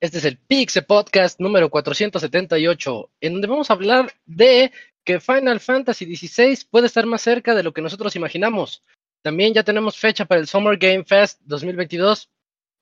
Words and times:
Este 0.00 0.18
es 0.18 0.24
el 0.24 0.38
Pixe 0.38 0.82
Podcast 0.82 1.40
número 1.40 1.70
478, 1.70 3.10
en 3.20 3.32
donde 3.32 3.48
vamos 3.48 3.68
a 3.68 3.72
hablar 3.72 4.12
de 4.26 4.70
que 5.04 5.18
Final 5.18 5.58
Fantasy 5.58 6.16
XVI 6.16 6.56
puede 6.70 6.86
estar 6.86 7.04
más 7.04 7.20
cerca 7.20 7.54
de 7.54 7.64
lo 7.64 7.72
que 7.72 7.82
nosotros 7.82 8.14
imaginamos. 8.14 8.84
También 9.22 9.54
ya 9.54 9.64
tenemos 9.64 9.96
fecha 9.96 10.24
para 10.24 10.40
el 10.40 10.46
Summer 10.46 10.78
Game 10.78 11.04
Fest 11.04 11.40
2022. 11.44 12.30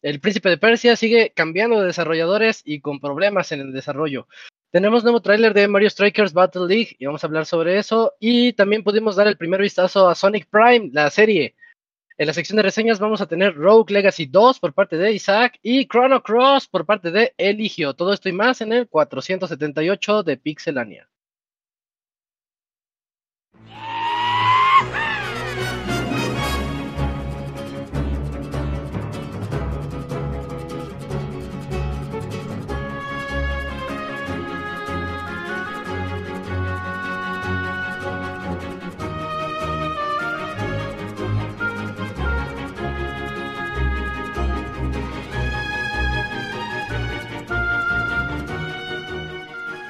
El 0.03 0.21
Príncipe 0.21 0.51
de 0.51 0.59
Persia 0.59 0.95
sigue 0.95 1.33
cambiando 1.35 1.81
de 1.81 1.87
desarrolladores 1.87 2.61
y 2.65 2.81
con 2.81 3.01
problemas 3.01 3.51
en 3.51 3.61
el 3.61 3.73
desarrollo. 3.73 4.29
Tenemos 4.77 5.05
nuevo 5.05 5.23
tráiler 5.23 5.55
de 5.55 5.69
Mario 5.69 5.89
Strikers 5.89 6.35
Battle 6.35 6.67
League 6.69 6.97
y 6.99 7.07
vamos 7.07 7.25
a 7.25 7.27
hablar 7.29 7.47
sobre 7.47 7.79
eso. 7.79 8.13
Y 8.21 8.53
también 8.53 8.85
pudimos 8.85 9.17
dar 9.17 9.27
el 9.27 9.39
primer 9.39 9.63
vistazo 9.63 10.07
a 10.07 10.15
Sonic 10.15 10.51
Prime, 10.51 10.91
la 10.93 11.09
serie. 11.09 11.55
En 12.19 12.27
la 12.27 12.35
sección 12.35 12.59
de 12.59 12.63
reseñas 12.63 12.99
vamos 12.99 13.23
a 13.23 13.27
tener 13.27 13.55
Rogue 13.55 13.91
Legacy 13.95 14.27
2 14.27 14.61
por 14.61 14.75
parte 14.75 14.99
de 14.99 15.13
Isaac 15.13 15.59
y 15.63 15.89
Chrono 15.89 16.23
Cross 16.23 16.69
por 16.69 16.85
parte 16.85 17.11
de 17.11 17.33
Eligio. 17.39 17.95
Todo 17.95 18.13
esto 18.13 18.29
y 18.29 18.33
más 18.33 18.61
en 18.61 18.75
el 18.75 18.87
478 18.87 20.23
de 20.23 20.37
Pixelania. 20.37 21.09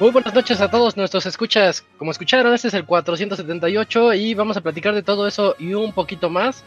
Muy 0.00 0.10
buenas 0.10 0.34
noches 0.34 0.60
a 0.60 0.68
todos 0.68 0.96
nuestros 0.96 1.24
escuchas. 1.24 1.84
Como 1.98 2.10
escucharon, 2.10 2.52
este 2.52 2.66
es 2.66 2.74
el 2.74 2.84
478 2.84 4.14
y 4.14 4.34
vamos 4.34 4.56
a 4.56 4.60
platicar 4.60 4.92
de 4.92 5.04
todo 5.04 5.28
eso 5.28 5.54
y 5.56 5.72
un 5.74 5.92
poquito 5.92 6.28
más. 6.28 6.64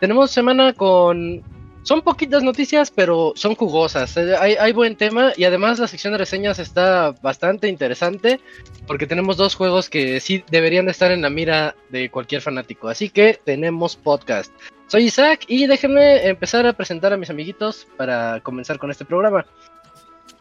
Tenemos 0.00 0.30
semana 0.30 0.72
con... 0.72 1.42
Son 1.82 2.00
poquitas 2.00 2.42
noticias, 2.42 2.90
pero 2.90 3.32
son 3.34 3.56
jugosas. 3.56 4.16
Eh, 4.16 4.36
Hay, 4.38 4.54
hay 4.54 4.72
buen 4.72 4.96
tema 4.96 5.32
y 5.36 5.44
además 5.44 5.80
la 5.80 5.86
sección 5.88 6.14
de 6.14 6.18
reseñas 6.18 6.58
está 6.60 7.12
bastante 7.20 7.68
interesante 7.68 8.40
porque 8.86 9.06
tenemos 9.06 9.36
dos 9.36 9.54
juegos 9.54 9.90
que 9.90 10.18
sí 10.20 10.42
deberían 10.50 10.86
de 10.86 10.92
estar 10.92 11.10
en 11.10 11.22
la 11.22 11.28
mira 11.28 11.74
de 11.90 12.08
cualquier 12.08 12.40
fanático. 12.40 12.88
Así 12.88 13.10
que 13.10 13.38
tenemos 13.44 13.96
podcast. 13.96 14.50
Soy 14.86 15.04
Isaac 15.04 15.44
y 15.46 15.66
déjenme 15.66 16.26
empezar 16.26 16.66
a 16.66 16.72
presentar 16.72 17.12
a 17.12 17.16
mis 17.16 17.30
amiguitos 17.30 17.86
para 17.96 18.40
comenzar 18.40 18.78
con 18.78 18.90
este 18.90 19.04
programa. 19.04 19.44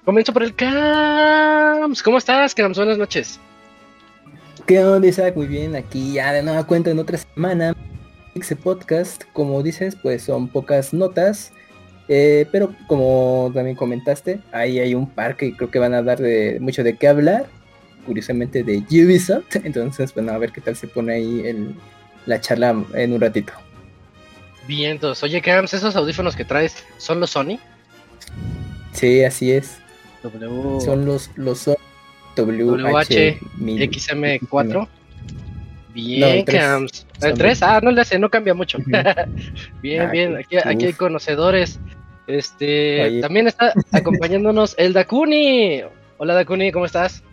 Comienzo 0.06 0.34
por 0.34 0.41
el 0.41 0.56
Cams. 0.56 2.01
¿Cómo 2.01 2.17
estás, 2.17 2.56
Cams? 2.56 2.75
Buenas 2.75 2.97
noches. 2.97 3.39
¿Qué 4.66 4.84
onda, 4.84 5.07
Isaac? 5.07 5.35
Muy 5.35 5.45
bien, 5.45 5.75
aquí 5.75 6.13
ya 6.13 6.34
de 6.34 6.41
nueva 6.41 6.66
cuenta 6.66 6.89
en 6.89 6.97
otra 6.97 7.19
semana. 7.19 7.75
Ese 8.34 8.56
podcast, 8.56 9.23
como 9.34 9.61
dices, 9.61 9.95
pues 10.01 10.23
son 10.23 10.47
pocas 10.47 10.91
notas, 10.91 11.51
eh, 12.07 12.47
pero 12.51 12.73
como 12.88 13.51
también 13.53 13.75
comentaste, 13.75 14.40
ahí 14.51 14.79
hay 14.79 14.95
un 14.95 15.07
par 15.07 15.38
que 15.38 15.56
creo 15.56 15.69
que 15.69 15.78
van 15.78 15.94
a 15.94 16.01
dar 16.01 16.17
de 16.17 16.57
mucho 16.59 16.84
de 16.84 16.95
qué 16.95 17.07
hablar, 17.07 17.45
curiosamente 18.06 18.63
de 18.63 18.79
Ubisoft, 18.90 19.56
entonces 19.63 20.13
bueno, 20.16 20.31
a 20.31 20.38
ver 20.40 20.51
qué 20.51 20.61
tal 20.61 20.75
se 20.75 20.88
pone 20.88 21.13
ahí 21.13 21.41
el, 21.45 21.75
la 22.25 22.41
charla 22.41 22.84
en 22.95 23.13
un 23.13 23.22
ratito. 23.22 23.53
Bien, 24.67 24.91
entonces, 24.91 25.23
oye, 25.23 25.41
Cams, 25.41 25.73
¿esos 25.75 25.95
audífonos 25.95 26.35
que 26.35 26.45
traes 26.45 26.84
son 26.97 27.19
los 27.19 27.31
Sony? 27.31 27.59
Sí, 28.94 29.23
así 29.23 29.51
es. 29.51 29.81
W... 30.24 30.82
Son 30.82 31.06
los, 31.06 31.30
los 31.36 31.68
WH 32.36 33.40
XM4. 33.58 34.88
Bien, 35.94 36.20
No, 36.22 36.28
el 36.28 36.46
tres. 36.46 36.62
Cams. 36.62 37.08
¿El 37.16 37.22
Son 37.22 37.38
3? 37.38 37.59
los- 37.59 37.70
Ah, 37.70 37.80
no 37.84 37.92
le 37.92 38.02
hace, 38.02 38.18
no 38.20 38.30
cambia 38.30 38.54
mucho. 38.54 38.78
Bien, 39.82 40.02
Ah, 40.02 40.06
bien. 40.12 40.38
Aquí, 40.38 40.58
aquí 40.64 40.86
hay 40.86 40.94
conocedores. 40.94 41.80
Este, 42.28 43.04
Oye. 43.04 43.22
también 43.22 43.48
está 43.48 43.74
acompañándonos 43.92 44.74
el 44.78 44.94
Dakuni. 44.94 45.82
Hola, 46.18 46.34
Dakuni, 46.36 46.72
¿cómo 46.72 46.86
estás? 46.86 47.24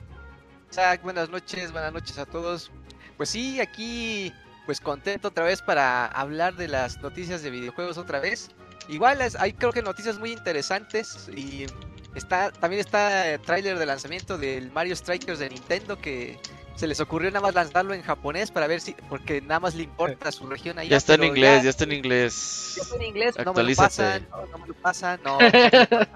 Buenas 1.02 1.28
noches, 1.30 1.72
buenas 1.72 1.92
noches 1.92 2.18
a 2.18 2.26
todos. 2.26 2.70
Pues 3.16 3.28
sí, 3.30 3.60
aquí 3.60 4.32
pues 4.66 4.80
contento 4.80 5.28
otra 5.28 5.44
vez 5.44 5.62
para 5.62 6.06
hablar 6.06 6.54
de 6.56 6.68
las 6.68 7.00
noticias 7.00 7.42
de 7.42 7.50
videojuegos 7.50 7.96
otra 7.98 8.20
vez. 8.20 8.50
Igual 8.88 9.18
hay 9.38 9.52
creo 9.52 9.72
que 9.72 9.82
noticias 9.82 10.18
muy 10.18 10.30
interesantes 10.32 11.28
y 11.34 11.66
está 12.14 12.50
también 12.50 12.80
está 12.80 13.28
el 13.34 13.40
tráiler 13.40 13.78
de 13.78 13.86
lanzamiento 13.86 14.38
del 14.38 14.70
Mario 14.72 14.96
Strikers 14.96 15.38
de 15.38 15.50
Nintendo 15.50 15.98
que 16.00 16.38
se 16.74 16.86
les 16.86 17.00
ocurrió 17.00 17.28
nada 17.30 17.40
más 17.40 17.54
lanzarlo 17.54 17.92
en 17.92 18.02
japonés 18.02 18.50
para 18.52 18.66
ver 18.68 18.80
si 18.80 18.94
porque 19.08 19.40
nada 19.40 19.58
más 19.60 19.74
le 19.74 19.82
importa 19.82 20.28
a 20.28 20.32
su 20.32 20.46
región 20.46 20.78
allá. 20.78 20.90
Ya 20.90 20.96
está 20.96 21.14
en 21.14 21.24
inglés, 21.24 21.64
ya 21.64 21.70
está 21.70 21.84
en 21.84 21.92
inglés. 21.92 22.74
ya 22.76 22.82
está 22.82 22.96
en 22.96 23.02
inglés, 23.02 23.34
no 23.36 23.40
me 23.40 23.44
lo 23.44 23.50
Actualízate. 23.50 23.88
pasan, 23.88 24.28
no, 24.30 24.46
no 24.46 24.58
me 24.58 24.66
lo 24.68 24.74
pasan, 24.74 25.20
no. 25.24 25.32
no 25.32 25.38
me 25.38 25.50
lo 25.50 25.88
pasan. 25.88 26.08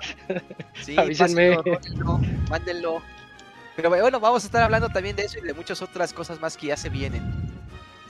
Sí, 0.83 0.97
Avísenme. 0.97 1.57
pásenlo, 1.57 1.63
rólenlo, 1.63 2.21
mándenlo. 2.49 3.03
Pero 3.75 3.89
bueno, 3.89 4.21
vamos 4.21 4.45
a 4.45 4.47
estar 4.47 4.63
hablando 4.63 4.89
también 4.91 5.17
de 5.17 5.23
eso 5.25 5.39
y 5.39 5.43
de 5.43 5.55
muchas 5.55 5.83
otras 5.83 6.13
cosas 6.13 6.41
más 6.41 6.57
que 6.57 6.69
ya 6.69 6.77
se 6.77 6.89
vienen. 6.91 7.23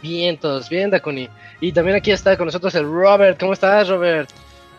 Bien, 0.02 0.36
todos, 0.36 0.68
bien, 0.68 0.90
Dakuni. 0.90 1.28
Y 1.60 1.72
también 1.72 1.96
aquí 1.96 2.10
está 2.10 2.36
con 2.36 2.46
nosotros 2.46 2.74
el 2.74 2.84
Robert. 2.84 3.38
¿Cómo 3.38 3.52
estás, 3.52 3.88
Robert? 3.88 4.28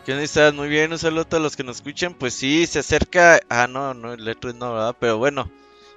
¿Qué 0.05 0.21
estás? 0.21 0.53
Muy 0.53 0.67
bien, 0.67 0.91
un 0.91 0.99
saludo 0.99 1.21
a 1.21 1.29
todos 1.29 1.41
los 1.41 1.55
que 1.55 1.63
nos 1.63 1.77
escuchan. 1.77 2.13
Pues 2.13 2.33
sí, 2.33 2.65
se 2.65 2.79
acerca. 2.79 3.39
Ah, 3.47 3.67
no, 3.67 3.93
no, 3.93 4.13
el 4.13 4.27
E3 4.27 4.53
no, 4.55 4.73
¿verdad? 4.73 4.95
Pero 4.99 5.17
bueno, 5.17 5.49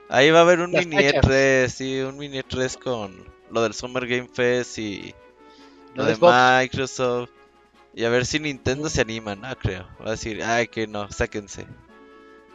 ahí 0.08 0.30
va 0.30 0.38
a 0.38 0.42
haber 0.42 0.60
un 0.60 0.72
Las 0.72 0.86
mini 0.86 1.02
fechas. 1.02 1.24
E3, 1.24 1.68
sí, 1.68 1.98
un 2.00 2.16
mini 2.16 2.38
E3 2.38 2.78
con 2.78 3.24
lo 3.50 3.62
del 3.62 3.74
Summer 3.74 4.06
Game 4.06 4.28
Fest 4.32 4.78
y 4.78 5.12
Lo 5.94 6.04
de 6.04 6.14
Xbox. 6.14 6.34
Microsoft. 6.60 7.30
Y 7.94 8.04
a 8.04 8.08
ver 8.08 8.26
si 8.26 8.38
Nintendo 8.38 8.88
se 8.88 9.00
anima, 9.00 9.34
¿no? 9.34 9.48
Creo. 9.58 9.88
Va 10.00 10.08
a 10.08 10.10
decir, 10.12 10.40
ay, 10.44 10.68
que 10.68 10.86
no, 10.86 11.10
sáquense. 11.10 11.66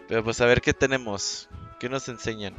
Pero 0.08 0.24
pues 0.24 0.40
a 0.40 0.46
ver 0.46 0.62
qué 0.62 0.74
tenemos, 0.74 1.50
qué 1.80 1.90
nos 1.90 2.08
enseñan. 2.08 2.56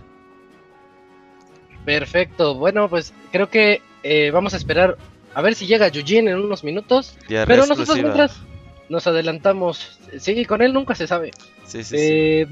Perfecto. 1.86 2.56
Bueno, 2.56 2.90
pues 2.90 3.14
creo 3.30 3.48
que 3.48 3.80
eh, 4.02 4.30
vamos 4.32 4.52
a 4.52 4.58
esperar 4.58 4.98
a 5.34 5.40
ver 5.40 5.54
si 5.54 5.66
llega 5.66 5.88
Yujin 5.88 6.28
en 6.28 6.36
unos 6.38 6.62
minutos. 6.62 7.16
Diarrea 7.28 7.46
Pero 7.46 7.62
nosotros 7.62 7.88
exclusiva. 7.88 8.14
mientras 8.14 8.51
nos 8.88 9.06
adelantamos. 9.06 9.98
Sí, 10.18 10.44
con 10.44 10.62
él 10.62 10.72
nunca 10.72 10.94
se 10.94 11.06
sabe. 11.06 11.30
Sí, 11.64 11.82
sí, 11.82 11.84
sí. 11.84 11.96
Eh, 11.98 12.46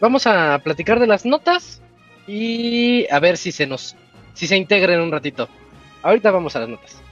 vamos 0.00 0.26
a 0.26 0.60
platicar 0.62 1.00
de 1.00 1.06
las 1.06 1.24
notas 1.24 1.80
y 2.26 3.10
a 3.10 3.18
ver 3.20 3.36
si 3.36 3.52
se 3.52 3.66
nos 3.66 3.96
si 4.34 4.46
se 4.46 4.56
integra 4.56 4.94
en 4.94 5.00
un 5.00 5.10
ratito. 5.10 5.48
Ahorita 6.02 6.30
vamos 6.30 6.54
a 6.56 6.60
las 6.60 6.68
notas. 6.68 7.02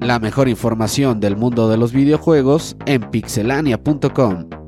La 0.00 0.20
mejor 0.20 0.48
información 0.48 1.18
del 1.18 1.36
mundo 1.36 1.68
de 1.68 1.78
los 1.78 1.92
videojuegos 1.92 2.76
en 2.86 3.10
pixelania.com. 3.10 4.65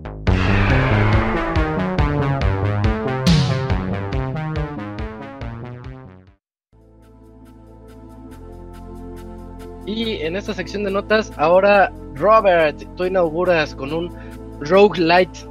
Y 9.88 10.20
en 10.20 10.36
esta 10.36 10.52
sección 10.52 10.84
de 10.84 10.90
notas, 10.90 11.32
ahora 11.38 11.90
Robert, 12.14 12.78
tú 12.98 13.06
inauguras 13.06 13.74
con 13.74 13.90
un 13.94 14.14
roguelite. 14.60 15.46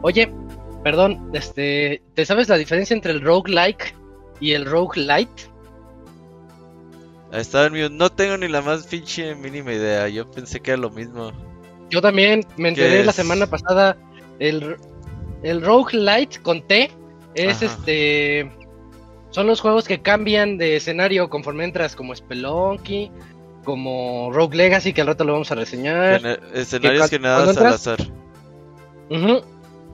Oye, 0.00 0.32
perdón, 0.82 1.30
este, 1.34 2.00
¿te 2.14 2.24
sabes 2.24 2.48
la 2.48 2.56
diferencia 2.56 2.94
entre 2.94 3.12
el 3.12 3.20
roguelike 3.20 3.94
y 4.40 4.52
el 4.52 4.64
roguelite? 4.64 5.42
Estaba 7.32 7.66
en. 7.66 7.98
No 7.98 8.08
tengo 8.08 8.38
ni 8.38 8.48
la 8.48 8.62
más 8.62 8.86
pinche 8.86 9.34
mínima 9.34 9.74
idea. 9.74 10.08
Yo 10.08 10.30
pensé 10.30 10.60
que 10.60 10.70
era 10.70 10.80
lo 10.80 10.88
mismo. 10.88 11.30
Yo 11.90 12.00
también 12.00 12.46
me 12.56 12.70
enteré 12.70 13.04
la 13.04 13.12
semana 13.12 13.46
pasada. 13.46 13.98
El, 14.38 14.76
el 15.42 15.60
roguelite 15.60 16.40
con 16.40 16.66
T 16.66 16.90
es 17.34 17.62
Ajá. 17.62 17.66
este. 17.66 18.50
Son 19.32 19.46
los 19.46 19.60
juegos 19.60 19.86
que 19.86 20.00
cambian 20.00 20.56
de 20.56 20.76
escenario 20.76 21.28
conforme 21.28 21.64
entras, 21.64 21.94
como 21.94 22.14
Spelunky, 22.14 23.10
como 23.64 24.30
Rogue 24.32 24.56
Legacy, 24.56 24.92
que 24.92 25.00
al 25.02 25.06
rato 25.08 25.24
lo 25.24 25.32
vamos 25.32 25.50
a 25.52 25.54
reseñar. 25.54 26.20
Gener- 26.20 26.40
escenarios 26.54 27.02
cu- 27.04 27.08
generados 27.10 27.56
al 27.56 27.66
azar. 27.66 27.98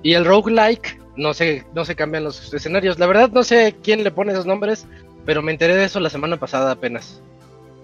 Y 0.02 0.14
el 0.14 0.24
roguelike, 0.24 1.00
no 1.16 1.34
se, 1.34 1.64
no 1.74 1.84
se 1.84 1.96
cambian 1.96 2.24
los 2.24 2.52
escenarios. 2.54 2.98
La 2.98 3.06
verdad 3.06 3.30
no 3.32 3.42
sé 3.42 3.76
quién 3.82 4.04
le 4.04 4.10
pone 4.10 4.32
esos 4.32 4.46
nombres, 4.46 4.86
pero 5.26 5.42
me 5.42 5.52
enteré 5.52 5.74
de 5.74 5.84
eso 5.84 5.98
la 6.00 6.10
semana 6.10 6.36
pasada 6.36 6.70
apenas. 6.72 7.20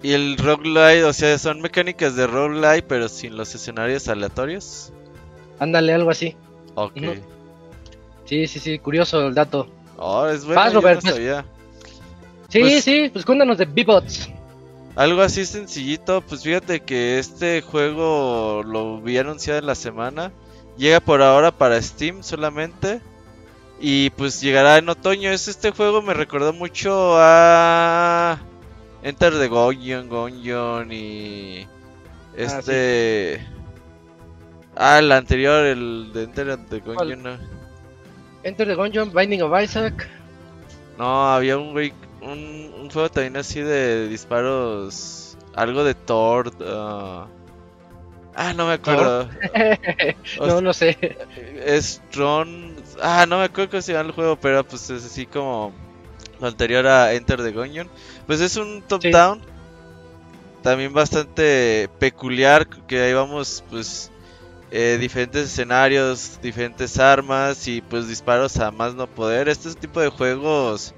Y 0.01 0.13
el 0.13 0.37
roguelite, 0.37 1.03
o 1.03 1.13
sea, 1.13 1.37
son 1.37 1.61
mecánicas 1.61 2.15
de 2.15 2.27
roguelite, 2.27 2.83
pero 2.83 3.09
sin 3.09 3.35
los 3.37 3.53
escenarios 3.55 4.07
aleatorios. 4.07 4.91
Ándale, 5.59 5.93
algo 5.93 6.09
así. 6.11 6.35
Ok. 6.75 6.97
Sí, 8.25 8.47
sí, 8.47 8.59
sí, 8.59 8.79
curioso 8.79 9.27
el 9.27 9.33
dato. 9.35 9.67
Oh, 9.97 10.27
es 10.27 10.45
bueno, 10.45 10.61
Vas, 10.61 10.73
Robert, 10.73 11.03
no 11.03 11.11
pues. 11.11 11.23
Sí, 12.49 12.59
Pues- 12.59 12.83
sí, 12.83 13.09
pues 13.11 13.25
cuéntanos 13.25 13.57
de 13.57 13.65
B-Bots. 13.65 14.29
Algo 14.95 15.21
así 15.21 15.45
sencillito, 15.45 16.21
pues 16.21 16.43
fíjate 16.43 16.79
que 16.79 17.19
este 17.19 17.61
juego 17.61 18.63
lo 18.63 19.01
vi 19.01 19.17
anunciado 19.17 19.59
en 19.59 19.65
la 19.65 19.75
semana. 19.75 20.31
Llega 20.77 20.99
por 21.01 21.21
ahora 21.21 21.51
para 21.51 21.81
Steam 21.81 22.23
solamente. 22.23 23.01
Y 23.79 24.09
pues 24.11 24.39
llegará 24.39 24.77
en 24.77 24.87
otoño. 24.87 25.31
Es 25.31 25.49
este 25.49 25.71
juego 25.71 26.01
me 26.01 26.13
recordó 26.13 26.53
mucho 26.53 27.17
a 27.17 28.39
Enter 29.03 29.33
the 29.37 29.47
Gungeon, 29.47 30.07
Gungeon 30.07 30.91
y 30.91 31.67
este 32.37 33.45
Ah, 34.77 34.99
el 34.99 35.11
anterior, 35.11 35.65
el 35.65 36.11
de 36.13 36.23
Enter 36.23 36.57
the 36.69 36.79
Gungeon. 36.79 37.23
No, 37.23 37.37
Enter 38.43 38.67
the 38.67 38.75
Gungeon, 38.75 39.13
Binding 39.13 39.41
of 39.41 39.61
Isaac. 39.61 40.09
No, 40.97 41.33
había 41.33 41.57
un 41.57 41.73
güey 41.73 41.93
un, 42.25 42.73
un 42.81 42.89
juego 42.89 43.09
también 43.09 43.37
así 43.37 43.61
de 43.61 44.07
disparos 44.07 45.37
algo 45.55 45.83
de 45.83 45.93
Thor. 45.95 46.51
ah. 46.61 47.27
Ah, 48.35 48.53
no 48.53 48.67
me 48.67 48.73
acuerdo. 48.73 49.29
No, 50.39 50.61
no 50.61 50.73
sé. 50.73 50.97
Es 51.65 52.01
Tron. 52.11 52.75
Ah, 53.01 53.25
no 53.27 53.37
me 53.39 53.45
acuerdo 53.45 53.71
cómo 53.71 53.81
se 53.81 53.93
llama 53.93 54.09
el 54.09 54.15
juego, 54.15 54.35
pero 54.37 54.63
pues 54.67 54.89
es 54.89 55.05
así 55.05 55.25
como 55.25 55.73
lo 56.41 56.47
anterior 56.47 56.85
a 56.87 57.13
Enter 57.13 57.41
the 57.41 57.51
Gungeon. 57.51 57.89
Pues 58.27 58.41
es 58.41 58.57
un 58.57 58.83
top-down. 58.83 59.41
También 60.61 60.93
bastante 60.93 61.89
peculiar, 61.99 62.67
que 62.87 62.99
ahí 63.01 63.13
vamos, 63.13 63.63
pues, 63.69 64.11
eh, 64.71 64.97
diferentes 64.99 65.45
escenarios, 65.45 66.39
diferentes 66.41 66.99
armas 66.99 67.67
y 67.67 67.81
pues 67.81 68.07
disparos 68.07 68.57
a 68.57 68.71
más 68.71 68.95
no 68.95 69.07
poder. 69.07 69.47
Este 69.49 69.73
tipo 69.75 70.01
de 70.01 70.09
juegos 70.09 70.95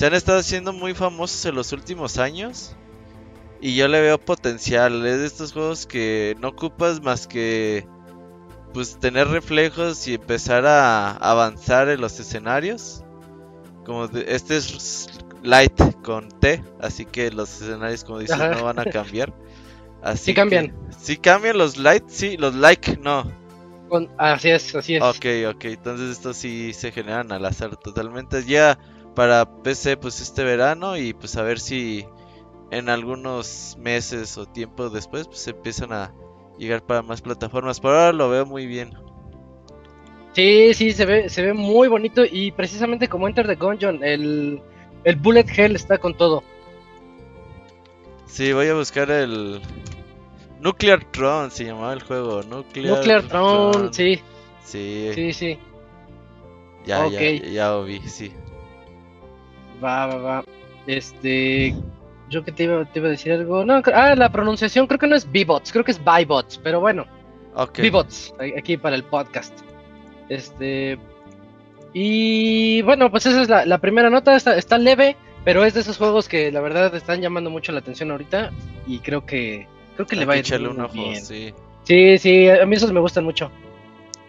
se 0.00 0.06
han 0.06 0.14
estado 0.14 0.38
haciendo 0.38 0.72
muy 0.72 0.94
famosos 0.94 1.44
en 1.44 1.54
los 1.54 1.74
últimos 1.74 2.16
años. 2.16 2.74
Y 3.60 3.76
yo 3.76 3.86
le 3.86 4.00
veo 4.00 4.16
potencial. 4.16 5.04
Es 5.04 5.18
de 5.18 5.26
estos 5.26 5.52
juegos 5.52 5.84
que 5.84 6.34
no 6.40 6.48
ocupas 6.48 7.02
más 7.02 7.26
que 7.26 7.86
pues 8.72 8.98
tener 8.98 9.28
reflejos 9.28 10.08
y 10.08 10.14
empezar 10.14 10.64
a 10.64 11.10
avanzar 11.16 11.90
en 11.90 12.00
los 12.00 12.18
escenarios. 12.18 13.04
Como 13.84 14.08
de- 14.08 14.24
este 14.34 14.56
es 14.56 15.10
light 15.42 15.78
con 16.02 16.30
T, 16.30 16.64
así 16.80 17.04
que 17.04 17.30
los 17.30 17.60
escenarios 17.60 18.02
como 18.02 18.20
dices 18.20 18.36
Ajá. 18.40 18.54
no 18.54 18.64
van 18.64 18.78
a 18.78 18.86
cambiar. 18.86 19.34
Así 20.00 20.24
Sí 20.26 20.34
cambian. 20.34 20.68
que- 20.68 20.74
sí 20.98 21.18
cambian 21.18 21.58
los 21.58 21.76
light, 21.76 22.04
sí, 22.08 22.38
los 22.38 22.54
like 22.54 22.96
no. 23.02 23.30
Con- 23.90 24.08
así 24.16 24.48
es, 24.48 24.74
así 24.74 24.94
es. 24.94 25.02
Ok, 25.02 25.26
ok, 25.54 25.64
entonces 25.66 26.12
estos 26.12 26.38
sí 26.38 26.72
se 26.72 26.90
generan 26.90 27.30
al 27.32 27.44
azar 27.44 27.76
totalmente. 27.76 28.42
Ya 28.46 28.78
para 29.20 29.44
PC 29.44 29.98
pues 29.98 30.18
este 30.22 30.44
verano 30.44 30.96
y 30.96 31.12
pues 31.12 31.36
a 31.36 31.42
ver 31.42 31.60
si 31.60 32.06
en 32.70 32.88
algunos 32.88 33.76
meses 33.78 34.38
o 34.38 34.46
tiempo 34.46 34.88
después 34.88 35.28
pues 35.28 35.46
empiezan 35.46 35.92
a 35.92 36.14
llegar 36.56 36.86
para 36.86 37.02
más 37.02 37.20
plataformas. 37.20 37.80
Por 37.80 37.90
ahora 37.94 38.14
lo 38.14 38.30
veo 38.30 38.46
muy 38.46 38.64
bien. 38.64 38.94
Sí, 40.32 40.72
sí, 40.72 40.92
se 40.92 41.04
ve, 41.04 41.28
se 41.28 41.42
ve 41.42 41.52
muy 41.52 41.88
bonito 41.88 42.22
y 42.24 42.50
precisamente 42.52 43.08
como 43.08 43.28
Enter 43.28 43.46
the 43.46 43.56
Gungeon, 43.56 44.02
el, 44.02 44.62
el 45.04 45.16
Bullet 45.16 45.44
Hell 45.54 45.76
está 45.76 45.98
con 45.98 46.16
todo. 46.16 46.42
Sí, 48.24 48.54
voy 48.54 48.68
a 48.68 48.74
buscar 48.74 49.10
el 49.10 49.60
Nuclear 50.60 51.04
Throne 51.10 51.50
se 51.50 51.66
llamaba 51.66 51.92
el 51.92 52.02
juego, 52.02 52.42
Nuclear, 52.42 52.96
Nuclear 52.96 53.28
Throne, 53.28 53.92
sí, 53.92 54.18
Sí, 54.64 55.10
sí, 55.14 55.34
sí. 55.34 55.58
ya, 56.86 57.06
ya, 57.06 57.20
ya 57.20 57.70
lo 57.72 57.84
vi, 57.84 58.00
sí. 58.00 58.32
Va, 59.82 60.06
va, 60.06 60.16
va. 60.16 60.44
Este. 60.86 61.74
Yo 62.28 62.44
que 62.44 62.52
te 62.52 62.64
iba, 62.64 62.84
te 62.84 62.98
iba 63.00 63.08
a 63.08 63.10
decir 63.12 63.32
algo. 63.32 63.64
No, 63.64 63.82
ah, 63.92 64.14
la 64.14 64.30
pronunciación 64.30 64.86
creo 64.86 64.98
que 65.00 65.06
no 65.08 65.16
es 65.16 65.30
B-Bots, 65.30 65.72
creo 65.72 65.84
que 65.84 65.90
es 65.90 66.02
Bybots, 66.04 66.58
pero 66.58 66.78
bueno, 66.80 67.04
Ok. 67.54 67.78
B-Bots, 67.80 68.34
a- 68.38 68.58
aquí 68.58 68.76
para 68.76 68.94
el 68.96 69.02
podcast. 69.04 69.52
Este. 70.28 70.96
Y 71.92 72.82
bueno, 72.82 73.10
pues 73.10 73.26
esa 73.26 73.42
es 73.42 73.48
la, 73.48 73.66
la 73.66 73.78
primera 73.78 74.10
nota, 74.10 74.36
está, 74.36 74.56
está 74.56 74.78
leve, 74.78 75.16
pero 75.44 75.64
es 75.64 75.74
de 75.74 75.80
esos 75.80 75.98
juegos 75.98 76.28
que 76.28 76.52
la 76.52 76.60
verdad 76.60 76.94
están 76.94 77.20
llamando 77.20 77.50
mucho 77.50 77.72
la 77.72 77.80
atención 77.80 78.10
ahorita 78.12 78.52
y 78.86 79.00
creo 79.00 79.26
que 79.26 79.66
creo 79.96 80.06
que 80.06 80.16
le 80.16 80.24
va 80.24 80.34
a 80.34 80.36
ir 80.36 80.68
un 80.68 80.80
ojo, 80.80 80.92
bien. 80.92 81.24
sí. 81.24 81.52
Sí, 81.82 82.18
sí, 82.18 82.48
a 82.48 82.64
mí 82.66 82.76
esos 82.76 82.92
me 82.92 83.00
gustan 83.00 83.24
mucho. 83.24 83.50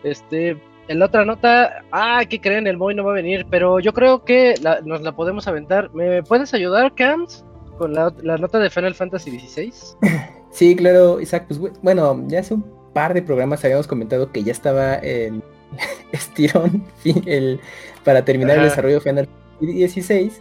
Este, 0.03 0.57
en 0.91 0.99
la 0.99 1.05
otra 1.05 1.25
nota, 1.25 1.83
ah, 1.91 2.21
¿qué 2.29 2.39
creen? 2.39 2.67
El 2.67 2.77
Moy 2.77 2.93
no 2.95 3.03
va 3.03 3.11
a 3.11 3.15
venir, 3.15 3.45
pero 3.49 3.79
yo 3.79 3.93
creo 3.93 4.23
que 4.23 4.55
la- 4.61 4.81
nos 4.81 5.01
la 5.01 5.15
podemos 5.15 5.47
aventar. 5.47 5.93
¿Me 5.93 6.21
puedes 6.23 6.53
ayudar, 6.53 6.93
Cams? 6.95 7.43
Con 7.77 7.93
la, 7.93 8.13
la 8.21 8.37
nota 8.37 8.59
de 8.59 8.69
Final 8.69 8.93
Fantasy 8.95 9.39
XVI. 9.39 9.73
Sí, 10.53 10.75
claro, 10.75 11.21
Isaac, 11.21 11.45
pues 11.47 11.61
bu- 11.61 11.71
bueno, 11.81 12.25
ya 12.27 12.41
hace 12.41 12.53
un 12.55 12.65
par 12.93 13.13
de 13.13 13.21
programas 13.21 13.63
habíamos 13.63 13.87
comentado 13.87 14.33
que 14.33 14.43
ya 14.43 14.51
estaba 14.51 14.95
en 14.97 15.41
estirón 16.11 16.83
el, 17.25 17.61
para 18.03 18.25
terminar 18.25 18.57
el 18.57 18.63
desarrollo 18.65 18.95
de 18.95 18.99
Final 19.01 19.29
Fantasy 19.59 19.87
XVI. 19.87 20.31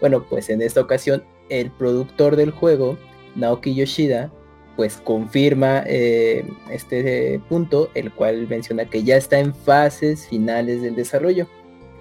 Bueno, 0.00 0.22
pues 0.30 0.50
en 0.50 0.62
esta 0.62 0.80
ocasión 0.80 1.24
el 1.48 1.72
productor 1.72 2.36
del 2.36 2.52
juego, 2.52 2.96
Naoki 3.34 3.74
Yoshida, 3.74 4.30
pues 4.76 4.98
confirma 4.98 5.82
eh, 5.86 6.46
este 6.70 7.40
punto, 7.48 7.90
el 7.94 8.12
cual 8.12 8.46
menciona 8.48 8.84
que 8.84 9.02
ya 9.02 9.16
está 9.16 9.38
en 9.38 9.54
fases 9.54 10.28
finales 10.28 10.82
del 10.82 10.94
desarrollo. 10.94 11.48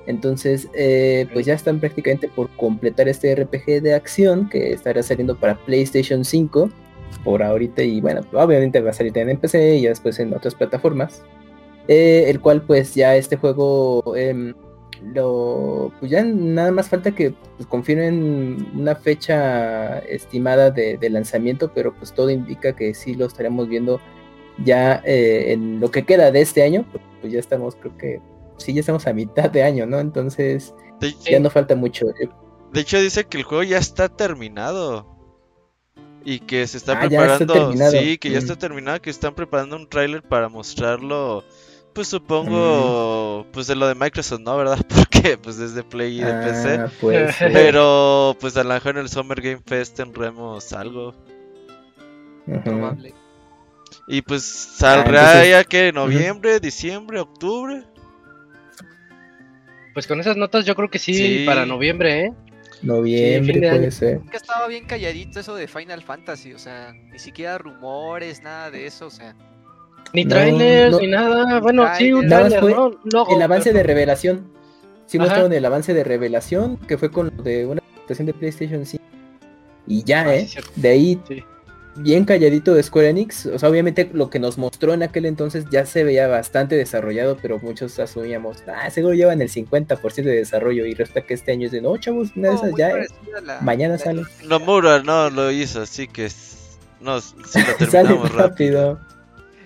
Entonces, 0.08 0.68
eh, 0.76 1.28
pues 1.34 1.46
ya 1.46 1.54
están 1.54 1.80
prácticamente 1.80 2.28
por 2.28 2.50
completar 2.58 3.08
este 3.08 3.34
RPG 3.34 3.82
de 3.82 3.96
acción 3.96 4.50
que 4.50 4.74
estará 4.74 5.02
saliendo 5.02 5.36
para 5.36 5.56
PlayStation 5.66 6.24
5 6.24 6.70
por 7.24 7.42
ahorita 7.42 7.82
y 7.82 8.02
bueno, 8.02 8.22
obviamente 8.34 8.80
va 8.82 8.92
a 8.92 8.94
salir 8.94 9.18
en 9.18 9.38
PC 9.38 9.78
y 9.78 9.82
ya 9.84 9.90
después 9.90 10.20
en 10.20 10.34
otras 10.34 10.54
plataformas. 10.54 11.24
Eh, 11.88 12.26
el 12.30 12.40
cual 12.40 12.64
pues 12.64 12.96
ya 12.96 13.16
este 13.16 13.36
juego 13.38 14.16
em, 14.16 14.56
lo 15.14 15.92
pues 16.00 16.12
ya 16.12 16.24
nada 16.24 16.72
más 16.72 16.90
falta 16.90 17.12
que 17.12 17.32
pues, 17.58 17.68
confirmen 17.68 18.68
una 18.76 18.96
fecha 18.96 20.00
estimada 20.00 20.72
de, 20.72 20.98
de 20.98 21.10
lanzamiento, 21.10 21.72
pero 21.74 21.94
pues 21.94 22.14
todo 22.14 22.30
indica 22.30 22.76
que 22.76 22.94
sí 22.94 23.14
lo 23.16 23.26
estaremos 23.26 23.68
viendo 23.68 24.00
ya 24.64 25.02
eh, 25.06 25.52
en 25.54 25.80
lo 25.80 25.92
que 25.92 26.04
queda 26.06 26.32
de 26.32 26.42
este 26.42 26.64
año, 26.64 26.86
pues 27.22 27.32
ya 27.34 27.40
estamos 27.40 27.76
creo 27.76 27.98
que 27.98 28.22
sí 28.58 28.74
ya 28.74 28.80
estamos 28.80 29.06
a 29.08 29.14
mitad 29.14 29.50
de 29.50 29.64
año, 29.64 29.86
¿no? 29.86 30.00
Entonces 30.00 30.74
ya 31.30 31.40
no 31.40 31.50
falta 31.50 31.76
mucho. 31.76 32.08
Eh, 32.22 32.30
de 32.74 32.82
hecho 32.82 33.00
dice 33.00 33.26
que 33.26 33.38
el 33.38 33.44
juego 33.44 33.64
ya 33.64 33.78
está 33.78 34.10
terminado. 34.10 35.14
Y 36.28 36.40
que 36.40 36.66
se 36.66 36.78
está 36.78 36.94
Ah, 36.94 37.08
ya 37.08 37.22
está 37.24 37.46
preparando. 37.46 37.54
terminado. 37.54 37.92
Sí, 37.92 38.18
que 38.18 38.30
ya 38.32 38.38
Mm. 38.40 38.42
está 38.42 38.56
terminado, 38.56 39.02
que 39.02 39.10
están 39.12 39.36
preparando 39.36 39.76
un 39.76 39.88
tráiler 39.88 40.24
para 40.24 40.50
mostrarlo. 40.50 41.44
Pues 41.96 42.10
supongo, 42.10 43.48
pues 43.54 43.68
de 43.68 43.76
lo 43.76 43.88
de 43.88 43.96
Microsoft, 43.96 44.42
¿no? 44.42 44.58
¿Verdad? 44.58 44.78
Porque 44.90 45.38
pues 45.38 45.58
desde 45.58 45.82
Play 45.82 46.20
y 46.20 46.24
de 46.24 46.34
PC. 46.34 46.74
ah, 46.76 46.92
pues, 47.00 47.42
eh, 47.42 47.50
Pero 47.54 48.36
pues 48.40 48.56
a 48.58 48.64
lo 48.64 48.74
mejor 48.74 48.96
en 48.98 49.02
el 49.04 49.10
Summer 49.10 49.42
Game 49.42 49.62
Fest 49.66 49.96
tendremos 49.96 50.74
algo. 50.74 51.16
ujú. 52.48 52.62
Probable. 52.64 53.14
Y 54.08 54.22
pues 54.22 54.44
saldrá 54.44 55.22
Ah, 55.22 55.32
entonces- 55.32 55.50
ya 55.52 55.64
que 55.64 55.92
noviembre, 55.94 56.60
diciembre, 56.60 57.20
octubre. 57.22 57.84
Pues 59.94 60.06
con 60.08 60.20
esas 60.20 60.36
notas 60.36 60.66
yo 60.66 60.76
creo 60.76 60.90
que 60.90 61.00
sí, 61.00 61.14
Sí. 61.14 61.44
para 61.46 61.66
noviembre, 61.66 62.26
¿eh? 62.26 62.34
Noviembre 62.82 63.54
de 63.54 63.68
puede 63.70 63.84
año. 63.84 63.92
ser. 63.92 64.20
Nunca 64.20 64.36
estaba 64.38 64.68
bien 64.68 64.86
calladito 64.86 65.40
eso 65.40 65.56
de 65.56 65.68
Final 65.70 66.04
Fantasy, 66.04 66.54
o 66.54 66.60
sea, 66.60 66.92
ni 66.92 67.18
siquiera 67.20 67.58
rumores, 67.58 68.44
nada 68.44 68.70
de 68.70 68.86
eso, 68.86 69.08
o 69.08 69.10
sea. 69.10 69.34
Ni 70.16 70.24
No, 70.26 70.30
trailers, 70.36 70.92
no. 70.94 71.00
ni 71.00 71.08
nada. 71.08 71.60
Bueno, 71.60 71.86
sí, 71.98 72.12
un 72.14 72.28
trailer, 72.28 72.60
fue 72.60 72.72
¿no? 72.74 72.86
Un 72.88 72.98
logo, 73.12 73.36
El 73.36 73.42
avance 73.42 73.70
pero- 73.70 73.78
de 73.78 73.84
revelación. 73.84 74.48
Sí 75.08 75.18
Ajá. 75.18 75.26
mostraron 75.28 75.54
el 75.54 75.64
avance 75.66 75.94
de 75.94 76.04
revelación, 76.04 76.78
que 76.78 76.98
fue 76.98 77.12
con 77.12 77.32
lo 77.36 77.44
de 77.44 77.66
una 77.66 77.82
presentación 78.08 78.26
de 78.28 78.34
PlayStation 78.34 78.86
5. 78.86 79.04
Y 79.88 80.04
ya, 80.04 80.22
Ah, 80.24 80.36
¿eh? 80.36 80.48
sí, 80.48 80.58
de 80.78 80.90
ahí 80.90 81.20
Sí. 81.28 81.44
bien 81.98 82.26
calladito 82.26 82.74
de 82.74 82.82
Square 82.82 83.10
Enix. 83.10 83.46
O 83.46 83.60
sea, 83.60 83.70
obviamente 83.70 84.10
lo 84.14 84.32
que 84.32 84.40
nos 84.40 84.58
mostró 84.58 84.94
en 84.96 85.04
aquel 85.04 85.26
entonces 85.28 85.66
ya 85.70 85.86
se 85.86 86.04
veía 86.04 86.28
bastante 86.28 86.76
desarrollado, 86.76 87.38
pero 87.40 87.60
muchos 87.60 88.00
asumíamos, 88.00 88.64
ah, 88.68 88.90
seguro 88.90 89.14
llevan 89.14 89.42
el 89.44 89.50
50% 89.50 90.30
de 90.32 90.38
desarrollo. 90.38 90.86
Y 90.88 90.96
resulta 90.96 91.22
que 91.22 91.36
este 91.36 91.52
año 91.52 91.68
es 91.68 91.72
de, 91.72 91.82
no, 91.82 91.96
chavos, 91.98 92.30
una 92.36 92.50
de 92.50 92.56
esas 92.56 92.72
ya, 92.76 92.90
eh, 92.90 93.06
mañana 93.62 94.00
sale. 94.00 94.24
Nomura 94.48 95.04
no 95.04 95.30
lo 95.30 95.52
hizo, 95.52 95.82
así 95.84 96.08
que 96.08 96.30
no, 97.00 97.22
si 97.22 97.36
lo 97.80 97.86
sale 97.92 98.16
rápido. 98.34 99.00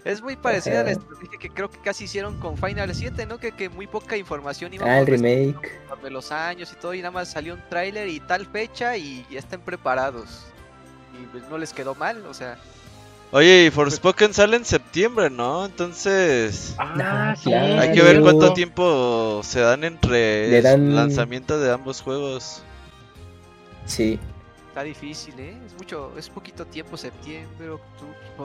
Es 0.09 0.23
muy 0.23 0.35
parecida 0.35 0.81
a 0.81 0.83
la 0.83 0.91
estrategia 0.91 1.37
que 1.37 1.51
creo 1.51 1.69
que 1.69 1.77
casi 1.77 2.05
hicieron 2.05 2.39
con 2.39 2.57
Final 2.57 2.95
7, 2.95 3.27
¿no? 3.27 3.37
Que, 3.37 3.51
que 3.51 3.69
muy 3.69 3.85
poca 3.85 4.17
información 4.17 4.73
iba 4.73 4.87
ah, 4.87 5.01
el 5.01 5.05
remake. 5.05 5.79
de 6.01 6.09
los 6.09 6.31
años 6.31 6.73
y 6.73 6.81
todo, 6.81 6.95
y 6.95 6.97
nada 6.97 7.11
más 7.11 7.29
salió 7.29 7.53
un 7.53 7.61
tráiler 7.69 8.07
y 8.07 8.19
tal 8.19 8.47
fecha 8.47 8.97
y 8.97 9.23
ya 9.29 9.37
están 9.37 9.61
preparados. 9.61 10.47
Y 11.13 11.27
pues 11.27 11.43
no 11.47 11.59
les 11.59 11.73
quedó 11.73 11.93
mal, 11.93 12.25
o 12.25 12.33
sea. 12.33 12.57
Oye, 13.31 13.67
y 13.67 13.69
Forspoken 13.69 14.33
sale 14.33 14.57
en 14.57 14.65
septiembre, 14.65 15.29
¿no? 15.29 15.63
Entonces. 15.63 16.73
Ah, 16.79 17.35
sí. 17.39 17.53
Hay 17.53 17.91
que 17.91 18.01
ver 18.01 18.21
cuánto 18.21 18.53
tiempo 18.53 19.41
se 19.43 19.59
dan 19.59 19.83
entre 19.83 20.57
el 20.57 20.95
lanzamiento 20.95 21.59
de 21.59 21.71
ambos 21.71 22.01
juegos. 22.01 22.63
Sí. 23.85 24.19
Está 24.79 24.87
difícil, 24.87 25.33
¿eh? 25.39 25.57
Es 25.65 25.73
mucho, 25.77 26.13
es 26.17 26.29
poquito 26.29 26.65
tiempo 26.65 26.95
septiembre, 26.95 27.67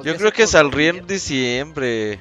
Yo 0.03 0.17
creo 0.17 0.33
que 0.33 0.49
saldría 0.49 0.91
en 0.91 1.07
diciembre. 1.07 2.19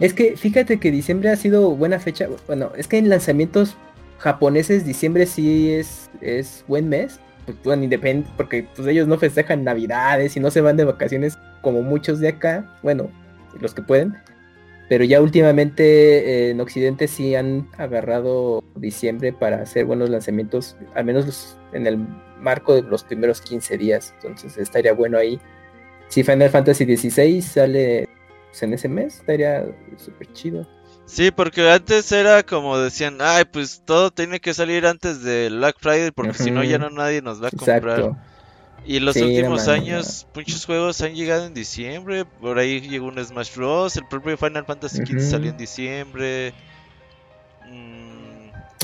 Es 0.00 0.14
que 0.14 0.38
fíjate 0.38 0.80
que 0.80 0.90
diciembre 0.90 1.28
ha 1.28 1.36
sido 1.36 1.76
buena 1.76 2.00
fecha. 2.00 2.28
Bueno, 2.46 2.72
es 2.78 2.88
que 2.88 2.96
en 2.96 3.10
lanzamientos 3.10 3.76
japoneses 4.16 4.86
diciembre 4.86 5.26
sí 5.26 5.70
es, 5.70 6.08
es 6.22 6.64
buen 6.66 6.88
mes. 6.88 7.20
Pues, 7.44 7.58
bueno, 7.62 7.84
independiente, 7.84 8.30
porque 8.38 8.66
pues 8.74 8.88
ellos 8.88 9.06
no 9.06 9.18
festejan 9.18 9.64
navidades 9.64 10.34
y 10.38 10.40
no 10.40 10.50
se 10.50 10.62
van 10.62 10.78
de 10.78 10.84
vacaciones 10.84 11.36
como 11.60 11.82
muchos 11.82 12.20
de 12.20 12.28
acá. 12.28 12.74
Bueno, 12.82 13.10
los 13.60 13.74
que 13.74 13.82
pueden. 13.82 14.16
Pero 14.88 15.04
ya 15.04 15.20
últimamente 15.20 16.48
eh, 16.48 16.50
en 16.50 16.60
Occidente 16.60 17.08
sí 17.08 17.34
han 17.34 17.68
agarrado 17.78 18.62
diciembre 18.76 19.32
para 19.32 19.62
hacer 19.62 19.86
buenos 19.86 20.10
lanzamientos, 20.10 20.76
al 20.94 21.06
menos 21.06 21.56
en 21.72 21.86
el 21.86 21.98
marco 22.38 22.74
de 22.74 22.82
los 22.82 23.04
primeros 23.04 23.40
15 23.40 23.78
días. 23.78 24.14
Entonces 24.22 24.58
estaría 24.58 24.92
bueno 24.92 25.18
ahí. 25.18 25.40
Si 26.08 26.22
Final 26.22 26.50
Fantasy 26.50 26.84
XVI 26.84 27.40
sale 27.40 28.08
pues, 28.50 28.62
en 28.62 28.74
ese 28.74 28.88
mes, 28.88 29.20
estaría 29.20 29.64
súper 29.96 30.32
chido. 30.32 30.66
Sí, 31.06 31.30
porque 31.30 31.68
antes 31.70 32.10
era 32.12 32.42
como 32.42 32.78
decían, 32.78 33.18
ay, 33.20 33.44
pues 33.44 33.82
todo 33.84 34.10
tiene 34.10 34.40
que 34.40 34.54
salir 34.54 34.86
antes 34.86 35.22
del 35.22 35.58
Black 35.58 35.76
Friday 35.78 36.10
porque 36.12 36.34
si 36.34 36.50
no 36.50 36.64
ya 36.64 36.78
no 36.78 36.88
nadie 36.88 37.20
nos 37.20 37.42
va 37.42 37.48
a 37.48 37.50
comprar. 37.50 38.16
Y 38.86 39.00
los 39.00 39.16
últimos 39.16 39.68
años, 39.68 40.26
muchos 40.34 40.66
juegos 40.66 41.00
han 41.00 41.14
llegado 41.14 41.46
en 41.46 41.54
diciembre. 41.54 42.24
Por 42.24 42.58
ahí 42.58 42.80
llegó 42.80 43.06
un 43.06 43.24
Smash 43.24 43.54
Bros. 43.54 43.96
El 43.96 44.06
propio 44.06 44.36
Final 44.36 44.64
Fantasy 44.66 44.98
XV 44.98 45.20
salió 45.20 45.50
en 45.50 45.56
diciembre. 45.56 46.54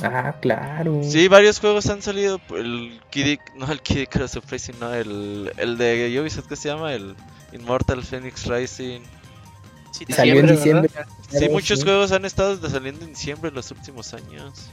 Ah, 0.02 0.34
claro. 0.40 1.00
Sí, 1.02 1.28
varios 1.28 1.60
juegos 1.60 1.88
han 1.88 2.02
salido. 2.02 2.40
El 2.50 3.00
Kid, 3.10 3.38
no 3.56 3.70
el 3.70 3.80
Kid 3.80 4.00
Icarus 4.00 4.36
Uprising, 4.36 4.78
no, 4.80 4.92
el, 4.94 5.52
el 5.56 5.76
de 5.76 6.18
Ubisoft 6.20 6.48
que 6.48 6.56
se 6.56 6.68
llama, 6.68 6.94
el 6.94 7.14
Immortal 7.52 8.02
Phoenix 8.02 8.46
Rising. 8.46 9.00
Sí, 9.92 10.06
salió 10.08 10.40
en 10.40 10.46
diciembre. 10.46 10.90
Sí, 11.30 11.48
muchos 11.48 11.84
juegos 11.84 12.12
han 12.12 12.24
estado 12.24 12.56
saliendo 12.68 13.04
en 13.04 13.10
diciembre 13.10 13.48
en 13.48 13.54
los 13.54 13.70
últimos 13.70 14.14
años. 14.14 14.70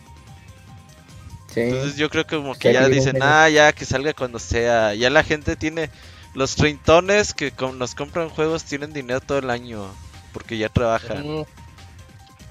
Sí. 1.58 1.64
Entonces 1.64 1.96
yo 1.98 2.10
creo 2.12 2.28
que 2.28 2.36
como 2.36 2.54
que 2.54 2.72
ya 2.72 2.88
dicen, 2.88 3.18
ah, 3.22 3.50
ya 3.50 3.74
que 3.74 3.84
salga 3.84 4.14
cuando 4.14 4.38
sea. 4.38 4.94
Ya 4.94 5.10
la 5.10 5.24
gente 5.24 5.56
tiene, 5.56 5.90
los 6.36 6.56
treintones 6.56 7.34
que 7.34 7.52
nos 7.76 7.96
compran 7.96 8.30
juegos 8.30 8.64
tienen 8.64 8.94
dinero 8.94 9.22
todo 9.22 9.40
el 9.40 9.50
año, 9.50 9.90
porque 10.34 10.58
ya 10.60 10.70
trabajan. 10.70 11.46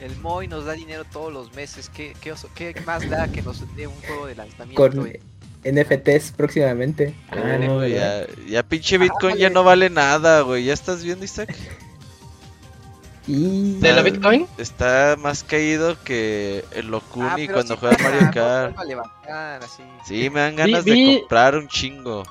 El 0.01 0.17
MOI 0.17 0.49
nos 0.49 0.65
da 0.65 0.73
dinero 0.73 1.05
todos 1.05 1.33
los 1.33 1.55
meses. 1.55 1.89
¿Qué, 1.89 2.15
qué, 2.21 2.35
qué 2.75 2.81
más 2.83 3.09
da 3.09 3.29
que 3.29 3.43
nos 3.43 3.63
dé 3.77 3.87
un 3.87 3.95
juego 4.03 4.27
de 4.27 4.35
lanzamiento? 4.35 4.75
Con 4.75 5.13
NFTs 5.65 6.33
próximamente. 6.33 7.15
Ah, 7.31 7.59
no, 7.61 7.87
ya, 7.87 8.27
ya 8.49 8.63
pinche 8.65 8.99
Bitcoin 8.99 9.37
ya 9.37 9.51
no 9.51 9.63
vale 9.63 9.89
nada, 9.89 10.41
güey. 10.41 10.65
¿Ya 10.65 10.73
estás 10.73 11.05
viendo, 11.05 11.25
Isaac? 11.25 11.55
Y... 13.27 13.81
¿De 13.81 13.93
la 13.93 14.03
Bitcoin? 14.03 14.47
Está 14.57 15.17
más 15.19 15.43
caído 15.43 15.97
que 16.05 16.65
el 16.73 16.87
Locuni 16.87 17.47
ah, 17.49 17.53
cuando 17.53 17.77
juega 17.77 17.97
Mario 18.03 18.31
Kart. 18.33 18.77
Sí, 20.05 20.31
me 20.31 20.41
dan 20.41 20.57
ganas 20.57 20.85
de 20.85 21.19
comprar 21.21 21.57
un 21.57 21.67
chingo 21.69 22.23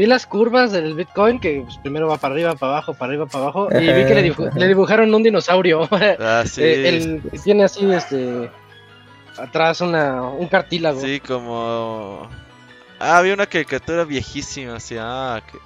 vi 0.00 0.06
las 0.06 0.26
curvas 0.26 0.72
del 0.72 0.94
Bitcoin, 0.94 1.38
que 1.38 1.62
pues, 1.62 1.76
primero 1.78 2.08
va 2.08 2.16
para 2.16 2.32
arriba, 2.34 2.54
para 2.54 2.72
abajo, 2.72 2.94
para 2.94 3.10
arriba, 3.10 3.26
para 3.26 3.44
abajo, 3.44 3.68
y 3.70 3.80
vi 3.80 4.04
que 4.06 4.34
le, 4.56 4.68
dibujaron 4.68 5.14
un 5.14 5.22
dinosaurio. 5.22 5.88
Ah, 6.20 6.44
sí. 6.46 6.62
Eh, 6.64 7.20
tiene 7.44 7.64
así, 7.64 7.90
este, 7.90 8.50
atrás 9.38 9.80
una, 9.80 10.22
un 10.22 10.48
cartílago. 10.48 11.00
Sí, 11.00 11.20
como... 11.20 12.28
Ah, 12.98 13.18
había 13.18 13.34
una 13.34 13.46
caricatura 13.46 14.04
viejísima, 14.04 14.76
así, 14.76 14.96
ah, 14.98 15.42
que... 15.50 15.58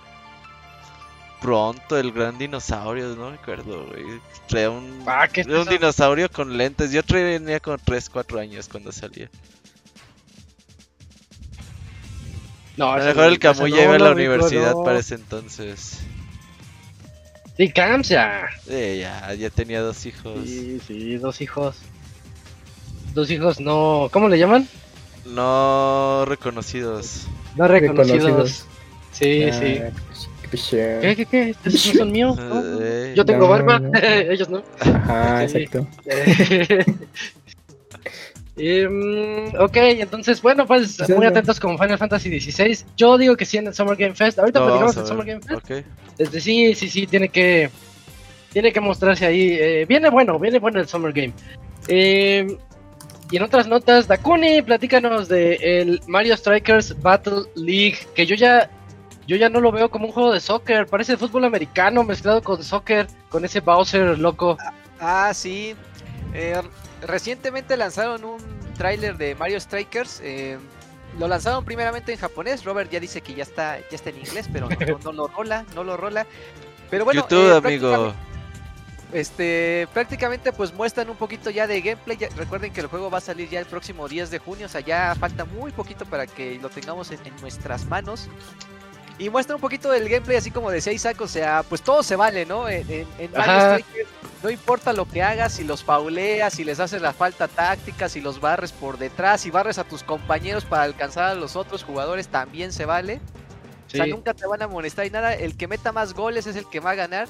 Pronto, 1.44 1.98
el 1.98 2.10
gran 2.10 2.38
dinosaurio, 2.38 3.14
no 3.16 3.28
me 3.28 3.36
acuerdo, 3.36 3.84
güey. 3.84 4.02
Traía 4.48 4.70
un, 4.70 5.04
ah, 5.06 5.28
un 5.46 5.68
dinosaurio 5.68 6.30
con 6.30 6.56
lentes. 6.56 6.90
Yo 6.90 7.02
tenía 7.02 7.60
como 7.60 7.76
3, 7.76 8.08
4 8.08 8.40
años 8.40 8.66
cuando 8.66 8.90
salía. 8.90 9.28
No, 12.78 12.92
a 12.92 12.98
lo 12.98 13.04
mejor 13.04 13.24
el 13.24 13.38
Camuy 13.38 13.70
llega 13.70 13.94
a 13.94 13.98
la 13.98 14.12
universidad 14.12 14.72
para 14.86 15.00
ese 15.00 15.16
entonces. 15.16 15.98
Sí, 17.58 17.70
Camps 17.70 18.08
ya. 18.08 18.48
Sí, 18.66 19.00
ya, 19.00 19.34
ya 19.34 19.50
tenía 19.50 19.82
dos 19.82 20.06
hijos. 20.06 20.40
Sí, 20.46 20.80
sí, 20.86 21.16
dos 21.18 21.42
hijos. 21.42 21.76
Dos 23.12 23.30
hijos 23.30 23.60
no. 23.60 24.08
¿Cómo 24.10 24.30
le 24.30 24.38
llaman? 24.38 24.66
No 25.26 26.24
reconocidos. 26.24 27.26
No 27.54 27.68
reconocidos. 27.68 28.64
Sí, 29.12 29.52
sí. 29.52 29.80
¿Qué, 30.50 31.14
qué, 31.16 31.26
qué? 31.26 31.50
¿Estos 31.50 31.72
no 31.72 31.94
son 31.94 32.12
míos? 32.12 32.38
Eh, 32.80 33.12
Yo 33.16 33.24
tengo 33.24 33.48
barba, 33.48 33.80
ellos 34.02 34.48
no. 34.48 34.62
Ajá, 34.80 35.42
exacto. 35.44 35.86
Em, 38.56 39.48
ok, 39.58 39.76
entonces, 39.76 40.40
bueno, 40.40 40.64
pues 40.64 41.08
muy 41.08 41.26
atentos 41.26 41.58
con 41.58 41.76
Final 41.76 41.98
Fantasy 41.98 42.38
XVI. 42.38 42.84
Yo 42.96 43.18
digo 43.18 43.36
que 43.36 43.44
sí 43.44 43.58
en 43.58 43.66
el 43.66 43.74
Summer 43.74 43.96
Game 43.96 44.14
Fest. 44.14 44.38
Ahorita 44.38 44.60
platicamos 44.64 44.94
del 44.94 45.06
Summer 45.06 45.26
Game 45.26 45.40
Fest. 45.40 45.86
Desde 46.16 46.40
sí, 46.40 46.72
sí, 46.76 46.88
sí, 46.88 47.06
tiene 47.08 47.28
que 47.30 47.68
tiene 48.52 48.72
que 48.72 48.80
mostrarse 48.80 49.26
ahí. 49.26 49.58
Eh, 49.60 49.86
viene 49.88 50.08
bueno, 50.08 50.38
viene 50.38 50.60
bueno 50.60 50.78
el 50.78 50.86
Summer 50.86 51.12
Game. 51.12 51.32
Em, 51.88 52.56
y 53.30 53.36
en 53.36 53.42
otras 53.42 53.66
notas, 53.66 54.06
Dakuni, 54.06 54.62
platícanos 54.62 55.28
de 55.28 55.54
el 55.80 56.00
Mario 56.06 56.36
Strikers 56.36 57.00
Battle 57.02 57.42
League, 57.56 57.98
que 58.14 58.24
yo 58.26 58.36
ya 58.36 58.70
yo 59.26 59.36
ya 59.36 59.48
no 59.48 59.60
lo 59.60 59.72
veo 59.72 59.90
como 59.90 60.06
un 60.06 60.12
juego 60.12 60.32
de 60.32 60.40
soccer, 60.40 60.86
parece 60.86 61.16
fútbol 61.16 61.44
americano 61.44 62.04
mezclado 62.04 62.42
con 62.42 62.62
soccer, 62.62 63.06
con 63.28 63.44
ese 63.44 63.60
Bowser 63.60 64.18
loco. 64.18 64.58
Ah, 65.00 65.32
sí. 65.34 65.74
Eh, 66.34 66.60
recientemente 67.02 67.76
lanzaron 67.76 68.24
un 68.24 68.38
tráiler 68.76 69.16
de 69.16 69.34
Mario 69.34 69.60
Strikers. 69.60 70.20
Eh, 70.22 70.58
lo 71.18 71.28
lanzaron 71.28 71.64
primeramente 71.64 72.12
en 72.12 72.18
japonés. 72.18 72.64
Robert 72.64 72.90
ya 72.90 73.00
dice 73.00 73.20
que 73.20 73.34
ya 73.34 73.44
está, 73.44 73.78
ya 73.78 73.94
está 73.96 74.10
en 74.10 74.18
inglés, 74.18 74.48
pero 74.52 74.68
no, 75.04 75.12
lo 75.12 75.28
rola, 75.28 75.64
no 75.74 75.84
lo 75.84 75.96
rola. 75.96 76.26
Pero 76.90 77.04
bueno, 77.04 77.22
YouTube, 77.22 77.52
eh, 77.52 77.56
amigo. 77.56 78.14
Este, 79.12 79.86
prácticamente 79.94 80.52
pues 80.52 80.74
muestran 80.74 81.08
un 81.08 81.14
poquito 81.16 81.48
ya 81.48 81.68
de 81.68 81.80
gameplay. 81.80 82.18
recuerden 82.36 82.72
que 82.72 82.80
el 82.80 82.88
juego 82.88 83.10
va 83.10 83.18
a 83.18 83.20
salir 83.20 83.48
ya 83.48 83.60
el 83.60 83.66
próximo 83.66 84.08
10 84.08 84.28
de 84.30 84.40
junio, 84.40 84.66
o 84.66 84.68
sea, 84.68 84.80
ya 84.80 85.14
falta 85.14 85.44
muy 85.44 85.70
poquito 85.70 86.04
para 86.04 86.26
que 86.26 86.58
lo 86.60 86.68
tengamos 86.68 87.12
en 87.12 87.20
nuestras 87.40 87.84
manos. 87.86 88.28
Y 89.18 89.30
muestra 89.30 89.54
un 89.54 89.60
poquito 89.60 89.90
del 89.90 90.08
gameplay 90.08 90.36
así 90.36 90.50
como 90.50 90.70
decía 90.70 90.92
Isaac, 90.92 91.20
o 91.20 91.28
sea, 91.28 91.62
pues 91.62 91.82
todo 91.82 92.02
se 92.02 92.16
vale, 92.16 92.46
¿no? 92.46 92.68
En, 92.68 92.90
en, 92.90 93.08
no 94.42 94.50
importa 94.50 94.92
lo 94.92 95.08
que 95.08 95.22
hagas, 95.22 95.54
si 95.54 95.64
los 95.64 95.82
pauleas, 95.82 96.52
si 96.52 96.64
les 96.64 96.80
haces 96.80 97.00
la 97.00 97.12
falta 97.12 97.48
táctica, 97.48 98.08
si 98.08 98.20
los 98.20 98.40
barres 98.40 98.72
por 98.72 98.98
detrás, 98.98 99.40
si 99.40 99.50
barres 99.50 99.78
a 99.78 99.84
tus 99.84 100.02
compañeros 100.02 100.64
para 100.64 100.82
alcanzar 100.82 101.24
a 101.30 101.34
los 101.34 101.56
otros 101.56 101.82
jugadores, 101.84 102.28
también 102.28 102.72
se 102.72 102.84
vale. 102.84 103.20
O 103.86 103.90
sea, 103.90 104.06
nunca 104.06 104.34
te 104.34 104.46
van 104.46 104.60
a 104.60 104.66
molestar 104.66 105.06
y 105.06 105.10
nada, 105.10 105.34
el 105.34 105.56
que 105.56 105.68
meta 105.68 105.92
más 105.92 106.12
goles 106.12 106.46
es 106.46 106.56
el 106.56 106.68
que 106.68 106.80
va 106.80 106.90
a 106.90 106.94
ganar. 106.94 107.28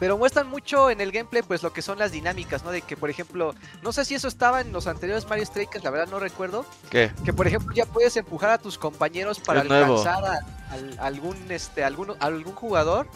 Pero 0.00 0.16
muestran 0.16 0.48
mucho 0.48 0.90
en 0.90 1.00
el 1.00 1.12
gameplay 1.12 1.42
pues 1.42 1.62
lo 1.62 1.72
que 1.72 1.82
son 1.82 1.98
las 1.98 2.12
dinámicas, 2.12 2.64
¿no? 2.64 2.70
De 2.70 2.82
que 2.82 2.96
por 2.96 3.10
ejemplo, 3.10 3.54
no 3.82 3.92
sé 3.92 4.04
si 4.04 4.14
eso 4.14 4.28
estaba 4.28 4.60
en 4.60 4.72
los 4.72 4.86
anteriores 4.86 5.28
Mario 5.28 5.46
Strikers, 5.46 5.84
la 5.84 5.90
verdad 5.90 6.08
no 6.08 6.18
recuerdo. 6.18 6.64
¿Qué? 6.90 7.12
Que 7.24 7.32
por 7.32 7.46
ejemplo 7.46 7.74
ya 7.74 7.86
puedes 7.86 8.16
empujar 8.16 8.50
a 8.50 8.58
tus 8.58 8.78
compañeros 8.78 9.40
para 9.40 9.62
alcanzar 9.62 10.24
a, 10.24 10.40
algún 11.04 11.36
este 11.50 11.84
algún 11.84 12.14
algún 12.20 12.54
jugador 12.54 13.06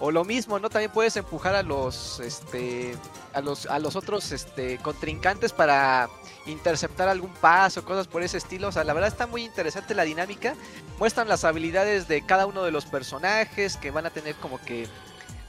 o 0.00 0.10
lo 0.10 0.24
mismo, 0.24 0.58
¿no? 0.58 0.70
También 0.70 0.90
puedes 0.90 1.16
empujar 1.16 1.54
a 1.54 1.62
los 1.62 2.20
este 2.20 2.96
a 3.34 3.40
los, 3.40 3.66
a 3.66 3.78
los 3.78 3.96
otros 3.96 4.32
este, 4.32 4.78
contrincantes 4.78 5.52
para 5.52 6.08
interceptar 6.46 7.08
algún 7.08 7.32
paso, 7.34 7.84
cosas 7.84 8.06
por 8.06 8.22
ese 8.22 8.38
estilo. 8.38 8.68
O 8.68 8.72
sea, 8.72 8.84
la 8.84 8.92
verdad 8.92 9.08
está 9.08 9.26
muy 9.26 9.44
interesante 9.44 9.94
la 9.94 10.04
dinámica. 10.04 10.54
Muestran 10.98 11.28
las 11.28 11.44
habilidades 11.44 12.06
de 12.08 12.24
cada 12.24 12.46
uno 12.46 12.62
de 12.62 12.70
los 12.70 12.86
personajes 12.86 13.76
que 13.76 13.90
van 13.90 14.06
a 14.06 14.10
tener 14.10 14.36
como 14.36 14.60
que 14.60 14.86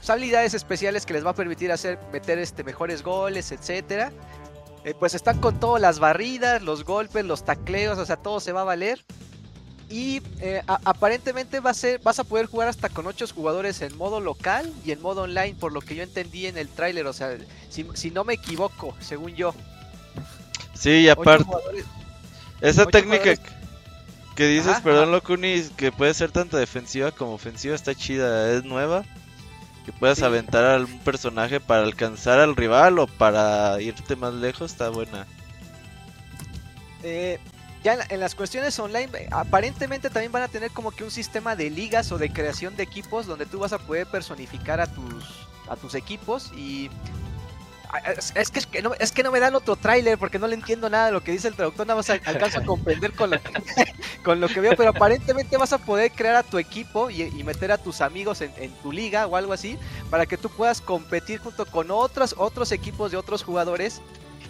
pues, 0.06 0.10
habilidades 0.10 0.54
especiales 0.54 1.04
que 1.04 1.14
les 1.14 1.26
va 1.26 1.30
a 1.30 1.34
permitir 1.34 1.72
hacer 1.72 1.98
meter 2.12 2.38
este 2.38 2.62
mejores 2.62 3.02
goles, 3.02 3.50
etcétera. 3.50 4.12
Eh, 4.84 4.94
pues 4.96 5.14
están 5.14 5.40
con 5.40 5.58
todas 5.58 5.82
las 5.82 5.98
barridas, 5.98 6.62
los 6.62 6.84
golpes, 6.84 7.24
los 7.24 7.44
tacleos, 7.44 7.98
o 7.98 8.06
sea, 8.06 8.16
todo 8.16 8.38
se 8.38 8.52
va 8.52 8.60
a 8.60 8.64
valer. 8.64 9.04
Y 9.90 10.22
eh, 10.40 10.62
aparentemente 10.66 11.58
va 11.58 11.70
a 11.70 11.74
ser, 11.74 12.00
vas 12.04 12.20
a 12.20 12.24
poder 12.24 12.46
jugar 12.46 12.68
hasta 12.68 12.88
con 12.88 13.04
8 13.06 13.26
jugadores 13.34 13.82
en 13.82 13.96
modo 13.96 14.20
local 14.20 14.72
y 14.84 14.92
en 14.92 15.02
modo 15.02 15.22
online, 15.22 15.56
por 15.58 15.72
lo 15.72 15.80
que 15.80 15.96
yo 15.96 16.04
entendí 16.04 16.46
en 16.46 16.56
el 16.56 16.68
tráiler, 16.68 17.06
o 17.06 17.12
sea, 17.12 17.36
si, 17.68 18.10
no 18.12 18.22
me 18.22 18.34
equivoco, 18.34 18.94
según 19.00 19.34
yo. 19.34 19.54
Sí, 20.74 20.90
y 20.90 21.08
aparte, 21.08 21.44
esa 22.60 22.86
técnica 22.86 23.34
que 24.36 24.46
dices, 24.46 24.80
perdón, 24.82 25.10
Locuni, 25.10 25.62
que 25.76 25.90
puede 25.90 26.14
ser 26.14 26.30
tanto 26.30 26.56
defensiva 26.58 27.10
como 27.10 27.32
ofensiva, 27.34 27.74
está 27.74 27.92
chida, 27.92 28.52
es 28.52 28.64
nueva. 28.64 29.04
Que 29.86 29.92
puedas 29.92 30.20
aventar 30.22 30.64
a 30.64 30.74
algún 30.74 30.98
personaje 30.98 31.60
para 31.60 31.82
alcanzar 31.82 32.40
al 32.40 32.56
rival 32.56 32.98
o 32.98 33.06
para 33.06 33.80
irte 33.80 34.16
más 34.16 34.34
lejos, 34.34 34.72
está 34.72 34.90
buena. 34.90 35.26
Eh, 37.04 37.38
ya 37.84 37.96
en, 38.08 38.18
las 38.18 38.34
cuestiones 38.34 38.76
online, 38.80 39.10
eh, 39.14 39.28
aparentemente 39.30 40.10
también 40.10 40.32
van 40.32 40.42
a 40.42 40.48
tener 40.48 40.72
como 40.72 40.90
que 40.90 41.04
un 41.04 41.12
sistema 41.12 41.54
de 41.54 41.70
ligas 41.70 42.10
o 42.10 42.18
de 42.18 42.32
creación 42.32 42.74
de 42.74 42.82
equipos 42.82 43.26
donde 43.26 43.46
tú 43.46 43.60
vas 43.60 43.72
a 43.72 43.78
poder 43.78 44.08
personificar 44.08 44.80
a 44.80 44.88
tus, 44.88 45.46
a 45.68 45.76
tus 45.76 45.94
equipos 45.94 46.52
y 46.56 46.90
es, 48.34 48.50
que, 48.50 48.82
no, 48.82 48.94
es 48.94 49.12
que 49.12 49.22
no 49.22 49.30
me 49.30 49.40
dan 49.40 49.54
otro 49.54 49.76
tráiler 49.76 50.18
porque 50.18 50.38
no 50.38 50.46
le 50.46 50.54
entiendo 50.54 50.88
nada 50.90 51.06
de 51.06 51.12
lo 51.12 51.22
que 51.22 51.32
dice 51.32 51.48
el 51.48 51.54
traductor, 51.54 51.86
nada 51.86 51.96
más 51.96 52.10
alcanzo 52.10 52.58
a 52.58 52.64
comprender 52.64 53.12
con 53.12 53.30
lo, 53.30 53.40
que, 53.40 53.52
con 54.24 54.40
lo 54.40 54.48
que 54.48 54.60
veo, 54.60 54.74
pero 54.76 54.90
aparentemente 54.90 55.56
vas 55.56 55.72
a 55.72 55.78
poder 55.78 56.10
crear 56.12 56.36
a 56.36 56.42
tu 56.42 56.58
equipo 56.58 57.10
y, 57.10 57.26
meter 57.44 57.70
a 57.70 57.78
tus 57.78 58.00
amigos 58.00 58.40
en, 58.40 58.72
tu 58.82 58.90
liga 58.90 59.26
o 59.26 59.36
algo 59.36 59.52
así 59.52 59.78
para 60.10 60.26
que 60.26 60.36
tú 60.36 60.50
puedas 60.50 60.80
competir 60.80 61.38
junto 61.38 61.64
con 61.64 61.90
otros, 61.90 62.34
otros 62.36 62.72
equipos 62.72 63.12
de 63.12 63.16
otros 63.16 63.44
jugadores 63.44 64.02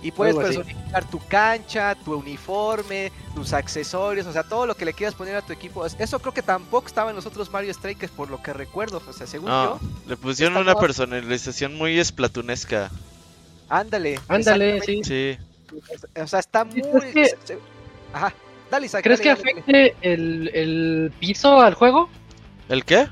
y 0.02 0.12
puedes 0.12 0.34
personificar 0.36 1.08
tu 1.10 1.18
cancha, 1.26 1.94
tu 1.94 2.14
uniforme, 2.14 3.10
tus 3.34 3.52
accesorios, 3.52 4.26
o 4.26 4.32
sea, 4.32 4.44
todo 4.44 4.66
lo 4.66 4.74
que 4.74 4.84
le 4.84 4.92
quieras 4.92 5.14
poner 5.14 5.36
a 5.36 5.42
tu 5.42 5.52
equipo. 5.52 5.84
Eso 5.84 6.18
creo 6.20 6.32
que 6.32 6.42
tampoco 6.42 6.86
estaba 6.86 7.10
en 7.10 7.16
los 7.16 7.26
otros 7.26 7.50
Mario 7.50 7.72
Strikers, 7.74 8.12
por 8.12 8.30
lo 8.30 8.42
que 8.42 8.52
recuerdo. 8.52 9.02
O 9.06 9.12
sea, 9.12 9.26
según 9.26 9.48
yo. 9.48 9.80
Le 10.06 10.16
pusieron 10.16 10.58
una 10.58 10.74
personalización 10.74 11.76
muy 11.76 11.98
esplatunesca. 11.98 12.90
Ándale. 13.68 14.18
Ándale, 14.28 14.80
sí. 14.82 15.00
Sí. 15.04 15.38
O 16.20 16.26
sea, 16.26 16.40
está 16.40 16.64
muy. 16.64 16.82
Ajá. 18.12 18.32
Dale, 18.70 18.86
Isaac, 18.86 19.04
¿Crees 19.04 19.20
que 19.20 19.30
afecte 19.30 19.94
El, 20.00 20.50
el 20.52 21.12
piso 21.20 21.60
al 21.60 21.74
juego? 21.74 22.08
¿El 22.68 22.84
qué? 22.84 23.06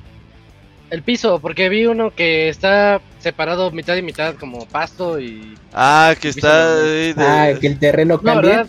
El 0.90 1.02
piso, 1.02 1.38
porque 1.40 1.68
vi 1.68 1.86
uno 1.86 2.14
que 2.14 2.48
está 2.48 3.00
separado 3.18 3.70
mitad 3.70 3.96
y 3.96 4.02
mitad, 4.02 4.34
como 4.34 4.66
pasto 4.66 5.18
y. 5.18 5.56
Ah, 5.72 6.14
que 6.20 6.28
está. 6.28 6.76
Ah, 7.16 7.52
que 7.58 7.66
el 7.66 7.78
terreno 7.78 8.20
cambia. 8.20 8.66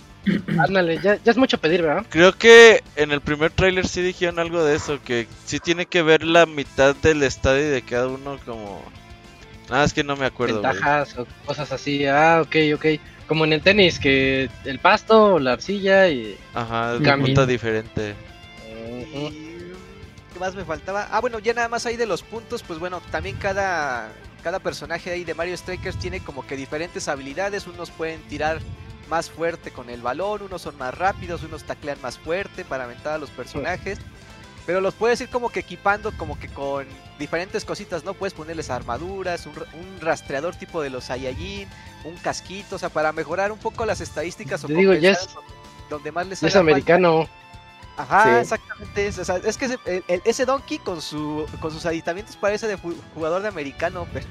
Ándale, 0.57 0.99
ya, 1.03 1.19
ya, 1.23 1.31
es 1.31 1.37
mucho 1.37 1.59
pedir, 1.59 1.83
¿verdad? 1.83 2.05
Creo 2.09 2.33
que 2.33 2.81
en 2.95 3.11
el 3.11 3.21
primer 3.21 3.51
tráiler 3.51 3.87
sí 3.87 4.01
dijeron 4.01 4.39
algo 4.39 4.63
de 4.63 4.75
eso, 4.75 4.99
que 5.03 5.27
sí 5.45 5.59
tiene 5.59 5.85
que 5.85 6.01
ver 6.01 6.23
la 6.23 6.47
mitad 6.47 6.95
del 6.95 7.21
estadio 7.21 7.69
de 7.69 7.83
cada 7.83 8.07
uno 8.07 8.39
como... 8.43 8.83
Ah, 9.69 9.83
es 9.83 9.93
que 9.93 10.03
no 10.03 10.15
me 10.15 10.25
acuerdo. 10.25 10.61
Ventajas 10.61 11.17
o 11.17 11.25
cosas 11.45 11.71
así, 11.71 12.05
ah, 12.05 12.41
ok, 12.43 12.55
ok. 12.75 12.85
Como 13.27 13.45
en 13.45 13.53
el 13.53 13.61
tenis, 13.61 13.99
que 13.99 14.49
el 14.65 14.79
pasto, 14.79 15.39
la 15.39 15.53
arcilla 15.53 16.07
y... 16.09 16.37
Ajá, 16.53 16.97
punta 17.17 17.45
diferente. 17.45 18.13
¿Qué 20.35 20.39
más 20.39 20.53
me 20.53 20.65
faltaba? 20.65 21.07
Ah, 21.11 21.21
bueno, 21.21 21.39
ya 21.39 21.53
nada 21.53 21.69
más 21.69 21.85
ahí 21.85 21.95
de 21.95 22.05
los 22.05 22.21
puntos, 22.21 22.61
pues 22.61 22.77
bueno, 22.77 23.01
también 23.09 23.37
cada, 23.37 24.11
cada 24.43 24.59
personaje 24.59 25.09
ahí 25.09 25.23
de 25.23 25.33
Mario 25.33 25.57
Strikers 25.57 25.97
tiene 25.97 26.19
como 26.19 26.45
que 26.45 26.55
diferentes 26.55 27.07
habilidades. 27.07 27.65
Unos 27.65 27.89
pueden 27.89 28.21
tirar 28.23 28.59
más 29.09 29.31
fuerte 29.31 29.71
con 29.71 29.89
el 29.89 30.01
balón, 30.01 30.43
unos 30.43 30.61
son 30.61 30.77
más 30.77 30.93
rápidos, 30.93 31.41
unos 31.43 31.63
taclean 31.63 31.99
más 32.01 32.19
fuerte 32.19 32.65
para 32.65 32.83
aventar 32.83 33.13
a 33.13 33.17
los 33.17 33.29
personajes. 33.31 33.97
Pero 34.65 34.81
los 34.81 34.93
puedes 34.93 35.21
ir 35.21 35.29
como 35.29 35.49
que 35.49 35.61
equipando 35.61 36.11
como 36.17 36.37
que 36.37 36.49
con 36.49 36.85
diferentes 37.17 37.65
cositas, 37.65 38.03
¿no? 38.03 38.13
Puedes 38.13 38.33
ponerles 38.33 38.69
armaduras, 38.69 39.45
un, 39.45 39.55
rastreador 40.01 40.55
tipo 40.55 40.81
de 40.81 40.89
los 40.89 41.05
Saiyajin, 41.05 41.67
un 42.03 42.15
casquito, 42.17 42.75
o 42.75 42.79
sea, 42.79 42.89
para 42.89 43.11
mejorar 43.11 43.51
un 43.51 43.59
poco 43.59 43.85
las 43.85 44.01
estadísticas 44.01 44.63
o 44.63 44.67
digo, 44.67 44.93
ya 44.93 45.11
es, 45.11 45.29
donde 45.89 46.11
más 46.11 46.27
les 46.27 46.43
Es 46.43 46.55
americano. 46.55 47.27
Ajá, 47.97 48.41
exactamente. 48.41 49.07
Es, 49.07 49.17
es 49.17 49.57
que 49.57 49.65
ese, 49.65 50.03
ese, 50.25 50.45
Donkey 50.45 50.79
con, 50.79 51.01
su, 51.01 51.45
con 51.61 51.71
sus 51.71 51.85
aditamientos 51.85 52.35
parece 52.35 52.67
de 52.67 52.77
jugador 53.13 53.41
de 53.41 53.47
americano, 53.47 54.05
pero... 54.13 54.25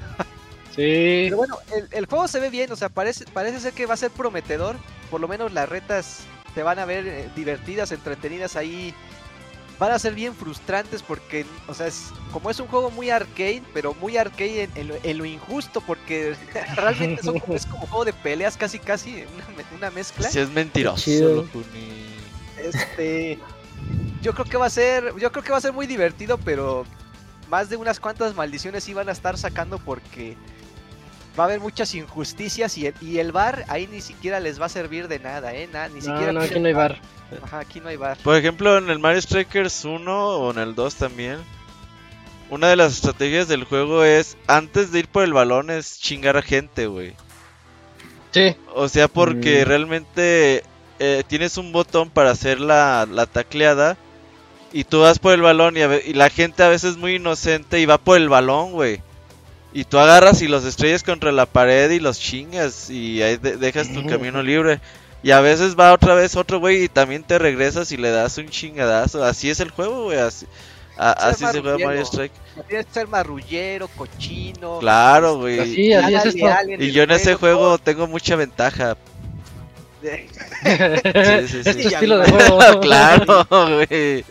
Sí. 0.75 1.25
Pero 1.25 1.37
bueno, 1.37 1.57
el, 1.91 2.05
juego 2.05 2.27
se 2.27 2.39
ve 2.41 2.49
bien, 2.49 2.69
o 2.71 2.75
sea, 2.75 2.89
parece, 2.89 3.23
parece 3.31 3.61
ser 3.61 3.73
que 3.73 3.85
va 3.85 3.93
a 3.93 3.97
ser 3.97 4.11
prometedor. 4.11 4.75
Por 5.09 5.21
lo 5.21 5.27
menos 5.27 5.53
las 5.53 5.69
retas 5.69 6.19
se 6.53 6.63
van 6.63 6.79
a 6.79 6.85
ver 6.85 7.07
eh, 7.07 7.29
divertidas, 7.33 7.93
entretenidas 7.93 8.57
ahí. 8.57 8.93
Van 9.77 9.91
a 9.91 9.99
ser 9.99 10.13
bien 10.13 10.33
frustrantes 10.33 11.03
porque, 11.03 11.45
o 11.67 11.73
sea, 11.73 11.87
es, 11.87 12.13
como 12.31 12.49
es 12.49 12.59
un 12.59 12.67
juego 12.67 12.91
muy 12.91 13.09
arcade, 13.09 13.61
pero 13.73 13.93
muy 13.95 14.15
arcade 14.15 14.69
en, 14.75 15.17
lo, 15.17 15.25
injusto, 15.25 15.81
porque 15.81 16.35
realmente 16.75 17.21
es 17.53 17.65
como 17.65 17.83
un 17.83 17.87
juego 17.89 18.05
de 18.05 18.13
peleas 18.13 18.55
casi, 18.55 18.79
casi, 18.79 19.25
una, 19.35 19.77
una 19.77 19.91
mezcla. 19.91 20.29
Si 20.29 20.39
es 20.39 20.49
mentiroso, 20.49 21.45
Este 22.57 23.39
yo 24.25 24.33
creo 24.33 24.45
que 24.45 24.57
va 24.57 24.65
a 24.65 24.69
ser, 24.71 25.13
yo 25.19 25.31
creo 25.31 25.43
que 25.43 25.51
va 25.51 25.57
a 25.57 25.61
ser 25.61 25.71
muy 25.71 25.85
divertido, 25.85 26.39
pero 26.39 26.83
más 27.47 27.69
de 27.69 27.77
unas 27.77 27.99
cuantas 27.99 28.35
maldiciones 28.35 28.89
iban 28.89 29.07
a 29.07 29.11
estar 29.11 29.37
sacando 29.37 29.77
porque 29.77 30.35
va 31.37 31.43
a 31.43 31.47
haber 31.47 31.59
muchas 31.59 31.93
injusticias 31.93 32.75
y 32.77 32.87
el, 32.87 32.95
y 33.01 33.19
el 33.19 33.31
bar 33.31 33.65
ahí 33.67 33.85
ni 33.85 34.01
siquiera 34.01 34.39
les 34.39 34.59
va 34.59 34.65
a 34.65 34.69
servir 34.69 35.07
de 35.07 35.19
nada, 35.19 35.53
¿eh? 35.53 35.69
ni 35.93 36.01
siquiera 36.01 36.31
no, 36.31 36.41
aquí 36.41 36.59
no 36.59 36.67
hay 36.67 36.73
bar. 36.73 36.99
Ajá, 37.43 37.59
aquí 37.59 37.79
no 37.79 37.89
hay 37.89 37.97
bar. 37.97 38.17
Por 38.23 38.35
ejemplo, 38.35 38.77
en 38.77 38.89
el 38.89 38.99
Mario 38.99 39.21
Strikers 39.21 39.85
1 39.85 40.27
o 40.27 40.51
en 40.51 40.59
el 40.59 40.75
2 40.75 40.95
también, 40.95 41.37
una 42.49 42.67
de 42.67 42.75
las 42.75 42.93
estrategias 42.93 43.47
del 43.47 43.63
juego 43.63 44.03
es, 44.03 44.37
antes 44.47 44.91
de 44.91 44.99
ir 44.99 45.07
por 45.07 45.23
el 45.23 45.33
balón, 45.33 45.69
es 45.69 45.99
chingar 45.99 46.37
a 46.37 46.41
gente, 46.41 46.87
güey. 46.87 47.13
Sí. 48.31 48.55
O 48.73 48.89
sea, 48.89 49.07
porque 49.07 49.63
mm. 49.63 49.67
realmente 49.67 50.63
eh, 50.99 51.23
tienes 51.27 51.57
un 51.57 51.71
botón 51.71 52.09
para 52.09 52.31
hacer 52.31 52.59
la, 52.59 53.07
la 53.09 53.25
tacleada 53.25 53.97
y 54.71 54.83
tú 54.83 54.99
vas 54.99 55.19
por 55.19 55.33
el 55.33 55.41
balón 55.41 55.75
y, 55.77 56.13
la 56.13 56.29
gente 56.29 56.61
a 56.61 56.67
veces 56.67 56.91
es 56.91 56.97
muy 56.97 57.15
inocente 57.15 57.79
y 57.79 57.85
va 57.85 57.97
por 57.97 58.17
el 58.17 58.27
balón, 58.27 58.73
güey. 58.73 59.01
Y 59.73 59.85
tú 59.85 59.99
agarras 59.99 60.41
y 60.41 60.47
los 60.47 60.65
estrellas 60.65 61.01
contra 61.01 61.31
la 61.31 61.45
pared 61.45 61.89
y 61.91 61.99
los 61.99 62.19
chingas 62.19 62.89
y 62.89 63.21
ahí 63.21 63.37
dejas 63.37 63.93
tu 63.93 64.05
camino 64.05 64.43
libre. 64.43 64.81
Y 65.25 65.31
a 65.31 65.41
veces 65.41 65.75
va 65.75 65.91
otra 65.91 66.13
vez 66.13 66.35
otro 66.35 66.59
güey 66.59 66.83
y 66.83 66.87
también 66.87 67.23
te 67.23 67.39
regresas 67.39 67.91
y 67.91 67.97
le 67.97 68.11
das 68.11 68.37
un 68.37 68.47
chingadazo. 68.47 69.23
Así 69.23 69.49
es 69.49 69.59
el 69.59 69.71
juego, 69.71 70.03
güey. 70.03 70.19
Así, 70.19 70.45
así 70.97 71.43
se 71.47 71.61
juega 71.61 71.79
Mario 71.79 72.03
Strike. 72.03 72.31
Tienes 72.67 72.85
que 72.85 72.93
ser 72.93 73.07
marrullero, 73.07 73.87
cochino. 73.87 74.77
Claro, 74.77 75.37
güey. 75.37 75.59
Así, 75.59 75.93
así 75.93 76.13
es 76.13 76.35
y 76.79 76.91
yo 76.91 77.01
en 77.01 77.09
ese 77.09 77.33
juego 77.33 77.79
tengo 77.79 78.05
mucha 78.05 78.35
ventaja. 78.35 78.97
sí, 80.03 80.27
sí, 81.47 81.63
sí. 81.63 81.87
estilo 81.87 82.19
de 82.19 82.29
juego. 82.29 82.79
claro, 82.81 83.47
güey. 83.49 84.23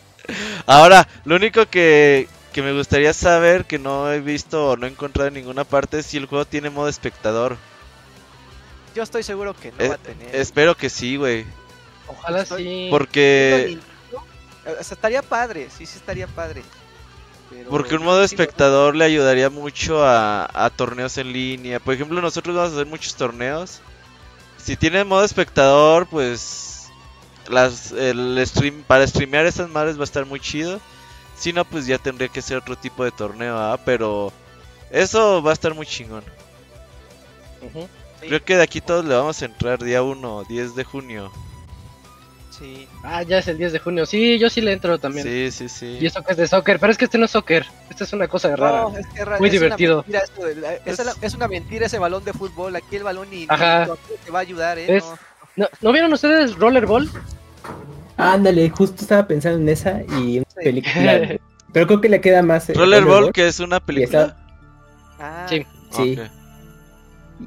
Ahora, 0.64 1.09
lo 1.24 1.35
único 1.35 1.66
que, 1.66 2.28
me 2.54 2.72
gustaría 2.72 3.12
saber, 3.12 3.64
que 3.64 3.80
no 3.80 4.12
he 4.12 4.20
visto 4.20 4.70
o 4.70 4.76
no 4.76 4.87
he 4.87 4.90
encontrado 4.90 5.26
en 5.26 5.35
ninguna 5.35 5.64
parte, 5.64 5.98
es 5.98 6.07
si 6.07 6.18
el 6.18 6.26
juego 6.26 6.44
tiene 6.44 6.70
modo 6.70 6.88
espectador. 6.88 7.57
Yo 8.94 9.02
estoy 9.02 9.22
seguro 9.22 9.54
que 9.54 9.72
no 9.72 9.78
eh, 9.80 9.88
va 9.88 9.94
a 9.94 9.98
tener. 9.98 10.35
Espero 10.35 10.76
que 10.76 10.88
sí, 10.88 11.16
güey. 11.16 11.44
Ojalá 12.07 12.44
sí. 12.44 12.88
Porque... 12.90 13.78
estaría 14.78 15.22
padre, 15.22 15.68
sí, 15.76 15.87
sí 15.87 15.98
estaría 15.98 16.26
padre. 16.26 16.62
Porque 17.68 17.94
un 17.96 18.04
modo 18.04 18.22
espectador 18.24 18.96
le 18.96 19.04
ayudaría 19.04 19.50
mucho 19.50 20.04
a, 20.04 20.48
a 20.52 20.70
torneos 20.70 21.18
en 21.18 21.33
línea. 21.33 21.80
Por 21.80 21.94
ejemplo, 21.94 22.20
nosotros 22.20 22.54
vamos 22.54 22.72
a 22.72 22.74
hacer 22.74 22.87
muchos 22.87 23.14
torneos. 23.14 23.80
Si 24.59 24.76
tiene 24.76 25.04
modo 25.04 25.24
espectador, 25.24 26.07
pues 26.07 26.88
las, 27.48 27.92
el 27.92 28.42
stream, 28.46 28.83
para 28.87 29.07
streamear 29.07 29.46
estas 29.46 29.68
madres 29.68 29.96
va 29.98 30.02
a 30.02 30.04
estar 30.04 30.24
muy 30.26 30.40
chido. 30.40 30.80
Si 31.37 31.52
no, 31.52 31.64
pues 31.64 31.87
ya 31.87 31.98
tendría 31.98 32.28
que 32.28 32.42
ser 32.42 32.59
otro 32.59 32.76
tipo 32.76 33.04
de 33.04 33.11
torneo, 33.11 33.59
¿ah? 33.59 33.78
pero 33.85 34.33
eso 34.90 35.42
va 35.42 35.50
a 35.50 35.54
estar 35.54 35.74
muy 35.74 35.87
chingón. 35.87 36.24
Creo 38.28 38.44
que 38.44 38.56
de 38.56 38.62
aquí 38.62 38.80
todos 38.80 39.04
le 39.04 39.14
vamos 39.14 39.40
a 39.42 39.44
entrar 39.44 39.82
día 39.82 40.02
1, 40.02 40.44
10 40.48 40.74
de 40.74 40.84
junio. 40.84 41.30
Sí. 42.50 42.87
Ah, 43.02 43.22
ya 43.24 43.38
es 43.38 43.48
el 43.48 43.58
10 43.58 43.72
de 43.72 43.78
junio. 43.80 44.06
Sí, 44.06 44.38
yo 44.38 44.48
sí 44.48 44.60
le 44.60 44.72
entro 44.72 44.98
también. 44.98 45.26
Sí, 45.26 45.50
sí, 45.50 45.68
sí. 45.68 45.98
Y 46.00 46.06
eso 46.06 46.22
que 46.22 46.32
es 46.32 46.38
de 46.38 46.46
soccer, 46.46 46.78
pero 46.78 46.92
es 46.92 46.98
que 46.98 47.06
este 47.06 47.18
no 47.18 47.24
es 47.24 47.32
soccer. 47.32 47.66
Este 47.90 48.04
es 48.04 48.12
una 48.12 48.28
cosa 48.28 48.54
rara. 48.54 48.82
No, 48.82 48.96
es 48.96 49.06
que 49.08 49.24
ra- 49.24 49.38
Muy 49.38 49.48
es 49.48 49.54
una 49.54 49.60
divertido. 49.60 49.96
mentira 49.98 50.20
esto 50.20 50.44
de 50.46 50.54
la- 50.56 50.74
es, 50.74 51.04
la- 51.04 51.14
es 51.20 51.34
una 51.34 51.48
mentira 51.48 51.87
ese 51.87 51.98
balón 51.98 52.22
de 52.24 52.32
fútbol. 52.32 52.76
Aquí 52.76 52.94
el 52.96 53.02
balón 53.02 53.28
ni 53.30 53.46
Ajá. 53.48 53.88
te 54.24 54.30
va 54.30 54.38
a 54.38 54.42
ayudar, 54.42 54.78
¿eh? 54.78 54.96
Es- 54.98 55.04
No. 55.04 55.18
¿No, 55.56 55.68
¿no 55.82 55.92
vieron 55.92 56.12
ustedes 56.12 56.54
Rollerball? 56.56 57.10
Ándale, 58.16 58.70
justo 58.70 59.02
estaba 59.02 59.26
pensando 59.26 59.58
en 59.58 59.68
esa 59.68 60.02
y 60.20 60.38
una 60.38 60.46
Sí. 60.50 60.56
película. 60.64 60.92
pero 61.72 61.87
creo 61.88 62.00
que 62.00 62.08
le 62.08 62.20
queda 62.20 62.42
más. 62.42 62.70
eh, 62.70 62.74
Rollerball, 62.74 63.32
que 63.32 63.48
es 63.48 63.58
una 63.60 63.80
película. 63.80 64.37
Ah, 65.18 65.46
Sí. 65.48 65.66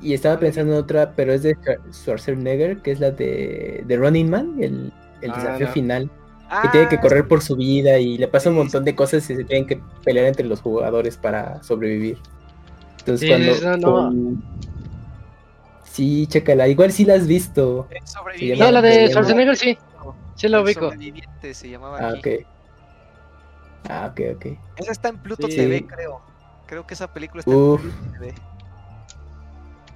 Y 0.02 0.14
estaba 0.14 0.40
pensando 0.40 0.74
en 0.74 0.80
otra, 0.80 1.14
pero 1.16 1.34
es 1.34 1.44
de 1.44 1.56
Schwar- 1.56 1.80
Schwarzenegger, 1.94 2.82
que 2.82 2.92
es 2.92 3.00
la 3.00 3.12
de, 3.12 3.84
de 3.86 3.98
Running 3.98 4.30
Man, 4.30 4.56
el, 4.62 4.92
el 5.22 5.32
Ah, 5.32 5.36
desafío 5.38 5.68
no. 5.68 5.74
final. 5.74 6.12
ah, 6.50 6.62
Que 6.64 6.68
tiene 6.70 6.90
que 6.90 7.00
correr 7.00 7.28
por 7.28 7.42
su 7.42 7.56
vida 7.56 7.98
y 7.98 8.18
le 8.18 8.28
pasa 8.28 8.50
un 8.50 8.56
Sí, 8.56 8.60
montón 8.60 8.84
de 8.86 8.96
cosas 8.96 9.30
y 9.30 9.36
se 9.36 9.44
tienen 9.46 9.66
que 9.68 9.82
pelear 10.04 10.26
entre 10.28 10.46
los 10.46 10.62
jugadores 10.62 11.18
para 11.18 11.64
sobrevivir. 11.64 12.18
Entonces 13.00 13.22
Sí, 13.22 13.28
cuando... 13.30 13.52
eso 13.52 13.78
no. 13.78 13.94
con- 13.94 14.44
Sí, 15.84 16.28
chécala. 16.28 16.68
Igual 16.68 16.92
sí 16.92 17.06
la 17.06 17.16
has 17.16 17.26
visto. 17.26 17.88
No, 18.60 18.72
la 18.72 18.82
de 18.82 19.08
Schwarzenegger 19.08 19.56
sí. 19.58 19.78
Sí 20.36 20.48
la 20.48 20.62
ubico. 20.62 20.82
sobreviviente 20.92 21.54
se 21.56 21.70
llamaba 21.70 21.98
Ah, 22.00 22.10
aquí. 22.10 22.36
ok. 22.36 22.48
Ah, 23.90 24.08
ok, 24.12 24.22
ok. 24.36 24.46
Esa 24.76 24.92
está 24.92 25.10
en 25.10 25.18
Pluto 25.18 25.48
Sí. 25.48 25.56
TV, 25.56 25.88
creo. 25.88 26.22
Creo 26.68 26.86
que 26.86 26.94
esa 26.94 27.12
película 27.12 27.40
está 27.40 27.52
Uf. 27.56 27.82
en 27.84 27.90
Pluto 27.92 28.12
TV. 28.20 28.34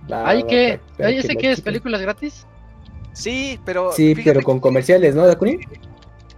¿Hay 0.10 0.44
que, 0.44 0.80
para- 0.80 0.98
para 0.98 1.10
¿hay 1.10 1.18
ese 1.20 1.36
que 1.36 1.52
es 1.52 1.62
películas 1.62 2.02
gratis? 2.02 2.46
Sí, 3.14 3.60
pero. 3.66 3.92
Sí, 3.92 4.16
pero 4.24 4.42
con 4.42 4.58
que- 4.58 4.62
comerciales, 4.62 5.16
¿no, 5.16 5.26
Dakuni? 5.28 5.60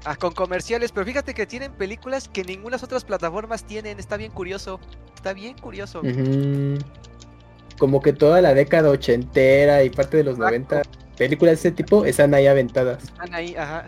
Ah, 0.05 0.15
con 0.17 0.33
comerciales, 0.33 0.91
pero 0.91 1.05
fíjate 1.05 1.33
que 1.33 1.45
tienen 1.45 1.71
películas 1.71 2.27
que 2.27 2.43
ninguna 2.43 2.75
otras 2.77 3.05
plataformas 3.05 3.63
tienen. 3.63 3.99
Está 3.99 4.17
bien 4.17 4.31
curioso. 4.31 4.79
Está 5.15 5.33
bien 5.33 5.57
curioso. 5.57 6.01
Como 7.79 8.01
que 8.01 8.11
toda 8.11 8.41
la 8.41 8.53
década 8.53 8.89
ochentera 8.89 9.83
y 9.83 9.89
parte 9.89 10.17
de 10.17 10.23
los 10.25 10.33
Exacto. 10.35 10.75
90, 10.75 10.81
películas 11.17 11.53
de 11.63 11.69
ese 11.69 11.71
tipo 11.71 12.03
están 12.05 12.33
ahí 12.33 12.47
aventadas. 12.47 13.03
Están 13.03 13.33
ahí, 13.33 13.55
ajá. 13.55 13.87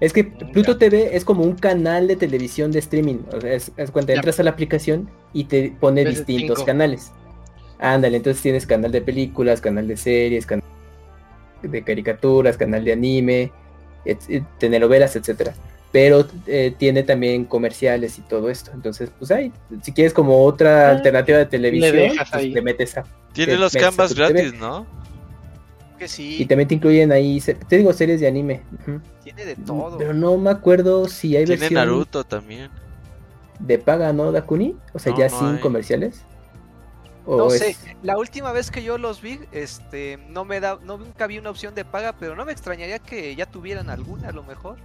Es 0.00 0.12
que 0.12 0.24
Pluto 0.24 0.76
TV 0.78 1.16
es 1.16 1.24
como 1.24 1.42
un 1.42 1.54
canal 1.56 2.06
de 2.06 2.16
televisión 2.16 2.70
de 2.70 2.78
streaming. 2.78 3.18
O 3.32 3.40
sea, 3.40 3.52
es, 3.52 3.72
es 3.76 3.90
cuando 3.90 4.12
Ya. 4.12 4.16
entras 4.16 4.38
a 4.38 4.42
la 4.44 4.50
aplicación 4.50 5.10
y 5.32 5.44
te 5.44 5.72
pone 5.80 6.04
distintos 6.04 6.58
cinco. 6.58 6.64
canales. 6.66 7.12
Ándale, 7.78 8.16
entonces 8.16 8.42
tienes 8.42 8.66
canal 8.66 8.90
de 8.92 9.00
películas, 9.00 9.60
canal 9.60 9.86
de 9.86 9.96
series, 9.96 10.46
canal 10.46 10.64
de 11.62 11.82
caricaturas, 11.84 12.56
canal 12.56 12.84
de 12.84 12.92
anime, 12.92 13.52
telenovelas, 14.58 15.14
etcétera. 15.16 15.54
Pero 15.90 16.26
eh, 16.46 16.74
tiene 16.76 17.02
también 17.02 17.44
comerciales 17.46 18.18
y 18.18 18.22
todo 18.22 18.50
esto. 18.50 18.70
Entonces, 18.74 19.10
pues 19.18 19.30
ahí, 19.30 19.52
si 19.82 19.92
quieres 19.92 20.12
como 20.12 20.44
otra 20.44 20.88
Ah, 20.88 20.90
alternativa 20.90 21.38
de 21.38 21.46
televisión, 21.46 21.92
dejas 21.96 22.28
pues, 22.30 22.44
le 22.46 22.62
metes 22.62 22.98
a. 22.98 23.04
Tiene 23.32 23.52
Te 23.54 23.58
los 23.58 23.72
canvas 23.74 24.14
TV. 24.14 24.32
gratis, 24.32 24.54
¿no? 24.54 24.86
Que 25.98 26.04
Y 26.04 26.08
sí, 26.08 26.46
también 26.46 26.68
te 26.68 26.74
incluyen 26.74 27.10
ahí, 27.10 27.40
te 27.40 27.76
digo, 27.78 27.92
series 27.92 28.20
de 28.20 28.28
anime. 28.28 28.60
Tiene 29.24 29.44
de 29.46 29.56
todo. 29.56 29.96
Pero 29.98 30.12
no 30.12 30.36
me 30.36 30.50
acuerdo 30.50 31.08
si 31.08 31.36
hay 31.36 31.44
Tiene 31.46 31.60
versión 31.60 31.74
Naruto 31.80 32.22
también. 32.22 32.70
de 33.58 33.78
paga, 33.78 34.12
¿no, 34.12 34.30
Dakuni? 34.30 34.76
O 34.92 34.98
sea, 34.98 35.12
No, 35.12 35.18
ya 35.18 35.28
no 35.28 35.38
sin 35.38 35.48
hay. 35.56 35.60
comerciales. 35.60 36.22
¿O 37.30 37.36
No 37.36 37.48
es- 37.52 37.58
sé, 37.58 37.76
la 38.02 38.16
última 38.16 38.52
vez 38.52 38.70
que 38.70 38.82
yo 38.82 38.96
los 38.96 39.20
vi, 39.20 39.38
este, 39.52 40.18
no 40.30 40.46
me 40.46 40.60
da, 40.60 40.78
no 40.82 40.96
nunca 40.96 41.26
vi 41.26 41.36
una 41.38 41.50
opción 41.50 41.74
de 41.74 41.84
paga, 41.84 42.14
pero 42.18 42.34
no 42.34 42.46
me 42.46 42.52
extrañaría 42.52 42.98
que 43.00 43.36
ya 43.36 43.44
tuvieran 43.44 43.90
alguna 43.90 44.28
a 44.28 44.32
lo 44.32 44.42
mejor. 44.44 44.76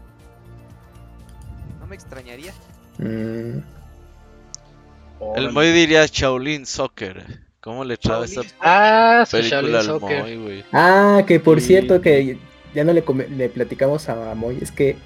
No 1.79 1.87
me 1.87 1.95
extrañaría. 1.95 2.53
Mm, 2.97 3.59
El 5.37 5.51
Moy 5.53 5.71
diría 5.71 6.05
Shaolin 6.05 6.65
Soccer. 6.65 7.23
¿Cómo 7.61 7.85
le 7.85 7.93
echaba 7.93 8.25
esa 8.25 8.41
Shaolin 8.41 8.53
Ah, 8.59 9.25
película 9.31 9.49
Shaolin 9.61 9.75
al 9.77 9.83
Soccer. 9.85 10.21
Moy, 10.23 10.35
güey? 10.37 10.65
Ah, 10.73 11.23
que 11.25 11.39
por 11.39 11.61
Sí. 11.61 11.67
cierto 11.67 12.01
que 12.01 12.37
ya 12.75 12.83
no 12.83 12.91
le, 12.91 13.01
platicamos 13.49 14.09
a 14.09 14.35
Moy, 14.35 14.57
es 14.61 14.71
que 14.71 14.97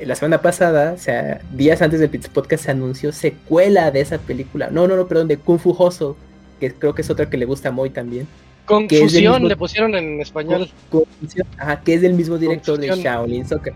la 0.00 0.14
semana 0.14 0.40
pasada, 0.40 0.92
o 0.92 0.98
sea, 0.98 1.40
días 1.50 1.82
antes 1.82 1.98
del 1.98 2.10
Pizza 2.10 2.30
Podcast 2.32 2.64
se 2.66 2.70
anunció 2.70 3.10
secuela 3.12 3.90
de 3.90 4.02
esa 4.02 4.18
película. 4.18 4.68
No, 4.70 4.86
no, 4.86 4.94
no, 4.94 5.08
perdón, 5.08 5.26
de 5.26 5.38
Kung 5.38 5.58
Fu 5.58 5.70
Hustle, 5.70 6.14
que 6.58 6.72
creo 6.74 6.94
que 6.94 7.02
es 7.02 7.10
otra 7.10 7.28
que 7.28 7.36
le 7.36 7.44
gusta 7.46 7.68
a 7.68 7.72
Moy 7.72 7.90
también. 7.90 8.26
Confusión 8.64 9.34
mismo- 9.34 9.48
le 9.48 9.56
pusieron 9.56 9.94
en 9.94 10.20
español. 10.20 10.68
Confusión, 10.90 11.46
Ajá, 11.58 11.80
que 11.80 11.94
es 11.94 12.02
del 12.02 12.14
mismo 12.14 12.36
director 12.38 12.78
de 12.78 12.88
Confusión. 12.88 13.14
Shaolin 13.14 13.46
Soccer. 13.48 13.74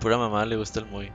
Pura 0.00 0.16
mamá 0.16 0.44
le 0.46 0.56
gusta 0.56 0.80
el 0.80 0.86
Moy. 0.86 1.10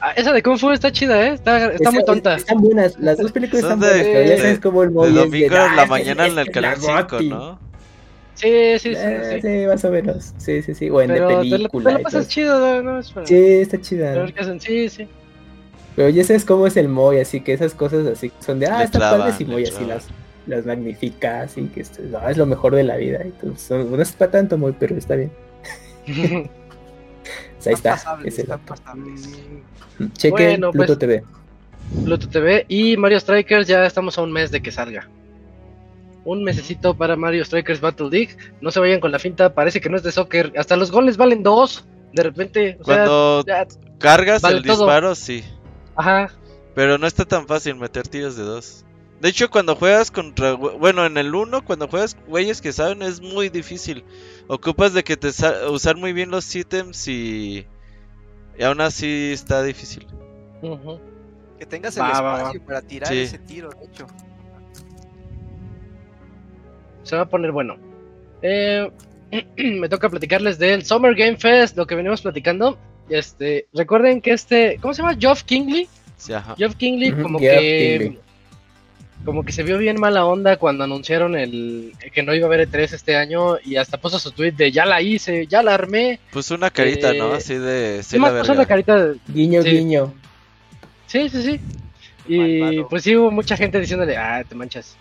Ah, 0.00 0.12
esa 0.16 0.32
de 0.32 0.42
Kung 0.42 0.58
Fu 0.58 0.70
está 0.70 0.90
chida, 0.90 1.26
¿eh? 1.28 1.34
Está, 1.34 1.58
está 1.72 1.74
Esa- 1.76 1.90
muy 1.92 2.04
tonta. 2.04 2.34
Están 2.36 2.58
buenas, 2.58 2.98
las 2.98 3.18
dos 3.18 3.30
películas 3.30 3.62
están 3.64 3.78
de- 3.80 3.86
buenas, 3.86 4.06
pero 4.06 4.22
ya 4.24 4.30
de- 4.30 4.38
sabes 4.38 4.58
cómo 4.60 4.82
el 4.82 4.88
De 4.88 4.94
Moy 4.94 5.08
es 5.10 5.14
domingo 5.14 5.54
"Ah, 5.56 5.66
en 5.70 5.76
la 5.76 5.86
mañana 5.86 6.26
en 6.26 6.38
el 6.38 6.50
canal 6.50 6.72
la 6.72 6.80
5, 7.02 7.08
Gotti". 7.16 7.28
¿no? 7.28 7.58
Sí, 8.34 8.48
sí, 8.48 8.78
sí, 8.78 8.94
Eh, 8.96 9.40
sí. 9.42 9.48
sí, 9.60 9.66
más 9.68 9.84
o 9.84 9.90
menos. 9.90 10.32
Sí, 10.38 10.62
sí, 10.62 10.74
sí. 10.74 10.90
O 10.90 11.00
en 11.02 11.08
Pero 11.08 11.28
de 11.28 11.28
te 11.28 11.44
la, 11.44 11.56
película. 11.56 11.84
te 11.90 11.94
la 11.94 12.00
y 12.00 12.02
pasas 12.02 12.22
todo. 12.24 12.30
chido, 12.30 12.82
¿no? 12.82 12.98
es 12.98 13.12
para- 13.12 13.26
Sí, 13.26 13.36
está 13.36 13.80
chida. 13.80 14.12
ver 14.14 14.32
qué 14.34 14.40
hacen. 14.40 14.60
Sí, 14.60 14.88
sí. 14.88 15.06
Pero 15.96 16.08
ya 16.08 16.24
sabes 16.24 16.44
cómo 16.44 16.66
es 16.66 16.76
el 16.76 16.88
Moy, 16.88 17.18
así 17.20 17.40
que 17.40 17.52
esas 17.52 17.74
cosas 17.74 18.06
así 18.06 18.32
son 18.40 18.58
de, 18.58 18.66
ah, 18.66 18.78
Le 18.78 18.84
está 18.84 18.98
padre 18.98 19.34
y 19.38 19.44
Moy 19.44 19.64
así 19.64 19.84
las, 19.84 20.06
las 20.46 20.64
magnifica, 20.64 21.42
así 21.42 21.62
que 21.74 21.80
esto, 21.82 22.00
no, 22.10 22.26
es 22.28 22.36
lo 22.36 22.46
mejor 22.46 22.74
de 22.74 22.84
la 22.84 22.96
vida. 22.96 23.20
Entonces, 23.22 23.70
no, 23.70 23.84
no 23.96 24.02
es 24.02 24.12
para 24.12 24.30
tanto 24.30 24.56
Moy, 24.58 24.74
pero 24.78 24.96
está 24.96 25.14
bien. 25.16 25.30
Pues 27.54 27.66
ahí 27.68 27.74
está. 27.74 27.90
pasables, 27.92 28.44
pasables. 28.66 29.30
Chequen 30.14 30.32
Bueno, 30.60 30.72
Pluto 30.72 30.86
pues- 30.88 30.98
TV. 30.98 31.22
Pluto 32.04 32.28
TV 32.28 32.64
y 32.68 32.96
Mario 32.96 33.20
Strikers 33.20 33.68
ya 33.68 33.86
estamos 33.86 34.18
a 34.18 34.22
un 34.22 34.32
mes 34.32 34.50
de 34.50 34.60
que 34.60 34.72
salga. 34.72 35.08
Un 36.24 36.42
mesecito 36.42 36.96
para 36.96 37.14
Mario 37.14 37.44
Strikers 37.44 37.80
Battle 37.80 38.08
League. 38.10 38.36
No 38.60 38.72
se 38.72 38.80
vayan 38.80 38.98
con 38.98 39.12
la 39.12 39.20
finta, 39.20 39.54
parece 39.54 39.80
que 39.80 39.88
no 39.90 39.96
es 39.96 40.02
de 40.02 40.10
soccer. 40.10 40.52
Hasta 40.56 40.74
los 40.76 40.90
goles 40.90 41.16
valen 41.16 41.44
dos. 41.44 41.84
De 42.12 42.22
repente, 42.24 42.78
o 42.80 42.84
sea, 42.84 42.94
Cuando 42.96 43.44
ya- 43.46 43.66
cargas 43.98 44.42
vale 44.42 44.56
el 44.58 44.62
todo. 44.64 44.78
disparo, 44.78 45.14
sí. 45.14 45.44
Ajá. 46.02 46.30
Pero 46.74 46.98
no 46.98 47.06
está 47.06 47.24
tan 47.24 47.46
fácil 47.46 47.74
meter 47.76 48.08
tiros 48.08 48.36
de 48.36 48.42
dos. 48.44 48.84
De 49.20 49.28
hecho, 49.28 49.50
cuando 49.50 49.76
juegas 49.76 50.10
contra. 50.10 50.54
Bueno, 50.54 51.06
en 51.06 51.16
el 51.16 51.34
1, 51.34 51.64
cuando 51.64 51.86
juegas 51.86 52.16
güeyes 52.26 52.60
que 52.60 52.72
saben, 52.72 53.02
es 53.02 53.20
muy 53.20 53.50
difícil. 53.50 54.04
Ocupas 54.48 54.94
de 54.94 55.04
que 55.04 55.16
te 55.16 55.32
sa- 55.32 55.70
usar 55.70 55.96
muy 55.96 56.12
bien 56.12 56.30
los 56.30 56.54
ítems 56.56 57.06
y. 57.08 57.66
Y 58.58 58.62
aún 58.64 58.80
así 58.80 59.30
está 59.32 59.62
difícil. 59.62 60.06
Que 61.58 61.66
tengas 61.66 61.96
el 61.96 62.02
Va, 62.02 62.20
va, 62.20 62.22
va. 62.32 62.38
espacio 62.38 62.64
para 62.64 62.82
tirar 62.82 63.08
Sí. 63.10 63.20
ese 63.20 63.38
tiro, 63.38 63.70
de 63.70 63.84
hecho. 63.86 64.06
Se 67.02 67.16
va 67.16 67.22
a 67.22 67.28
poner 67.28 67.52
bueno. 67.52 67.76
Eh, 68.42 68.90
me 69.56 69.88
toca 69.88 70.08
platicarles 70.08 70.58
del 70.58 70.84
Summer 70.84 71.14
Game 71.14 71.36
Fest, 71.36 71.76
lo 71.76 71.86
que 71.86 71.94
venimos 71.94 72.22
platicando. 72.22 72.78
Este, 73.18 73.66
recuerden 73.72 74.20
que 74.20 74.32
este, 74.32 74.78
¿cómo 74.80 74.94
se 74.94 75.02
llama? 75.02 75.16
Geoff 75.18 75.42
Kingley. 75.44 75.88
Sí, 76.16 76.32
ajá. 76.32 76.54
Geoff 76.56 76.76
Kingley 76.76 77.12
como 77.12 77.38
Geoff 77.38 77.58
que 77.58 78.18
como 79.24 79.44
que 79.44 79.52
se 79.52 79.62
vio 79.62 79.78
bien 79.78 80.00
mala 80.00 80.24
onda 80.24 80.56
cuando 80.56 80.82
anunciaron 80.82 81.36
el 81.36 81.92
que 82.12 82.24
no 82.24 82.34
iba 82.34 82.46
a 82.46 82.48
haber 82.52 82.68
E3 82.68 82.92
este 82.92 83.14
año 83.14 83.56
y 83.64 83.76
hasta 83.76 83.96
puso 84.00 84.18
su 84.18 84.32
tweet 84.32 84.50
de 84.52 84.72
ya 84.72 84.84
la 84.84 85.00
hice, 85.00 85.46
ya 85.46 85.62
la 85.62 85.74
armé. 85.74 86.18
Puso 86.32 86.56
una 86.56 86.70
carita, 86.70 87.12
¿no? 87.14 87.32
Eh, 87.32 87.36
Así 87.36 87.54
de. 87.54 88.02
Sí, 88.02 88.18
más 88.18 88.32
puso 88.32 88.54
la 88.54 88.66
carita 88.66 88.96
de- 89.06 89.18
Guiño, 89.28 89.62
Sí. 89.62 89.70
guiño. 89.70 90.12
Sí, 91.06 91.28
sí, 91.28 91.42
sí. 91.42 91.60
Y 92.26 92.38
Malvado. 92.60 92.88
pues 92.88 93.02
sí 93.04 93.16
hubo 93.16 93.30
mucha 93.30 93.56
gente 93.56 93.78
diciéndole, 93.78 94.16
ah, 94.16 94.42
te 94.48 94.54
manchas. 94.56 94.96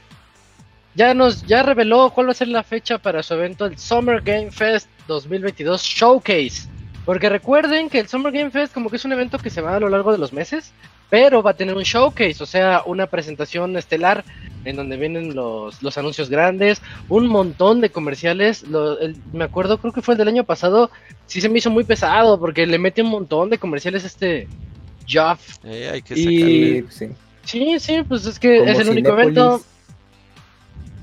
Ya 0.93 1.13
nos, 1.13 1.43
ya 1.47 1.63
reveló 1.63 2.11
cuál 2.13 2.27
va 2.27 2.31
a 2.31 2.35
ser 2.35 2.49
la 2.49 2.63
fecha 2.63 2.97
para 2.97 3.23
su 3.23 3.33
evento, 3.33 3.65
el 3.65 3.77
Summer 3.77 4.21
Game 4.21 4.51
Fest 4.51 4.89
2022 5.07 5.81
Showcase. 5.83 6.67
Porque 7.11 7.27
recuerden 7.27 7.89
que 7.89 7.99
el 7.99 8.07
Summer 8.07 8.31
Game 8.31 8.51
Fest 8.51 8.73
como 8.73 8.89
que 8.89 8.95
es 8.95 9.03
un 9.03 9.11
evento 9.11 9.37
que 9.37 9.49
se 9.49 9.59
va 9.59 9.75
a 9.75 9.79
lo 9.81 9.89
largo 9.89 10.13
de 10.13 10.17
los 10.17 10.31
meses, 10.31 10.71
pero 11.09 11.43
va 11.43 11.51
a 11.51 11.55
tener 11.55 11.75
un 11.75 11.83
showcase, 11.83 12.41
o 12.41 12.45
sea, 12.45 12.83
una 12.85 13.05
presentación 13.05 13.75
estelar 13.75 14.23
en 14.63 14.77
donde 14.77 14.95
vienen 14.95 15.35
los, 15.35 15.83
los 15.83 15.97
anuncios 15.97 16.29
grandes, 16.29 16.81
un 17.09 17.27
montón 17.27 17.81
de 17.81 17.89
comerciales. 17.89 18.63
Lo- 18.63 18.97
el- 18.97 19.17
me 19.33 19.43
acuerdo, 19.43 19.77
creo 19.77 19.91
que 19.91 20.01
fue 20.01 20.13
el 20.13 20.19
del 20.19 20.29
año 20.29 20.45
pasado, 20.45 20.89
sí 21.27 21.41
se 21.41 21.49
me 21.49 21.57
hizo 21.57 21.69
muy 21.69 21.83
pesado 21.83 22.39
porque 22.39 22.65
le 22.65 22.77
mete 22.79 23.01
un 23.01 23.09
montón 23.09 23.49
de 23.49 23.57
comerciales 23.57 24.05
a 24.05 24.07
este 24.07 24.47
Jeff. 25.05 25.57
Eh, 25.65 25.89
hay 25.91 26.01
que 26.01 26.13
Y- 26.17 26.79
sacarle. 26.79 26.85
Sí, 27.43 27.77
sí. 27.77 28.03
Pues 28.07 28.25
es 28.25 28.39
que 28.39 28.59
Como 28.59 28.71
es 28.71 28.79
el 28.79 28.89
único 28.89 29.09
evento. 29.09 29.61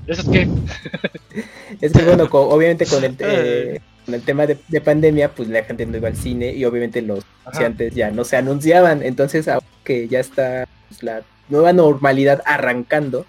Eso 0.07 0.21
es 0.23 0.27
que. 0.27 0.47
Es 1.81 1.93
que 1.93 2.01
bueno, 2.03 2.27
co- 2.27 2.49
obviamente 2.49 2.87
con 2.87 3.03
el, 3.03 3.15
eh, 3.19 3.79
con 4.09 4.15
el 4.15 4.23
tema 4.23 4.47
de, 4.47 4.57
de 4.67 4.81
pandemia, 4.81 5.29
pues 5.29 5.49
la 5.49 5.63
gente 5.63 5.85
no 5.85 5.97
iba 5.97 6.07
al 6.07 6.17
cine 6.17 6.51
y 6.51 6.65
obviamente 6.65 7.01
los 7.03 7.23
anunciantes 7.45 7.93
ya 7.93 8.09
no 8.09 8.23
se 8.23 8.37
anunciaban. 8.37 9.03
Entonces, 9.03 9.47
ahora 9.47 9.65
que 9.83 10.07
ya 10.07 10.19
está 10.19 10.67
pues, 10.87 11.03
la 11.03 11.21
nueva 11.47 11.73
normalidad 11.73 12.41
arrancando, 12.45 13.27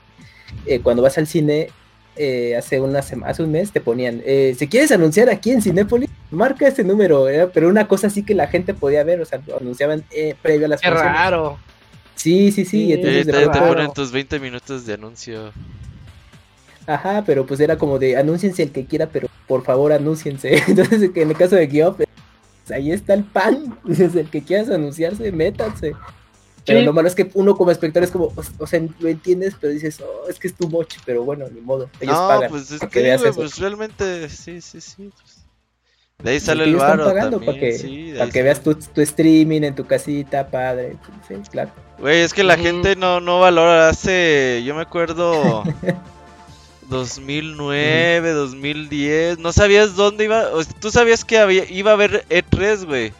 eh, 0.64 0.80
cuando 0.80 1.02
vas 1.02 1.18
al 1.18 1.26
cine, 1.26 1.68
eh, 2.16 2.56
hace 2.56 2.80
una 2.80 3.00
hace 3.00 3.42
un 3.42 3.52
mes 3.52 3.72
te 3.72 3.80
ponían, 3.80 4.22
eh, 4.24 4.54
si 4.58 4.68
quieres 4.68 4.90
anunciar 4.90 5.28
aquí 5.28 5.50
en 5.50 5.60
Cinépolis, 5.60 6.08
marca 6.30 6.66
ese 6.66 6.82
número, 6.82 7.28
¿eh? 7.28 7.46
pero 7.52 7.68
una 7.68 7.86
cosa 7.86 8.06
así 8.06 8.22
que 8.24 8.34
la 8.34 8.46
gente 8.46 8.72
podía 8.72 9.04
ver, 9.04 9.20
o 9.20 9.26
sea, 9.26 9.40
lo 9.46 9.58
anunciaban 9.58 10.02
eh, 10.10 10.34
previo 10.40 10.66
a 10.66 10.70
las 10.70 10.80
Qué 10.80 10.88
funciones. 10.88 11.14
raro. 11.14 11.58
Sí, 12.14 12.52
sí, 12.52 12.64
sí, 12.64 12.86
Sí, 12.86 12.92
entonces 12.92 13.26
te, 13.26 13.32
te 13.32 13.58
ponen 13.60 13.92
tus 13.92 14.12
20 14.12 14.40
minutos 14.40 14.86
de 14.86 14.94
anuncio. 14.94 15.52
Ajá, 16.94 17.22
pero 17.26 17.46
pues 17.46 17.60
era 17.60 17.76
como 17.78 17.98
de 17.98 18.16
anúnciense 18.16 18.62
el 18.64 18.72
que 18.72 18.84
quiera, 18.86 19.06
pero 19.06 19.28
por 19.46 19.62
favor 19.64 19.92
anúnciense. 19.92 20.62
Entonces, 20.68 21.10
que 21.10 21.22
en 21.22 21.30
el 21.30 21.36
caso 21.36 21.56
de 21.56 21.68
Geoff, 21.68 21.96
pues, 21.96 22.08
ahí 22.72 22.90
está 22.92 23.14
el 23.14 23.24
pan. 23.24 23.78
Dices, 23.84 24.14
el 24.16 24.28
que 24.28 24.42
quieras 24.42 24.70
anunciarse, 24.70 25.30
métanse. 25.32 25.94
Pero 26.66 26.80
Sí. 26.80 26.84
lo 26.84 26.92
malo 26.92 27.08
es 27.08 27.14
que 27.14 27.30
uno 27.34 27.56
como 27.56 27.70
espectador 27.70 28.04
es 28.04 28.10
como, 28.10 28.26
o, 28.26 28.42
o 28.58 28.66
sea, 28.66 28.80
lo 28.98 29.08
entiendes, 29.08 29.54
pero 29.58 29.72
dices, 29.72 29.98
oh, 30.00 30.28
es 30.28 30.38
que 30.38 30.46
es 30.48 30.54
tu 30.54 30.68
moch, 30.68 30.92
pero 31.06 31.24
bueno, 31.24 31.46
ni 31.52 31.60
modo. 31.60 31.88
Ellos 32.00 32.14
no, 32.14 32.28
pagan. 32.28 32.50
pues 32.50 32.70
es 32.70 32.80
que, 32.80 32.88
que 32.88 33.02
veas 33.02 33.20
güey, 33.20 33.30
eso. 33.30 33.40
pues 33.40 33.58
realmente, 33.58 34.28
sí, 34.28 34.60
sí, 34.60 34.80
sí. 34.80 35.10
pues. 35.20 35.36
De 36.22 36.32
ahí 36.32 36.38
Sí, 36.40 36.46
sale 36.46 36.64
el 36.64 36.76
varo 36.76 37.06
pagando 37.06 37.40
para 37.40 37.58
que, 37.58 37.72
sí, 37.72 38.12
para 38.16 38.30
que 38.30 38.42
veas 38.42 38.62
tu, 38.62 38.74
tu 38.74 39.00
streaming 39.00 39.62
en 39.62 39.74
tu 39.74 39.86
casita, 39.86 40.46
padre. 40.48 40.96
Sí, 41.26 41.34
claro. 41.50 41.70
Güey, 41.98 42.20
es 42.20 42.34
que 42.34 42.44
la 42.44 42.58
gente 42.58 42.94
no, 42.94 43.20
no 43.20 43.40
valora 43.40 43.88
hace, 43.88 44.62
yo 44.62 44.74
me 44.74 44.82
acuerdo, 44.82 45.64
2009, 46.90 48.32
2010, 48.32 49.38
no 49.38 49.52
sabías 49.52 49.96
dónde 49.96 50.24
iba, 50.24 50.48
o 50.52 50.62
sea, 50.62 50.72
tú 50.78 50.90
sabías 50.90 51.24
que 51.24 51.38
había, 51.38 51.64
iba 51.70 51.90
a 51.92 51.94
haber 51.94 52.26
E3, 52.28 52.84
güey, 52.84 53.12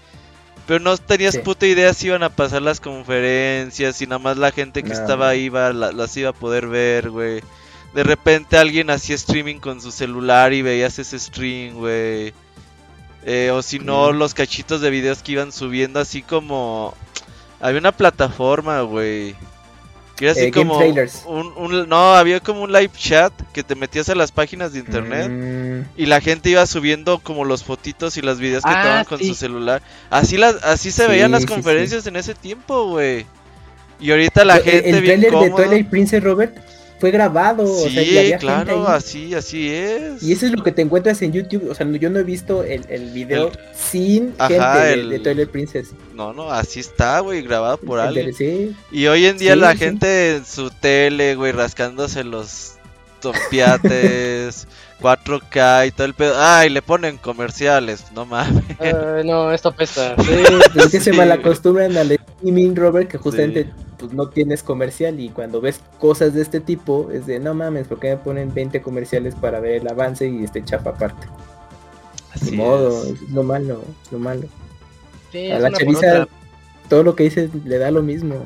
pero 0.66 0.80
no 0.80 0.96
tenías 0.98 1.34
Sí. 1.34 1.40
puta 1.40 1.66
idea 1.66 1.94
si 1.94 2.08
iban 2.08 2.22
a 2.22 2.28
pasar 2.28 2.62
las 2.62 2.80
conferencias, 2.80 4.00
y 4.02 4.06
nada 4.06 4.18
más 4.18 4.36
la 4.36 4.52
gente 4.52 4.82
que 4.82 4.90
No, 4.90 4.94
estaba 4.94 5.28
ahí 5.30 5.44
iba, 5.44 5.72
la- 5.72 5.92
las 5.92 6.16
iba 6.16 6.30
a 6.30 6.34
poder 6.34 6.66
ver, 6.66 7.10
güey. 7.10 7.40
De 7.94 8.04
repente 8.04 8.56
alguien 8.56 8.90
hacía 8.90 9.16
streaming 9.16 9.56
con 9.58 9.80
su 9.80 9.90
celular 9.90 10.52
y 10.52 10.62
veías 10.62 10.98
ese 10.98 11.18
stream, 11.18 11.74
güey. 11.74 12.32
Eh, 13.24 13.50
o 13.52 13.62
si 13.62 13.78
no, 13.80 14.12
los 14.12 14.32
cachitos 14.32 14.80
de 14.80 14.90
videos 14.90 15.22
que 15.22 15.32
iban 15.32 15.50
subiendo 15.52 15.98
así 16.00 16.22
como... 16.22 16.94
Había 17.60 17.80
una 17.80 17.92
plataforma, 17.92 18.80
güey. 18.82 19.34
Que 20.20 20.26
era 20.26 20.32
así 20.32 20.42
Eh, 20.44 20.50
como... 20.52 20.78
Un, 20.78 21.52
un- 21.56 21.88
no, 21.88 22.14
había 22.14 22.40
como 22.40 22.60
un 22.62 22.70
live 22.72 22.90
chat 22.94 23.32
que 23.54 23.62
te 23.64 23.74
metías 23.74 24.08
a 24.10 24.14
las 24.14 24.30
páginas 24.30 24.74
de 24.74 24.80
internet. 24.80 25.28
Mm, 25.30 25.98
Y 26.00 26.04
la 26.06 26.20
gente 26.20 26.50
iba 26.50 26.64
subiendo 26.66 27.18
como 27.20 27.44
los 27.46 27.64
fotitos 27.64 28.18
y 28.18 28.20
los 28.20 28.38
videos 28.38 28.62
que 28.62 28.70
Ah, 28.70 28.82
tomaban 28.82 29.04
con 29.06 29.18
sí. 29.18 29.28
su 29.28 29.34
celular. 29.34 29.80
Así 30.10 30.36
las, 30.36 30.62
así 30.62 30.90
se 30.90 31.06
Sí, 31.06 31.10
veían 31.10 31.30
las 31.32 31.40
sí, 31.42 31.48
sí. 31.48 31.54
conferencias 31.54 32.06
en 32.06 32.16
ese 32.16 32.34
tiempo, 32.34 32.88
güey. 32.88 33.24
Y 33.98 34.10
ahorita 34.10 34.44
la 34.44 34.56
el- 34.58 34.62
gente 34.62 34.90
el 34.90 35.00
bien 35.00 35.20
trailer 35.22 35.40
de. 35.40 35.50
Twilight 35.56 35.88
Princess 35.88 36.22
Robert 36.22 36.54
fue 37.00 37.10
grabado, 37.10 37.64
o 37.64 37.88
sea, 37.88 38.02
y 38.02 38.10
había 38.18 38.22
gente 38.22 38.38
claro, 38.38 38.86
ahí. 38.86 38.94
así, 38.96 39.34
así 39.34 39.70
es. 39.70 40.22
Y 40.22 40.32
eso 40.32 40.44
es 40.46 40.52
lo 40.52 40.62
que 40.62 40.70
te 40.70 40.82
encuentras 40.82 41.20
en 41.22 41.32
YouTube. 41.32 41.68
O 41.70 41.74
sea, 41.74 41.86
no- 41.86 41.96
yo 41.96 42.10
no 42.10 42.18
he 42.18 42.22
visto 42.22 42.62
el, 42.62 42.84
el 42.90 43.10
video 43.10 43.48
El- 43.48 43.58
sin 43.74 44.34
Ajá, 44.38 44.48
gente 44.48 44.78
de, 44.86 44.92
el- 44.94 45.08
de 45.10 45.18
Twilight 45.20 45.48
Princess. 45.50 45.88
No, 46.14 46.32
no, 46.34 46.50
así 46.52 46.80
está, 46.80 47.20
güey, 47.20 47.40
grabado 47.42 47.78
por 47.78 47.98
alguien. 48.00 48.34
sí, 48.34 48.76
Y 48.92 49.06
hoy 49.06 49.24
en 49.26 49.38
día 49.38 49.54
Sí, 49.54 49.58
la 49.60 49.72
sí. 49.72 49.78
gente 49.78 50.36
en 50.36 50.44
su 50.44 50.68
tele, 50.70 51.34
güey, 51.36 51.52
rascándose 51.52 52.22
los 52.22 52.74
topiates, 53.20 54.66
4K 55.00 55.86
y 55.88 55.90
todo 55.92 56.06
el 56.06 56.14
pedo. 56.14 56.34
Ay, 56.38 56.70
le 56.70 56.82
ponen 56.82 57.16
comerciales, 57.18 58.04
no 58.14 58.26
mames. 58.26 58.64
Ay, 58.78 59.24
no, 59.24 59.52
esto 59.52 59.72
pesa. 59.72 60.14
sí, 60.18 60.24
pues 60.74 60.86
es 60.86 60.92
que 60.92 61.00
se 61.00 61.10
Sí, 61.12 61.16
malacostumbran 61.16 61.96
al 61.96 62.12
streaming, 62.12 62.74
Robert, 62.74 63.08
que 63.10 63.18
justamente 63.18 63.64
Sí. 63.64 63.70
Pues, 64.00 64.12
no 64.12 64.28
tienes 64.28 64.62
comercial. 64.62 65.20
Y 65.20 65.28
cuando 65.28 65.60
ves 65.60 65.80
cosas 66.00 66.34
de 66.34 66.42
este 66.42 66.58
tipo, 66.60 67.10
es 67.12 67.26
de 67.26 67.38
no 67.38 67.54
mames, 67.54 67.86
¿por 67.86 68.00
qué 68.00 68.08
me 68.10 68.16
ponen 68.16 68.52
20 68.52 68.82
comerciales 68.82 69.34
para 69.36 69.60
ver 69.60 69.82
el 69.82 69.88
avance 69.88 70.26
y 70.28 70.42
este 70.42 70.64
chapa 70.64 70.90
aparte? 70.90 71.26
Así 72.34 72.52
Ni 72.52 72.56
modo, 72.56 73.04
es. 73.04 73.10
es 73.22 73.30
lo 73.30 73.42
malo, 73.42 73.82
lo 74.10 74.18
malo. 74.18 74.42
Sí, 75.30 75.50
A 75.50 75.58
la 75.60 75.70
chaviza, 75.70 76.26
todo 76.88 77.02
lo 77.04 77.14
que 77.14 77.24
dices 77.24 77.50
le 77.64 77.78
da 77.78 77.90
lo 77.90 78.02
mismo. 78.02 78.36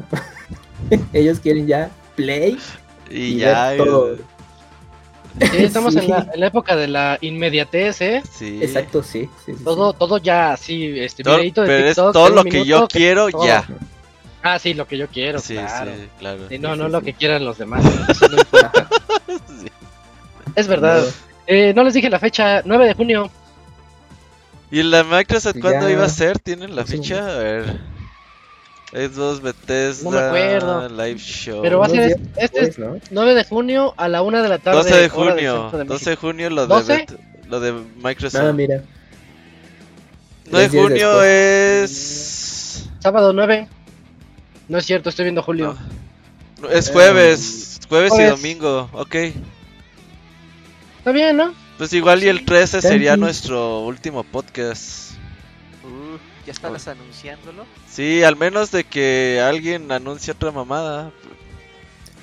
Ellos 1.13 1.41
quieren 1.41 1.67
ya 1.67 1.91
play. 2.17 2.59
Y 3.11 3.17
y 3.17 3.37
ya, 3.39 3.75
todo. 3.77 4.17
Sí, 4.17 5.65
estamos 5.65 5.95
Sí. 5.95 6.01
En, 6.01 6.11
la, 6.11 6.31
en 6.33 6.41
la 6.41 6.47
época 6.47 6.77
de 6.77 6.89
la 6.89 7.19
inmediatez, 7.21 8.01
¿eh? 8.01 8.23
sí. 8.31 8.61
Exacto, 8.63 9.03
sí. 9.03 9.23
sí, 9.45 9.53
sí, 9.53 9.55
sí. 9.59 9.65
Todo, 9.65 9.93
todo 9.93 10.19
ya 10.19 10.53
así, 10.53 10.99
este 10.99 11.23
Todo- 11.23 11.39
de 11.39 11.53
pero 11.55 11.89
es 11.89 11.97
todo 11.97 12.29
de 12.31 12.35
lo 12.37 12.45
que 12.45 12.65
yo 12.65 12.87
quiero, 12.89 13.29
todo. 13.31 13.45
ya. 13.47 13.67
Ah, 14.47 14.59
sí, 14.59 14.75
lo 14.75 14.87
que 14.87 14.99
yo 14.99 15.09
quiero, 15.09 15.39
Sí, 15.41 15.55
claro. 15.55 15.91
sí, 15.97 16.09
claro. 16.19 16.49
Sí, 16.51 16.59
no, 16.59 16.75
Sí, 16.75 16.79
no 16.79 16.87
sí, 16.87 16.93
lo 16.93 17.01
que 17.03 17.15
quieran 17.15 17.45
los 17.47 17.57
demás. 17.59 17.83
eso 18.09 18.29
no 18.29 18.37
importa. 18.37 18.89
Sí. 19.61 19.69
es 20.55 20.67
verdad. 20.69 21.03
No. 21.03 21.09
Eh, 21.47 21.73
no 21.75 21.83
les 21.83 21.95
dije 21.95 22.11
la 22.11 22.19
fecha, 22.19 22.61
9 22.65 22.87
de 22.87 22.95
junio. 22.95 23.31
¿Y 24.71 24.83
la 24.83 25.03
Microsoft 25.03 25.57
cuándo 25.61 25.89
Ya. 25.89 25.95
iba 25.95 26.05
a 26.05 26.09
ser? 26.11 26.39
¿Tienen 26.39 26.77
la 26.77 26.87
Sí. 26.87 26.99
fecha? 26.99 27.27
A 27.27 27.39
ver. 27.39 27.81
Xbox, 28.93 29.41
Bethesda, 29.41 30.05
No 30.05 30.11
me 30.11 30.19
acuerdo. 30.21 30.89
Live 30.91 31.19
Show. 31.19 31.63
Pero 31.63 31.79
va 31.81 31.87
a 31.87 31.89
ser 31.89 32.11
este 32.37 32.45
es 32.45 32.53
después, 32.53 32.79
¿no? 32.79 32.99
9 33.11 33.35
de 33.35 33.45
junio 33.45 33.95
a 33.97 34.09
la 34.09 34.23
1 34.23 34.43
de 34.43 34.49
la 34.49 34.59
tarde. 34.59 34.79
12 34.79 34.95
de 35.01 35.09
junio. 35.09 35.71
de 35.73 35.85
12 35.85 36.11
de 36.11 36.17
junio 36.17 36.51
lo 36.51 36.67
de, 36.67 36.75
¿12? 36.75 36.87
Bet- 36.87 37.19
lo 37.49 37.61
de 37.61 37.73
Microsoft. 37.73 38.43
Ah, 38.45 38.53
mira. 38.53 38.83
9 40.51 40.69
de 40.69 40.79
junio 40.81 41.19
después. 41.19 41.91
es. 41.91 42.91
Sábado 43.01 43.33
9. 43.33 43.69
No 44.69 44.79
es 44.79 44.87
cierto, 44.87 45.11
estoy 45.11 45.25
viendo 45.25 45.43
julio. 45.43 45.77
No, 46.61 46.69
es 46.71 46.91
jueves. 46.91 47.81
Jueves 47.89 48.13
y 48.19 48.23
domingo. 48.25 48.89
Ok. 48.93 49.15
Está 50.99 51.13
bien, 51.13 51.37
¿no? 51.37 51.53
Pues 51.77 51.93
igual 51.93 52.23
y 52.23 52.29
el 52.29 52.45
13 52.45 52.81
sería 52.81 53.17
nuestro 53.17 53.81
último 53.81 54.23
podcast. 54.25 55.11
Uh, 55.85 56.17
ya 56.47 56.53
estabas 56.53 56.89
anunciándolo. 56.89 57.67
Sí, 57.91 58.23
al 58.23 58.37
menos 58.37 58.71
de 58.71 58.85
que 58.85 59.41
alguien 59.45 59.91
anuncie 59.93 60.33
otra 60.33 60.51
mamada. 60.51 61.11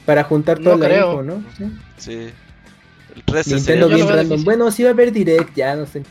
Para 0.05 0.23
juntar 0.23 0.57
toda 0.59 0.77
No 0.77 0.83
creo. 0.83 1.11
info, 1.11 1.23
¿no? 1.23 1.43
Sí. 1.57 1.65
Sí. 1.97 2.29
El 3.15 3.23
13 3.23 3.55
Nintendo 3.55 3.87
sería. 3.89 4.05
bien 4.05 4.15
random. 4.17 4.43
Bueno, 4.43 4.71
sí 4.71 4.83
va 4.83 4.89
a 4.89 4.93
haber 4.93 5.11
direct, 5.11 5.53
ya 5.55 5.75
no 5.75 5.85
sé. 5.85 6.03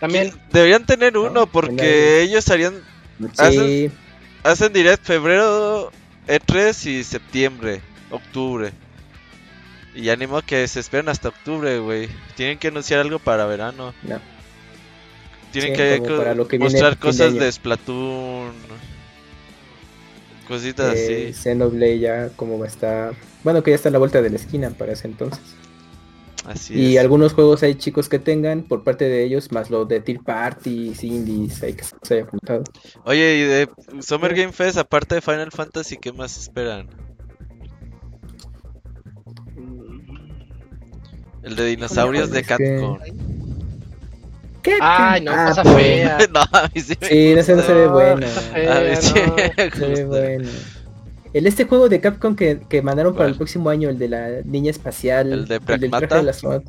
También. 0.00 0.32
Deberían 0.52 0.86
tener 0.86 1.16
uno 1.18 1.30
No, 1.30 1.46
porque 1.46 2.22
ellos 2.22 2.48
harían 2.50 2.74
Sí, 3.18 3.28
hacen 3.38 3.92
direct 4.72 5.04
febrero, 5.04 5.90
E3 6.28 6.86
y 6.90 7.04
septiembre, 7.04 7.80
octubre. 8.10 8.72
Y 9.94 10.02
ya 10.02 10.16
ni 10.16 10.26
modo 10.26 10.42
que 10.42 10.66
se 10.68 10.80
esperen 10.80 11.08
hasta 11.08 11.28
octubre, 11.28 11.78
güey. 11.78 12.08
Tienen 12.36 12.58
que 12.58 12.68
anunciar 12.68 13.00
algo 13.00 13.18
para 13.18 13.46
verano. 13.46 13.94
no. 14.02 14.20
Tienen 15.52 15.70
Sí, 15.72 15.76
que 15.76 15.98
co- 16.00 16.34
lo 16.34 16.46
mostrar 16.58 16.94
de 16.96 17.00
cosas 17.00 17.32
de 17.34 17.50
Splatoon. 17.50 18.52
Cositas 20.46 20.94
Eh, 20.96 21.28
así. 21.30 21.42
Xenoblade 21.42 21.98
ya 21.98 22.28
como 22.36 22.58
va 22.58 22.66
a 22.66 22.68
estar. 22.68 23.14
Bueno, 23.42 23.62
que 23.62 23.70
ya 23.70 23.76
está 23.76 23.88
a 23.88 23.92
la 23.92 23.98
vuelta 23.98 24.20
de 24.22 24.30
la 24.30 24.36
esquina 24.36 24.70
para 24.70 24.92
ese 24.92 25.06
entonces. 25.08 25.40
Así 26.46 26.74
y 26.74 26.96
es. 26.96 27.00
algunos 27.00 27.32
juegos 27.34 27.62
hay 27.64 27.74
chicos 27.74 28.08
que 28.08 28.18
tengan 28.20 28.62
por 28.62 28.84
parte 28.84 29.08
de 29.08 29.24
ellos, 29.24 29.50
más 29.50 29.68
lo 29.70 29.84
de 29.84 30.00
Tier 30.00 30.20
Party, 30.20 30.92
Indies, 31.02 31.62
hay 31.62 31.72
que 31.74 31.84
se 32.02 32.14
haya 32.14 32.26
juntado. 32.26 32.62
Oye, 33.04 33.36
y 33.36 33.42
de 33.42 33.68
Summer 34.00 34.32
Game 34.34 34.52
Fest, 34.52 34.78
aparte 34.78 35.16
de 35.16 35.20
Final 35.20 35.50
Fantasy, 35.50 35.96
¿qué 35.96 36.12
más 36.12 36.36
esperan? 36.38 36.88
El 41.42 41.54
de 41.56 41.64
dinosaurios 41.66 42.30
de 42.30 42.42
Capcom. 42.42 42.98
¿Qué? 44.62 44.74
Ay, 44.80 45.20
no, 45.20 45.30
Ah, 45.32 45.46
cosa 45.48 45.64
fea. 45.64 46.18
no, 46.32 46.40
a 46.40 46.68
mí 46.74 46.80
sí 46.80 46.94
me 47.00 47.08
Sí, 47.08 47.34
no 47.36 47.42
se, 47.44 47.54
no 47.54 47.62
se 47.62 47.72
ve 47.72 47.86
No, 47.86 47.92
bueno. 47.92 48.26
está 48.26 48.40
A 48.40 48.42
fea, 48.52 48.80
mí 48.80 48.96
sí 49.00 49.14
no. 49.26 49.34
me 49.36 49.70
Se 49.70 49.86
ve 49.86 50.04
bueno. 50.04 50.48
El 51.36 51.46
este 51.46 51.64
juego 51.64 51.90
de 51.90 52.00
Capcom 52.00 52.34
que, 52.34 52.60
que 52.66 52.80
mandaron 52.80 53.14
para 53.14 53.28
el 53.28 53.34
próximo 53.34 53.68
año, 53.68 53.90
el 53.90 53.98
de 53.98 54.08
la 54.08 54.28
niña 54.44 54.70
espacial, 54.70 55.30
¿El 55.30 55.44
de 55.46 55.58
del 55.58 55.90
traje 55.90 56.06
Pragmata? 56.06 56.16
de 56.16 56.22
la. 56.22 56.62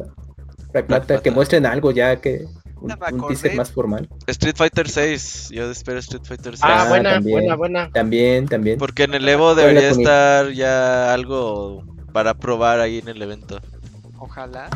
Pragmata, 0.73 1.21
que 1.21 1.32
muestren 1.32 1.65
algo 1.65 1.91
ya 1.91 2.17
que 2.17 2.43
un, 2.82 2.91
un 2.91 3.27
teaser 3.30 3.56
más 3.56 3.71
formal. 3.71 4.10
Street 4.27 4.56
Fighter 4.58 4.89
6. 4.89 5.51
Yo 5.51 5.71
espero 5.71 5.99
Street 5.99 6.23
Fighter 6.25 6.58
6. 6.58 6.63
Ah, 6.63 6.84
Ah, 6.84 6.89
buena, 6.89 7.13
también. 7.13 7.38
buena, 7.39 7.56
buena. 7.56 7.89
También, 7.91 8.45
también. 8.47 8.77
Porque 8.77 9.03
en 9.03 9.13
el 9.13 9.30
Evo 9.30 9.56
debería 9.56 9.89
estar 9.89 10.51
ya 10.51 11.13
algo 11.13 11.86
para 12.12 12.34
probar 12.34 12.82
ahí 12.82 12.97
en 12.99 13.08
el 13.08 13.21
evento. 13.21 13.62
Ojalá. 14.19 14.69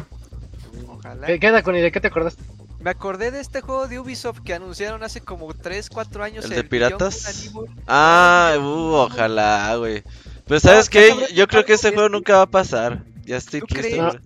Ojalá. 0.88 1.28
¿Qué 1.28 1.38
queda 1.38 1.64
con 1.64 1.76
de 1.76 1.92
qué 1.92 2.00
te 2.00 2.08
acordas? 2.08 2.38
Me 2.82 2.90
acordé 2.90 3.30
de 3.32 3.40
este 3.40 3.62
juego 3.62 3.88
de 3.88 4.00
Ubisoft 4.00 4.40
que 4.42 4.54
anunciaron 4.54 5.04
hace 5.04 5.22
como 5.22 5.54
3, 5.54 5.90
4 5.90 6.24
años. 6.24 6.46
¿El 6.46 6.50
de 6.50 6.56
Beyond 6.64 6.70
piratas? 6.70 7.52
Ah, 7.88 8.56
uh, 8.60 8.64
ojalá, 8.64 9.76
güey. 9.78 10.04
Pero 10.48 10.60
¿sabes 10.60 10.88
No, 10.88 10.92
qué? 10.92 11.34
Yo 11.36 11.48
creo 11.48 11.64
que 11.64 11.74
ese 11.74 11.94
juego 11.94 12.10
nunca 12.10 12.38
va 12.38 12.42
a 12.44 12.50
pasar. 12.50 13.04
Ya 13.24 13.38
estoy 13.38 13.60
¿Tú 13.60 13.68
triste. 13.68 13.92
crees? 13.92 14.04
güey. 14.04 14.20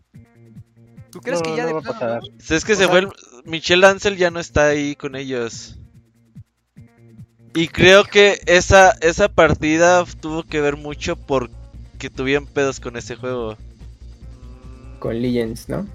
¿Tú 1.12 1.20
crees 1.22 1.40
No, 1.40 1.44
que 1.44 1.56
ya 1.58 1.64
no 1.64 1.68
de 1.68 1.74
va 1.74 1.80
a 1.80 1.84
pasar. 1.84 2.22
no? 2.24 2.30
Si 2.40 2.54
es 2.56 2.64
que 2.66 2.74
O 2.74 2.76
se 2.76 2.84
sea- 2.84 2.90
fue 2.90 3.00
el... 3.00 3.10
Michelle 3.44 3.86
Ansel 3.86 4.18
ya 4.18 4.32
no 4.32 4.40
está 4.40 4.68
ahí 4.68 4.96
con 4.96 5.16
ellos. 5.16 5.76
Y 7.54 7.68
creo 7.68 8.04
que 8.06 8.42
esa, 8.48 8.92
esa 9.02 9.30
partida 9.30 10.04
tuvo 10.20 10.44
que 10.44 10.60
ver 10.62 10.78
mucho 10.78 11.16
porque 11.16 12.10
tuvieron 12.10 12.48
pedos 12.48 12.80
con 12.80 12.98
ese 12.98 13.16
juego. 13.16 13.58
Con 15.00 15.22
Legends, 15.22 15.70
¿no? 15.70 15.88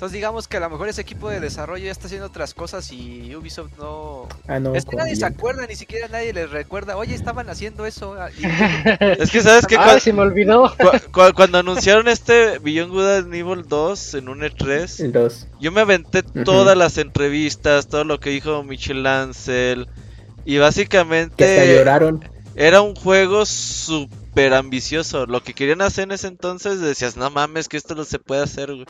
Entonces 0.00 0.14
digamos 0.14 0.48
que 0.48 0.56
a 0.56 0.60
lo 0.60 0.70
mejor 0.70 0.88
ese 0.88 1.02
equipo 1.02 1.28
de 1.28 1.40
desarrollo 1.40 1.84
ya 1.84 1.90
está 1.92 2.06
haciendo 2.06 2.26
otras 2.26 2.54
cosas 2.54 2.90
y 2.90 3.36
Ubisoft 3.36 3.72
no... 3.76 4.28
Ah, 4.48 4.58
no. 4.58 4.74
Es 4.74 4.86
que 4.86 4.96
nadie 4.96 5.14
se 5.14 5.26
acuerda, 5.26 5.66
ni 5.66 5.76
siquiera 5.76 6.08
nadie 6.08 6.32
les 6.32 6.48
recuerda, 6.50 6.96
oye, 6.96 7.14
estaban 7.14 7.50
haciendo 7.50 7.84
eso. 7.84 8.14
ah, 8.18 8.30
y- 8.30 8.44
Es 9.22 9.30
que 9.30 9.42
sabes 9.42 9.66
que 9.66 9.76
Ah, 9.76 9.84
cuan- 9.84 10.00
se 10.00 10.14
me 10.14 10.22
olvidó. 10.22 10.74
cua- 10.78 11.02
cua- 11.12 11.34
cuando 11.34 11.58
anunciaron 11.58 12.08
este 12.08 12.58
Beyond 12.60 12.90
Good 12.92 13.06
and 13.18 13.34
Evil 13.34 13.64
2 13.68 14.14
en 14.14 14.30
un 14.30 14.40
E3, 14.40 15.04
El 15.04 15.12
2. 15.12 15.46
yo 15.60 15.70
me 15.70 15.82
aventé 15.82 16.22
todas 16.22 16.78
las 16.78 16.96
entrevistas, 16.96 17.86
todo 17.86 18.04
lo 18.04 18.20
que 18.20 18.30
dijo 18.30 18.62
Michel 18.62 19.06
Ansel. 19.06 19.86
Y 20.46 20.52
Que 20.52 20.56
hasta 20.64 20.66
básicamente 20.66 21.76
lloraron. 21.76 22.24
era 22.54 22.80
un 22.80 22.94
juego 22.94 23.44
súper 23.44 24.54
ambicioso. 24.54 25.26
Lo 25.26 25.42
que 25.42 25.52
querían 25.52 25.82
hacer 25.82 26.04
en 26.04 26.12
ese 26.12 26.28
entonces 26.28 26.80
decías, 26.80 27.18
no 27.18 27.28
mames, 27.28 27.68
que 27.68 27.76
esto 27.76 27.94
no 27.94 28.04
se 28.04 28.18
puede 28.18 28.42
hacer. 28.42 28.72
güey". 28.72 28.86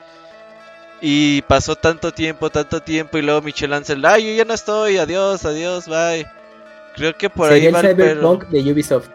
Y 1.00 1.42
pasó 1.42 1.76
tanto 1.76 2.12
tiempo, 2.12 2.50
tanto 2.50 2.80
tiempo. 2.82 3.16
Y 3.18 3.22
luego 3.22 3.40
Michel 3.42 3.72
Ansel, 3.72 4.04
ay, 4.04 4.26
yo 4.30 4.34
ya 4.38 4.44
no 4.44 4.54
estoy, 4.54 4.98
adiós, 4.98 5.44
adiós, 5.44 5.86
bye. 5.86 6.26
Creo 6.94 7.16
que 7.16 7.30
por 7.30 7.48
Sería 7.48 7.68
ahí 7.68 7.72
va 7.72 7.80
el 7.80 7.96
pero. 7.96 8.10
Cyberpunk 8.20 8.48
de 8.48 8.72
Ubisoft. 8.72 9.08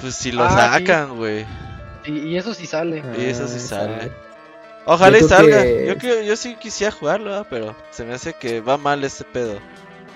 Pues 0.00 0.14
si 0.14 0.30
lo 0.32 0.44
Ah, 0.44 0.50
sacan, 0.78 1.16
güey. 1.16 1.44
Y, 2.04 2.12
y 2.18 2.36
eso 2.36 2.54
sí 2.54 2.66
sale. 2.66 3.02
Y 3.18 3.24
eso 3.24 3.48
sí 3.48 3.56
Ah, 3.56 3.68
sale. 3.68 4.12
Ojalá 4.84 5.18
y 5.18 5.22
Yo 5.22 5.28
salga. 5.28 5.62
que- 5.62 5.86
Yo, 5.88 5.96
creo- 5.98 6.22
yo 6.22 6.36
sí 6.36 6.54
quisiera 6.56 6.92
jugarlo, 6.92 7.44
pero 7.50 7.74
se 7.90 8.04
me 8.04 8.14
hace 8.14 8.34
que 8.34 8.60
va 8.60 8.76
mal 8.76 9.02
este 9.02 9.24
pedo. 9.24 9.58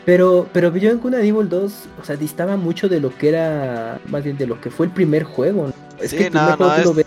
Pero, 0.04 0.48
pero 0.52 0.70
Beyond 0.70 1.02
Good 1.02 1.14
and 1.14 1.24
Evil 1.24 1.48
2, 1.48 1.72
o 2.00 2.04
sea, 2.04 2.16
distaba 2.16 2.56
mucho 2.56 2.88
de 2.88 3.00
lo 3.00 3.16
que 3.16 3.30
era, 3.30 3.98
más 4.06 4.22
bien 4.22 4.36
de 4.38 4.46
lo 4.46 4.60
que 4.60 4.70
fue 4.70 4.86
el 4.86 4.92
primer 4.92 5.24
juego. 5.24 5.66
¿no? 5.68 5.72
Es 6.02 6.10
Sí, 6.12 6.16
que 6.18 6.24
el 6.26 6.30
primer 6.30 6.50
no, 6.50 6.56
juego 6.56 6.72
no, 6.72 6.78
tú 6.78 6.84
lo 6.84 6.90
es- 6.90 6.96
ves- 6.98 7.06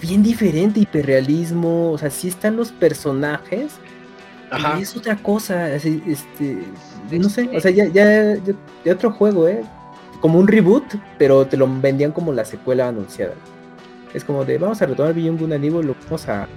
bien 0.00 0.22
diferente, 0.22 0.80
hiperrealismo, 0.80 1.92
o 1.92 1.98
sea, 1.98 2.10
sí 2.10 2.28
están 2.28 2.56
los 2.56 2.72
personajes, 2.72 3.72
Ajá. 4.50 4.78
y 4.78 4.82
es 4.82 4.96
otra 4.96 5.16
cosa, 5.16 5.66
así, 5.66 6.02
este, 6.06 6.62
no 7.10 7.28
sé, 7.28 7.48
o 7.54 7.60
sea, 7.60 7.70
ya, 7.70 7.86
ya, 7.86 8.34
ya, 8.36 8.54
ya 8.84 8.92
otro 8.92 9.12
juego, 9.12 9.48
¿eh? 9.48 9.62
Como 10.20 10.38
un 10.38 10.48
reboot, 10.48 10.84
pero 11.18 11.46
te 11.46 11.56
lo 11.56 11.68
vendían 11.80 12.12
como 12.12 12.32
la 12.32 12.44
secuela 12.44 12.88
anunciada. 12.88 13.34
Es 14.14 14.24
como 14.24 14.44
de, 14.44 14.58
vamos 14.58 14.80
a 14.82 14.86
retomar 14.86 15.14
Beyond 15.14 15.40
Good 15.40 15.52
and 15.52 15.64
Evil, 15.64 15.86
lo 15.86 15.94
vamos 16.06 16.28
a, 16.28 16.48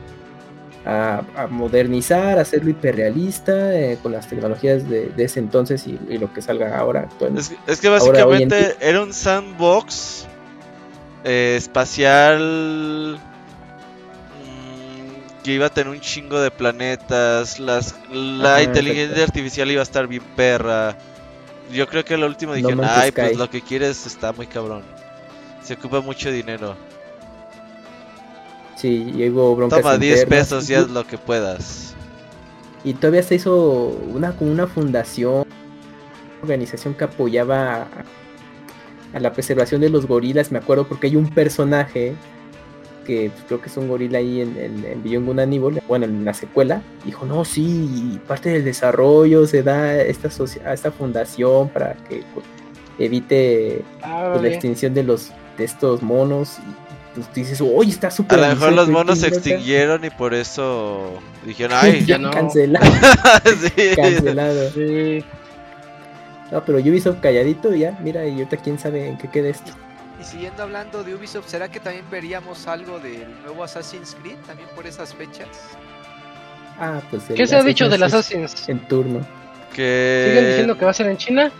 a, 0.86 1.22
a 1.36 1.48
modernizar, 1.48 2.40
a 2.40 2.42
hacerlo 2.42 2.72
hiperrealista, 2.72 3.76
eh, 3.78 4.00
con 4.02 4.14
las 4.14 4.28
tecnologías 4.28 4.90
de, 4.90 5.10
de 5.10 5.24
ese 5.24 5.40
entonces 5.40 5.86
y, 5.86 6.00
y 6.10 6.18
lo 6.18 6.34
que 6.34 6.42
salga 6.42 6.78
ahora 6.78 7.02
actualmente. 7.02 7.56
Es, 7.68 7.74
es 7.74 7.82
que 7.82 7.88
Ahora, 7.88 8.26
hoy 8.26 8.44
en 8.44 8.50
básicamente 8.50 8.78
era 8.80 9.04
un 9.04 9.14
sandbox 9.14 10.28
eh, 11.24 11.56
espacial 11.58 13.22
mm, 14.30 15.42
que 15.44 15.54
iba 15.54 15.68
a 15.68 15.70
tener 15.74 15.94
un 15.94 16.00
chingo 16.02 16.40
de 16.42 16.52
planetas. 16.52 17.60
Las, 17.60 17.96
la 18.10 18.62
Ajá, 18.62 18.62
inteligencia 18.62 19.24
artificial 19.24 19.72
iba 19.72 19.82
a 19.82 19.84
estar 19.84 20.08
bien 20.08 20.24
perra. 20.36 20.98
Yo 21.72 21.88
creo 21.88 22.04
que 22.06 22.18
lo 22.18 22.28
último 22.28 22.56
No 22.56 22.56
dijeron, 22.56 22.82
Man's 22.82 22.98
ay, 22.98 23.12
pues 23.12 23.34
Sky". 23.34 23.36
lo 23.36 23.50
que 23.50 23.64
quieres 23.64 24.06
está 24.06 24.34
muy 24.34 24.48
cabrón. 24.48 24.84
Se 25.62 25.74
ocupa 25.76 26.02
mucho 26.02 26.32
dinero. 26.32 26.78
Sí, 28.76 29.12
y 29.16 29.30
hubo 29.30 29.56
Toma 29.68 29.98
10 29.98 30.24
internas, 30.24 30.26
pesos 30.26 30.70
y 30.70 30.76
haz 30.76 30.90
lo 30.90 31.06
que 31.06 31.18
puedas. 31.18 31.98
Y 32.84 32.96
todavía 32.96 33.24
se 33.24 33.36
hizo 33.36 33.56
una 33.88 34.36
una 34.40 34.68
fundación, 34.68 35.44
una 35.44 36.42
organización 36.42 36.96
que 36.96 37.04
apoyaba 37.06 37.84
a, 37.84 38.06
a 39.14 39.20
la 39.20 39.34
preservación 39.34 39.82
de 39.82 39.90
los 39.90 40.06
gorilas, 40.08 40.52
me 40.52 40.60
acuerdo 40.60 40.88
porque 40.88 41.08
hay 41.08 41.16
un 41.16 41.30
personaje 41.30 42.14
que 43.06 43.32
pues, 43.32 43.44
creo 43.48 43.62
que 43.62 43.68
es 43.70 43.78
un 43.78 43.88
gorila 43.88 44.20
ahí 44.20 44.42
en, 44.42 44.58
en, 44.58 44.86
en 44.86 45.04
Beyond 45.04 45.26
Good 45.26 45.40
Evil, 45.40 45.82
bueno, 45.88 46.06
en 46.06 46.24
la 46.24 46.34
secuela, 46.34 46.82
dijo, 47.04 47.26
no, 47.26 47.44
sí, 47.44 48.20
parte 48.28 48.50
del 48.50 48.64
desarrollo 48.64 49.48
se 49.48 49.64
da 49.64 49.82
a 49.86 50.02
esta, 50.02 50.30
a 50.66 50.74
esta 50.74 50.92
fundación 50.92 51.70
para 51.70 51.94
que 52.08 52.24
pues, 52.34 52.46
evite 53.00 53.84
Ah, 54.04 54.30
pues, 54.34 54.44
la 54.44 54.50
extinción 54.50 54.94
de 54.94 55.04
los 55.04 55.32
de 55.58 55.64
estos 55.66 56.02
monos. 56.02 56.58
Y 56.60 57.16
pues 57.16 57.28
tú 57.28 57.34
dices, 57.42 57.60
oye, 57.62 57.90
está 57.92 58.08
A 58.08 58.12
súper 58.12 58.40
lo 58.40 58.48
mejor 58.48 58.72
los 58.74 58.88
monos 58.88 59.20
se 59.20 59.26
loca". 59.28 59.38
extinguieron 59.38 60.06
y 60.06 60.10
por 60.12 60.34
eso 60.34 61.20
dijeron, 61.46 61.78
ay, 61.82 62.06
ya 62.06 62.18
no. 62.18 62.32
Cancelado, 62.32 62.86
sí. 63.76 63.96
cancelado. 63.96 64.70
Sí. 64.72 65.24
No, 66.52 66.64
pero 66.64 66.80
Ubisoft 66.80 67.22
calladito 67.22 67.74
ya, 67.74 67.98
mira, 68.02 68.26
y 68.28 68.34
ahorita 68.34 68.58
quién 68.58 68.78
sabe 68.78 69.08
en 69.08 69.18
qué 69.18 69.30
queda 69.30 69.50
esto. 69.50 69.72
Y 70.20 70.24
siguiendo 70.24 70.64
hablando 70.64 71.04
de 71.04 71.16
Ubisoft, 71.16 71.48
¿será 71.48 71.70
que 71.70 71.80
también 71.80 72.06
veríamos 72.12 72.68
algo 72.68 73.00
del 73.00 73.42
nuevo 73.42 73.64
Assassin's 73.64 74.16
Creed 74.22 74.38
también 74.46 74.70
por 74.76 74.86
esas 74.86 75.16
fechas? 75.16 75.48
Ah, 76.78 77.02
pues 77.10 77.24
¿Qué 77.34 77.48
se 77.48 77.56
ha 77.56 77.64
dicho 77.64 77.90
del 77.90 78.04
Assassin's? 78.04 78.68
En 78.68 78.80
turno. 78.88 79.26
Que... 79.74 80.26
¿Siguen 80.28 80.46
diciendo 80.48 80.78
que 80.78 80.86
va 80.86 80.92
a 80.92 80.94
ser 80.94 81.08
en 81.08 81.18
China? 81.18 81.52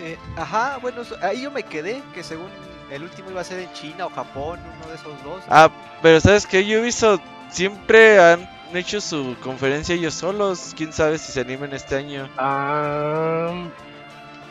Eh, 0.00 0.16
ajá, 0.36 0.78
bueno, 0.80 1.02
ahí 1.22 1.42
yo 1.42 1.50
me 1.50 1.62
quedé, 1.62 2.02
que 2.14 2.22
según 2.22 2.48
el 2.90 3.02
último 3.02 3.30
iba 3.30 3.40
a 3.40 3.44
ser 3.44 3.60
en 3.60 3.72
China 3.72 4.06
o 4.06 4.10
Japón, 4.10 4.58
uno 4.78 4.88
de 4.88 4.94
esos 4.96 5.22
dos. 5.22 5.42
Ah, 5.48 5.70
pero 6.02 6.20
¿sabes 6.20 6.46
qué? 6.46 6.60
Ubisoft 6.78 7.20
siempre 7.50 8.18
han 8.18 8.48
hecho 8.74 9.00
su 9.00 9.36
conferencia 9.42 9.94
ellos 9.94 10.14
solos. 10.14 10.72
Quién 10.76 10.92
sabe 10.92 11.18
si 11.18 11.32
se 11.32 11.40
animen 11.40 11.72
este 11.72 11.96
año. 11.96 12.28
Ah, 12.36 13.52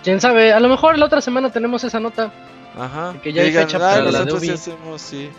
¿Quién 0.05 0.21
sabe? 0.21 0.53
A 0.53 0.59
lo 0.61 0.69
mejor 0.69 0.97
la 0.97 1.05
otra 1.07 1.19
semana 1.19 1.51
tenemos 1.51 1.83
esa 1.83 1.99
nota. 1.99 2.31
Ajá. 2.77 3.15
Que 3.21 3.33
ya 3.33 3.41
hay 3.41 3.51
fecha 3.51 3.75
"Ah, 3.77 3.79
para 3.79 3.95
la 4.03 4.05
de 4.05 4.11
nosotros 4.11 4.41
sí 4.41 4.47
Ubi". 4.47 4.53
hacemos, 4.55 5.01
sí. 5.01 5.29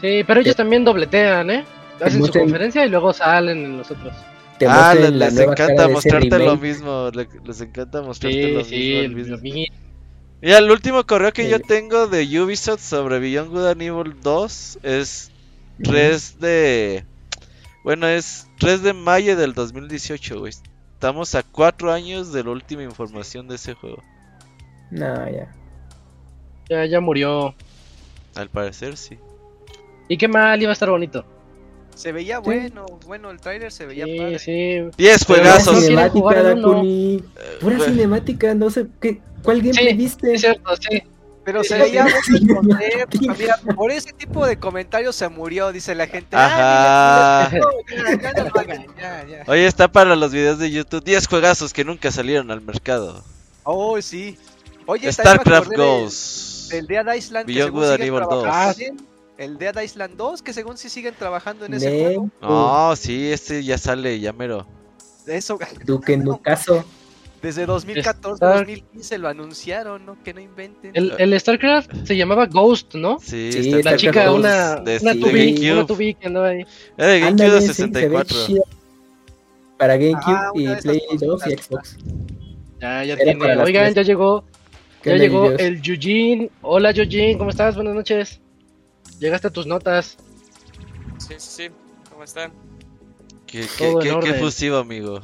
Sí, 0.00 0.24
pero 0.26 0.40
ellos 0.40 0.56
también 0.56 0.84
dobletean, 0.84 1.50
¿eh? 1.50 1.64
Hacen 2.00 2.24
su 2.24 2.32
conferencia 2.32 2.86
y 2.86 2.88
luego 2.88 3.12
salen 3.12 3.58
en 3.64 3.76
los 3.78 3.90
otros. 3.90 4.14
Te 4.58 4.66
ah, 4.66 4.94
les, 4.94 5.38
encanta 5.38 5.88
mostrarte 5.88 6.38
lo 6.38 6.56
mismo. 6.56 7.10
le- 7.12 7.28
Les 7.44 7.60
encanta 7.60 8.00
mostrarte 8.02 8.38
Sí, 8.46 8.52
lo 8.52 8.64
sí, 8.64 9.08
mismo. 9.14 9.36
lo 9.36 9.42
mismo. 9.42 9.60
Mira, 10.42 10.58
el 10.58 10.70
último 10.70 11.04
correo 11.06 11.32
que 11.32 11.50
yo 11.50 11.60
tengo 11.60 12.06
de 12.06 12.22
Ubisoft 12.40 12.80
sobre 12.80 13.18
Beyond 13.18 13.50
Good 13.50 13.66
and 13.66 13.82
Evil 13.82 14.14
2 14.22 14.78
es 14.82 15.30
3 15.82 16.38
de... 16.40 17.04
Bueno, 17.84 18.06
es 18.06 18.46
3 18.58 18.82
de 18.82 18.92
mayo 18.94 19.36
del 19.36 19.52
2018, 19.54 20.38
güey. 20.38 20.52
Estamos 21.00 21.34
a 21.34 21.42
4 21.42 21.92
años 21.94 22.30
de 22.30 22.44
la 22.44 22.50
última 22.50 22.82
información 22.82 23.48
de 23.48 23.54
ese 23.54 23.72
juego. 23.72 24.02
No, 24.90 25.30
ya. 25.30 25.50
Ya, 26.68 26.84
ya 26.84 27.00
murió. 27.00 27.54
Al 28.34 28.50
parecer, 28.50 28.98
sí. 28.98 29.18
¿Y 30.08 30.18
qué 30.18 30.28
mal? 30.28 30.60
Iba 30.60 30.72
a 30.72 30.74
estar 30.74 30.90
bonito. 30.90 31.24
Se 31.94 32.12
veía 32.12 32.38
bueno, 32.40 32.84
bueno, 33.06 33.30
el 33.30 33.40
tráiler 33.40 33.72
se 33.72 33.86
veía 33.86 34.04
Sí, 34.04 34.18
padre. 34.18 34.38
sí. 34.40 34.52
10 34.52 34.90
Pero 34.98 35.18
Pura 35.24 35.24
juegazos. 35.26 35.74
no 35.74 35.80
quieren 35.80 36.08
jugar 36.10 36.36
cinemática. 36.36 36.60
Dakuni. 36.68 37.24
Pura 37.62 37.78
cinemática, 37.80 38.54
no 38.54 38.68
sé. 38.70 38.86
¿qué, 39.00 39.22
¿Cuál 39.42 39.62
gameplay 39.62 39.88
Sí, 39.92 39.96
viste? 39.96 40.34
Es 40.34 40.40
cierto, 40.42 40.70
sí. 40.76 41.02
Pero 41.44 41.64
se 41.64 41.78
veía 41.78 42.06
esconder, 42.06 43.08
mira, 43.38 43.56
por 43.74 43.90
ese 43.90 44.12
tipo 44.12 44.46
de 44.46 44.58
comentarios 44.58 45.16
se 45.16 45.28
murió, 45.28 45.72
dice 45.72 45.94
la 45.94 46.06
gente. 46.06 46.36
Ajá. 46.36 47.46
"Ah, 47.46 47.50
mira, 47.88 48.14
ya, 48.20 48.32
ya 48.34 48.44
no 48.44 48.50
lo 48.50 48.60
hagan, 48.60 48.86
ya, 48.98 49.26
ya". 49.26 49.44
Oye, 49.46 49.66
está 49.66 49.88
para 49.90 50.14
los 50.16 50.32
videos 50.32 50.58
de 50.58 50.70
YouTube. 50.70 51.02
10 51.02 51.26
juegazos 51.26 51.72
que 51.72 51.84
nunca 51.84 52.10
salieron 52.12 52.50
al 52.50 52.60
mercado. 52.60 53.24
Oh, 53.64 54.00
sí. 54.02 54.38
Oye, 54.86 55.10
StarCraft 55.12 55.72
Ghost. 55.74 56.72
El 56.72 56.86
Dead 56.86 57.14
Island 57.14 57.46
que 57.46 57.52
Beyond 57.54 57.72
según 57.72 57.80
Good 57.82 58.00
Evil 58.00 58.20
2. 58.20 58.28
trabajando. 58.42 59.02
El 59.38 59.58
Dead 59.58 59.80
Island 59.80 60.16
2 60.16 60.42
que 60.42 60.52
según 60.52 60.76
sí 60.76 60.88
siguen 60.90 61.14
trabajando 61.18 61.64
en 61.64 61.74
ese 61.74 61.88
juego. 61.90 62.28
No, 62.42 62.94
sí, 62.96 63.32
este 63.32 63.64
ya 63.64 63.78
sale, 63.78 64.20
ya 64.20 64.32
mero. 64.34 64.66
Eso, 65.26 65.58
Duque 65.86 66.16
Nucaso. 66.18 66.84
Desde 67.42 67.66
2014, 67.66 68.34
Star- 68.34 68.58
2015 68.58 69.18
lo 69.18 69.28
anunciaron, 69.28 70.04
¿no? 70.06 70.22
Que 70.22 70.34
no 70.34 70.40
inventen. 70.40 70.90
El, 70.94 71.14
el 71.18 71.38
StarCraft 71.40 72.04
se 72.04 72.16
llamaba 72.16 72.46
Ghost, 72.46 72.94
¿no? 72.94 73.18
Sí, 73.20 73.50
Sí, 73.52 73.82
La 73.82 73.96
chica, 73.96 74.26
Ghost 74.26 74.38
una, 74.40 74.76
de- 74.76 74.98
una 75.00 75.14
de 75.14 75.20
tubi, 75.20 75.52
GameCube. 75.54 75.72
una 75.72 75.86
tubi 75.86 76.14
que 76.14 76.26
andaba 76.26 76.48
ahí. 76.48 76.64
Era 76.98 77.06
de 77.08 77.20
GameCube 77.20 77.50
de 77.50 77.60
sí, 77.62 77.66
se 77.74 77.86
ve 77.86 77.92
64. 77.92 78.46
chida. 78.46 78.62
Para 79.78 79.96
GameCube 79.96 80.34
Ah, 80.36 80.50
y 80.54 80.66
Play 80.82 81.00
2 81.18 81.46
y. 81.46 81.50
Xbox. 81.56 81.96
Ya, 82.80 83.04
ya 83.04 83.14
Era 83.14 83.24
tiene. 83.24 83.56
Oigan, 83.62 83.84
tres. 83.84 83.94
ya 83.94 84.02
llegó, 84.02 84.44
¿Qué 85.02 85.10
ya 85.10 85.16
llegó 85.16 85.50
el 85.50 85.80
Yujin. 85.80 86.50
Hola 86.60 86.90
Yujin, 86.92 87.38
¿cómo 87.38 87.48
estás? 87.50 87.74
Buenas 87.74 87.94
noches. 87.94 88.40
Llegaste 89.18 89.46
a 89.48 89.50
tus 89.50 89.66
notas. 89.66 90.18
Sí, 91.18 91.34
sí, 91.38 91.64
sí. 91.64 91.68
¿Cómo 92.10 92.24
están? 92.24 92.52
Qué, 93.46 93.60
qué, 93.78 93.94
qué, 94.02 94.18
qué 94.22 94.34
fusivo, 94.34 94.76
amigo. 94.76 95.20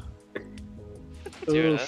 Sí, 1.46 1.58
¿verdad? 1.58 1.80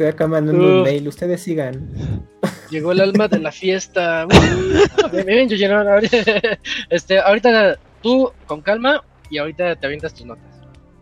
Estoy 0.00 0.14
acá 0.14 0.26
mandando 0.26 0.64
un 0.78 0.82
mail. 0.82 1.06
Ustedes 1.08 1.42
sigan. 1.42 2.26
llegó 2.70 2.92
el 2.92 3.02
alma 3.02 3.28
de 3.28 3.38
la 3.38 3.52
fiesta. 3.52 4.26
Bien, 5.26 5.46
Yujin. 5.46 5.70
ahora- 5.72 5.92
ahorita- 5.96 6.58
Este, 6.88 7.18
ahorita 7.18 7.78
tú 8.02 8.32
con 8.46 8.62
calma 8.62 9.04
y 9.28 9.36
ahorita 9.36 9.76
te 9.76 9.86
avientas 9.86 10.14
tus 10.14 10.24
notas. 10.24 10.42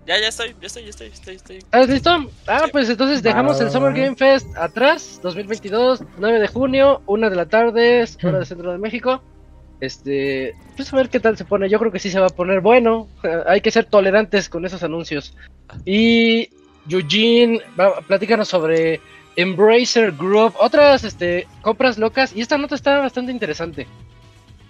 Ya, 0.05 0.18
ya 0.20 0.26
estoy, 0.26 0.49
ya 0.61 0.66
estoy, 0.66 0.82
ya 0.82 0.90
estoy, 0.90 1.07
estoy, 1.07 1.36
estoy. 1.36 1.57
¿Estás 1.59 1.88
listo? 1.88 2.11
Ah, 2.49 2.62
Sí. 2.64 2.70
pues 2.72 2.90
entonces 2.90 3.22
dejamos 3.22 3.61
el. 3.61 3.70
Summer 3.70 3.92
Game 3.92 4.16
Fest 4.16 4.49
atrás, 4.57 5.20
2022, 5.22 6.03
9 6.18 6.40
de 6.40 6.49
junio, 6.49 7.01
1 7.07 7.30
de 7.30 7.36
la 7.36 7.46
tarde, 7.46 8.05
hora 8.24 8.38
del 8.38 8.46
centro 8.46 8.72
de 8.72 8.78
México. 8.78 9.22
Este, 9.80 10.57
pues 10.74 10.92
a 10.92 10.96
ver 10.96 11.09
qué 11.09 11.20
tal 11.20 11.36
se 11.36 11.44
pone. 11.44 11.68
Yo 11.68 11.78
creo 11.78 11.92
que 11.92 12.01
sí 12.01 12.11
se 12.11 12.18
va 12.18 12.26
a 12.26 12.30
poner 12.30 12.62
bueno. 12.62 13.07
Hay 13.46 13.61
que 13.61 13.70
ser 13.70 13.84
tolerantes 13.84 14.49
con 14.49 14.66
esos 14.66 14.82
anuncios. 14.82 15.36
Y 15.84 16.49
Eugene, 16.89 17.61
va, 17.78 18.01
platícanos 18.01 18.49
sobre 18.49 19.01
Embracer 19.36 20.12
Group, 20.12 20.55
otras 20.59 21.05
este, 21.05 21.47
compras 21.62 21.99
locas. 21.99 22.34
Y 22.34 22.41
esta 22.41 22.59
nota 22.59 22.74
está 22.74 22.99
bastante 22.99 23.30
interesante. 23.32 23.86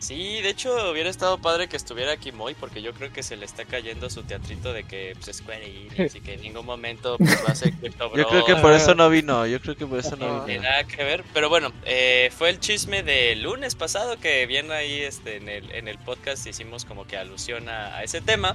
Sí, 0.00 0.40
de 0.42 0.50
hecho 0.50 0.92
hubiera 0.92 1.10
estado 1.10 1.38
padre 1.38 1.66
que 1.68 1.76
estuviera 1.76 2.12
aquí 2.12 2.30
Moy 2.30 2.54
porque 2.54 2.82
yo 2.82 2.92
creo 2.92 3.12
que 3.12 3.24
se 3.24 3.36
le 3.36 3.44
está 3.44 3.64
cayendo 3.64 4.08
su 4.08 4.22
teatrito 4.22 4.72
de 4.72 4.84
que 4.84 5.16
pues, 5.20 5.38
Square 5.38 5.66
Enix 5.66 6.14
y 6.14 6.20
que 6.20 6.34
en 6.34 6.42
ningún 6.42 6.64
momento 6.64 7.18
pues, 7.18 7.42
va 7.44 7.50
a 7.50 7.54
ser 7.56 7.72
Crypto 7.72 8.14
Yo 8.16 8.28
creo 8.28 8.44
que 8.44 8.54
por 8.54 8.72
eso 8.72 8.94
no 8.94 9.10
vino, 9.10 9.44
yo 9.48 9.60
creo 9.60 9.74
que 9.76 9.86
por 9.86 9.98
eso 9.98 10.14
no 10.14 10.38
No 10.38 10.44
tiene 10.44 10.60
vino. 10.60 10.70
nada 10.70 10.84
que 10.84 11.02
ver, 11.02 11.24
pero 11.34 11.48
bueno, 11.48 11.72
eh, 11.84 12.30
fue 12.36 12.50
el 12.50 12.60
chisme 12.60 13.02
del 13.02 13.42
lunes 13.42 13.74
pasado 13.74 14.20
que 14.20 14.46
viene 14.46 14.72
ahí 14.72 15.00
este, 15.00 15.38
en, 15.38 15.48
el, 15.48 15.68
en 15.72 15.88
el 15.88 15.98
podcast, 15.98 16.46
hicimos 16.46 16.84
como 16.84 17.04
que 17.04 17.16
alusión 17.16 17.68
a, 17.68 17.96
a 17.96 18.04
ese 18.04 18.20
tema. 18.20 18.54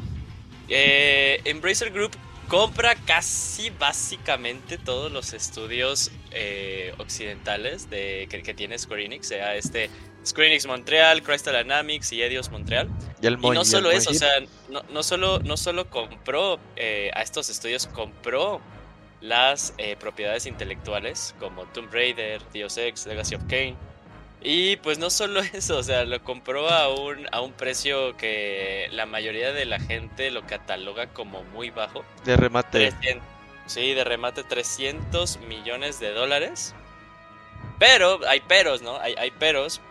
Eh, 0.69 1.41
Embracer 1.43 1.91
Group 1.91 2.11
compra 2.53 2.93
casi 2.93 3.71
básicamente 3.71 4.77
todos 4.77 5.11
los 5.11 5.33
estudios 5.33 6.11
eh, 6.29 6.93
occidentales 6.99 7.89
de, 7.89 8.27
que, 8.29 8.43
que 8.43 8.53
tiene 8.53 8.77
Square 8.77 9.05
Enix, 9.05 9.29
sea 9.29 9.55
este 9.55 9.89
Square 10.23 10.49
Enix 10.49 10.67
Montreal, 10.67 11.23
Crystal 11.23 11.63
Dynamics 11.63 12.11
y 12.13 12.21
Eidos 12.21 12.51
Montreal. 12.51 12.89
Y 13.23 13.25
el 13.25 13.39
Y 13.41 13.49
no 13.49 13.65
solo 13.65 13.89
eso, 13.89 14.11
o 14.11 14.13
sea, 14.13 14.29
no, 14.69 14.83
no 14.91 15.01
solo, 15.01 15.39
no 15.39 15.57
solo 15.57 15.89
compró 15.89 16.59
eh, 16.75 17.09
a 17.15 17.23
estos 17.23 17.49
estudios, 17.49 17.87
compró 17.87 18.61
las 19.19 19.73
eh, 19.79 19.95
propiedades 19.99 20.45
intelectuales 20.45 21.33
como 21.39 21.63
Tomb 21.65 21.91
Raider, 21.91 22.39
Deus 22.53 22.77
Ex, 22.77 23.07
Legacy 23.07 23.33
of 23.33 23.41
Kain. 23.49 23.75
Y 24.43 24.75
pues 24.77 24.99
no 24.99 25.09
solo 25.09 25.39
eso, 25.53 25.77
o 25.77 25.83
sea, 25.83 26.03
lo 26.03 26.21
compró 26.23 26.69
a 26.69 26.93
un, 26.93 27.27
a 27.31 27.41
un 27.41 27.53
precio 27.53 28.15
que 28.17 28.87
la 28.91 29.05
mayoría 29.05 29.53
de 29.53 29.65
la 29.65 29.79
gente 29.79 30.29
lo 30.31 30.45
cataloga 30.45 31.07
como 31.07 31.43
muy 31.43 31.69
bajo. 31.69 32.03
de 32.25 32.35
remate. 32.35 32.91
300, 32.91 33.27
sí, 33.65 33.93
de 33.93 34.03
remate 34.03 34.43
300 34.43 35.37
millones 35.47 35.99
de 35.99 36.11
dólares. 36.11 36.75
Pero, 37.79 38.19
hay 38.27 38.41
peros, 38.41 38.81
¿no? 38.81 38.97
Hay, 38.99 39.15
hay 39.17 39.31
peros. 39.31 39.81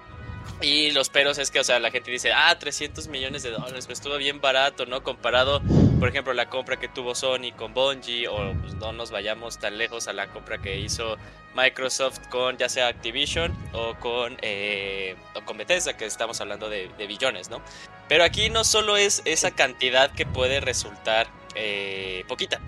Y 0.60 0.90
los 0.92 1.08
peros 1.08 1.38
es 1.38 1.50
que, 1.50 1.60
o 1.60 1.64
sea, 1.64 1.78
la 1.80 1.90
gente 1.90 2.10
dice, 2.10 2.32
ah, 2.32 2.56
300 2.58 3.08
millones 3.08 3.42
de 3.42 3.50
dólares, 3.50 3.86
pues 3.86 3.98
estuvo 3.98 4.16
bien 4.16 4.40
barato, 4.40 4.86
¿no? 4.86 5.02
Comparado, 5.02 5.60
por 5.98 6.08
ejemplo, 6.08 6.32
la 6.34 6.48
compra 6.48 6.78
que 6.78 6.88
tuvo 6.88 7.14
Sony 7.14 7.52
con 7.56 7.74
Bungie, 7.74 8.28
o 8.28 8.54
pues, 8.60 8.74
no 8.74 8.92
nos 8.92 9.10
vayamos 9.10 9.58
tan 9.58 9.78
lejos 9.78 10.08
a 10.08 10.12
la 10.12 10.28
compra 10.28 10.58
que 10.58 10.78
hizo 10.78 11.16
Microsoft 11.54 12.20
con 12.28 12.56
ya 12.56 12.68
sea 12.68 12.88
Activision 12.88 13.52
o 13.72 13.94
con, 13.94 14.36
eh, 14.42 15.16
o 15.34 15.44
con 15.44 15.56
Bethesda, 15.58 15.96
que 15.96 16.06
estamos 16.06 16.40
hablando 16.40 16.68
de, 16.68 16.88
de 16.96 17.06
billones, 17.06 17.50
¿no? 17.50 17.60
Pero 18.08 18.24
aquí 18.24 18.50
no 18.50 18.64
solo 18.64 18.96
es 18.96 19.22
esa 19.24 19.50
cantidad 19.50 20.12
que 20.12 20.26
puede 20.26 20.60
resultar 20.60 21.28
eh, 21.54 22.24
poquita, 22.28 22.60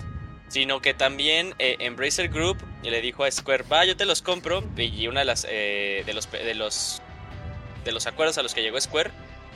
sino 0.49 0.81
que 0.81 0.95
también 0.95 1.55
eh, 1.59 1.77
Embracer 1.81 2.29
Group 2.29 2.59
le 2.83 3.01
dijo 3.01 3.25
a 3.25 3.31
Square, 3.31 3.65
va, 3.65 3.85
yo 3.85 3.97
te 3.97 4.05
los 4.05 4.23
compro, 4.23 4.63
y 4.77 5.07
una 5.07 5.21
de 5.21 5.27
las 5.27 5.47
eh, 5.49 6.03
de 6.05 6.13
los 6.13 6.31
de 6.31 6.55
los 6.55 7.03
de 7.85 7.93
los 7.93 8.07
acuerdos 8.07 8.39
a 8.39 8.43
los 8.43 8.55
que 8.55 8.63
llegó 8.63 8.81
Square 8.81 9.11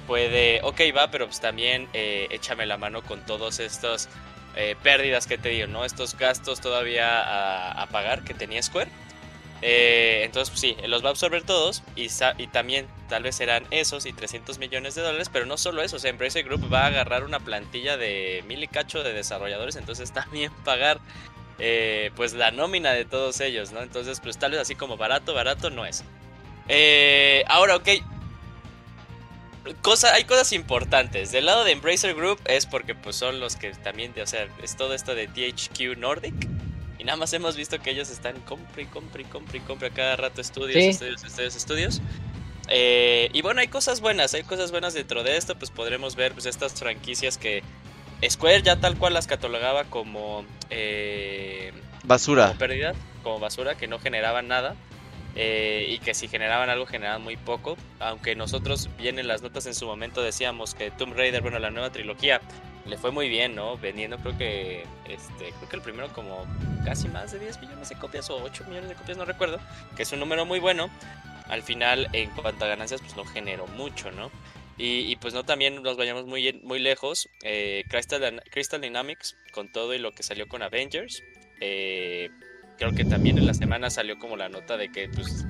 fue 0.09 0.31
de, 0.31 0.61
ok, 0.63 0.81
va, 0.97 1.11
pero 1.11 1.27
pues 1.27 1.39
también 1.39 1.87
eh, 1.93 2.29
échame 2.31 2.65
la 2.65 2.79
mano 2.79 3.03
con 3.03 3.27
todos 3.27 3.61
estos 3.61 4.09
eh, 4.57 4.75
pérdidas 4.83 5.27
que 5.27 5.37
te 5.37 5.51
digo, 5.51 5.67
¿no? 5.67 5.85
Estos 5.85 6.17
gastos 6.17 6.63
todavía 6.63 7.83
a, 7.83 7.87
pagar 7.89 8.25
que 8.25 8.33
tenía 8.33 8.63
Square. 8.63 8.91
Eh, 9.61 10.23
entonces, 10.25 10.49
pues 10.49 10.61
sí, 10.61 10.77
los 10.87 11.05
va 11.05 11.09
a 11.09 11.11
absorber 11.11 11.43
todos 11.43 11.83
y, 11.95 12.09
y 12.39 12.47
también 12.47 12.87
tal 13.11 13.23
vez 13.23 13.37
serán 13.37 13.67
esos 13.71 14.07
y 14.07 14.15
300 14.15 14.59
millones 14.59 14.95
de 14.95 15.03
dólares, 15.03 15.29
pero 15.31 15.45
no 15.45 15.59
solo 15.59 15.83
eso, 15.83 15.97
o 15.97 15.99
sea, 15.99 16.11
Embracer 16.11 16.43
Group 16.43 16.73
va 16.73 16.85
a 16.85 16.87
agarrar 16.87 17.23
una 17.23 17.41
plantilla 17.41 17.99
de 17.99 18.43
mil 18.47 18.63
y 18.63 18.69
cacho 18.69 19.03
de 19.03 19.13
desarrolladores, 19.13 19.77
entonces 19.77 20.11
también 20.15 20.51
pagar 20.65 21.01
eh, 21.59 22.13
pues 22.17 22.33
la 22.33 22.51
nómina 22.51 22.93
de 22.93 23.05
todos 23.05 23.41
ellos, 23.41 23.73
¿no? 23.73 23.83
Entonces, 23.83 24.21
pues 24.21 24.39
tal 24.39 24.53
vez 24.53 24.61
así 24.61 24.75
como 24.75 24.97
barato, 24.97 25.35
barato 25.35 25.69
no 25.69 25.85
es. 25.85 26.03
Ahora, 27.47 27.77
ok. 27.77 27.89
Cosa, 29.83 30.15
hay 30.15 30.25
cosas 30.25 30.53
importantes. 30.53 31.31
Del 31.33 31.47
lado 31.47 31.65
de 31.65 31.73
Embracer 31.73 32.15
Group 32.15 32.41
es 32.47 32.67
porque 32.67 32.95
pues 32.95 33.17
son 33.17 33.41
los 33.41 33.57
que 33.57 33.71
también, 33.73 34.13
o 34.23 34.27
sea, 34.27 34.47
es 34.63 34.77
todo 34.77 34.95
esto 34.95 35.15
de 35.15 35.27
THQ 35.29 35.97
Nordic. 35.99 36.35
Y 36.99 37.05
nada 37.05 37.17
más 37.17 37.33
hemos 37.33 37.57
visto 37.57 37.79
que 37.81 37.91
ellos 37.91 38.11
están 38.11 38.41
compre 38.41 38.83
y 38.83 38.87
compre 38.87 39.23
y 39.23 39.25
compre 39.27 39.59
y 39.59 39.61
compre 39.61 39.89
a 39.89 39.91
cada 39.91 40.17
rato 40.17 40.41
estudios, 40.41 40.73
Sí. 40.83 40.89
estudios, 40.89 41.23
estudios, 41.25 41.57
estudios. 41.57 42.01
Eh, 42.69 43.31
y 43.33 43.41
bueno, 43.43 43.61
hay 43.61 43.69
cosas 43.69 44.01
buenas, 44.01 44.35
hay 44.35 44.43
cosas 44.43 44.71
buenas 44.71 44.95
dentro 44.95 45.23
de 45.23 45.37
esto, 45.37 45.57
pues 45.57 45.71
podremos 45.71 46.17
ver 46.17 46.33
pues 46.33 46.47
estas 46.47 46.75
franquicias 46.75 47.39
que 47.39 47.63
Square 48.29 48.63
ya 48.63 48.77
tal 48.77 48.97
cual 48.99 49.15
las 49.15 49.27
catalogaba 49.29 49.85
como, 49.85 50.45
eh, 50.71 51.73
Basura. 52.03 52.49
como 52.49 52.59
pérdida, 52.59 52.95
como 53.23 53.39
basura, 53.39 53.77
que 53.77 53.87
no 53.87 53.99
generaban 54.01 54.49
nada. 54.49 54.75
Eh, 55.35 55.87
y 55.89 55.99
que 55.99 56.15
si 56.15 56.29
generaban 56.29 56.71
algo 56.71 56.87
generaban 56.87 57.23
muy 57.23 57.37
poco. 57.37 57.77
Aunque 58.01 58.35
nosotros 58.35 58.89
bien 58.99 59.19
en 59.19 59.29
las 59.29 59.43
notas 59.43 59.67
en 59.67 59.75
su 59.75 59.87
momento 59.87 60.23
decíamos 60.23 60.75
que 60.75 60.91
Tomb 60.91 61.15
Raider, 61.15 61.43
bueno, 61.43 61.59
la 61.59 61.71
nueva 61.71 61.91
trilogía, 61.91 62.41
le 62.87 62.97
fue 62.97 63.11
muy 63.11 63.29
bien, 63.29 63.55
¿no? 63.55 63.77
Vendiendo 63.77 64.19
creo 64.19 64.37
que, 64.37 64.85
este, 65.07 65.53
creo 65.53 65.69
que 65.69 65.77
el 65.77 65.83
primero 65.83 66.09
como 66.13 66.47
casi 66.85 67.09
más 67.09 67.33
de 67.33 67.39
10 67.39 67.61
millones 67.61 67.89
de 67.89 67.97
copias 67.97 68.31
o 68.31 68.43
8 68.43 68.65
millones 68.69 68.89
de 68.89 68.95
copias, 68.95 69.19
no 69.19 69.25
recuerdo, 69.25 69.61
que 69.97 70.03
es 70.03 70.13
un 70.13 70.21
número 70.21 70.45
muy 70.47 70.59
bueno. 70.59 70.91
Al 71.49 71.63
final, 71.63 72.09
en 72.13 72.31
cuanto 72.31 72.65
a 72.65 72.69
ganancias, 72.69 73.01
pues 73.01 73.17
no 73.17 73.25
generó 73.25 73.67
mucho, 73.69 74.11
¿no? 74.11 74.31
Y, 74.81 75.17
pues 75.17 75.35
no 75.35 75.45
también 75.45 75.83
nos 75.83 75.97
vayamos 75.97 76.27
muy, 76.27 76.61
muy 76.63 76.79
lejos. 76.79 77.29
Eh, 77.43 77.83
Crystal, 77.89 78.41
Crystal 78.49 78.81
Dynamics, 78.81 79.37
con 79.51 79.73
todo 79.73 79.93
y 79.93 79.99
lo 79.99 80.13
que 80.13 80.23
salió 80.23 80.47
con 80.47 80.63
Avengers, 80.63 81.21
eh, 81.61 82.31
creo 82.79 82.93
que 82.93 83.05
también 83.05 83.39
en 83.39 83.47
la 83.47 83.55
semana 83.55 83.91
salió 83.91 84.19
como 84.19 84.37
la 84.37 84.49
nota 84.49 84.77
de 84.77 84.91
que 84.91 85.09
pues 85.09 85.45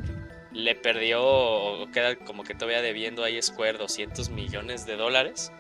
le 0.53 0.74
perdió 0.74 1.22
o 1.24 1.91
queda 1.93 2.16
como 2.16 2.43
que 2.43 2.55
todavía 2.55 2.83
debiendo 2.83 3.22
ahí 3.22 3.41
Square 3.41 3.79
200 3.79 4.31
millones 4.31 4.87
de 4.87 4.97
dólares. 4.97 5.53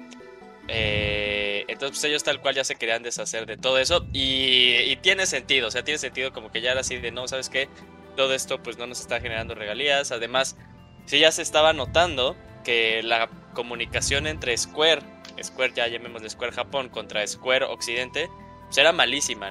Eh, 0.66 1.64
entonces 1.68 1.98
pues 1.98 2.04
ellos 2.04 2.24
tal 2.24 2.40
cual 2.40 2.54
ya 2.54 2.64
se 2.64 2.74
querían 2.74 3.02
deshacer 3.02 3.46
de 3.46 3.56
todo 3.56 3.78
eso 3.78 4.06
y, 4.12 4.74
y, 4.74 4.96
tiene 4.96 5.24
sentido, 5.24 5.68
o 5.68 5.70
sea, 5.70 5.82
tiene 5.82 5.96
sentido 5.96 6.30
como 6.30 6.50
que 6.50 6.60
ya 6.60 6.72
era 6.72 6.80
así 6.80 6.98
de 6.98 7.10
no, 7.10 7.26
¿sabes 7.26 7.48
qué? 7.48 7.68
Todo 8.16 8.34
esto 8.34 8.62
pues 8.62 8.76
no 8.76 8.86
nos 8.86 9.00
está 9.00 9.18
generando 9.20 9.54
regalías, 9.54 10.12
además, 10.12 10.58
sí 11.06 11.20
ya 11.20 11.32
se 11.32 11.40
estaba 11.40 11.72
notando 11.72 12.36
que 12.64 13.02
la 13.02 13.30
comunicación 13.54 14.26
entre 14.26 14.56
Square, 14.58 15.00
Square 15.42 15.72
ya 15.74 15.88
llamémosle 15.88 16.28
Square 16.28 16.52
Japón 16.52 16.90
contra 16.90 17.26
Square 17.26 17.64
Occidente, 17.64 18.28
pues 18.66 18.76
era 18.76 18.92
malísima. 18.92 19.50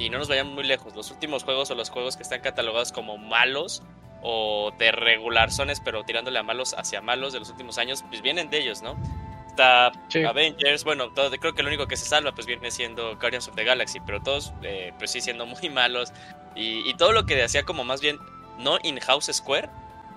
Y 0.00 0.10
no 0.10 0.18
nos 0.18 0.28
vayamos 0.28 0.54
muy 0.54 0.64
lejos. 0.64 0.96
Los 0.96 1.10
últimos 1.10 1.44
juegos 1.44 1.70
o 1.70 1.74
los 1.76 1.90
juegos 1.90 2.16
que 2.16 2.22
están 2.22 2.40
catalogados 2.40 2.90
como 2.90 3.18
malos 3.18 3.82
o 4.22 4.72
de 4.78 4.90
regularzones, 4.90 5.80
pero 5.80 6.02
tirándole 6.04 6.38
a 6.38 6.42
malos 6.42 6.74
hacia 6.74 7.00
malos 7.00 7.32
de 7.32 7.38
los 7.38 7.50
últimos 7.50 7.78
años, 7.78 8.02
pues 8.08 8.22
vienen 8.22 8.50
de 8.50 8.58
ellos, 8.58 8.82
¿no? 8.82 8.96
Está 9.46 9.92
sí. 10.08 10.24
Avengers, 10.24 10.84
bueno, 10.84 11.10
todo, 11.10 11.30
creo 11.30 11.54
que 11.54 11.62
lo 11.62 11.68
único 11.68 11.86
que 11.86 11.96
se 11.96 12.06
salva 12.06 12.32
pues 12.32 12.46
viene 12.46 12.70
siendo 12.70 13.16
Guardians 13.16 13.48
of 13.48 13.54
the 13.54 13.64
Galaxy, 13.64 14.00
pero 14.00 14.20
todos 14.22 14.52
eh, 14.62 14.92
pues 14.98 15.10
sí 15.10 15.20
siendo 15.20 15.46
muy 15.46 15.68
malos. 15.68 16.12
Y, 16.54 16.88
y 16.88 16.94
todo 16.94 17.12
lo 17.12 17.26
que 17.26 17.42
hacía 17.42 17.64
como 17.64 17.84
más 17.84 18.00
bien 18.00 18.18
no 18.58 18.78
in-house 18.82 19.30
Square, 19.32 19.68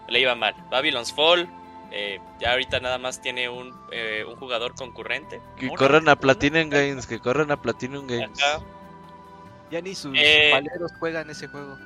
le 0.07 0.19
iba 0.19 0.36
mal. 0.36 0.55
Babylon's 0.69 1.13
Fall, 1.13 1.49
eh, 1.91 2.19
ya 2.39 2.51
ahorita 2.51 2.79
nada 2.79 2.97
más 2.97 3.21
tiene 3.21 3.49
un, 3.49 3.73
eh, 3.91 4.25
un 4.27 4.36
jugador 4.36 4.75
concurrente. 4.75 5.41
Que 5.57 5.69
corran 5.69 6.09
a 6.09 6.15
Platinum 6.15 6.69
Games, 6.69 7.05
que 7.05 7.19
corran 7.19 7.51
a 7.51 7.61
Platinum 7.61 8.07
Games. 8.07 8.41
Acá. 8.41 8.63
Ya 9.74 9.82
ni 9.82 9.95
sus 9.95 10.15
eh, 10.15 10.51
paleros 10.51 10.91
juegan 10.99 11.32
ese 11.32 11.47
juego. 11.47 11.80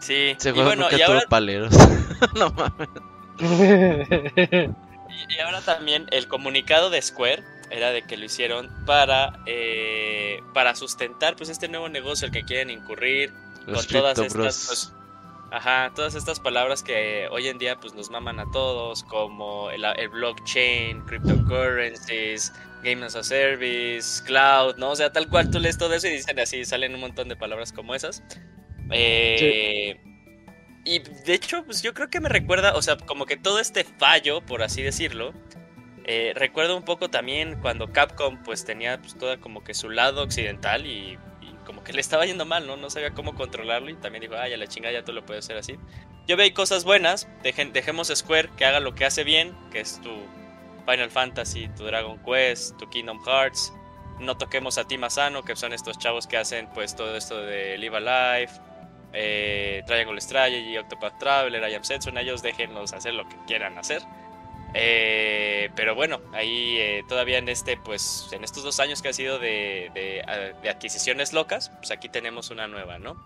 Sí, 0.00 0.34
ese 0.36 0.52
juego 0.52 0.60
y 0.60 0.76
bueno, 0.76 0.82
nunca 0.82 0.98
y 0.98 1.00
ahora... 1.00 1.20
tuvo 1.20 1.28
paleros. 1.30 1.74
no 2.34 2.50
mames. 2.50 2.88
y, 5.08 5.34
y, 5.34 5.40
ahora 5.40 5.62
también 5.62 6.08
el 6.10 6.28
comunicado 6.28 6.90
de 6.90 7.00
Square 7.00 7.42
era 7.70 7.90
de 7.90 8.02
que 8.02 8.18
lo 8.18 8.26
hicieron 8.26 8.70
para 8.84 9.40
eh, 9.46 10.42
para 10.52 10.74
sustentar 10.74 11.34
pues 11.36 11.48
este 11.48 11.68
nuevo 11.68 11.88
negocio 11.88 12.26
al 12.26 12.32
que 12.32 12.42
quieren 12.42 12.68
incurrir 12.68 13.32
Los 13.64 13.86
con 13.86 14.00
todas 14.00 14.18
estas 14.18 14.66
pues, 14.66 14.92
Ajá, 15.50 15.90
todas 15.94 16.14
estas 16.14 16.38
palabras 16.38 16.82
que 16.82 17.28
hoy 17.30 17.48
en 17.48 17.56
día 17.56 17.80
pues 17.80 17.94
nos 17.94 18.10
maman 18.10 18.40
a 18.40 18.50
todos, 18.50 19.04
como 19.04 19.70
el, 19.70 19.84
el 19.84 20.08
blockchain, 20.10 21.00
cryptocurrencies, 21.06 22.52
game 22.82 23.04
as 23.04 23.16
a 23.16 23.22
service, 23.22 24.22
cloud, 24.24 24.76
¿no? 24.76 24.90
O 24.90 24.96
sea, 24.96 25.12
tal 25.12 25.28
cual 25.28 25.50
tú 25.50 25.58
lees 25.58 25.78
todo 25.78 25.94
eso 25.94 26.06
y 26.08 26.10
dicen 26.10 26.38
así, 26.40 26.64
salen 26.64 26.94
un 26.94 27.00
montón 27.00 27.28
de 27.28 27.36
palabras 27.36 27.72
como 27.72 27.94
esas. 27.94 28.22
Eh. 28.90 30.00
Y 30.84 30.98
de 30.98 31.34
hecho, 31.34 31.64
pues 31.64 31.82
yo 31.82 31.94
creo 31.94 32.10
que 32.10 32.20
me 32.20 32.28
recuerda, 32.28 32.74
o 32.74 32.82
sea, 32.82 32.96
como 32.96 33.24
que 33.26 33.36
todo 33.36 33.60
este 33.60 33.84
fallo, 33.84 34.40
por 34.44 34.62
así 34.62 34.82
decirlo, 34.82 35.32
eh, 36.04 36.32
recuerdo 36.34 36.76
un 36.76 36.84
poco 36.84 37.08
también 37.08 37.60
cuando 37.60 37.92
Capcom 37.92 38.42
pues 38.42 38.64
tenía 38.64 38.98
pues 38.98 39.16
toda 39.16 39.38
como 39.38 39.62
que 39.62 39.74
su 39.74 39.88
lado 39.88 40.24
occidental 40.24 40.84
y 40.84 41.16
como 41.64 41.84
que 41.84 41.92
le 41.92 42.00
estaba 42.00 42.26
yendo 42.26 42.44
mal, 42.44 42.66
¿no? 42.66 42.76
No 42.76 42.90
sabía 42.90 43.12
cómo 43.12 43.34
controlarlo 43.34 43.90
y 43.90 43.94
también 43.94 44.22
dijo, 44.22 44.34
ay, 44.36 44.52
a 44.52 44.56
la 44.56 44.66
chingada 44.66 44.92
ya 44.92 45.04
tú 45.04 45.12
lo 45.12 45.24
puedes 45.24 45.44
hacer 45.44 45.56
así. 45.56 45.76
Yo 46.26 46.36
veo 46.36 46.52
cosas 46.54 46.84
buenas, 46.84 47.28
dejen, 47.42 47.72
dejemos 47.72 48.12
Square 48.14 48.50
que 48.56 48.64
haga 48.64 48.80
lo 48.80 48.94
que 48.94 49.04
hace 49.04 49.24
bien, 49.24 49.54
que 49.70 49.80
es 49.80 50.00
tu, 50.00 50.10
Final 50.86 51.10
Fantasy, 51.10 51.68
tu 51.76 51.84
Dragon 51.84 52.18
Quest, 52.24 52.76
tu 52.78 52.88
Kingdom 52.90 53.20
Hearts. 53.26 53.72
No 54.18 54.36
toquemos 54.36 54.78
a 54.78 54.86
Team 54.86 55.04
Asano, 55.04 55.42
que 55.42 55.56
son 55.56 55.72
estos 55.72 55.98
chavos 55.98 56.26
que 56.26 56.36
hacen 56.36 56.68
pues 56.74 56.94
todo 56.94 57.16
esto 57.16 57.40
de 57.42 57.76
Live 57.78 57.96
Alive, 57.96 58.52
eh, 59.12 59.82
Triangle 59.86 60.20
Strategy, 60.20 60.76
Octopath 60.78 61.18
Traveler, 61.18 61.68
I 61.70 61.74
Am 61.74 61.82
Setsun. 61.84 62.16
Ellos 62.18 62.42
déjenlos 62.42 62.92
hacer 62.92 63.14
lo 63.14 63.28
que 63.28 63.36
quieran 63.46 63.78
hacer. 63.78 64.02
Eh, 64.74 65.70
pero 65.76 65.94
bueno, 65.94 66.20
ahí 66.32 66.76
eh, 66.78 67.02
todavía 67.08 67.38
en 67.38 67.48
este, 67.48 67.76
pues, 67.76 68.28
en 68.32 68.42
estos 68.42 68.62
dos 68.64 68.80
años 68.80 69.02
que 69.02 69.08
ha 69.08 69.12
sido 69.12 69.38
de, 69.38 69.90
de, 69.94 70.22
de 70.62 70.70
adquisiciones 70.70 71.32
locas, 71.32 71.70
pues 71.78 71.90
aquí 71.90 72.08
tenemos 72.08 72.50
una 72.50 72.66
nueva, 72.68 72.98
¿no? 72.98 73.22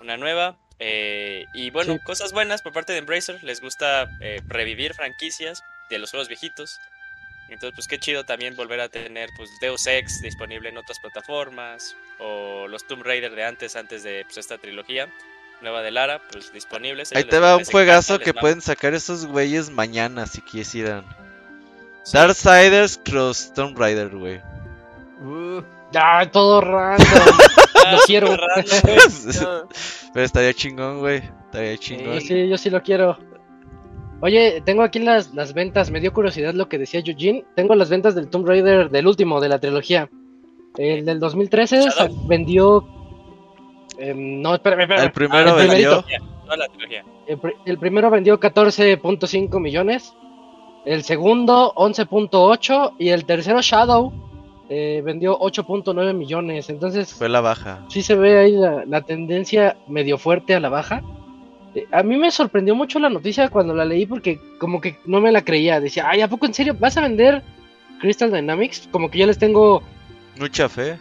Una 0.00 0.16
nueva, 0.16 0.58
eh, 0.80 1.44
y 1.54 1.70
bueno, 1.70 1.94
Sí. 1.94 2.00
cosas 2.04 2.32
buenas 2.32 2.62
por 2.62 2.72
parte 2.72 2.92
de 2.92 2.98
Embracer. 2.98 3.42
Les 3.44 3.60
gusta 3.60 4.08
revivir 4.48 4.94
franquicias 4.94 5.62
de 5.94 5.98
los 5.98 6.10
juegos 6.10 6.28
viejitos. 6.28 6.80
Entonces, 7.48 7.74
pues 7.74 7.88
qué 7.88 7.98
chido 7.98 8.24
también 8.24 8.54
volver 8.54 8.80
a 8.80 8.88
tener 8.88 9.30
pues, 9.36 9.50
Deus 9.60 9.86
Ex 9.86 10.22
disponible 10.22 10.68
en 10.68 10.78
otras 10.78 10.98
plataformas. 11.00 11.96
O 12.18 12.68
los 12.68 12.86
Tomb 12.86 13.02
Raider 13.02 13.34
de 13.34 13.44
antes, 13.44 13.76
antes 13.76 14.02
de 14.02 14.24
pues, 14.24 14.38
esta 14.38 14.58
trilogía. 14.58 15.08
Nueva 15.60 15.82
de 15.82 15.90
Lara, 15.90 16.22
pues 16.30 16.52
disponibles. 16.52 17.12
Ahí 17.12 17.24
te 17.24 17.38
va 17.38 17.56
un 17.56 17.64
juegazo 17.64 18.18
que 18.18 18.32
mama. 18.32 18.40
pueden 18.40 18.60
sacar 18.62 18.94
esos 18.94 19.26
güeyes 19.26 19.68
mañana 19.68 20.26
si 20.26 20.40
quisieran. 20.40 21.04
Sí. 22.02 22.16
Darksiders 22.16 22.98
Cross 23.04 23.52
Tomb 23.52 23.76
Raider, 23.76 24.08
güey. 24.08 24.40
Uh, 25.20 25.62
Ah, 25.94 26.24
todo 26.30 26.60
random. 26.60 27.06
Lo 27.92 27.98
quiero. 28.06 28.36
raro, 28.36 28.62
Pero 30.14 30.24
estaría 30.26 30.54
chingón, 30.54 31.00
güey. 31.00 31.22
Estaría 31.46 31.76
chingón. 31.78 32.20
Sí, 32.20 32.28
sí, 32.28 32.48
yo 32.48 32.56
sí 32.56 32.70
lo 32.70 32.82
quiero. 32.82 33.18
Oye, 34.22 34.60
tengo 34.64 34.82
aquí 34.82 34.98
las, 34.98 35.34
las 35.34 35.54
ventas. 35.54 35.90
Me 35.90 36.00
dio 36.00 36.12
curiosidad 36.12 36.52
lo 36.54 36.68
que 36.68 36.78
decía 36.78 37.00
Eugene. 37.04 37.44
Tengo 37.56 37.74
las 37.74 37.88
ventas 37.88 38.14
del 38.14 38.28
Tomb 38.28 38.46
Raider 38.46 38.90
del 38.90 39.06
último, 39.06 39.40
de 39.40 39.48
la 39.48 39.58
trilogía. 39.58 40.10
El 40.76 41.04
del 41.06 41.18
2013 41.20 41.76
Shadow. 41.76 41.90
sa- 41.90 42.08
vendió. 42.26 42.84
em, 43.98 44.40
no, 44.40 44.54
espérame, 44.54 44.82
espérame. 44.82 45.04
El 45.06 45.12
primero 45.12 45.54
Ah, 45.56 45.62
el 45.62 45.68
vendió. 45.68 46.04
Toda 46.44 46.56
la 46.56 46.66
trilogía. 46.68 47.04
El 47.64 47.78
primero 47.78 48.10
vendió 48.10 48.38
14.5 48.40 49.58
millones. 49.60 50.14
El 50.84 51.02
segundo 51.02 51.72
11.8. 51.76 52.94
Y 52.98 53.08
el 53.10 53.24
tercero 53.24 53.60
Shadow 53.62 54.12
eh, 54.68 55.02
vendió 55.04 55.38
8.9 55.38 56.12
millones. 56.14 56.68
Entonces, 56.70 57.14
Fue 57.14 57.28
la 57.28 57.40
baja. 57.40 57.84
sí 57.88 58.02
se 58.02 58.14
ve 58.16 58.38
ahí 58.38 58.52
la, 58.52 58.84
la 58.86 59.00
tendencia 59.02 59.76
medio 59.88 60.18
fuerte 60.18 60.54
a 60.54 60.60
la 60.60 60.68
baja. 60.68 61.02
Eh, 61.74 61.86
A 61.92 62.02
mí 62.02 62.16
me 62.16 62.30
sorprendió 62.30 62.74
mucho 62.74 62.98
la 62.98 63.08
noticia 63.10 63.48
cuando 63.48 63.74
la 63.74 63.84
leí 63.84 64.06
porque 64.06 64.38
como 64.58 64.80
que 64.80 64.96
no 65.06 65.20
me 65.20 65.32
la 65.32 65.42
creía. 65.42 65.80
Decía, 65.80 66.08
ay, 66.08 66.20
¿a 66.20 66.28
poco 66.28 66.46
en 66.46 66.54
serio 66.54 66.74
vas 66.78 66.96
a 66.96 67.02
vender 67.02 67.42
Crystal 68.00 68.32
Dynamics? 68.32 68.88
Como 68.90 69.10
que 69.10 69.18
yo 69.18 69.26
les 69.26 69.38
tengo... 69.38 69.82
Mucha 70.38 70.68
fe. 70.68 70.96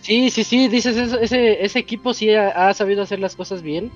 Sí, 0.00 0.30
sí, 0.30 0.44
sí, 0.44 0.68
dices, 0.68 0.96
eso- 0.96 1.18
ese, 1.20 1.64
ese 1.64 1.78
equipo 1.78 2.14
sí 2.14 2.30
ha, 2.32 2.68
ha 2.68 2.74
sabido 2.74 3.02
hacer 3.02 3.18
las 3.18 3.36
cosas 3.36 3.62
bien. 3.62 3.90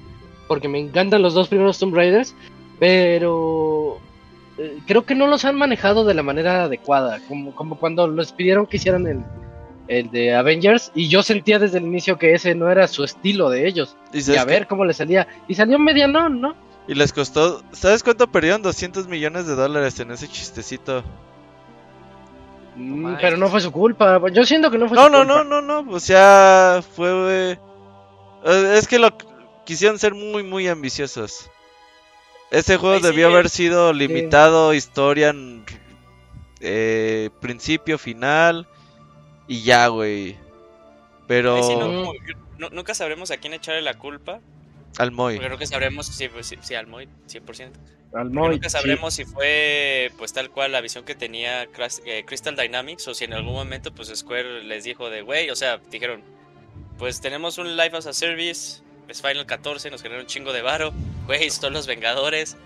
Porque 0.49 0.69
me 0.69 0.79
encantan 0.81 1.23
los 1.23 1.35
dos 1.35 1.49
primeros 1.49 1.79
Tomb 1.79 1.95
Raiders. 1.95 2.35
Pero... 2.79 3.99
eh, 4.59 4.79
Creo 4.87 5.05
que 5.07 5.15
no 5.15 5.27
los 5.27 5.45
han 5.45 5.57
manejado 5.57 6.05
de 6.05 6.15
la 6.15 6.23
manera 6.23 6.65
adecuada. 6.65 7.21
Como, 7.29 7.55
como 7.55 7.77
cuando 7.79 8.07
les 8.09 8.33
pidieron 8.33 8.67
que 8.67 8.77
hicieran 8.77 9.07
el, 9.07 9.21
el 9.89 10.11
de 10.11 10.35
Avengers. 10.35 10.91
Y 10.95 11.09
yo 11.09 11.23
sentía 11.23 11.59
desde 11.59 11.79
el 11.79 11.85
inicio 11.85 12.19
que 12.19 12.35
ese 12.35 12.55
no 12.55 12.71
era 12.71 12.87
su 12.89 13.05
estilo 13.05 13.51
de 13.51 13.67
ellos. 13.67 13.97
Y, 14.13 14.37
a 14.37 14.45
ver 14.45 14.67
cómo 14.67 14.85
le 14.85 14.95
salía. 14.95 15.27
Y 15.49 15.55
salió 15.55 15.79
medianón, 15.79 16.41
¿no? 16.41 16.55
Y 16.89 16.95
les 16.95 17.13
costó. 17.13 17.63
¿Sabes 17.73 18.03
cuánto 18.03 18.31
perdieron? 18.31 18.63
200 18.63 19.07
millones 19.09 19.47
de 19.47 19.55
dólares 19.55 19.99
en 20.01 20.11
ese 20.11 20.27
chistecito. 20.29 21.05
Mm, 22.77 23.17
pero 23.21 23.37
no 23.37 23.49
fue 23.49 23.61
su 23.61 23.71
culpa. 23.71 24.21
Yo 24.33 24.45
siento 24.45 24.71
que 24.71 24.79
no 24.79 24.89
fue 24.89 24.97
No, 24.97 25.05
su 25.07 25.11
no, 25.13 25.19
culpa. 25.19 25.45
no, 25.45 25.61
no, 25.63 25.83
no. 25.83 25.91
O 25.93 26.01
sea, 26.01 26.83
fue. 26.97 27.53
eh, 27.53 27.59
Es 28.77 28.89
que 28.89 28.99
lo 28.99 29.11
quisieron 29.65 29.99
ser 29.99 30.15
muy, 30.15 30.43
muy 30.43 30.67
ambiciosos. 30.69 31.51
Ese 32.51 32.77
juego 32.77 32.97
sí, 32.99 33.03
debió 33.05 33.29
eh. 33.29 33.33
haber 33.33 33.49
sido 33.49 33.93
limitado, 33.93 34.75
historia, 34.75 35.31
en- 35.31 35.65
eh, 36.61 37.31
principio, 37.41 37.99
final 37.99 38.67
y 39.49 39.63
ya, 39.63 39.89
güey. 39.89 40.37
Pero 41.27 41.63
sí 41.63 41.75
no- 41.77 42.13
no- 42.59 42.71
nunca 42.71 42.95
sabremos 42.95 43.31
a 43.31 43.37
quién 43.39 43.53
echarle 43.55 43.83
la 43.83 43.95
culpa. 43.99 44.41
al 44.99 45.11
Moy. 45.11 45.37
Porque 45.37 45.49
nunca 45.49 45.67
sabremos 45.67 46.07
si, 46.07 46.29
pues, 46.29 46.47
si, 46.47 46.57
si 46.61 46.75
al 46.75 46.87
Moy 46.87 47.09
100%. 47.27 47.73
Al 48.15 48.29
Moy, 48.31 48.51
nunca 48.57 48.69
sí. 48.69 48.77
sabremos 48.77 49.15
si 49.15 49.25
fue 49.25 50.13
pues 50.19 50.35
tal 50.35 50.51
cual 50.51 50.73
la 50.73 50.83
visión 50.83 51.03
que 51.07 51.15
tenía 51.15 51.63
eh, 52.05 52.25
Crystal 52.27 52.55
Dynamics 52.55 53.09
o 53.09 53.15
si 53.15 53.25
en 53.25 53.33
algún 53.33 53.55
momento 53.55 53.91
pues 53.95 54.09
Square 54.15 54.65
les 54.65 54.85
dijo 54.85 55.09
de 55.09 55.23
güey, 55.23 55.49
o 55.49 55.57
sea, 55.57 55.79
dijeron, 55.91 56.23
pues 56.99 57.23
tenemos 57.23 57.57
un 57.57 57.75
Live 57.75 57.97
as 57.97 58.07
a 58.07 58.13
Service, 58.13 58.83
es 59.09 59.23
Final 59.23 59.47
14, 59.47 59.91
nos 59.91 60.03
genera 60.03 60.21
un 60.21 60.27
chingo 60.27 60.53
de 60.53 60.61
varo, 60.61 60.93
güey, 61.27 61.49
son 61.49 61.73
los 61.73 61.87
Vengadores, 61.87 62.59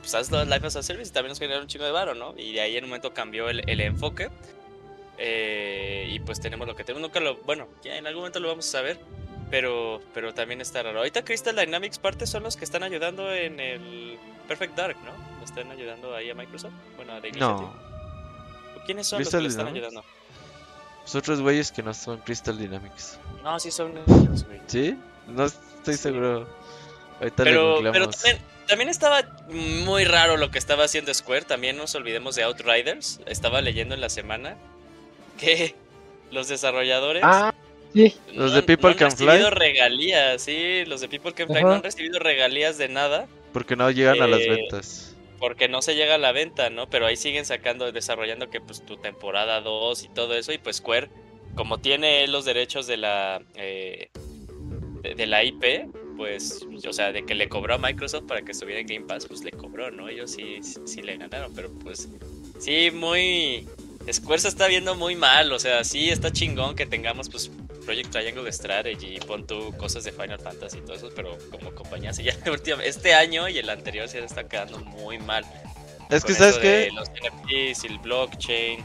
pues 0.00 0.14
haz 0.14 0.30
los 0.30 0.46
Live 0.48 0.66
as 0.66 0.76
a 0.76 0.82
Service 0.82 1.10
y 1.10 1.12
también 1.12 1.32
nos 1.32 1.38
genera 1.38 1.60
un 1.60 1.66
chingo 1.66 1.84
de 1.84 1.90
varo, 1.92 2.14
¿no? 2.14 2.32
Y 2.38 2.52
de 2.54 2.62
ahí 2.62 2.76
en 2.78 2.84
un 2.84 2.88
momento 2.90 3.12
cambió 3.12 3.50
el, 3.50 3.68
el 3.68 3.82
enfoque 3.82 4.30
eh, 5.18 6.06
y 6.10 6.20
pues 6.20 6.40
tenemos 6.40 6.66
lo 6.66 6.74
que 6.76 6.84
tenemos, 6.84 7.02
nunca 7.02 7.20
lo, 7.20 7.36
bueno, 7.38 7.68
ya 7.82 7.96
en 7.96 8.06
algún 8.06 8.22
momento 8.22 8.40
lo 8.40 8.48
vamos 8.48 8.66
a 8.68 8.70
saber. 8.72 8.98
Pero, 9.50 10.02
pero 10.12 10.34
también 10.34 10.60
está 10.60 10.82
raro. 10.82 10.98
Ahorita 10.98 11.24
Crystal 11.24 11.56
Dynamics 11.56 11.98
parte 11.98 12.26
son 12.26 12.42
los 12.42 12.58
que 12.58 12.66
están 12.66 12.82
ayudando 12.82 13.32
en 13.32 13.58
el 13.60 14.18
Perfect 14.46 14.76
Dark, 14.76 14.96
¿no? 15.06 15.42
¿Están 15.42 15.70
ayudando 15.72 16.14
ahí 16.14 16.28
a 16.28 16.34
Microsoft? 16.34 16.74
Bueno, 16.96 17.14
a 17.14 17.20
The. 17.22 17.32
No, 17.32 17.72
¿O 18.76 18.84
¿Quiénes 18.84 19.06
son 19.06 19.16
Crystal 19.20 19.42
los 19.42 19.54
que 19.54 19.58
le 19.58 19.62
están 19.62 19.74
ayudando? 19.74 20.04
los 21.02 21.14
otros 21.14 21.40
güeyes 21.40 21.72
que 21.72 21.82
no 21.82 21.94
son 21.94 22.18
Crystal 22.18 22.58
Dynamics. 22.58 23.18
No, 23.42 23.58
sí 23.58 23.70
son 23.70 23.94
ellos, 24.06 24.44
güey. 24.44 24.60
¿Sí? 24.66 24.98
No 25.28 25.46
estoy 25.46 25.94
Sí. 25.94 26.02
seguro. 26.02 26.46
Ahorita 27.18 27.44
le 27.44 27.50
Pero, 27.50 27.74
googleamos. 27.76 27.92
pero 27.98 28.10
también, 28.10 28.38
también 28.66 28.88
estaba 28.90 29.22
muy 29.48 30.04
raro 30.04 30.36
lo 30.36 30.50
que 30.50 30.58
estaba 30.58 30.84
haciendo 30.84 31.14
Square. 31.14 31.46
También 31.46 31.78
nos 31.78 31.94
olvidemos 31.94 32.34
de 32.34 32.42
Outriders. 32.42 33.20
Estaba 33.24 33.62
leyendo 33.62 33.94
en 33.94 34.02
la 34.02 34.10
semana 34.10 34.58
que 35.38 35.74
los 36.30 36.48
desarrolladores 36.48 37.22
Ah, 37.24 37.54
sí. 37.94 38.14
Los 38.34 38.52
de 38.52 38.58
han- 38.58 38.66
People 38.66 38.82
no 38.90 38.92
han 38.92 38.96
Can 38.98 39.12
Fly. 39.12 39.26
recibido 39.26 39.50
regalías, 39.50 40.42
sí, 40.42 40.84
los 40.86 41.00
de 41.00 41.08
People 41.08 41.32
Can 41.32 41.46
Fly 41.46 41.56
Ajá. 41.58 41.66
no 41.66 41.72
han 41.74 41.82
recibido 41.82 42.18
regalías 42.18 42.76
de 42.78 42.88
nada. 42.88 43.26
Porque 43.52 43.76
no 43.76 43.90
llegan 43.90 44.20
a 44.20 44.26
las 44.26 44.40
Eh, 44.40 44.50
ventas. 44.50 45.16
porque 45.38 45.68
no 45.68 45.80
se 45.82 45.94
llega 45.94 46.16
a 46.16 46.18
la 46.18 46.32
venta, 46.32 46.68
¿no? 46.68 46.90
Pero 46.90 47.06
ahí 47.06 47.16
siguen 47.16 47.44
sacando, 47.46 47.90
desarrollando 47.92 48.50
que 48.50 48.60
pues 48.60 48.84
tu 48.84 48.96
temporada 48.98 49.60
2 49.62 50.02
y 50.04 50.08
todo 50.08 50.34
eso, 50.34 50.52
y 50.52 50.58
pues 50.58 50.76
Square, 50.76 51.08
como 51.54 51.78
tiene 51.78 52.26
los 52.28 52.44
derechos 52.44 52.86
de 52.86 52.96
la 52.98 53.40
eh, 53.54 54.10
de, 55.02 55.14
de 55.14 55.26
la 55.26 55.44
IP, 55.44 55.86
pues, 56.16 56.66
o 56.86 56.92
sea, 56.92 57.12
de 57.12 57.24
que 57.24 57.36
le 57.36 57.48
cobró 57.48 57.74
a 57.74 57.78
Microsoft 57.78 58.24
para 58.26 58.42
que 58.42 58.50
estuviera 58.50 58.80
en 58.80 58.86
Game 58.88 59.06
Pass, 59.06 59.26
pues 59.26 59.44
le 59.44 59.52
cobró, 59.52 59.90
¿no? 59.92 60.08
Ellos 60.08 60.32
sí, 60.32 60.58
sí, 60.62 60.80
sí 60.84 61.02
le 61.02 61.16
ganaron, 61.16 61.54
pero 61.54 61.70
pues 61.84 62.08
sí, 62.58 62.90
muy... 62.90 63.68
Square 64.12 64.40
se 64.40 64.48
está 64.48 64.66
viendo 64.68 64.94
muy 64.94 65.16
mal, 65.16 65.52
o 65.52 65.58
sea, 65.58 65.84
sí 65.84 66.10
está 66.10 66.32
chingón 66.32 66.74
que 66.74 66.86
tengamos 66.86 67.28
pues 67.28 67.50
Project 67.84 68.10
Triangle 68.10 68.52
Strategy, 68.52 69.18
pon 69.26 69.46
tú 69.46 69.72
cosas 69.76 70.04
de 70.04 70.12
Final 70.12 70.38
Fantasy 70.40 70.78
y 70.78 70.80
todo 70.82 70.94
eso, 70.96 71.10
pero 71.14 71.36
como 71.50 71.72
compañía 71.74 72.12
sí 72.12 72.22
ya 72.24 72.34
este 72.84 73.14
año 73.14 73.48
y 73.48 73.58
el 73.58 73.68
anterior 73.70 74.08
se 74.08 74.24
está 74.24 74.46
quedando 74.48 74.78
muy 74.80 75.18
mal. 75.18 75.44
Es 76.10 76.24
que, 76.24 76.32
¿sabes 76.34 76.56
de 76.62 76.90
Los 76.92 77.08
NFTs 77.10 77.84
y 77.84 77.86
el 77.86 77.98
blockchain. 77.98 78.84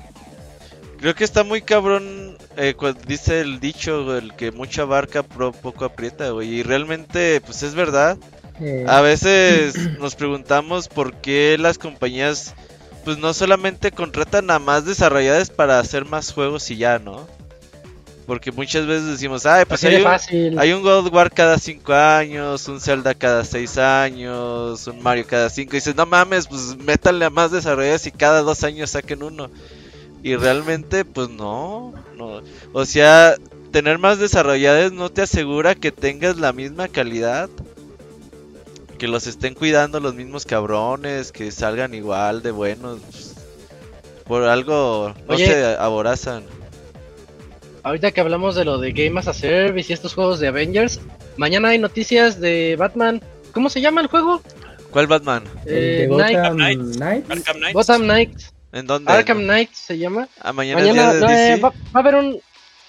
Creo 0.99 1.15
que 1.15 1.23
está 1.25 1.43
muy 1.43 1.61
cabrón, 1.61 2.37
eh, 2.55 2.73
dice 3.07 3.41
el 3.41 3.59
dicho, 3.59 4.17
el 4.17 4.33
que 4.35 4.51
mucho 4.51 4.83
abarca, 4.83 5.21
pro- 5.23 5.51
poco 5.51 5.83
aprieta, 5.85 6.29
güey. 6.29 6.49
Y 6.59 6.63
realmente, 6.63 7.41
pues 7.41 7.63
es 7.63 7.75
verdad. 7.75 8.17
A 8.87 9.01
veces 9.01 9.75
nos 9.99 10.15
preguntamos 10.15 10.87
por 10.87 11.15
qué 11.21 11.57
las 11.59 11.77
compañías, 11.77 12.53
pues 13.03 13.17
no 13.17 13.33
solamente 13.33 13.91
contratan 13.91 14.49
a 14.51 14.59
más 14.59 14.85
desarrolladores 14.85 15.49
para 15.49 15.79
hacer 15.79 16.05
más 16.05 16.31
juegos 16.31 16.69
y 16.71 16.77
ya, 16.77 16.99
¿no? 16.99 17.27
Porque 18.25 18.51
muchas 18.53 18.85
veces 18.85 19.07
decimos, 19.07 19.45
ay, 19.45 19.65
pues 19.65 19.83
un, 19.83 20.57
hay 20.57 20.71
un 20.71 20.81
God 20.81 21.07
of 21.07 21.13
War 21.13 21.29
cada 21.29 21.57
5 21.59 21.93
años, 21.93 22.67
un 22.69 22.79
Zelda 22.79 23.13
cada 23.13 23.43
6 23.43 23.77
años, 23.77 24.87
un 24.87 25.03
Mario 25.03 25.25
cada 25.27 25.49
5. 25.49 25.73
Y 25.73 25.79
dices, 25.79 25.95
no 25.95 26.05
mames, 26.05 26.47
pues 26.47 26.77
métanle 26.77 27.25
a 27.25 27.29
más 27.29 27.51
desarrolladores 27.51 28.07
y 28.07 28.11
cada 28.11 28.41
2 28.41 28.63
años 28.63 28.91
saquen 28.91 29.23
uno. 29.23 29.49
Y 30.23 30.37
realmente, 30.37 31.03
pues 31.03 31.29
no, 31.29 31.93
no. 32.15 32.41
O 32.71 32.85
sea, 32.85 33.35
tener 33.71 33.97
más 33.97 34.19
desarrolladores 34.19 34.93
no 34.93 35.09
te 35.09 35.23
asegura 35.23 35.75
que 35.75 35.91
tengas 35.91 36.37
la 36.37 36.53
misma 36.53 36.87
calidad. 36.87 37.49
Que 39.03 39.09
los 39.09 39.27
estén 39.27 39.53
cuidando 39.53 39.99
los 39.99 40.15
mismos 40.15 40.45
cabrones, 40.45 41.33
que 41.33 41.51
salgan 41.51 41.93
igual 41.93 42.41
de 42.41 42.51
buenos. 42.51 43.01
pues, 43.01 43.35
por 44.23 44.43
algo 44.43 45.13
no 45.27 45.35
Oye. 45.35 45.45
se 45.45 45.65
aborazan. 45.77 46.45
Ahorita 47.83 48.11
que 48.11 48.21
hablamos 48.21 48.55
de 48.55 48.63
lo 48.63 48.77
de 48.77 48.93
Game 48.93 49.19
as 49.19 49.27
a 49.27 49.33
Service 49.33 49.91
y 49.91 49.93
estos 49.93 50.13
juegos 50.13 50.39
de 50.39 50.47
Avengers, 50.47 51.01
mañana 51.35 51.67
hay 51.67 51.79
noticias 51.79 52.39
de 52.39 52.77
Batman. 52.79 53.21
¿Cómo 53.51 53.69
se 53.69 53.81
llama 53.81 53.99
el 53.99 54.07
juego? 54.07 54.41
¿Cuál 54.89 55.07
Batman? 55.07 55.43
el 55.65 55.73
Eh, 56.05 56.07
Night- 56.09 56.37
Gotham. 56.37 56.55
Knights. 56.55 57.01
Arkham. 57.29 57.73
Gotham 57.73 58.01
Knights. 58.03 58.53
¿En 58.71 58.87
dónde? 58.87 59.11
Arkham 59.11 59.39
Knight 59.39 59.73
se 59.73 59.97
llama. 59.97 60.29
Ah, 60.39 60.53
mañana, 60.53 60.79
Mañana 60.79 61.11
día 61.11 61.13
de 61.13 61.19
no, 61.19 61.29
eh, 61.29 61.59
va, 61.59 61.69
va 61.71 61.75
a 61.95 61.99
haber 61.99 62.15
un 62.15 62.35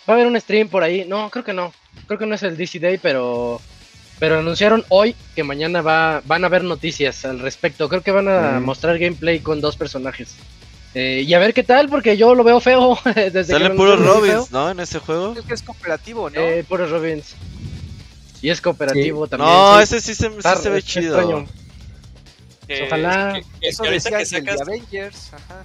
va 0.09 0.13
a 0.13 0.13
haber 0.13 0.29
un 0.29 0.41
stream 0.41 0.69
por 0.69 0.85
ahí. 0.85 1.05
No, 1.09 1.29
creo 1.31 1.43
que 1.45 1.53
no. 1.53 1.73
Creo 2.07 2.21
que 2.21 2.27
no 2.27 2.37
es 2.37 2.43
el 2.45 2.57
DC 2.57 2.79
Day, 2.79 2.99
pero 3.03 3.61
pero 4.19 4.39
anunciaron 4.39 4.85
hoy 4.89 5.15
que 5.35 5.45
mañana 5.45 5.83
va 5.83 6.23
van 6.25 6.45
a 6.45 6.47
haber 6.47 6.65
noticias 6.65 7.25
al 7.25 7.39
respecto. 7.41 7.89
Creo 7.89 8.03
que 8.03 8.11
van 8.13 8.29
a 8.29 8.61
Mm. 8.61 8.65
mostrar 8.65 8.99
gameplay 8.99 9.41
con 9.41 9.61
dos 9.61 9.77
personajes. 9.77 10.35
Eh, 10.95 11.25
y 11.27 11.35
a 11.35 11.41
ver 11.41 11.53
qué 11.55 11.65
tal, 11.65 11.89
porque 11.89 12.17
yo 12.17 12.35
lo 12.37 12.45
veo 12.45 12.61
feo 12.61 12.97
desde 13.17 13.33
que 13.41 13.45
Salen 13.45 13.77
puros 13.77 13.99
Robins, 14.01 14.51
¿no? 14.53 14.71
En 14.71 14.79
ese 14.81 15.01
juego. 15.01 15.35
Es 15.37 15.45
que 15.45 15.55
es 15.55 15.63
cooperativo, 15.63 16.31
¿no? 16.31 16.41
Eh, 16.41 16.65
puros 16.69 16.91
Robins. 16.91 17.35
Y 18.41 18.51
es 18.51 18.61
cooperativo 18.61 19.27
también. 19.27 19.51
No, 19.51 19.77
sí. 19.79 19.83
ese 19.83 20.01
sí 20.01 20.15
se, 20.15 20.29
sí 20.31 20.49
se 20.63 20.69
ve 20.71 20.79
es 20.79 20.85
chido. 20.85 21.19
extraño. 21.19 21.47
Que- 22.69 22.85
Ojalá. 22.85 23.33
que- 23.35 23.41
que- 23.61 23.69
Eso 23.69 23.83
que 23.83 23.89
ahorita 23.89 24.11
que 24.11 24.17
el 24.17 24.21
de 24.23 24.27
sacas 24.27 24.61
Avengers. 24.61 25.31
Ajá. 25.33 25.65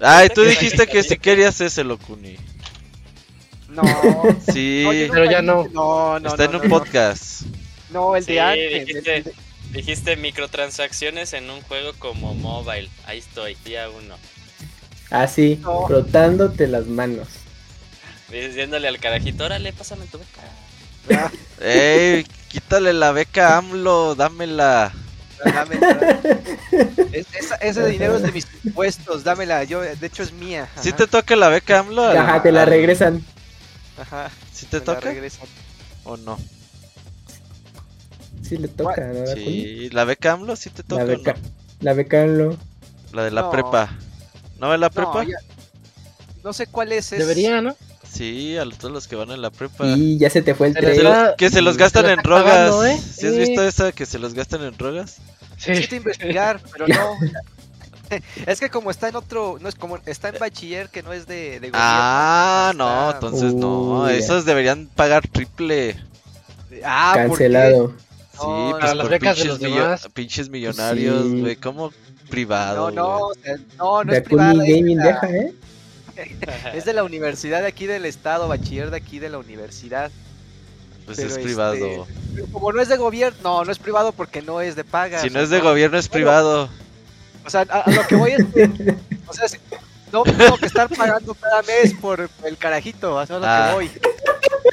Ay, 0.00 0.28
tú 0.28 0.42
dijiste 0.42 0.86
que 0.86 1.02
si 1.02 1.16
querías 1.16 1.60
ese, 1.60 1.82
Locuni. 1.84 2.36
No. 3.76 4.36
Sí, 4.52 4.82
No, 5.06 5.12
Pero 5.14 5.30
ya 5.30 5.42
no. 5.42 5.68
No, 5.72 6.18
no, 6.18 6.28
está 6.30 6.46
no, 6.48 6.54
en 6.58 6.62
un 6.62 6.68
podcast. 6.70 7.42
No, 7.90 8.16
el 8.16 8.24
Sí, 8.24 8.32
de 8.32 8.40
antes. 8.40 8.86
dijiste, 8.86 9.16
el 9.16 9.24
de- 9.24 9.34
dijiste 9.72 10.16
microtransacciones 10.16 11.32
en 11.34 11.50
un 11.50 11.60
juego 11.62 11.92
como 11.98 12.34
mobile. 12.34 12.88
Ahí 13.06 13.18
estoy, 13.18 13.56
día 13.64 13.88
uno. 13.90 14.16
Así, 15.10 15.58
No. 15.62 15.86
frotándote 15.86 16.66
las 16.66 16.86
manos. 16.86 17.28
Diciéndole 18.30 18.88
al 18.88 18.98
carajito, 18.98 19.44
órale, 19.44 19.72
pásame 19.72 20.06
tu 20.06 20.18
beca. 20.18 21.22
Ah, 21.22 21.30
Ey, 21.60 22.24
quítale 22.48 22.92
la 22.92 23.12
beca 23.12 23.54
a 23.54 23.58
AMLO, 23.58 24.14
dámela. 24.16 24.92
dame. 25.44 25.76
Es- 27.12 27.26
esa- 27.34 27.54
ese 27.56 27.86
dinero 27.86 28.16
es 28.16 28.22
de 28.22 28.32
mis 28.32 28.46
impuestos, 28.64 29.22
dámela. 29.22 29.62
Yo, 29.64 29.80
de 29.80 30.06
hecho, 30.06 30.22
es 30.24 30.32
mía. 30.32 30.68
¿Sí 30.80 30.88
ajá, 30.88 30.96
te 30.98 31.06
toca 31.06 31.36
la 31.36 31.48
beca 31.48 31.78
AMLO? 31.78 32.02
Ajá, 32.04 32.42
te 32.42 32.50
la 32.50 32.64
regresan. 32.64 33.24
Ajá, 33.98 34.30
¿Sí 34.52 34.66
te 34.66 34.80
toca 34.80 35.12
o 36.04 36.16
no? 36.16 36.38
Sí 38.42 38.56
le 38.58 38.68
toca, 38.68 39.00
¿no? 39.06 39.26
Sí, 39.26 39.88
la 39.90 40.04
beca 40.04 40.32
AMLO 40.32 40.54
sí 40.56 40.70
te 40.70 40.82
toca 40.82 41.04
La 41.04 41.14
o 41.14 41.16
beca. 41.16 41.32
no? 41.32 41.38
La 41.80 41.92
beca 41.94 42.22
AMLO. 42.22 42.56
La 43.12 43.24
de 43.24 43.30
la 43.30 43.42
No. 43.42 43.50
prepa. 43.50 43.90
¿No 44.60 44.68
ves 44.70 44.78
la 44.80 44.86
No, 44.88 44.92
prepa? 44.92 45.24
ya- 45.24 45.38
no 46.44 46.52
sé 46.52 46.66
cuál 46.66 46.92
es. 46.92 47.12
es- 47.12 47.18
Debería, 47.18 47.60
¿no? 47.60 47.74
Sí, 48.08 48.56
a 48.56 48.64
todos 48.64 48.92
los 48.92 49.08
que 49.08 49.16
van 49.16 49.30
en 49.30 49.42
la 49.42 49.50
prepa. 49.50 49.86
Y 49.88 50.16
ya 50.18 50.30
se 50.30 50.40
te 50.42 50.54
fue 50.54 50.68
el 50.68 50.74
tren. 50.74 50.96
que 51.36 51.50
se 51.50 51.60
los 51.60 51.76
gastan 51.76 52.08
en 52.08 52.18
drogas. 52.22 52.46
acabando, 52.46 52.84
¿eh? 52.86 52.98
¿Sí 52.98 53.26
has 53.26 53.36
visto 53.36 53.62
esa 53.66 53.92
que 53.92 54.06
se 54.06 54.18
los 54.18 54.32
gastan 54.32 54.62
en 54.62 54.76
drogas? 54.76 55.16
Sí. 55.58 55.72
Investigar, 55.96 56.60
pero 56.72 56.86
no. 56.88 57.18
Es 58.46 58.60
que 58.60 58.70
como 58.70 58.90
está 58.90 59.08
en 59.08 59.16
otro, 59.16 59.58
no 59.60 59.68
es 59.68 59.74
como 59.74 59.98
está 60.06 60.28
en 60.28 60.38
bachiller 60.38 60.88
que 60.88 61.02
no 61.02 61.12
es 61.12 61.26
de, 61.26 61.60
de 61.60 61.70
gobierno. 61.70 61.78
Ah, 61.80 62.72
no, 62.76 63.10
entonces 63.12 63.54
no. 63.54 64.08
Esos 64.08 64.44
deberían 64.44 64.86
pagar 64.86 65.26
triple. 65.28 65.96
Ah. 66.84 67.12
Cancelado. 67.14 67.94
Sí, 68.32 68.42
No, 68.46 68.76
pues 68.78 68.94
las 68.94 69.06
por 69.06 69.08
becas 69.10 69.36
de 69.38 69.42
pinches, 69.44 69.46
los 69.46 69.60
millo- 69.70 69.82
demás. 69.82 70.08
pinches 70.12 70.48
millonarios, 70.50 71.22
Sí. 71.22 71.40
güey. 71.40 71.56
¿Cómo 71.56 71.92
privado? 72.28 72.90
No, 72.90 72.94
no, 73.02 73.18
güey? 73.18 73.30
o 73.30 73.42
sea, 73.42 73.56
no, 73.78 74.04
no 74.04 74.12
De 74.12 74.18
es 74.18 74.24
de, 74.28 74.36
Gaming 74.36 74.98
la, 74.98 75.04
deja, 75.06 75.30
¿eh? 75.30 75.54
es 76.74 76.84
de 76.84 76.92
la 76.92 77.04
universidad 77.04 77.62
de 77.62 77.68
aquí 77.68 77.86
del 77.86 78.04
estado, 78.04 78.48
bachiller 78.48 78.90
de 78.90 78.96
aquí 78.98 79.18
de 79.18 79.30
la 79.30 79.38
universidad. 79.38 80.10
Pues 81.06 81.16
pero 81.18 81.28
es 81.28 81.34
este, 81.36 81.44
privado. 81.44 82.06
Pero 82.34 82.46
como 82.48 82.72
no 82.72 82.82
es 82.82 82.88
de 82.88 82.96
gobierno, 82.96 83.38
no, 83.42 83.64
no 83.64 83.72
es 83.72 83.78
privado 83.78 84.12
porque 84.12 84.42
no 84.42 84.60
es 84.60 84.74
de 84.76 84.84
paga. 84.84 85.20
Si 85.20 85.30
no 85.30 85.40
es 85.40 85.50
de 85.50 85.60
gobierno, 85.60 85.96
es 85.98 86.08
privado. 86.08 86.68
O 87.46 87.50
sea, 87.50 87.64
a, 87.68 87.80
a 87.82 87.90
lo 87.90 88.06
que 88.06 88.16
voy 88.16 88.32
es 88.32 88.44
que, 88.54 88.94
o 89.26 89.32
sea, 89.32 89.48
si- 89.48 89.58
no 90.12 90.22
tengo 90.24 90.56
que 90.56 90.66
estar 90.66 90.88
pagando 90.88 91.34
cada 91.34 91.62
mes 91.62 91.94
por 92.00 92.28
el 92.44 92.56
carajito, 92.56 93.18
a 93.18 93.26
lo 93.26 93.40
Ah. 93.42 93.66
que 93.70 93.74
voy. 93.74 93.90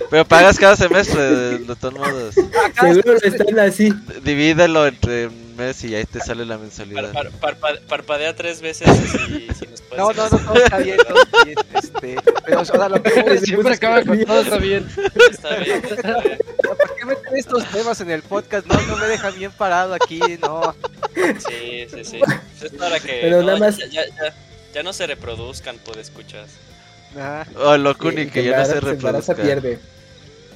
Pero 0.09 0.25
pagas 0.25 0.57
cada 0.57 0.75
semestre, 0.75 1.21
de, 1.21 1.57
de 1.59 1.75
todos 1.75 1.93
modos. 1.93 2.35
Acá 2.65 2.93
Seguro 2.93 3.15
es- 3.17 3.23
están 3.33 3.59
así. 3.59 3.93
Divídelo 4.23 4.87
entre 4.87 5.29
un 5.53 5.57
mes 5.65 5.83
y 5.83 5.95
ahí 5.95 6.05
te 6.05 6.19
sale 6.19 6.45
la 6.45 6.55
Par- 6.55 6.61
mensualidad. 6.63 7.11
par- 7.11 7.31
parpa- 7.39 7.79
parpadea 7.87 8.35
tres 8.35 8.61
veces 8.61 8.89
si, 9.11 9.47
si 9.53 9.67
nos 9.67 9.81
puedes 9.81 9.97
No, 9.97 10.11
no, 10.13 10.29
no, 10.29 10.37
todo 10.39 10.55
está 10.55 10.77
bien, 10.79 10.97
todo 11.07 11.21
está 11.23 11.43
bien. 11.45 11.57
Este, 11.75 12.15
pero, 12.45 12.61
o 12.61 12.65
sea, 12.65 12.89
lo 12.89 13.01
que 13.03 13.37
Siempre 13.39 13.73
acaba 13.73 14.01
con 14.03 14.23
todo 14.25 14.41
está 14.41 14.57
bien. 14.57 14.87
Está 15.31 15.55
bien, 15.57 15.81
está 15.89 16.19
bien. 16.21 16.37
¿Por 16.63 16.95
qué 16.95 17.05
meten 17.05 17.37
estos 17.37 17.65
temas 17.71 18.01
en 18.01 18.11
el 18.11 18.21
podcast? 18.23 18.65
No, 18.67 18.81
no 18.81 18.97
me 18.97 19.07
dejan 19.07 19.35
bien 19.37 19.51
parado 19.51 19.93
aquí, 19.93 20.19
no. 20.41 20.75
Sí, 21.15 21.85
sí, 21.93 22.03
sí. 22.03 22.19
Es 22.61 22.71
para 22.73 22.99
que 22.99 23.19
Pero 23.21 23.41
no, 23.41 23.47
nada 23.47 23.59
más- 23.59 23.77
ya, 23.77 23.85
ya, 23.87 24.05
ya, 24.07 24.35
ya 24.73 24.83
no 24.83 24.93
se 24.93 25.05
reproduzcan, 25.07 25.77
pues 25.85 25.97
escuchas. 25.97 26.49
Ajá. 27.15 27.45
Oh, 27.57 27.77
Locuni, 27.77 28.23
Sí, 28.25 28.29
que 28.31 28.43
ya 28.43 28.57
no 28.57 28.65
se 28.65 28.71
embaraza- 28.73 28.89
embaraza, 28.91 29.33
reproduzca. 29.33 29.61
pierde. 29.61 29.79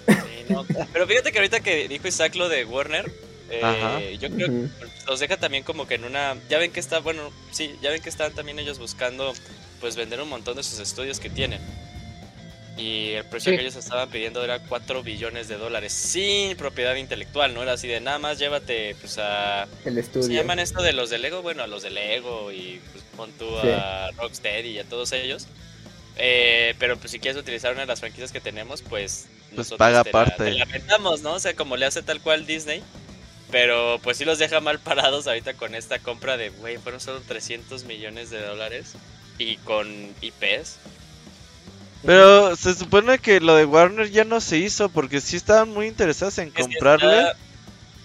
Sí, 0.07 0.45
no. 0.53 0.65
Pero 0.93 1.05
fíjate 1.07 1.31
que 1.31 1.37
ahorita 1.37 1.59
que 1.59 1.87
dijo 1.87 2.07
Isaac 2.07 2.33
lo 2.35 2.49
de 2.49 2.65
Warner, 2.65 3.11
eh, 3.49 4.17
yo 4.19 4.29
creo 4.29 4.47
que 4.47 4.67
los 5.07 5.19
deja 5.19 5.37
también 5.37 5.63
como 5.63 5.87
que 5.87 5.95
en 5.95 6.03
una... 6.03 6.35
Ya 6.49 6.57
ven 6.57 6.71
que 6.71 6.79
está, 6.79 6.99
bueno, 6.99 7.31
sí, 7.51 7.75
ya 7.81 7.89
ven 7.89 8.01
que 8.01 8.09
están 8.09 8.33
también 8.33 8.59
ellos 8.59 8.79
buscando 8.79 9.33
pues 9.79 9.95
vender 9.95 10.19
un 10.21 10.29
montón 10.29 10.55
de 10.57 10.63
sus 10.63 10.79
estudios 10.79 11.19
que 11.19 11.29
tienen. 11.29 11.61
Y 12.77 13.11
el 13.13 13.25
precio 13.25 13.51
Sí. 13.51 13.55
que 13.57 13.63
ellos 13.63 13.75
estaban 13.75 14.07
pidiendo 14.09 14.43
era 14.43 14.59
4 14.59 15.01
billones 15.01 15.47
de 15.47 15.57
dólares 15.57 15.93
sin 15.93 16.55
propiedad 16.57 16.93
intelectual, 16.95 17.53
¿no? 17.55 17.63
Era 17.63 17.73
así 17.73 17.87
de 17.87 17.99
nada 18.01 18.19
más 18.19 18.37
llévate 18.37 18.95
pues 19.01 19.17
a... 19.17 19.63
El 19.83 19.95
¿Se 19.95 19.99
estudio. 20.01 20.29
llaman 20.41 20.59
esto 20.59 20.83
de 20.83 20.93
los 20.93 21.09
de 21.09 21.17
Lego? 21.17 21.41
Bueno, 21.41 21.63
a 21.63 21.67
los 21.67 21.81
de 21.81 21.89
Lego 21.89 22.51
y 22.51 22.79
pues 22.91 23.03
pon 23.15 23.31
tú 23.31 23.47
Sí. 23.63 23.69
a 23.69 24.11
Rocksteady 24.17 24.69
y 24.69 24.79
a 24.79 24.83
todos 24.83 25.11
ellos. 25.11 25.47
Eh, 26.17 26.75
pero 26.79 26.97
pues 26.97 27.11
si 27.11 27.19
quieres 27.19 27.39
utilizar 27.39 27.71
una 27.71 27.81
de 27.81 27.87
las 27.87 27.99
franquicias 27.99 28.31
que 28.31 28.41
tenemos, 28.41 28.81
pues, 28.83 29.27
Pues 29.55 29.71
paga 29.73 30.03
te 30.03 30.11
la- 30.11 30.19
aparte. 30.21 30.43
te 30.45 30.51
la 30.51 30.65
rentamos, 30.65 31.21
¿no? 31.21 31.33
O 31.33 31.39
sea, 31.39 31.55
como 31.55 31.77
le 31.77 31.85
hace 31.85 32.01
tal 32.03 32.21
cual 32.21 32.45
Disney. 32.45 32.83
Pero 33.51 33.99
pues 34.03 34.17
sí 34.17 34.25
los 34.25 34.39
deja 34.39 34.59
mal 34.59 34.79
parados 34.79 35.25
ahorita 35.27 35.53
con 35.53 35.73
esta 35.75 35.99
compra 35.99 36.35
de, 36.37 36.49
güey, 36.49 36.77
fueron 36.77 36.99
solo 36.99 37.21
300 37.25 37.85
millones 37.85 38.29
de 38.29 38.41
dólares. 38.41 38.93
Y 39.39 39.57
con 39.57 39.87
IPs. 40.21 40.77
Pero 42.05 42.55
se 42.55 42.73
supone 42.75 43.19
que 43.19 43.39
lo 43.39 43.55
de 43.55 43.65
Warner 43.65 44.09
ya 44.09 44.23
no 44.23 44.39
se 44.41 44.57
hizo 44.57 44.89
porque 44.89 45.19
sí 45.21 45.35
estaban 45.35 45.69
muy 45.69 45.87
interesados 45.87 46.37
en 46.39 46.51
Es 46.55 46.65
comprarle. 46.65 47.19
está- 47.19 47.35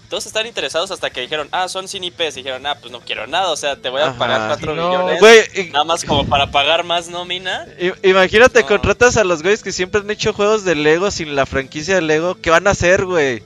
Todos 0.08 0.26
están 0.26 0.46
interesados 0.46 0.90
hasta 0.90 1.08
que 1.08 1.22
dijeron, 1.22 1.48
ah, 1.52 1.68
son 1.68 1.88
sin 1.88 2.04
IPs. 2.04 2.36
Y 2.36 2.42
dijeron, 2.42 2.66
ah, 2.66 2.74
pues 2.78 2.92
no 2.92 3.00
quiero 3.00 3.26
nada, 3.26 3.48
o 3.50 3.56
sea, 3.56 3.76
te 3.76 3.88
voy 3.88 4.02
a 4.02 4.08
Ajá. 4.08 4.18
pagar 4.18 4.46
4 4.48 4.72
Sí, 4.72 4.76
no. 4.78 4.88
millones. 4.90 5.20
Güey, 5.20 5.40
y- 5.54 5.70
Nada 5.70 5.84
más 5.84 6.04
como 6.04 6.26
para 6.28 6.50
pagar 6.50 6.84
más 6.84 7.08
nómina. 7.08 7.66
imagínate, 8.02 8.60
No. 8.60 8.66
contratas 8.66 9.16
a 9.16 9.24
los 9.24 9.40
güeyes 9.42 9.62
que 9.62 9.72
siempre 9.72 10.02
han 10.02 10.10
hecho 10.10 10.34
juegos 10.34 10.64
de 10.66 10.74
Lego 10.74 11.10
sin 11.10 11.34
la 11.34 11.46
franquicia 11.46 11.94
de 11.94 12.02
Lego. 12.02 12.34
¿Qué 12.40 12.50
van 12.50 12.66
a 12.66 12.72
hacer, 12.72 13.06
güey? 13.06 13.42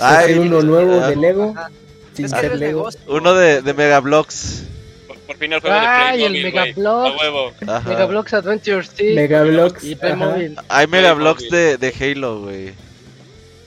Ay, 0.00 0.34
uno 0.38 0.62
nuevo 0.62 1.00
ah. 1.02 1.08
de 1.08 1.16
Lego. 1.16 1.54
Ajá. 1.56 1.70
Sin 2.14 2.28
ser 2.28 2.52
el 2.52 2.60
Lego. 2.60 2.88
Uno 3.08 3.34
de, 3.34 3.60
de 3.62 3.74
Megablocks. 3.74 4.62
Por, 5.06 5.18
por 5.18 5.36
fin 5.36 5.52
el 5.52 5.60
juego 5.60 5.76
Ay, 5.78 6.18
de 6.18 6.24
el 6.26 6.32
Playmobil, 6.32 6.52
güey. 6.52 6.74
Megablock. 6.74 7.06
A 7.06 7.16
huevo. 7.22 7.52
Ajá. 7.66 7.88
Megablocks 7.88 8.34
Adventures, 8.34 8.90
sí. 8.96 9.14
Megablocks. 9.14 9.84
Y. 9.84 9.94
Playmobil. 9.96 10.56
Hay 10.68 10.86
Megablocks 10.86 11.50
de, 11.50 11.76
de 11.76 11.94
Halo, 12.00 12.40
güey. 12.42 12.72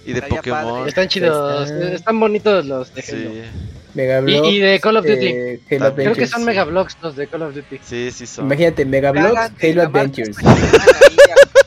Y 0.06 0.14
de 0.14 0.22
Pokémon. 0.24 0.64
padre. 0.64 0.90
Están 0.90 1.08
chidos, 1.08 1.70
Está- 1.70 1.94
están 1.94 2.20
bonitos 2.20 2.66
los 2.66 2.94
de 2.96 3.02
Halo. 3.02 3.18
Sí, 3.32 3.42
Megablocks. 3.94 4.48
Y- 4.48 4.50
y 4.56 4.60
de 4.60 4.80
Call 4.80 4.98
of 4.98 5.06
Duty. 5.06 5.28
eh, 5.28 5.60
Halo. 5.72 5.94
Creo 5.96 6.14
que 6.16 6.26
son 6.28 6.46
Megablocks 6.46 6.98
los 7.04 7.16
de 7.16 7.28
Call 7.28 7.44
of 7.44 7.54
Duty. 7.54 7.80
sí, 7.84 8.10
sí 8.12 8.26
son. 8.26 8.46
Imagínate, 8.46 8.86
Megablocks, 8.86 9.52
Halo 9.62 9.82
Adventures. 9.84 10.38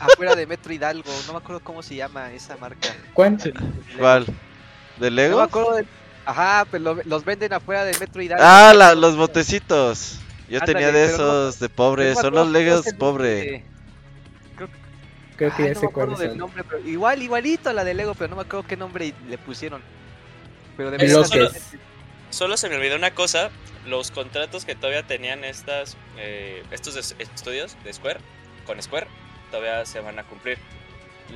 afuera 0.00 0.34
de 0.34 0.46
Metro 0.46 0.72
Hidalgo. 0.72 1.10
No 1.28 1.34
me 1.34 1.38
acuerdo 1.38 1.60
cómo 1.62 1.82
se 1.82 1.94
llama 1.94 2.32
esa 2.32 2.56
marca. 2.56 2.88
¿Cuál? 3.14 3.38
¿Cuál? 3.98 4.26
¿De 5.02 5.10
No 5.10 5.16
Lego? 5.16 5.38
me 5.38 5.44
acuerdo 5.44 5.74
de... 5.74 5.86
Ajá, 6.24 6.64
pues 6.70 6.80
lo- 6.80 7.00
los 7.04 7.24
venden 7.24 7.52
afuera 7.52 7.84
de 7.84 7.98
Metro 7.98 8.22
Hidalgo. 8.22 8.44
Ah, 8.46 8.72
la- 8.74 8.94
los 8.94 9.16
botecitos. 9.16 10.18
Yo 10.48 10.60
Ándale, 10.60 10.72
tenía 10.72 10.92
de 10.92 11.06
no- 11.08 11.14
esos, 11.14 11.58
de 11.58 11.68
pobres. 11.68 12.14
No 12.16 12.20
Son 12.22 12.34
los 12.34 12.48
Legos 12.48 12.86
es 12.86 12.94
pobres. 12.94 13.38
nombre. 13.44 13.64
Creo 15.36 15.56
que 15.56 15.62
Ay, 15.64 15.74
ya 15.74 15.80
no 16.06 16.16
sé 16.16 16.28
del 16.28 16.38
nombre, 16.38 16.62
pero 16.62 16.86
igual, 16.86 17.22
igualito 17.22 17.70
a 17.70 17.72
la 17.72 17.84
de 17.84 17.94
Lego, 17.94 18.14
pero 18.14 18.28
no 18.30 18.36
me 18.36 18.42
acuerdo 18.42 18.66
qué 18.68 18.76
nombre 18.76 19.12
le 19.28 19.38
pusieron. 19.38 19.82
Pero 20.76 20.90
de 20.90 20.98
verdad- 20.98 21.28
Bloques. 21.32 21.62
Solo 22.30 22.56
se 22.56 22.68
me 22.68 22.76
olvidó 22.76 22.96
una 22.96 23.12
cosa. 23.14 23.50
Los 23.86 24.10
contratos 24.12 24.64
que 24.64 24.76
todavía 24.76 25.04
tenían 25.04 25.42
estas, 25.42 25.96
eh, 26.18 26.62
estos 26.70 26.94
es- 26.96 27.16
estudios 27.18 27.76
de 27.82 27.92
Square, 27.92 28.20
con 28.64 28.80
Square, 28.80 29.08
todavía 29.50 29.84
se 29.86 29.98
van 30.00 30.18
a 30.20 30.22
cumplir. 30.24 30.58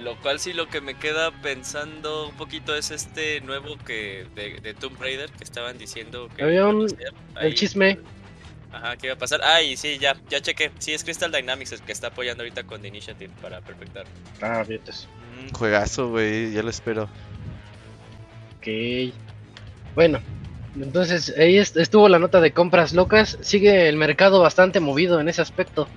Lo 0.03 0.17
cual 0.21 0.39
sí 0.41 0.53
lo 0.53 0.69
que 0.69 0.81
me 0.81 0.95
queda 0.95 1.31
pensando 1.43 2.29
un 2.29 2.37
poquito 2.37 2.75
es 2.77 2.91
este 2.91 3.41
nuevo 3.41 3.77
que 3.79 4.27
de, 4.35 4.61
de 4.61 4.75
Tomb 4.75 5.01
Raider 5.01 5.31
que 5.31 5.43
estaban 5.45 5.79
diciendo 5.79 6.29
que 6.37 6.43
Había 6.43 6.67
un- 6.67 6.87
El 7.41 7.55
chisme. 7.55 7.99
Ajá, 8.73 8.97
que 8.97 9.07
iba 9.07 9.15
a 9.15 9.19
pasar. 9.19 9.41
Ah, 9.43 9.63
y 9.63 9.77
sí, 9.77 9.97
ya, 9.99 10.15
ya 10.29 10.41
chequé. 10.41 10.71
Sí, 10.79 10.93
es 10.93 11.03
Crystal 11.03 11.33
Dynamics 11.33 11.73
el 11.73 11.81
que 11.81 11.93
está 11.93 12.09
apoyando 12.09 12.43
ahorita 12.43 12.65
con 12.65 12.83
The 12.83 12.89
Initiative 12.89 13.33
para 13.41 13.61
perfectar. 13.63 14.05
Ah, 14.43 14.63
vientos. 14.69 15.09
Un 15.41 15.49
juegazo, 15.51 16.11
güey. 16.11 16.53
Ya 16.53 16.63
lo 16.63 16.69
espero. 16.71 17.09
Ok. 18.59 19.15
Bueno, 19.95 20.21
Entonces, 20.79 21.33
ahí 21.39 21.57
estuvo 21.57 22.07
la 22.11 22.19
nota 22.19 22.41
de 22.43 22.53
compras 22.53 22.93
locas. 22.93 23.39
Sigue 23.41 23.89
el 23.89 23.97
mercado 23.97 24.43
bastante 24.43 24.79
movido 24.79 25.21
en 25.21 25.29
ese 25.31 25.41
aspecto. 25.41 25.89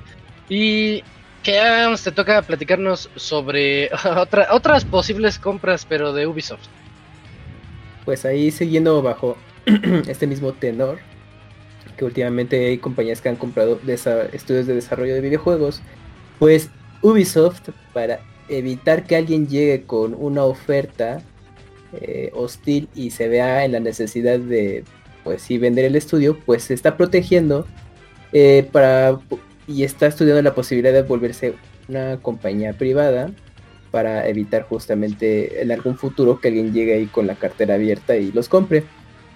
Y 0.48 1.04
que 1.44 1.96
te 2.04 2.12
toca 2.12 2.42
platicarnos 2.42 3.10
sobre 3.16 3.90
otra, 4.18 4.48
otras 4.52 4.86
posibles 4.86 5.40
compras, 5.40 5.86
pero 5.88 6.14
de 6.14 6.28
Ubisoft. 6.28 6.68
Pues 8.06 8.26
ahí 8.26 8.52
siguiendo 8.52 9.02
bajo 9.02 9.38
este 10.08 10.28
mismo 10.28 10.54
tenor, 10.54 11.00
que 11.98 12.06
últimamente 12.06 12.68
hay 12.68 12.78
compañías 12.78 13.22
que 13.22 13.30
han 13.30 13.36
comprado 13.36 13.80
estudios 14.32 14.68
de 14.68 14.76
desarrollo 14.76 15.14
de 15.14 15.22
videojuegos, 15.22 15.82
pues 16.40 16.70
Ubisoft, 17.02 17.70
para 17.94 18.22
evitar 18.48 19.04
que 19.06 19.16
alguien 19.16 19.48
llegue 19.48 19.84
con 19.84 20.16
una 20.16 20.44
oferta 20.44 21.22
eh, 21.94 22.32
hostil 22.34 22.88
y 22.96 23.12
se 23.12 23.28
vea 23.28 23.66
en 23.66 23.74
la 23.74 23.80
necesidad 23.80 24.40
de, 24.40 24.84
pues 25.24 25.42
sí, 25.42 25.58
vender 25.58 25.86
el 25.86 25.96
estudio, 25.96 26.38
pues 26.46 26.64
se 26.64 26.74
está 26.74 26.98
protegiendo 26.98 27.66
eh, 28.32 28.68
para 28.72 29.20
y 29.70 29.84
está 29.84 30.08
estudiando 30.08 30.42
la 30.42 30.56
posibilidad 30.56 30.92
de 30.92 31.04
volverse 31.04 31.54
una 31.88 32.18
compañía 32.18 32.74
privada 32.74 33.30
para 33.92 34.28
evitar 34.28 34.64
justamente 34.64 35.62
en 35.62 35.72
algún 35.72 35.96
futuro 35.96 36.40
que 36.40 36.48
alguien 36.48 36.74
llegue 36.74 36.96
ahí 36.96 37.06
con 37.06 37.28
la 37.28 37.36
cartera 37.36 37.76
abierta 37.76 38.16
y 38.18 38.32
los 38.32 38.50
compre. 38.50 38.84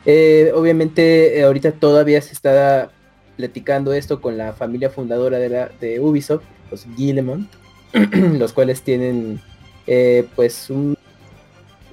Eh, 0.05 0.51
obviamente 0.53 1.39
eh, 1.39 1.43
ahorita 1.43 1.73
todavía 1.73 2.21
se 2.21 2.33
está 2.33 2.91
platicando 3.37 3.93
esto 3.93 4.21
con 4.21 4.37
la 4.37 4.53
familia 4.53 4.89
fundadora 4.89 5.37
de, 5.37 5.99
Ubisoft, 5.99 6.43
los 6.71 6.87
Guillemont, 6.97 7.47
los 8.39 8.53
cuales 8.53 8.81
tienen 8.81 9.39
eh, 9.85 10.25
pues 10.35 10.69
un 10.69 10.97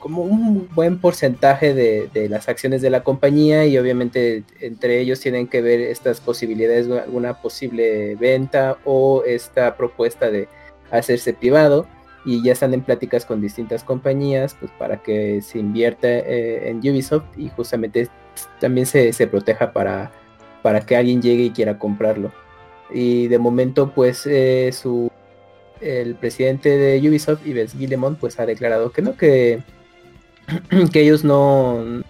como 0.00 0.22
un 0.22 0.68
buen 0.74 0.98
porcentaje 0.98 1.74
de, 1.74 2.28
las 2.28 2.48
acciones 2.48 2.82
de 2.82 2.90
la 2.90 3.04
compañía 3.04 3.66
y 3.66 3.78
obviamente 3.78 4.42
entre 4.60 5.00
ellos 5.00 5.20
tienen 5.20 5.46
que 5.46 5.62
ver 5.62 5.80
estas 5.80 6.20
posibilidades 6.20 6.88
de 6.88 7.00
alguna 7.00 7.40
posible 7.40 8.16
venta 8.16 8.78
o 8.84 9.22
esta 9.24 9.76
propuesta 9.76 10.30
de 10.30 10.48
hacerse 10.90 11.32
privado 11.34 11.86
y 12.24 12.42
ya 12.42 12.52
están 12.52 12.74
en 12.74 12.82
pláticas 12.82 13.24
con 13.24 13.40
distintas 13.40 13.84
compañías 13.84 14.56
pues 14.58 14.72
para 14.78 15.02
que 15.02 15.40
se 15.42 15.58
invierta 15.58 16.08
eh, 16.08 16.68
en 16.68 16.78
Ubisoft 16.78 17.24
y 17.36 17.48
justamente 17.50 18.08
también 18.60 18.86
se, 18.86 19.12
proteja 19.26 19.72
para, 19.72 20.10
para 20.62 20.80
que 20.80 20.96
alguien 20.96 21.22
llegue 21.22 21.44
y 21.44 21.50
quiera 21.50 21.78
comprarlo. 21.78 22.32
Y 22.90 23.28
de 23.28 23.38
momento 23.38 23.92
pues 23.94 24.26
eh, 24.26 24.70
su 24.72 25.10
el 25.80 26.14
presidente 26.14 26.76
de 26.76 27.08
Ubisoft, 27.08 27.44
Yves 27.44 27.76
Guillemont, 27.76 28.18
pues 28.18 28.38
ha 28.38 28.46
declarado 28.46 28.92
que 28.92 29.02
no, 29.02 29.16
que, 29.16 29.62
que 30.92 31.02
ellos 31.02 31.24
no 31.24 32.02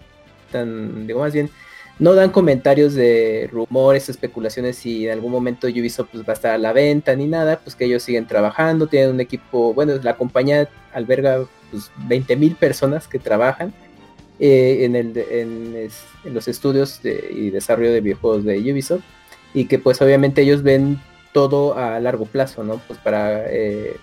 digo 1.07 1.21
más 1.21 1.33
bien, 1.33 1.51
no 1.99 2.15
dan 2.15 2.31
comentarios 2.31 2.95
de 2.95 3.49
rumores, 3.53 4.09
especulaciones 4.09 4.77
si 4.77 5.07
en 5.07 5.13
algún 5.13 5.31
momento 5.31 5.67
Ubisoft 5.67 6.09
pues, 6.13 6.25
va 6.25 6.33
a 6.33 6.35
estar 6.35 6.53
a 6.53 6.59
la 6.59 6.73
venta 6.73 7.15
ni 7.15 7.27
nada, 7.27 7.61
pues 7.63 7.77
que 7.77 7.85
ellos 7.85 8.03
siguen 8.03 8.27
trabajando, 8.27 8.87
tienen 8.87 9.11
un 9.11 9.21
equipo, 9.21 9.75
bueno, 9.75 9.93
la 10.03 10.17
compañía 10.17 10.69
alberga 10.93 11.45
pues 11.71 11.91
20 12.09 12.37
mil 12.37 12.57
personas 12.57 13.07
que 13.07 13.19
trabajan 13.19 13.73
eh, 14.39 14.85
en, 14.85 14.97
el, 14.97 15.17
en, 15.17 15.91
los 16.33 16.49
estudios 16.49 17.01
y 17.05 17.51
desarrollo 17.51 17.93
de 17.93 18.01
videojuegos 18.01 18.45
de 18.45 18.59
Ubisoft 18.73 19.03
y 19.53 19.67
que 19.67 19.79
pues 19.79 20.01
obviamente 20.01 20.43
ellos 20.43 20.63
ven 20.63 20.99
todo 21.33 21.77
a 21.77 22.01
largo 22.01 22.25
plazo, 22.25 22.65
¿no? 22.65 22.81
Pues 22.87 22.99
para 22.99 23.45
eh, 23.51 23.97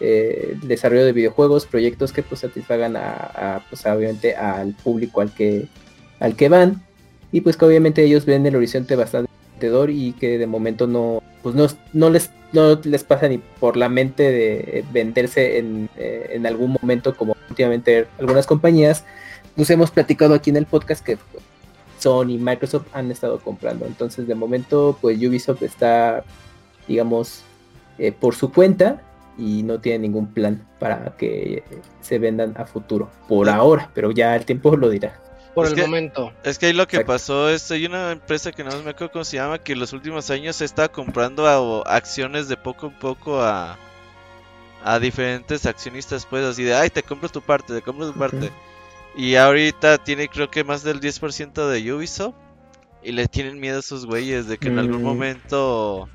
eh, 0.00 0.56
desarrollo 0.62 1.04
de 1.04 1.12
videojuegos, 1.12 1.66
proyectos 1.66 2.12
que 2.12 2.22
pues 2.22 2.40
satisfagan 2.42 2.96
a, 2.96 3.62
pues 3.68 3.84
obviamente 3.86 4.34
al 4.34 4.74
público 4.74 5.20
al 5.20 5.32
que, 5.32 5.68
al 6.20 6.36
que 6.36 6.48
van. 6.48 6.82
Y 7.32 7.40
pues 7.40 7.56
que 7.56 7.64
obviamente 7.64 8.02
ellos 8.04 8.24
ven 8.24 8.46
el 8.46 8.56
horizonte 8.56 8.96
bastante 8.96 9.30
y 9.88 10.12
que 10.12 10.38
de 10.38 10.46
momento 10.46 10.86
no 10.86 11.22
pues 11.42 11.54
no, 11.54 11.66
no 11.92 12.10
les 12.10 12.30
no 12.52 12.78
les 12.84 13.04
pasa 13.04 13.28
ni 13.28 13.38
por 13.38 13.76
la 13.76 13.88
mente 13.88 14.30
de 14.30 14.84
venderse 14.92 15.58
en, 15.58 15.88
eh, 15.96 16.30
en 16.32 16.46
algún 16.46 16.76
momento 16.80 17.16
como 17.16 17.36
últimamente 17.48 18.06
algunas 18.18 18.46
compañías. 18.46 19.04
Nos 19.56 19.70
hemos 19.70 19.90
platicado 19.90 20.34
aquí 20.34 20.50
en 20.50 20.56
el 20.56 20.66
podcast 20.66 21.04
que 21.04 21.18
Sony 21.98 22.30
y 22.30 22.38
Microsoft 22.38 22.86
han 22.92 23.10
estado 23.10 23.40
comprando. 23.40 23.86
Entonces 23.86 24.26
de 24.26 24.34
momento 24.34 24.98
pues 25.00 25.18
Ubisoft 25.18 25.62
está 25.62 26.24
digamos 26.86 27.42
eh, 27.98 28.12
por 28.12 28.34
su 28.34 28.52
cuenta 28.52 29.02
y 29.38 29.62
no 29.62 29.80
tiene 29.80 30.00
ningún 30.00 30.32
plan 30.32 30.66
para 30.78 31.16
que 31.16 31.62
se 32.00 32.18
vendan 32.18 32.54
a 32.56 32.66
futuro 32.66 33.10
por 33.28 33.48
ahora 33.48 33.90
pero 33.94 34.10
ya 34.10 34.34
el 34.34 34.44
tiempo 34.44 34.76
lo 34.76 34.88
dirá 34.88 35.20
por 35.56 35.66
el 35.68 35.76
momento. 35.78 36.34
Es 36.44 36.58
que 36.58 36.66
ahí 36.66 36.74
lo 36.74 36.86
que 36.86 37.00
pasó 37.00 37.48
es, 37.48 37.70
hay 37.70 37.86
una 37.86 38.12
empresa 38.12 38.52
que 38.52 38.62
no 38.62 38.70
me 38.82 38.90
acuerdo 38.90 39.10
cómo 39.10 39.24
se 39.24 39.38
llama, 39.38 39.58
que 39.58 39.72
en 39.72 39.78
los 39.78 39.94
últimos 39.94 40.30
años 40.30 40.56
se 40.56 40.66
está 40.66 40.88
comprando 40.88 41.82
acciones 41.86 42.46
de 42.48 42.58
poco 42.58 42.88
a 42.88 42.98
poco 42.98 43.40
a, 43.40 43.78
a 44.84 44.98
diferentes 44.98 45.64
accionistas, 45.64 46.26
pues 46.26 46.44
así 46.44 46.62
de, 46.62 46.74
ay, 46.74 46.90
te 46.90 47.02
compro 47.02 47.30
tu 47.30 47.40
parte, 47.40 47.72
te 47.72 47.80
compro 47.80 48.12
tu 48.12 48.18
parte. 48.18 48.50
Y 49.16 49.36
ahorita 49.36 49.96
tiene 49.96 50.28
creo 50.28 50.50
que 50.50 50.62
más 50.62 50.82
del 50.82 51.00
10% 51.00 51.68
de 51.68 51.92
Ubisoft. 51.92 52.34
Y 53.02 53.12
le 53.12 53.26
tienen 53.26 53.58
miedo 53.58 53.76
a 53.76 53.80
esos 53.80 54.04
güeyes 54.04 54.48
de 54.48 54.58
que 54.58 54.68
en 54.68 54.78
algún 54.78 55.00
mm. 55.00 55.04
momento... 55.04 56.08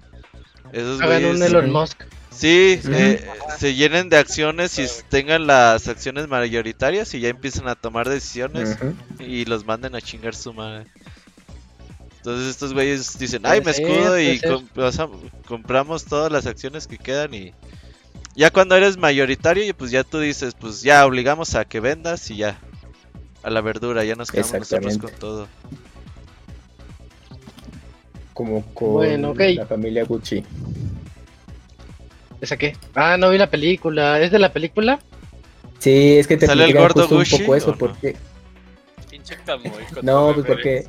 Esos 0.71 1.01
Hagan 1.01 1.25
un 1.25 1.41
Elon 1.41 1.71
Musk. 1.71 2.03
Sí, 2.31 2.79
eh, 2.89 3.27
se 3.59 3.75
llenen 3.75 4.09
de 4.09 4.17
acciones 4.17 4.79
y 4.79 4.87
tengan 5.09 5.47
las 5.47 5.87
acciones 5.87 6.27
mayoritarias 6.27 7.13
y 7.13 7.19
ya 7.19 7.29
empiezan 7.29 7.67
a 7.67 7.75
tomar 7.75 8.07
decisiones 8.09 8.77
y 9.19 9.45
los 9.45 9.65
manden 9.65 9.95
a 9.95 10.01
chingar 10.01 10.33
su 10.33 10.53
madre. 10.53 10.87
Entonces 12.17 12.47
estos 12.49 12.73
güeyes 12.73 13.17
dicen, 13.19 13.41
ay, 13.45 13.61
me 13.61 13.71
escudo 13.71 14.19
y 14.19 14.39
compramos 15.45 16.05
todas 16.05 16.31
las 16.31 16.45
acciones 16.45 16.87
que 16.87 16.97
quedan 16.97 17.33
y 17.33 17.53
ya 18.35 18.49
cuando 18.49 18.75
eres 18.75 18.97
mayoritario, 18.97 19.75
pues 19.75 19.91
ya 19.91 20.03
tú 20.03 20.19
dices, 20.19 20.55
pues 20.57 20.81
ya 20.81 21.05
obligamos 21.05 21.55
a 21.55 21.65
que 21.65 21.79
vendas 21.79 22.29
y 22.31 22.37
ya. 22.37 22.59
A 23.43 23.49
la 23.49 23.61
verdura, 23.61 24.03
ya 24.03 24.15
nos 24.15 24.31
quedamos 24.31 24.53
nosotros 24.53 24.97
con 24.99 25.11
todo. 25.19 25.47
Como 28.33 28.63
con 28.73 29.35
la 29.55 29.65
familia 29.65 30.05
Gucci. 30.05 30.43
¿Esa 32.41 32.57
qué? 32.57 32.75
Ah, 32.95 33.17
no 33.17 33.29
vi 33.29 33.37
la 33.37 33.49
película. 33.49 34.19
¿Es 34.19 34.31
de 34.31 34.39
la 34.39 34.51
película? 34.51 34.99
Sí, 35.79 36.17
es 36.17 36.27
que 36.27 36.37
te 36.37 36.47
¿Sale 36.47 36.65
el 36.65 36.73
gordo 36.73 37.07
Gucci, 37.07 37.35
un 37.35 37.41
poco 37.41 37.55
eso, 37.55 37.75
porque... 37.77 38.15
no, 40.01 40.33
pues 40.33 40.45
porque... 40.45 40.85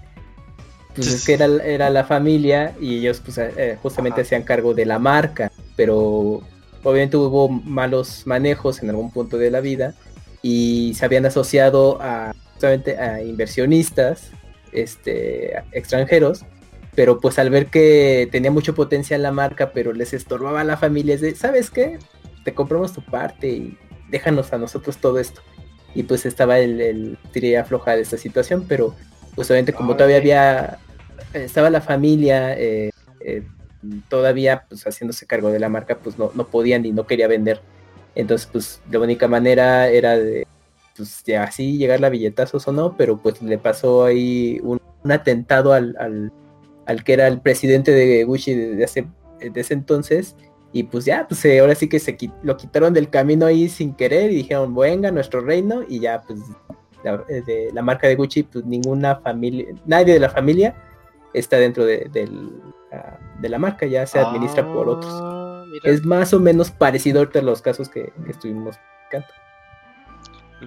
Pues 0.94 1.07
es 1.07 1.24
que 1.24 1.32
era, 1.34 1.46
era, 1.46 1.88
la 1.88 2.05
familia 2.05 2.74
y 2.78 2.98
ellos 2.98 3.22
pues 3.24 3.38
eh, 3.38 3.78
justamente 3.80 4.20
hacían 4.20 4.42
cargo 4.42 4.74
de 4.74 4.84
la 4.84 4.98
marca, 4.98 5.50
pero 5.74 6.42
obviamente 6.82 7.16
hubo 7.16 7.48
malos 7.48 8.26
manejos 8.26 8.82
en 8.82 8.90
algún 8.90 9.11
punto 9.11 9.38
de 9.38 9.50
la 9.50 9.61
vida 9.61 9.94
y 10.42 10.92
se 10.94 11.07
habían 11.07 11.24
asociado 11.24 11.96
a 12.03 12.34
justamente 12.53 12.98
a 12.98 13.22
inversionistas 13.22 14.32
este, 14.72 15.57
extranjeros 15.72 16.44
pero 16.95 17.20
pues 17.20 17.38
al 17.38 17.51
ver 17.51 17.66
que 17.66 18.28
tenía 18.30 18.51
mucho 18.51 18.74
potencial 18.74 19.22
la 19.22 19.32
marca, 19.32 19.72
pero 19.72 19.93
les 19.93 20.12
estorbaba 20.12 20.61
a 20.61 20.64
la 20.64 20.76
familia, 20.76 21.14
es 21.14 21.20
de, 21.20 21.34
¿sabes 21.34 21.70
qué? 21.70 21.99
Te 22.45 22.55
compramos 22.55 22.93
tu 22.93 23.03
parte 23.03 23.49
y 23.49 23.78
déjanos 24.11 24.53
a 24.53 24.59
nosotros 24.59 24.99
todo 24.99 25.18
esto. 25.18 25.40
Y 25.95 26.03
pues 26.05 26.26
estaba 26.26 26.59
el, 26.59 26.80
el 26.80 27.18
tiré 27.32 27.59
afloja 27.59 27.97
de 27.97 28.03
esta 28.03 28.18
situación, 28.18 28.66
pero 28.68 28.95
pues 29.34 29.51
obviamente 29.51 29.72
como 29.72 29.95
todavía 29.97 30.18
había, 30.18 30.78
estaba 31.32 31.70
la 31.70 31.80
familia 31.80 32.59
eh, 32.59 32.90
eh, 33.20 33.43
todavía 34.09 34.64
pues 34.68 34.84
haciéndose 34.84 35.26
cargo 35.26 35.51
de 35.51 35.61
la 35.61 35.68
marca, 35.68 35.99
pues 35.99 36.18
no, 36.18 36.30
no 36.34 36.47
podían 36.47 36.84
y 36.84 36.93
no 36.93 37.07
quería 37.07 37.28
vender. 37.28 37.61
Entonces 38.14 38.49
pues 38.51 38.82
la 38.90 39.01
única 39.01 39.28
manera 39.28 39.88
era 39.88 40.18
de, 40.18 40.47
pues 40.97 41.22
ya 41.24 41.45
así 41.45 41.78
llegar 41.78 42.05
a 42.05 42.11
billetazos 42.11 42.68
o 42.68 42.72
no, 42.72 42.97
pero 42.97 43.18
pues 43.18 43.40
le 43.40 43.59
pasó 43.59 44.05
ahí 44.05 44.61
un, 44.62 44.80
atentado 45.11 45.72
al 45.72 45.97
al 45.99 46.32
que 47.04 47.12
era 47.12 47.26
el 47.28 47.40
presidente 47.40 47.92
de 47.92 48.24
Gucci 48.24 48.54
de, 48.54 48.84
hace, 48.84 49.06
de 49.40 49.60
ese 49.60 49.74
entonces. 49.74 50.36
Y 50.72 50.84
pues 50.84 51.04
ya, 51.04 51.26
pues 51.28 51.44
eh, 51.44 51.60
ahora 51.60 51.74
sí 51.74 51.88
que 51.88 51.98
se 51.98 52.16
lo 52.42 52.56
quitaron 52.56 52.94
del 52.94 53.10
camino 53.10 53.46
ahí 53.46 53.68
sin 53.68 53.94
querer 53.94 54.30
y 54.32 54.36
dijeron, 54.36 54.74
venga, 54.74 55.10
nuestro 55.10 55.40
reino. 55.40 55.82
Y 55.86 56.00
ya, 56.00 56.22
pues 56.22 56.40
la, 57.04 57.24
eh, 57.28 57.42
de 57.46 57.70
la 57.72 57.82
marca 57.82 58.08
de 58.08 58.16
Gucci, 58.16 58.44
pues 58.44 58.64
ninguna 58.64 59.16
familia, 59.16 59.66
nadie 59.84 60.14
de 60.14 60.20
la 60.20 60.30
familia 60.30 60.74
está 61.34 61.58
dentro 61.58 61.84
de, 61.84 62.10
ah, 62.92 63.18
la 63.42 63.58
marca, 63.58 63.86
ya 63.86 64.06
se 64.06 64.18
administra 64.18 64.66
por 64.72 64.88
otros. 64.88 65.12
Ah, 65.12 65.64
es 65.84 66.04
más 66.04 66.32
o 66.32 66.40
menos 66.40 66.70
parecido 66.70 67.22
a 67.22 67.42
los 67.42 67.62
casos 67.62 67.88
que, 67.88 68.12
que 68.24 68.30
estuvimos 68.30 68.76
explicando. 68.76 69.41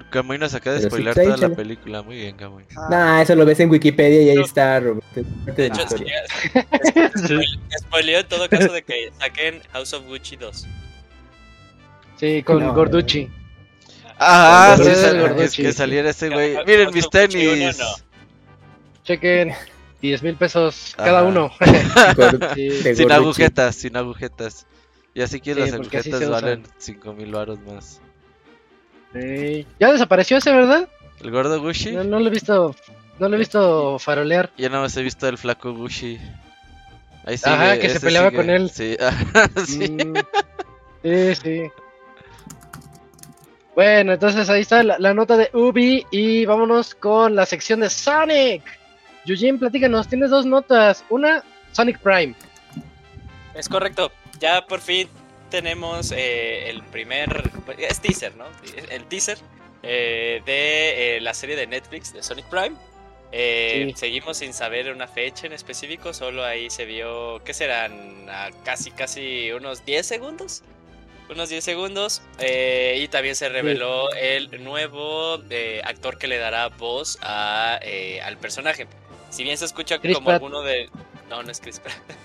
Camuy 0.10 0.38
nos 0.38 0.54
acaba 0.54 0.78
de 0.78 0.84
spoiler 0.84 1.14
toda 1.14 1.38
la 1.38 1.50
película. 1.50 2.02
Muy 2.02 2.18
bien, 2.18 2.36
Camuy. 2.36 2.66
Ah. 2.76 2.88
Nah, 2.90 3.22
eso 3.22 3.36
lo 3.36 3.46
ves 3.46 3.60
en 3.60 3.70
Wikipedia 3.70 4.22
y 4.22 4.30
ahí 4.30 4.44
está, 4.44 4.80
Robert. 4.80 5.06
De 5.14 5.66
hecho, 5.68 5.86
spoileó 7.80 8.20
en 8.20 8.28
todo 8.28 8.50
caso 8.50 8.72
de 8.72 8.84
que 8.84 9.12
saquen 9.20 9.62
House 9.72 9.94
of 9.94 10.06
Gucci 10.06 10.36
2. 10.36 10.68
Sí, 12.18 12.44
con 12.44 12.74
Gorducci. 12.74 13.30
Ah, 14.20 14.78
sí, 14.82 14.90
es 15.42 15.56
que 15.56 15.74
saliera 15.74 16.10
ese 16.10 16.30
güey. 16.30 16.58
Miren 16.66 16.94
mis 16.94 17.10
tenis. 17.10 17.78
chequen 19.04 19.54
10 20.02 20.24
mil 20.24 20.36
pesos 20.36 20.94
cada 20.96 21.24
uno. 21.24 21.52
Sin 22.96 23.12
agujetas, 23.12 23.76
sin 23.76 23.98
agujetas. 23.98 24.68
Y 25.14 25.22
así 25.22 25.40
que 25.40 25.56
las 25.56 25.74
agujetas 25.74 26.30
valen 26.30 26.64
5 26.78 27.14
mil 27.14 27.32
baros 27.32 27.60
más. 27.62 28.02
Sí. 29.16 29.66
Ya 29.80 29.94
desapareció 29.94 30.38
ese, 30.38 30.52
¿verdad? 30.52 30.90
¿El 31.22 31.32
gordo 31.32 31.62
Gushi? 31.62 31.94
No, 31.94 32.04
no 32.04 32.20
lo 32.20 32.28
he 32.28 32.32
visto, 32.32 32.76
no 33.18 33.30
lo 33.30 33.36
he 33.36 33.40
visto 33.40 33.98
farolear. 33.98 34.52
Yo 34.58 34.70
no 34.70 34.82
más 34.82 34.96
he 34.98 35.04
visto 35.04 35.28
el 35.30 35.38
flaco 35.38 35.74
Gushi. 35.74 36.20
Ahí 37.26 37.38
Ajá, 37.44 37.80
que 37.80 37.90
se 37.90 38.00
peleaba 38.02 38.30
sigue. 38.30 38.42
con 38.42 38.50
él. 38.50 38.70
Sí, 38.70 38.98
ajá, 39.00 39.50
sí. 39.66 39.90
Mm, 39.90 40.16
sí, 41.04 41.36
sí. 41.36 41.64
Bueno, 43.74 44.14
entonces 44.14 44.50
ahí 44.50 44.62
está 44.62 44.84
la, 44.84 44.98
la 45.00 45.14
nota 45.14 45.38
de 45.38 45.50
Ubi 45.54 46.06
y 46.12 46.46
vámonos 46.46 46.94
con 46.94 47.36
la 47.36 47.46
sección 47.46 47.80
de 47.80 47.90
Sonic. 47.90 48.64
Yujin, 49.26 49.58
platícanos, 49.58 50.08
tienes 50.08 50.30
dos 50.30 50.46
notas. 50.46 51.04
Una, 51.10 51.44
Sonic 51.72 52.00
Prime. 52.00 52.36
Es 53.54 53.68
correcto. 53.68 54.12
Ya 54.40 54.62
por 54.66 54.82
fin 54.82 55.08
tenemos 55.50 56.12
eh, 56.12 56.70
el 56.70 56.84
primer. 56.84 57.52
Es 57.78 58.00
teaser, 58.00 58.36
¿no? 58.36 58.46
El 58.90 59.06
teaser 59.06 59.38
eh, 59.84 60.42
de 60.46 61.18
eh, 61.18 61.22
la 61.22 61.34
serie 61.34 61.56
de 61.56 61.68
Netflix 61.68 62.14
de 62.14 62.24
Sonic 62.24 62.46
Prime. 62.46 62.76
Sí. 63.32 63.94
Seguimos 63.98 64.38
sin 64.38 64.54
saber 64.54 64.92
una 64.92 65.08
fecha 65.08 65.46
en 65.46 65.54
específico, 65.54 66.14
solo 66.14 66.46
ahí 66.46 66.70
se 66.70 66.86
vio, 66.86 67.44
¿qué 67.44 67.54
serán? 67.54 68.30
A 68.30 68.52
casi, 68.64 68.92
casi 68.92 69.52
unos 69.52 69.84
10 69.84 70.06
segundos. 70.06 70.64
Unos 71.30 71.50
10 71.50 71.62
segundos. 71.64 72.22
y 72.40 73.08
también 73.10 73.36
se 73.36 73.50
reveló 73.50 74.14
el 74.14 74.64
nuevo 74.64 75.40
actor 75.84 76.18
que 76.18 76.28
le 76.28 76.38
dará 76.38 76.70
voz 76.70 77.18
a, 77.22 77.80
al 78.24 78.38
personaje. 78.38 78.88
Si 79.32 79.44
bien 79.44 79.58
se 79.58 79.66
escucha 79.66 80.00
Chris 80.00 80.16
como 80.16 80.28
Pratt. 80.28 80.36
alguno 80.42 80.62
de... 80.62 80.90
No, 81.30 81.44
no 81.44 81.52
es 81.52 81.60
Chris 81.60 81.82
Pratt. 81.82 81.98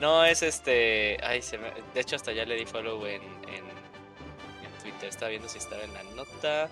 No, 0.00 0.24
es 0.24 0.42
este. 0.42 1.18
Ay, 1.22 1.42
se 1.42 1.58
me... 1.58 1.70
De 1.94 2.00
hecho, 2.00 2.16
hasta 2.16 2.32
ya 2.32 2.44
le 2.44 2.56
di 2.56 2.66
follow 2.66 3.04
en, 3.06 3.22
en, 3.22 3.64
en 3.64 4.82
Twitter. 4.82 5.08
Estaba 5.08 5.30
viendo 5.30 5.48
si 5.48 5.58
estaba 5.58 5.82
en 5.82 5.92
la 5.94 6.02
nota. 6.14 6.68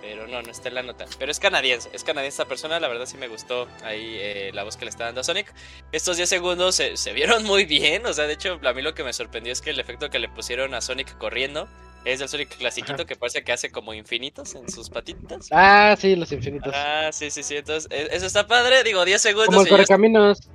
Pero 0.00 0.28
no, 0.28 0.42
no 0.42 0.50
está 0.50 0.68
en 0.68 0.74
la 0.74 0.82
nota. 0.82 1.06
Pero 1.18 1.30
es 1.32 1.40
canadiense. 1.40 1.90
Es 1.92 2.04
canadiense 2.04 2.34
esta 2.34 2.48
persona. 2.48 2.78
La 2.80 2.88
verdad 2.88 3.06
sí 3.06 3.16
me 3.16 3.28
gustó 3.28 3.66
ahí 3.82 4.16
eh, 4.20 4.50
la 4.54 4.62
voz 4.64 4.76
que 4.76 4.84
le 4.84 4.90
está 4.90 5.04
dando 5.04 5.20
a 5.20 5.24
Sonic. 5.24 5.52
Estos 5.92 6.16
10 6.16 6.28
segundos 6.28 6.74
se, 6.74 6.96
se 6.96 7.12
vieron 7.12 7.44
muy 7.44 7.64
bien. 7.64 8.06
O 8.06 8.12
sea, 8.12 8.26
de 8.26 8.34
hecho, 8.34 8.60
a 8.64 8.72
mí 8.72 8.82
lo 8.82 8.94
que 8.94 9.02
me 9.02 9.12
sorprendió 9.12 9.52
es 9.52 9.60
que 9.60 9.70
el 9.70 9.80
efecto 9.80 10.08
que 10.10 10.18
le 10.18 10.28
pusieron 10.28 10.74
a 10.74 10.80
Sonic 10.80 11.16
corriendo 11.18 11.68
es 12.04 12.20
del 12.20 12.28
Sonic 12.28 12.56
clasiquito 12.56 13.06
que 13.06 13.16
parece 13.16 13.42
que 13.42 13.52
hace 13.52 13.72
como 13.72 13.92
infinitos 13.92 14.54
en 14.54 14.68
sus 14.70 14.88
patitas. 14.88 15.48
Ah, 15.50 15.96
sí, 15.98 16.14
los 16.14 16.30
infinitos. 16.30 16.72
Ah, 16.74 17.10
sí, 17.12 17.30
sí, 17.30 17.42
sí. 17.42 17.56
Entonces, 17.56 17.90
e- 17.90 18.08
eso 18.12 18.26
está 18.26 18.46
padre. 18.46 18.84
Digo, 18.84 19.04
10 19.04 19.20
segundos. 19.20 19.46
Como 19.48 19.60
el 19.62 19.66
ya 19.66 19.70
correcaminos. 19.70 20.48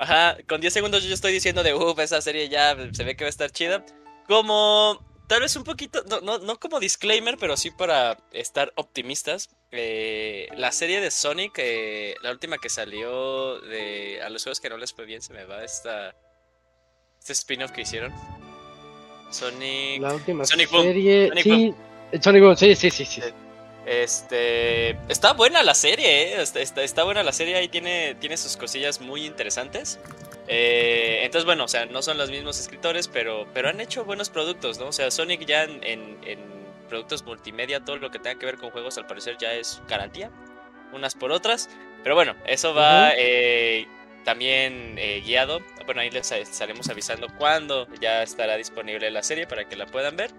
Ajá, 0.00 0.38
con 0.48 0.62
10 0.62 0.72
segundos 0.72 1.02
yo 1.02 1.10
ya 1.10 1.14
estoy 1.14 1.30
diciendo 1.34 1.62
de, 1.62 1.74
uff, 1.74 1.98
esa 1.98 2.22
serie 2.22 2.48
ya 2.48 2.74
se 2.92 3.04
ve 3.04 3.16
que 3.16 3.24
va 3.24 3.28
a 3.28 3.28
estar 3.28 3.50
chida. 3.50 3.84
Como, 4.26 4.98
tal 5.28 5.42
vez 5.42 5.54
un 5.56 5.64
poquito, 5.64 6.02
no, 6.08 6.22
no, 6.22 6.38
no 6.38 6.58
como 6.58 6.80
disclaimer, 6.80 7.36
pero 7.38 7.54
sí 7.58 7.70
para 7.70 8.16
estar 8.32 8.72
optimistas. 8.76 9.50
eh, 9.72 10.48
la 10.56 10.72
serie 10.72 11.02
de 11.02 11.10
Sonic, 11.10 11.52
eh, 11.58 12.14
la 12.22 12.30
última 12.30 12.56
que 12.56 12.70
salió 12.70 13.60
de 13.60 14.22
a 14.22 14.30
los 14.30 14.42
juegos 14.42 14.58
que 14.58 14.70
no 14.70 14.78
les 14.78 14.94
fue 14.94 15.04
bien, 15.04 15.20
se 15.20 15.34
me 15.34 15.44
va 15.44 15.62
esta, 15.64 16.16
este 17.18 17.34
spin-off 17.34 17.70
que 17.70 17.82
hicieron. 17.82 18.10
Sonic... 19.30 20.00
La 20.00 20.14
última 20.14 20.46
Sonic 20.46 20.70
Boom. 20.70 20.82
serie. 20.82 21.28
Sonic 21.28 21.44
sí, 21.44 21.74
Sonic 22.22 22.42
Boom, 22.42 22.56
sí, 22.56 22.74
sí, 22.74 22.90
sí, 22.90 23.04
sí. 23.04 23.20
Este. 23.86 24.90
Está 25.08 25.32
buena 25.32 25.62
la 25.62 25.74
serie, 25.74 26.22
¿eh? 26.34 26.42
Está, 26.42 26.60
está, 26.60 26.82
está 26.82 27.04
buena 27.04 27.22
la 27.22 27.32
serie, 27.32 27.56
ahí 27.56 27.68
tiene, 27.68 28.14
tiene 28.20 28.36
sus 28.36 28.56
cosillas 28.56 29.00
muy 29.00 29.24
interesantes. 29.26 29.98
Eh, 30.48 31.20
entonces, 31.22 31.44
bueno, 31.46 31.64
o 31.64 31.68
sea, 31.68 31.86
no 31.86 32.02
son 32.02 32.18
los 32.18 32.30
mismos 32.30 32.58
escritores, 32.58 33.08
pero, 33.08 33.46
pero 33.54 33.68
han 33.68 33.80
hecho 33.80 34.04
buenos 34.04 34.30
productos, 34.30 34.78
¿no? 34.78 34.86
O 34.86 34.92
sea, 34.92 35.10
Sonic 35.10 35.44
ya 35.46 35.64
en, 35.64 35.82
en- 35.84 36.18
en 36.24 36.38
productos 36.88 37.22
multimedia, 37.24 37.84
todo 37.84 37.96
lo 37.96 38.10
que 38.10 38.18
tenga 38.18 38.38
que 38.38 38.46
ver 38.46 38.56
con 38.58 38.70
juegos, 38.70 38.98
al 38.98 39.06
parecer 39.06 39.36
ya 39.38 39.52
es 39.52 39.80
garantía, 39.88 40.30
unas 40.92 41.14
por 41.14 41.30
otras. 41.30 41.68
Pero 42.02 42.14
bueno, 42.16 42.34
eso 42.46 42.74
va 42.74 43.12
eh, 43.16 43.86
también 44.24 44.96
eh, 44.98 45.22
guiado. 45.24 45.60
Bueno, 45.86 46.00
ahí 46.00 46.10
les 46.10 46.32
estaremos 46.32 46.88
avisando 46.88 47.28
cuándo 47.38 47.86
ya 48.00 48.22
estará 48.22 48.56
disponible 48.56 49.10
la 49.10 49.22
serie 49.22 49.46
para 49.46 49.68
que 49.68 49.76
la 49.76 49.86
puedan 49.86 50.16
ver. 50.16 50.30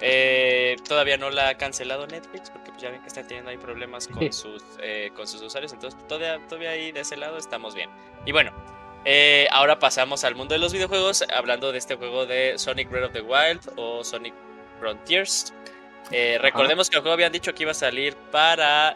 Eh, 0.00 0.76
todavía 0.86 1.16
no 1.16 1.30
la 1.30 1.50
ha 1.50 1.54
cancelado 1.56 2.06
Netflix 2.06 2.50
porque 2.50 2.70
pues, 2.70 2.82
ya 2.82 2.90
ven 2.90 3.00
que 3.00 3.08
están 3.08 3.26
teniendo 3.26 3.50
ahí 3.50 3.58
problemas 3.58 4.08
con 4.08 4.32
sus 4.32 4.62
eh, 4.80 5.10
con 5.14 5.26
sus 5.28 5.40
usuarios, 5.40 5.72
entonces 5.72 5.98
todavía, 6.08 6.40
todavía 6.48 6.70
ahí 6.70 6.92
de 6.92 7.00
ese 7.00 7.16
lado 7.16 7.38
estamos 7.38 7.74
bien. 7.74 7.90
Y 8.26 8.32
bueno, 8.32 8.52
eh, 9.04 9.46
ahora 9.52 9.78
pasamos 9.78 10.24
al 10.24 10.34
mundo 10.34 10.54
de 10.54 10.58
los 10.58 10.72
videojuegos, 10.72 11.24
hablando 11.34 11.70
de 11.70 11.78
este 11.78 11.94
juego 11.94 12.26
de 12.26 12.58
Sonic 12.58 12.90
Breath 12.90 13.06
of 13.06 13.12
the 13.12 13.20
Wild 13.20 13.60
o 13.76 14.02
Sonic 14.02 14.34
Frontiers. 14.80 15.52
Recordemos 16.40 16.90
que 16.90 16.96
el 16.96 17.02
juego 17.02 17.14
habían 17.14 17.32
dicho 17.32 17.54
que 17.54 17.62
iba 17.62 17.72
a 17.72 17.74
salir 17.74 18.14
para 18.30 18.94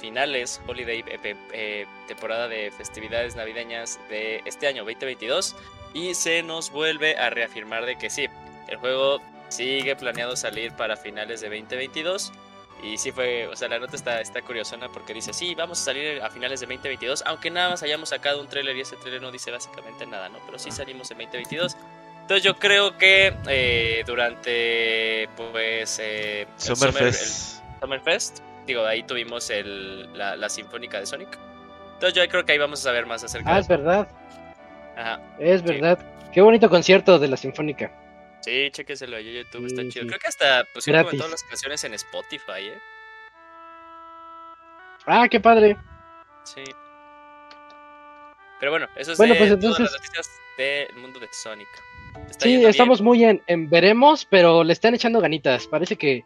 finales, 0.00 0.60
holiday, 0.66 1.04
temporada 2.08 2.48
de 2.48 2.72
festividades 2.72 3.36
navideñas 3.36 4.00
de 4.08 4.42
este 4.44 4.66
año 4.66 4.84
2022. 4.84 5.54
Y 5.94 6.14
se 6.14 6.42
nos 6.42 6.70
vuelve 6.70 7.16
a 7.16 7.30
reafirmar 7.30 7.86
de 7.86 7.96
que 7.96 8.10
sí, 8.10 8.26
el 8.66 8.76
juego 8.76 9.22
sigue 9.48 9.96
planeado 9.96 10.36
salir 10.36 10.72
para 10.72 10.96
finales 10.96 11.40
de 11.40 11.48
2022. 11.48 12.32
Y 12.82 12.96
sí 12.96 13.10
fue, 13.10 13.48
o 13.48 13.56
sea, 13.56 13.68
la 13.68 13.80
nota 13.80 13.96
está, 13.96 14.20
está 14.20 14.40
curiosona 14.42 14.88
porque 14.88 15.12
dice, 15.12 15.32
sí, 15.32 15.54
vamos 15.56 15.80
a 15.80 15.84
salir 15.84 16.22
a 16.22 16.30
finales 16.30 16.60
de 16.60 16.66
2022, 16.66 17.24
aunque 17.26 17.50
nada 17.50 17.70
más 17.70 17.82
hayamos 17.82 18.10
sacado 18.10 18.40
un 18.40 18.46
tráiler 18.46 18.76
y 18.76 18.82
ese 18.82 18.94
tráiler 18.96 19.20
no 19.20 19.32
dice 19.32 19.50
básicamente 19.50 20.06
nada, 20.06 20.28
¿no? 20.28 20.38
Pero 20.46 20.60
sí 20.60 20.70
salimos 20.70 21.10
en 21.10 21.18
2022. 21.18 21.76
Entonces 22.20 22.44
yo 22.44 22.56
creo 22.58 22.96
que 22.96 23.34
eh, 23.48 24.04
durante, 24.06 25.28
pues, 25.36 25.98
eh, 25.98 26.42
el 26.42 26.48
Summer- 26.56 26.92
Summerfest. 26.92 27.62
el 27.64 27.80
Summerfest, 27.80 28.38
digo, 28.66 28.84
ahí 28.86 29.02
tuvimos 29.02 29.50
el, 29.50 30.16
la, 30.16 30.36
la 30.36 30.48
sinfónica 30.48 31.00
de 31.00 31.06
Sonic. 31.06 31.36
Entonces 31.94 32.14
yo 32.14 32.28
creo 32.30 32.44
que 32.44 32.52
ahí 32.52 32.58
vamos 32.58 32.78
a 32.80 32.82
saber 32.84 33.06
más 33.06 33.24
acerca 33.24 33.50
Ah, 33.50 33.54
de 33.56 33.60
es 33.62 33.66
verdad, 33.68 34.08
Ajá. 34.96 35.20
es 35.40 35.62
verdad. 35.64 35.98
Qué 36.32 36.40
bonito 36.42 36.68
concierto 36.70 37.18
de 37.18 37.26
la 37.26 37.36
Sinfónica. 37.36 37.90
Sí, 38.40 38.70
chéqueselo 38.70 39.16
ahí 39.16 39.28
en 39.36 39.44
YouTube, 39.44 39.66
está 39.66 39.82
chido. 39.88 40.02
sí. 40.02 40.06
Creo 40.08 40.18
que 40.18 40.26
hasta 40.28 40.64
pusieron 40.72 41.04
como 41.04 41.16
todas 41.16 41.30
las 41.32 41.42
canciones 41.44 41.84
en 41.84 41.94
Spotify, 41.94 42.60
¿eh? 42.68 42.78
Ah, 45.06 45.26
qué 45.28 45.40
padre. 45.40 45.76
Sí. 46.44 46.62
Pero 48.60 48.72
bueno, 48.72 48.86
eso 48.96 49.12
es 49.12 49.18
Bueno, 49.18 49.34
de 49.34 49.38
pues, 49.40 49.50
todas 49.50 49.64
entonces- 49.64 49.84
las 49.84 49.92
noticias 49.92 50.30
del 50.58 50.96
mundo 50.96 51.20
de 51.20 51.28
Sonic. 51.32 51.68
Está 52.28 52.44
Sí, 52.44 52.56
bien. 52.56 52.68
estamos 52.70 53.00
muy 53.00 53.24
en, 53.24 53.42
en 53.46 53.68
veremos, 53.70 54.24
pero 54.24 54.64
le 54.64 54.72
están 54.72 54.94
echando 54.94 55.20
ganitas. 55.20 55.66
Parece 55.66 55.96
que 55.96 56.24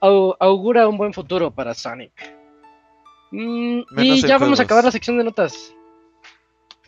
au- 0.00 0.36
augura 0.40 0.88
un 0.88 0.96
buen 0.98 1.12
futuro 1.14 1.50
para 1.50 1.74
Sonic. 1.74 2.12
Mm, 3.30 3.80
y 3.98 4.22
ya 4.22 4.38
vamos 4.38 4.58
a 4.58 4.62
acabar 4.64 4.84
la 4.84 4.90
sección 4.90 5.18
de 5.18 5.24
notas. 5.24 5.74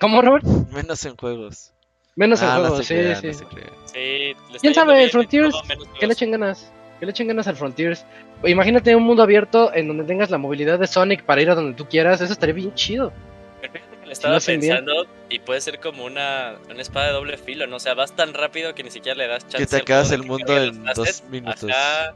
¿Cómo, 0.00 0.22
Robert? 0.22 0.44
Menos 0.72 1.04
en 1.04 1.16
juegos. 1.16 1.72
Menos 2.16 2.42
el 2.42 2.48
Ah, 2.48 2.56
juego, 2.58 2.76
no 2.76 2.82
se 2.82 3.14
sí, 3.14 3.32
sí. 3.34 3.44
no. 3.44 3.60
Sí, 3.86 4.36
¿Quién 4.60 4.74
sabe? 4.74 5.04
El 5.04 5.10
Frontiers, 5.10 5.50
todo, 5.52 5.84
Que 5.98 6.06
le 6.06 6.12
echen 6.12 6.30
ganas. 6.30 6.70
Que 6.98 7.06
le 7.06 7.12
echen 7.12 7.28
ganas 7.28 7.46
al 7.48 7.56
Frontiers. 7.56 8.04
Imagínate 8.44 8.94
un 8.96 9.02
mundo 9.04 9.22
abierto 9.22 9.72
en 9.74 9.88
donde 9.88 10.04
tengas 10.04 10.30
la 10.30 10.38
movilidad 10.38 10.78
de 10.78 10.86
Sonic 10.86 11.22
para 11.24 11.40
ir 11.42 11.50
a 11.50 11.54
donde 11.54 11.74
tú 11.76 11.86
quieras. 11.88 12.20
Eso 12.20 12.32
estaría 12.32 12.54
bien 12.54 12.74
chido. 12.74 13.12
Perfecto, 13.60 13.88
que 13.90 14.00
Le 14.00 14.06
lo 14.06 14.12
estaba 14.12 14.36
hacen 14.36 14.60
bien. 14.60 14.76
pensando 14.76 15.06
y 15.28 15.38
puede 15.38 15.60
ser 15.60 15.78
como 15.80 16.04
una, 16.04 16.54
una 16.70 16.80
espada 16.82 17.08
de 17.08 17.12
doble 17.12 17.36
filo, 17.38 17.66
¿no? 17.66 17.76
O 17.76 17.80
sea, 17.80 17.94
vas 17.94 18.14
tan 18.16 18.34
rápido 18.34 18.74
que 18.74 18.82
ni 18.82 18.90
siquiera 18.90 19.16
le 19.16 19.26
das 19.28 19.42
chance. 19.46 19.58
Que 19.58 19.66
te 19.66 19.76
acabas 19.76 20.08
juego 20.08 20.22
el 20.22 20.28
mundo 20.28 20.58
en 20.58 20.84
dos 20.94 21.22
minutos. 21.30 21.70
Ajá. 21.70 22.14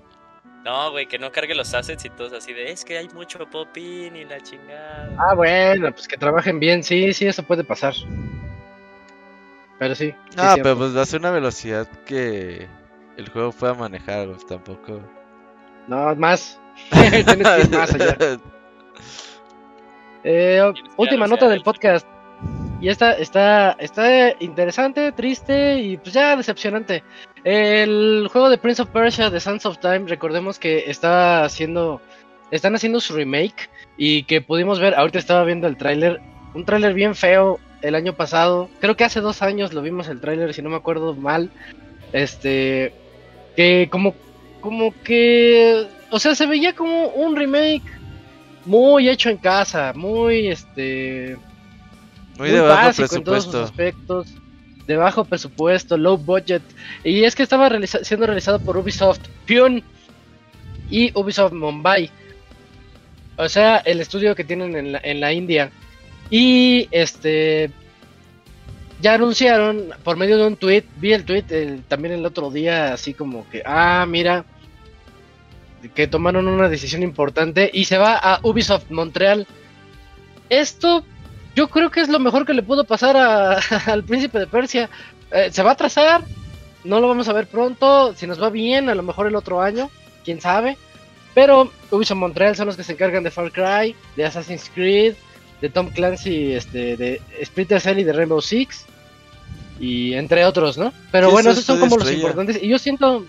No, 0.65 0.91
güey, 0.93 1.07
que 1.07 1.19
no 1.19 1.31
cargue 1.31 1.55
los 1.55 1.75
assets 1.75 2.05
y 2.07 2.11
todos 2.11 2.33
así 2.33 2.55
de, 2.55 2.71
es 2.73 2.87
que 2.87 2.97
hay 2.97 3.09
mucho 3.11 3.39
pop-in 3.51 4.17
y 4.17 4.25
la 4.25 4.41
chingada. 4.41 5.11
Ah, 5.19 5.35
bueno, 5.35 5.93
pues 5.93 6.09
que 6.09 6.17
trabajen 6.17 6.59
bien. 6.59 6.83
Sí, 6.83 7.13
sí, 7.13 7.27
eso 7.27 7.43
puede 7.43 7.65
pasar. 7.65 7.93
Pero 9.79 9.95
sí. 9.95 10.15
sí 10.31 10.37
Ah, 10.39 10.55
pero 10.63 10.77
pues 10.77 10.97
va 10.97 11.03
a 11.03 11.07
ser 11.07 11.21
una 11.21 11.31
velocidad 11.31 11.87
que 12.07 12.69
el 13.17 13.29
juego 13.31 13.53
pueda 13.53 13.75
manejar, 13.75 14.29
pues, 14.29 14.47
tampoco. 14.47 15.01
No, 15.89 16.15
más. 16.17 16.61
Tienes 16.91 17.25
que 17.25 17.61
ir 17.63 17.71
más 17.71 17.95
allá. 17.95 18.17
Eh, 20.27 20.59
última 20.97 21.27
nota 21.27 21.47
del 21.49 21.59
el- 21.59 21.63
podcast. 21.63 22.07
Y 22.81 22.89
esta 22.89 23.13
está, 23.13 23.73
está 23.79 24.35
interesante, 24.41 25.13
triste 25.13 25.79
y 25.79 25.97
pues 25.97 26.13
ya 26.13 26.37
decepcionante. 26.37 27.03
El 27.45 28.29
juego 28.31 28.51
de 28.51 28.59
Prince 28.59 28.83
of 28.83 28.89
Persia 28.89 29.31
de 29.31 29.41
Sands 29.41 29.65
of 29.67 29.79
Time, 29.79 30.05
recordemos 30.07 30.59
que 30.59 30.85
está 30.91 31.45
haciendo, 31.45 32.01
están 32.51 32.75
haciendo 32.75 33.01
su 33.01 33.15
remake 33.15 33.71
y 33.97 34.25
que 34.25 34.41
pudimos 34.43 34.81
ver, 34.81 34.95
ahorita 34.95 35.19
estaba 35.19 35.45
viendo 35.45 35.67
el 35.67 35.77
tráiler, 35.77 36.21
un 36.55 36.65
tráiler 36.65 36.93
bien 36.95 37.15
feo 37.15 37.59
el 37.85 37.95
año 37.95 38.15
pasado, 38.15 38.69
creo 38.81 38.97
que 38.97 39.05
hace 39.05 39.21
dos 39.21 39.43
años 39.43 39.73
lo 39.75 39.83
vimos 39.83 40.09
el 40.09 40.21
tráiler, 40.21 40.55
si 40.55 40.63
no 40.63 40.71
me 40.71 40.77
acuerdo 40.77 41.15
mal, 41.15 41.51
este, 42.13 42.93
que 43.57 43.89
como, 43.91 44.15
como 44.61 44.93
que, 45.03 45.87
o 46.11 46.19
sea, 46.19 46.35
se 46.35 46.47
veía 46.47 46.75
como 46.75 47.09
un 47.09 47.37
remake 47.37 47.83
muy 48.65 49.09
hecho 49.09 49.29
en 49.29 49.37
casa, 49.37 49.93
muy 49.95 50.49
este 50.49 51.37
Muy 52.39 52.51
de 52.51 52.61
bajo 52.61 52.87
básico 52.87 53.17
en 53.17 53.25
todos 53.25 53.45
sus 53.45 53.55
aspectos, 53.57 54.27
de 54.87 54.97
bajo 54.97 55.25
presupuesto, 55.25 55.97
low 55.97 56.17
budget. 56.17 56.63
Y 57.05 57.25
es 57.25 57.35
que 57.35 57.43
estaba 57.43 57.69
realiza- 57.69 58.03
siendo 58.03 58.27
realizado 58.27 58.59
por 58.61 58.77
Ubisoft 58.79 59.21
Pune 59.47 59.83
y 60.91 61.11
Ubisoft 61.19 61.53
Mumbai. 61.53 62.11
O 63.37 63.49
sea, 63.49 63.79
el 63.79 64.01
estudio 64.01 64.35
que 64.35 64.45
tienen 64.45 64.77
en 64.77 64.93
la, 64.93 65.01
en 65.03 65.21
la 65.21 65.33
India. 65.33 65.71
Y 66.37 66.89
este 66.91 67.71
ya 69.01 69.15
anunciaron 69.15 69.91
por 70.03 70.17
medio 70.17 70.37
de 70.37 70.49
un 70.49 70.57
tweet, 70.57 70.83
vi 70.97 71.13
el 71.13 71.25
tweet 71.25 71.45
también 71.87 72.13
el 72.13 72.27
otro 72.27 72.51
día, 72.51 72.93
así 72.93 73.15
como 73.15 73.49
que, 73.51 73.63
ah, 73.65 74.05
mira, 74.09 74.45
que 75.95 76.09
tomaron 76.09 76.49
una 76.49 76.69
decisión 76.69 77.05
importante 77.05 77.71
y 77.73 77.85
se 77.85 77.99
va 77.99 78.17
a 78.17 78.41
Ubisoft 78.43 78.91
Montreal. 78.91 79.47
Esto 80.49 81.05
yo 81.55 81.69
creo 81.69 81.93
que 81.93 82.01
es 82.01 82.09
lo 82.09 82.19
mejor 82.19 82.45
que 82.45 82.55
le 82.55 82.65
pudo 82.65 82.83
pasar 82.83 83.17
al 83.87 84.03
príncipe 84.03 84.41
de 84.41 84.49
Persia. 84.49 84.91
Eh, 85.31 85.51
se 85.53 85.63
va 85.63 85.71
a 85.71 85.75
atrasar, 85.75 86.25
no 86.83 86.99
lo 86.99 87.07
vamos 87.07 87.29
a 87.29 87.33
ver 87.33 87.47
pronto, 87.47 88.13
si 88.17 88.27
nos 88.27 88.43
va 88.43 88.51
bien, 88.51 88.89
a 88.89 88.97
lo 88.97 89.05
mejor 89.05 89.29
el 89.29 89.37
otro 89.37 89.63
año, 89.63 89.89
quién 90.25 90.41
sabe. 90.41 90.79
Pero 91.33 91.71
Ubisoft 91.93 92.19
Montreal 92.19 92.57
son 92.57 92.67
los 92.67 92.77
que 92.77 92.83
se 92.83 92.95
encargan 92.95 93.23
de 93.23 93.31
Far 93.31 93.53
Cry, 93.53 93.95
de 94.17 94.25
Assassin's 94.25 94.69
Creed, 94.75 95.15
de 95.65 95.71
Tom 95.71 95.89
Clancy, 95.89 96.53
este, 96.53 96.97
de 96.99 97.23
Splinter 97.43 97.81
Cell 97.81 97.99
y 97.99 98.05
de 98.05 98.13
Rainbow 98.13 98.43
Six, 98.43 98.85
y 99.81 100.13
entre 100.13 100.45
otros, 100.45 100.77
¿no? 100.77 100.93
Pero 101.11 101.31
bueno, 101.31 101.51
eso 101.51 101.61
esos 101.61 101.65
son 101.65 101.81
como 101.81 101.97
los 101.97 102.07
importantes. 102.17 102.63
Y 102.63 102.69
yo 102.69 102.79
siento, 102.79 103.25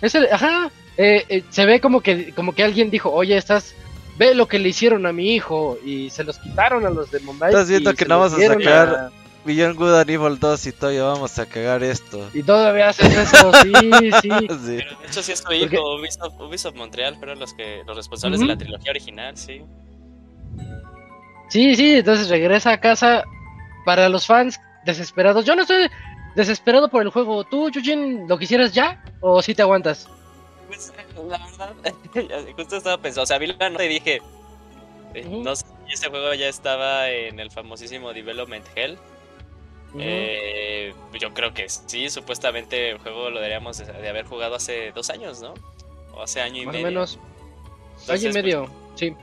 es 0.00 0.14
el- 0.14 0.28
ajá, 0.32 0.70
eh, 0.96 1.24
eh, 1.28 1.42
se 1.50 1.66
ve 1.66 1.80
como 1.80 2.00
que, 2.00 2.32
como 2.32 2.54
que 2.54 2.62
alguien 2.62 2.90
dijo, 2.90 3.10
oye, 3.10 3.36
estás, 3.36 3.74
ve 4.18 4.36
lo 4.36 4.46
que 4.46 4.60
le 4.60 4.68
hicieron 4.68 5.04
a 5.06 5.12
mi 5.12 5.34
hijo 5.34 5.78
y 5.84 6.10
se 6.10 6.22
los 6.22 6.38
quitaron 6.38 6.86
a 6.86 6.90
los 6.90 7.10
de 7.10 7.18
Mumbai. 7.20 7.50
Estás 7.50 7.68
viendo 7.68 7.92
que 7.94 8.04
no 8.04 8.20
vas 8.20 8.32
a 8.34 8.36
sacar- 8.38 8.94
a- 8.94 9.10
Beyond 9.42 9.74
Good 9.76 9.94
and 9.94 10.10
Evil 10.10 10.38
2 10.38 10.66
y 10.66 10.72
todavía 10.72 11.02
vamos 11.04 11.38
a 11.38 11.46
cagar 11.46 11.82
esto. 11.82 12.28
Y 12.34 12.42
todavía 12.42 12.90
haces 12.90 13.08
eso, 13.16 13.50
sí, 13.62 13.72
sí. 14.20 14.28
Sí. 14.30 14.76
Pero 14.76 14.98
de 15.00 15.06
hecho 15.08 15.22
sí 15.22 15.32
es 15.32 15.38
su 15.38 15.52
hijo, 15.54 15.96
Ubisoft, 15.98 16.38
Ubisoft 16.40 16.76
Montreal 16.76 17.16
fueron 17.16 17.38
los 17.40 17.52
que 17.54 17.82
los 17.86 17.96
responsables 17.96 18.38
de 18.40 18.46
la 18.46 18.56
trilogía 18.58 18.90
original, 18.92 19.36
sí. 19.38 19.62
Sí, 21.50 21.74
sí, 21.74 21.96
entonces 21.96 22.28
regresa 22.28 22.72
a 22.72 22.80
casa 22.80 23.24
para 23.84 24.08
los 24.08 24.26
fans 24.26 24.58
desesperados. 24.84 25.44
Yo 25.44 25.54
no 25.54 25.62
estoy 25.62 25.90
desesperado 26.36 26.88
por 26.88 27.02
el 27.02 27.10
juego. 27.10 27.44
¿Tú, 27.44 27.70
Yujin, 27.70 28.26
lo 28.28 28.38
quisieras 28.38 28.72
ya? 28.72 29.02
¿O 29.20 29.42
si 29.42 29.54
te 29.54 29.62
aguantas? 29.62 30.08
Pues 30.68 30.92
la 31.28 31.38
verdad, 31.38 31.74
justo 32.56 32.76
estaba 32.76 32.96
pensando, 32.98 33.24
o 33.24 33.26
sea, 33.26 33.38
vi 33.38 33.48
la 33.48 33.68
nota 33.68 33.84
y 33.84 33.88
dije, 33.88 34.22
eh, 35.14 35.24
no 35.28 35.54
sé 35.56 35.66
si 35.86 35.92
ese 35.94 36.08
juego 36.08 36.32
ya 36.34 36.48
estaba 36.48 37.10
en 37.10 37.40
el 37.40 37.50
famosísimo 37.50 38.12
Development 38.12 38.64
Hell. 38.76 38.96
Eh, 39.98 40.94
yo 41.18 41.34
creo 41.34 41.52
que 41.52 41.68
sí, 41.68 42.08
supuestamente 42.10 42.90
el 42.90 42.98
juego 42.98 43.28
lo 43.30 43.38
deberíamos 43.40 43.78
de, 43.78 43.92
de 43.92 44.08
haber 44.08 44.24
jugado 44.24 44.54
hace 44.54 44.92
dos 44.92 45.10
años, 45.10 45.42
¿no? 45.42 45.54
O 46.14 46.22
hace 46.22 46.40
año 46.40 46.62
y 46.62 46.66
Más 46.66 46.74
o 46.74 46.78
medio. 46.78 46.86
menos. 46.86 47.18
Entonces, 48.02 48.08
Año 48.08 48.18
y 48.20 48.32
pues, 48.32 48.34
medio, 48.44 48.70
sí. 48.94 49.16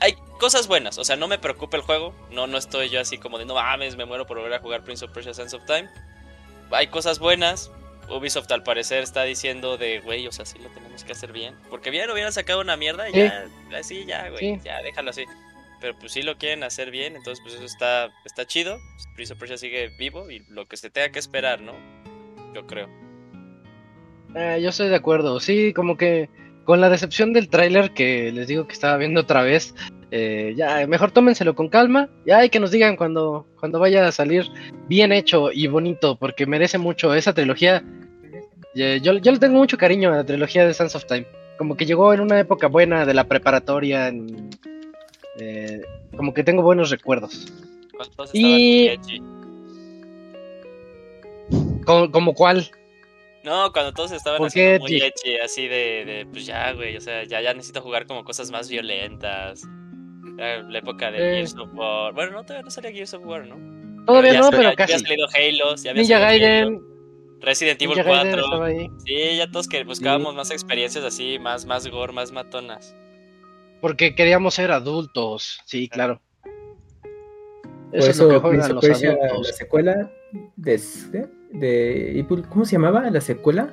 hay 0.00 0.14
cosas 0.44 0.68
buenas, 0.68 0.98
o 0.98 1.04
sea, 1.04 1.16
no 1.16 1.26
me 1.26 1.38
preocupa 1.38 1.78
el 1.78 1.82
juego, 1.82 2.14
no, 2.30 2.46
no 2.46 2.58
estoy 2.58 2.90
yo 2.90 3.00
así 3.00 3.16
como 3.16 3.38
de 3.38 3.46
no 3.46 3.54
mames, 3.54 3.96
me 3.96 4.04
muero 4.04 4.26
por 4.26 4.36
volver 4.36 4.52
a 4.52 4.58
jugar 4.58 4.84
Prince 4.84 5.02
of 5.02 5.10
Persia 5.10 5.32
Sands 5.32 5.54
of 5.54 5.64
Time. 5.64 5.88
Hay 6.70 6.88
cosas 6.88 7.18
buenas, 7.18 7.72
Ubisoft 8.10 8.52
al 8.52 8.62
parecer 8.62 9.02
está 9.02 9.22
diciendo 9.22 9.78
de, 9.78 10.00
güey, 10.00 10.26
o 10.26 10.32
sea, 10.32 10.44
sí 10.44 10.58
lo 10.58 10.68
tenemos 10.68 11.02
que 11.02 11.12
hacer 11.12 11.32
bien, 11.32 11.54
porque 11.70 11.88
bien 11.90 12.10
hubieran 12.10 12.30
sacado 12.30 12.60
una 12.60 12.76
mierda 12.76 13.08
y 13.08 13.12
Sí. 13.14 13.18
ya, 13.20 13.46
así 13.74 14.04
ya, 14.04 14.28
güey, 14.28 14.56
Sí. 14.56 14.60
ya, 14.62 14.82
déjalo 14.82 15.08
así. 15.08 15.24
Pero 15.80 15.98
pues 15.98 16.12
sí 16.12 16.20
lo 16.20 16.36
quieren 16.36 16.62
hacer 16.62 16.90
bien, 16.90 17.16
entonces 17.16 17.42
pues 17.42 17.54
eso 17.54 17.64
está, 17.64 18.10
está 18.26 18.46
chido, 18.46 18.78
Prince 19.14 19.32
of 19.32 19.38
Persia 19.38 19.56
sigue 19.56 19.88
vivo 19.98 20.30
y 20.30 20.40
lo 20.50 20.66
que 20.68 20.76
se 20.76 20.90
tenga 20.90 21.08
que 21.08 21.20
esperar, 21.20 21.62
¿no? 21.62 21.72
Yo 22.54 22.66
creo. 22.66 22.90
Eh, 24.36 24.58
yo 24.62 24.68
estoy 24.68 24.90
de 24.90 24.96
acuerdo. 24.96 25.40
Sí, 25.40 25.72
como 25.72 25.96
que 25.96 26.28
con 26.64 26.82
la 26.82 26.90
decepción 26.90 27.32
del 27.32 27.48
tráiler 27.48 27.92
que 27.94 28.30
les 28.30 28.46
digo 28.46 28.66
que 28.66 28.74
estaba 28.74 28.98
viendo 28.98 29.22
otra 29.22 29.42
vez, 29.42 29.74
eh, 30.16 30.54
ya 30.56 30.86
mejor 30.86 31.10
tómenselo 31.10 31.56
con 31.56 31.68
calma. 31.68 32.08
Ya 32.24 32.38
hay 32.38 32.48
que 32.48 32.60
nos 32.60 32.70
digan 32.70 32.94
cuando, 32.94 33.46
cuando 33.58 33.80
vaya 33.80 34.06
a 34.06 34.12
salir 34.12 34.46
bien 34.88 35.10
hecho 35.10 35.50
y 35.50 35.66
bonito, 35.66 36.14
porque 36.16 36.46
merece 36.46 36.78
mucho 36.78 37.12
esa 37.14 37.32
trilogía. 37.34 37.82
Eh, 38.76 39.00
yo, 39.02 39.14
yo 39.18 39.32
le 39.32 39.38
tengo 39.40 39.56
mucho 39.58 39.76
cariño 39.76 40.12
a 40.12 40.16
la 40.18 40.24
trilogía 40.24 40.64
de 40.66 40.72
Sands 40.72 40.94
of 40.94 41.06
Time. 41.06 41.26
Como 41.58 41.76
que 41.76 41.84
llegó 41.84 42.14
en 42.14 42.20
una 42.20 42.38
época 42.38 42.68
buena 42.68 43.04
de 43.04 43.14
la 43.14 43.24
preparatoria. 43.24 44.06
en- 44.06 44.50
eh, 45.40 45.82
como 46.16 46.32
que 46.32 46.44
tengo 46.44 46.62
buenos 46.62 46.90
recuerdos. 46.90 47.52
Y-. 48.32 48.96
Como, 51.84 52.10
como 52.12 52.34
cuál. 52.34 52.70
No, 53.42 53.72
cuando 53.72 53.92
todos 53.92 54.12
estaban 54.12 54.38
¿Por 54.38 54.46
haciendo 54.46 54.84
muy 54.84 55.02
así 55.44 55.66
de, 55.68 56.04
de, 56.06 56.26
pues 56.32 56.46
ya, 56.46 56.72
güey, 56.72 56.96
o 56.96 57.00
sea, 57.00 57.24
ya, 57.24 57.40
ya 57.42 57.52
necesito 57.52 57.82
jugar 57.82 58.06
como 58.06 58.24
cosas 58.24 58.50
más 58.52 58.70
violentas. 58.70 59.64
La 60.36 60.78
época 60.78 61.10
de 61.10 61.18
Eh. 61.18 61.34
Gears 61.36 61.56
of 61.56 61.70
War. 61.74 62.12
Bueno, 62.12 62.32
no, 62.32 62.42
todavía 62.42 62.62
no 62.64 62.70
salía 62.70 62.90
Gears 62.92 63.14
of 63.14 63.24
War, 63.24 63.46
¿no? 63.46 64.04
Todavía 64.04 64.40
no, 64.40 64.50
pero 64.50 64.64
ya 64.64 64.74
casi. 64.76 64.92
había 64.94 65.06
salido 65.06 65.26
Halo, 65.34 65.76
ya 65.76 65.90
había 65.90 66.02
Ninja 66.02 66.18
salido 66.18 66.46
Gaiden. 66.46 66.68
Halo, 66.74 66.94
Resident 67.40 67.82
Evil 67.82 67.96
Ninja 67.96 68.10
Gaiden 68.10 68.32
4. 68.32 68.44
estaba 68.44 68.66
ahí. 68.66 68.90
Sí, 69.06 69.36
ya 69.36 69.50
todos 69.50 69.68
que 69.68 69.84
buscábamos 69.84 70.34
más 70.34 70.50
experiencias 70.50 71.04
así, 71.04 71.38
más, 71.38 71.64
más 71.66 71.86
gore, 71.88 72.12
más 72.12 72.32
matonas. 72.32 72.94
Porque 73.80 74.14
queríamos 74.14 74.54
ser 74.54 74.70
adultos, 74.72 75.60
sí, 75.66 75.88
claro. 75.88 76.20
Por 77.90 78.00
Eso, 78.00 78.10
es 78.10 78.18
lo 78.18 78.28
que 78.28 78.34
eso 78.34 78.40
juegan 78.40 78.58
los 78.74 78.84
adultos. 79.02 79.46
la 79.46 79.52
secuela 79.52 80.10
de, 80.56 80.80
¿de? 81.10 81.28
de 81.52 82.18
Evil- 82.18 82.48
¿cómo 82.48 82.64
se 82.64 82.72
llamaba 82.72 83.08
la 83.10 83.20
secuela? 83.20 83.72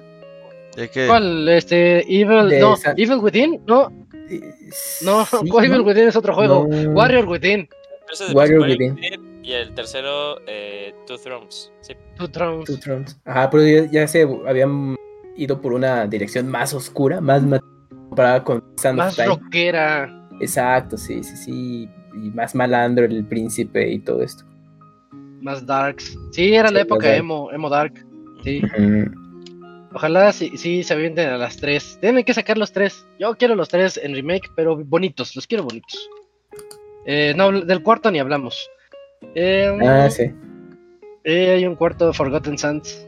Ya 0.78 0.88
que 0.90 1.08
¿Cuál? 1.08 1.50
Este, 1.50 2.02
Evil, 2.14 2.50
De 2.50 2.60
no, 2.60 2.76
San- 2.78 2.94
Evil 3.00 3.18
Within, 3.18 3.62
no, 3.66 3.92
no, 5.04 5.26
sí, 5.26 5.38
¿cuál 5.50 5.66
Evil 5.66 5.80
¿no? 5.80 5.84
Within 5.84 6.08
es 6.08 6.16
otro 6.16 6.34
juego? 6.34 6.68
No. 6.70 6.92
Warrior 6.92 7.28
Within, 7.28 7.68
Warrior 8.34 8.60
Warrior 8.62 8.94
Within. 8.94 9.32
Y 9.44 9.54
el 9.54 9.74
tercero, 9.74 10.38
eh, 10.48 10.94
Two 11.08 11.18
Thrones. 11.18 11.72
Sí. 11.82 11.94
Two 12.16 12.30
Thrones. 12.30 12.66
Two 12.66 12.78
Thrones. 12.78 13.20
Ajá, 13.26 13.50
pero 13.50 13.66
ya, 13.66 13.92
ya 13.92 14.08
se 14.08 14.28
habían 14.48 14.96
ido 15.36 15.60
por 15.60 15.74
una 15.74 16.06
dirección 16.06 16.48
más 16.48 16.74
oscura, 16.74 17.20
más 17.20 17.42
comparada 18.10 18.44
con 18.44 18.64
Sand 18.78 19.00
of 19.00 19.06
Más 19.06 19.16
Time. 19.16 19.28
rockera. 19.28 20.28
Exacto, 20.40 20.98
sí, 20.98 21.24
sí, 21.24 21.36
sí. 21.38 21.90
Y 22.14 22.30
más 22.32 22.54
malandro 22.54 23.06
el 23.06 23.26
príncipe 23.26 23.90
y 23.90 24.00
todo 24.00 24.22
esto. 24.22 24.44
Más 25.42 25.66
darks. 25.66 26.18
Sí, 26.32 26.54
era 26.54 26.70
la 26.70 26.82
época 26.82 27.16
emo, 27.16 27.52
emo 27.52 27.70
dark. 27.70 28.06
Sí. 28.44 28.62
Ujú. 28.78 29.12
Ojalá 29.94 30.32
sí, 30.32 30.58
sí 30.58 30.84
se 30.84 30.94
avienten 30.94 31.30
a 31.30 31.38
las 31.38 31.58
tres. 31.58 31.98
Tienen 32.00 32.24
que 32.24 32.34
sacar 32.34 32.58
los 32.58 32.72
tres. 32.72 33.06
Yo 33.20 33.36
quiero 33.38 33.56
los 33.56 33.68
tres 33.70 33.98
en 34.02 34.14
remake, 34.16 34.50
pero 34.56 34.78
bonitos, 34.78 35.36
los 35.36 35.48
quiero 35.48 35.64
bonitos. 35.66 36.10
Eh, 37.06 37.34
no, 37.36 37.52
del 37.52 37.84
cuarto 37.84 38.10
ni 38.12 38.20
hablamos. 38.20 38.70
Eh, 39.36 39.70
Ah, 39.84 40.10
sí. 40.10 40.32
eh, 41.24 41.50
hay 41.52 41.66
un 41.66 41.76
cuarto 41.76 42.08
de 42.08 42.14
Forgotten 42.14 42.58
Sands. 42.58 43.06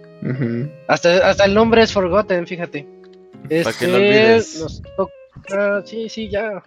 Hasta, 0.88 1.30
hasta 1.30 1.46
el 1.46 1.54
nombre 1.54 1.82
es 1.84 1.92
Forgotten, 1.94 2.48
fíjate. 2.48 2.86
Para 3.34 3.48
que 3.50 3.60
Este, 3.60 3.88
lo 3.88 3.96
olvides. 3.98 4.60
nos 4.62 4.82
toca- 4.98 5.82
Sí, 5.86 6.08
sí, 6.10 6.30
ya. 6.30 6.64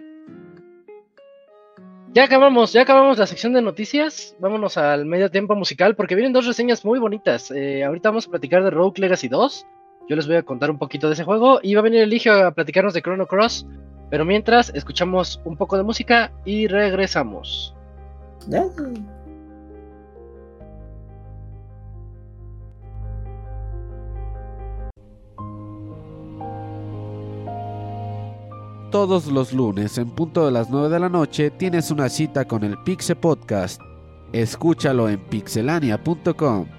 Ya 2.12 2.24
acabamos, 2.24 2.72
ya 2.72 2.82
acabamos 2.82 3.18
la 3.18 3.26
sección 3.26 3.52
de 3.52 3.60
noticias. 3.62 4.34
Vámonos 4.38 4.76
al 4.78 5.04
medio 5.04 5.30
tiempo 5.30 5.54
musical 5.54 5.94
porque 5.94 6.14
vienen 6.14 6.32
dos 6.32 6.46
reseñas 6.46 6.84
muy 6.84 6.98
bonitas. 6.98 7.50
Eh, 7.50 7.84
ahorita 7.84 8.08
vamos 8.10 8.26
a 8.26 8.30
platicar 8.30 8.64
de 8.64 8.70
Rogue 8.70 9.00
Legacy 9.00 9.28
2. 9.28 9.66
Yo 10.08 10.14
les 10.14 10.26
voy 10.26 10.36
a 10.36 10.42
contar 10.42 10.70
un 10.70 10.78
poquito 10.78 11.08
de 11.08 11.14
ese 11.14 11.24
juego. 11.24 11.58
Y 11.62 11.74
va 11.74 11.80
a 11.80 11.82
venir 11.82 12.00
Eligio 12.00 12.32
a 12.32 12.50
platicarnos 12.52 12.94
de 12.94 13.02
Chrono 13.02 13.26
Cross. 13.26 13.66
Pero 14.10 14.24
mientras, 14.24 14.70
escuchamos 14.74 15.40
un 15.44 15.56
poco 15.56 15.76
de 15.76 15.82
música 15.82 16.32
y 16.44 16.68
regresamos. 16.68 17.74
Todos 28.92 29.26
los 29.26 29.52
lunes 29.52 29.98
en 29.98 30.10
punto 30.10 30.46
de 30.46 30.52
las 30.52 30.70
9 30.70 30.88
de 30.88 31.00
la 31.00 31.08
noche 31.08 31.50
tienes 31.50 31.90
una 31.90 32.08
cita 32.08 32.44
con 32.46 32.62
el 32.62 32.78
Pixe 32.84 33.16
Podcast. 33.16 33.80
Escúchalo 34.32 35.08
en 35.08 35.18
pixelania.com. 35.18 36.75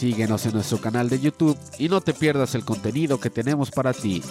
Síguenos 0.00 0.46
en 0.46 0.54
nuestro 0.54 0.78
canal 0.80 1.10
de 1.10 1.20
YouTube 1.20 1.58
y 1.78 1.90
no 1.90 2.00
te 2.00 2.14
pierdas 2.14 2.54
el 2.54 2.64
contenido 2.64 3.20
que 3.20 3.28
tenemos 3.28 3.70
para 3.70 3.92
ti. 3.92 4.22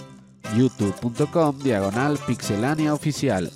youtube.com 0.57 1.59
diagonal 1.59 2.17
pixelania 2.25 2.91
oficial. 2.91 3.51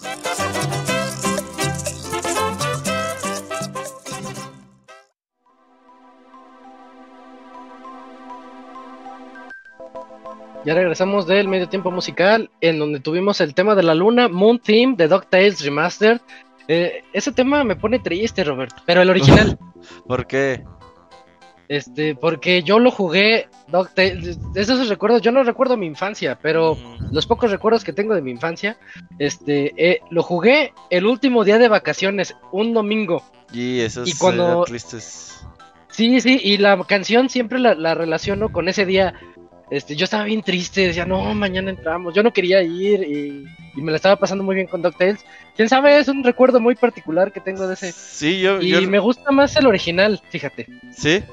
Ya 10.64 10.76
regresamos 10.76 11.26
del 11.26 11.48
medio 11.48 11.68
tiempo 11.68 11.90
musical, 11.90 12.52
en 12.62 12.78
donde 12.78 13.00
tuvimos 13.00 13.42
el 13.42 13.56
tema 13.56 13.74
de 13.74 13.82
la 13.82 13.96
luna, 13.96 14.30
Moon 14.30 14.60
Theme 14.60 14.94
de 14.96 15.08
DuckTales 15.08 15.66
Remastered. 15.66 16.22
Eh, 16.68 17.04
ese 17.12 17.32
tema 17.32 17.64
me 17.64 17.76
pone 17.76 17.98
triste, 17.98 18.44
Robert, 18.44 18.76
pero 18.86 19.02
el 19.02 19.10
original. 19.10 19.58
¿Por 20.08 20.28
qué? 20.28 20.64
Este, 21.70 22.14
porque 22.16 22.62
yo 22.64 22.78
lo 22.80 22.92
jugué, 22.92 23.48
DuckTales, 23.68 24.54
de 24.54 24.62
esos 24.62 24.90
recuerdos, 24.90 25.22
yo 25.22 25.32
no 25.32 25.44
recuerdo 25.44 25.78
mi 25.78 25.88
infancia, 25.88 26.38
pero 26.42 26.78
los 27.12 27.26
pocos 27.26 27.52
recuerdos 27.52 27.84
que 27.84 27.94
tengo 27.94 28.14
de 28.16 28.22
mi 28.22 28.32
infancia, 28.32 28.78
este, 29.18 29.74
eh, 29.78 30.00
lo 30.10 30.24
jugué 30.24 30.74
el 30.90 31.06
último 31.06 31.44
día 31.44 31.58
de 31.58 31.70
vacaciones, 31.70 32.36
un 32.52 32.74
domingo. 32.74 33.24
Y 33.54 33.80
esos 33.80 34.10
Y 34.10 34.14
cuando- 34.18 34.64
tristes. 34.66 35.46
Sí, 35.90 36.20
sí, 36.22 36.40
y 36.44 36.58
la 36.58 36.84
canción 36.86 37.30
siempre 37.30 37.60
la, 37.60 37.76
la 37.76 37.94
relaciono 37.94 38.52
con 38.52 38.68
ese 38.68 38.86
día. 38.86 39.14
Este, 39.70 39.96
yo 39.96 40.04
estaba 40.06 40.24
bien 40.26 40.42
triste, 40.44 40.82
decía, 40.88 41.06
no, 41.06 41.34
mañana 41.36 41.70
entramos. 41.70 42.14
Yo 42.14 42.22
no 42.24 42.34
quería 42.34 42.62
ir 42.64 43.02
y, 43.04 43.46
y 43.76 43.82
me 43.82 43.92
la 43.92 43.98
estaba 43.98 44.16
pasando 44.18 44.44
muy 44.44 44.56
bien 44.56 44.68
con 44.68 44.82
DuckTales. 44.82 45.24
Quién 45.56 45.70
sabe, 45.70 45.98
es 45.98 46.08
un 46.08 46.24
recuerdo 46.24 46.60
muy 46.60 46.76
particular 46.76 47.32
que 47.32 47.40
tengo 47.40 47.68
de 47.68 47.76
ese. 47.76 47.92
Sí, 47.92 48.42
yo, 48.42 48.60
Y 48.62 48.70
yo- 48.70 48.82
me 48.90 49.00
gusta 49.00 49.32
más 49.32 49.56
el 49.56 49.66
original, 49.68 50.20
fíjate, 50.30 50.68
sí, 50.92 51.24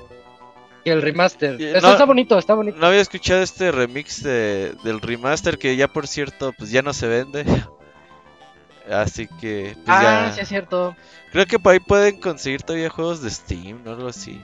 el 0.85 1.03
remaster. 1.03 1.61
Y- 1.61 1.65
Eso 1.67 1.87
no- 1.87 1.93
está 1.93 2.05
bonito, 2.05 2.39
está 2.39 2.55
bonito. 2.55 2.79
no 2.79 2.87
había 2.87 3.01
escuchado 3.01 3.43
este 3.43 3.71
remix 3.73 4.23
de, 4.23 4.75
del 4.85 5.01
remaster 5.01 5.59
que 5.59 5.77
ya 5.77 5.89
por 5.89 6.07
cierto 6.07 6.53
pues 6.57 6.71
ya 6.71 6.83
no 6.83 6.93
se 6.93 7.07
vende. 7.09 7.45
Así 8.91 9.29
que 9.41 9.77
pues 9.85 9.97
ah, 9.97 10.27
ya 10.29 10.33
sí 10.33 10.41
es 10.41 10.49
cierto. 10.49 10.97
creo 11.31 11.47
que 11.47 11.59
por 11.59 11.73
ahí 11.73 11.81
pueden 11.81 12.19
conseguir 12.21 12.63
todavía 12.63 12.91
juegos 12.91 13.23
de 13.23 13.31
Steam 13.31 13.83
o 13.87 13.91
algo 13.91 14.09
así. 14.09 14.41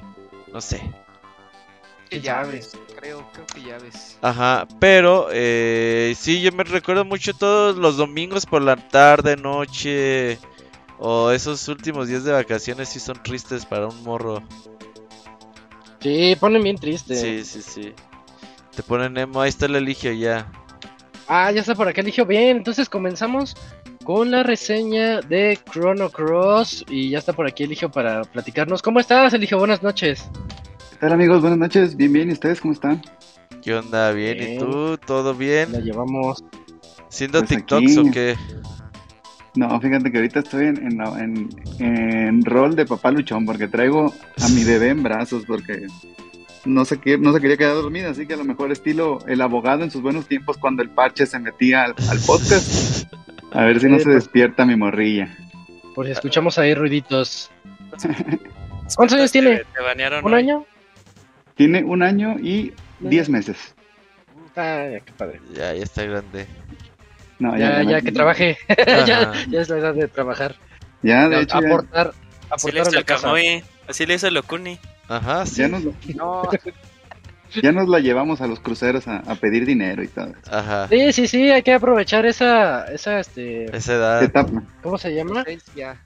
No 0.52 0.60
sé. 0.60 0.80
Que 2.08 2.20
llaves, 2.20 2.78
creo, 2.96 3.28
creo 3.32 3.46
que 3.46 3.62
llaves. 3.62 4.16
Ajá, 4.22 4.68
pero 4.78 5.28
eh, 5.32 6.14
sí, 6.16 6.40
yo 6.40 6.52
me 6.52 6.62
recuerdo 6.62 7.04
mucho 7.04 7.34
todos 7.34 7.76
los 7.76 7.96
domingos 7.96 8.46
por 8.46 8.62
la 8.62 8.76
tarde, 8.76 9.36
noche 9.36 10.38
o 10.98 11.32
esos 11.32 11.66
últimos 11.66 12.06
días 12.06 12.22
de 12.22 12.30
vacaciones 12.30 12.90
sí 12.90 13.00
son 13.00 13.20
tristes 13.24 13.66
para 13.66 13.88
un 13.88 14.04
morro. 14.04 14.40
Sí, 16.01 16.36
ponen 16.39 16.62
bien 16.62 16.77
triste. 16.77 17.14
Sí, 17.16 17.44
sí, 17.44 17.62
sí. 17.62 17.93
Te 18.74 18.82
ponen 18.82 19.16
emo, 19.16 19.40
ahí 19.40 19.48
está 19.48 19.66
el 19.66 19.77
eligio 19.77 20.12
ya. 20.12 20.51
Ah, 21.28 21.51
ya 21.51 21.60
está 21.60 21.74
por 21.74 21.89
acá, 21.89 22.02
Eligio. 22.02 22.24
Bien, 22.24 22.59
entonces 22.59 22.89
comenzamos 22.89 23.56
con 24.05 24.31
la 24.31 24.43
reseña 24.44 25.20
de 25.23 25.59
Chrono 25.73 26.10
Cross. 26.10 26.85
Y 26.89 27.10
ya 27.10 27.18
está 27.18 27.32
por 27.32 27.47
aquí 27.48 27.64
Eligio 27.64 27.90
para 27.90 28.23
platicarnos. 28.23 28.81
¿Cómo 28.82 29.01
estás, 29.01 29.32
Eligio? 29.35 29.59
Buenas 29.59 29.82
noches. 29.82 30.28
¿Qué 30.90 30.97
tal 31.01 31.12
amigos? 31.14 31.40
Buenas 31.40 31.59
noches, 31.59 31.97
bien, 31.97 32.12
bien, 32.12 32.28
¿y 32.31 32.32
ustedes 32.32 32.60
cómo 32.60 32.74
están? 32.74 33.02
¿Qué 33.62 33.74
onda? 33.74 34.12
¿Bien? 34.12 34.40
¿Y 34.40 34.59
tú? 34.59 34.97
¿Todo 34.98 35.32
La 35.32 35.39
bien? 35.39 35.73
llevamos. 35.82 36.44
¿Siendo 37.09 37.40
Pues 37.40 37.51
TikToks 37.51 37.98
aquí. 37.98 38.09
o 38.09 38.12
qué? 38.12 38.36
No, 39.56 39.80
fíjate 39.80 40.10
que 40.12 40.18
ahorita 40.18 40.40
estoy 40.40 40.66
en, 40.66 40.76
en, 40.76 41.00
en- 41.18 41.48
en 41.78 42.44
rol 42.44 42.76
de 42.76 42.84
papá 42.86 43.10
luchón 43.10 43.46
porque 43.46 43.68
traigo 43.68 44.12
a 44.42 44.48
mi 44.50 44.64
bebé 44.64 44.90
en 44.90 45.02
brazos 45.02 45.44
porque 45.46 45.86
no 46.66 46.84
se, 46.84 46.98
que- 47.00 47.16
no 47.18 47.32
se 47.32 47.40
quería 47.40 47.56
quedar 47.56 47.74
dormida, 47.74 48.10
así 48.10 48.26
que 48.26 48.34
a 48.34 48.36
lo 48.36 48.44
mejor 48.44 48.70
estilo 48.72 49.18
el 49.26 49.40
abogado 49.40 49.82
en 49.84 49.90
sus 49.90 50.02
buenos 50.02 50.26
tiempos 50.26 50.58
cuando 50.58 50.82
el 50.82 50.90
parche 50.90 51.24
se 51.26 51.38
metía 51.38 51.84
al, 51.84 51.94
al 52.10 52.18
podcast. 52.26 53.04
A 53.52 53.64
ver 53.64 53.80
si 53.80 53.88
no 53.88 53.96
se 53.98 54.04
pues. 54.04 54.14
despierta 54.16 54.66
mi 54.66 54.76
morrilla. 54.76 55.34
Por 55.94 56.04
si 56.06 56.12
escuchamos 56.12 56.58
ahí 56.58 56.74
ruiditos. 56.74 57.50
¿Cuántos 58.96 59.16
años 59.18 59.32
tiene? 59.32 59.62
¿Te 59.74 59.82
banearon 59.82 60.24
¿Un 60.24 60.34
hoy? 60.34 60.40
año? 60.40 60.66
Tiene 61.54 61.82
un 61.82 62.02
año 62.02 62.36
y 62.38 62.72
diez 63.00 63.28
meses. 63.30 63.74
Ah, 64.56 64.86
qué 65.04 65.12
padre. 65.16 65.40
Ya, 65.54 65.72
ya 65.74 65.82
está 65.82 66.02
grande. 66.04 66.46
No, 67.38 67.56
Ya, 67.56 67.82
ya, 67.82 68.00
que 68.00 68.12
trabaje. 68.12 68.56
ya, 69.06 69.32
ya 69.48 69.60
es 69.60 69.68
la 69.68 69.78
edad 69.78 69.94
de 69.94 70.08
trabajar. 70.08 70.56
Ya, 71.02 71.28
de 71.28 71.42
hecho, 71.42 71.60
ya, 71.60 71.68
aportar, 71.68 72.12
Así 72.50 72.72
le 72.72 72.80
aportar 72.80 72.94
la. 72.94 73.20
Kamui, 73.20 73.64
así 73.88 74.06
le 74.06 74.14
hizo 74.14 74.26
el 74.28 74.34
Lokuni. 74.34 74.78
Ajá, 75.08 75.44
sí. 75.46 75.56
ya 75.62 75.68
nos, 75.68 75.82
No, 76.14 76.48
ya 77.62 77.72
nos 77.72 77.88
la 77.88 78.00
llevamos 78.00 78.40
a 78.40 78.46
los 78.46 78.58
cruceros 78.60 79.06
a, 79.06 79.18
a 79.18 79.34
pedir 79.36 79.66
dinero 79.66 80.02
y 80.02 80.08
todo. 80.08 80.32
Ajá. 80.50 80.88
Sí, 80.88 81.12
sí, 81.12 81.28
sí, 81.28 81.50
hay 81.50 81.62
que 81.62 81.74
aprovechar 81.74 82.26
esa, 82.26 82.86
esa, 82.86 83.20
este, 83.20 83.64
Esa 83.76 83.94
edad. 83.94 84.22
Etapa. 84.22 84.62
¿cómo 84.82 84.98
se 84.98 85.14
llama? 85.14 85.44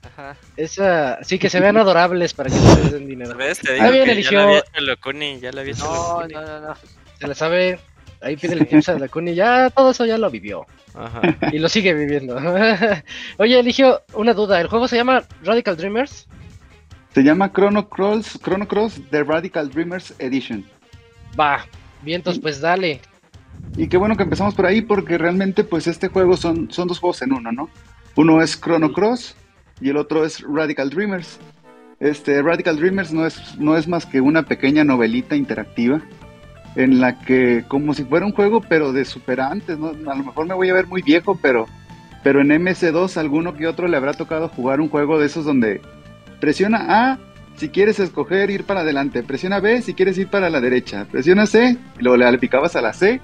ajá. 0.03 0.35
Esa, 0.57 1.23
sí, 1.23 1.39
que 1.39 1.49
se 1.49 1.59
vean 1.59 1.77
adorables 1.77 2.33
para 2.33 2.49
que 2.49 2.55
les 2.57 2.91
den 2.91 3.07
dinero. 3.07 3.35
¿Ves? 3.35 3.59
Te 3.59 3.71
Ah, 3.71 3.73
digo 3.75 3.91
bien, 3.91 4.05
que 4.05 4.11
eligió- 4.11 4.31
ya 4.31 4.37
lo 4.37 4.43
había 4.49 4.59
hecho 4.59 4.71
el 4.75 4.85
Lokuni, 4.85 5.39
ya 5.39 5.51
lo 5.51 5.61
había 5.61 5.73
hecho 5.73 6.21
el 6.23 6.31
No, 6.33 6.41
no, 6.41 6.47
no, 6.59 6.67
no. 6.67 6.75
Se 7.19 7.27
la 7.27 7.35
sabe, 7.35 7.79
ahí 8.21 8.37
pide 8.37 8.53
el 8.53 8.67
tips 8.67 8.89
a 8.89 8.99
la 8.99 9.07
Cuni, 9.07 9.35
ya 9.35 9.69
todo 9.69 9.91
eso 9.91 10.05
ya 10.05 10.17
lo 10.17 10.29
vivió 10.29 10.65
Ajá. 10.93 11.21
y 11.51 11.59
lo 11.59 11.69
sigue 11.69 11.93
viviendo. 11.93 12.37
Oye, 13.37 13.59
Eligio, 13.59 14.01
una 14.13 14.33
duda, 14.33 14.61
¿el 14.61 14.67
juego 14.67 14.87
se 14.87 14.95
llama 14.95 15.23
Radical 15.43 15.77
Dreamers? 15.77 16.27
Se 17.13 17.23
llama 17.23 17.51
Chrono 17.51 17.89
Cross, 17.89 18.39
Chrono 18.41 18.67
Cross 18.67 19.01
The 19.09 19.23
Radical 19.23 19.69
Dreamers 19.69 20.13
Edition. 20.19 20.65
Va, 21.37 21.65
vientos, 22.01 22.39
pues 22.39 22.61
dale. 22.61 23.01
Y 23.75 23.87
qué 23.87 23.97
bueno 23.97 24.15
que 24.15 24.23
empezamos 24.23 24.55
por 24.55 24.65
ahí 24.65 24.81
porque 24.81 25.17
realmente 25.17 25.63
pues 25.63 25.87
este 25.87 26.07
juego 26.07 26.37
son, 26.37 26.71
son 26.71 26.87
dos 26.87 26.99
juegos 26.99 27.21
en 27.21 27.33
uno, 27.33 27.51
¿no? 27.51 27.69
Uno 28.15 28.41
es 28.41 28.59
Chrono 28.59 28.91
Cross 28.93 29.35
y 29.79 29.89
el 29.89 29.97
otro 29.97 30.25
es 30.25 30.41
Radical 30.41 30.89
Dreamers. 30.89 31.39
Este 31.99 32.41
Radical 32.41 32.77
Dreamers 32.77 33.13
no 33.13 33.25
es, 33.25 33.57
no 33.59 33.77
es 33.77 33.87
más 33.87 34.05
que 34.05 34.21
una 34.21 34.43
pequeña 34.43 34.83
novelita 34.83 35.35
interactiva 35.35 36.01
en 36.75 36.99
la 36.99 37.19
que 37.19 37.63
como 37.67 37.93
si 37.93 38.03
fuera 38.03 38.25
un 38.25 38.31
juego 38.31 38.61
pero 38.61 38.93
de 38.93 39.05
super 39.05 39.41
antes, 39.41 39.77
¿no? 39.77 39.87
A 39.89 40.15
lo 40.15 40.23
mejor 40.23 40.47
me 40.47 40.53
voy 40.53 40.69
a 40.69 40.73
ver 40.73 40.87
muy 40.87 41.01
viejo, 41.01 41.37
pero, 41.41 41.67
pero 42.23 42.41
en 42.41 42.49
MS2 42.49 43.17
alguno 43.17 43.53
que 43.53 43.67
otro 43.67 43.87
le 43.87 43.97
habrá 43.97 44.13
tocado 44.13 44.47
jugar 44.49 44.81
un 44.81 44.89
juego 44.89 45.19
de 45.19 45.25
esos 45.25 45.45
donde 45.45 45.81
presiona 46.39 47.11
A 47.11 47.19
si 47.55 47.69
quieres 47.69 47.99
escoger 47.99 48.49
ir 48.49 48.63
para 48.63 48.81
adelante, 48.81 49.23
presiona 49.23 49.59
B 49.59 49.81
si 49.81 49.93
quieres 49.93 50.17
ir 50.17 50.27
para 50.27 50.49
la 50.49 50.61
derecha, 50.61 51.05
presiona 51.11 51.45
C 51.45 51.77
y 51.99 52.03
luego 52.03 52.17
le 52.17 52.37
picabas 52.37 52.75
a 52.75 52.81
la 52.81 52.93
C 52.93 53.21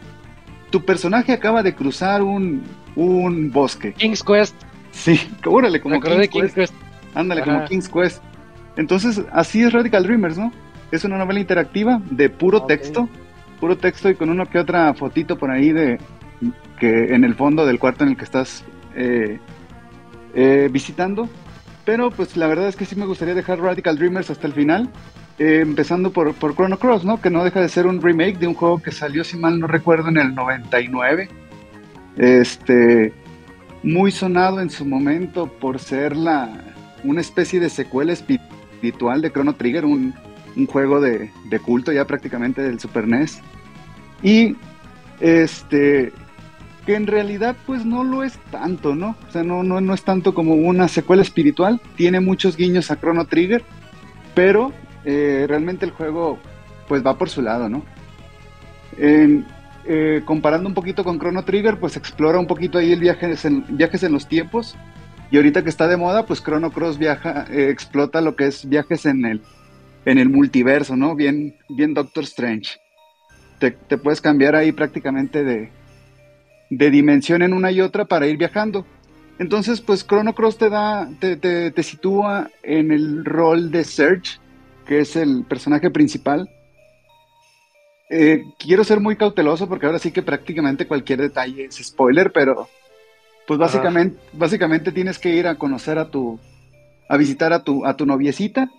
tu 0.69 0.83
personaje 0.83 1.31
acaba 1.31 1.63
de 1.63 1.73
cruzar 1.73 2.21
un, 2.21 2.61
un 2.95 3.51
bosque. 3.51 3.93
King's 3.93 4.21
Quest, 4.21 4.53
Sí, 4.97 5.19
órale, 5.45 5.79
como 5.79 5.99
de 5.99 6.27
King's 6.27 6.53
Quest. 6.53 6.55
Quest. 6.55 6.73
Ándale, 7.13 7.41
Ajá. 7.41 7.53
como 7.53 7.65
King's 7.65 7.87
Quest. 7.87 8.21
Entonces, 8.75 9.21
así 9.31 9.63
es 9.63 9.71
Radical 9.71 10.03
Dreamers, 10.03 10.37
¿no? 10.37 10.51
Es 10.91 11.03
una 11.03 11.17
novela 11.17 11.39
interactiva 11.39 12.01
de 12.09 12.29
puro 12.29 12.63
texto, 12.63 13.07
puro 13.59 13.77
texto 13.77 14.09
y 14.09 14.15
con 14.15 14.29
una 14.29 14.45
que 14.45 14.59
otra 14.59 14.93
fotito 14.93 15.37
por 15.37 15.51
ahí 15.51 15.71
de 15.71 15.99
que 16.79 17.13
en 17.13 17.23
el 17.23 17.35
fondo 17.35 17.65
del 17.65 17.79
cuarto 17.79 18.03
en 18.03 18.11
el 18.11 18.17
que 18.17 18.23
estás 18.23 18.63
eh, 18.95 19.39
eh, 20.35 20.69
visitando. 20.71 21.29
Pero 21.85 22.11
pues 22.11 22.35
la 22.37 22.47
verdad 22.47 22.67
es 22.67 22.75
que 22.75 22.85
sí 22.85 22.95
me 22.95 23.05
gustaría 23.05 23.33
dejar 23.33 23.59
Radical 23.59 23.97
Dreamers 23.97 24.29
hasta 24.29 24.47
el 24.47 24.53
final. 24.53 24.89
eh, 25.39 25.59
empezando 25.61 26.11
por, 26.11 26.33
por 26.33 26.55
Chrono 26.55 26.79
Cross, 26.79 27.05
¿no? 27.05 27.21
Que 27.21 27.29
no 27.29 27.43
deja 27.43 27.61
de 27.61 27.69
ser 27.69 27.85
un 27.85 28.01
remake 28.01 28.39
de 28.39 28.47
un 28.47 28.55
juego 28.55 28.81
que 28.81 28.91
salió, 28.91 29.23
si 29.23 29.37
mal 29.37 29.59
no 29.59 29.67
recuerdo, 29.67 30.09
en 30.09 30.17
el 30.17 30.33
99. 30.33 31.29
Este, 32.17 33.13
muy 33.83 34.11
sonado 34.11 34.59
en 34.59 34.69
su 34.71 34.83
momento 34.85 35.47
por 35.47 35.79
ser 35.79 36.15
la, 36.15 36.49
una 37.03 37.21
especie 37.21 37.59
de 37.59 37.69
secuela 37.69 38.13
espiritual 38.13 39.21
de 39.21 39.31
Chrono 39.31 39.53
Trigger, 39.53 39.85
un, 39.85 40.13
un 40.57 40.65
juego 40.67 40.99
de, 40.99 41.31
de 41.49 41.59
culto 41.59 41.91
ya 41.91 42.05
prácticamente 42.05 42.61
del 42.61 42.79
Super 42.79 43.07
NES. 43.07 43.39
Y 44.23 44.55
este, 45.19 46.11
que 46.85 46.95
en 46.95 47.07
realidad 47.07 47.55
pues 47.65 47.85
no 47.85 48.03
lo 48.03 48.23
es 48.23 48.37
tanto, 48.51 48.95
¿no? 48.95 49.15
O 49.27 49.31
sea, 49.31 49.43
no, 49.43 49.63
no, 49.63 49.79
no 49.81 49.93
es 49.93 50.03
tanto 50.03 50.33
como 50.33 50.55
una 50.55 50.87
secuela 50.87 51.21
espiritual, 51.21 51.79
tiene 51.95 52.19
muchos 52.19 52.57
guiños 52.57 52.91
a 52.91 52.97
Chrono 52.99 53.25
Trigger, 53.25 53.63
pero 54.35 54.73
eh, 55.05 55.45
realmente 55.47 55.85
el 55.85 55.91
juego 55.91 56.39
pues 56.87 57.05
va 57.05 57.17
por 57.17 57.29
su 57.29 57.41
lado, 57.41 57.69
¿no? 57.69 57.83
En- 58.97 59.45
eh, 59.89 60.21
comparando 60.25 60.67
un 60.67 60.75
poquito 60.75 61.05
con 61.05 61.17
Chrono 61.17 61.43
Trigger, 61.45 61.79
pues 61.79 61.95
explora 61.95 62.39
un 62.39 62.47
poquito 62.47 62.77
ahí 62.77 62.91
el 62.91 62.99
viaje 62.99 63.33
en, 63.43 63.63
viajes 63.77 64.03
en 64.03 64.11
los 64.11 64.27
tiempos. 64.27 64.75
Y 65.31 65.37
ahorita 65.37 65.63
que 65.63 65.69
está 65.69 65.87
de 65.87 65.95
moda, 65.95 66.25
pues 66.25 66.43
Chrono 66.43 66.71
Cross 66.71 66.97
viaja, 66.97 67.45
eh, 67.49 67.69
explota 67.69 68.19
lo 68.19 68.35
que 68.35 68.47
es 68.47 68.67
viajes 68.67 69.05
en 69.05 69.25
el, 69.25 69.41
en 70.07 70.17
el 70.17 70.29
multiverso, 70.29 70.95
¿no? 70.95 71.15
Bien, 71.15 71.53
bien 71.67 71.93
Doctor 71.93 72.23
Strange. 72.23 72.79
Te, 73.59 73.71
te 73.71 73.97
puedes 73.97 74.21
cambiar 74.21 74.55
ahí 74.55 74.71
prácticamente 74.71 75.43
de, 75.43 75.69
de 76.69 76.91
dimensión 76.91 77.41
en 77.41 77.53
una 77.53 77.71
y 77.71 77.81
otra 77.81 78.05
para 78.05 78.25
ir 78.27 78.37
viajando. 78.37 78.85
Entonces, 79.37 79.81
pues 79.81 80.07
Chrono 80.07 80.33
Cross 80.33 80.57
te 80.57 80.69
da, 80.69 81.09
te, 81.19 81.35
te, 81.35 81.71
te 81.71 81.83
sitúa 81.83 82.49
en 82.63 82.93
el 82.93 83.25
rol 83.25 83.69
de 83.69 83.83
Serge, 83.83 84.39
que 84.85 85.01
es 85.01 85.17
el 85.17 85.43
personaje 85.43 85.91
principal, 85.91 86.49
eh, 88.09 88.45
quiero 88.57 88.85
ser 88.85 89.01
muy 89.01 89.17
cauteloso 89.17 89.67
porque 89.67 89.85
ahora 89.85 89.99
sí 89.99 90.11
que 90.11 90.21
prácticamente 90.21 90.87
cualquier 90.87 91.19
detalle 91.19 91.65
es 91.65 91.75
spoiler, 91.75 92.31
pero 92.31 92.69
pues 93.45 93.59
básicamente, 93.59 94.17
básicamente 94.31 94.93
tienes 94.93 95.19
que 95.19 95.35
ir 95.35 95.47
a 95.47 95.55
conocer 95.55 95.97
a 95.99 96.09
tu, 96.09 96.39
a 97.09 97.17
visitar 97.17 97.51
a 97.51 97.65
tu, 97.65 97.85
a 97.85 97.97
tu 97.97 98.05
noviecita, 98.05 98.69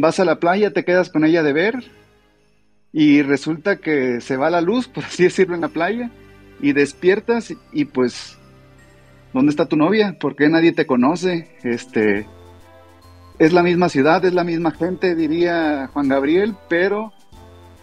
vas 0.00 0.20
a 0.20 0.24
la 0.24 0.38
playa, 0.40 0.72
te 0.72 0.84
quedas 0.84 1.10
con 1.10 1.24
ella 1.24 1.42
de 1.42 1.52
ver 1.52 1.84
y 2.92 3.22
resulta 3.22 3.76
que 3.76 4.20
se 4.20 4.36
va 4.36 4.50
la 4.50 4.60
luz, 4.60 4.88
por 4.94 5.04
así 5.04 5.24
decirlo, 5.24 5.54
en 5.54 5.60
la 5.62 5.68
playa 5.68 6.10
y 6.60 6.72
despiertas 6.72 7.54
y 7.72 7.84
pues, 7.84 8.38
¿dónde 9.32 9.50
está 9.50 9.66
tu 9.66 9.76
novia? 9.76 10.16
¿Por 10.18 10.36
qué 10.36 10.48
nadie 10.48 10.72
te 10.72 10.86
conoce? 10.86 11.56
Este, 11.62 12.26
es 13.38 13.52
la 13.52 13.62
misma 13.62 13.88
ciudad, 13.88 14.24
es 14.24 14.32
la 14.32 14.44
misma 14.44 14.70
gente, 14.70 15.14
diría 15.14 15.90
Juan 15.92 16.08
Gabriel, 16.08 16.54
pero 16.68 17.12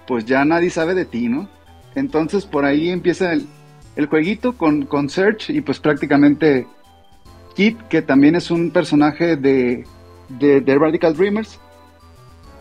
pues 0.07 0.25
ya 0.25 0.43
nadie 0.43 0.69
sabe 0.69 0.95
de 0.95 1.05
ti, 1.05 1.29
¿no? 1.29 1.47
Entonces 1.95 2.45
por 2.45 2.65
ahí 2.65 2.89
empieza 2.89 3.33
el, 3.33 3.47
jueguito 4.07 4.57
con, 4.57 4.85
con 4.85 5.09
Search 5.09 5.51
y 5.51 5.61
pues 5.61 5.79
prácticamente 5.79 6.67
Kit, 7.55 7.79
que 7.83 8.01
también 8.01 8.35
es 8.35 8.49
un 8.49 8.71
personaje 8.71 9.35
de, 9.35 9.85
de, 10.29 10.75
Radical 10.75 11.15
Dreamers, 11.15 11.59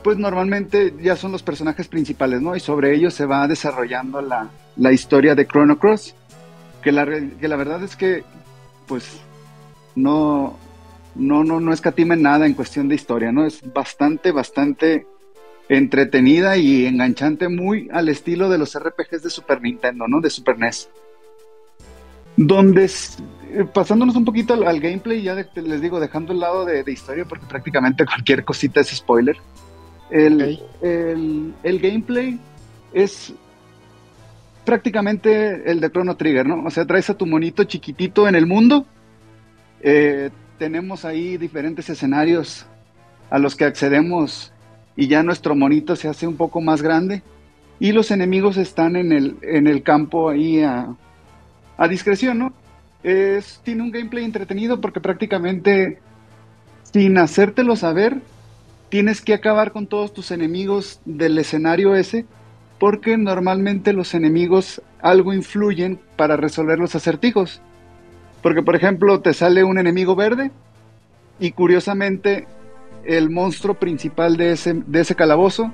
pues 0.03 0.19
normalmente 0.19 0.95
ya 1.01 1.17
son 1.17 1.33
los 1.33 1.43
personajes 1.43 1.89
principales, 1.89 2.41
¿no? 2.41 2.57
Y 2.57 2.61
sobre 2.61 2.95
ellos 2.95 3.15
se 3.15 3.27
va 3.27 3.47
desarrollando 3.49 4.21
la, 4.21 4.49
la 4.77 4.93
historia 4.93 5.35
de 5.35 5.47
Chrono 5.47 5.79
Cross, 5.79 6.15
que 6.83 6.93
la, 6.93 7.07
que 7.07 7.49
la 7.49 7.57
verdad 7.57 7.83
es 7.83 7.97
que 7.97 8.25
pues 8.87 9.21
no, 9.95 10.59
no, 11.15 11.45
no, 11.45 11.61
no 11.61 11.73
escatima 11.73 12.15
en 12.15 12.23
nada 12.23 12.47
en 12.47 12.55
cuestión 12.55 12.89
de 12.89 12.95
historia, 12.95 13.33
¿no? 13.33 13.47
Es 13.47 13.61
bastante, 13.73 14.33
bastante 14.33 15.07
entretenida 15.69 16.57
y 16.57 16.87
enganchante, 16.87 17.49
muy 17.49 17.89
al 17.93 18.09
estilo 18.09 18.49
de 18.49 18.59
los 18.59 18.79
RPGs 18.79 19.23
de 19.23 19.31
Super 19.31 19.63
Nintendo, 19.63 20.07
¿no? 20.09 20.21
De 20.21 20.31
Super 20.31 20.59
NES. 20.59 20.91
Donde, 22.37 22.85
eh, 22.85 23.65
pasándonos 23.73 24.17
un 24.17 24.25
poquito 24.25 24.55
al, 24.55 24.81
gameplay, 24.81 25.23
ya 25.23 25.35
les 25.55 25.81
digo, 25.81 26.01
dejando 26.01 26.33
el 26.33 26.41
lado 26.41 26.65
de, 26.65 26.85
historia, 26.91 27.25
porque 27.25 27.47
prácticamente 27.47 28.05
cualquier 28.07 28.45
cosita 28.45 28.81
es 28.81 28.89
spoiler. 28.89 29.37
El, 30.13 30.61
el, 30.83 31.79
gameplay 31.81 32.39
es 32.93 33.33
prácticamente 34.63 35.71
el 35.71 35.81
de 35.81 35.91
Chrono 35.91 36.19
Trigger, 36.19 36.47
¿no? 36.47 36.65
O 36.67 36.71
sea, 36.71 36.85
traes 36.85 37.09
a 37.09 37.17
tu 37.17 37.25
monito 37.25 37.65
chiquitito 37.65 38.29
en 38.29 38.35
el 38.35 38.45
mundo. 38.45 38.85
Eh, 39.81 40.29
tenemos 40.59 41.07
ahí 41.07 41.39
diferentes 41.39 41.89
escenarios 41.89 42.67
a 43.31 43.39
los 43.39 43.57
que 43.57 43.65
accedemos 43.65 44.53
y 44.97 45.09
ya 45.09 45.23
nuestro 45.23 45.55
monito 45.55 45.97
se 45.97 46.09
hace 46.09 46.27
un 46.27 46.37
poco 46.37 46.61
más 46.61 46.83
grande 46.83 47.23
y 47.81 47.93
los 47.93 48.11
enemigos 48.11 48.59
están 48.59 48.97
en 48.97 49.13
el, 49.13 49.39
en 49.41 49.67
el 49.67 49.83
campo 49.83 50.29
ahí 50.29 50.61
a, 50.61 50.95
a 51.79 51.89
discreción, 51.89 52.39
¿no? 52.39 52.53
Es, 53.03 53.63
tiene 53.65 53.83
un 53.83 53.91
gameplay 53.91 54.27
entretenido 54.27 54.79
porque 54.79 55.01
prácticamente 55.01 56.01
sin 56.93 57.17
hacértelo 57.17 57.77
saber 57.77 58.21
tienes 58.93 59.23
que 59.23 59.33
acabar 59.33 59.73
con 59.73 59.87
todos 59.87 60.13
tus 60.13 60.31
enemigos 60.33 61.01
del 61.07 61.39
escenario 61.39 61.95
ese 61.95 62.27
porque 62.79 63.17
normalmente 63.17 63.95
los 63.95 64.13
enemigos 64.13 64.83
algo 65.01 65.33
influyen 65.33 65.99
para 66.17 66.37
resolver 66.37 66.79
los 66.79 66.95
acertijos. 66.95 67.63
Porque 68.43 68.63
por 68.63 68.77
ejemplo 68.77 69.23
te 69.23 69.33
sale 69.33 69.65
un 69.65 69.79
enemigo 69.79 70.15
verde 70.15 70.51
y 71.41 71.53
curiosamente 71.53 72.47
el 73.07 73.31
monstruo 73.31 73.77
principal 73.77 74.37
de 74.37 74.53
ese, 74.53 74.75
de 74.87 75.01
ese 75.01 75.15
calabozo 75.15 75.73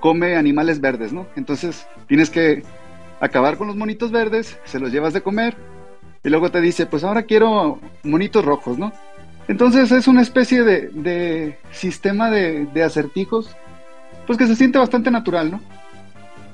come 0.00 0.34
animales 0.36 0.80
verdes, 0.80 1.12
¿no? 1.12 1.26
Entonces 1.36 1.86
tienes 2.08 2.30
que 2.30 2.62
acabar 3.20 3.58
con 3.58 3.66
los 3.66 3.76
monitos 3.76 4.12
verdes, 4.12 4.58
se 4.64 4.80
los 4.80 4.90
llevas 4.90 5.12
de 5.12 5.20
comer 5.20 5.58
y 6.24 6.30
luego 6.30 6.50
te 6.50 6.62
dice, 6.62 6.86
pues 6.86 7.04
ahora 7.04 7.24
quiero 7.24 7.80
monitos 8.02 8.42
rojos, 8.42 8.78
¿no? 8.78 8.94
Entonces 9.48 9.92
es 9.92 10.08
una 10.08 10.22
especie 10.22 10.64
de, 10.64 11.58
sistema 11.70 12.30
de, 12.30 12.82
acertijos, 12.82 13.54
pues 14.26 14.38
que 14.38 14.46
se 14.46 14.56
siente 14.56 14.78
bastante 14.78 15.10
natural, 15.10 15.50
¿no? 15.50 15.60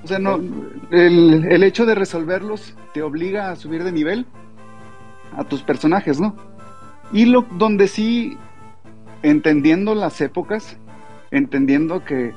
O 0.04 0.08
sea, 0.08 0.18
no, 0.18 0.40
el, 0.90 1.46
el, 1.48 1.62
hecho 1.62 1.86
de 1.86 1.94
resolverlos 1.94 2.74
te 2.92 3.02
obliga 3.02 3.50
a 3.50 3.56
subir 3.56 3.84
de 3.84 3.92
nivel 3.92 4.26
a 5.36 5.44
tus 5.44 5.62
personajes, 5.62 6.20
¿no? 6.20 6.34
Y 7.12 7.26
lo, 7.26 7.42
donde 7.42 7.86
sí 7.86 8.36
entendiendo 9.22 9.94
las 9.94 10.20
épocas, 10.20 10.76
entendiendo 11.30 12.04
que, 12.04 12.34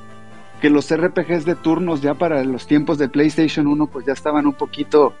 los 0.62 0.92
RPGs 0.92 1.44
de 1.44 1.54
turnos 1.54 2.02
ya 2.02 2.14
para 2.14 2.42
los 2.42 2.66
tiempos 2.66 2.98
de 2.98 3.08
PlayStation 3.08 3.68
1 3.68 3.86
pues 3.86 4.04
ya 4.04 4.12
estaban 4.12 4.48
un 4.48 4.54
poquito 4.54 5.12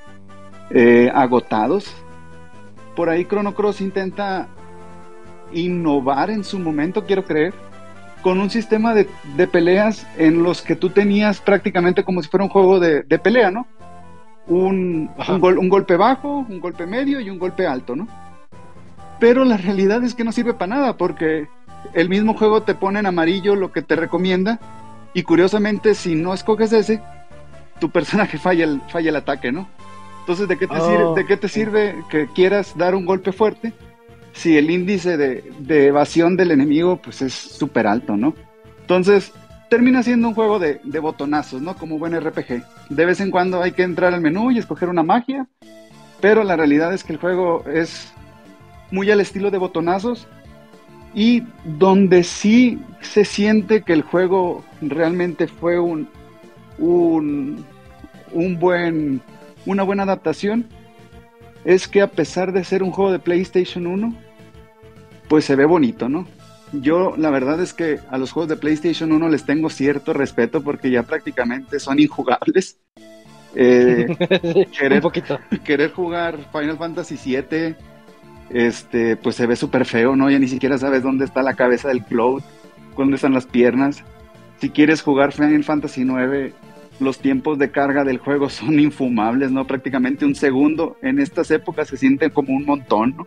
eh, 0.70 1.08
agotados. 1.14 1.94
Por 2.96 3.10
ahí 3.10 3.26
Chrono 3.26 3.54
Cross 3.54 3.80
intenta 3.80 4.48
innovar 5.52 6.30
en 6.30 6.44
su 6.44 6.58
momento, 6.58 7.04
quiero 7.04 7.24
creer, 7.24 7.54
con 8.22 8.40
un 8.40 8.50
sistema 8.50 8.94
de, 8.94 9.06
peleas 9.46 10.06
en 10.18 10.42
los 10.42 10.62
que 10.62 10.74
tú 10.74 10.90
tenías 10.90 11.40
prácticamente 11.40 12.02
como 12.02 12.22
si 12.22 12.28
fuera 12.28 12.44
un 12.44 12.50
juego 12.50 12.80
de, 12.80 13.02
pelea, 13.18 13.50
¿no? 13.50 13.66
Un, 14.48 15.10
un, 15.28 15.68
golpe 15.68 15.96
bajo, 15.96 16.38
un 16.48 16.60
golpe 16.60 16.86
medio 16.86 17.20
y 17.20 17.30
un 17.30 17.38
golpe 17.38 17.66
alto, 17.66 17.94
¿no? 17.94 18.08
Pero 19.18 19.44
la 19.44 19.56
realidad 19.56 20.02
es 20.04 20.14
que 20.14 20.24
no 20.24 20.32
sirve 20.32 20.54
para 20.54 20.74
nada 20.74 20.96
porque 20.96 21.48
el 21.94 22.08
mismo 22.08 22.34
juego 22.34 22.62
te 22.62 22.74
pone 22.74 22.98
en 22.98 23.06
amarillo 23.06 23.54
lo 23.54 23.72
que 23.72 23.82
te 23.82 23.96
recomienda 23.96 24.58
y 25.14 25.22
curiosamente 25.22 25.94
si 25.94 26.14
no 26.14 26.34
escoges 26.34 26.72
ese, 26.72 27.00
tu 27.78 27.90
personaje 27.90 28.38
falla 28.38 28.64
el, 28.64 28.80
falla 28.88 29.10
el 29.10 29.16
ataque, 29.16 29.52
¿no? 29.52 29.68
Entonces, 30.20 30.48
¿de 30.48 30.58
qué, 30.58 30.66
te 30.66 30.80
sirve, 30.80 31.14
¿de 31.14 31.26
qué 31.26 31.36
te 31.36 31.48
sirve 31.48 32.04
que 32.10 32.26
quieras 32.26 32.76
dar 32.76 32.96
un 32.96 33.06
golpe 33.06 33.30
fuerte 33.30 33.72
si 34.36 34.58
el 34.58 34.70
índice 34.70 35.16
de, 35.16 35.86
evasión 35.86 36.36
del 36.36 36.50
enemigo 36.50 37.00
pues 37.02 37.22
es 37.22 37.32
súper 37.32 37.86
alto, 37.86 38.16
¿no? 38.16 38.34
Entonces, 38.82 39.32
termina 39.70 40.02
siendo 40.02 40.28
un 40.28 40.34
juego 40.34 40.58
de, 40.58 40.78
botonazos, 41.00 41.62
¿no? 41.62 41.74
Como 41.74 41.98
buen 41.98 42.18
RPG. 42.20 42.62
De 42.90 43.06
vez 43.06 43.20
en 43.20 43.30
cuando 43.30 43.62
hay 43.62 43.72
que 43.72 43.82
entrar 43.82 44.12
al 44.12 44.20
menú 44.20 44.50
y 44.50 44.58
escoger 44.58 44.90
una 44.90 45.02
magia, 45.02 45.48
pero 46.20 46.44
la 46.44 46.54
realidad 46.54 46.92
es 46.92 47.02
que 47.02 47.14
el 47.14 47.18
juego 47.18 47.64
es 47.66 48.12
muy 48.90 49.10
al 49.10 49.20
estilo 49.20 49.50
de 49.50 49.58
botonazos 49.58 50.28
y 51.14 51.42
donde 51.64 52.22
sí 52.22 52.78
se 53.00 53.24
siente 53.24 53.82
que 53.82 53.94
el 53.94 54.02
juego 54.02 54.64
realmente 54.82 55.48
fue 55.48 55.80
un, 55.80 56.08
un, 56.78 57.64
buen, 58.60 59.22
una 59.64 59.82
buena 59.82 60.02
adaptación 60.02 60.66
es 61.64 61.88
que 61.88 62.02
a 62.02 62.10
pesar 62.10 62.52
de 62.52 62.64
ser 62.64 62.82
un 62.82 62.92
juego 62.92 63.10
de 63.10 63.18
PlayStation 63.18 63.86
1, 63.86 64.25
pues 65.28 65.44
se 65.44 65.56
ve 65.56 65.64
bonito, 65.64 66.08
¿no? 66.08 66.26
Yo 66.72 67.14
la 67.16 67.30
verdad 67.30 67.60
es 67.60 67.72
que 67.72 68.00
a 68.10 68.18
los 68.18 68.32
juegos 68.32 68.48
de 68.48 68.56
PlayStation 68.56 69.12
1 69.12 69.28
les 69.28 69.44
tengo 69.44 69.70
cierto 69.70 70.12
respeto 70.12 70.62
porque 70.62 70.90
ya 70.90 71.02
prácticamente 71.02 71.80
son 71.80 71.98
injugables. 71.98 72.78
Eh, 73.58 74.06
querer, 74.78 74.92
un 74.92 75.00
poquito. 75.00 75.38
querer 75.64 75.90
jugar 75.90 76.36
Final 76.52 76.76
Fantasy 76.76 77.16
VII 77.24 77.74
este, 78.50 79.16
pues 79.16 79.36
se 79.36 79.46
ve 79.46 79.56
súper 79.56 79.84
feo, 79.84 80.16
¿no? 80.16 80.30
Ya 80.30 80.38
ni 80.38 80.48
siquiera 80.48 80.78
sabes 80.78 81.02
dónde 81.02 81.24
está 81.24 81.42
la 81.42 81.54
cabeza 81.54 81.88
del 81.88 82.04
Cloud, 82.04 82.42
dónde 82.96 83.16
están 83.16 83.34
las 83.34 83.46
piernas. 83.46 84.04
Si 84.60 84.70
quieres 84.70 85.02
jugar 85.02 85.32
Final 85.32 85.64
Fantasy 85.64 86.02
IX, 86.02 86.54
los 87.00 87.18
tiempos 87.18 87.58
de 87.58 87.70
carga 87.70 88.04
del 88.04 88.18
juego 88.18 88.48
son 88.50 88.78
infumables, 88.78 89.50
¿no? 89.50 89.66
Prácticamente 89.66 90.24
un 90.24 90.34
segundo 90.34 90.96
en 91.02 91.18
estas 91.18 91.50
épocas 91.50 91.88
se 91.88 91.96
siente 91.96 92.30
como 92.30 92.54
un 92.54 92.64
montón, 92.64 93.16
¿no? 93.16 93.26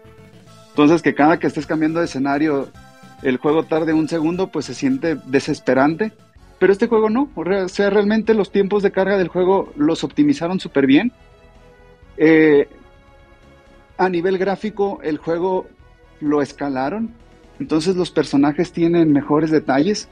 Entonces 0.79 1.01
que 1.01 1.13
cada 1.13 1.39
que 1.39 1.47
estés 1.47 1.65
cambiando 1.65 1.99
de 1.99 2.05
escenario 2.05 2.69
el 3.21 3.35
juego 3.35 3.63
tarde 3.63 3.91
un 3.91 4.07
segundo, 4.07 4.47
pues 4.47 4.63
se 4.63 4.73
siente 4.73 5.17
desesperante. 5.25 6.13
Pero 6.57 6.71
este 6.71 6.87
juego 6.87 7.09
no, 7.09 7.29
o 7.35 7.67
sea, 7.67 7.89
realmente 7.89 8.33
los 8.33 8.49
tiempos 8.49 8.81
de 8.81 8.93
carga 8.93 9.17
del 9.17 9.27
juego 9.27 9.73
los 9.75 10.05
optimizaron 10.05 10.61
súper 10.61 10.87
bien. 10.87 11.11
Eh, 12.15 12.69
a 13.97 14.07
nivel 14.07 14.37
gráfico 14.37 15.01
el 15.03 15.17
juego 15.17 15.67
lo 16.21 16.41
escalaron, 16.41 17.13
entonces 17.59 17.97
los 17.97 18.09
personajes 18.09 18.71
tienen 18.71 19.11
mejores 19.11 19.51
detalles. 19.51 20.07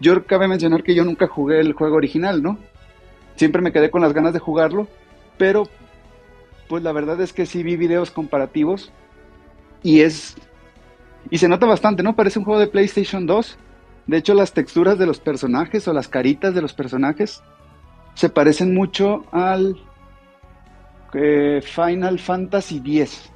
Yo 0.00 0.26
cabe 0.26 0.48
mencionar 0.48 0.82
que 0.82 0.94
yo 0.94 1.02
nunca 1.02 1.28
jugué 1.28 1.60
el 1.60 1.72
juego 1.72 1.96
original, 1.96 2.42
¿no? 2.42 2.58
Siempre 3.36 3.62
me 3.62 3.72
quedé 3.72 3.90
con 3.90 4.02
las 4.02 4.12
ganas 4.12 4.34
de 4.34 4.38
jugarlo, 4.38 4.86
pero 5.38 5.66
pues 6.68 6.82
la 6.82 6.92
verdad 6.92 7.18
es 7.22 7.32
que 7.32 7.46
sí 7.46 7.62
vi 7.62 7.76
videos 7.76 8.10
comparativos 8.10 8.92
y 9.82 10.00
es 10.00 10.36
y 11.30 11.38
se 11.38 11.48
nota 11.48 11.66
bastante, 11.66 12.02
¿no? 12.02 12.16
Parece 12.16 12.38
un 12.38 12.44
juego 12.44 12.60
de 12.60 12.66
PlayStation 12.66 13.26
2. 13.26 13.58
De 14.06 14.16
hecho, 14.16 14.34
las 14.34 14.52
texturas 14.52 14.98
de 14.98 15.06
los 15.06 15.20
personajes 15.20 15.86
o 15.86 15.92
las 15.92 16.08
caritas 16.08 16.54
de 16.54 16.62
los 16.62 16.72
personajes 16.72 17.42
se 18.14 18.28
parecen 18.28 18.74
mucho 18.74 19.24
al 19.30 19.76
eh, 21.14 21.60
Final 21.62 22.18
Fantasy 22.18 22.78
X. 22.78 23.30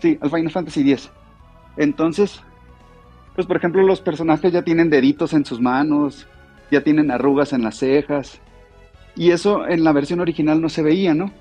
Sí, 0.00 0.18
al 0.20 0.30
Final 0.30 0.50
Fantasy 0.50 0.80
X. 0.92 1.10
Entonces, 1.76 2.42
pues 3.34 3.46
por 3.46 3.56
ejemplo, 3.56 3.82
los 3.82 4.00
personajes 4.00 4.52
ya 4.52 4.62
tienen 4.62 4.90
deditos 4.90 5.32
en 5.32 5.44
sus 5.44 5.60
manos, 5.60 6.26
ya 6.70 6.82
tienen 6.82 7.10
arrugas 7.10 7.52
en 7.52 7.62
las 7.62 7.78
cejas. 7.78 8.40
Y 9.14 9.30
eso 9.30 9.66
en 9.66 9.84
la 9.84 9.92
versión 9.92 10.20
original 10.20 10.60
no 10.60 10.68
se 10.68 10.82
veía, 10.82 11.14
¿no? 11.14 11.32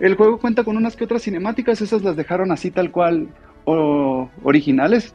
El 0.00 0.14
juego 0.14 0.38
cuenta 0.38 0.64
con 0.64 0.76
unas 0.76 0.96
que 0.96 1.04
otras 1.04 1.22
cinemáticas, 1.22 1.80
esas 1.80 2.02
las 2.02 2.16
dejaron 2.16 2.52
así 2.52 2.70
tal 2.70 2.90
cual 2.90 3.28
o, 3.64 4.30
originales. 4.42 5.14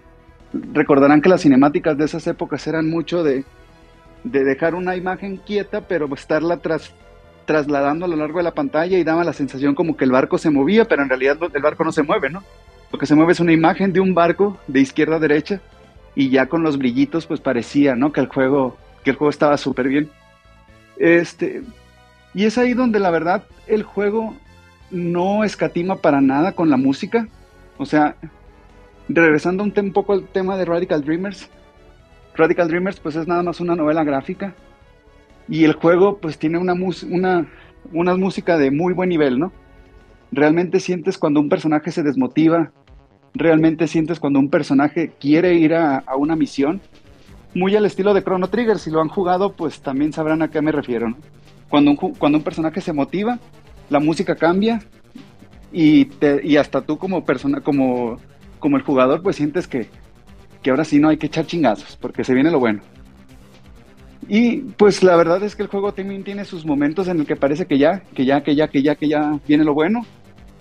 Recordarán 0.73 1.21
que 1.21 1.29
las 1.29 1.41
cinemáticas 1.41 1.97
de 1.97 2.05
esas 2.05 2.27
épocas 2.27 2.67
eran 2.67 2.89
mucho 2.89 3.23
de, 3.23 3.45
de 4.23 4.43
dejar 4.43 4.75
una 4.75 4.95
imagen 4.95 5.37
quieta, 5.37 5.81
pero 5.87 6.13
estarla 6.13 6.57
tras, 6.57 6.93
trasladando 7.45 8.05
a 8.05 8.07
lo 8.07 8.15
largo 8.15 8.39
de 8.39 8.43
la 8.43 8.53
pantalla 8.53 8.97
y 8.97 9.03
daba 9.03 9.23
la 9.23 9.33
sensación 9.33 9.73
como 9.73 9.97
que 9.97 10.05
el 10.05 10.11
barco 10.11 10.37
se 10.37 10.49
movía, 10.49 10.85
pero 10.85 11.01
en 11.01 11.09
realidad 11.09 11.37
el 11.53 11.61
barco 11.61 11.83
no 11.83 11.91
se 11.91 12.03
mueve, 12.03 12.29
¿no? 12.29 12.43
Lo 12.91 12.99
que 12.99 13.05
se 13.05 13.15
mueve 13.15 13.31
es 13.31 13.39
una 13.39 13.53
imagen 13.53 13.93
de 13.93 13.99
un 13.99 14.13
barco 14.13 14.59
de 14.67 14.81
izquierda 14.81 15.15
a 15.15 15.19
derecha 15.19 15.61
y 16.13 16.29
ya 16.29 16.45
con 16.47 16.61
los 16.61 16.77
brillitos 16.77 17.25
pues 17.25 17.39
parecía, 17.39 17.95
¿no? 17.95 18.11
Que 18.11 18.21
el 18.21 18.27
juego, 18.27 18.77
que 19.03 19.11
el 19.11 19.15
juego 19.15 19.29
estaba 19.29 19.57
súper 19.57 19.87
bien. 19.87 20.11
Este, 20.97 21.63
y 22.33 22.45
es 22.45 22.57
ahí 22.57 22.73
donde 22.73 22.99
la 22.99 23.09
verdad 23.09 23.43
el 23.65 23.83
juego 23.83 24.35
no 24.93 25.43
escatima 25.43 25.97
para 25.97 26.21
nada 26.21 26.53
con 26.53 26.69
la 26.69 26.77
música. 26.77 27.27
O 27.77 27.85
sea, 27.85 28.15
regresando 29.09 29.63
un, 29.63 29.73
un 29.75 29.91
poco 29.91 30.13
al 30.13 30.27
tema 30.27 30.57
de 30.57 30.65
Radical 30.65 31.03
Dreamers, 31.03 31.49
Radical 32.35 32.67
Dreamers 32.67 32.99
pues 32.99 33.15
es 33.15 33.27
nada 33.27 33.43
más 33.43 33.59
una 33.59 33.75
novela 33.75 34.03
gráfica 34.03 34.55
y 35.47 35.63
el 35.65 35.73
juego 35.73 36.17
pues 36.17 36.37
tiene 36.37 36.57
una, 36.57 36.73
una, 36.73 37.47
una 37.91 38.15
música 38.15 38.57
de 38.57 38.71
muy 38.71 38.93
buen 38.93 39.09
nivel, 39.09 39.39
¿no? 39.39 39.51
Realmente 40.31 40.79
sientes 40.79 41.17
cuando 41.17 41.39
un 41.39 41.49
personaje 41.49 41.91
se 41.91 42.01
desmotiva, 42.01 42.71
realmente 43.33 43.87
sientes 43.87 44.19
cuando 44.19 44.39
un 44.39 44.49
personaje 44.49 45.11
quiere 45.19 45.55
ir 45.55 45.75
a, 45.75 46.03
una 46.17 46.35
misión, 46.35 46.81
muy 47.53 47.75
al 47.75 47.85
estilo 47.85 48.13
de 48.13 48.23
Chrono 48.23 48.47
Trigger, 48.47 48.79
si 48.79 48.89
lo 48.89 49.01
han 49.01 49.09
jugado 49.09 49.53
pues 49.53 49.81
también 49.81 50.11
sabrán 50.11 50.41
a 50.41 50.49
qué 50.49 50.61
me 50.61 50.71
refiero, 50.71 51.15
Cuando 51.69 51.91
un, 51.91 51.97
cuando 51.97 52.39
un 52.39 52.43
personaje 52.43 52.81
se 52.81 52.93
motiva, 52.93 53.37
la 53.89 53.99
música 53.99 54.35
cambia 54.35 54.81
y, 55.71 56.07
y 56.43 56.57
hasta 56.57 56.81
tú 56.81 56.97
como 56.97 57.25
persona, 57.25 57.61
como, 57.61 58.17
como 58.59 58.77
el 58.77 58.83
jugador, 58.83 59.21
pues 59.21 59.35
sientes 59.35 59.67
que, 59.67 59.87
que 60.61 60.69
ahora 60.69 60.85
sí 60.85 60.99
no 60.99 61.09
hay 61.09 61.17
que 61.17 61.27
echar 61.27 61.45
chingazos, 61.45 61.97
porque 61.97 62.23
se 62.23 62.33
viene 62.33 62.51
lo 62.51 62.59
bueno. 62.59 62.81
Y 64.29 64.59
pues 64.77 65.03
la 65.03 65.15
verdad 65.15 65.43
es 65.43 65.55
que 65.55 65.63
el 65.63 65.69
juego 65.69 65.93
también 65.93 66.23
tiene 66.23 66.45
sus 66.45 66.65
momentos 66.65 67.07
en 67.07 67.19
el 67.19 67.25
que 67.25 67.35
parece 67.35 67.65
que 67.65 67.77
ya, 67.77 68.01
que 68.15 68.25
ya, 68.25 68.41
que 68.41 68.55
ya, 68.55 68.67
que 68.69 68.81
ya, 68.81 68.95
que 68.95 69.07
ya 69.09 69.39
viene 69.47 69.65
lo 69.65 69.73
bueno, 69.73 70.05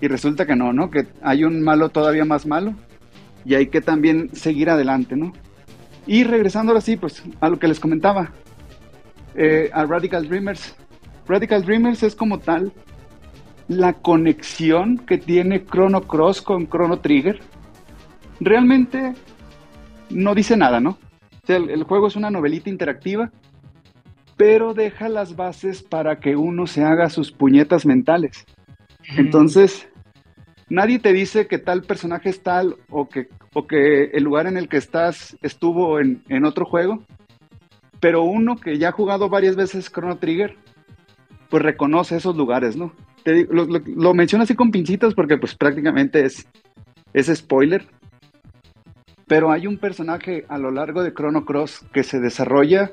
y 0.01 0.07
resulta 0.07 0.45
que 0.45 0.55
no, 0.55 0.73
¿no? 0.73 0.89
Que 0.91 1.07
hay 1.21 1.45
un 1.45 1.63
malo 1.63 1.89
todavía 1.89 2.25
más 2.25 2.45
malo, 2.45 2.73
y 3.45 3.55
hay 3.55 3.67
que 3.67 3.81
también 3.81 4.29
seguir 4.33 4.69
adelante, 4.69 5.15
¿no? 5.15 5.31
Y 6.05 6.25
regresando 6.25 6.71
ahora 6.71 6.81
sí, 6.81 6.97
pues 6.97 7.23
a 7.39 7.49
lo 7.49 7.57
que 7.57 7.67
les 7.67 7.79
comentaba, 7.79 8.31
eh, 9.35 9.69
a 9.73 9.85
Radical 9.85 10.27
Dreamers. 10.27 10.75
Radical 11.27 11.63
Dreamers 11.63 12.03
es 12.03 12.15
como 12.15 12.39
tal 12.39 12.73
la 13.67 13.93
conexión 13.93 14.97
que 14.97 15.17
tiene 15.17 15.65
Chrono 15.65 16.01
Cross 16.01 16.41
con 16.41 16.67
Chrono 16.67 16.99
Trigger 16.99 17.39
realmente 18.39 19.13
no 20.09 20.35
dice 20.35 20.57
nada, 20.57 20.79
¿no? 20.79 20.91
O 20.91 21.45
sea, 21.45 21.57
el, 21.57 21.83
juego 21.83 22.07
es 22.07 22.15
una 22.15 22.29
novelita 22.29 22.69
interactiva, 22.69 23.31
pero 24.37 24.73
deja 24.73 25.09
las 25.09 25.35
bases 25.35 25.83
para 25.83 26.19
que 26.19 26.35
uno 26.35 26.67
se 26.67 26.83
haga 26.83 27.09
sus 27.09 27.31
puñetas 27.31 27.85
mentales. 27.85 28.45
Entonces, 29.17 29.89
nadie 30.69 30.99
te 30.99 31.11
dice 31.11 31.47
que 31.47 31.59
tal 31.59 31.83
personaje 31.83 32.29
es 32.29 32.41
tal 32.41 32.77
o 32.89 33.09
que, 33.09 33.27
o 33.53 33.67
que 33.67 34.05
el 34.13 34.23
lugar 34.23 34.47
en 34.47 34.57
el 34.57 34.69
que 34.69 34.77
estás 34.77 35.37
estuvo 35.41 35.99
en, 35.99 36.23
en 36.29 36.45
otro 36.45 36.65
juego, 36.65 37.03
pero 37.99 38.23
uno 38.23 38.55
que 38.55 38.77
ya 38.77 38.89
ha 38.89 38.93
jugado 38.93 39.29
varias 39.29 39.55
veces 39.55 39.91
Chrono 39.91 40.17
Trigger, 40.17 40.55
pues 41.49 41.63
reconoce 41.63 42.15
esos 42.15 42.35
lugares, 42.35 42.75
¿no? 42.75 42.93
Lo, 43.25 44.13
menciono 44.13 44.43
así 44.43 44.55
con 44.55 44.71
pincitas 44.71 45.13
porque 45.13 45.37
pues 45.37 45.55
prácticamente 45.55 46.25
es, 46.25 46.47
es 47.13 47.27
spoiler. 47.27 47.85
Pero 49.27 49.51
hay 49.51 49.67
un 49.67 49.77
personaje 49.77 50.45
a 50.49 50.57
lo 50.57 50.71
largo 50.71 51.01
de 51.01 51.13
Chrono 51.13 51.45
Cross 51.45 51.85
que 51.93 52.03
se 52.03 52.19
desarrolla 52.19 52.91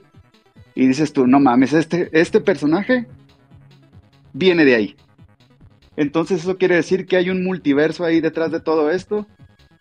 y 0.75 0.87
dices 0.87 1.13
tú, 1.13 1.27
no 1.27 1.41
mames, 1.41 1.73
este, 1.73 2.09
este 2.13 2.41
personaje 2.41 3.07
viene 4.33 4.65
de 4.65 4.75
ahí. 4.75 4.97
Entonces 5.97 6.43
eso 6.43 6.57
quiere 6.57 6.77
decir 6.77 7.07
que 7.07 7.17
hay 7.17 7.31
un 7.31 7.43
multiverso 7.43 8.05
ahí 8.05 8.21
detrás 8.21 8.53
de 8.53 8.61
todo 8.61 8.91
esto 8.91 9.27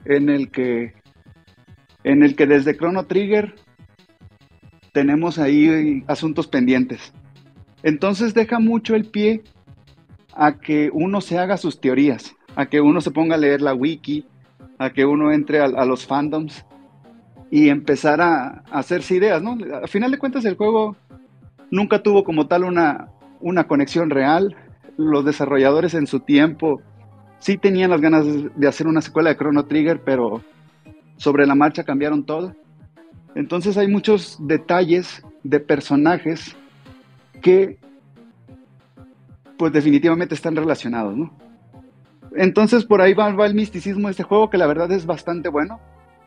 en 0.05 0.30
el 0.30 0.49
que 0.49 0.93
en 2.03 2.23
el 2.23 2.35
que 2.35 2.47
desde 2.47 2.76
Chrono 2.76 3.05
Trigger 3.05 3.55
tenemos 4.91 5.38
ahí 5.38 6.03
asuntos 6.07 6.47
pendientes. 6.47 7.13
Entonces 7.84 8.34
deja 8.34 8.59
mucho 8.59 8.95
el 8.95 9.05
pie 9.05 9.43
a 10.41 10.53
que 10.53 10.89
uno 10.93 11.19
se 11.19 11.37
haga 11.37 11.57
sus 11.57 11.81
teorías, 11.81 12.33
a 12.55 12.67
que 12.67 12.79
uno 12.79 13.01
se 13.01 13.11
ponga 13.11 13.35
a 13.35 13.37
leer 13.37 13.61
la 13.61 13.73
wiki, 13.73 14.25
a 14.77 14.91
que 14.91 15.05
uno 15.05 15.33
entre 15.33 15.59
a, 15.59 15.67
los 15.83 16.07
fandoms 16.07 16.65
y 17.51 17.67
empezar 17.67 18.21
a, 18.21 18.63
hacerse 18.71 19.15
ideas, 19.15 19.41
¿no? 19.43 19.57
Al 19.75 19.89
final 19.89 20.11
de 20.11 20.17
cuentas 20.17 20.45
el 20.45 20.55
juego 20.55 20.95
nunca 21.71 22.01
tuvo 22.01 22.23
como 22.23 22.47
tal 22.47 22.63
una, 22.63 23.09
una 23.41 23.67
conexión 23.67 24.09
real. 24.09 24.55
Los 24.95 25.25
desarrolladores 25.25 25.93
en 25.93 26.07
su 26.07 26.21
tiempo 26.21 26.81
sí 27.39 27.57
tenían 27.57 27.89
las 27.89 27.99
ganas 27.99 28.25
de 28.55 28.67
hacer 28.67 28.87
una 28.87 29.01
secuela 29.01 29.31
de 29.31 29.35
Chrono 29.35 29.65
Trigger, 29.65 29.99
pero 30.05 30.41
sobre 31.17 31.47
la 31.47 31.55
marcha 31.55 31.83
cambiaron 31.83 32.23
todo. 32.23 32.55
Entonces 33.35 33.77
hay 33.77 33.89
muchos 33.89 34.37
detalles 34.39 35.21
de 35.43 35.59
personajes 35.59 36.55
que 37.41 37.77
pues 39.60 39.73
definitivamente 39.73 40.34
están 40.34 40.56
relacionados, 40.56 41.15
¿no? 41.18 41.31
Entonces 42.36 42.86
por 42.86 43.02
ahí 43.02 43.14
va, 43.14 43.27
el 43.45 43.53
misticismo 43.53 44.07
de 44.07 44.11
este 44.11 44.23
juego, 44.23 44.49
que 44.49 44.57
la 44.57 44.65
verdad 44.65 44.90
es 44.94 45.06
bastante 45.06 45.49
bueno. 45.49 45.81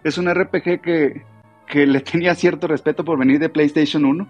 Es 0.05 0.19
un 0.19 0.33
RPG 0.33 0.83
que, 0.83 1.23
que 1.67 1.87
le 1.87 2.01
tenía 2.01 2.35
cierto 2.35 2.69
respeto 2.69 3.05
por 3.05 3.19
venir 3.19 3.41
de 3.41 3.49
PlayStation 3.49 4.05
1, 4.05 4.29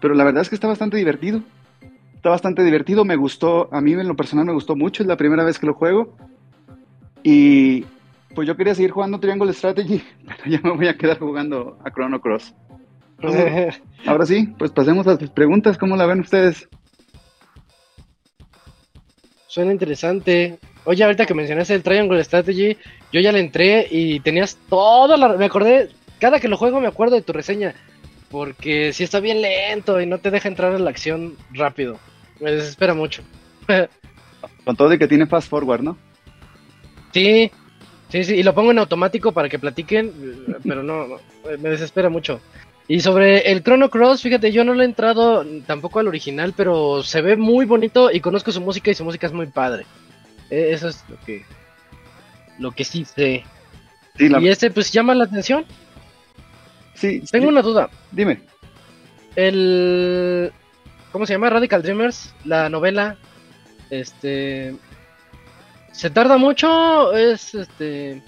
pero 0.00 0.14
la 0.14 0.22
verdad 0.22 0.42
es 0.42 0.48
que 0.48 0.54
está 0.54 0.68
bastante 0.68 0.96
divertido. 0.96 1.42
Está 2.14 2.30
bastante 2.30 2.62
divertido, 2.62 3.04
me 3.04 3.16
gustó, 3.16 3.68
a 3.72 3.80
mí 3.80 3.92
en 3.92 4.06
lo 4.06 4.14
personal 4.14 4.46
me 4.46 4.52
gustó 4.52 4.76
mucho, 4.76 5.02
es 5.02 5.08
la 5.08 5.16
primera 5.16 5.42
vez 5.42 5.58
que 5.58 5.66
lo 5.66 5.74
juego. 5.74 6.16
Y 7.24 7.84
pues 8.36 8.46
yo 8.46 8.56
quería 8.56 8.76
seguir 8.76 8.92
jugando 8.92 9.18
Triangle 9.18 9.52
Strategy, 9.52 10.00
pero 10.24 10.44
ya 10.46 10.60
me 10.62 10.70
voy 10.70 10.86
a 10.86 10.96
quedar 10.96 11.18
jugando 11.18 11.78
a 11.84 11.90
Chrono 11.90 12.20
Cross. 12.20 12.54
ahora 14.06 14.24
sí, 14.24 14.54
pues 14.56 14.70
pasemos 14.70 15.04
a 15.08 15.16
las 15.16 15.30
preguntas, 15.30 15.76
¿cómo 15.78 15.96
la 15.96 16.06
ven 16.06 16.20
ustedes? 16.20 16.68
Suena 19.56 19.72
interesante. 19.72 20.58
Oye, 20.84 21.02
ahorita 21.02 21.24
que 21.24 21.32
mencionaste 21.32 21.72
el 21.72 21.82
Triangle 21.82 22.22
Strategy, 22.22 22.76
yo 23.10 23.20
ya 23.20 23.32
le 23.32 23.40
entré 23.40 23.88
y 23.90 24.20
tenías 24.20 24.58
todo 24.68 25.16
la... 25.16 25.28
Me 25.28 25.46
acordé, 25.46 25.88
cada 26.20 26.40
que 26.40 26.48
lo 26.48 26.58
juego 26.58 26.78
me 26.78 26.88
acuerdo 26.88 27.16
de 27.16 27.22
tu 27.22 27.32
reseña. 27.32 27.74
Porque 28.30 28.92
si 28.92 29.02
está 29.02 29.18
bien 29.18 29.40
lento 29.40 29.98
y 29.98 30.04
no 30.04 30.18
te 30.18 30.30
deja 30.30 30.48
entrar 30.48 30.74
en 30.74 30.84
la 30.84 30.90
acción 30.90 31.36
rápido. 31.54 31.98
Me 32.38 32.52
desespera 32.52 32.92
mucho. 32.92 33.22
Con 34.66 34.76
todo 34.76 34.90
de 34.90 34.98
que 34.98 35.08
tiene 35.08 35.24
fast 35.24 35.48
forward, 35.48 35.80
¿no? 35.80 35.96
Sí, 37.12 37.50
sí, 38.10 38.24
sí. 38.24 38.34
Y 38.34 38.42
lo 38.42 38.54
pongo 38.54 38.72
en 38.72 38.78
automático 38.78 39.32
para 39.32 39.48
que 39.48 39.58
platiquen, 39.58 40.12
pero 40.64 40.82
no, 40.82 41.06
no 41.06 41.16
me 41.58 41.70
desespera 41.70 42.10
mucho. 42.10 42.42
Y 42.88 43.00
sobre 43.00 43.50
el 43.50 43.62
Chrono 43.62 43.90
Cross, 43.90 44.22
fíjate, 44.22 44.52
yo 44.52 44.64
no 44.64 44.74
le 44.74 44.84
he 44.84 44.86
entrado 44.86 45.44
tampoco 45.66 45.98
al 45.98 46.08
original, 46.08 46.54
pero 46.56 47.02
se 47.02 47.20
ve 47.20 47.36
muy 47.36 47.66
bonito 47.66 48.10
y 48.12 48.20
conozco 48.20 48.52
su 48.52 48.60
música 48.60 48.90
y 48.90 48.94
su 48.94 49.04
música 49.04 49.26
es 49.26 49.32
muy 49.32 49.46
padre. 49.46 49.86
E, 50.50 50.72
eso 50.72 50.88
es 50.88 51.04
lo 51.08 51.18
que 51.24 51.44
lo 52.58 52.70
que 52.70 52.84
sí 52.84 53.04
sé. 53.04 53.44
Y 54.18 54.48
este 54.48 54.70
pues 54.70 54.92
llama 54.92 55.14
la 55.14 55.24
atención. 55.24 55.64
Sí. 56.94 57.22
Tengo 57.30 57.48
una 57.48 57.60
duda. 57.60 57.90
Dime. 58.12 58.40
El 59.34 60.52
¿cómo 61.10 61.26
se 61.26 61.32
llama? 61.32 61.50
Radical 61.50 61.82
Dreamers, 61.82 62.34
la 62.44 62.68
novela 62.68 63.16
este 63.90 64.76
se 65.92 66.10
tarda 66.10 66.36
mucho, 66.36 67.12
es 67.14 67.54
este 67.54 68.22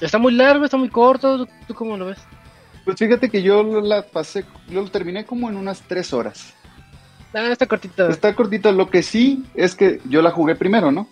está 0.00 0.18
muy 0.18 0.34
largo, 0.34 0.64
está 0.64 0.76
muy 0.76 0.88
corto, 0.88 1.48
¿tú 1.66 1.74
cómo 1.74 1.96
lo 1.96 2.06
ves? 2.06 2.18
Pues 2.88 3.00
fíjate 3.00 3.28
que 3.28 3.42
yo 3.42 3.82
la 3.82 4.00
pasé, 4.00 4.46
yo 4.70 4.80
lo 4.80 4.90
terminé 4.90 5.26
como 5.26 5.50
en 5.50 5.58
unas 5.58 5.82
tres 5.82 6.14
horas. 6.14 6.54
Ah, 7.34 7.50
está 7.52 7.66
cortito. 7.66 8.08
Está 8.08 8.34
cortito. 8.34 8.72
Lo 8.72 8.88
que 8.88 9.02
sí 9.02 9.44
es 9.54 9.74
que 9.74 10.00
yo 10.08 10.22
la 10.22 10.30
jugué 10.30 10.54
primero, 10.54 10.90
¿no? 10.90 11.06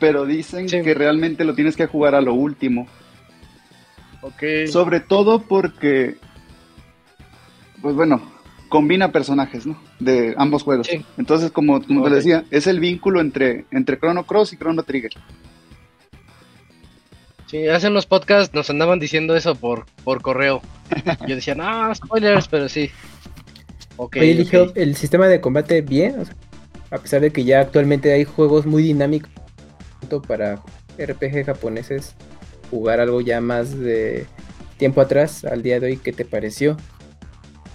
Pero 0.00 0.24
dicen 0.24 0.66
que 0.66 0.94
realmente 0.94 1.44
lo 1.44 1.54
tienes 1.54 1.76
que 1.76 1.84
jugar 1.84 2.14
a 2.14 2.22
lo 2.22 2.32
último. 2.32 2.86
Ok. 4.22 4.70
Sobre 4.72 5.00
todo 5.00 5.42
porque, 5.42 6.16
pues 7.82 7.94
bueno, 7.94 8.22
combina 8.70 9.12
personajes, 9.12 9.66
¿no? 9.66 9.78
De 9.98 10.34
ambos 10.38 10.62
juegos. 10.62 10.88
Entonces, 11.18 11.50
como, 11.50 11.82
como 11.84 12.04
te 12.04 12.14
decía, 12.14 12.46
es 12.50 12.66
el 12.66 12.80
vínculo 12.80 13.20
entre, 13.20 13.66
entre 13.70 13.98
Chrono 13.98 14.24
Cross 14.24 14.54
y 14.54 14.56
Chrono 14.56 14.82
Trigger. 14.82 15.12
Sí, 17.50 17.66
hace 17.66 17.88
unos 17.88 18.04
podcasts 18.04 18.54
nos 18.54 18.68
andaban 18.68 18.98
diciendo 18.98 19.34
eso 19.34 19.54
por, 19.54 19.86
por 20.04 20.20
correo. 20.20 20.60
Yo 21.26 21.34
decía, 21.34 21.54
no, 21.54 21.94
spoilers, 21.94 22.46
pero 22.46 22.68
sí. 22.68 22.90
Okay, 23.96 24.22
Oye, 24.22 24.30
eligió 24.32 24.72
el 24.74 24.94
sistema 24.96 25.26
de 25.28 25.40
combate 25.40 25.80
bien. 25.80 26.24
A 26.90 26.98
pesar 26.98 27.22
de 27.22 27.30
que 27.30 27.44
ya 27.44 27.60
actualmente 27.60 28.12
hay 28.12 28.24
juegos 28.24 28.66
muy 28.66 28.82
dinámicos 28.82 29.30
para 30.26 30.62
RPG 30.98 31.46
japoneses, 31.46 32.14
jugar 32.70 33.00
algo 33.00 33.20
ya 33.20 33.40
más 33.40 33.78
de 33.78 34.26
tiempo 34.76 35.00
atrás 35.00 35.44
al 35.44 35.62
día 35.62 35.80
de 35.80 35.86
hoy, 35.86 35.96
¿qué 35.96 36.12
te 36.12 36.24
pareció? 36.24 36.76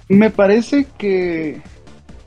Me 0.07 0.29
parece 0.29 0.85
que 0.97 1.61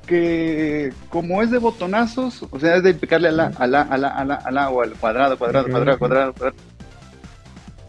que 0.07 0.93
como 1.09 1.43
es 1.43 1.51
de 1.51 1.59
botonazos, 1.59 2.45
o 2.51 2.61
sea, 2.61 2.77
es 2.77 2.83
de 2.85 2.95
picarle 2.95 3.29
a 3.29 3.33
la, 3.33 3.47
a 3.57 3.67
la, 3.67 3.83
a 3.83 3.99
la, 3.99 4.09
a 4.09 4.25
la, 4.25 4.35
a 4.37 4.51
la 4.53 4.71
o 4.71 4.83
al 4.83 4.93
cuadrado, 4.93 5.37
cuadrado, 5.37 5.69
cuadrado, 5.69 5.99
cuadrado, 5.99 6.33
cuadrado, 6.33 6.57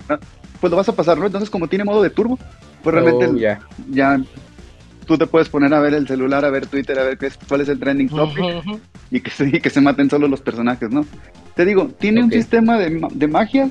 pues 0.62 0.72
lo 0.72 0.78
vas 0.78 0.90
a 0.90 0.94
pasar, 0.96 1.18
¿no? 1.18 1.26
Entonces, 1.26 1.50
como 1.50 1.68
tiene 1.68 1.84
modo 1.84 2.02
de 2.02 2.10
turbo, 2.10 2.38
pues 2.84 2.94
realmente 2.94 3.26
Oh, 3.26 3.36
ya. 3.38 3.60
ya 3.90 4.20
tú 5.06 5.18
te 5.18 5.26
puedes 5.28 5.50
poner 5.50 5.74
a 5.74 5.80
ver 5.80 5.94
el 5.94 6.08
celular, 6.08 6.44
a 6.46 6.50
ver 6.50 6.68
Twitter, 6.68 6.98
a 7.00 7.04
ver 7.04 7.18
qué 7.18 7.28
es, 7.28 7.38
cuál 7.48 7.62
es 7.62 7.70
el 7.70 7.80
trending 7.80 8.10
topic 8.10 8.44
y 9.12 9.22
que, 9.22 9.32
se, 9.32 9.48
y 9.48 9.60
que 9.62 9.70
se 9.70 9.80
maten 9.82 10.10
solo 10.10 10.28
los 10.28 10.42
personajes, 10.42 10.90
¿no? 10.90 11.06
Te 11.56 11.64
digo, 11.66 11.88
tiene 11.98 12.22
un 12.24 12.30
sistema 12.42 12.78
de, 12.78 13.02
de 13.14 13.28
magia, 13.28 13.70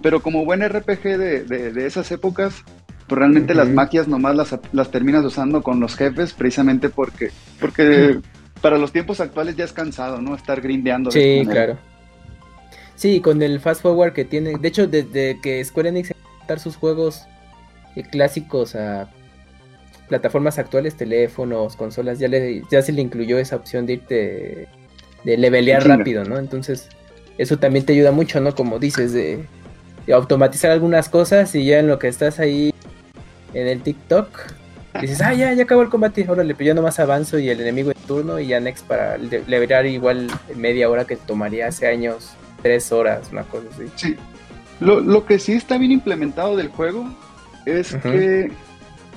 pero 0.00 0.20
como 0.22 0.44
buen 0.44 0.62
RPG 0.66 1.02
de, 1.18 1.44
de- 1.44 1.72
de 1.72 1.86
esas 1.86 2.10
épocas, 2.10 2.64
pues 3.06 3.18
realmente 3.18 3.54
las 3.54 3.68
magias 3.74 4.08
nomás 4.08 4.34
las, 4.34 4.58
las 4.72 4.90
terminas 4.90 5.24
usando 5.24 5.62
con 5.62 5.78
los 5.78 5.94
jefes, 5.94 6.32
precisamente 6.32 6.88
porque, 6.88 7.30
porque 7.60 8.18
para 8.62 8.78
los 8.78 8.92
tiempos 8.92 9.20
actuales 9.20 9.54
ya 9.56 9.64
es 9.64 9.72
cansado, 9.72 10.22
¿no? 10.22 10.34
Estar 10.34 10.60
grindeando. 10.62 11.10
de 11.10 11.20
Sí, 11.20 11.42
claro. 11.52 11.76
Sí, 12.96 13.20
con 13.20 13.42
el 13.42 13.58
fast 13.60 13.82
forward 13.82 14.12
que 14.12 14.24
tiene. 14.24 14.56
De 14.58 14.68
hecho, 14.68 14.86
desde 14.86 15.40
que 15.40 15.64
Square 15.64 15.88
Enix 15.88 16.12
a 16.48 16.58
sus 16.58 16.76
juegos 16.76 17.22
eh, 17.96 18.02
clásicos 18.02 18.74
a 18.74 19.08
plataformas 20.08 20.58
actuales, 20.58 20.96
teléfonos, 20.96 21.76
consolas, 21.76 22.18
ya, 22.18 22.28
le, 22.28 22.62
ya 22.70 22.82
se 22.82 22.92
le 22.92 23.00
incluyó 23.00 23.38
esa 23.38 23.56
opción 23.56 23.86
de 23.86 23.92
irte 23.94 24.68
de 25.24 25.36
levelear 25.38 25.82
rápido, 25.98 26.24
¿no? 26.24 26.38
Entonces, 26.38 26.88
eso 27.38 27.58
también 27.58 27.86
te 27.86 27.94
ayuda 27.94 28.12
mucho, 28.12 28.40
¿no? 28.40 28.54
Como 28.54 28.78
dices, 28.78 29.12
de, 29.12 29.44
de 30.06 30.12
automatizar 30.12 30.70
algunas 30.70 31.08
cosas 31.08 31.54
y 31.54 31.64
ya 31.64 31.78
en 31.78 31.86
lo 31.88 31.98
que 31.98 32.08
estás 32.08 32.38
ahí 32.40 32.74
en 33.54 33.66
el 33.68 33.80
TikTok, 33.82 34.28
dices, 35.00 35.22
ah, 35.22 35.32
ya, 35.32 35.52
ya 35.54 35.62
acabó 35.64 35.80
el 35.82 35.88
combate, 35.88 36.26
órale, 36.28 36.54
pero 36.54 36.68
yo 36.68 36.74
nomás 36.74 36.98
avanzo 37.00 37.38
y 37.38 37.48
el 37.48 37.60
enemigo 37.60 37.90
en 37.92 37.96
turno 38.06 38.38
y 38.38 38.48
ya 38.48 38.60
next 38.60 38.84
para 38.86 39.16
le- 39.16 39.44
levelear 39.46 39.86
igual 39.86 40.28
media 40.54 40.90
hora 40.90 41.06
que 41.06 41.16
tomaría 41.16 41.68
hace 41.68 41.86
años, 41.86 42.32
tres 42.62 42.92
horas, 42.92 43.28
una 43.32 43.42
cosa 43.44 43.66
así. 43.74 43.84
Sí. 43.96 44.16
Lo, 44.80 45.00
lo 45.00 45.26
que 45.26 45.38
sí 45.38 45.52
está 45.52 45.78
bien 45.78 45.92
implementado 45.92 46.56
del 46.56 46.68
juego 46.68 47.06
es 47.66 47.94
que 47.96 48.50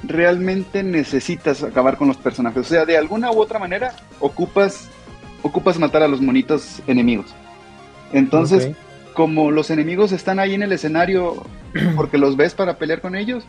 realmente 0.03 0.83
necesitas 0.83 1.63
acabar 1.63 1.97
con 1.97 2.07
los 2.07 2.17
personajes. 2.17 2.59
O 2.65 2.69
sea, 2.69 2.85
de 2.85 2.97
alguna 2.97 3.31
u 3.31 3.39
otra 3.39 3.57
manera 3.59 3.95
ocupas, 4.19 4.87
ocupas 5.41 5.79
matar 5.79 6.03
a 6.03 6.07
los 6.07 6.21
monitos 6.21 6.81
enemigos. 6.87 7.33
Entonces, 8.13 8.71
como 9.13 9.49
los 9.51 9.69
enemigos 9.71 10.11
están 10.11 10.39
ahí 10.39 10.53
en 10.53 10.63
el 10.63 10.71
escenario 10.71 11.43
porque 11.95 12.17
los 12.17 12.35
ves 12.37 12.53
para 12.53 12.77
pelear 12.77 13.01
con 13.01 13.15
ellos, 13.15 13.45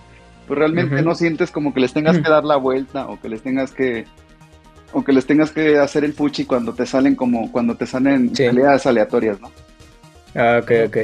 pues 0.47 0.59
realmente 0.59 1.03
no 1.03 1.15
sientes 1.15 1.51
como 1.51 1.75
que 1.75 1.81
les 1.81 1.93
tengas 1.93 2.19
que 2.19 2.29
dar 2.31 2.45
la 2.45 2.57
vuelta 2.57 3.09
o 3.09 3.21
que 3.21 3.29
les 3.29 3.43
tengas 3.43 3.73
que 3.73 4.05
o 4.93 5.03
que 5.05 5.13
les 5.13 5.27
tengas 5.27 5.51
que 5.51 5.79
hacer 5.79 6.05
el 6.05 6.13
fuchi 6.15 6.45
cuando 6.45 6.73
te 6.73 6.87
salen 6.87 7.17
como 7.17 7.51
cuando 7.51 7.75
te 7.77 7.87
salen 7.87 8.35
Sí. 8.35 8.45
peleas 8.45 8.87
aleatorias, 8.87 9.41
¿no? 9.41 9.51
Ah, 10.37 10.61
ok, 10.63 10.71
ok. 10.89 10.97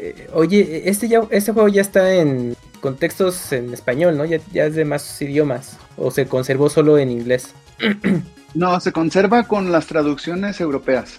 Eh, 0.00 0.28
oye, 0.32 0.88
este, 0.88 1.08
ya, 1.08 1.22
este 1.30 1.52
juego 1.52 1.68
ya 1.68 1.80
está 1.82 2.14
en 2.14 2.54
contextos 2.80 3.52
en 3.52 3.72
español, 3.74 4.16
¿no? 4.16 4.24
Ya, 4.24 4.38
ya 4.52 4.66
es 4.66 4.74
de 4.76 4.84
más 4.84 5.20
idiomas. 5.20 5.76
¿O 5.96 6.10
se 6.12 6.26
conservó 6.26 6.70
solo 6.70 6.98
en 6.98 7.10
inglés? 7.10 7.54
No, 8.54 8.80
se 8.80 8.92
conserva 8.92 9.42
con 9.42 9.70
las 9.70 9.86
traducciones 9.86 10.58
europeas. 10.62 11.16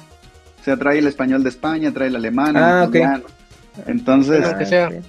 O 0.59 0.63
sea, 0.63 0.77
trae 0.77 0.97
el 0.97 1.05
español 1.05 1.43
de 1.43 1.49
España, 1.49 1.93
trae 1.93 2.07
el 2.07 2.15
alemán, 2.15 2.55
el 2.57 2.63
Ah, 2.63 2.85
italiano. 2.89 3.25
Entonces, 3.85 4.43
sea. 4.67 4.87
Ujú. 4.87 5.03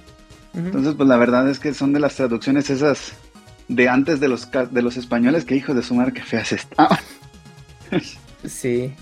entonces, 0.53 0.93
pues 0.95 1.09
la 1.09 1.17
verdad 1.17 1.49
es 1.49 1.59
que 1.59 1.73
son 1.73 1.93
de 1.93 1.99
las 1.99 2.15
traducciones 2.15 2.69
esas 2.69 3.13
de 3.67 3.89
antes 3.89 4.19
de 4.19 4.27
los 4.27 4.45
ca- 4.45 4.67
de 4.67 4.81
los 4.83 4.97
españoles 4.97 5.45
que 5.45 5.55
hijos 5.55 5.75
de 5.75 5.81
su 5.81 5.95
madre 5.95 6.13
que 6.13 6.21
feas 6.21 6.51
estaban. 6.51 6.99
Sí. 8.45 8.93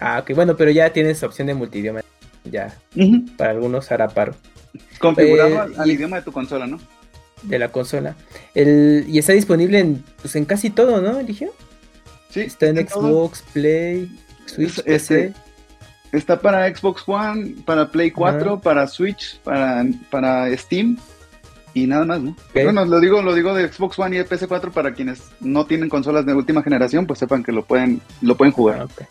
Ah, 0.00 0.20
ok, 0.22 0.34
bueno, 0.34 0.56
pero 0.56 0.70
ya 0.70 0.90
tienes 0.92 1.22
opción 1.22 1.46
de 1.46 1.54
multidioma. 1.54 2.00
Ya, 2.44 2.74
para 3.36 3.50
algunos 3.50 3.90
hará 3.92 4.08
paro. 4.08 4.34
Configurado 4.98 5.50
Eh, 5.68 5.74
al, 5.78 5.90
y- 5.90 5.92
idioma 5.94 6.16
de 6.16 6.22
tu 6.22 6.32
consola, 6.32 6.66
¿no? 6.66 6.78
de 7.42 7.58
la 7.58 7.72
consola. 7.72 8.16
El, 8.54 9.06
y 9.08 9.18
está 9.18 9.32
disponible 9.32 9.78
en, 9.78 10.04
pues, 10.20 10.36
en 10.36 10.44
casi 10.44 10.68
todo, 10.68 11.00
¿no, 11.00 11.18
Eligio? 11.18 11.50
Sí, 12.28 12.40
Está 12.40 12.66
en 12.66 12.86
todo. 12.86 13.00
Xbox, 13.08 13.42
Play, 13.54 14.14
Switch, 14.46 14.78
Es- 14.78 14.82
PC. 14.82 15.24
este, 15.26 15.34
Está 16.12 16.40
para 16.40 16.68
Xbox 16.74 17.02
One, 17.06 17.54
para 17.64 17.88
Play 17.90 18.10
4, 18.10 18.54
Ajá. 18.54 18.60
para 18.60 18.86
Switch, 18.88 19.38
para, 19.40 19.86
para 20.10 20.54
Steam 20.56 20.98
y 21.72 21.86
nada 21.86 22.04
más, 22.04 22.20
¿no? 22.20 22.36
Bueno, 22.52 22.84
lo 22.84 22.98
digo, 23.00 23.22
lo 23.22 23.32
digo 23.32 23.54
de 23.54 23.72
Xbox 23.72 23.96
One 23.98 24.16
y 24.16 24.18
de 24.18 24.26
PS4 24.28 24.70
para 24.72 24.92
quienes 24.92 25.22
no 25.40 25.66
tienen 25.66 25.88
consolas 25.88 26.26
de 26.26 26.34
última 26.34 26.62
generación, 26.64 27.06
pues 27.06 27.20
sepan 27.20 27.42
que 27.44 27.52
lo 27.52 27.64
pueden, 27.64 28.00
lo 28.22 28.36
pueden 28.36 28.52
jugar. 28.52 28.80
Ah, 28.80 28.84
ok. 28.86 29.02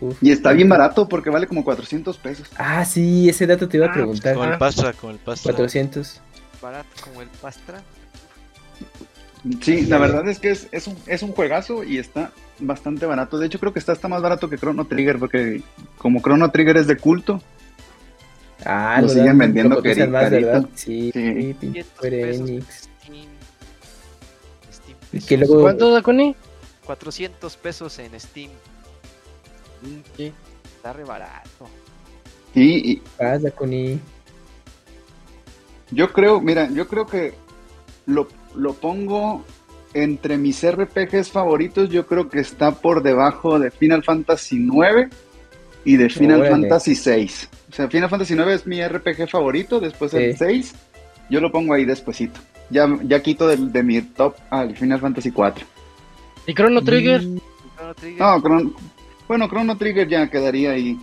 Uf. 0.00 0.16
Y 0.22 0.30
está 0.32 0.52
bien 0.52 0.68
barato 0.68 1.08
porque 1.08 1.28
vale 1.30 1.46
como 1.46 1.62
400 1.64 2.16
pesos. 2.18 2.48
Ah, 2.56 2.84
sí, 2.84 3.28
ese 3.28 3.46
dato 3.46 3.68
te 3.68 3.76
iba 3.76 3.86
a 3.86 3.90
Ah, 3.90 3.92
preguntar. 3.94 4.34
Como 4.34 4.50
el 4.50 4.58
pastra, 4.58 4.92
como 4.94 5.12
el 5.12 5.18
pastra. 5.18 5.52
400. 5.52 6.20
Barato 6.62 6.88
como 7.04 7.22
el 7.22 7.28
pastra. 7.28 7.82
Sí, 9.62 9.82
la 9.86 9.98
verdad 9.98 10.28
es 10.28 10.38
que 10.38 10.50
es, 10.50 10.68
es, 10.70 10.86
un, 10.86 10.96
es 11.06 11.22
un 11.22 11.32
juegazo 11.32 11.82
y 11.84 11.98
está 11.98 12.30
bastante 12.58 13.06
barato. 13.06 13.38
De 13.38 13.46
hecho, 13.46 13.58
creo 13.58 13.72
que 13.72 13.78
está 13.78 13.92
hasta 13.92 14.06
más 14.08 14.20
barato 14.20 14.50
que 14.50 14.58
Chrono 14.58 14.86
Trigger 14.86 15.18
porque 15.18 15.62
como 15.98 16.20
Chrono 16.20 16.50
Trigger 16.50 16.76
es 16.78 16.86
de 16.86 16.96
culto, 16.96 17.42
Ah, 18.62 18.96
Lo 19.00 19.04
lo 19.06 19.08
siguen 19.08 19.26
dan- 19.28 19.38
vendiendo 19.38 19.76
lo 19.76 19.82
cotizan 19.82 20.10
más. 20.10 20.28
Sí, 20.74 21.10
Sí. 21.14 21.54
pinche 21.58 21.58
500 21.60 21.86
Square 21.96 22.20
pesos 22.20 22.40
en 22.40 22.48
Enix. 22.48 22.74
Steam. 22.74 23.26
Steam 24.70 24.96
Y 25.14 25.18
que 25.20 25.38
pesos. 25.38 25.48
luego- 25.48 25.62
¿Cuánto 25.62 25.90
da 25.92 26.02
Connie? 26.02 26.36
400 26.84 27.56
pesos 27.56 27.98
en 28.00 28.20
Steam. 28.20 28.50
Sí. 30.16 30.32
Está 30.76 30.92
re 30.92 31.04
barato. 31.04 31.68
y, 32.54 32.92
y 32.92 33.02
Pasa 33.18 33.50
con 33.50 33.72
I. 33.72 33.98
yo 35.90 36.12
creo, 36.12 36.40
mira, 36.40 36.68
yo 36.70 36.86
creo 36.88 37.06
que 37.06 37.34
lo, 38.06 38.28
lo 38.54 38.74
pongo 38.74 39.44
entre 39.92 40.38
mis 40.38 40.64
RPGs 40.64 41.30
favoritos, 41.30 41.88
yo 41.90 42.06
creo 42.06 42.28
que 42.28 42.40
está 42.40 42.70
por 42.72 43.02
debajo 43.02 43.58
de 43.58 43.70
Final 43.70 44.04
Fantasy 44.04 44.56
IX 44.56 45.08
y 45.84 45.96
de 45.96 46.08
Final 46.08 46.40
Órale. 46.42 46.50
Fantasy 46.68 46.92
VI. 46.94 47.30
O 47.70 47.72
sea, 47.72 47.88
Final 47.88 48.08
Fantasy 48.08 48.34
IX 48.34 48.46
es 48.48 48.66
mi 48.66 48.86
RPG 48.86 49.28
favorito, 49.28 49.80
después 49.80 50.14
el 50.14 50.32
Sí. 50.32 50.38
6, 50.38 50.74
yo 51.28 51.40
lo 51.40 51.50
pongo 51.50 51.74
ahí 51.74 51.84
despuesito. 51.84 52.38
Ya, 52.70 52.88
ya 53.02 53.20
quito 53.20 53.48
de, 53.48 53.56
de 53.56 53.82
mi 53.82 54.00
top 54.00 54.36
al 54.50 54.76
Final 54.76 55.00
Fantasy 55.00 55.32
4. 55.32 55.66
¿Y 56.46 56.54
Chrono 56.54 56.82
Trigger? 56.84 57.22
Mm, 57.22 57.38
Chrono. 57.76 57.94
No, 58.18 58.42
Chron- 58.42 58.74
bueno, 59.30 59.46
Chrono 59.46 59.76
Trigger 59.76 60.08
ya 60.08 60.28
quedaría 60.28 60.72
ahí. 60.72 60.98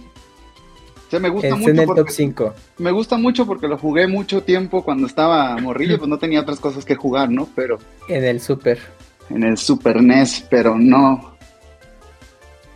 O 1.08 1.10
sea, 1.10 1.18
me 1.22 1.30
gusta 1.30 1.48
Está 1.48 1.56
en 1.56 1.62
mucho 1.62 1.82
el 1.82 1.88
top 1.88 1.96
porque 1.96 2.12
5. 2.12 2.54
me 2.80 2.92
gusta 2.92 3.18
mucho 3.18 3.46
porque 3.46 3.70
lo 3.70 3.78
jugué 3.78 4.06
mucho 4.06 4.44
tiempo 4.44 4.84
cuando 4.84 5.08
estaba 5.08 5.56
morrillo, 5.60 5.98
pues 5.98 6.10
no 6.10 6.18
tenía 6.20 6.42
otras 6.42 6.60
cosas 6.60 6.84
que 6.84 6.96
jugar, 6.96 7.30
¿no? 7.30 7.48
Pero 7.56 7.78
En 8.10 8.26
el 8.26 8.42
Super. 8.42 8.80
en 9.30 9.44
el 9.44 9.58
Super 9.58 10.02
NES, 10.04 10.46
pero 10.50 10.76
no. 10.78 11.38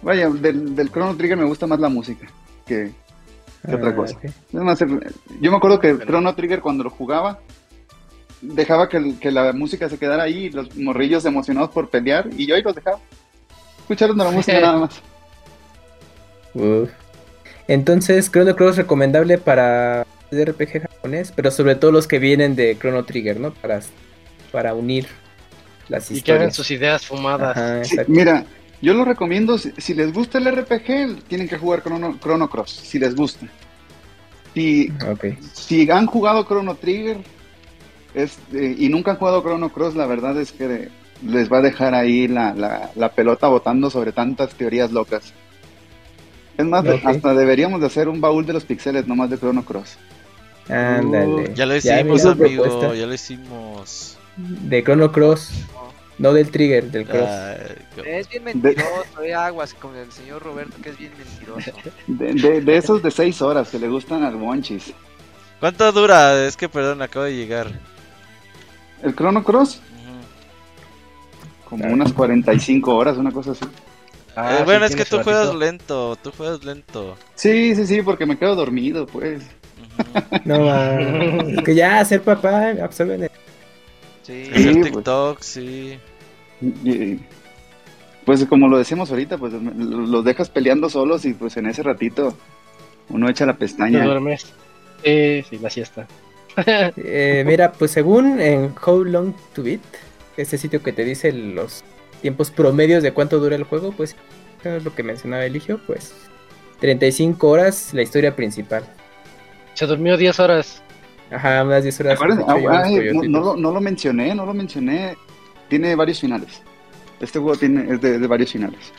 Vaya, 0.01 0.29
del, 0.29 0.73
del 0.73 0.89
Chrono 0.89 1.17
Trigger 1.17 1.35
me 1.37 1.43
gusta 1.43 1.67
más 1.67 1.81
la 1.81 1.89
música 1.89 2.27
que, 2.65 2.91
que 3.65 3.75
otra 3.75 3.89
Ah, 3.89 3.95
cosa. 3.95 4.15
ok. 4.15 4.23
Es 4.23 4.53
más, 4.53 4.81
el- 4.81 5.01
yo 5.41 5.51
me 5.51 5.57
acuerdo 5.57 5.81
que 5.81 5.97
Chrono 5.99 6.33
Trigger 6.33 6.61
cuando 6.61 6.85
lo 6.85 6.89
jugaba 6.91 7.41
dejaba 8.41 8.87
que, 8.87 8.95
el- 8.95 9.19
que 9.19 9.31
la 9.31 9.51
música 9.51 9.89
se 9.89 9.97
quedara 9.99 10.23
ahí, 10.23 10.49
los 10.49 10.77
morrillos 10.77 11.25
emocionados 11.25 11.71
por 11.71 11.89
pelear, 11.89 12.29
y 12.37 12.45
yo 12.47 12.55
ahí 12.55 12.61
los 12.61 12.73
dejaba. 12.73 12.99
Escucharon 13.81 14.17
la 14.17 14.31
música 14.31 14.57
nada 14.61 14.79
más. 14.79 15.01
Uf. 16.53 16.91
Entonces, 17.67 18.31
Chrono 18.31 18.55
Cross 18.55 18.77
recomendable 18.77 19.37
para 19.39 20.05
RPG 20.31 20.81
japonés, 20.83 21.31
pero 21.33 21.51
sobre 21.51 21.75
todo 21.75 21.91
los 21.91 22.07
que 22.07 22.19
vienen 22.19 22.55
de 22.55 22.77
Chrono 22.79 23.05
Trigger, 23.05 23.39
¿no? 23.39 23.53
Para, 23.53 23.81
para 24.51 24.75
unir 24.75 25.07
las 25.87 26.09
Y 26.09 26.21
que 26.21 26.33
hagan 26.33 26.49
historias. 26.49 26.55
sus 26.55 26.71
ideas 26.71 27.05
fumadas. 27.05 27.57
Ajá, 27.57 27.83
Sí, 27.83 27.95
exacto. 27.95 28.11
mira, 28.11 28.47
yo 28.81 28.93
lo 28.93 29.05
recomiendo, 29.05 29.57
si, 29.57 29.71
si 29.77 29.93
les 29.93 30.11
gusta 30.13 30.37
el 30.39 30.51
RPG, 30.51 31.23
tienen 31.27 31.47
que 31.47 31.57
jugar 31.57 31.81
Chrono, 31.83 32.19
Chrono 32.19 32.49
Cross, 32.49 32.71
si 32.71 32.99
les 32.99 33.15
gusta. 33.15 33.47
Si, 34.53 34.97
si 35.53 35.89
han 35.91 36.07
jugado 36.07 36.45
Chrono 36.45 36.75
Trigger 36.77 37.25
es, 38.13 38.39
eh, 38.53 38.75
y 38.77 38.89
nunca 38.89 39.11
han 39.11 39.17
jugado 39.17 39.41
Chrono 39.43 39.71
Cross, 39.71 39.95
la 39.95 40.07
verdad 40.07 40.39
es 40.39 40.51
que 40.51 40.91
les 41.21 41.51
va 41.51 41.59
a 41.59 41.61
dejar 41.61 41.95
ahí 41.95 42.27
la, 42.27 42.53
la, 42.53 42.91
la 42.95 43.15
pelota 43.15 43.47
botando 43.47 43.89
sobre 43.89 44.13
tantas 44.13 44.55
teorías 44.55 44.91
locas. 44.91 45.35
Es 46.61 46.67
más, 46.67 46.85
hasta 47.05 47.33
deberíamos 47.33 47.81
de 47.81 47.87
hacer 47.87 48.07
un 48.07 48.21
baúl 48.21 48.45
de 48.45 48.53
los 48.53 48.63
pixeles 48.65 49.07
nomás 49.07 49.29
de 49.29 49.37
Chrono 49.37 49.63
Cross. 49.65 49.97
Ándale. 50.69 51.49
Uh, 51.51 51.53
Ya 51.53 51.65
lo 51.65 51.75
Ya 51.77 51.99
hicimos, 51.99 52.23
la 52.23 52.31
amigo, 52.31 52.63
propuesta 52.63 52.95
ya 52.95 53.05
lo 53.07 53.13
hicimos. 53.13 54.17
De 54.37 54.83
Chrono 54.83 55.11
Cross. 55.11 55.51
No 56.17 56.33
del 56.33 56.51
trigger, 56.51 56.91
del 56.91 57.05
cross. 57.07 57.27
Qué- 57.95 58.19
Es 58.19 58.29
bien 58.29 58.43
mentiroso, 58.43 59.23
eh, 59.23 59.33
aguas 59.33 59.73
con 59.73 59.95
el 59.95 60.11
señor 60.11 60.43
Roberto, 60.43 60.73
que 60.83 60.89
es 60.89 60.97
bien 60.97 61.11
mentiroso. 61.17 61.71
De, 62.07 62.33
de- 62.33 62.61
de 62.61 62.77
esos 62.77 63.01
de 63.01 63.09
6 63.09 63.41
horas 63.41 63.69
que 63.69 63.79
le 63.79 63.87
gustan 63.87 64.23
al 64.23 64.35
Monchis. 64.37 64.93
¿Cuánto 65.59 65.91
dura? 65.91 66.45
Es 66.45 66.55
que 66.55 66.69
perdón, 66.69 67.01
acabo 67.01 67.25
de 67.25 67.35
llegar. 67.35 67.71
El 69.01 69.15
Chrono 69.15 69.43
Cross, 69.43 69.77
Ujú. 69.77 71.69
como 71.69 71.85
unas 71.91 72.13
45 72.13 72.95
horas, 72.95 73.17
una 73.17 73.31
cosa 73.31 73.51
así. 73.51 73.65
Ah, 74.35 74.59
Eh, 74.59 74.63
bueno, 74.63 74.87
sí, 74.87 74.93
es 74.93 74.97
que 74.99 75.05
tú 75.05 75.21
juegas 75.23 75.53
lento, 75.53 76.15
tú 76.23 76.31
juegas 76.35 76.63
lento. 76.63 77.17
Sí, 77.35 77.75
sí, 77.75 77.85
sí, 77.85 78.01
porque 78.01 78.25
me 78.25 78.37
quedo 78.37 78.55
dormido, 78.55 79.05
pues. 79.05 79.43
No, 80.45 80.55
es 80.75 81.61
que 81.65 81.75
ya 81.75 82.03
ser 82.05 82.21
papá 82.21 82.69
absorben 82.81 83.23
el- 83.23 83.31
Sí. 84.23 84.45
Sí, 84.45 84.51
Hacer 84.53 84.73
pues. 84.79 84.91
TikTok, 84.93 85.41
sí. 85.41 85.99
Y- 86.61 87.19
pues 88.23 88.45
como 88.45 88.67
lo 88.67 88.77
decimos 88.77 89.09
ahorita, 89.09 89.37
pues 89.39 89.51
los 89.53 90.23
dejas 90.23 90.47
peleando 90.49 90.89
solos 90.89 91.25
y 91.25 91.33
pues 91.33 91.57
en 91.57 91.65
ese 91.65 91.81
ratito 91.81 92.37
uno 93.09 93.27
echa 93.27 93.45
la 93.47 93.53
Te 93.53 93.59
pestaña. 93.59 94.05
duermes. 94.05 94.53
Sí, 95.03 95.43
sí, 95.49 95.57
la 95.57 95.69
siesta. 95.71 96.07
Eh, 96.97 97.43
mira, 97.47 97.71
pues 97.71 97.91
según 97.91 98.39
en 98.39 98.73
How 98.85 99.03
Long 99.03 99.33
to 99.55 99.63
Beat, 99.63 99.81
este 100.37 100.57
sitio 100.59 100.83
que 100.83 100.93
te 100.93 101.03
dice 101.03 101.31
los 101.33 101.83
tiempos 102.21 102.51
promedios 102.51 103.03
de 103.03 103.13
cuánto 103.13 103.39
dura 103.39 103.55
el 103.55 103.63
juego, 103.63 103.91
pues 103.91 104.15
es 104.63 104.83
lo 104.83 104.93
que 104.93 105.03
mencionaba 105.03 105.45
Eligio, 105.45 105.79
pues 105.87 106.13
35 106.79 107.47
horas 107.47 107.93
la 107.93 108.01
historia 108.01 108.35
principal. 108.35 108.83
Se 109.73 109.85
durmió 109.85 110.17
10 110.17 110.39
horas. 110.39 110.83
Ajá, 111.31 111.63
unas 111.63 111.83
10 111.83 111.97
¿Te 111.97 112.03
horas. 112.03 112.19
Ah, 112.21 112.55
unos 112.55 112.73
ay, 112.83 113.11
no, 113.13 113.39
lo, 113.39 113.55
no 113.55 113.71
lo 113.71 113.81
mencioné, 113.81 114.35
no 114.35 114.45
lo 114.45 114.53
mencioné. 114.53 115.15
Tiene 115.69 115.95
varios 115.95 116.19
finales. 116.19 116.61
Este 117.19 117.39
juego 117.39 117.57
tiene, 117.57 117.93
es 117.93 118.01
de, 118.01 118.19
de 118.19 118.27
varios 118.27 118.51
finales. 118.51 118.91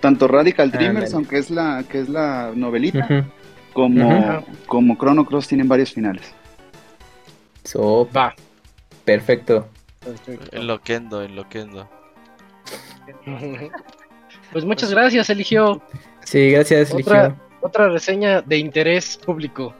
Tanto 0.00 0.26
Radical 0.28 0.70
Dreamers, 0.70 1.06
Ándale. 1.06 1.14
aunque 1.16 1.38
es 1.38 1.50
la, 1.50 1.84
que 1.88 2.00
es 2.00 2.08
la 2.08 2.52
novelita, 2.54 3.26
como, 3.72 4.44
como 4.66 4.96
Chrono 4.96 5.24
Cross 5.26 5.48
tienen 5.48 5.68
varios 5.68 5.92
finales. 5.92 6.34
So, 7.64 8.08
Va. 8.16 8.34
perfecto. 9.04 9.68
En 10.52 10.66
Loquendo, 10.66 11.22
en 11.22 11.36
Loquendo. 11.36 11.88
Pues 14.52 14.64
muchas 14.64 14.90
gracias, 14.90 15.28
Eligio. 15.30 15.80
Sí, 16.24 16.50
gracias, 16.50 16.92
Otra- 16.92 17.26
Eligio. 17.26 17.40
Otra 17.60 17.88
reseña 17.88 18.40
de 18.40 18.56
interés 18.58 19.16
público. 19.18 19.74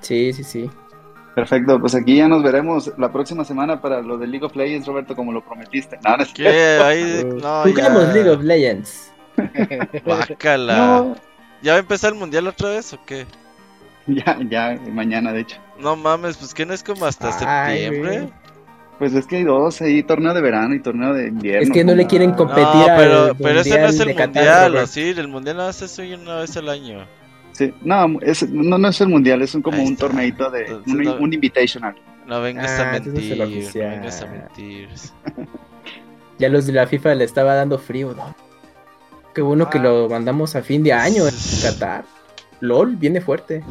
Sí, 0.00 0.32
sí, 0.32 0.44
sí. 0.44 0.70
Perfecto, 1.34 1.80
pues 1.80 1.94
aquí 1.94 2.16
ya 2.16 2.28
nos 2.28 2.42
veremos 2.42 2.92
la 2.96 3.10
próxima 3.12 3.44
semana 3.44 3.80
para 3.82 4.00
lo 4.02 4.16
de 4.16 4.26
League 4.28 4.46
of 4.46 4.54
Legends, 4.54 4.86
Roberto, 4.86 5.16
como 5.16 5.32
lo 5.32 5.44
prometiste. 5.44 5.98
No, 6.04 6.16
no 6.16 6.22
es 6.22 6.32
¿Qué? 6.32 6.48
Ahí, 6.82 7.24
no, 7.42 7.62
Juguemos 7.64 8.14
League 8.14 8.30
of 8.30 8.38
ya. 8.40 8.44
Legends. 8.44 9.12
Guácala. 10.04 10.76
No, 10.76 11.16
¿Ya 11.62 11.72
va 11.72 11.76
a 11.78 11.80
empezar 11.80 12.12
el 12.12 12.18
mundial 12.18 12.46
otra 12.46 12.70
vez 12.70 12.92
o 12.92 13.04
qué? 13.04 13.26
Ya, 14.06 14.38
ya, 14.48 14.78
mañana 14.92 15.32
de 15.32 15.40
hecho. 15.40 15.56
No 15.78 15.96
mames, 15.96 16.36
pues 16.36 16.54
que 16.54 16.64
no 16.66 16.72
es 16.74 16.82
como 16.84 17.04
hasta 17.06 17.28
Ay, 17.64 17.78
septiembre. 17.84 18.18
güey. 18.20 18.32
Pues 18.98 19.12
es 19.14 19.26
que 19.26 19.36
hay 19.36 19.44
dos, 19.44 19.80
ahí 19.82 20.02
torneo 20.04 20.32
de 20.34 20.40
verano 20.40 20.74
y 20.74 20.80
torneo 20.80 21.12
de 21.14 21.28
invierno. 21.28 21.62
Es 21.62 21.70
que 21.70 21.84
no 21.84 21.94
le 21.94 22.06
quieren 22.06 22.32
competir 22.32 22.62
No, 22.62 22.84
al 22.86 22.96
pero, 22.96 23.34
pero 23.34 23.60
ese 23.60 23.78
no 23.80 23.86
es 23.88 23.98
el 24.00 24.14
Qatar, 24.14 24.26
mundial. 24.70 24.76
¿o 24.76 24.86
sí? 24.86 25.00
El 25.16 25.28
mundial 25.28 25.56
nada 25.56 25.68
más 25.70 25.82
es 25.82 25.98
una 25.98 26.36
vez 26.36 26.56
al 26.56 26.68
año. 26.68 27.04
Sí, 27.52 27.72
no, 27.82 28.18
es, 28.20 28.48
no, 28.50 28.78
no 28.78 28.88
es 28.88 29.00
el 29.00 29.08
mundial, 29.08 29.42
es 29.42 29.54
un, 29.54 29.62
como 29.62 29.78
Ahí 29.78 29.86
un 29.86 29.96
torneito 29.96 30.50
de 30.50 30.60
Entonces, 30.62 30.92
un, 30.94 31.02
no- 31.02 31.16
un 31.16 31.32
invitational. 31.32 31.94
No 32.26 32.40
vengas 32.40 32.70
Ah, 32.70 32.88
a 32.88 32.92
mentir, 33.00 33.36
no 33.38 33.46
vengas 33.90 34.22
a 34.22 34.26
mentir. 34.26 34.88
Ya 36.38 36.48
los 36.48 36.66
de 36.66 36.72
la 36.72 36.86
FIFA 36.88 37.14
le 37.14 37.24
estaba 37.24 37.54
dando 37.54 37.78
frío, 37.78 38.12
¿no? 38.16 38.34
Qué 39.34 39.40
bueno 39.42 39.70
que 39.70 39.78
Ah. 39.78 39.82
lo 39.82 40.08
mandamos 40.08 40.56
a 40.56 40.62
fin 40.62 40.82
de 40.82 40.92
año 40.92 41.28
en 41.28 41.34
Qatar. 41.62 42.04
LOL 42.60 42.96
viene 42.96 43.20
fuerte. 43.20 43.62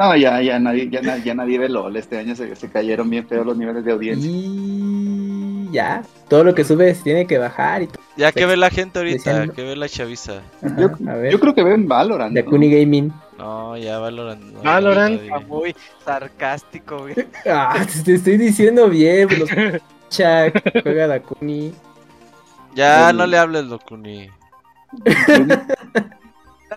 No, 0.00 0.16
ya, 0.16 0.40
ya 0.40 0.58
nadie, 0.58 0.88
ya, 0.88 1.02
ya 1.18 1.34
nadie 1.34 1.58
ve 1.58 1.68
LOL. 1.68 1.94
Este 1.94 2.16
año 2.16 2.34
se, 2.34 2.56
se 2.56 2.70
cayeron 2.70 3.10
bien 3.10 3.28
feos 3.28 3.44
los 3.44 3.54
niveles 3.58 3.84
de 3.84 3.92
audiencia. 3.92 4.30
Y 4.32 5.68
ya, 5.72 6.02
todo 6.28 6.42
lo 6.42 6.54
que 6.54 6.64
subes 6.64 7.02
tiene 7.02 7.26
que 7.26 7.36
bajar 7.36 7.82
y 7.82 7.86
todo. 7.86 8.02
Ya 8.16 8.32
que 8.32 8.46
ve 8.46 8.56
la 8.56 8.70
gente 8.70 8.98
ahorita, 8.98 9.48
que 9.48 9.62
ve 9.62 9.76
la 9.76 9.90
chaviza. 9.90 10.40
Yo, 10.78 10.86
Ajá, 10.86 11.38
creo 11.38 11.54
que 11.54 11.62
ven 11.62 11.86
Valorant. 11.86 12.32
De 12.32 12.42
¿no? 12.42 12.48
Kuni 12.48 12.70
Gaming. 12.70 13.12
No, 13.36 13.76
ya 13.76 13.98
Valorant. 13.98 14.40
no, 14.42 14.62
Valorant. 14.62 15.20
Está 15.20 15.40
muy 15.40 15.76
sarcástico, 16.02 17.00
güey. 17.00 17.14
Ah, 17.46 17.84
te, 17.86 18.02
te 18.02 18.14
estoy 18.14 18.38
diciendo 18.38 18.88
bien. 18.88 19.28
pues, 19.28 19.40
Los... 19.40 19.50
Chuck, 20.08 20.82
juega 20.82 21.08
Dakuni. 21.08 21.74
Ya 22.74 23.12
no 23.12 23.26
le 23.26 23.36
hables, 23.36 23.64
Locuni. 23.66 24.30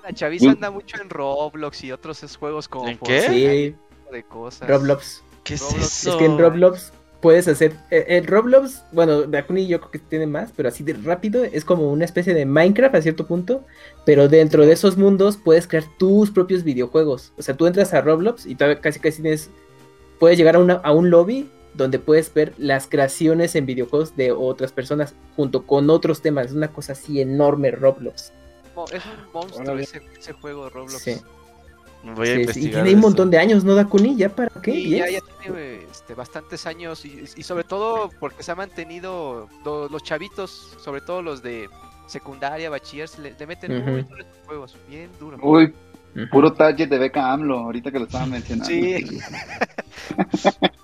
La 0.03 0.13
chaviza 0.13 0.51
anda 0.51 0.69
mucho 0.69 1.01
en 1.01 1.09
Roblox 1.09 1.83
y 1.83 1.91
otros 1.91 2.35
juegos 2.37 2.67
como 2.67 2.87
¿En 2.89 2.97
qué? 2.99 3.21
Sí, 3.21 3.75
de 4.11 4.23
cosas. 4.23 4.67
Roblox. 4.69 5.23
¿Qué 5.43 5.53
es 5.55 5.61
Roblox, 5.61 5.81
eso? 5.85 6.09
Es 6.11 6.15
que 6.17 6.25
en 6.25 6.37
Roblox 6.37 6.91
puedes 7.21 7.47
hacer. 7.47 7.73
eh, 7.89 8.05
El 8.09 8.27
Roblox, 8.27 8.83
bueno, 8.91 9.23
Dakuni 9.23 9.65
yo 9.67 9.79
creo 9.79 9.91
que 9.91 9.99
tiene 9.99 10.27
más, 10.27 10.51
pero 10.55 10.67
así 10.69 10.83
de 10.83 10.93
rápido. 10.93 11.43
Es 11.45 11.63
como 11.63 11.89
una 11.91 12.03
especie 12.05 12.33
de 12.33 12.45
Minecraft 12.45 12.95
a 12.95 13.01
cierto 13.01 13.25
punto. 13.27 13.63
Pero 14.05 14.27
dentro 14.27 14.65
de 14.65 14.73
esos 14.73 14.97
mundos 14.97 15.37
puedes 15.37 15.67
crear 15.67 15.85
tus 15.97 16.31
propios 16.31 16.63
videojuegos. 16.65 17.31
O 17.37 17.41
sea, 17.41 17.55
tú 17.55 17.65
entras 17.65 17.93
a 17.93 18.01
Roblox 18.01 18.45
y 18.45 18.55
todavía 18.55 18.81
casi 18.81 18.99
casi 18.99 19.21
tienes. 19.21 19.49
Puedes 20.19 20.37
llegar 20.37 20.55
a, 20.55 20.59
una- 20.59 20.75
a 20.83 20.91
un 20.91 21.09
lobby 21.09 21.49
donde 21.75 21.97
puedes 21.97 22.31
ver 22.33 22.53
las 22.57 22.87
creaciones 22.87 23.55
en 23.55 23.65
videojuegos 23.65 24.15
de 24.15 24.31
otras 24.31 24.71
personas 24.73 25.15
junto 25.37 25.65
con 25.65 25.89
otros 25.89 26.21
temas. 26.21 26.47
Es 26.47 26.51
una 26.53 26.67
cosa 26.73 26.91
así 26.91 27.19
enorme 27.21 27.71
Roblox. 27.71 28.31
Es 28.91 29.03
un 29.05 29.31
monstruo 29.33 29.77
ese, 29.77 30.01
ese 30.19 30.33
juego 30.33 30.65
de 30.65 30.69
Roblox. 30.71 31.01
Sí. 31.03 31.15
Voy 32.15 32.29
a 32.29 32.35
Sí, 32.35 32.47
sí, 32.53 32.67
y 32.67 32.71
tiene 32.71 32.93
un 32.93 32.99
montón 32.99 33.29
de 33.31 33.37
años, 33.37 33.63
¿no, 33.63 33.75
Dakuni? 33.75 34.15
¿Ya 34.17 34.27
para 34.27 34.49
qué? 34.61 34.71
Y 34.71 34.89
ya, 34.97 35.09
ya 35.09 35.19
tiene 35.41 35.83
este, 35.89 36.13
bastantes 36.13 36.65
años 36.67 37.05
y, 37.05 37.23
y 37.37 37.43
sobre 37.43 37.63
todo 37.63 38.09
porque 38.19 38.43
se 38.43 38.51
ha 38.51 38.55
mantenido 38.55 39.47
lo- 39.63 39.87
los 39.87 40.03
chavitos, 40.03 40.75
sobre 40.83 40.99
todo 40.99 41.21
los 41.21 41.41
de 41.41 41.69
secundaria, 42.07 42.69
bachiller, 42.69 43.07
se 43.07 43.21
le, 43.21 43.33
le 43.39 43.47
meten 43.47 43.77
Ujú. 43.81 43.89
muy 43.89 44.01
duro 44.01 44.17
estos 44.21 44.45
juegos, 44.45 44.75
bien 44.89 45.09
duro. 45.17 45.37
Uy, 45.41 45.73
puro 46.29 46.51
target 46.51 46.89
de 46.89 46.97
beca 46.97 47.31
AMLO, 47.31 47.59
ahorita 47.59 47.89
que 47.89 47.99
lo 47.99 48.05
estaban 48.05 48.31
mencionando. 48.31 48.69
Sí. 48.69 49.19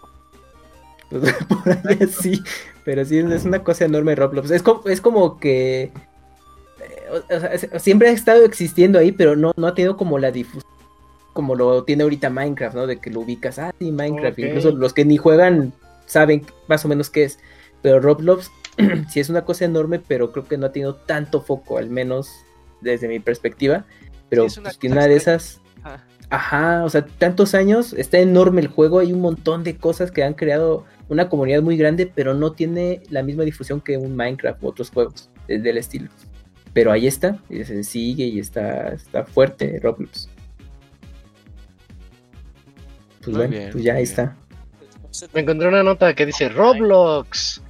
Pues, 1.10 1.34
por 1.48 1.70
ahí 1.88 1.98
así, 2.04 2.42
pero 2.86 3.04
sí 3.04 3.18
es 3.18 3.44
una 3.46 3.64
cosa 3.64 3.86
enorme 3.86 4.16
Roblox. 4.16 4.52
Es 4.52 4.62
como, 4.62 4.88
es 4.88 5.02
como 5.02 5.40
que 5.40 5.92
o- 7.12 7.40
sea, 7.40 7.80
siempre 7.80 8.10
ha 8.10 8.12
estado 8.12 8.44
existiendo 8.46 9.00
ahí, 9.00 9.12
pero 9.12 9.36
no, 9.36 9.52
no 9.56 9.68
ha 9.68 9.74
tenido 9.74 9.98
como 9.98 10.18
la 10.18 10.32
difusión 10.32 10.70
como 11.34 11.56
lo 11.56 11.84
tiene 11.86 12.04
ahorita 12.04 12.30
Minecraft, 12.30 12.76
¿no? 12.76 12.88
De 12.88 12.98
que 12.98 13.10
lo 13.12 13.22
ubicas, 13.22 13.60
ah, 13.60 13.74
sí, 13.80 13.92
Minecraft. 13.92 14.40
Incluso 14.40 14.72
los 14.72 14.94
que 14.94 15.06
ni 15.06 15.16
juegan 15.16 15.72
saben 16.06 16.46
más 16.68 16.84
o 16.84 16.90
menos 16.90 17.10
qué 17.10 17.24
es. 17.24 17.40
Pero 17.82 18.02
Roblox 18.02 18.52
sí 19.10 19.22
es 19.22 19.30
una 19.30 19.46
cosa 19.46 19.64
enorme, 19.64 20.00
pero 20.06 20.34
creo 20.34 20.46
que 20.46 20.58
no 20.58 20.66
ha 20.66 20.72
tenido 20.74 20.96
tanto 20.96 21.42
foco, 21.42 21.78
al 21.78 21.90
menos 21.90 22.30
desde 22.82 23.08
mi 23.08 23.20
perspectiva. 23.20 23.86
Pero 24.28 24.42
Sí, 24.44 24.48
es 24.48 24.58
una 24.58 24.72
pues, 24.72 24.92
una 24.92 25.08
de 25.08 25.16
esas 25.16 25.62
Ajá. 25.84 26.06
Ajá, 26.32 26.84
o 26.84 26.90
sea, 26.90 27.06
tantos 27.06 27.56
años, 27.56 27.94
está 27.94 28.20
enorme 28.20 28.62
el 28.62 28.68
juego, 28.68 29.00
hay 29.00 29.12
un 29.12 29.22
montón 29.22 29.64
de 29.64 29.78
cosas 29.78 30.12
que 30.12 30.24
han 30.24 30.36
creado 30.36 30.86
una 31.08 31.28
comunidad 31.28 31.64
muy 31.64 31.76
grande, 31.76 32.06
pero 32.06 32.36
no 32.36 32.52
tiene 32.52 33.02
la 33.10 33.24
misma 33.24 33.44
difusión 33.44 33.82
que 33.82 33.98
un 33.98 34.16
Minecraft 34.16 34.62
u 34.62 34.68
otros 34.68 34.92
juegos 34.92 35.30
eh, 35.48 35.58
del 35.58 35.80
estilo. 35.80 36.10
Pero 36.74 36.92
ahí 36.92 37.08
está, 37.08 37.40
y 37.50 37.64
se 37.64 37.84
sigue 37.84 38.26
y 38.26 38.40
está, 38.40 38.90
está 38.90 39.24
fuerte 39.26 39.80
Roblox. 39.82 40.30
Pues 43.18 43.28
Muy 43.28 43.36
bueno, 43.38 43.52
bien, 43.52 43.70
pues 43.72 43.84
ya 43.84 43.94
ahí 43.94 44.04
bien. 44.04 44.10
está. 44.10 44.36
Me 45.34 45.42
encontré 45.42 45.68
una 45.68 45.84
nota 45.84 46.14
que 46.14 46.26
dice 46.26 46.50
Roblox. 46.50 47.62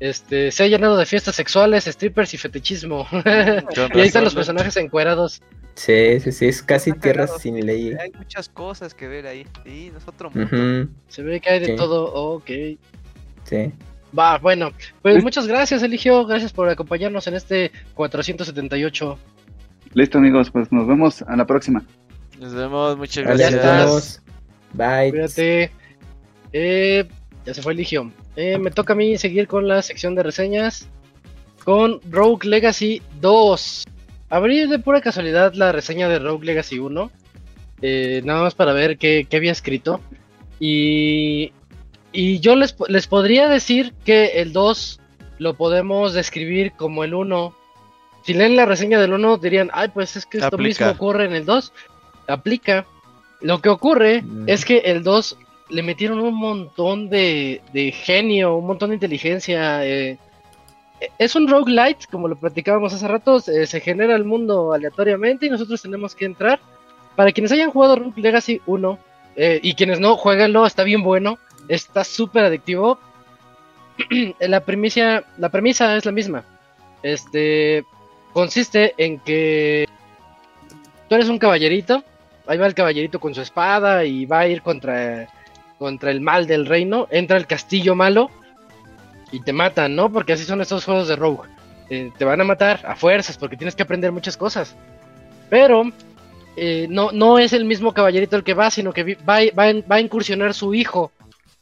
Este, 0.00 0.50
se 0.50 0.64
ha 0.64 0.66
llenado 0.66 0.96
de 0.96 1.06
fiestas 1.06 1.34
sexuales, 1.36 1.84
strippers 1.84 2.34
y 2.34 2.38
fetichismo. 2.38 3.06
Y 3.94 4.00
ahí 4.00 4.06
están 4.06 4.24
los 4.24 4.34
personajes 4.34 4.76
encuerados. 4.76 5.42
Sí, 5.74 6.20
sí, 6.20 6.30
sí, 6.30 6.46
es 6.46 6.62
casi 6.62 6.92
tierra 6.92 7.26
sin 7.26 7.64
ley. 7.66 7.94
Hay 8.00 8.12
muchas 8.12 8.48
cosas 8.48 8.94
que 8.94 9.08
ver 9.08 9.26
ahí. 9.26 9.44
Sí, 9.64 9.90
no 9.92 9.98
es 9.98 10.06
otro 10.06 10.30
mundo. 10.30 10.46
Ujú, 10.46 10.88
Se 11.08 11.22
ve 11.22 11.40
que 11.40 11.50
hay 11.50 11.60
de 11.60 11.66
Sí. 11.66 11.76
todo. 11.76 12.12
Ok. 12.14 12.46
sí. 13.44 13.72
Va, 14.16 14.38
bueno. 14.38 14.70
Pues 15.02 15.22
muchas 15.22 15.46
gracias, 15.46 15.82
Eligio. 15.82 16.24
Gracias 16.26 16.52
por 16.52 16.68
acompañarnos 16.68 17.26
en 17.26 17.34
este 17.34 17.72
478. 17.94 19.18
Listo, 19.94 20.18
amigos, 20.18 20.50
pues 20.50 20.70
nos 20.72 20.86
vemos 20.86 21.22
a 21.22 21.36
la 21.36 21.46
próxima. 21.46 21.84
Nos 22.38 22.54
vemos, 22.54 22.96
muchas 22.96 23.24
gracias. 23.24 24.22
Bye. 24.72 25.10
Cuídate. 25.10 25.70
Eh, 26.52 27.04
ya 27.44 27.54
se 27.54 27.62
fue 27.62 27.72
Eligio. 27.72 28.12
Eh, 28.36 28.58
me 28.58 28.70
toca 28.70 28.92
a 28.92 28.96
mí 28.96 29.16
seguir 29.18 29.46
con 29.46 29.66
la 29.68 29.82
sección 29.82 30.14
de 30.14 30.22
reseñas. 30.22 30.88
Con 31.64 32.00
Rogue 32.10 32.48
Legacy 32.48 33.02
2. 33.20 33.84
Abrí 34.30 34.66
de 34.66 34.78
pura 34.78 35.00
casualidad 35.00 35.54
la 35.54 35.72
reseña 35.72 36.08
de 36.08 36.18
Rogue 36.18 36.46
Legacy 36.46 36.78
1. 36.78 37.10
eh, 37.82 38.22
nada 38.24 38.42
más 38.42 38.54
para 38.54 38.72
ver 38.72 38.98
qué, 38.98 39.26
qué 39.28 39.36
había 39.36 39.52
escrito. 39.52 40.00
Y 40.60 41.52
y 42.14 42.40
yo 42.40 42.56
les, 42.56 42.74
les 42.88 43.06
podría 43.06 43.48
decir 43.48 43.92
que 44.04 44.40
el 44.40 44.52
2 44.52 45.00
lo 45.38 45.54
podemos 45.54 46.14
describir 46.14 46.72
como 46.72 47.04
el 47.04 47.12
1. 47.14 47.54
Si 48.22 48.32
leen 48.32 48.56
la 48.56 48.64
reseña 48.64 48.98
del 49.00 49.12
1 49.12 49.36
dirían, 49.38 49.70
ay, 49.74 49.88
pues 49.92 50.16
es 50.16 50.24
que 50.24 50.38
esto 50.38 50.54
Aplica. 50.54 50.86
mismo 50.86 50.90
ocurre 50.92 51.26
en 51.26 51.34
el 51.34 51.44
2. 51.44 51.72
Aplica. 52.28 52.86
Lo 53.40 53.60
que 53.60 53.68
ocurre 53.68 54.22
Mm. 54.22 54.48
es 54.48 54.64
que 54.64 54.78
el 54.78 55.02
2 55.02 55.36
le 55.70 55.82
metieron 55.82 56.20
un 56.20 56.34
montón 56.34 57.10
de, 57.10 57.60
de 57.72 57.90
genio, 57.92 58.56
un 58.56 58.66
montón 58.66 58.90
de 58.90 58.94
inteligencia. 58.96 59.84
eh, 59.84 60.16
es 61.18 61.34
un 61.34 61.48
roguelite, 61.48 62.06
como 62.10 62.28
lo 62.28 62.36
platicábamos 62.36 62.94
hace 62.94 63.06
rato, 63.08 63.40
se, 63.40 63.66
se 63.66 63.80
genera 63.80 64.14
el 64.16 64.24
mundo 64.24 64.72
aleatoriamente 64.72 65.46
y 65.46 65.50
nosotros 65.50 65.82
tenemos 65.82 66.14
que 66.14 66.24
entrar. 66.24 66.60
Para 67.16 67.32
quienes 67.32 67.52
hayan 67.52 67.70
jugado 67.70 67.96
Rogue 67.96 68.20
Legacy 68.22 68.60
1 68.66 68.98
eh, 69.36 69.60
y 69.62 69.74
quienes 69.74 70.00
no, 70.00 70.16
jueguenlo, 70.16 70.64
está 70.64 70.82
bien 70.82 71.02
bueno, 71.02 71.38
está 71.68 72.04
súper 72.04 72.44
adictivo. 72.44 72.98
la, 74.40 74.60
premisa, 74.60 75.24
la 75.38 75.48
premisa 75.48 75.96
es 75.96 76.04
la 76.04 76.12
misma. 76.12 76.44
Este 77.02 77.84
consiste 78.32 78.94
en 78.98 79.20
que 79.20 79.88
tú 81.08 81.14
eres 81.14 81.28
un 81.28 81.38
caballerito, 81.38 82.02
ahí 82.46 82.58
va 82.58 82.66
el 82.66 82.74
caballerito 82.74 83.20
con 83.20 83.34
su 83.34 83.40
espada 83.40 84.04
y 84.04 84.26
va 84.26 84.40
a 84.40 84.48
ir 84.48 84.60
contra, 84.60 85.28
contra 85.78 86.10
el 86.10 86.20
mal 86.20 86.46
del 86.46 86.66
reino, 86.66 87.06
entra 87.10 87.36
el 87.36 87.46
castillo 87.46 87.94
malo 87.94 88.30
y 89.30 89.40
te 89.40 89.52
matan, 89.52 89.94
¿no? 89.94 90.10
Porque 90.10 90.32
así 90.32 90.44
son 90.44 90.60
estos 90.60 90.84
juegos 90.84 91.08
de 91.08 91.16
Rogue. 91.16 91.48
Eh, 91.90 92.10
te 92.16 92.24
van 92.24 92.40
a 92.40 92.44
matar 92.44 92.80
a 92.86 92.96
fuerzas 92.96 93.36
porque 93.36 93.56
tienes 93.56 93.74
que 93.74 93.82
aprender 93.82 94.10
muchas 94.10 94.36
cosas. 94.36 94.74
Pero 95.48 95.84
eh, 96.56 96.86
no, 96.88 97.12
no 97.12 97.38
es 97.38 97.52
el 97.52 97.64
mismo 97.64 97.92
caballerito 97.92 98.36
el 98.36 98.44
que 98.44 98.54
va, 98.54 98.70
sino 98.70 98.92
que 98.92 99.16
va, 99.16 99.40
va, 99.58 99.72
va 99.90 99.96
a 99.96 100.00
incursionar 100.00 100.54
su 100.54 100.74
hijo. 100.74 101.12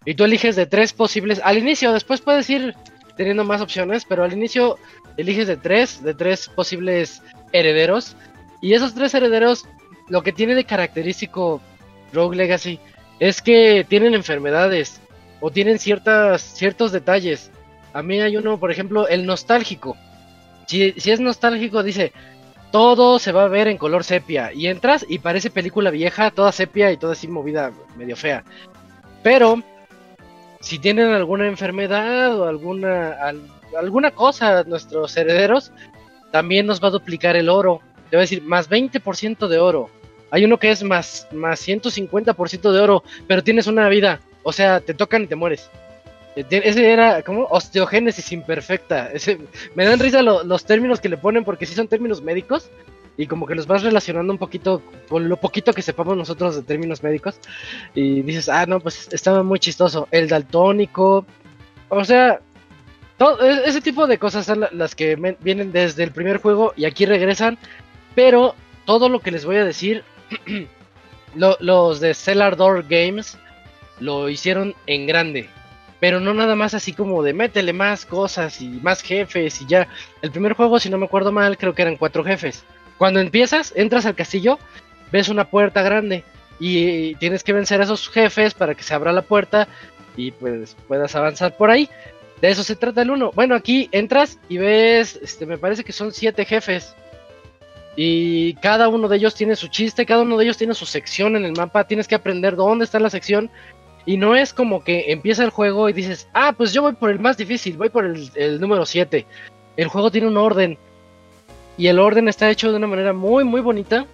Y 0.05 0.15
tú 0.15 0.25
eliges 0.25 0.57
de 0.57 0.67
tres 0.67 0.93
posibles. 0.93 1.41
Al 1.45 1.59
inicio, 1.59 1.93
después 1.93 2.21
puedes 2.21 2.49
ir 2.51 2.75
teniendo 3.17 3.45
más 3.45 3.61
opciones, 3.61 4.05
pero 4.05 4.25
al 4.25 4.33
inicio 4.33 4.79
eliges 5.17 5.47
de 5.47 5.57
tres, 5.57 6.03
de 6.03 6.15
tres 6.15 6.49
posibles 6.49 7.23
herederos. 7.53 8.17
Y 8.61 8.75
esos 8.75 8.95
tres 8.95 9.15
herederos, 9.15 9.67
lo 10.09 10.23
que 10.23 10.33
tiene 10.33 10.55
de 10.55 10.65
característico 10.65 11.61
Rogue 12.13 12.37
Legacy 12.37 12.81
es 13.21 13.41
que 13.41 13.87
tienen 13.89 14.15
enfermedades 14.15 15.01
o 15.41 15.51
tienen 15.51 15.79
ciertas, 15.79 16.43
ciertos 16.43 16.93
detalles. 16.93 17.51
A 17.93 18.03
mí 18.03 18.21
hay 18.21 18.37
uno, 18.37 18.59
por 18.59 18.71
ejemplo, 18.71 19.07
el 19.09 19.27
nostálgico. 19.27 19.97
Si, 20.67 20.93
si 20.93 21.11
es 21.11 21.21
nostálgico, 21.21 21.83
dice, 21.83 22.13
todo 22.73 23.19
se 23.19 23.33
va 23.33 23.45
a 23.45 23.49
ver 23.49 23.69
en 23.69 23.77
color 23.77 24.03
sepia. 24.03 24.53
Y 24.53 24.67
entras 24.67 25.05
y 25.09 25.19
parece 25.19 25.51
película 25.51 25.91
vieja, 25.91 26.31
toda 26.31 26.51
sepia 26.51 26.91
y 26.91 26.97
toda 26.97 27.13
así 27.13 27.29
movida, 27.29 27.73
medio 27.97 28.17
fea. 28.17 28.45
Pero, 29.23 29.63
si 30.63 30.79
tienen 30.79 31.13
alguna 31.13 31.47
enfermedad 31.47 32.35
o 32.39 32.45
alguna, 32.49 33.13
al- 33.23 33.47
alguna 33.79 34.11
cosa, 34.13 34.63
nuestros 34.65 35.15
herederos, 35.17 35.71
también 36.31 36.67
nos 36.67 36.83
va 36.83 36.89
a 36.89 36.93
duplicar 36.93 37.37
el 37.37 37.49
oro. 37.51 37.81
Te 38.11 38.17
va 38.17 38.21
a 38.21 38.25
decir, 38.25 38.43
más 38.43 38.69
20% 38.71 39.49
de 39.49 39.59
oro. 39.59 39.91
Hay 40.31 40.45
uno 40.47 40.59
que 40.59 40.71
es 40.71 40.83
más, 40.83 41.29
más 41.33 41.61
150% 41.61 42.73
de 42.73 42.81
oro, 42.81 43.03
pero 43.27 43.43
tienes 43.45 43.67
una 43.67 43.89
vida. 43.91 44.21
O 44.43 44.53
sea, 44.53 44.81
te 44.81 44.95
tocan 44.95 45.23
y 45.25 45.27
te 45.27 45.37
mueres. 45.37 45.69
Eh, 46.37 46.45
Ese 46.51 46.91
era 46.91 47.23
como 47.23 47.45
osteogénesis 47.45 48.33
imperfecta. 48.33 49.11
Me 49.75 49.85
dan 49.85 49.99
risa 50.01 50.23
lo- 50.23 50.43
los 50.45 50.65
términos 50.65 51.01
que 51.01 51.09
le 51.11 51.19
ponen 51.19 51.45
porque 51.45 51.67
sí 51.67 51.75
son 51.75 51.89
términos 51.89 52.23
médicos 52.23 52.71
y 53.23 53.27
como 53.29 53.47
que 53.47 53.55
los 53.55 53.67
vas 53.69 53.83
relacionando 53.83 54.33
un 54.33 54.39
poquito 54.39 54.83
con 55.09 55.29
lo 55.29 55.37
poquito 55.37 55.73
que 55.73 55.83
sepamos 55.83 56.17
nosotros 56.17 56.57
de 56.57 56.63
términos 56.63 57.03
médicos 57.03 57.39
y 57.95 58.23
dices, 58.23 58.49
ah, 58.49 58.67
no, 58.67 58.81
pues 58.81 59.09
estaba 59.13 59.43
muy 59.45 59.59
chistoso. 59.61 60.09
El 60.11 60.29
daltónico, 60.29 61.25
o 61.89 62.05
sea, 62.05 62.41
e- 63.21 63.63
ese 63.67 63.81
tipo 63.81 64.07
de 64.09 64.19
cosas 64.19 64.47
son 64.47 64.61
la- 64.61 64.71
las 64.73 64.95
que 64.97 65.15
vienen 65.41 65.71
desde 65.71 66.03
el 66.03 66.11
primer 66.11 66.39
juego 66.39 66.73
y 66.77 66.85
aquí 66.85 67.07
regresan, 67.07 67.59
pero 68.17 68.55
todo 68.85 69.09
lo 69.09 69.21
que 69.21 69.31
les 69.31 69.45
voy 69.45 69.57
a 69.57 69.65
decir, 69.65 70.03
lo- 71.37 71.57
los 71.61 72.01
de 72.01 72.15
Cellar 72.15 72.57
Door 72.57 72.87
Games 72.89 73.39
lo 74.01 74.29
hicieron 74.29 74.75
en 74.87 75.07
grande. 75.07 75.49
Pero 76.01 76.19
no 76.19 76.35
nada 76.35 76.57
más 76.57 76.75
así 76.75 76.93
como 76.93 77.23
de 77.23 77.33
métele 77.33 77.73
más 77.73 78.05
cosas 78.05 78.61
y 78.61 78.67
más 78.69 79.03
jefes 79.03 79.63
y 79.63 79.67
ya. 79.67 79.87
El 80.21 80.33
primer 80.33 80.55
juego, 80.55 80.81
si 80.81 80.91
no 80.91 80.99
me 80.99 81.05
acuerdo 81.07 81.31
mal, 81.31 81.57
creo 81.57 81.75
que 81.75 81.83
eran 81.83 81.97
cuatro 81.97 82.25
jefes. 82.25 82.65
Cuando 82.99 83.21
empiezas, 83.21 83.73
entras 83.77 84.07
al 84.07 84.15
castillo, 84.15 84.59
ves 85.11 85.29
una 85.29 85.45
puerta 85.45 85.83
grande 85.83 86.25
y 86.59 87.15
tienes 87.17 87.43
que 87.43 87.53
vencer 87.53 87.81
a 87.81 87.85
esos 87.85 88.09
jefes 88.09 88.55
para 88.55 88.75
que 88.75 88.83
se 88.83 88.95
abra 88.95 89.13
la 89.13 89.23
puerta 89.23 89.69
y 90.17 90.31
pues 90.33 90.77
puedas 90.87 91.15
avanzar 91.15 91.57
por 91.57 91.71
ahí. 91.71 91.89
De 92.41 92.51
eso 92.51 92.63
se 92.65 92.77
trata 92.77 93.03
el 93.03 93.11
uno. 93.11 93.31
Bueno, 93.35 93.55
aquí 93.55 93.89
entras 93.93 94.39
y 94.49 94.59
ves, 94.59 95.19
este, 95.23 95.47
me 95.47 95.59
parece 95.59 95.85
que 95.85 95.93
son 95.93 96.13
siete 96.13 96.45
jefes. 96.45 96.95
Y 97.95 98.55
cada 98.55 98.89
uno 98.89 99.07
de 99.09 99.17
ellos 99.17 99.35
tiene 99.35 99.55
su 99.55 99.69
chiste, 99.69 100.07
cada 100.07 100.23
uno 100.23 100.37
de 100.39 100.45
ellos 100.45 100.57
tiene 100.57 100.75
su 100.75 100.87
sección 100.87 101.37
en 101.37 101.45
el 101.45 101.53
mapa. 101.53 101.87
Tienes 101.87 102.09
que 102.09 102.15
aprender 102.15 102.57
dónde 102.57 102.85
está 102.85 102.99
la 102.99 103.11
sección. 103.11 103.51
Y 104.05 104.17
no 104.17 104.35
es 104.35 104.53
como 104.53 104.83
que 104.83 105.13
empieza 105.13 105.45
el 105.45 105.51
juego 105.51 105.89
y 105.89 105.93
dices, 105.93 106.29
ah, 106.33 106.55
pues 106.57 106.73
yo 106.73 106.83
voy 106.83 106.95
por 106.95 107.11
el 107.11 107.21
más 107.21 107.37
difícil, 107.37 107.77
voy 107.77 107.91
por 107.91 108.05
el, 108.05 108.31
el 108.35 108.61
número 108.61 108.87
7. 108.87 109.25
El 109.77 109.89
juego 109.89 110.11
tiene 110.11 110.27
un 110.27 110.37
orden. 110.37 110.79
Y 111.77 111.87
el 111.89 111.99
orden 111.99 112.29
está 112.29 112.51
hecho 112.51 112.71
de 112.71 112.77
una 112.77 112.87
manera 112.87 113.13
muy, 113.13 113.45
muy 113.45 113.61
bonita. 113.61 114.07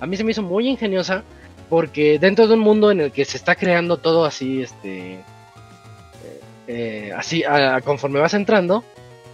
A 0.00 0.06
mí 0.06 0.16
se 0.16 0.24
me 0.24 0.30
hizo 0.32 0.42
muy 0.42 0.68
ingeniosa. 0.68 1.22
Porque 1.68 2.18
dentro 2.18 2.46
de 2.48 2.54
un 2.54 2.60
mundo 2.60 2.90
en 2.90 3.00
el 3.00 3.12
que 3.12 3.24
se 3.24 3.36
está 3.38 3.54
creando 3.54 3.96
todo 3.96 4.24
así, 4.26 4.60
este. 4.62 5.14
eh, 5.14 6.40
eh, 6.66 7.12
así, 7.16 7.44
a- 7.44 7.80
conforme 7.80 8.20
vas 8.20 8.34
entrando, 8.34 8.84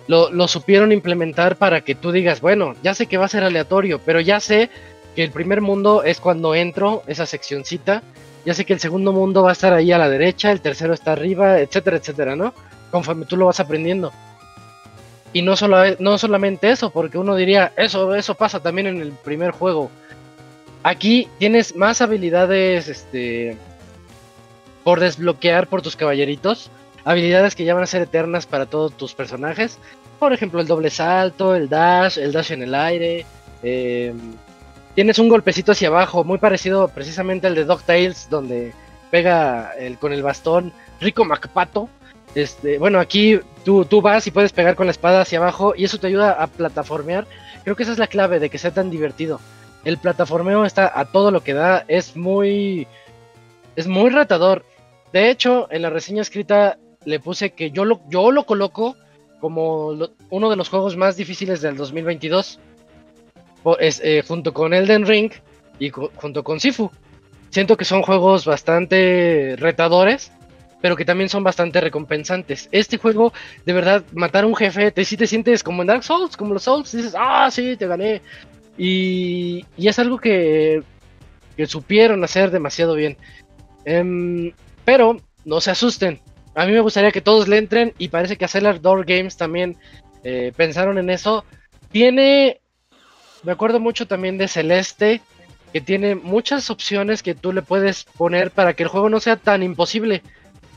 lo, 0.06 0.30
lo 0.30 0.46
supieron 0.46 0.92
implementar 0.92 1.56
para 1.56 1.80
que 1.80 1.94
tú 1.96 2.12
digas, 2.12 2.40
bueno, 2.40 2.74
ya 2.82 2.94
sé 2.94 3.06
que 3.06 3.16
va 3.18 3.24
a 3.26 3.28
ser 3.28 3.42
aleatorio, 3.44 4.00
pero 4.04 4.20
ya 4.20 4.38
sé 4.40 4.70
que 5.16 5.24
el 5.24 5.32
primer 5.32 5.60
mundo 5.60 6.04
es 6.04 6.20
cuando 6.20 6.54
entro, 6.54 7.02
esa 7.08 7.26
seccioncita. 7.26 8.02
Ya 8.44 8.54
sé 8.54 8.64
que 8.64 8.72
el 8.72 8.80
segundo 8.80 9.12
mundo 9.12 9.42
va 9.42 9.50
a 9.50 9.52
estar 9.52 9.72
ahí 9.72 9.90
a 9.90 9.98
la 9.98 10.08
derecha, 10.08 10.52
el 10.52 10.60
tercero 10.60 10.94
está 10.94 11.12
arriba, 11.12 11.58
etcétera, 11.58 11.96
etcétera, 11.96 12.36
¿no? 12.36 12.54
Conforme 12.92 13.26
tú 13.26 13.36
lo 13.36 13.46
vas 13.46 13.58
aprendiendo. 13.60 14.12
Y 15.32 15.42
no, 15.42 15.56
solo, 15.56 15.78
no 15.98 16.16
solamente 16.18 16.70
eso, 16.70 16.90
porque 16.90 17.18
uno 17.18 17.36
diría, 17.36 17.72
eso, 17.76 18.14
eso 18.14 18.34
pasa 18.34 18.60
también 18.60 18.86
en 18.86 19.00
el 19.00 19.12
primer 19.12 19.50
juego. 19.50 19.90
Aquí 20.82 21.28
tienes 21.38 21.76
más 21.76 22.00
habilidades 22.00 22.88
este, 22.88 23.56
por 24.84 25.00
desbloquear 25.00 25.66
por 25.66 25.82
tus 25.82 25.96
caballeritos. 25.96 26.70
Habilidades 27.04 27.54
que 27.54 27.64
ya 27.64 27.74
van 27.74 27.82
a 27.82 27.86
ser 27.86 28.02
eternas 28.02 28.46
para 28.46 28.66
todos 28.66 28.96
tus 28.96 29.14
personajes. 29.14 29.78
Por 30.18 30.32
ejemplo, 30.32 30.60
el 30.60 30.66
doble 30.66 30.90
salto, 30.90 31.54
el 31.54 31.68
dash, 31.68 32.18
el 32.18 32.32
dash 32.32 32.52
en 32.52 32.62
el 32.62 32.74
aire. 32.74 33.26
eh, 33.62 34.14
tienes 34.94 35.18
un 35.20 35.28
golpecito 35.28 35.72
hacia 35.72 35.88
abajo, 35.88 36.24
muy 36.24 36.38
parecido 36.38 36.88
precisamente 36.88 37.46
al 37.46 37.54
de 37.54 37.64
DuckTales, 37.64 38.28
donde 38.30 38.72
pega 39.10 39.72
el, 39.78 39.96
con 39.98 40.12
el 40.12 40.22
bastón 40.22 40.72
Rico 41.00 41.24
MacPato. 41.24 41.88
Este, 42.34 42.78
bueno, 42.78 43.00
aquí 43.00 43.40
tú, 43.64 43.84
tú 43.84 44.00
vas 44.02 44.26
y 44.26 44.30
puedes 44.30 44.52
pegar 44.52 44.76
con 44.76 44.86
la 44.86 44.92
espada 44.92 45.22
hacia 45.22 45.38
abajo 45.38 45.74
y 45.76 45.84
eso 45.84 45.98
te 45.98 46.06
ayuda 46.06 46.32
a 46.32 46.46
plataformear. 46.46 47.26
Creo 47.64 47.74
que 47.76 47.82
esa 47.82 47.92
es 47.92 47.98
la 47.98 48.06
clave 48.06 48.38
de 48.38 48.50
que 48.50 48.58
sea 48.58 48.72
tan 48.72 48.90
divertido. 48.90 49.40
El 49.84 49.98
plataformeo 49.98 50.64
está 50.64 50.92
a 50.94 51.06
todo 51.06 51.30
lo 51.30 51.42
que 51.42 51.54
da, 51.54 51.84
es 51.88 52.16
muy 52.16 52.86
es 53.76 53.86
muy 53.86 54.10
retador. 54.10 54.64
De 55.12 55.30
hecho, 55.30 55.68
en 55.70 55.82
la 55.82 55.90
reseña 55.90 56.22
escrita 56.22 56.78
le 57.04 57.20
puse 57.20 57.50
que 57.50 57.70
yo 57.70 57.84
lo 57.84 58.00
yo 58.08 58.30
lo 58.30 58.44
coloco 58.44 58.96
como 59.40 59.94
uno 60.30 60.50
de 60.50 60.56
los 60.56 60.68
juegos 60.68 60.96
más 60.96 61.16
difíciles 61.16 61.60
del 61.60 61.76
2022. 61.76 62.58
Po- 63.62 63.78
es, 63.78 64.00
eh, 64.04 64.22
junto 64.26 64.52
con 64.52 64.74
Elden 64.74 65.06
Ring 65.06 65.32
y 65.78 65.90
junto 65.90 66.42
con 66.44 66.60
Sifu. 66.60 66.90
Siento 67.50 67.76
que 67.76 67.84
son 67.84 68.02
juegos 68.02 68.44
bastante 68.44 69.54
retadores, 69.58 70.32
pero 70.80 70.96
que 70.96 71.04
también 71.04 71.28
son 71.28 71.44
bastante 71.44 71.80
recompensantes. 71.80 72.68
Este 72.72 72.98
juego, 72.98 73.32
de 73.64 73.72
verdad, 73.72 74.04
matar 74.12 74.44
a 74.44 74.46
un 74.46 74.56
jefe, 74.56 74.90
te, 74.90 75.04
si 75.04 75.16
te 75.16 75.26
sientes 75.26 75.62
como 75.62 75.82
en 75.82 75.88
Dark 75.88 76.04
Souls, 76.04 76.36
como 76.36 76.54
los 76.54 76.62
Souls, 76.62 76.90
dices, 76.92 77.14
ah, 77.18 77.50
sí, 77.50 77.76
te 77.76 77.86
gané. 77.86 78.22
Y, 78.76 79.64
y 79.76 79.88
es 79.88 79.98
algo 79.98 80.18
que, 80.18 80.82
que 81.56 81.66
supieron 81.66 82.22
hacer 82.22 82.50
demasiado 82.50 82.94
bien. 82.94 83.16
Em, 83.84 84.52
pero 84.84 85.16
no 85.44 85.60
se 85.60 85.72
asusten. 85.72 86.20
A 86.54 86.66
mí 86.66 86.72
me 86.72 86.80
gustaría 86.80 87.10
que 87.10 87.20
todos 87.20 87.48
le 87.48 87.58
entren 87.58 87.94
y 87.98 88.08
parece 88.08 88.36
que 88.36 88.48
Cellar 88.48 88.80
Door 88.80 89.04
Games 89.04 89.36
también 89.36 89.76
eh, 90.22 90.52
pensaron 90.56 90.98
en 90.98 91.10
eso. 91.10 91.44
Tiene, 91.90 92.60
me 93.42 93.52
acuerdo 93.52 93.80
mucho 93.80 94.06
también 94.06 94.38
de 94.38 94.48
Celeste, 94.48 95.20
que 95.72 95.80
tiene 95.80 96.14
muchas 96.14 96.70
opciones 96.70 97.22
que 97.22 97.34
tú 97.34 97.52
le 97.52 97.62
puedes 97.62 98.04
poner 98.04 98.50
para 98.50 98.74
que 98.74 98.84
el 98.84 98.88
juego 98.88 99.08
no 99.08 99.20
sea 99.20 99.36
tan 99.36 99.62
imposible. 99.62 100.22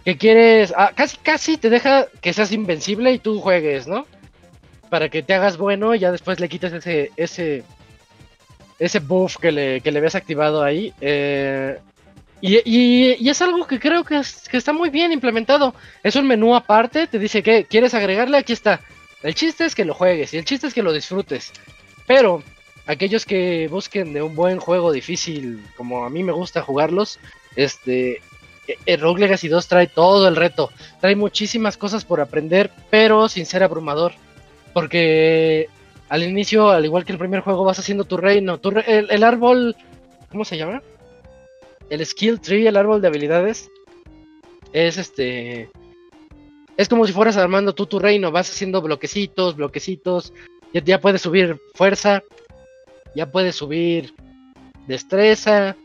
Que 0.05 0.17
quieres, 0.17 0.73
ah, 0.75 0.91
casi 0.95 1.17
casi 1.17 1.57
te 1.57 1.69
deja 1.69 2.07
que 2.21 2.33
seas 2.33 2.51
invencible 2.51 3.13
y 3.13 3.19
tú 3.19 3.39
juegues, 3.39 3.87
¿no? 3.87 4.07
Para 4.89 5.09
que 5.09 5.23
te 5.23 5.33
hagas 5.33 5.57
bueno 5.57 5.93
y 5.93 5.99
ya 5.99 6.11
después 6.11 6.39
le 6.39 6.49
quites 6.49 6.73
ese, 6.73 7.11
ese, 7.15 7.63
ese 8.79 8.99
buff 8.99 9.37
que 9.37 9.51
le, 9.51 9.81
que 9.81 9.91
le 9.91 9.99
habías 9.99 10.15
activado 10.15 10.63
ahí. 10.63 10.93
Eh, 11.01 11.77
Y, 12.41 13.29
es 13.29 13.41
algo 13.41 13.67
que 13.67 13.79
creo 13.79 14.03
que, 14.03 14.19
está 14.51 14.73
muy 14.73 14.89
bien 14.89 15.11
implementado. 15.11 15.75
Es 16.03 16.15
un 16.15 16.27
menú 16.27 16.55
aparte, 16.55 17.07
te 17.07 17.19
dice 17.19 17.43
que 17.43 17.65
quieres 17.65 17.93
agregarle, 17.93 18.37
aquí 18.37 18.53
está. 18.53 18.81
El 19.21 19.35
chiste 19.35 19.65
es 19.65 19.75
que 19.75 19.85
lo 19.85 19.93
juegues 19.93 20.33
y 20.33 20.37
el 20.37 20.45
chiste 20.45 20.67
es 20.67 20.73
que 20.73 20.81
lo 20.81 20.91
disfrutes. 20.91 21.53
Pero 22.07 22.43
aquellos 22.87 23.25
que 23.25 23.67
busquen 23.69 24.13
de 24.13 24.23
un 24.23 24.35
buen 24.35 24.59
juego 24.59 24.91
difícil, 24.91 25.63
como 25.77 26.03
a 26.03 26.09
mí 26.09 26.23
me 26.23 26.31
gusta 26.31 26.63
jugarlos, 26.63 27.19
este, 27.55 28.21
Rogue 28.99 29.21
Legacy 29.21 29.47
2 29.47 29.67
trae 29.67 29.88
todo 29.88 30.27
el 30.27 30.35
reto. 30.35 30.69
Trae 30.99 31.15
muchísimas 31.15 31.77
cosas 31.77 32.05
por 32.05 32.21
aprender, 32.21 32.71
pero 32.89 33.27
sin 33.27 33.45
ser 33.45 33.63
abrumador. 33.63 34.13
Porque 34.73 35.67
al 36.09 36.23
inicio, 36.23 36.69
al 36.69 36.85
igual 36.85 37.05
que 37.05 37.11
el 37.11 37.17
primer 37.17 37.41
juego, 37.41 37.63
vas 37.63 37.79
haciendo 37.79 38.05
tu 38.05 38.17
reino. 38.17 38.59
El 38.85 39.23
árbol, 39.23 39.75
¿cómo 40.29 40.45
se 40.45 40.57
llama? 40.57 40.81
el 41.91 42.05
skill 42.05 42.39
tree, 42.39 42.67
el 42.67 42.77
árbol 42.77 43.01
de 43.01 43.09
habilidades, 43.09 43.69
es 44.71 44.97
este. 44.97 45.69
Es 46.77 46.88
como 46.88 47.05
si 47.05 47.11
fueras 47.11 47.35
armando 47.35 47.75
tú 47.75 47.85
tu 47.85 47.99
reino, 47.99 48.31
vas 48.31 48.49
haciendo 48.49 48.81
bloquecitos, 48.81 49.57
bloquecitos. 49.57 50.33
Ya 50.73 51.01
puedes 51.01 51.21
subir 51.21 51.59
fuerza, 51.75 52.23
ya 53.13 53.29
puedes 53.29 53.57
subir 53.57 54.15
destreza, 54.88 55.75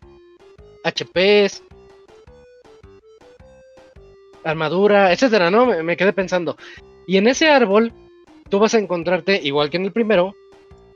HPs, 0.84 1.64
armadura, 4.46 5.12
etcétera, 5.12 5.50
¿no? 5.50 5.66
Me, 5.66 5.96
quedé 5.96 6.12
pensando. 6.12 6.56
Y 7.06 7.16
en 7.16 7.26
ese 7.26 7.50
árbol, 7.50 7.92
tú 8.48 8.58
vas 8.58 8.74
a 8.74 8.78
encontrarte, 8.78 9.40
igual 9.42 9.70
que 9.70 9.76
en 9.76 9.84
el 9.84 9.92
primero, 9.92 10.34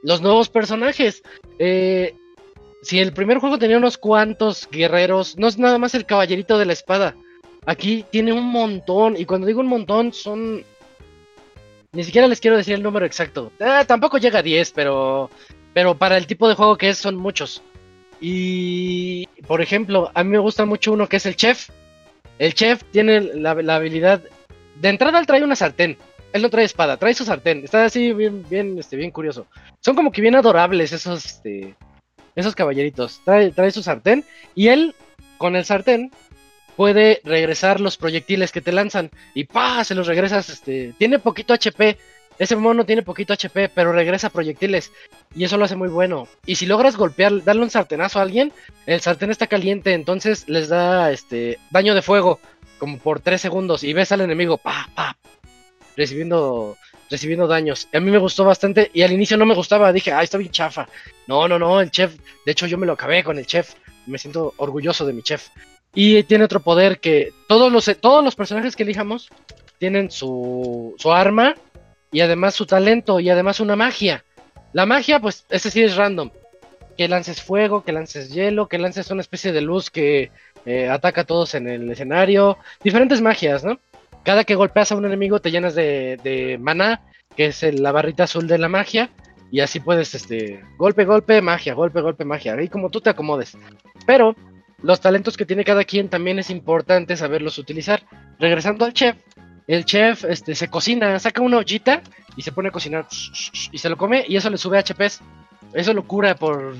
los 0.02 0.22
nuevos 0.22 0.48
personajes. 0.48 1.22
Eh, 1.58 2.14
si 2.82 3.00
el 3.00 3.12
primer 3.12 3.38
juego 3.38 3.58
tenía 3.58 3.76
unos 3.76 3.98
cuantos 3.98 4.68
guerreros, 4.70 5.36
no 5.36 5.48
es 5.48 5.58
nada 5.58 5.78
más 5.78 5.94
el 5.94 6.06
caballerito 6.06 6.58
de 6.58 6.64
la 6.64 6.72
espada. 6.72 7.16
Aquí 7.66 8.06
tiene 8.10 8.32
un 8.32 8.46
montón, 8.46 9.16
y 9.18 9.26
cuando 9.26 9.46
digo 9.46 9.60
un 9.60 9.66
montón 9.66 10.12
son... 10.12 10.64
Ni 11.92 12.04
siquiera 12.04 12.28
les 12.28 12.40
quiero 12.40 12.56
decir 12.56 12.74
el 12.74 12.84
número 12.84 13.04
exacto. 13.04 13.50
Ah, 13.60 13.84
tampoco 13.86 14.18
llega 14.18 14.38
a 14.38 14.42
10, 14.42 14.72
pero... 14.72 15.28
Pero 15.74 15.96
para 15.96 16.16
el 16.16 16.26
tipo 16.26 16.48
de 16.48 16.54
juego 16.54 16.78
que 16.78 16.90
es 16.90 16.98
son 16.98 17.16
muchos. 17.16 17.62
Y... 18.20 19.26
Por 19.46 19.60
ejemplo, 19.60 20.10
a 20.14 20.22
mí 20.22 20.30
me 20.30 20.38
gusta 20.38 20.64
mucho 20.64 20.92
uno 20.92 21.08
que 21.08 21.16
es 21.16 21.26
el 21.26 21.36
chef. 21.36 21.68
El 22.40 22.54
chef 22.54 22.82
tiene 22.90 23.20
la, 23.20 23.50
habilidad... 23.50 24.22
De 24.76 24.88
entrada 24.88 25.18
él 25.18 25.26
trae 25.26 25.44
una 25.44 25.54
sartén. 25.54 25.98
Él 26.32 26.40
no 26.40 26.48
trae 26.48 26.64
espada, 26.64 26.96
trae 26.96 27.12
su 27.12 27.26
sartén. 27.26 27.62
Está 27.62 27.84
así 27.84 28.14
bien, 28.14 28.46
bien, 28.48 28.78
este, 28.78 28.96
bien 28.96 29.10
curioso. 29.10 29.46
Son 29.80 29.94
como 29.94 30.10
que 30.10 30.22
bien 30.22 30.34
adorables 30.34 30.90
esos, 30.92 31.22
este, 31.26 31.74
esos 32.34 32.54
caballeritos. 32.54 33.20
Trae, 33.26 33.50
trae 33.50 33.70
su 33.70 33.82
sartén 33.82 34.24
y 34.54 34.68
él, 34.68 34.94
con 35.36 35.54
el 35.54 35.66
sartén, 35.66 36.12
puede 36.76 37.20
regresar 37.24 37.78
los 37.78 37.98
proyectiles 37.98 38.52
que 38.52 38.62
te 38.62 38.72
lanzan 38.72 39.10
y 39.34 39.44
pa, 39.44 39.84
se 39.84 39.94
los 39.94 40.06
regresas, 40.06 40.48
este, 40.48 40.94
tiene 40.96 41.18
poquito 41.18 41.52
HP, 41.52 41.98
ese 42.40 42.56
mono 42.56 42.86
tiene 42.86 43.02
poquito 43.02 43.34
HP, 43.34 43.68
pero 43.68 43.92
regresa 43.92 44.30
proyectiles 44.30 44.90
y 45.36 45.44
eso 45.44 45.58
lo 45.58 45.66
hace 45.66 45.76
muy 45.76 45.88
bueno. 45.88 46.26
Y 46.46 46.56
si 46.56 46.64
logras 46.64 46.96
golpear, 46.96 47.44
darle 47.44 47.60
un 47.60 47.70
sartenazo 47.70 48.18
a 48.18 48.22
alguien, 48.22 48.50
el 48.86 49.02
sartén 49.02 49.30
está 49.30 49.46
caliente, 49.46 49.92
entonces 49.92 50.48
les 50.48 50.70
da 50.70 51.12
este 51.12 51.58
daño 51.70 51.94
de 51.94 52.00
fuego 52.00 52.40
como 52.78 52.96
por 52.96 53.20
3 53.20 53.38
segundos 53.38 53.84
y 53.84 53.92
ves 53.92 54.10
al 54.12 54.22
enemigo 54.22 54.56
pa 54.56 54.88
pa 54.94 55.18
recibiendo 55.98 56.78
recibiendo 57.10 57.46
daños. 57.46 57.88
A 57.92 58.00
mí 58.00 58.10
me 58.10 58.16
gustó 58.16 58.46
bastante 58.46 58.90
y 58.94 59.02
al 59.02 59.12
inicio 59.12 59.36
no 59.36 59.44
me 59.44 59.54
gustaba, 59.54 59.92
dije, 59.92 60.10
ah, 60.10 60.22
está 60.22 60.38
bien 60.38 60.50
chafa. 60.50 60.88
No, 61.26 61.46
no, 61.46 61.58
no, 61.58 61.82
el 61.82 61.90
chef, 61.90 62.16
de 62.46 62.52
hecho 62.52 62.66
yo 62.66 62.78
me 62.78 62.86
lo 62.86 62.94
acabé 62.94 63.22
con 63.22 63.36
el 63.36 63.44
chef, 63.44 63.74
me 64.06 64.16
siento 64.16 64.54
orgulloso 64.56 65.04
de 65.04 65.12
mi 65.12 65.20
chef. 65.22 65.50
Y 65.94 66.22
tiene 66.22 66.44
otro 66.44 66.60
poder 66.60 67.00
que 67.00 67.34
todos 67.48 67.70
los, 67.70 67.94
todos 68.00 68.24
los 68.24 68.34
personajes 68.34 68.76
que 68.76 68.84
elijamos 68.84 69.28
tienen 69.78 70.10
su, 70.10 70.94
su 70.96 71.12
arma 71.12 71.54
y 72.12 72.20
además 72.20 72.54
su 72.54 72.66
talento 72.66 73.20
y 73.20 73.30
además 73.30 73.60
una 73.60 73.76
magia. 73.76 74.24
La 74.72 74.86
magia, 74.86 75.20
pues, 75.20 75.46
ese 75.50 75.70
sí 75.70 75.82
es 75.82 75.96
random. 75.96 76.30
Que 76.96 77.08
lances 77.08 77.42
fuego, 77.42 77.82
que 77.82 77.92
lances 77.92 78.30
hielo, 78.30 78.68
que 78.68 78.78
lances 78.78 79.10
una 79.10 79.22
especie 79.22 79.52
de 79.52 79.60
luz 79.60 79.90
que 79.90 80.30
eh, 80.66 80.88
ataca 80.88 81.22
a 81.22 81.24
todos 81.24 81.54
en 81.54 81.68
el 81.68 81.90
escenario. 81.90 82.58
Diferentes 82.82 83.20
magias, 83.20 83.64
¿no? 83.64 83.78
Cada 84.22 84.44
que 84.44 84.54
golpeas 84.54 84.92
a 84.92 84.96
un 84.96 85.06
enemigo 85.06 85.40
te 85.40 85.50
llenas 85.50 85.74
de, 85.74 86.18
de 86.22 86.58
maná, 86.58 87.02
que 87.36 87.46
es 87.46 87.62
la 87.62 87.92
barrita 87.92 88.24
azul 88.24 88.46
de 88.46 88.58
la 88.58 88.68
magia. 88.68 89.10
Y 89.50 89.60
así 89.60 89.80
puedes, 89.80 90.14
este, 90.14 90.62
golpe, 90.76 91.04
golpe, 91.04 91.40
magia, 91.42 91.74
golpe, 91.74 92.00
golpe, 92.00 92.24
magia. 92.24 92.54
Ahí 92.54 92.68
como 92.68 92.90
tú 92.90 93.00
te 93.00 93.10
acomodes. 93.10 93.56
Pero 94.06 94.36
los 94.82 95.00
talentos 95.00 95.36
que 95.36 95.46
tiene 95.46 95.64
cada 95.64 95.84
quien 95.84 96.08
también 96.08 96.38
es 96.38 96.50
importante 96.50 97.16
saberlos 97.16 97.58
utilizar. 97.58 98.02
Regresando 98.38 98.84
al 98.84 98.92
chef, 98.92 99.16
el 99.70 99.84
chef 99.84 100.24
este, 100.24 100.56
se 100.56 100.68
cocina, 100.68 101.16
saca 101.20 101.40
una 101.42 101.58
ollita 101.58 102.02
y 102.34 102.42
se 102.42 102.50
pone 102.50 102.70
a 102.70 102.72
cocinar 102.72 103.06
y 103.70 103.78
se 103.78 103.88
lo 103.88 103.96
come 103.96 104.24
y 104.26 104.34
eso 104.34 104.50
le 104.50 104.58
sube 104.58 104.82
HPs. 104.82 105.20
Eso 105.72 105.94
lo 105.94 106.02
cura 106.02 106.34
por, 106.34 106.74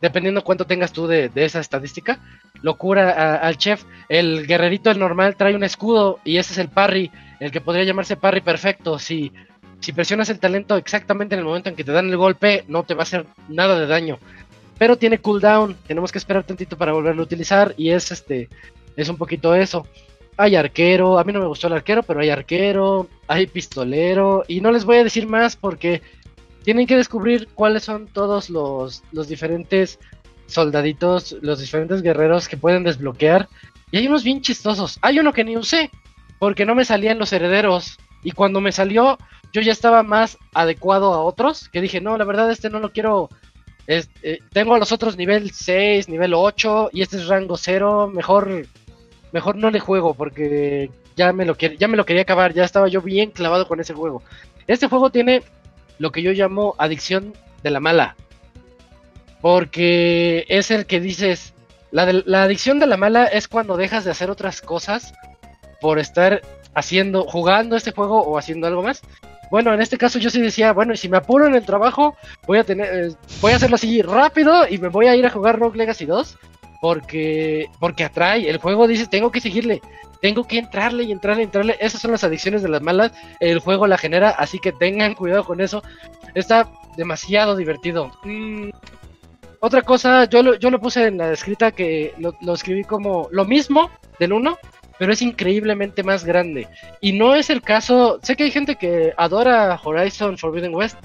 dependiendo 0.00 0.44
cuánto 0.44 0.64
tengas 0.64 0.92
tú 0.92 1.08
de, 1.08 1.28
esa 1.34 1.58
estadística, 1.58 2.20
lo 2.62 2.76
cura 2.76 3.34
al 3.38 3.56
chef. 3.56 3.82
El 4.08 4.46
guerrerito, 4.46 4.92
el 4.92 5.00
normal, 5.00 5.34
trae 5.34 5.56
un 5.56 5.64
escudo 5.64 6.20
y 6.22 6.36
ese 6.36 6.52
es 6.52 6.58
el 6.58 6.68
parry, 6.68 7.10
el 7.40 7.50
que 7.50 7.60
podría 7.60 7.82
llamarse 7.82 8.16
parry 8.16 8.42
perfecto. 8.42 9.00
Si, 9.00 9.32
si 9.80 9.92
presionas 9.92 10.28
el 10.28 10.38
talento 10.38 10.76
exactamente 10.76 11.34
en 11.34 11.40
el 11.40 11.46
momento 11.46 11.68
en 11.68 11.74
que 11.74 11.82
te 11.82 11.90
dan 11.90 12.08
el 12.08 12.16
golpe, 12.16 12.64
no 12.68 12.84
te 12.84 12.94
va 12.94 13.00
a 13.00 13.02
hacer 13.02 13.26
nada 13.48 13.76
de 13.76 13.88
daño. 13.88 14.20
Pero 14.78 14.96
tiene 14.96 15.18
cooldown, 15.18 15.76
tenemos 15.88 16.12
que 16.12 16.18
esperar 16.18 16.44
tantito 16.44 16.78
para 16.78 16.92
volverlo 16.92 17.22
a 17.22 17.24
utilizar 17.24 17.74
y 17.76 17.90
es 17.90 18.12
este, 18.12 18.48
es 18.96 19.08
un 19.08 19.16
poquito 19.16 19.52
eso. 19.52 19.84
Hay 20.36 20.54
arquero, 20.56 21.18
a 21.18 21.24
mí 21.24 21.32
no 21.32 21.40
me 21.40 21.46
gustó 21.46 21.66
el 21.66 21.72
arquero, 21.74 22.02
pero 22.02 22.20
hay 22.20 22.30
arquero, 22.30 23.08
hay 23.26 23.46
pistolero 23.46 24.44
y 24.46 24.60
no 24.60 24.70
les 24.70 24.84
voy 24.84 24.98
a 24.98 25.04
decir 25.04 25.26
más 25.26 25.56
porque 25.56 26.02
tienen 26.62 26.86
que 26.86 26.96
descubrir 26.96 27.48
cuáles 27.54 27.84
son 27.84 28.06
todos 28.08 28.50
los, 28.50 29.02
los 29.12 29.28
diferentes 29.28 29.98
soldaditos, 30.46 31.36
los 31.40 31.60
diferentes 31.60 32.02
guerreros 32.02 32.48
que 32.48 32.56
pueden 32.56 32.84
desbloquear. 32.84 33.48
Y 33.90 33.98
hay 33.98 34.08
unos 34.08 34.24
bien 34.24 34.40
chistosos. 34.40 34.98
Hay 35.02 35.18
uno 35.18 35.32
que 35.32 35.44
ni 35.44 35.56
usé, 35.56 35.90
porque 36.38 36.66
no 36.66 36.74
me 36.74 36.84
salían 36.84 37.18
los 37.18 37.32
herederos. 37.32 37.98
Y 38.22 38.32
cuando 38.32 38.60
me 38.60 38.72
salió, 38.72 39.18
yo 39.52 39.60
ya 39.60 39.72
estaba 39.72 40.02
más 40.02 40.38
adecuado 40.52 41.14
a 41.14 41.22
otros, 41.22 41.68
que 41.68 41.80
dije, 41.80 42.00
no, 42.00 42.16
la 42.16 42.24
verdad 42.24 42.50
este 42.50 42.70
no 42.70 42.80
lo 42.80 42.92
quiero. 42.92 43.28
Eh, 43.86 44.04
tengo 44.52 44.74
a 44.74 44.78
los 44.78 44.90
otros 44.90 45.16
nivel 45.16 45.52
6, 45.52 46.08
nivel 46.08 46.34
8, 46.34 46.90
y 46.92 47.02
este 47.02 47.18
es 47.18 47.28
rango 47.28 47.56
0. 47.56 48.10
Mejor, 48.12 48.66
mejor 49.36 49.56
no 49.56 49.70
le 49.70 49.80
juego, 49.80 50.14
porque 50.14 50.90
ya 51.14 51.30
me, 51.34 51.44
lo 51.44 51.58
ya 51.58 51.88
me 51.88 51.98
lo 51.98 52.06
quería 52.06 52.22
acabar, 52.22 52.54
ya 52.54 52.64
estaba 52.64 52.88
yo 52.88 53.02
bien 53.02 53.32
clavado 53.32 53.68
con 53.68 53.80
ese 53.80 53.92
juego. 53.92 54.22
Este 54.66 54.86
juego 54.86 55.10
tiene 55.10 55.42
lo 55.98 56.10
que 56.10 56.22
yo 56.22 56.32
llamo 56.32 56.74
adicción 56.78 57.34
de 57.62 57.70
la 57.70 57.78
mala. 57.78 58.16
Porque 59.42 60.46
es 60.48 60.70
el 60.70 60.86
que 60.86 61.00
dices, 61.00 61.52
la, 61.90 62.04
adicción 62.44 62.78
de 62.78 62.86
la 62.86 62.96
mala 62.96 63.26
es 63.26 63.46
cuando 63.46 63.76
dejas 63.76 64.06
de 64.06 64.10
hacer 64.10 64.30
otras 64.30 64.62
cosas 64.62 65.12
por 65.82 65.98
estar 65.98 66.40
haciendo, 66.72 67.24
jugando 67.24 67.76
este 67.76 67.92
juego 67.92 68.22
o 68.22 68.38
haciendo 68.38 68.66
algo 68.66 68.82
más. 68.82 69.02
Bueno, 69.50 69.74
en 69.74 69.82
este 69.82 69.98
caso 69.98 70.18
yo 70.18 70.30
sí 70.30 70.40
decía, 70.40 70.72
bueno, 70.72 70.94
y 70.94 70.96
si 70.96 71.10
me 71.10 71.18
apuro 71.18 71.46
en 71.46 71.54
el 71.54 71.66
trabajo, 71.66 72.16
voy 72.46 72.56
a 72.56 72.64
tener, 72.64 72.86
eh, 72.86 73.14
voy 73.42 73.52
a 73.52 73.56
hacerlo 73.56 73.74
así 73.74 74.00
rápido 74.00 74.66
y 74.66 74.78
me 74.78 74.88
voy 74.88 75.08
a 75.08 75.14
ir 75.14 75.26
a 75.26 75.30
jugar 75.30 75.58
Rogue 75.58 75.76
Legacy 75.76 76.06
2 76.06 76.38
porque, 76.80 77.66
porque 77.78 78.04
atrae. 78.04 78.48
El 78.48 78.58
juego 78.58 78.86
dice, 78.86 79.06
tengo 79.06 79.30
que 79.30 79.40
seguirle, 79.40 79.80
tengo 80.20 80.44
que 80.44 80.58
entrarle 80.58 81.04
y 81.04 81.12
entrarle 81.12 81.44
entrarle. 81.44 81.76
Esas 81.80 82.00
son 82.00 82.12
las 82.12 82.24
adicciones 82.24 82.62
de 82.62 82.68
las 82.68 82.82
malas. 82.82 83.12
El 83.40 83.58
juego 83.58 83.86
la 83.86 83.98
genera, 83.98 84.30
así 84.30 84.58
que 84.58 84.72
tengan 84.72 85.14
cuidado 85.16 85.44
con 85.44 85.60
eso. 85.60 85.82
Está 86.34 86.68
demasiado 86.96 87.56
divertido. 87.56 88.10
Mm, 88.24 88.70
otra 89.60 89.82
cosa, 89.82 90.26
yo 90.26 90.42
lo, 90.42 90.54
yo 90.54 90.70
lo 90.70 90.80
puse 90.80 91.06
en 91.06 91.18
la 91.18 91.32
escrita 91.32 91.72
que 91.72 92.14
lo, 92.18 92.54
escribí 92.54 92.84
como 92.84 93.28
lo 93.30 93.44
mismo 93.44 93.90
del 94.18 94.32
1, 94.32 94.56
pero 94.98 95.12
es 95.12 95.22
increíblemente 95.22 96.02
más 96.02 96.24
grande. 96.24 96.68
Y 97.00 97.12
no 97.12 97.34
es 97.34 97.50
el 97.50 97.62
caso, 97.62 98.20
sé 98.22 98.36
que 98.36 98.44
hay 98.44 98.50
gente 98.50 98.76
que 98.76 99.12
adora 99.16 99.80
Horizon 99.82 100.38
Forbidden 100.38 100.74
West, 100.74 100.98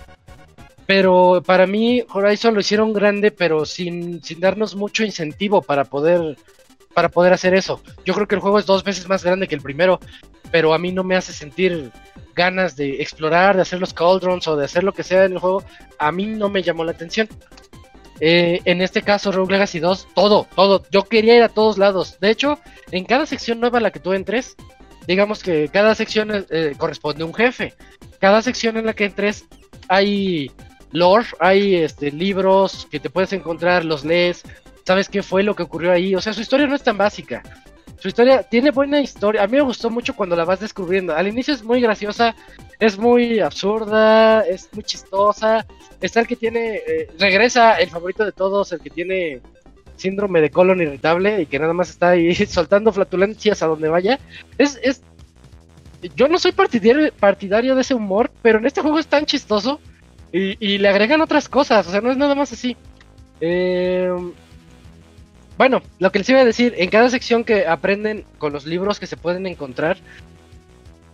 pero 0.91 1.41
para 1.45 1.67
mí 1.67 2.03
Horizon 2.11 2.53
lo 2.53 2.59
hicieron 2.59 2.91
grande, 2.91 3.31
pero 3.31 3.65
sin, 3.65 4.21
sin 4.21 4.41
darnos 4.41 4.75
mucho 4.75 5.05
incentivo 5.05 5.61
para 5.61 5.85
poder 5.85 6.35
para 6.93 7.07
poder 7.07 7.31
hacer 7.31 7.53
eso. 7.53 7.81
Yo 8.03 8.13
creo 8.13 8.27
que 8.27 8.35
el 8.35 8.41
juego 8.41 8.59
es 8.59 8.65
dos 8.65 8.83
veces 8.83 9.07
más 9.07 9.23
grande 9.23 9.47
que 9.47 9.55
el 9.55 9.61
primero, 9.61 10.01
pero 10.51 10.73
a 10.73 10.77
mí 10.77 10.91
no 10.91 11.05
me 11.05 11.15
hace 11.15 11.31
sentir 11.31 11.93
ganas 12.35 12.75
de 12.75 13.01
explorar, 13.01 13.55
de 13.55 13.61
hacer 13.61 13.79
los 13.79 13.93
cauldrons 13.93 14.49
o 14.49 14.57
de 14.57 14.65
hacer 14.65 14.83
lo 14.83 14.91
que 14.91 15.03
sea 15.03 15.23
en 15.23 15.31
el 15.31 15.39
juego. 15.39 15.63
A 15.97 16.11
mí 16.11 16.25
no 16.25 16.49
me 16.49 16.61
llamó 16.61 16.83
la 16.83 16.91
atención. 16.91 17.29
Eh, 18.19 18.59
en 18.65 18.81
este 18.81 19.01
caso, 19.01 19.31
Rogue 19.31 19.53
Legacy 19.53 19.79
2, 19.79 20.09
todo, 20.13 20.45
todo. 20.53 20.83
Yo 20.91 21.03
quería 21.03 21.37
ir 21.37 21.43
a 21.43 21.47
todos 21.47 21.77
lados. 21.77 22.19
De 22.19 22.31
hecho, 22.31 22.59
en 22.91 23.05
cada 23.05 23.25
sección 23.25 23.61
nueva 23.61 23.77
a 23.77 23.81
la 23.81 23.91
que 23.91 24.01
tú 24.01 24.11
entres, 24.11 24.57
digamos 25.07 25.41
que 25.41 25.69
cada 25.69 25.95
sección 25.95 26.45
eh, 26.49 26.73
corresponde 26.77 27.23
a 27.23 27.27
un 27.27 27.33
jefe. 27.33 27.75
Cada 28.19 28.41
sección 28.41 28.75
en 28.75 28.87
la 28.87 28.93
que 28.93 29.05
entres 29.05 29.45
hay 29.87 30.51
lore, 30.91 31.27
hay 31.39 31.75
este, 31.75 32.11
libros 32.11 32.87
que 32.89 32.99
te 32.99 33.09
puedes 33.09 33.33
encontrar, 33.33 33.85
los 33.85 34.05
lees, 34.05 34.43
¿sabes 34.85 35.09
qué 35.09 35.23
fue 35.23 35.43
lo 35.43 35.55
que 35.55 35.63
ocurrió 35.63 35.91
ahí? 35.91 36.15
O 36.15 36.21
sea, 36.21 36.33
su 36.33 36.41
historia 36.41 36.67
no 36.67 36.75
es 36.75 36.83
tan 36.83 36.97
básica. 36.97 37.43
Su 37.99 38.07
historia 38.07 38.41
tiene 38.41 38.71
buena 38.71 38.99
historia. 38.99 39.43
A 39.43 39.47
mí 39.47 39.57
me 39.57 39.61
gustó 39.61 39.91
mucho 39.91 40.15
cuando 40.15 40.35
la 40.35 40.43
vas 40.43 40.59
descubriendo. 40.59 41.15
Al 41.15 41.27
inicio 41.27 41.53
es 41.53 41.63
muy 41.63 41.79
graciosa, 41.81 42.35
es 42.79 42.97
muy 42.97 43.39
absurda, 43.39 44.41
es 44.41 44.69
muy 44.73 44.83
chistosa. 44.83 45.67
Está 46.01 46.21
el 46.21 46.27
que 46.27 46.35
tiene, 46.35 46.77
eh, 46.77 47.07
regresa 47.19 47.75
el 47.75 47.91
favorito 47.91 48.25
de 48.25 48.31
todos, 48.31 48.71
el 48.71 48.79
que 48.79 48.89
tiene 48.89 49.41
síndrome 49.97 50.41
de 50.41 50.49
colon 50.49 50.81
irritable 50.81 51.43
y 51.43 51.45
que 51.45 51.59
nada 51.59 51.73
más 51.73 51.91
está 51.91 52.09
ahí 52.09 52.33
soltando 52.47 52.91
flatulencias 52.91 53.61
a 53.61 53.67
donde 53.67 53.87
vaya. 53.87 54.19
Es, 54.57 54.79
es, 54.81 55.03
yo 56.15 56.27
no 56.27 56.39
soy 56.39 56.53
partidario, 56.53 57.13
partidario 57.19 57.75
de 57.75 57.81
ese 57.81 57.93
humor, 57.93 58.31
pero 58.41 58.57
en 58.57 58.65
este 58.65 58.81
juego 58.81 58.97
es 58.97 59.05
tan 59.05 59.27
chistoso 59.27 59.79
y, 60.31 60.57
y 60.65 60.77
le 60.77 60.87
agregan 60.89 61.21
otras 61.21 61.49
cosas, 61.49 61.87
o 61.87 61.91
sea, 61.91 62.01
no 62.01 62.11
es 62.11 62.17
nada 62.17 62.35
más 62.35 62.51
así. 62.51 62.75
Eh, 63.41 64.09
bueno, 65.57 65.81
lo 65.99 66.11
que 66.11 66.19
les 66.19 66.29
iba 66.29 66.39
a 66.39 66.45
decir, 66.45 66.73
en 66.77 66.89
cada 66.89 67.09
sección 67.09 67.43
que 67.43 67.67
aprenden 67.67 68.25
con 68.37 68.53
los 68.53 68.65
libros 68.65 68.99
que 68.99 69.07
se 69.07 69.17
pueden 69.17 69.45
encontrar 69.45 69.97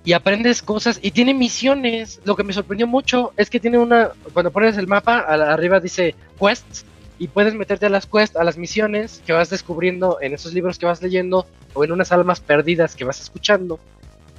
y 0.06 0.14
aprendes 0.14 0.62
cosas 0.62 1.00
y 1.02 1.12
tiene 1.12 1.34
misiones. 1.34 2.22
Lo 2.24 2.38
que 2.38 2.46
me 2.46 2.54
sorprendió 2.54 2.88
mucho 2.88 3.34
es 3.36 3.50
que 3.50 3.60
tiene 3.60 3.78
una, 3.78 4.12
cuando 4.32 4.52
pones 4.52 4.78
el 4.78 4.88
mapa, 4.88 5.20
arriba 5.20 5.82
dice 5.82 6.16
quests 6.40 6.86
y 7.20 7.28
puedes 7.28 7.56
meterte 7.56 7.88
a 7.88 7.90
las 7.90 8.06
quests, 8.06 8.38
a 8.38 8.46
las 8.46 8.58
misiones 8.58 9.22
que 9.26 9.34
vas 9.34 9.50
descubriendo 9.50 10.20
en 10.22 10.34
esos 10.34 10.54
libros 10.54 10.78
que 10.78 10.86
vas 10.86 11.02
leyendo 11.02 11.46
o 11.74 11.84
en 11.84 11.92
unas 11.92 12.14
almas 12.14 12.40
perdidas 12.40 12.96
que 12.96 13.04
vas 13.04 13.20
escuchando. 13.20 13.80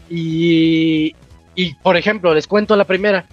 Y, 0.09 1.15
y 1.55 1.75
por 1.83 1.99
ejemplo, 1.99 2.33
les 2.33 2.47
cuento 2.47 2.75
la 2.77 2.85
primera. 2.85 3.27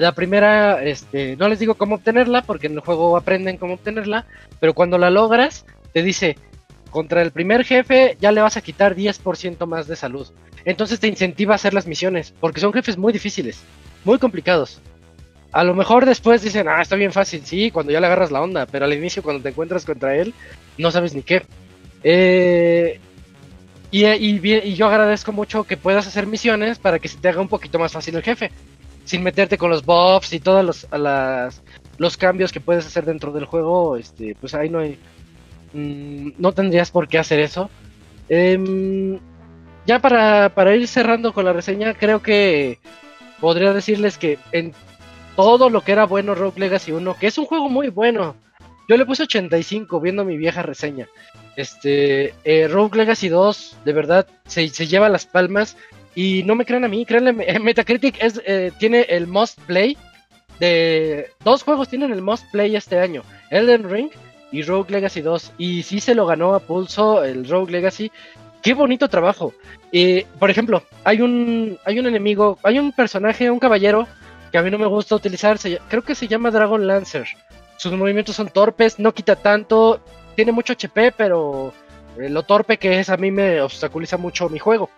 La 0.00 0.12
primera, 0.12 0.82
este, 0.82 1.36
no 1.36 1.46
les 1.46 1.58
digo 1.58 1.74
cómo 1.74 1.96
obtenerla 1.96 2.40
porque 2.40 2.68
en 2.68 2.72
el 2.72 2.80
juego 2.80 3.18
aprenden 3.18 3.58
cómo 3.58 3.74
obtenerla, 3.74 4.24
pero 4.58 4.72
cuando 4.72 4.96
la 4.96 5.10
logras, 5.10 5.66
te 5.92 6.02
dice, 6.02 6.38
contra 6.90 7.20
el 7.20 7.32
primer 7.32 7.66
jefe 7.66 8.16
ya 8.18 8.32
le 8.32 8.40
vas 8.40 8.56
a 8.56 8.62
quitar 8.62 8.96
10% 8.96 9.66
más 9.66 9.86
de 9.88 9.96
salud. 9.96 10.26
Entonces 10.64 11.00
te 11.00 11.06
incentiva 11.06 11.52
a 11.52 11.56
hacer 11.56 11.74
las 11.74 11.86
misiones, 11.86 12.32
porque 12.40 12.60
son 12.60 12.72
jefes 12.72 12.96
muy 12.96 13.12
difíciles, 13.12 13.60
muy 14.04 14.18
complicados. 14.18 14.80
A 15.52 15.64
lo 15.64 15.74
mejor 15.74 16.06
después 16.06 16.40
dicen, 16.40 16.66
ah, 16.66 16.80
está 16.80 16.96
bien 16.96 17.12
fácil, 17.12 17.42
sí, 17.44 17.70
cuando 17.70 17.92
ya 17.92 18.00
le 18.00 18.06
agarras 18.06 18.30
la 18.30 18.40
onda, 18.40 18.64
pero 18.64 18.86
al 18.86 18.94
inicio 18.94 19.22
cuando 19.22 19.42
te 19.42 19.50
encuentras 19.50 19.84
contra 19.84 20.16
él, 20.16 20.32
no 20.78 20.90
sabes 20.90 21.14
ni 21.14 21.20
qué. 21.22 21.42
Eh, 22.02 23.00
y, 23.90 24.06
y, 24.06 24.74
yo 24.76 24.86
agradezco 24.86 25.32
mucho 25.32 25.64
que 25.64 25.76
puedas 25.76 26.06
hacer 26.06 26.26
misiones 26.26 26.78
para 26.78 26.98
que 26.98 27.08
se 27.08 27.18
te 27.18 27.28
haga 27.28 27.42
un 27.42 27.48
poquito 27.48 27.78
más 27.78 27.92
fácil 27.92 28.16
el 28.16 28.22
jefe, 28.22 28.50
sin 29.04 29.22
meterte 29.22 29.58
con 29.58 29.70
los 29.70 29.84
buffs 29.84 30.32
y 30.32 30.40
todos 30.40 30.64
los, 30.64 30.86
los 31.98 32.16
cambios 32.16 32.52
que 32.52 32.60
puedes 32.60 32.86
hacer 32.86 33.04
dentro 33.04 33.32
del 33.32 33.44
juego, 33.44 33.96
este, 33.96 34.36
pues 34.40 34.54
ahí 34.54 34.68
no 34.68 34.78
hay, 34.78 34.98
Mm, 35.72 36.30
no 36.38 36.52
tendrías 36.52 36.90
por 36.90 37.08
qué 37.08 37.18
hacer 37.18 37.40
eso. 37.40 37.70
Em, 38.28 39.18
ya 39.86 40.00
para, 40.00 40.76
ir 40.76 40.86
cerrando 40.88 41.32
con 41.32 41.44
la 41.44 41.52
reseña, 41.52 41.94
creo 41.94 42.22
que 42.22 42.78
podría 43.40 43.72
decirles 43.72 44.18
que 44.18 44.38
en 44.52 44.72
todo 45.36 45.70
lo 45.70 45.82
que 45.82 45.92
era 45.92 46.06
bueno 46.06 46.34
Rogue 46.34 46.60
Legacy 46.60 46.92
1, 46.92 47.16
que 47.18 47.26
es 47.28 47.38
un 47.38 47.46
juego 47.46 47.68
muy 47.68 47.88
bueno, 47.88 48.36
yo 48.88 48.96
le 48.96 49.06
puse 49.06 49.22
85 49.24 50.00
viendo 50.00 50.24
mi 50.24 50.36
vieja 50.36 50.62
reseña. 50.62 51.08
Este, 51.56 52.34
eh, 52.44 52.68
Rogue 52.68 52.98
Legacy 52.98 53.28
2, 53.28 53.78
de 53.84 53.92
verdad, 53.92 54.26
se, 54.46 54.68
lleva 54.68 55.08
las 55.08 55.26
palmas. 55.26 55.76
Y 56.14 56.42
no 56.44 56.54
me 56.54 56.64
crean 56.64 56.84
a 56.84 56.88
mí, 56.88 57.04
créanle, 57.04 57.32
Metacritic 57.60 58.22
es, 58.22 58.40
eh, 58.44 58.72
tiene 58.78 59.02
el 59.08 59.26
Most 59.26 59.60
Play. 59.60 59.96
De, 60.58 61.30
dos 61.42 61.62
juegos 61.62 61.88
tienen 61.88 62.12
el 62.12 62.22
Most 62.22 62.44
Play 62.50 62.76
este 62.76 62.98
año: 62.98 63.22
Elden 63.50 63.88
Ring 63.88 64.10
y 64.52 64.62
Rogue 64.62 64.90
Legacy 64.90 65.20
2. 65.20 65.52
Y 65.58 65.82
sí 65.82 66.00
se 66.00 66.14
lo 66.14 66.26
ganó 66.26 66.54
a 66.54 66.60
pulso 66.60 67.24
el 67.24 67.48
Rogue 67.48 67.72
Legacy. 67.72 68.10
Qué 68.62 68.74
bonito 68.74 69.08
trabajo. 69.08 69.54
Por 70.38 70.50
ejemplo, 70.50 70.82
hay 71.04 71.22
un, 71.22 71.78
hay 71.84 71.98
un 71.98 72.06
enemigo, 72.06 72.58
hay 72.62 72.78
un 72.78 72.92
personaje, 72.92 73.50
un 73.50 73.58
caballero 73.58 74.06
que 74.52 74.58
a 74.58 74.62
mí 74.62 74.70
no 74.70 74.78
me 74.78 74.86
gusta 74.86 75.14
utilizar. 75.14 75.58
creo 75.88 76.02
que 76.02 76.14
se 76.14 76.28
llama 76.28 76.50
Dragon 76.50 76.86
Lancer. 76.86 77.26
Sus 77.76 77.92
movimientos 77.92 78.36
son 78.36 78.48
torpes, 78.48 78.98
no 78.98 79.14
quita 79.14 79.36
tanto. 79.36 80.00
Tiene 80.36 80.52
mucho 80.52 80.74
HP, 80.74 81.12
pero 81.12 81.72
eh, 82.18 82.28
lo 82.28 82.42
torpe 82.42 82.76
que 82.78 83.00
es 83.00 83.08
a 83.08 83.16
mí 83.16 83.30
me 83.30 83.60
obstaculiza 83.62 84.16
mucho 84.16 84.48
mi 84.48 84.58
juego. 84.58 84.90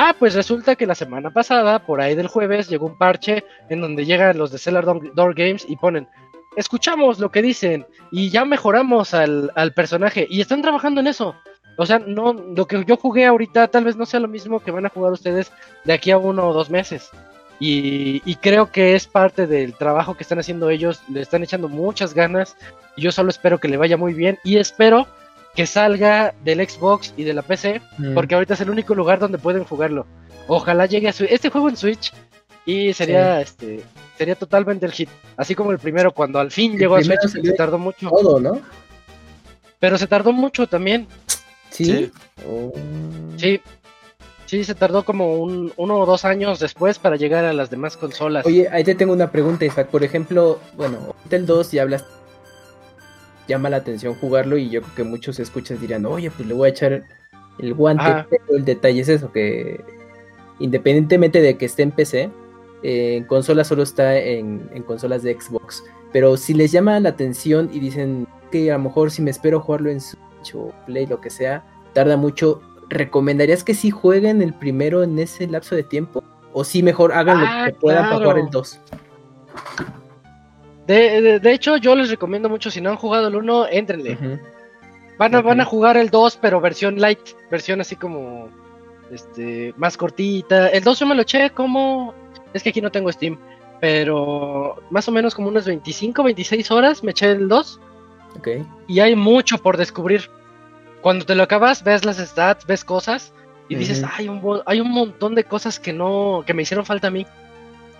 Ah, 0.00 0.14
pues 0.16 0.34
resulta 0.34 0.76
que 0.76 0.86
la 0.86 0.94
semana 0.94 1.30
pasada, 1.30 1.80
por 1.80 2.00
ahí 2.00 2.14
del 2.14 2.28
jueves, 2.28 2.68
llegó 2.68 2.86
un 2.86 2.96
parche 2.96 3.42
en 3.68 3.80
donde 3.80 4.06
llegan 4.06 4.38
los 4.38 4.52
de 4.52 4.58
Cellar 4.58 4.84
Door 4.84 5.34
Games 5.34 5.66
y 5.68 5.74
ponen 5.74 6.06
escuchamos 6.54 7.18
lo 7.18 7.32
que 7.32 7.42
dicen 7.42 7.84
y 8.12 8.30
ya 8.30 8.44
mejoramos 8.44 9.12
al, 9.12 9.72
personaje 9.74 10.24
y 10.30 10.40
están 10.40 10.62
trabajando 10.62 11.00
en 11.00 11.08
eso. 11.08 11.34
O 11.76 11.84
sea, 11.84 11.98
no, 11.98 12.32
lo 12.32 12.66
que 12.68 12.84
yo 12.84 12.96
jugué 12.96 13.26
ahorita 13.26 13.66
tal 13.66 13.84
vez 13.84 13.96
no 13.96 14.06
sea 14.06 14.20
lo 14.20 14.28
mismo 14.28 14.60
que 14.60 14.70
van 14.70 14.86
a 14.86 14.88
jugar 14.88 15.12
ustedes 15.12 15.50
de 15.84 15.92
aquí 15.92 16.12
a 16.12 16.18
uno 16.18 16.46
o 16.46 16.52
dos 16.52 16.70
meses. 16.70 17.10
Y, 17.58 18.22
y, 18.24 18.36
creo 18.36 18.70
que 18.70 18.94
es 18.94 19.08
parte 19.08 19.48
del 19.48 19.74
trabajo 19.74 20.16
que 20.16 20.22
están 20.22 20.38
haciendo 20.38 20.70
ellos, 20.70 21.02
le 21.08 21.22
están 21.22 21.42
echando 21.42 21.68
muchas 21.68 22.14
ganas. 22.14 22.56
Y 22.96 23.02
yo 23.02 23.10
solo 23.10 23.30
espero 23.30 23.58
que 23.58 23.66
le 23.66 23.76
vaya 23.76 23.96
muy 23.96 24.14
bien 24.14 24.38
y 24.44 24.58
espero 24.58 25.08
que 25.58 25.66
salga 25.66 26.34
del 26.44 26.60
Xbox 26.60 27.12
y 27.16 27.24
de 27.24 27.34
la 27.34 27.42
PC, 27.42 27.82
mm. 27.98 28.14
porque 28.14 28.36
ahorita 28.36 28.54
es 28.54 28.60
el 28.60 28.70
único 28.70 28.94
lugar 28.94 29.18
donde 29.18 29.38
pueden 29.38 29.64
jugarlo. 29.64 30.06
Ojalá 30.46 30.86
llegue 30.86 31.08
a 31.08 31.12
su 31.12 31.24
este 31.24 31.50
juego 31.50 31.68
en 31.68 31.76
Switch 31.76 32.12
y 32.64 32.92
sería 32.92 33.40
este 33.40 33.82
sería 34.16 34.36
totalmente 34.36 34.86
el 34.86 34.92
hit. 34.92 35.08
Así 35.36 35.56
como 35.56 35.72
el 35.72 35.80
primero, 35.80 36.12
cuando 36.12 36.38
al 36.38 36.52
fin 36.52 36.78
llegó 36.78 36.94
a 36.94 37.02
Switch, 37.02 37.26
se 37.26 37.52
tardó 37.54 37.76
mucho. 37.76 38.08
Todo, 38.08 38.38
¿no? 38.38 38.60
Pero 39.80 39.98
se 39.98 40.06
tardó 40.06 40.32
mucho 40.32 40.68
también. 40.68 41.08
Sí. 41.70 42.12
Sí. 43.36 43.60
Sí, 44.46 44.62
se 44.62 44.76
tardó 44.76 45.04
como 45.04 45.38
un, 45.38 45.72
uno 45.76 45.98
o 45.98 46.06
dos 46.06 46.24
años 46.24 46.60
después 46.60 47.00
para 47.00 47.16
llegar 47.16 47.44
a 47.44 47.52
las 47.52 47.68
demás 47.68 47.96
consolas. 47.96 48.46
Oye, 48.46 48.68
ahí 48.70 48.84
te 48.84 48.94
tengo 48.94 49.12
una 49.12 49.32
pregunta, 49.32 49.64
Isaac. 49.64 49.88
Por 49.88 50.04
ejemplo, 50.04 50.60
bueno, 50.76 51.16
el 51.28 51.46
2 51.46 51.72
ya 51.72 51.82
hablas. 51.82 52.04
Llama 53.48 53.70
la 53.70 53.78
atención 53.78 54.14
jugarlo 54.14 54.58
y 54.58 54.68
yo 54.68 54.82
creo 54.82 54.94
que 54.94 55.04
muchos 55.04 55.40
escuchas 55.40 55.80
dirán, 55.80 56.06
oye, 56.06 56.30
pues 56.30 56.46
le 56.46 56.54
voy 56.54 56.68
a 56.68 56.70
echar 56.70 57.02
el 57.58 57.74
guante. 57.74 58.26
Pero 58.30 58.58
el 58.58 58.64
detalle 58.64 59.00
es 59.00 59.08
eso, 59.08 59.32
que 59.32 59.82
independientemente 60.60 61.40
de 61.40 61.56
que 61.56 61.66
esté 61.66 61.82
en 61.82 61.90
PC, 61.90 62.30
en 62.82 63.24
consolas 63.24 63.68
solo 63.68 63.82
está 63.82 64.16
en, 64.18 64.68
consolas 64.86 65.22
de 65.22 65.38
Xbox. 65.40 65.82
Pero 66.12 66.36
si 66.36 66.54
les 66.54 66.72
llama 66.72 66.98
la 67.00 67.10
atención 67.10 67.70
y 67.72 67.80
dicen 67.80 68.26
que 68.50 68.70
a 68.70 68.78
lo 68.78 68.84
mejor 68.84 69.10
si 69.10 69.22
me 69.22 69.30
espero 69.30 69.60
jugarlo 69.60 69.90
en 69.90 70.00
Switch 70.00 70.54
o 70.54 70.72
Play, 70.86 71.06
lo 71.06 71.20
que 71.20 71.30
sea, 71.30 71.64
tarda 71.92 72.16
mucho, 72.16 72.62
¿recomendarías 72.88 73.64
que 73.64 73.74
si 73.74 73.90
jueguen 73.90 74.42
el 74.42 74.54
primero 74.54 75.02
en 75.02 75.18
ese 75.18 75.46
lapso 75.46 75.74
de 75.74 75.82
tiempo? 75.82 76.22
O 76.52 76.64
si 76.64 76.82
mejor 76.82 77.12
hagan 77.12 77.40
lo 77.40 77.46
que 77.46 77.76
ah, 77.76 77.78
puedan 77.80 78.04
para 78.04 78.16
jugar 78.16 78.38
el 78.38 78.50
2. 78.50 78.80
De, 80.88 81.52
hecho, 81.52 81.76
yo 81.76 81.94
les 81.94 82.08
recomiendo 82.08 82.48
mucho, 82.48 82.70
si 82.70 82.80
no 82.80 82.88
han 82.90 82.96
jugado 82.96 83.28
el 83.28 83.36
1, 83.36 83.68
éntrenle. 83.68 84.16
van, 85.18 85.34
a, 85.34 85.42
van 85.42 85.60
a 85.60 85.66
jugar 85.66 85.98
el 85.98 86.08
2, 86.08 86.38
pero 86.40 86.60
versión 86.60 86.98
light, 86.98 87.20
versión 87.50 87.80
así 87.82 87.94
como 87.94 88.48
este 89.12 89.74
más 89.76 89.96
cortita. 89.98 90.68
El 90.68 90.82
2 90.82 90.98
yo 90.98 91.06
me 91.06 91.14
lo 91.14 91.22
eché 91.22 91.50
como 91.50 92.14
es 92.54 92.62
que 92.62 92.70
aquí 92.70 92.80
no 92.80 92.90
tengo 92.90 93.12
Steam, 93.12 93.38
pero 93.80 94.76
más 94.90 95.06
o 95.08 95.12
menos 95.12 95.34
como 95.34 95.48
unas 95.48 95.66
25, 95.66 96.22
26 96.22 96.70
horas 96.70 97.04
me 97.04 97.10
eché 97.10 97.30
el 97.30 97.48
2. 97.48 97.80
Ok. 98.38 98.48
Y 98.86 99.00
hay 99.00 99.14
mucho 99.14 99.58
por 99.58 99.76
descubrir. 99.76 100.30
Cuando 101.02 101.26
te 101.26 101.34
lo 101.34 101.42
acabas, 101.42 101.84
ves 101.84 102.04
las 102.04 102.16
stats, 102.16 102.66
ves 102.66 102.84
cosas 102.84 103.32
y 103.68 103.74
dices, 103.74 104.02
hay 104.16 104.28
un, 104.28 104.62
hay 104.64 104.80
un 104.80 104.90
montón 104.90 105.34
de 105.34 105.44
cosas 105.44 105.78
que 105.78 105.92
no, 105.92 106.42
que 106.46 106.54
me 106.54 106.62
hicieron 106.62 106.86
falta 106.86 107.08
a 107.08 107.10
mí. 107.10 107.26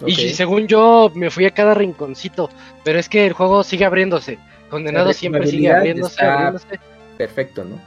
Y 0.06 0.30
según 0.30 0.66
yo 0.68 1.10
me 1.14 1.30
fui 1.30 1.44
a 1.46 1.50
cada 1.50 1.74
rinconcito, 1.74 2.50
pero 2.84 2.98
es 2.98 3.08
que 3.08 3.26
el 3.26 3.32
juego 3.32 3.64
sigue 3.64 3.84
abriéndose. 3.84 4.38
Condenado 4.70 5.12
siempre 5.12 5.46
sigue 5.46 5.72
abriéndose, 5.72 6.24
abriéndose. 6.24 6.80
Perfecto, 7.16 7.64
¿no? 7.64 7.80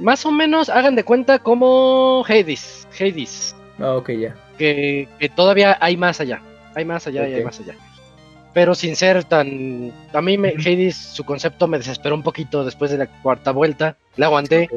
Más 0.00 0.24
o 0.24 0.32
menos 0.32 0.68
hagan 0.68 0.96
de 0.96 1.04
cuenta 1.04 1.38
como 1.38 2.24
Hades. 2.26 2.88
Hades. 2.98 3.54
Ah, 3.78 3.94
ok, 3.94 4.10
ya 4.10 4.34
que, 4.58 5.30
todavía 5.34 5.76
hay 5.80 5.96
más 5.96 6.20
allá. 6.20 6.40
Hay 6.74 6.84
más 6.84 7.06
allá 7.06 7.28
y 7.28 7.34
hay 7.34 7.44
más 7.44 7.60
allá. 7.60 7.74
Pero 8.54 8.74
sin 8.74 8.96
ser 8.96 9.24
tan. 9.24 9.92
A 10.12 10.22
mí, 10.22 10.38
me, 10.38 10.50
Hades, 10.50 10.96
su 10.96 11.24
concepto 11.24 11.66
me 11.66 11.78
desesperó 11.78 12.14
un 12.14 12.22
poquito 12.22 12.64
después 12.64 12.90
de 12.90 12.98
la 12.98 13.06
cuarta 13.22 13.50
vuelta. 13.50 13.96
La 14.16 14.26
aguanté. 14.26 14.68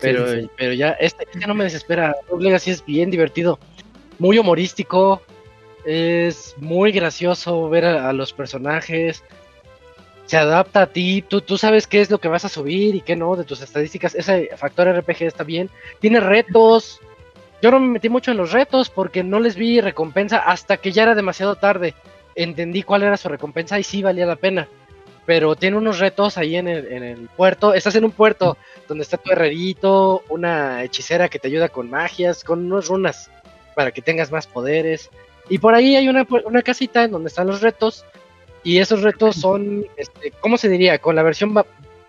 Pero, 0.00 0.26
pero 0.56 0.72
ya, 0.72 0.90
este, 0.92 1.26
ya 1.38 1.46
no 1.46 1.54
me 1.54 1.64
desespera. 1.64 2.14
Legacy 2.38 2.70
es 2.70 2.84
bien 2.84 3.10
divertido. 3.10 3.58
Muy 4.18 4.38
humorístico. 4.38 5.22
Es 5.90 6.54
muy 6.58 6.92
gracioso 6.92 7.68
ver 7.70 7.86
a, 7.86 8.12
los 8.12 8.32
personajes. 8.34 9.24
Se 10.26 10.36
adapta 10.36 10.82
a 10.82 10.86
ti. 10.88 11.22
Tú, 11.22 11.40
tú 11.40 11.56
sabes 11.56 11.86
qué 11.86 12.00
es 12.02 12.10
lo 12.10 12.18
que 12.18 12.28
vas 12.28 12.44
a 12.44 12.50
subir 12.50 12.94
y 12.94 13.00
qué 13.00 13.16
no 13.16 13.36
de 13.36 13.44
tus 13.44 13.62
estadísticas. 13.62 14.14
Ese 14.14 14.50
factor 14.56 14.86
RPG 14.86 15.22
está 15.22 15.44
bien. 15.44 15.70
Tiene 16.00 16.20
retos 16.20 17.00
yo 17.60 17.70
no 17.72 17.80
me 17.80 17.88
metí 17.88 18.08
mucho 18.08 18.30
en 18.30 18.36
los 18.36 18.52
retos 18.52 18.88
porque 18.88 19.24
no 19.24 19.40
les 19.40 19.56
vi 19.56 19.80
recompensa 19.80 20.38
hasta 20.38 20.76
que 20.76 20.92
ya 20.92 21.02
era 21.02 21.14
demasiado 21.14 21.56
tarde. 21.56 21.94
Entendí 22.36 22.82
cuál 22.84 23.02
era 23.02 23.16
su 23.16 23.28
recompensa 23.28 23.78
y 23.78 23.82
sí 23.82 24.02
valía 24.02 24.26
la 24.26 24.36
pena. 24.36 24.68
pero 25.26 25.56
tiene 25.56 25.76
unos 25.76 25.98
retos 25.98 26.38
ahí 26.38 26.56
en 26.56 26.68
el, 26.68 26.90
en 26.90 27.02
el 27.02 27.28
puerto. 27.36 27.74
Estás 27.74 27.94
en 27.96 28.04
un 28.04 28.12
puerto 28.12 28.56
donde 28.86 29.02
está 29.02 29.18
tu 29.18 29.30
herrerito, 29.30 30.22
una 30.30 30.82
hechicera 30.84 31.28
que 31.28 31.38
te 31.38 31.48
ayuda 31.48 31.68
con 31.68 31.90
magias, 31.90 32.44
con 32.44 32.72
unas 32.72 32.88
runas 32.88 33.30
para 33.74 33.90
que 33.90 34.00
tengas 34.00 34.30
más 34.30 34.46
poderes. 34.46 35.10
Y 35.48 35.58
por 35.58 35.74
ahí 35.74 35.96
hay 35.96 36.08
una, 36.08 36.26
una 36.44 36.62
casita 36.62 37.04
en 37.04 37.12
donde 37.12 37.28
están 37.28 37.46
los 37.46 37.60
retos. 37.60 38.04
Y 38.62 38.78
esos 38.78 39.02
retos 39.02 39.36
son, 39.36 39.86
este, 39.96 40.32
¿cómo 40.40 40.58
se 40.58 40.68
diría? 40.68 40.98
Con 40.98 41.16
la 41.16 41.22
versión 41.22 41.54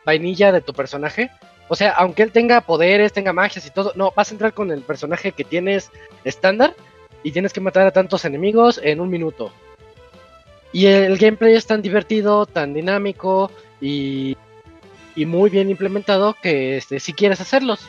vainilla 0.06 0.52
de 0.52 0.62
tu 0.62 0.74
personaje. 0.74 1.30
O 1.68 1.76
sea, 1.76 1.92
aunque 1.92 2.24
él 2.24 2.32
tenga 2.32 2.62
poderes, 2.62 3.14
tenga 3.14 3.32
magias 3.32 3.66
y 3.66 3.70
todo, 3.70 3.94
no, 3.96 4.12
vas 4.16 4.30
a 4.30 4.34
entrar 4.34 4.54
con 4.54 4.72
el 4.72 4.82
personaje 4.82 5.32
que 5.32 5.44
tienes 5.44 5.92
estándar 6.24 6.76
y 7.24 7.32
tienes 7.32 7.54
que 7.54 7.62
matar 7.62 7.86
a 7.86 7.92
tantos 7.92 8.26
enemigos 8.26 8.80
en 8.84 9.00
un 9.00 9.10
minuto. 9.10 9.52
Y 10.72 10.88
el 10.88 11.18
gameplay 11.18 11.56
es 11.56 11.66
tan 11.66 11.82
divertido, 11.82 12.46
tan 12.46 12.74
dinámico 12.74 13.52
y, 13.80 14.36
y 15.16 15.26
muy 15.26 15.50
bien 15.50 15.70
implementado 15.70 16.36
que 16.42 16.78
este, 16.78 17.00
si 17.00 17.14
quieres 17.14 17.40
hacerlos. 17.42 17.88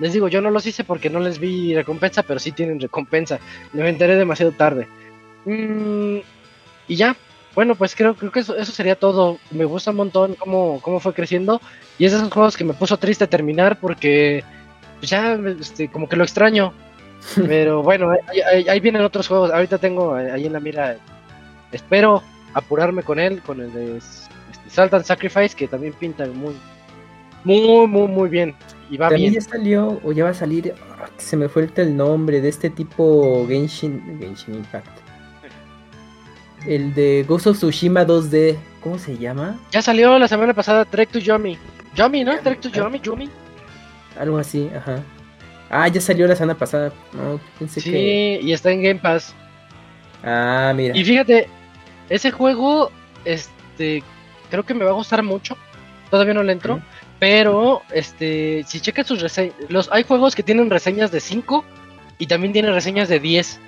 Les 0.00 0.12
digo, 0.12 0.28
yo 0.28 0.40
no 0.40 0.50
los 0.50 0.66
hice 0.66 0.82
porque 0.82 1.10
no 1.10 1.20
les 1.20 1.38
vi 1.38 1.74
recompensa, 1.74 2.22
pero 2.22 2.40
sí 2.40 2.52
tienen 2.52 2.80
recompensa. 2.80 3.38
Me 3.72 3.88
enteré 3.88 4.16
demasiado 4.16 4.52
tarde. 4.52 4.88
Mm, 5.44 6.18
y 6.88 6.96
ya, 6.96 7.16
bueno, 7.54 7.74
pues 7.74 7.94
creo, 7.94 8.14
creo 8.14 8.32
que 8.32 8.40
eso, 8.40 8.56
eso, 8.56 8.72
sería 8.72 8.96
todo. 8.96 9.38
Me 9.50 9.64
gusta 9.64 9.90
un 9.90 9.98
montón 9.98 10.34
cómo, 10.36 10.80
cómo 10.80 11.00
fue 11.00 11.12
creciendo. 11.12 11.60
Y 11.98 12.06
es 12.06 12.12
de 12.12 12.18
esos 12.18 12.32
juegos 12.32 12.56
que 12.56 12.64
me 12.64 12.74
puso 12.74 12.96
triste 12.96 13.26
terminar 13.26 13.78
porque 13.78 14.42
pues 14.98 15.10
ya 15.10 15.34
este, 15.60 15.88
como 15.88 16.08
que 16.08 16.16
lo 16.16 16.24
extraño. 16.24 16.72
Pero 17.36 17.82
bueno, 17.82 18.12
ahí, 18.28 18.66
ahí, 18.68 18.80
vienen 18.80 19.02
otros 19.02 19.28
juegos. 19.28 19.50
Ahorita 19.50 19.78
tengo 19.78 20.14
ahí 20.14 20.46
en 20.46 20.52
la 20.52 20.60
mira. 20.60 20.96
Espero 21.72 22.22
apurarme 22.54 23.02
con 23.02 23.18
él, 23.18 23.42
con 23.42 23.60
el 23.60 23.72
de 23.72 23.98
este, 23.98 24.70
Salt 24.70 24.94
and 24.94 25.04
Sacrifice, 25.04 25.54
que 25.54 25.68
también 25.68 25.92
pinta 25.92 26.26
muy, 26.26 26.54
muy, 27.44 27.86
muy, 27.86 28.08
muy 28.08 28.28
bien. 28.28 28.54
Y 28.90 28.96
va 28.96 29.08
también 29.08 29.30
bien. 29.30 29.42
ya 29.42 29.48
salió, 29.48 30.00
o 30.02 30.12
ya 30.12 30.24
va 30.24 30.30
a 30.30 30.34
salir, 30.34 30.74
se 31.16 31.36
me 31.36 31.48
fue 31.48 31.68
el 31.76 31.96
nombre 31.96 32.40
de 32.40 32.48
este 32.48 32.70
tipo 32.70 33.46
Genshin, 33.46 34.18
Genshin 34.18 34.56
Impact. 34.56 34.88
El 36.66 36.92
de 36.92 37.24
Ghost 37.26 37.46
of 37.46 37.56
Tsushima 37.56 38.04
2D, 38.04 38.56
¿cómo 38.82 38.98
se 38.98 39.16
llama? 39.16 39.58
Ya 39.70 39.80
salió 39.80 40.18
la 40.18 40.28
semana 40.28 40.52
pasada 40.52 40.84
Trek 40.84 41.10
to 41.10 41.20
Yomi. 41.20 41.56
Yomi, 41.94 42.24
¿no? 42.24 42.38
Trek 42.40 42.60
to 42.60 42.68
Yomi, 42.68 43.00
Yumi. 43.00 43.30
Algo 44.18 44.38
así, 44.38 44.68
ajá. 44.76 45.02
Ah, 45.70 45.86
ya 45.86 46.00
salió 46.00 46.26
la 46.26 46.34
semana 46.34 46.58
pasada. 46.58 46.92
No, 47.12 47.40
pensé 47.58 47.80
sí, 47.80 47.92
que... 47.92 48.40
y 48.42 48.52
está 48.52 48.72
en 48.72 48.82
Game 48.82 49.00
Pass. 49.00 49.34
Ah, 50.24 50.72
mira. 50.74 50.96
Y 50.96 51.04
fíjate, 51.04 51.48
ese 52.08 52.32
juego, 52.32 52.90
este, 53.24 54.02
creo 54.50 54.64
que 54.64 54.74
me 54.74 54.84
va 54.84 54.90
a 54.90 54.94
gustar 54.94 55.22
mucho. 55.22 55.56
Todavía 56.10 56.34
no 56.34 56.42
le 56.42 56.52
entro. 56.52 56.82
Pero, 57.20 57.82
este, 57.92 58.64
si 58.66 58.80
checas 58.80 59.06
sus 59.06 59.20
reseñas, 59.20 59.54
los, 59.68 59.92
hay 59.92 60.04
juegos 60.04 60.34
que 60.34 60.42
tienen 60.42 60.70
reseñas 60.70 61.12
de 61.12 61.20
5 61.20 61.64
y 62.18 62.26
también 62.26 62.54
tienen 62.54 62.72
reseñas 62.72 63.10
de 63.10 63.20
10. 63.20 63.60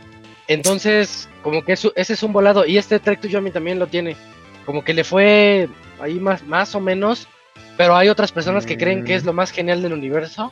Entonces, 0.48 1.28
como 1.42 1.62
que 1.62 1.74
eso, 1.74 1.92
ese 1.94 2.14
es 2.14 2.22
un 2.22 2.32
volado. 2.32 2.64
Y 2.66 2.78
este 2.78 2.98
Trek 2.98 3.20
to 3.20 3.28
Yomi 3.28 3.50
también 3.50 3.78
lo 3.78 3.86
tiene. 3.86 4.16
Como 4.64 4.82
que 4.82 4.94
le 4.94 5.04
fue 5.04 5.68
ahí 6.00 6.14
más, 6.14 6.42
más 6.44 6.74
o 6.74 6.80
menos. 6.80 7.28
Pero 7.76 7.94
hay 7.94 8.08
otras 8.08 8.32
personas 8.32 8.64
que 8.64 8.78
creen 8.78 9.04
que 9.04 9.14
es 9.14 9.24
lo 9.24 9.34
más 9.34 9.50
genial 9.50 9.82
del 9.82 9.92
universo. 9.92 10.50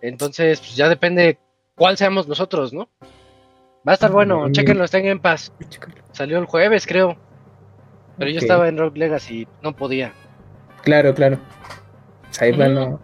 Entonces, 0.00 0.58
pues 0.58 0.74
ya 0.74 0.88
depende 0.88 1.38
cuál 1.76 1.96
seamos 1.96 2.26
nosotros, 2.26 2.72
¿no? 2.72 2.88
Va 3.86 3.92
a 3.92 3.94
estar 3.94 4.10
bueno, 4.10 4.50
chequenlo, 4.50 4.84
está 4.84 4.98
en 4.98 5.20
Pass. 5.20 5.52
Salió 6.10 6.38
el 6.38 6.46
jueves, 6.46 6.86
creo. 6.86 7.16
Pero 8.18 8.30
okay. 8.30 8.34
yo 8.34 8.38
estaba 8.40 8.68
en 8.68 8.78
Rogue 8.78 8.98
Legacy, 8.98 9.46
no 9.62 9.74
podía. 9.74 10.12
Claro, 10.82 11.14
claro. 11.14 11.38
Ahí, 12.40 12.52
bueno, 12.52 13.00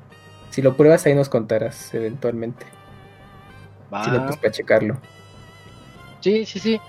si 0.51 0.63
lo 0.63 0.77
pruebas, 0.77 1.07
ahí 1.07 1.15
nos 1.15 1.29
contarás 1.29 1.93
eventualmente. 1.95 2.67
Va. 3.93 4.05
Si 4.05 4.11
le 4.11 4.21
pues 4.21 4.37
para 4.37 4.51
checarlo. 4.51 4.99
Sí, 6.21 6.45
sí, 6.47 6.59
sí. 6.59 6.81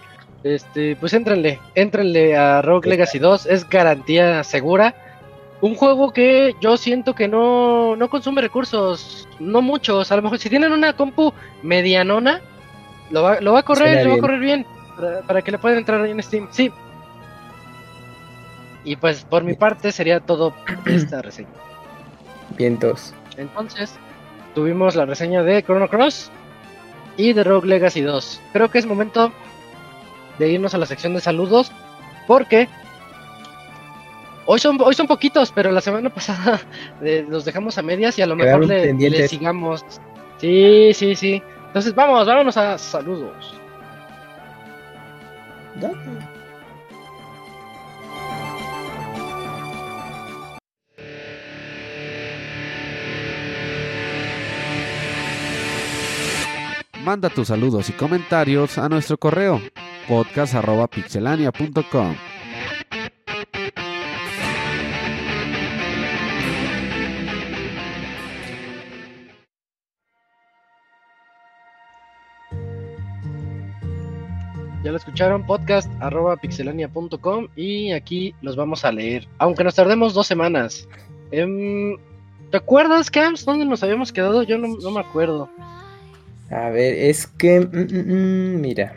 Este, 0.44 0.96
pues 0.96 1.14
éntrenle, 1.14 1.60
éntrenle 1.76 2.38
a 2.38 2.62
Rogue 2.62 2.90
Legacy 2.90 3.20
2, 3.20 3.46
es 3.48 3.70
garantía 3.70 4.44
segura. 4.44 4.96
Un 5.62 5.76
juego 5.76 6.14
que 6.14 6.56
yo 6.62 6.78
siento 6.78 7.14
que 7.14 7.28
no, 7.28 7.98
no 7.98 8.10
consume 8.10 8.42
recursos, 8.42 9.28
no 9.40 9.62
muchos. 9.62 10.12
A 10.12 10.16
lo 10.16 10.22
mejor 10.22 10.40
si 10.40 10.50
tienen 10.50 10.72
una 10.72 10.94
compu 10.94 11.34
medianona, 11.62 12.42
lo 13.12 13.24
va, 13.24 13.42
lo 13.42 13.54
va 13.54 13.60
a 13.60 13.64
correr, 13.64 14.06
lo 14.06 14.12
va 14.12 14.16
a 14.16 14.22
correr 14.22 14.40
bien. 14.40 14.66
Para, 14.96 15.22
para, 15.22 15.42
que 15.42 15.52
le 15.52 15.58
puedan 15.58 15.78
entrar 15.78 16.02
ahí 16.02 16.12
en 16.12 16.24
Steam. 16.24 16.48
Sí. 16.52 16.72
Y 18.86 18.96
pues 18.96 19.26
por 19.26 19.44
mi 19.44 19.54
parte 19.54 19.92
sería 19.92 20.22
todo 20.22 20.54
esta 20.86 21.22
reseña. 21.22 21.50
Vientos. 22.60 23.14
Entonces, 23.38 23.96
tuvimos 24.54 24.94
la 24.96 25.06
reseña 25.06 25.44
de 25.44 25.64
Chrono 25.64 25.88
Cross 25.88 26.30
y 27.16 27.32
de 27.32 27.46
Rogue 27.46 27.70
Legacy 27.70 28.02
2. 28.02 28.42
Creo 28.52 28.70
que 28.70 28.80
es 28.80 28.86
momento 28.86 29.32
de 30.38 30.50
irnos 30.50 30.76
a 30.76 30.78
la 30.78 30.86
sección 30.86 31.14
de 31.14 31.22
saludos 31.22 31.72
porque 32.28 32.68
hoy 34.46 34.60
son 34.60 34.78
hoy 34.82 34.94
son 34.94 35.08
poquitos, 35.08 35.54
pero 35.54 35.72
la 35.72 35.80
semana 35.80 36.10
pasada 36.14 36.60
eh, 37.02 37.26
los 37.28 37.46
dejamos 37.46 37.78
a 37.78 37.82
medias 37.82 38.20
y 38.20 38.24
a 38.24 38.28
lo 38.28 38.36
mejor 38.36 38.68
le, 38.68 38.94
le, 38.94 39.28
sigamos. 39.30 39.86
Sí, 40.38 40.92
sí, 40.94 41.16
sí. 41.16 41.42
Entonces 41.68 41.96
vamos, 41.96 42.28
vámonos 42.28 42.58
a 42.58 42.78
saludos. 42.78 43.56
Manda 57.10 57.30
tus 57.32 57.48
saludos 57.48 57.90
y 57.90 57.94
comentarios 57.94 58.78
a 58.78 58.88
nuestro 58.88 59.18
correo 59.18 59.60
podcast.pixelania.com. 60.08 62.16
Ya 74.84 74.92
lo 74.92 74.98
escucharon, 74.98 75.48
podcast 75.48 75.92
arroba 76.00 76.38
pixelania.com 76.38 77.48
y 77.56 77.92
aquí 77.92 78.36
los 78.44 78.56
vamos 78.56 78.86
a 78.86 78.92
leer, 78.92 79.28
aunque 79.40 79.64
nos 79.64 79.74
tardemos 79.74 80.14
dos 80.14 80.28
semanas. 80.28 80.88
Eh, 81.32 81.98
¿Te 82.52 82.58
acuerdas, 82.58 83.10
Camps, 83.10 83.46
dónde 83.46 83.66
nos 83.66 83.82
habíamos 83.82 84.14
quedado? 84.14 84.44
Yo 84.44 84.60
no 84.60 84.92
me 84.92 85.00
acuerdo. 85.00 85.50
A 86.50 86.70
ver, 86.70 86.94
es 86.94 87.28
que. 87.28 87.60
Mm, 87.62 88.56
mm, 88.56 88.62
mira. 88.62 88.96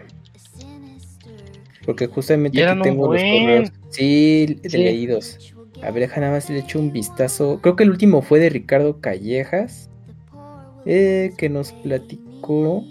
Porque 1.85 2.07
justamente 2.07 2.65
aquí 2.65 2.83
tengo 2.83 3.07
buen. 3.09 3.23
los 3.23 3.41
correos. 3.41 3.73
Sí, 3.91 4.61
sí, 4.65 4.79
leídos. 4.79 5.55
A 5.83 5.91
ver, 5.91 6.03
deja 6.03 6.21
nada 6.21 6.33
más 6.33 6.49
le 6.49 6.59
echo 6.59 6.79
un 6.79 6.93
vistazo. 6.93 7.59
Creo 7.61 7.75
que 7.77 7.83
el 7.83 7.91
último 7.91 8.23
fue 8.23 8.39
de 8.39 8.49
Ricardo 8.49 9.01
Callejas. 9.01 9.91
Eh, 10.87 11.33
que 11.37 11.49
nos 11.49 11.73
platicó. 11.73 12.85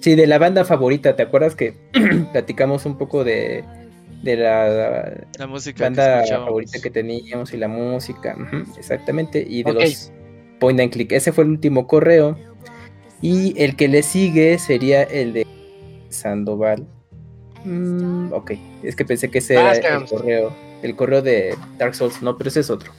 Sí, 0.00 0.14
de 0.16 0.26
la 0.26 0.38
banda 0.38 0.64
favorita. 0.64 1.14
¿Te 1.16 1.22
acuerdas 1.22 1.54
que 1.54 1.74
platicamos 2.32 2.84
un 2.86 2.98
poco 2.98 3.22
de, 3.24 3.64
de 4.22 4.36
la, 4.36 5.26
la 5.38 5.46
música 5.46 5.84
banda 5.84 6.24
que 6.24 6.30
favorita 6.30 6.80
que 6.80 6.90
teníamos 6.90 7.54
y 7.54 7.56
la 7.56 7.68
música? 7.68 8.36
Uh 8.36 8.42
-huh, 8.42 8.78
exactamente. 8.78 9.44
Y 9.48 9.62
de 9.62 9.70
okay. 9.70 9.90
los 9.90 10.12
point 10.58 10.80
and 10.80 10.92
click. 10.92 11.12
Ese 11.12 11.32
fue 11.32 11.44
el 11.44 11.50
último 11.50 11.86
correo. 11.86 12.36
Y 13.22 13.54
el 13.56 13.76
que 13.76 13.86
le 13.88 14.02
sigue 14.02 14.58
sería 14.58 15.04
el 15.04 15.32
de 15.32 15.46
Sandoval. 16.08 16.84
Mm, 17.64 18.32
ok, 18.32 18.52
es 18.82 18.96
que 18.96 19.04
pensé 19.04 19.30
que 19.30 19.38
ese 19.38 19.56
ah, 19.56 19.74
era 19.74 19.96
el 19.98 20.04
correo. 20.06 20.52
El 20.82 20.96
correo 20.96 21.22
de 21.22 21.54
Dark 21.78 21.94
Souls, 21.94 22.20
no, 22.20 22.36
pero 22.36 22.48
ese 22.48 22.60
es 22.60 22.70
otro. 22.70 22.92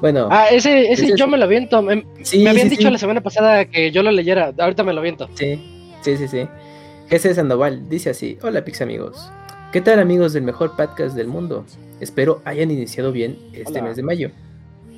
Bueno. 0.00 0.28
Ah, 0.30 0.46
ese, 0.50 0.92
ese, 0.92 1.06
ese 1.06 1.16
yo 1.16 1.26
me 1.26 1.36
lo 1.36 1.44
aviento. 1.44 1.82
Me, 1.82 2.06
sí, 2.22 2.44
me 2.44 2.50
habían 2.50 2.68
sí, 2.68 2.76
dicho 2.76 2.86
sí. 2.86 2.92
la 2.92 2.98
semana 2.98 3.20
pasada 3.20 3.64
que 3.64 3.90
yo 3.90 4.04
lo 4.04 4.12
leyera. 4.12 4.54
Ahorita 4.56 4.84
me 4.84 4.92
lo 4.92 5.00
aviento. 5.00 5.28
Sí, 5.34 5.60
sí, 6.02 6.16
sí, 6.16 6.28
sí. 6.28 6.48
Ese 7.10 7.30
es 7.30 7.36
Sandoval. 7.36 7.88
Dice 7.88 8.10
así: 8.10 8.38
Hola, 8.42 8.64
Pix 8.64 8.80
amigos. 8.80 9.28
¿Qué 9.72 9.80
tal, 9.80 9.98
amigos 9.98 10.32
del 10.32 10.44
mejor 10.44 10.76
podcast 10.76 11.16
del 11.16 11.26
mundo? 11.26 11.66
Espero 12.00 12.40
hayan 12.44 12.70
iniciado 12.70 13.10
bien 13.10 13.36
este 13.52 13.80
Hola. 13.80 13.82
mes 13.82 13.96
de 13.96 14.02
mayo. 14.04 14.30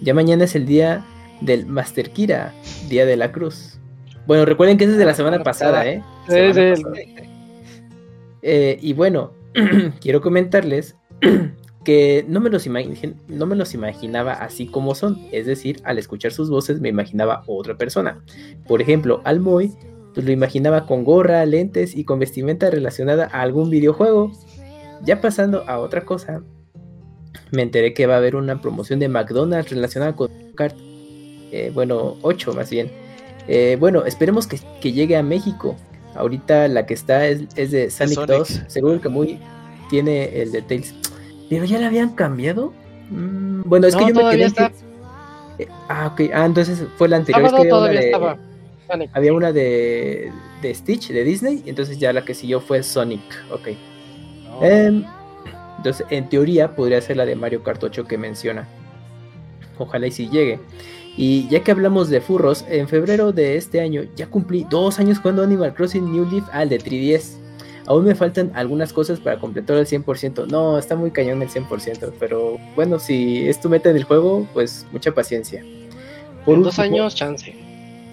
Ya 0.02 0.12
mañana 0.12 0.44
es 0.44 0.54
el 0.54 0.66
día 0.66 1.04
del 1.40 1.64
Master 1.64 2.10
Kira, 2.10 2.52
Día 2.88 3.06
de 3.06 3.16
la 3.16 3.32
Cruz. 3.32 3.79
Bueno, 4.26 4.44
recuerden 4.44 4.78
que 4.78 4.84
ese 4.84 4.92
es 4.92 4.98
de 4.98 5.04
la 5.04 5.14
semana 5.14 5.42
pasada, 5.42 5.86
¿eh? 5.86 6.02
Sí, 6.28 6.54
sí. 6.54 6.82
Eh, 8.42 8.78
y 8.80 8.92
bueno, 8.92 9.32
quiero 10.00 10.20
comentarles 10.20 10.96
que 11.84 12.24
no 12.28 12.40
me, 12.40 12.50
los 12.50 12.66
no 12.66 13.46
me 13.46 13.56
los 13.56 13.74
imaginaba 13.74 14.32
así 14.32 14.66
como 14.66 14.94
son. 14.94 15.18
Es 15.32 15.46
decir, 15.46 15.80
al 15.84 15.98
escuchar 15.98 16.32
sus 16.32 16.50
voces 16.50 16.80
me 16.80 16.88
imaginaba 16.88 17.42
otra 17.46 17.76
persona. 17.76 18.22
Por 18.66 18.82
ejemplo, 18.82 19.20
al 19.24 19.40
Moy, 19.40 19.72
pues 20.14 20.26
lo 20.26 20.32
imaginaba 20.32 20.86
con 20.86 21.04
gorra, 21.04 21.44
lentes 21.46 21.94
y 21.96 22.04
con 22.04 22.18
vestimenta 22.18 22.70
relacionada 22.70 23.28
a 23.32 23.42
algún 23.42 23.70
videojuego. 23.70 24.32
Ya 25.02 25.20
pasando 25.20 25.64
a 25.66 25.78
otra 25.78 26.04
cosa, 26.04 26.42
me 27.50 27.62
enteré 27.62 27.94
que 27.94 28.06
va 28.06 28.14
a 28.14 28.18
haber 28.18 28.36
una 28.36 28.60
promoción 28.60 28.98
de 28.98 29.08
McDonald's 29.08 29.70
relacionada 29.70 30.14
con 30.14 30.30
Kart. 30.54 30.76
Eh, 31.52 31.70
bueno, 31.74 32.16
8 32.22 32.52
más 32.52 32.70
bien. 32.70 32.90
Eh, 33.52 33.76
bueno, 33.80 34.04
esperemos 34.06 34.46
que, 34.46 34.92
llegue 34.92 35.16
a 35.16 35.24
México. 35.24 35.76
Ahorita 36.14 36.68
la 36.68 36.86
que 36.86 36.94
está 36.94 37.26
es, 37.26 37.52
de 37.56 37.90
Sonic, 37.90 38.20
2. 38.20 38.62
Seguro 38.68 39.00
que 39.00 39.08
muy 39.08 39.40
tiene 39.90 40.40
el 40.40 40.52
de 40.52 40.62
Tails. 40.62 40.94
Pero 41.48 41.64
ya 41.64 41.80
la 41.80 41.88
habían 41.88 42.10
cambiado. 42.14 42.72
Mm, 43.10 43.62
bueno, 43.64 43.88
es 43.88 43.96
que 43.96 44.06
yo 44.06 44.14
me 44.14 44.30
quedé. 44.30 44.44
Está... 44.44 44.70
Eh, 45.58 45.66
ah, 45.88 46.12
ok. 46.12 46.30
Ah, 46.32 46.46
entonces 46.46 46.84
fue 46.96 47.08
la 47.08 47.16
anterior. 47.16 47.44
es 47.44 47.50
que 47.50 47.58
había, 47.58 47.74
una 47.74 47.88
de... 47.88 49.10
había 49.12 49.32
una 49.32 49.52
de... 49.52 50.30
de 50.62 50.74
Stitch, 50.74 51.08
de 51.08 51.24
Disney. 51.24 51.64
Entonces 51.66 51.98
ya 51.98 52.12
la 52.12 52.24
que 52.24 52.34
siguió 52.34 52.60
fue 52.60 52.84
Sonic. 52.84 53.20
Ok. 53.50 53.70
Em, 54.62 55.04
entonces, 55.78 56.06
en 56.10 56.28
teoría, 56.28 56.76
podría 56.76 57.00
ser 57.00 57.16
la 57.16 57.26
de 57.26 57.34
Mario 57.34 57.64
Kart 57.64 57.82
8 57.82 58.04
que 58.04 58.16
menciona. 58.16 58.68
Ojalá 59.76 60.06
y 60.06 60.12
si 60.12 60.28
llegue. 60.28 60.60
Y 61.16 61.48
ya 61.48 61.62
que 61.62 61.70
hablamos 61.70 62.08
de 62.08 62.20
furros, 62.20 62.64
en 62.68 62.88
febrero 62.88 63.32
de 63.32 63.56
este 63.56 63.80
año 63.80 64.02
ya 64.16 64.26
cumplí 64.28 64.66
dos 64.70 64.98
años 64.98 65.18
jugando 65.18 65.42
Animal 65.42 65.74
Crossing 65.74 66.10
New 66.10 66.30
Leaf 66.30 66.44
al 66.52 66.68
de 66.68 66.78
3DS. 66.78 67.36
Aún 67.86 68.04
me 68.04 68.14
faltan 68.14 68.52
algunas 68.54 68.92
cosas 68.92 69.18
para 69.18 69.38
completar 69.38 69.76
el 69.76 69.86
100%. 69.86 70.46
No, 70.46 70.78
está 70.78 70.94
muy 70.94 71.10
cañón 71.10 71.42
el 71.42 71.48
100%. 71.48 72.12
Pero 72.20 72.58
bueno, 72.76 72.98
si 72.98 73.48
es 73.48 73.60
tu 73.60 73.68
meta 73.68 73.90
en 73.90 73.96
el 73.96 74.04
juego, 74.04 74.46
pues 74.52 74.86
mucha 74.92 75.12
paciencia. 75.12 75.64
Por 76.44 76.62
dos 76.62 76.78
años, 76.78 77.14
chance. 77.14 77.52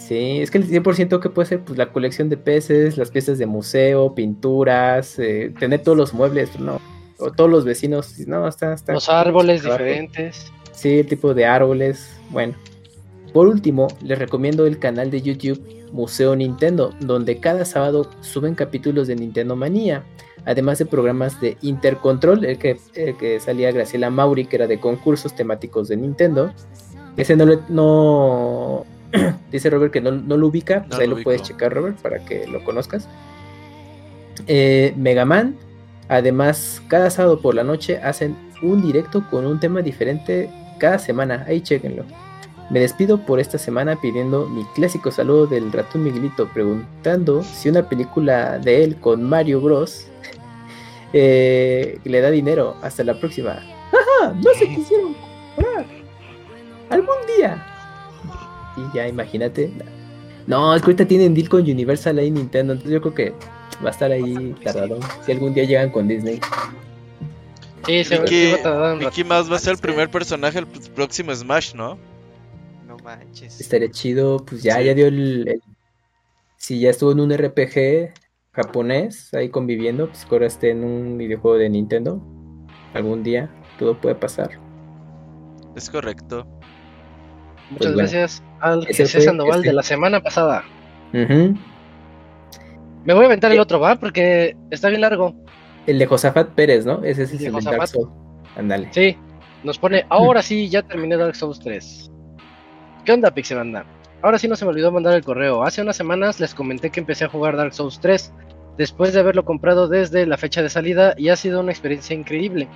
Sí, 0.07 0.39
es 0.39 0.51
que 0.51 0.59
el 0.59 0.67
100% 0.69 1.19
que 1.19 1.29
puede 1.29 1.49
ser 1.49 1.59
pues, 1.61 1.77
la 1.77 1.91
colección 1.91 2.29
de 2.29 2.37
peces, 2.37 2.97
las 2.97 3.11
piezas 3.11 3.37
de 3.37 3.45
museo, 3.45 4.15
pinturas, 4.15 5.19
eh, 5.19 5.53
tener 5.59 5.83
todos 5.83 5.97
los 5.97 6.13
muebles, 6.13 6.57
no, 6.59 6.79
o 7.19 7.31
todos 7.31 7.49
los 7.49 7.65
vecinos, 7.65 8.17
no, 8.25 8.47
está, 8.47 8.73
está. 8.73 8.93
Los 8.93 9.09
árboles 9.09 9.63
diferentes. 9.63 10.51
Sí, 10.71 10.99
el 10.99 11.07
tipo 11.07 11.33
de 11.33 11.45
árboles, 11.45 12.09
bueno. 12.29 12.53
Por 13.33 13.47
último, 13.47 13.87
les 14.01 14.17
recomiendo 14.17 14.65
el 14.65 14.79
canal 14.79 15.11
de 15.11 15.21
YouTube 15.21 15.61
Museo 15.91 16.35
Nintendo, 16.35 16.93
donde 16.99 17.39
cada 17.39 17.65
sábado 17.65 18.09
suben 18.21 18.55
capítulos 18.55 19.07
de 19.07 19.15
Nintendo 19.15 19.55
Manía, 19.55 20.03
además 20.45 20.79
de 20.79 20.85
programas 20.85 21.39
de 21.41 21.57
Intercontrol, 21.61 22.45
el 22.45 22.57
que, 22.57 22.77
que 23.19 23.39
salía 23.39 23.71
Graciela 23.71 24.09
Mauri, 24.09 24.45
que 24.45 24.55
era 24.55 24.67
de 24.67 24.79
concursos 24.79 25.35
temáticos 25.35 25.87
de 25.87 25.97
Nintendo. 25.97 26.51
Ese 27.15 27.35
no, 27.35 27.45
no 27.69 28.85
dice 29.51 29.69
Robert 29.69 29.91
que 29.91 30.01
no, 30.01 30.11
lo 30.11 30.47
ubica, 30.47 30.85
pues 30.87 30.99
ahí 30.99 31.07
lo, 31.07 31.21
puedes 31.21 31.41
checar 31.43 31.73
Robert 31.73 31.97
para 31.97 32.23
que 32.23 32.47
lo 32.47 32.63
conozcas. 32.63 33.07
Eh, 34.47 34.93
Mega 34.95 35.25
Man, 35.25 35.55
además 36.09 36.81
cada 36.87 37.09
sábado 37.09 37.41
por 37.41 37.55
la 37.55 37.63
noche 37.63 37.97
hacen 37.97 38.35
un 38.61 38.81
directo 38.81 39.27
con 39.29 39.45
un 39.45 39.59
tema 39.59 39.81
diferente 39.81 40.49
cada 40.79 40.99
semana, 40.99 41.43
ahí 41.47 41.61
chequenlo. 41.61 42.05
Me 42.69 42.81
despido 42.81 43.17
por 43.25 43.39
esta 43.39 43.57
semana 43.57 43.95
pidiendo 43.99 44.47
mi 44.47 44.65
clásico 44.75 45.09
saludo 45.09 45.47
del 45.47 45.71
ratón 45.71 46.03
Miguelito, 46.03 46.49
preguntando 46.49 47.41
si 47.43 47.69
una 47.69 47.87
película 47.87 48.59
de 48.59 48.83
él 48.83 48.97
con 48.97 49.23
Mario 49.23 49.61
Bros. 49.61 50.07
Eh, 51.13 51.99
le 52.03 52.19
da 52.19 52.29
dinero. 52.29 52.75
Hasta 52.81 53.01
la 53.01 53.17
próxima. 53.17 53.63
¡Jaja! 53.91 54.33
No 54.33 54.53
se 54.59 54.67
quisieron 54.67 55.15
comprar. 55.55 55.85
Algún 56.89 57.15
día. 57.37 57.65
Y 58.75 58.95
ya, 58.95 59.07
imagínate. 59.07 59.71
No, 60.47 60.75
es 60.75 60.81
que 60.81 60.87
ahorita 60.87 61.07
tienen 61.07 61.33
deal 61.33 61.47
con 61.47 61.61
Universal 61.61 62.19
y 62.19 62.29
Nintendo. 62.29 62.73
Entonces 62.73 62.91
yo 62.93 63.01
creo 63.01 63.13
que 63.13 63.33
va 63.83 63.87
a 63.87 63.91
estar 63.91 64.11
ahí 64.11 64.53
tardado. 64.61 64.99
Si 65.25 65.31
algún 65.31 65.53
día 65.53 65.63
llegan 65.63 65.91
con 65.91 66.09
Disney. 66.09 66.41
Sí, 67.85 68.03
se 68.03 68.19
Mickey 68.19 69.23
Mouse 69.23 69.49
va 69.49 69.55
a 69.55 69.59
ser 69.59 69.73
el 69.75 69.79
primer 69.79 70.09
personaje 70.11 70.59
del 70.59 70.67
próximo 70.93 71.33
Smash, 71.33 71.73
¿no? 71.73 71.97
Estaría 73.59 73.89
chido, 73.91 74.37
pues 74.45 74.63
ya, 74.63 74.81
ya 74.81 74.93
dio 74.93 75.07
el, 75.07 75.61
Si 76.57 76.79
ya 76.79 76.89
estuvo 76.89 77.11
en 77.11 77.19
un 77.19 77.35
RPG 77.35 78.13
japonés 78.51 79.33
ahí 79.33 79.49
conviviendo, 79.49 80.07
pues 80.07 80.25
ahora 80.29 80.47
esté 80.47 80.71
en 80.71 80.83
un 80.83 81.17
videojuego 81.17 81.57
de 81.57 81.69
Nintendo. 81.69 82.21
Algún 82.93 83.23
día 83.23 83.49
todo 83.77 83.99
puede 83.99 84.15
pasar. 84.15 84.49
Es 85.75 85.89
correcto. 85.89 86.45
Muchas 87.69 87.93
pues 87.93 87.95
gracias 87.95 88.43
al 88.59 88.85
Jesús 88.87 89.23
Sandoval 89.23 89.61
de 89.61 89.73
la 89.73 89.83
semana 89.83 90.21
pasada. 90.21 90.63
Me 91.13 91.53
voy 93.13 93.23
a 93.23 93.27
aventar 93.27 93.51
el 93.51 93.59
otro, 93.59 93.79
¿va? 93.79 93.95
Porque 93.95 94.55
está 94.71 94.89
bien 94.89 95.01
largo. 95.01 95.35
El 95.85 95.99
de 95.99 96.05
Josafat 96.05 96.49
Pérez, 96.49 96.85
¿no? 96.85 97.03
Ese 97.03 97.23
es 97.23 97.31
el, 97.31 97.37
de 97.39 97.61
Dark 97.61 97.87
Souls. 97.87 98.09
Ándale. 98.57 98.89
Sí, 98.91 99.15
nos 99.63 99.77
pone, 99.77 100.05
ahora 100.09 100.41
sí, 100.43 100.67
ya 100.67 100.81
terminé 100.81 101.15
Dark 101.15 101.35
Souls 101.35 101.59
3. 101.59 102.11
¿Qué 103.07 103.13
onda, 103.13 103.31
Pixebanda? 103.31 103.85
Ahora 104.21 104.37
sí 104.37 104.49
no 104.49 104.57
se 104.57 104.65
me 104.65 104.71
olvidó 104.71 104.91
mandar 104.91 105.13
el 105.13 105.23
correo. 105.23 105.63
Hace 105.63 105.81
unas 105.81 105.95
semanas 105.95 106.41
les 106.41 106.53
comenté 106.53 106.89
que 106.89 106.99
empecé 106.99 107.23
a 107.23 107.29
jugar 107.29 107.55
Dark 107.55 107.73
Souls 107.73 108.01
3 108.01 108.33
después 108.77 109.13
de 109.13 109.21
haberlo 109.21 109.45
comprado 109.45 109.87
desde 109.87 110.25
la 110.25 110.35
fecha 110.35 110.61
de 110.61 110.69
salida 110.69 111.13
y 111.15 111.29
ha 111.29 111.37
sido 111.37 111.61
una 111.61 111.71
experiencia 111.71 112.13
increíble. 112.13 112.67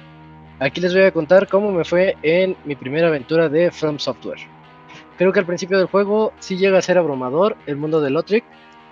Aquí 0.62 0.80
les 0.80 0.94
voy 0.94 1.04
a 1.04 1.12
contar 1.12 1.50
cómo 1.50 1.74
me 1.74 1.84
fue 1.84 2.16
en 2.24 2.56
mi 2.64 2.78
primera 2.78 3.10
aventura 3.10 3.50
de 3.50 3.72
From 3.72 4.00
Software. 4.00 4.40
Creo 5.18 5.34
que 5.34 5.40
al 5.40 5.46
principio 5.46 5.78
del 5.78 5.88
juego 5.88 6.32
sí 6.40 6.56
llega 6.56 6.78
a 6.78 6.82
ser 6.82 6.98
abrumador 6.98 7.58
el 7.66 7.76
mundo 7.76 8.00
de 8.00 8.12
Lotric, 8.12 8.46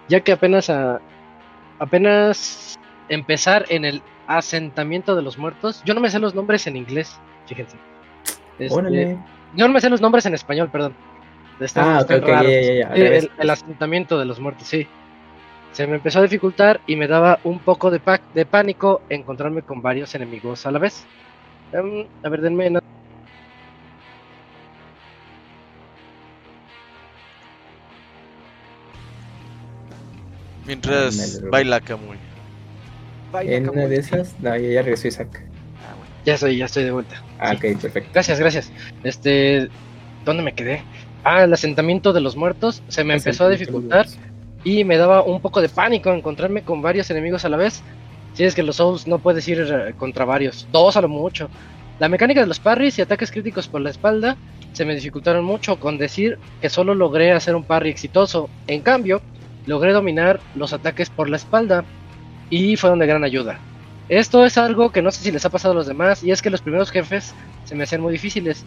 ya 0.09 0.19
que 0.19 0.33
apenas 0.33 0.69
a, 0.69 0.99
apenas 1.79 2.77
empezar 3.07 3.63
en 3.69 3.85
el 3.85 4.01
asentamiento 4.27 5.15
de 5.15 5.21
los 5.21 5.37
muertos. 5.37 5.83
Yo 5.85 5.93
no 5.93 6.01
me 6.01 6.09
sé 6.09 6.19
los 6.19 6.35
nombres 6.35 6.67
en 6.67 6.75
inglés, 6.75 7.17
fíjense. 7.45 7.77
Este, 8.59 9.17
yo 9.55 9.67
no 9.69 9.73
me 9.73 9.79
sé 9.79 9.89
los 9.89 10.01
nombres 10.01 10.25
en 10.25 10.33
español, 10.33 10.69
perdón 10.69 10.93
ah, 11.75 11.99
ok, 12.03 12.11
el, 12.93 13.49
asentamiento 13.49 14.17
de 14.17 14.25
los 14.25 14.39
muertos, 14.39 14.67
sí. 14.67 14.87
Se 15.71 15.85
me 15.85 15.95
empezó 15.95 16.19
a 16.19 16.23
dificultar 16.23 16.81
y 16.87 16.95
me 16.95 17.07
daba 17.07 17.39
un 17.43 17.59
poco 17.59 17.91
de, 17.91 18.01
de 18.33 18.45
pánico 18.45 19.01
encontrarme 19.09 19.61
con 19.61 19.81
varios 19.81 20.15
enemigos 20.15 20.65
a 20.65 20.71
la 20.71 20.79
vez. 20.79 21.05
Em, 21.71 22.07
a 22.23 22.29
ver, 22.29 22.41
denme. 22.41 22.79
Mientras 30.65 31.41
baila 31.49 31.79
Kamui. 31.81 32.17
En 33.41 33.69
una 33.69 33.85
de 33.85 33.97
esas, 33.97 34.39
no, 34.39 34.55
ya, 34.55 34.69
ya 34.69 34.81
regresó 34.81 35.07
Isaac. 35.07 35.43
Ah, 35.83 35.95
ya 36.25 36.33
estoy, 36.33 36.57
ya 36.57 36.65
estoy 36.65 36.83
de 36.83 36.91
vuelta. 36.91 37.23
Ah, 37.39 37.53
ok, 37.53 37.79
perfecto. 37.79 38.09
Gracias, 38.13 38.39
gracias. 38.39 38.71
Este, 39.03 39.69
¿dónde 40.25 40.43
me 40.43 40.53
quedé? 40.53 40.83
Ah, 41.23 41.43
el 41.43 41.53
asentamiento 41.53 42.13
de 42.13 42.21
los 42.21 42.35
muertos 42.35 42.81
se 42.87 43.03
me 43.03 43.13
empezó 43.13 43.45
a 43.45 43.49
dificultar 43.49 44.07
y 44.63 44.83
me 44.83 44.97
daba 44.97 45.21
un 45.21 45.41
poco 45.41 45.61
de 45.61 45.69
pánico 45.69 46.11
encontrarme 46.13 46.63
con 46.63 46.81
varios 46.81 47.09
enemigos 47.09 47.45
a 47.45 47.49
la 47.49 47.57
vez. 47.57 47.81
Si 48.33 48.43
es 48.43 48.55
que 48.55 48.63
los 48.63 48.77
Souls 48.77 49.07
no 49.07 49.19
puedes 49.19 49.47
ir 49.47 49.59
eh, 49.59 49.93
contra 49.97 50.25
varios, 50.25 50.67
dos 50.71 50.95
a 50.95 51.01
lo 51.01 51.09
mucho. 51.09 51.49
La 51.99 52.07
mecánica 52.07 52.39
de 52.39 52.47
los 52.47 52.59
parries 52.59 52.97
y 52.97 53.01
ataques 53.01 53.31
críticos 53.31 53.67
por 53.67 53.81
la 53.81 53.89
espalda 53.89 54.37
se 54.71 54.85
me 54.85 54.95
dificultaron 54.95 55.43
mucho 55.43 55.79
con 55.79 55.97
decir 55.97 56.37
que 56.61 56.69
solo 56.69 56.95
logré 56.95 57.31
hacer 57.31 57.55
un 57.55 57.63
parry 57.63 57.89
exitoso. 57.89 58.49
En 58.67 58.81
cambio, 58.81 59.21
logré 59.65 59.91
dominar 59.91 60.39
los 60.55 60.71
ataques 60.71 61.09
por 61.09 61.29
la 61.29 61.37
espalda 61.37 61.83
y 62.49 62.77
fueron 62.77 62.99
de 62.99 63.07
gran 63.07 63.23
ayuda. 63.25 63.59
Esto 64.07 64.45
es 64.45 64.57
algo 64.57 64.91
que 64.91 65.01
no 65.01 65.11
sé 65.11 65.21
si 65.21 65.31
les 65.31 65.45
ha 65.45 65.49
pasado 65.49 65.73
a 65.73 65.75
los 65.75 65.87
demás 65.87 66.23
y 66.23 66.31
es 66.31 66.41
que 66.41 66.49
los 66.49 66.61
primeros 66.61 66.91
jefes 66.91 67.33
se 67.65 67.75
me 67.75 67.83
hacían 67.83 68.01
muy 68.01 68.13
difíciles 68.13 68.65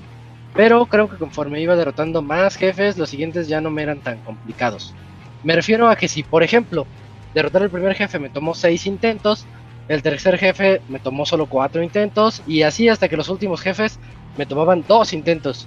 pero 0.55 0.87
creo 0.87 1.09
que 1.09 1.17
conforme 1.17 1.61
iba 1.61 1.77
derrotando 1.77 2.23
más 2.23 2.57
jefes, 2.57 2.99
los 2.99 3.11
siguientes 3.11 3.49
ya 3.49 3.61
no 3.61 3.71
me 3.71 3.83
eran 3.83 4.01
tan 4.01 4.19
complicados. 4.19 4.95
Me 5.43 5.55
refiero 5.55 5.89
a 5.89 5.97
que 5.97 6.09
si, 6.09 6.23
por 6.23 6.43
ejemplo, 6.43 6.87
derrotar 7.35 7.63
el 7.63 7.71
primer 7.71 7.95
jefe 7.95 8.19
me 8.19 8.31
tomó 8.31 8.55
6 8.55 8.87
intentos, 8.87 9.47
el 9.89 10.03
tercer 10.03 10.39
jefe 10.39 10.81
me 10.89 11.01
tomó 11.01 11.27
solo 11.27 11.47
4 11.47 11.83
intentos, 11.83 12.43
y 12.47 12.63
así 12.63 12.89
hasta 12.89 13.09
que 13.09 13.17
los 13.17 13.29
últimos 13.29 13.61
jefes 13.61 13.99
me 14.37 14.47
tomaban 14.47 14.85
2 14.87 15.13
intentos. 15.15 15.67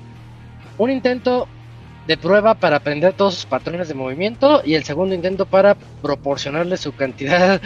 Un 0.77 0.91
intento 0.91 1.47
de 2.07 2.17
prueba 2.17 2.53
para 2.53 2.77
aprender 2.77 3.13
todos 3.13 3.33
sus 3.33 3.45
patrones 3.45 3.87
de 3.87 3.95
movimiento 3.95 4.61
y 4.63 4.75
el 4.75 4.83
segundo 4.83 5.15
intento 5.15 5.45
para 5.47 5.75
proporcionarle 6.03 6.77
su 6.77 6.93
cantidad 6.93 7.59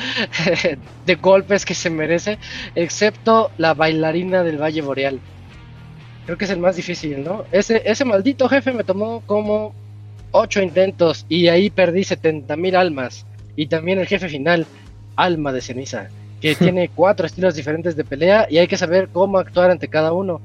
de 1.05 1.15
golpes 1.15 1.65
que 1.65 1.75
se 1.75 1.89
merece, 1.89 2.39
excepto 2.75 3.51
la 3.57 3.73
bailarina 3.73 4.43
del 4.43 4.61
Valle 4.61 4.81
Boreal. 4.81 5.19
Creo 6.29 6.37
que 6.37 6.45
es 6.45 6.51
el 6.51 6.59
más 6.59 6.75
difícil, 6.75 7.23
¿no? 7.23 7.45
Ese, 7.51 7.81
ese 7.85 8.05
maldito 8.05 8.47
jefe 8.47 8.71
me 8.71 8.83
tomó 8.83 9.23
como 9.25 9.73
8 10.29 10.61
intentos 10.61 11.25
y 11.27 11.47
ahí 11.47 11.71
perdí 11.71 12.03
70 12.03 12.55
mil 12.55 12.75
almas. 12.75 13.25
Y 13.55 13.65
también 13.65 13.97
el 13.97 14.05
jefe 14.05 14.29
final, 14.29 14.67
Alma 15.15 15.51
de 15.51 15.61
Ceniza, 15.61 16.09
que 16.39 16.53
tiene 16.59 16.91
cuatro 16.93 17.25
estilos 17.25 17.55
diferentes 17.55 17.95
de 17.95 18.03
pelea 18.03 18.45
y 18.47 18.59
hay 18.59 18.67
que 18.67 18.77
saber 18.77 19.09
cómo 19.11 19.39
actuar 19.39 19.71
ante 19.71 19.87
cada 19.87 20.13
uno. 20.13 20.39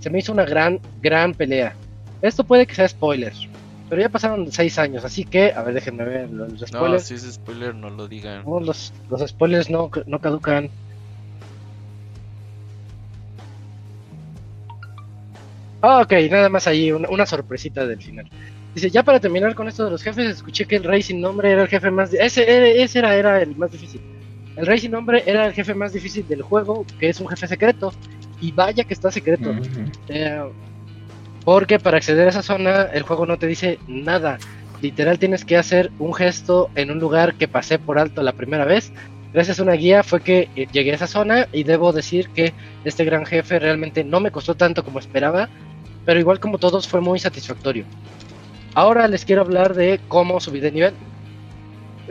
Se 0.00 0.10
me 0.10 0.18
hizo 0.18 0.32
una 0.32 0.44
gran, 0.44 0.80
gran 1.00 1.34
pelea. 1.34 1.76
Esto 2.20 2.42
puede 2.42 2.66
que 2.66 2.74
sea 2.74 2.88
spoiler, 2.88 3.32
pero 3.88 4.02
ya 4.02 4.08
pasaron 4.08 4.50
6 4.50 4.78
años, 4.80 5.04
así 5.04 5.24
que, 5.24 5.52
a 5.52 5.62
ver, 5.62 5.74
déjenme 5.74 6.02
ver 6.02 6.30
los 6.30 6.50
spoilers. 6.66 6.72
No, 6.72 6.98
si 6.98 7.14
es 7.14 7.34
spoiler, 7.34 7.76
no 7.76 7.90
lo 7.90 8.08
digan. 8.08 8.42
los, 8.44 8.92
los 9.08 9.20
spoilers 9.20 9.70
no, 9.70 9.88
no 10.04 10.18
caducan. 10.18 10.68
Ah, 15.80 16.00
ok, 16.02 16.12
nada 16.30 16.48
más 16.48 16.66
ahí, 16.66 16.90
una, 16.90 17.08
una, 17.08 17.26
sorpresita 17.26 17.86
del 17.86 18.02
final. 18.02 18.28
Dice, 18.74 18.90
ya 18.90 19.02
para 19.02 19.20
terminar 19.20 19.54
con 19.54 19.68
esto 19.68 19.84
de 19.84 19.90
los 19.90 20.02
jefes, 20.02 20.26
escuché 20.26 20.66
que 20.66 20.76
el 20.76 20.84
rey 20.84 21.02
sin 21.02 21.20
nombre 21.20 21.50
era 21.50 21.62
el 21.62 21.68
jefe 21.68 21.90
más... 21.90 22.12
Ese, 22.12 22.82
ese 22.82 22.98
era, 22.98 23.14
era 23.14 23.40
el 23.40 23.56
más 23.56 23.70
difícil. 23.70 24.00
El 24.56 24.66
rey 24.66 24.78
sin 24.78 24.90
nombre 24.90 25.22
era 25.24 25.46
el 25.46 25.52
jefe 25.52 25.74
más 25.74 25.92
difícil 25.92 26.26
del 26.26 26.42
juego, 26.42 26.84
que 26.98 27.08
es 27.08 27.20
un 27.20 27.28
jefe 27.28 27.46
secreto. 27.46 27.92
Y 28.40 28.52
vaya 28.52 28.84
que 28.84 28.94
está 28.94 29.10
secreto. 29.10 29.54
eh, 30.08 30.42
porque 31.44 31.78
para 31.78 31.96
acceder 31.96 32.26
a 32.26 32.30
esa 32.30 32.42
zona, 32.42 32.82
el 32.92 33.02
juego 33.04 33.24
no 33.24 33.38
te 33.38 33.46
dice 33.46 33.78
nada. 33.86 34.38
Literal 34.82 35.18
tienes 35.18 35.44
que 35.44 35.56
hacer 35.56 35.90
un 35.98 36.12
gesto 36.12 36.70
en 36.74 36.90
un 36.90 36.98
lugar 36.98 37.34
que 37.34 37.48
pasé 37.48 37.78
por 37.78 37.98
alto 37.98 38.22
la 38.22 38.32
primera 38.32 38.64
vez. 38.64 38.92
Gracias 39.32 39.58
a 39.58 39.62
una 39.62 39.72
guía 39.72 40.02
fue 40.02 40.20
que 40.20 40.48
eh, 40.56 40.66
llegué 40.72 40.92
a 40.92 40.94
esa 40.94 41.06
zona 41.06 41.48
y 41.52 41.62
debo 41.64 41.92
decir 41.92 42.28
que 42.30 42.52
este 42.84 43.04
gran 43.04 43.26
jefe 43.26 43.58
realmente 43.58 44.04
no 44.04 44.20
me 44.20 44.30
costó 44.30 44.56
tanto 44.56 44.84
como 44.84 44.98
esperaba, 44.98 45.48
pero 46.08 46.20
igual 46.20 46.40
como 46.40 46.56
todos 46.56 46.88
fue 46.88 47.02
muy 47.02 47.18
satisfactorio. 47.18 47.84
Ahora 48.72 49.06
les 49.08 49.26
quiero 49.26 49.42
hablar 49.42 49.74
de 49.74 50.00
cómo 50.08 50.40
subí 50.40 50.58
de 50.58 50.72
nivel. 50.72 50.94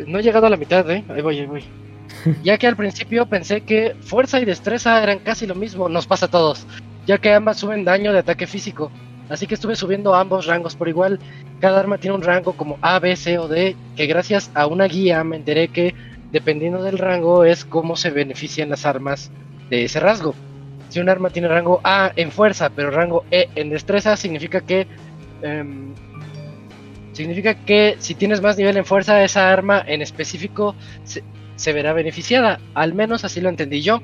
No 0.06 0.20
he 0.20 0.22
llegado 0.22 0.46
a 0.46 0.52
la 0.52 0.56
mitad, 0.56 0.88
¿eh? 0.92 1.04
Ahí 1.10 1.24
voy, 1.24 1.40
ahí 1.40 1.48
voy. 1.48 1.64
Ya 2.44 2.60
que 2.60 2.68
al 2.68 2.76
principio 2.76 3.26
pensé 3.26 3.62
que 3.62 3.96
fuerza 4.02 4.40
y 4.40 4.46
destreza 4.46 5.02
eran 5.02 5.18
casi 5.18 5.48
lo 5.48 5.56
mismo, 5.56 5.90
nos 5.90 6.06
pasa 6.06 6.28
a 6.28 6.30
todos, 6.30 6.68
ya 7.08 7.18
que 7.18 7.34
ambas 7.34 7.58
suben 7.58 7.86
daño 7.86 8.14
de 8.14 8.20
ataque 8.20 8.46
físico. 8.46 8.92
Así 9.30 9.48
que 9.48 9.56
estuve 9.56 9.76
subiendo 9.76 10.14
ambos 10.14 10.46
rangos 10.46 10.76
por 10.76 10.90
igual. 10.90 11.20
Cada 11.60 11.80
arma 11.80 11.98
tiene 11.98 12.18
un 12.18 12.22
rango 12.22 12.54
como 12.54 12.78
A, 12.84 13.00
B, 13.00 13.16
C 13.16 13.40
o 13.40 13.48
D, 13.48 13.76
que 13.96 14.06
gracias 14.06 14.52
a 14.54 14.68
una 14.68 14.86
guía 14.86 15.24
me 15.24 15.38
enteré 15.38 15.70
que 15.70 15.96
dependiendo 16.32 16.84
del 16.84 17.00
rango 17.00 17.46
es 17.46 17.66
cómo 17.66 17.96
se 17.96 18.12
benefician 18.12 18.70
las 18.70 18.86
armas 18.86 19.32
de 19.72 19.86
ese 19.86 20.00
rasgo. 20.00 20.36
Si 20.90 21.00
un 21.00 21.10
arma 21.10 21.30
tiene 21.30 21.48
rango 21.48 21.82
A 21.84 22.12
en 22.16 22.32
fuerza, 22.32 22.70
pero 22.70 22.92
rango 22.92 23.26
E 23.32 23.50
en 23.56 23.70
destreza, 23.70 24.16
significa 24.16 24.62
que 24.62 24.88
um, 25.44 25.94
significa 27.12 27.56
que 27.56 27.96
si 28.00 28.16
tienes 28.16 28.42
más 28.42 28.58
nivel 28.58 28.78
en 28.78 28.86
fuerza, 28.86 29.24
esa 29.24 29.52
arma 29.52 29.84
en 29.86 30.02
específico 30.02 30.76
se 31.04 31.74
verá 31.74 31.94
beneficiada. 31.94 32.60
Al 32.74 32.94
menos 32.94 33.26
así 33.26 33.42
lo 33.42 33.50
entendí 33.50 33.82
yo. 33.82 34.02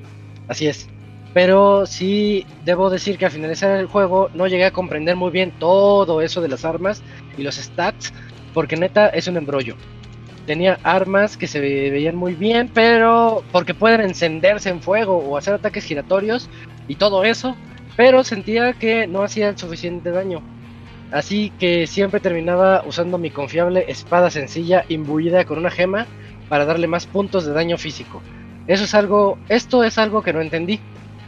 Así 0.48 0.68
es. 0.68 0.90
Pero 1.34 1.86
sí 1.86 2.46
debo 2.64 2.90
decir 2.90 3.18
que 3.18 3.26
al 3.26 3.32
finalizar 3.32 3.78
el 3.78 3.88
juego 3.88 4.30
no 4.34 4.48
llegué 4.48 4.66
a 4.66 4.72
comprender 4.72 5.16
muy 5.16 5.32
bien 5.32 5.52
todo 5.58 6.22
eso 6.22 6.42
de 6.42 6.48
las 6.48 6.64
armas 6.64 7.02
y 7.38 7.44
los 7.44 7.56
stats, 7.56 8.14
porque 8.54 8.76
neta 8.76 9.08
es 9.10 9.28
un 9.28 9.38
embrollo. 9.38 9.76
Tenía 10.46 10.78
armas 10.84 11.38
que 11.38 11.48
se 11.48 11.60
veían 11.60 12.16
muy 12.16 12.34
bien, 12.34 12.70
pero 12.72 13.44
porque 13.52 13.74
pueden 13.74 14.02
encenderse 14.02 14.70
en 14.70 14.82
fuego 14.82 15.18
o 15.18 15.38
hacer 15.38 15.54
ataques 15.54 15.86
giratorios 15.86 16.50
y 16.88 16.96
todo 16.96 17.24
eso, 17.24 17.56
pero 17.96 18.24
sentía 18.24 18.74
que 18.74 19.08
no 19.08 19.24
hacían 19.24 19.58
suficiente 19.58 20.12
daño. 20.12 20.42
Así 21.12 21.52
que 21.60 21.86
siempre 21.86 22.20
terminaba 22.20 22.84
usando 22.86 23.18
mi 23.18 23.30
confiable 23.30 23.86
espada 23.88 24.32
sencilla 24.32 24.84
imbuida 24.90 25.46
con 25.46 25.60
una 25.60 25.70
gema 25.70 26.08
para 26.50 26.66
darle 26.66 26.88
más 26.88 27.06
puntos 27.06 27.46
de 27.46 27.54
daño 27.54 27.78
físico. 27.78 28.22
Eso 28.68 28.86
es 28.86 28.94
algo, 28.96 29.38
esto 29.50 29.84
es 29.84 29.98
algo 29.98 30.22
que 30.22 30.34
no 30.34 30.42
entendí. 30.42 30.80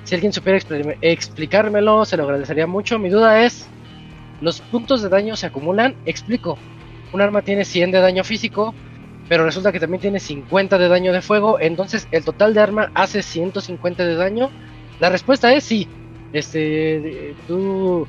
Si 0.04 0.16
alguien 0.16 0.34
supiera 0.34 0.60
explicármelo, 1.02 2.06
se 2.06 2.18
lo 2.18 2.24
agradecería 2.24 2.68
mucho. 2.68 3.00
Mi 3.00 3.10
duda 3.10 3.44
es, 3.44 3.68
¿los 4.42 4.62
puntos 4.62 5.02
de 5.02 5.10
daño 5.10 5.36
se 5.36 5.48
acumulan? 5.48 5.96
Explico. 6.06 6.58
Un 7.12 7.22
arma 7.22 7.42
tiene 7.42 7.66
100 7.66 7.92
de 7.92 8.00
daño 8.00 8.24
físico, 8.24 8.74
pero 9.28 9.46
resulta 9.46 9.72
que 9.72 9.80
también 9.80 10.02
tiene 10.02 10.20
50 10.20 10.78
de 10.78 10.88
daño 10.88 11.14
de 11.14 11.22
fuego, 11.22 11.60
entonces 11.60 12.08
el 12.12 12.24
total 12.24 12.54
de 12.54 12.62
arma 12.62 12.92
hace 12.94 13.22
150 13.22 14.06
de 14.06 14.16
daño. 14.16 14.50
La 15.00 15.10
respuesta 15.10 15.54
es 15.54 15.64
sí. 15.64 15.88
Este, 16.34 17.36
tú... 17.48 18.08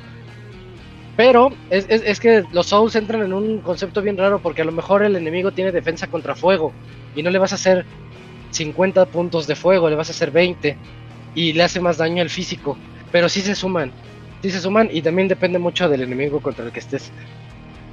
Pero 1.16 1.50
es, 1.70 1.86
es, 1.88 2.20
que 2.20 2.44
los 2.52 2.66
Souls 2.66 2.94
entran 2.94 3.22
en 3.22 3.32
un 3.32 3.60
concepto 3.60 4.02
bien 4.02 4.18
raro 4.18 4.38
porque 4.40 4.60
a 4.60 4.66
lo 4.66 4.72
mejor 4.72 5.02
el 5.02 5.16
enemigo 5.16 5.50
tiene 5.50 5.72
defensa 5.72 6.08
contra 6.08 6.34
fuego 6.34 6.72
y 7.14 7.22
no 7.22 7.30
le 7.30 7.38
vas 7.38 7.52
a 7.52 7.54
hacer 7.54 7.86
50 8.50 9.06
puntos 9.06 9.46
de 9.46 9.56
fuego, 9.56 9.88
le 9.88 9.96
vas 9.96 10.08
a 10.08 10.12
hacer 10.12 10.30
20 10.30 10.76
y 11.34 11.52
le 11.54 11.62
hace 11.62 11.80
más 11.80 11.96
daño 11.96 12.20
al 12.20 12.28
físico. 12.28 12.76
Pero 13.12 13.30
sí 13.30 13.40
se 13.40 13.54
suman, 13.54 13.92
sí 14.42 14.50
se 14.50 14.60
suman 14.60 14.90
y 14.92 15.00
también 15.00 15.28
depende 15.28 15.58
mucho 15.58 15.88
del 15.88 16.02
enemigo 16.02 16.40
contra 16.40 16.66
el 16.66 16.72
que 16.72 16.80
estés. 16.80 17.10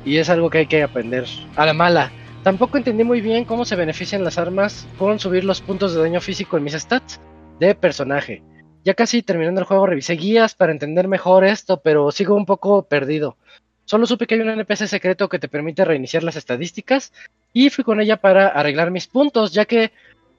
Y 0.03 0.17
es 0.17 0.29
algo 0.29 0.49
que 0.49 0.59
hay 0.59 0.67
que 0.67 0.83
aprender 0.83 1.25
a 1.55 1.65
la 1.65 1.73
mala. 1.73 2.11
Tampoco 2.43 2.77
entendí 2.77 3.05
muy 3.05 3.21
bien 3.21 3.45
cómo 3.45 3.63
se 3.63 3.77
benefician 3.77 4.23
las 4.23 4.37
armas 4.37 4.85
con 4.97 5.17
subir 5.17 5.45
los 5.45 5.61
puntos 5.61 5.93
de 5.93 6.01
daño 6.01 6.19
físico 6.19 6.57
en 6.57 6.63
mis 6.63 6.73
stats 6.73 7.21
de 7.59 7.73
personaje. 7.73 8.43
Ya 8.83 8.93
casi 8.93 9.23
terminando 9.23 9.61
el 9.61 9.67
juego 9.67 9.87
revisé 9.87 10.13
guías 10.13 10.55
para 10.55 10.73
entender 10.73 11.07
mejor 11.07 11.45
esto, 11.45 11.79
pero 11.81 12.11
sigo 12.11 12.35
un 12.35 12.45
poco 12.45 12.83
perdido. 12.83 13.37
Solo 13.85 14.05
supe 14.05 14.27
que 14.27 14.35
hay 14.35 14.41
un 14.41 14.49
NPC 14.49 14.87
secreto 14.87 15.29
que 15.29 15.39
te 15.39 15.47
permite 15.47 15.85
reiniciar 15.85 16.23
las 16.23 16.35
estadísticas 16.35 17.13
y 17.53 17.69
fui 17.69 17.83
con 17.83 18.01
ella 18.01 18.17
para 18.17 18.47
arreglar 18.47 18.91
mis 18.91 19.07
puntos, 19.07 19.53
ya 19.53 19.65
que 19.65 19.91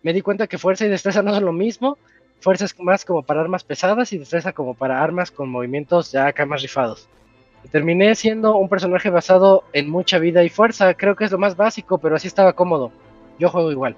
me 0.02 0.12
di 0.12 0.20
cuenta 0.20 0.46
que 0.46 0.58
fuerza 0.58 0.84
y 0.84 0.88
destreza 0.88 1.22
no 1.24 1.34
son 1.34 1.44
lo 1.44 1.52
mismo. 1.52 1.96
Fuerza 2.40 2.66
es 2.66 2.78
más 2.78 3.06
como 3.06 3.22
para 3.22 3.40
armas 3.40 3.64
pesadas 3.64 4.12
y 4.12 4.18
destreza 4.18 4.52
como 4.52 4.74
para 4.74 5.02
armas 5.02 5.30
con 5.30 5.48
movimientos 5.48 6.12
ya 6.12 6.26
acá 6.26 6.44
más 6.44 6.60
rifados. 6.60 7.08
Terminé 7.70 8.14
siendo 8.14 8.56
un 8.56 8.68
personaje 8.68 9.08
basado 9.08 9.64
en 9.72 9.88
mucha 9.88 10.18
vida 10.18 10.44
y 10.44 10.50
fuerza, 10.50 10.92
creo 10.92 11.16
que 11.16 11.24
es 11.24 11.32
lo 11.32 11.38
más 11.38 11.56
básico, 11.56 11.96
pero 11.96 12.16
así 12.16 12.28
estaba 12.28 12.52
cómodo. 12.52 12.92
Yo 13.38 13.48
juego 13.48 13.72
igual. 13.72 13.96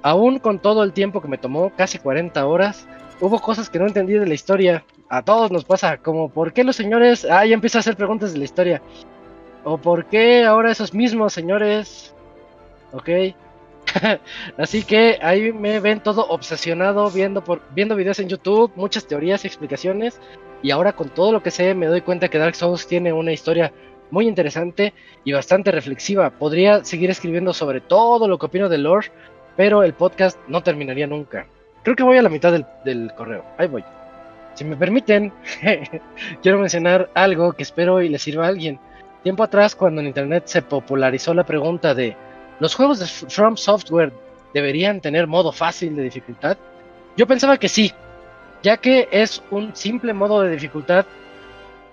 Aún 0.00 0.38
con 0.38 0.58
todo 0.58 0.82
el 0.82 0.94
tiempo 0.94 1.20
que 1.20 1.28
me 1.28 1.36
tomó, 1.36 1.70
casi 1.76 1.98
40 1.98 2.46
horas, 2.46 2.88
hubo 3.20 3.40
cosas 3.40 3.70
que 3.70 3.78
no 3.78 3.86
entendí 3.86 4.14
de 4.14 4.26
la 4.26 4.34
historia. 4.34 4.84
A 5.08 5.22
todos 5.22 5.50
nos 5.50 5.64
pasa, 5.64 5.98
como 5.98 6.28
por 6.28 6.52
qué 6.52 6.64
los 6.64 6.76
señores... 6.76 7.24
Ah, 7.24 7.44
ya 7.46 7.54
empiezo 7.54 7.78
a 7.78 7.80
hacer 7.80 7.96
preguntas 7.96 8.32
de 8.32 8.38
la 8.38 8.44
historia. 8.44 8.82
O 9.64 9.78
por 9.78 10.06
qué 10.06 10.44
ahora 10.44 10.70
esos 10.70 10.94
mismos 10.94 11.32
señores... 11.32 12.14
Ok. 12.92 13.08
Así 14.58 14.82
que 14.82 15.18
ahí 15.22 15.52
me 15.52 15.80
ven 15.80 16.00
todo 16.00 16.26
obsesionado 16.28 17.10
viendo, 17.10 17.44
por, 17.44 17.62
viendo 17.74 17.96
videos 17.96 18.18
en 18.18 18.28
YouTube, 18.28 18.72
muchas 18.76 19.06
teorías 19.06 19.44
y 19.44 19.48
explicaciones. 19.48 20.20
Y 20.62 20.70
ahora 20.70 20.94
con 20.94 21.10
todo 21.10 21.32
lo 21.32 21.42
que 21.42 21.50
sé 21.50 21.74
me 21.74 21.86
doy 21.86 22.00
cuenta 22.00 22.28
que 22.28 22.38
Dark 22.38 22.54
Souls 22.54 22.86
tiene 22.86 23.12
una 23.12 23.32
historia 23.32 23.72
muy 24.10 24.26
interesante 24.28 24.94
y 25.24 25.32
bastante 25.32 25.70
reflexiva. 25.70 26.30
Podría 26.30 26.84
seguir 26.84 27.10
escribiendo 27.10 27.52
sobre 27.52 27.80
todo 27.80 28.28
lo 28.28 28.38
que 28.38 28.46
opino 28.46 28.68
del 28.68 28.84
lore, 28.84 29.10
pero 29.56 29.82
el 29.82 29.92
podcast 29.92 30.38
no 30.48 30.62
terminaría 30.62 31.06
nunca. 31.06 31.46
Creo 31.84 31.94
que 31.94 32.02
voy 32.02 32.16
a 32.16 32.22
la 32.22 32.30
mitad 32.30 32.52
del, 32.84 33.12
correo. 33.14 33.44
Ahí 33.58 33.68
voy. 33.68 33.84
Si 34.54 34.64
me 34.64 34.76
permiten, 34.76 35.32
quiero 36.42 36.58
mencionar 36.58 37.10
algo 37.14 37.52
que 37.52 37.62
espero 37.62 38.00
y 38.00 38.08
le 38.08 38.18
sirva 38.18 38.46
a 38.46 38.48
alguien. 38.48 38.80
Tiempo 39.22 39.42
atrás, 39.42 39.76
cuando 39.76 40.00
en 40.00 40.06
internet 40.06 40.44
se 40.46 40.62
popularizó 40.62 41.34
la 41.34 41.44
pregunta 41.44 41.94
de 41.94 42.16
¿los 42.58 42.74
juegos 42.74 43.00
de 43.00 43.06
From 43.06 43.56
Software 43.56 44.12
deberían 44.54 45.00
tener 45.00 45.26
modo 45.26 45.52
fácil 45.52 45.94
de 45.94 46.04
dificultad? 46.04 46.56
Yo 47.16 47.26
pensaba 47.26 47.58
que 47.58 47.68
sí, 47.68 47.92
ya 48.62 48.78
que 48.78 49.08
es 49.10 49.42
un 49.50 49.76
simple 49.76 50.14
modo 50.14 50.40
de 50.40 50.50
dificultad 50.50 51.04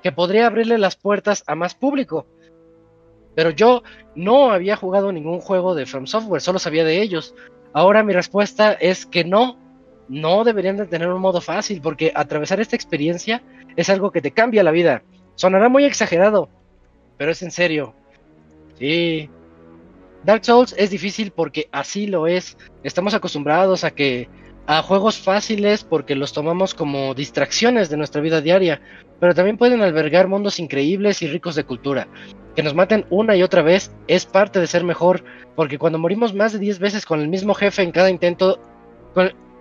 que 0.01 0.11
podría 0.11 0.47
abrirle 0.47 0.77
las 0.77 0.95
puertas 0.95 1.43
a 1.47 1.55
más 1.55 1.75
público. 1.75 2.25
Pero 3.35 3.49
yo 3.49 3.83
no 4.15 4.51
había 4.51 4.75
jugado 4.75 5.11
ningún 5.11 5.41
juego 5.41 5.75
de 5.75 5.85
From 5.85 6.07
Software, 6.07 6.41
solo 6.41 6.59
sabía 6.59 6.85
de 6.85 7.01
ellos. 7.01 7.35
Ahora 7.73 8.03
mi 8.03 8.13
respuesta 8.13 8.73
es 8.73 9.05
que 9.05 9.23
no, 9.23 9.57
no 10.07 10.43
deberían 10.43 10.77
de 10.77 10.85
tener 10.85 11.07
un 11.09 11.21
modo 11.21 11.41
fácil, 11.41 11.81
porque 11.81 12.11
atravesar 12.15 12.59
esta 12.59 12.75
experiencia 12.75 13.41
es 13.75 13.89
algo 13.89 14.11
que 14.11 14.21
te 14.21 14.31
cambia 14.31 14.63
la 14.63 14.71
vida. 14.71 15.03
Sonará 15.35 15.69
muy 15.69 15.85
exagerado, 15.85 16.49
pero 17.17 17.31
es 17.31 17.41
en 17.41 17.51
serio. 17.51 17.93
Sí. 18.77 19.29
Dark 20.23 20.45
Souls 20.45 20.75
es 20.77 20.89
difícil 20.89 21.31
porque 21.31 21.67
así 21.71 22.07
lo 22.07 22.27
es. 22.27 22.57
Estamos 22.83 23.13
acostumbrados 23.13 23.83
a 23.83 23.91
que 23.91 24.29
a 24.67 24.81
juegos 24.83 25.17
fáciles 25.17 25.83
porque 25.83 26.15
los 26.15 26.33
tomamos 26.33 26.73
como 26.73 27.13
distracciones 27.13 27.89
de 27.89 27.97
nuestra 27.97 28.21
vida 28.21 28.41
diaria, 28.41 28.81
pero 29.19 29.33
también 29.33 29.57
pueden 29.57 29.81
albergar 29.81 30.27
mundos 30.27 30.59
increíbles 30.59 31.21
y 31.21 31.27
ricos 31.27 31.55
de 31.55 31.63
cultura. 31.63 32.07
Que 32.55 32.63
nos 32.63 32.75
maten 32.75 33.05
una 33.09 33.35
y 33.35 33.43
otra 33.43 33.61
vez 33.61 33.91
es 34.07 34.25
parte 34.25 34.59
de 34.59 34.67
ser 34.67 34.83
mejor, 34.83 35.23
porque 35.55 35.77
cuando 35.77 35.99
morimos 35.99 36.33
más 36.33 36.53
de 36.53 36.59
10 36.59 36.79
veces 36.79 37.05
con 37.05 37.21
el 37.21 37.27
mismo 37.27 37.53
jefe 37.53 37.81
en 37.81 37.91
cada 37.91 38.09
intento, 38.09 38.59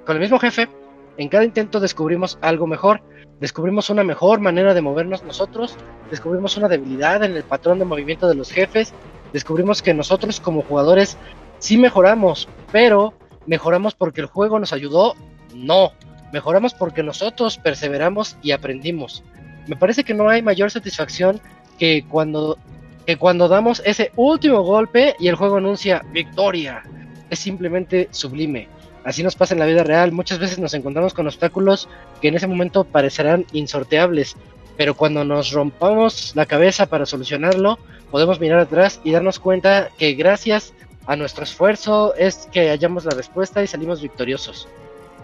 con 0.05 0.17
el 0.17 0.23
mismo 0.23 0.39
jefe, 0.39 0.69
en 1.17 1.29
cada 1.29 1.45
intento 1.45 1.81
descubrimos 1.81 2.39
algo 2.41 2.67
mejor, 2.67 3.03
descubrimos 3.41 3.91
una 3.91 4.05
mejor 4.05 4.41
manera 4.41 4.75
de 4.75 4.81
movernos 4.81 5.23
nosotros, 5.23 5.77
descubrimos 6.11 6.57
una 6.57 6.69
debilidad 6.69 7.23
en 7.23 7.37
el 7.37 7.43
patrón 7.43 7.79
de 7.79 7.85
movimiento 7.85 8.29
de 8.29 8.35
los 8.35 8.51
jefes, 8.51 8.93
descubrimos 9.33 9.83
que 9.83 9.95
nosotros 9.95 10.41
como 10.41 10.63
jugadores 10.63 11.17
sí 11.59 11.77
mejoramos, 11.77 12.49
pero 12.73 13.15
mejoramos 13.47 13.95
porque 13.95 14.21
el 14.21 14.27
juego 14.27 14.59
nos 14.59 14.73
ayudó, 14.73 15.15
no, 15.55 15.93
mejoramos 16.33 16.75
porque 16.75 17.03
nosotros 17.03 17.59
perseveramos 17.59 18.37
y 18.43 18.53
aprendimos. 18.53 19.23
Me 19.67 19.77
parece 19.77 20.05
que 20.05 20.15
no 20.15 20.29
hay 20.29 20.43
mayor 20.43 20.71
satisfacción 20.71 21.41
que 21.79 22.05
cuando, 22.09 22.59
que 23.07 23.17
cuando 23.17 23.49
damos 23.49 23.83
ese 23.85 24.13
último 24.17 24.63
golpe 24.63 25.17
y 25.19 25.29
el 25.29 25.35
juego 25.35 25.57
anuncia 25.57 26.03
victoria. 26.13 26.83
Es 27.29 27.39
simplemente 27.39 28.09
sublime. 28.11 28.69
Así 29.05 29.23
nos 29.23 29.37
pasa 29.37 29.55
en 29.55 29.61
la 29.61 29.67
vida 29.67 29.83
real. 29.83 30.13
Muchas 30.13 30.39
veces 30.39 30.59
nos 30.59 30.75
encontramos 30.75 31.15
con 31.15 31.27
obstáculos 31.27 31.89
que 32.21 32.29
en 32.29 32.35
ese 32.35 32.47
momento 32.47 32.85
parecerán 32.85 33.47
insorteables, 33.53 34.37
pero 34.77 34.95
cuando 34.95 35.25
nos 35.25 35.53
rompamos 35.53 36.33
la 36.35 36.47
cabeza 36.47 36.87
para 36.87 37.07
solucionarlo, 37.07 37.79
podemos 38.11 38.41
mirar 38.41 38.61
atrás 38.61 39.01
y 39.05 39.13
darnos 39.13 39.39
cuenta 39.39 39.91
que 39.99 40.15
gracias 40.15 40.75
a 41.07 41.17
nuestro 41.17 41.45
esfuerzo 41.45 42.15
es 42.15 42.49
que 42.53 42.69
hallamos 42.69 43.05
la 43.05 43.13
respuesta 43.13 43.63
y 43.63 43.67
salimos 43.67 44.03
victoriosos. 44.03 44.69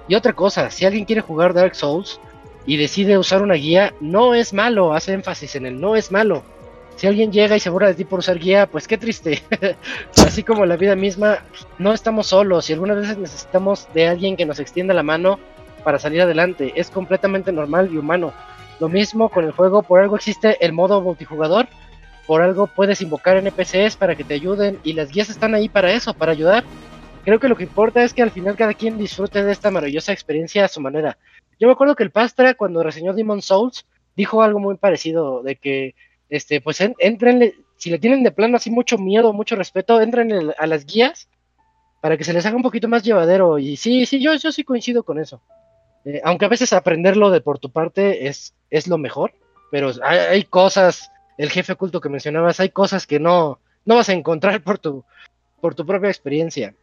Y 0.08 0.14
otra 0.14 0.32
cosa, 0.32 0.70
si 0.70 0.84
alguien 0.84 1.04
quiere 1.04 1.20
jugar 1.20 1.52
Dark 1.52 1.74
Souls 1.74 2.20
y 2.64 2.76
decide 2.76 3.18
usar 3.18 3.42
una 3.42 3.54
guía, 3.54 3.94
no 4.00 4.34
es 4.34 4.52
malo, 4.52 4.94
hace 4.94 5.12
énfasis 5.12 5.56
en 5.56 5.66
el 5.66 5.80
no 5.80 5.96
es 5.96 6.10
malo. 6.10 6.42
Si 6.96 7.06
alguien 7.06 7.30
llega 7.30 7.56
y 7.56 7.60
se 7.60 7.68
burla 7.68 7.88
de 7.88 7.94
ti 7.94 8.04
por 8.04 8.20
usar 8.20 8.38
guía, 8.38 8.66
pues 8.66 8.88
qué 8.88 8.96
triste. 8.96 9.42
Así 10.16 10.42
como 10.42 10.64
la 10.64 10.76
vida 10.76 10.96
misma, 10.96 11.40
no 11.78 11.92
estamos 11.92 12.28
solos 12.28 12.68
y 12.68 12.72
algunas 12.72 12.96
veces 12.96 13.18
necesitamos 13.18 13.86
de 13.92 14.08
alguien 14.08 14.36
que 14.36 14.46
nos 14.46 14.58
extienda 14.58 14.94
la 14.94 15.02
mano 15.02 15.38
para 15.84 15.98
salir 15.98 16.22
adelante. 16.22 16.72
Es 16.74 16.90
completamente 16.90 17.52
normal 17.52 17.90
y 17.92 17.98
humano. 17.98 18.32
Lo 18.80 18.88
mismo 18.88 19.28
con 19.28 19.44
el 19.44 19.52
juego, 19.52 19.82
por 19.82 20.00
algo 20.00 20.16
existe 20.16 20.56
el 20.64 20.72
modo 20.72 21.00
multijugador, 21.02 21.68
por 22.26 22.40
algo 22.42 22.66
puedes 22.66 23.02
invocar 23.02 23.36
NPCs 23.36 23.96
para 23.96 24.16
que 24.16 24.24
te 24.24 24.34
ayuden 24.34 24.78
y 24.82 24.94
las 24.94 25.10
guías 25.10 25.28
están 25.30 25.54
ahí 25.54 25.68
para 25.68 25.92
eso, 25.92 26.14
para 26.14 26.32
ayudar. 26.32 26.64
Creo 27.24 27.38
que 27.38 27.48
lo 27.48 27.56
que 27.56 27.64
importa 27.64 28.04
es 28.04 28.14
que 28.14 28.22
al 28.22 28.30
final 28.30 28.56
cada 28.56 28.72
quien 28.72 28.98
disfrute 28.98 29.44
de 29.44 29.52
esta 29.52 29.70
maravillosa 29.70 30.12
experiencia 30.12 30.64
a 30.64 30.68
su 30.68 30.80
manera. 30.80 31.18
Yo 31.58 31.68
me 31.68 31.72
acuerdo 31.72 31.94
que 31.94 32.04
el 32.04 32.10
Pastra 32.10 32.54
cuando 32.54 32.82
reseñó 32.82 33.12
Demon 33.12 33.42
Souls 33.42 33.86
dijo 34.16 34.42
algo 34.42 34.60
muy 34.60 34.76
parecido 34.76 35.42
de 35.42 35.56
que 35.56 35.94
este 36.28 36.60
pues 36.60 36.80
entren 36.80 37.52
si 37.76 37.90
le 37.90 37.98
tienen 37.98 38.22
de 38.22 38.32
plano 38.32 38.56
así 38.56 38.70
mucho 38.70 38.98
miedo, 38.98 39.32
mucho 39.32 39.56
respeto, 39.56 40.00
entren 40.00 40.52
a 40.58 40.66
las 40.66 40.86
guías 40.86 41.28
para 42.00 42.16
que 42.16 42.24
se 42.24 42.32
les 42.32 42.46
haga 42.46 42.56
un 42.56 42.62
poquito 42.62 42.88
más 42.88 43.02
llevadero 43.02 43.58
y 43.58 43.76
sí, 43.76 44.06
sí, 44.06 44.20
yo 44.20 44.34
yo 44.34 44.52
sí 44.52 44.64
coincido 44.64 45.02
con 45.02 45.18
eso. 45.18 45.40
Eh, 46.06 46.20
aunque 46.24 46.44
a 46.44 46.48
veces 46.48 46.72
aprenderlo 46.72 47.30
de 47.30 47.40
por 47.40 47.58
tu 47.58 47.70
parte 47.70 48.28
es, 48.28 48.54
es 48.70 48.86
lo 48.86 48.96
mejor, 48.96 49.34
pero 49.72 49.90
hay, 50.04 50.44
cosas, 50.44 51.10
el 51.36 51.50
jefe 51.50 51.72
oculto 51.72 52.00
que 52.00 52.08
mencionabas, 52.08 52.60
hay 52.60 52.68
cosas 52.68 53.08
que 53.08 53.18
no, 53.18 53.58
no 53.84 53.96
vas 53.96 54.08
a 54.08 54.12
encontrar 54.12 54.62
por 54.62 54.78
tu, 54.78 55.04
por 55.60 55.74
tu 55.74 55.84
propia 55.84 56.08
experiencia. 56.08 56.74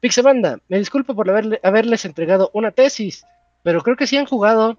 Pixebanda, 0.00 0.60
me 0.68 0.78
disculpo 0.78 1.14
por 1.14 1.30
haberles 1.30 2.04
entregado 2.04 2.50
una 2.52 2.70
tesis, 2.70 3.24
pero 3.62 3.80
creo 3.80 3.96
que 3.96 4.06
si 4.06 4.18
han 4.18 4.26
jugado 4.26 4.76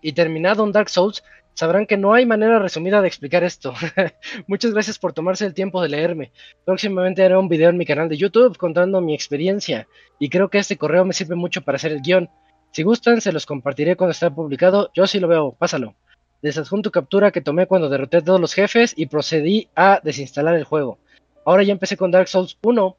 y 0.00 0.14
terminado 0.14 0.64
un 0.64 0.72
Dark 0.72 0.88
Souls, 0.88 1.22
sabrán 1.54 1.86
que 1.86 1.96
no 1.96 2.14
hay 2.14 2.26
manera 2.26 2.58
resumida 2.58 3.00
de 3.00 3.08
explicar 3.08 3.44
esto. 3.44 3.74
Muchas 4.46 4.72
gracias 4.72 4.98
por 4.98 5.12
tomarse 5.12 5.46
el 5.46 5.54
tiempo 5.54 5.82
de 5.82 5.88
leerme. 5.88 6.32
Próximamente 6.64 7.22
haré 7.22 7.36
un 7.36 7.48
video 7.48 7.70
en 7.70 7.76
mi 7.76 7.86
canal 7.86 8.08
de 8.08 8.16
YouTube 8.16 8.56
contando 8.56 9.00
mi 9.00 9.14
experiencia, 9.14 9.86
y 10.18 10.28
creo 10.28 10.48
que 10.48 10.58
este 10.58 10.76
correo 10.76 11.04
me 11.04 11.12
sirve 11.12 11.34
mucho 11.34 11.62
para 11.62 11.76
hacer 11.76 11.92
el 11.92 12.02
guion. 12.02 12.30
Si 12.72 12.82
gustan, 12.82 13.20
se 13.20 13.32
los 13.32 13.46
compartiré 13.46 13.96
cuando 13.96 14.12
esté 14.12 14.30
publicado. 14.30 14.90
Yo 14.94 15.06
sí 15.06 15.18
lo 15.18 15.28
veo, 15.28 15.52
pásalo. 15.52 15.94
Les 16.40 16.56
adjunto 16.56 16.90
captura 16.90 17.32
que 17.32 17.40
tomé 17.40 17.66
cuando 17.66 17.88
derroté 17.88 18.18
a 18.18 18.24
todos 18.24 18.40
los 18.40 18.54
jefes 18.54 18.94
y 18.96 19.06
procedí 19.06 19.68
a 19.74 20.00
desinstalar 20.02 20.54
el 20.54 20.64
juego. 20.64 20.98
Ahora 21.44 21.62
ya 21.64 21.72
empecé 21.72 21.96
con 21.96 22.10
Dark 22.10 22.28
Souls 22.28 22.56
1, 22.62 22.96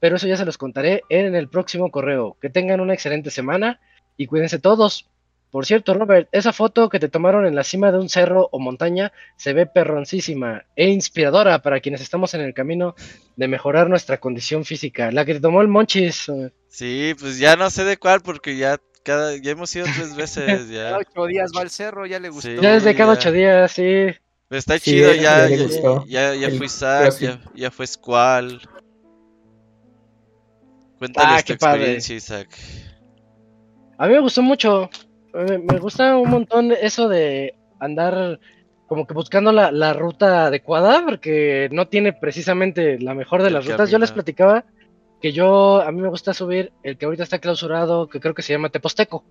pero 0.00 0.16
eso 0.16 0.26
ya 0.26 0.36
se 0.36 0.44
los 0.44 0.58
contaré 0.58 1.02
en 1.08 1.34
el 1.34 1.48
próximo 1.48 1.90
correo. 1.90 2.36
Que 2.40 2.50
tengan 2.50 2.80
una 2.80 2.94
excelente 2.94 3.30
semana 3.30 3.80
y 4.16 4.26
cuídense 4.26 4.58
todos. 4.58 5.08
Por 5.52 5.66
cierto, 5.66 5.92
Robert, 5.92 6.30
esa 6.32 6.54
foto 6.54 6.88
que 6.88 6.98
te 6.98 7.10
tomaron 7.10 7.44
en 7.44 7.54
la 7.54 7.62
cima 7.62 7.92
de 7.92 7.98
un 7.98 8.08
cerro 8.08 8.48
o 8.52 8.58
montaña 8.58 9.12
se 9.36 9.52
ve 9.52 9.66
perroncísima 9.66 10.64
e 10.76 10.88
inspiradora 10.88 11.60
para 11.60 11.80
quienes 11.80 12.00
estamos 12.00 12.32
en 12.32 12.40
el 12.40 12.54
camino 12.54 12.94
de 13.36 13.48
mejorar 13.48 13.90
nuestra 13.90 14.18
condición 14.18 14.64
física. 14.64 15.12
La 15.12 15.26
que 15.26 15.34
te 15.34 15.40
tomó 15.40 15.60
el 15.60 15.68
Monchis. 15.68 16.32
Sí, 16.68 17.14
pues 17.20 17.38
ya 17.38 17.56
no 17.56 17.68
sé 17.68 17.84
de 17.84 17.98
cuál 17.98 18.22
porque 18.22 18.56
ya 18.56 18.80
cada, 19.04 19.36
ya 19.36 19.50
hemos 19.50 19.76
ido 19.76 19.84
tres 19.94 20.16
veces. 20.16 20.70
Ya. 20.70 20.84
Cada 20.84 20.98
ocho 21.00 21.26
días 21.26 21.52
va 21.54 21.60
al 21.60 21.70
cerro, 21.70 22.06
ya 22.06 22.18
le 22.18 22.30
gustó. 22.30 22.48
ya 22.48 22.72
desde 22.72 22.94
cada 22.94 23.12
ocho 23.12 23.30
días, 23.30 23.70
sí. 23.72 24.06
Está 24.48 24.78
chido, 24.78 25.12
ya, 25.12 25.50
ya, 26.06 26.34
ya, 26.34 26.50
fui 26.50 26.68
Zack, 26.70 27.18
ya, 27.18 27.40
ya 27.54 27.70
fue 27.70 27.86
Squall. 27.86 28.58
Cuéntales 30.98 31.40
ah, 31.40 31.42
tu 31.44 31.52
experiencia, 31.52 32.16
Isaac. 32.16 32.48
A 33.98 34.06
mí 34.06 34.14
me 34.14 34.20
gustó 34.20 34.40
mucho. 34.40 34.88
Me, 35.34 35.78
gusta 35.78 36.16
un 36.16 36.30
montón 36.30 36.72
eso 36.72 37.08
de 37.08 37.54
andar 37.78 38.38
como 38.86 39.06
que 39.06 39.14
buscando 39.14 39.52
la, 39.52 39.72
la, 39.72 39.94
ruta 39.94 40.46
adecuada, 40.46 41.02
porque 41.04 41.68
no 41.72 41.88
tiene 41.88 42.12
precisamente 42.12 42.98
la 42.98 43.14
mejor 43.14 43.42
de 43.42 43.50
las 43.50 43.66
rutas. 43.66 43.90
Yo 43.90 43.98
les 43.98 44.12
platicaba 44.12 44.64
que 45.22 45.32
yo, 45.32 45.80
a 45.80 45.90
mí 45.92 46.02
me 46.02 46.08
gusta 46.08 46.34
subir 46.34 46.72
el 46.82 46.98
que 46.98 47.06
ahorita 47.06 47.22
está 47.22 47.38
clausurado, 47.38 48.08
que 48.08 48.20
creo 48.20 48.34
que 48.34 48.42
se 48.42 48.52
llama 48.52 48.68
Teposteco. 48.68 49.24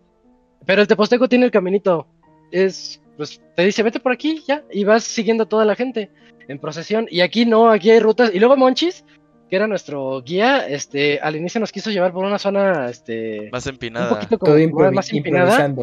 Pero 0.66 0.82
el 0.82 0.88
Teposteco 0.88 1.28
tiene 1.28 1.46
el 1.46 1.52
caminito. 1.52 2.08
Es, 2.50 3.02
pues 3.18 3.42
te 3.56 3.64
dice, 3.64 3.84
vete 3.84 4.00
por 4.00 4.12
aquí, 4.12 4.42
ya, 4.48 4.64
y 4.72 4.84
vas 4.84 5.04
siguiendo 5.04 5.44
a 5.44 5.50
toda 5.50 5.66
la 5.66 5.76
gente 5.76 6.10
en 6.48 6.60
procesión. 6.60 7.08
Y 7.10 7.22
aquí 7.22 7.46
no, 7.46 7.70
aquí 7.70 7.92
hay 7.92 8.00
rutas. 8.00 8.32
Y 8.34 8.40
luego 8.40 8.58
Monchis, 8.58 9.06
que 9.52 9.58
era 9.58 9.68
nuestro 9.68 10.22
guía, 10.22 10.66
este, 10.66 11.20
al 11.20 11.36
inicio 11.36 11.60
nos 11.60 11.74
quiso 11.74 11.92
llevar 11.92 12.14
por 12.14 12.24
una 12.24 12.40
zona, 12.40 12.90
este... 12.90 13.50
Más 13.52 13.68
empinada. 13.68 14.08
Un 14.08 14.16
poquito 14.16 14.38
como 14.40 14.92
más 14.94 15.12
empinada. 15.12 15.76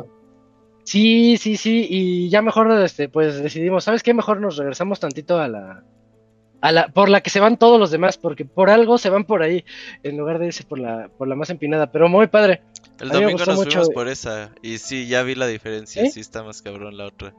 Sí, 0.84 1.36
sí, 1.36 1.58
sí, 1.58 1.86
y 1.86 2.30
ya 2.30 2.40
mejor, 2.40 2.72
este, 2.82 3.10
pues 3.10 3.42
decidimos, 3.42 3.84
¿sabes 3.84 4.02
qué? 4.02 4.14
Mejor 4.14 4.40
nos 4.40 4.56
regresamos 4.56 5.00
tantito 5.00 5.38
a 5.38 5.48
la, 5.48 6.88
por 6.94 7.10
la 7.10 7.20
que 7.20 7.28
se 7.28 7.40
van 7.40 7.58
todos 7.58 7.78
los 7.78 7.90
demás, 7.90 8.16
porque 8.16 8.46
por 8.46 8.70
algo 8.70 8.96
se 8.96 9.10
van 9.10 9.24
por 9.24 9.42
ahí, 9.42 9.66
en 10.02 10.16
lugar 10.16 10.38
de 10.38 10.46
irse 10.46 10.64
por 10.64 10.78
la, 10.78 11.10
por 11.18 11.28
la 11.28 11.34
más 11.34 11.50
empinada, 11.50 11.92
pero 11.92 12.08
muy 12.08 12.26
padre. 12.28 12.62
El 12.98 13.10
domingo 13.10 13.44
nos 13.44 13.64
fuimos 13.64 13.90
por 13.90 14.08
esa, 14.08 14.50
y 14.62 14.78
sí, 14.78 15.08
ya 15.08 15.22
vi 15.24 15.34
la 15.34 15.46
diferencia, 15.46 16.04
¿Eh? 16.04 16.10
sí 16.10 16.20
está 16.20 16.42
más 16.42 16.62
cabrón 16.62 16.96
la 16.96 17.04
otra. 17.04 17.34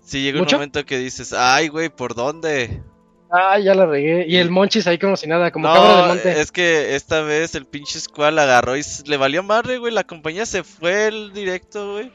Sí, 0.00 0.22
llega 0.22 0.40
un 0.40 0.48
momento 0.50 0.86
que 0.86 0.96
dices, 0.96 1.34
ay, 1.34 1.68
güey, 1.68 1.90
¿por 1.90 2.14
dónde? 2.14 2.80
Ah, 3.30 3.58
ya 3.58 3.74
la 3.74 3.86
regué. 3.86 4.26
Y 4.26 4.36
el 4.36 4.50
Monchis 4.50 4.86
ahí 4.86 4.98
como 4.98 5.16
si 5.16 5.26
nada, 5.26 5.50
como 5.50 5.72
cabra 5.72 6.02
de 6.02 6.08
monte. 6.08 6.40
Es 6.40 6.50
que 6.50 6.94
esta 6.94 7.20
vez 7.20 7.54
el 7.54 7.66
pinche 7.66 8.00
Squall 8.00 8.38
agarró 8.38 8.76
y 8.76 8.82
le 9.06 9.16
valió 9.16 9.42
madre, 9.42 9.78
güey. 9.78 9.92
La 9.92 10.04
compañía 10.04 10.46
se 10.46 10.64
fue 10.64 11.08
el 11.08 11.32
directo, 11.32 11.92
güey. 11.92 12.12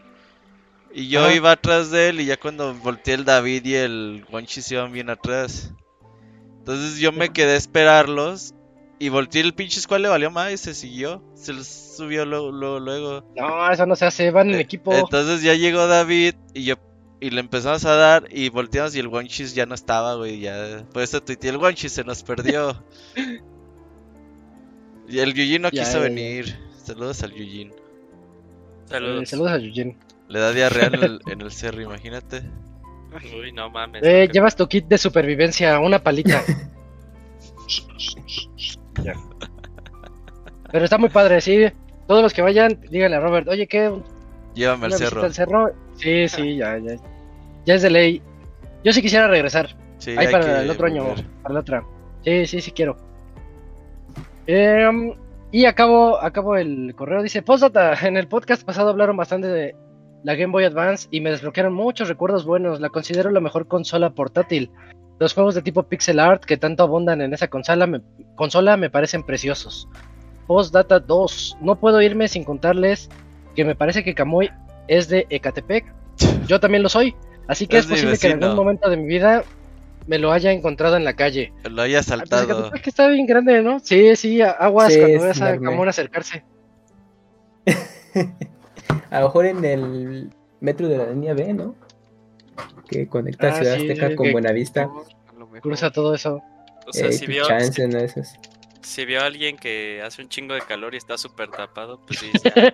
Y 0.95 1.09
yo 1.09 1.31
iba 1.31 1.51
atrás 1.51 1.89
de 1.89 2.09
él 2.09 2.21
y 2.21 2.25
ya 2.25 2.37
cuando 2.37 2.73
volteé 2.75 3.15
el 3.15 3.25
David 3.25 3.65
y 3.65 3.75
el 3.75 4.25
Gonchi 4.29 4.61
se 4.61 4.75
iban 4.75 4.91
bien 4.91 5.09
atrás. 5.09 5.73
Entonces 6.59 6.99
yo 6.99 7.11
me 7.11 7.29
quedé 7.29 7.53
a 7.53 7.57
esperarlos 7.57 8.53
y 8.99 9.09
volteé 9.09 9.41
el 9.41 9.53
pinche 9.53 9.81
squad 9.81 9.99
le 9.99 10.07
valió 10.07 10.29
más 10.31 10.51
y 10.51 10.57
se 10.57 10.73
siguió. 10.73 11.21
Se 11.35 11.51
los 11.51 11.67
subió 11.67 12.25
luego, 12.25 12.51
luego, 12.51 13.23
No, 13.35 13.71
eso 13.71 13.85
no 13.85 13.95
se 13.95 14.05
hace, 14.05 14.31
van 14.31 14.49
en 14.51 14.57
eh, 14.57 14.61
equipo. 14.61 14.93
Entonces 14.93 15.41
ya 15.41 15.55
llegó 15.55 15.87
David 15.87 16.35
y 16.53 16.63
yo 16.63 16.75
y 17.23 17.29
le 17.29 17.39
empezamos 17.39 17.85
a 17.85 17.95
dar 17.95 18.27
y 18.31 18.49
volteamos 18.49 18.93
y 18.97 18.99
el 18.99 19.07
Wonchis 19.07 19.55
ya 19.55 19.65
no 19.65 19.75
estaba, 19.75 20.15
güey, 20.15 20.41
ya. 20.41 20.83
Por 20.91 21.03
eso 21.03 21.23
tuiteé 21.23 21.51
el 21.51 21.57
Wonchis 21.57 21.93
se 21.93 22.03
nos 22.03 22.21
perdió. 22.21 22.83
y 25.07 25.19
el 25.19 25.33
Yujin 25.33 25.61
no 25.61 25.71
quiso 25.71 26.01
venir. 26.01 26.53
Saludos 26.83 27.23
al 27.23 27.31
Yujin. 27.31 27.71
Saludos. 28.89 29.23
Eh, 29.23 29.25
saludos 29.25 29.51
al 29.53 29.61
Yujin. 29.61 29.97
Le 30.27 30.39
da 30.39 30.51
diarrea 30.51 30.87
en 30.87 30.95
el, 30.95 31.21
en 31.31 31.39
el 31.39 31.49
cerro, 31.53 31.81
imagínate. 31.81 32.43
Uy, 33.39 33.53
no 33.53 33.69
mames. 33.69 34.03
Eh, 34.03 34.27
llevas 34.29 34.57
tu 34.57 34.67
kit 34.67 34.85
de 34.87 34.97
supervivencia, 34.97 35.79
una 35.79 36.03
palita. 36.03 36.43
Pero 40.73 40.83
está 40.83 40.97
muy 40.97 41.07
padre, 41.07 41.39
sí. 41.39 41.67
Todos 42.05 42.21
los 42.21 42.33
que 42.33 42.41
vayan, 42.41 42.81
díganle 42.89 43.15
a 43.15 43.21
Robert, 43.21 43.47
oye, 43.47 43.65
¿qué? 43.65 43.93
Llévame 44.55 44.87
al 44.87 44.93
cerro. 44.93 45.23
al 45.23 45.33
cerro. 45.33 45.73
Sí, 45.95 46.27
sí, 46.27 46.57
ya, 46.57 46.77
ya. 46.79 46.97
Ya 47.65 47.75
es 47.75 47.81
de 47.81 47.89
ley. 47.89 48.21
Yo 48.83 48.91
sí 48.91 49.01
quisiera 49.01 49.27
regresar. 49.27 49.75
Sí, 49.97 50.15
Ahí 50.17 50.27
para 50.27 50.61
el 50.61 50.69
otro 50.69 50.87
año, 50.87 51.05
para 51.41 51.53
la 51.53 51.59
otra. 51.61 51.83
Sí, 52.23 52.45
sí, 52.45 52.61
sí 52.61 52.71
quiero. 52.71 52.97
Eh, 54.47 55.15
y 55.51 55.65
acabo, 55.65 56.19
acabo 56.21 56.57
el 56.57 56.93
correo. 56.95 57.21
Dice, 57.23 57.41
postdata, 57.41 57.93
en 58.05 58.17
el 58.17 58.27
podcast 58.27 58.63
pasado 58.63 58.89
hablaron 58.89 59.15
bastante 59.15 59.47
de 59.47 59.75
la 60.23 60.35
Game 60.35 60.51
Boy 60.51 60.63
Advance 60.63 61.07
y 61.11 61.21
me 61.21 61.29
desbloquearon 61.31 61.73
muchos 61.73 62.09
recuerdos 62.09 62.45
buenos. 62.45 62.79
La 62.79 62.89
considero 62.89 63.29
la 63.29 63.39
mejor 63.39 63.67
consola 63.67 64.09
portátil. 64.09 64.71
Los 65.19 65.33
juegos 65.33 65.53
de 65.55 65.61
tipo 65.61 65.83
pixel 65.83 66.19
art 66.19 66.43
que 66.43 66.57
tanto 66.57 66.83
abundan 66.83 67.21
en 67.21 67.33
esa 67.33 67.49
consola 67.49 67.87
me, 67.87 68.01
consola 68.35 68.77
me 68.77 68.89
parecen 68.89 69.23
preciosos. 69.23 69.87
Postdata 70.47 70.99
2. 70.99 71.57
No 71.61 71.75
puedo 71.75 72.01
irme 72.01 72.27
sin 72.27 72.43
contarles 72.43 73.09
que 73.55 73.63
me 73.63 73.75
parece 73.75 74.03
que 74.03 74.15
Kamui 74.15 74.49
es 74.87 75.07
de 75.07 75.27
Ecatepec. 75.29 75.85
Yo 76.47 76.59
también 76.59 76.83
lo 76.83 76.89
soy. 76.89 77.15
Así 77.47 77.67
que 77.67 77.77
es, 77.77 77.85
posible 77.85 78.17
que 78.17 78.27
en 78.27 78.43
algún 78.43 78.57
momento 78.57 78.89
de 78.89 78.97
mi 78.97 79.07
vida 79.07 79.43
me 80.07 80.17
lo 80.17 80.31
haya 80.31 80.51
encontrado 80.51 80.97
en 80.97 81.03
la 81.03 81.13
calle. 81.13 81.53
Lo 81.69 81.81
haya 81.81 81.99
ah, 81.99 82.03
pues 82.05 82.19
saltado. 82.29 82.73
es 82.73 82.81
que 82.81 82.89
está 82.89 83.07
bien 83.07 83.25
grande, 83.25 83.61
¿no? 83.61 83.79
Sí, 83.79 84.15
sí, 84.15 84.41
aguas 84.41 84.95
cuando 84.95 85.21
veas 85.21 85.41
a 85.41 85.57
Kamui 85.59 85.87
acercarse. 85.87 86.43
A 89.09 89.19
lo 89.19 89.27
mejor 89.27 89.45
en 89.45 89.65
el 89.65 90.29
metro 90.59 90.87
de 90.87 90.97
la 90.97 91.05
línea 91.05 91.33
B, 91.33 91.53
¿no? 91.53 91.75
Que 92.87 93.07
conecta 93.07 93.49
ah, 93.49 93.55
Ciudad 93.55 93.75
Azteca 93.75 94.15
con 94.15 94.31
Buenavista. 94.31 94.89
Cruza 95.61 95.91
todo 95.91 96.13
eso. 96.13 96.41
O 96.87 96.93
sea, 96.93 97.11
si 97.11 97.25
vio, 97.27 97.45
chance, 97.47 97.87
¿no? 97.87 97.99
Si 98.83 99.05
vio 99.05 99.21
a 99.21 99.25
alguien 99.25 99.57
que 99.57 100.01
hace 100.03 100.21
un 100.21 100.29
chingo 100.29 100.53
de 100.53 100.61
calor 100.61 100.93
y 100.93 100.97
está 100.97 101.17
súper 101.17 101.49
tapado, 101.49 102.01
pues 102.05 102.19
sí, 102.19 102.31
ya. 102.43 102.73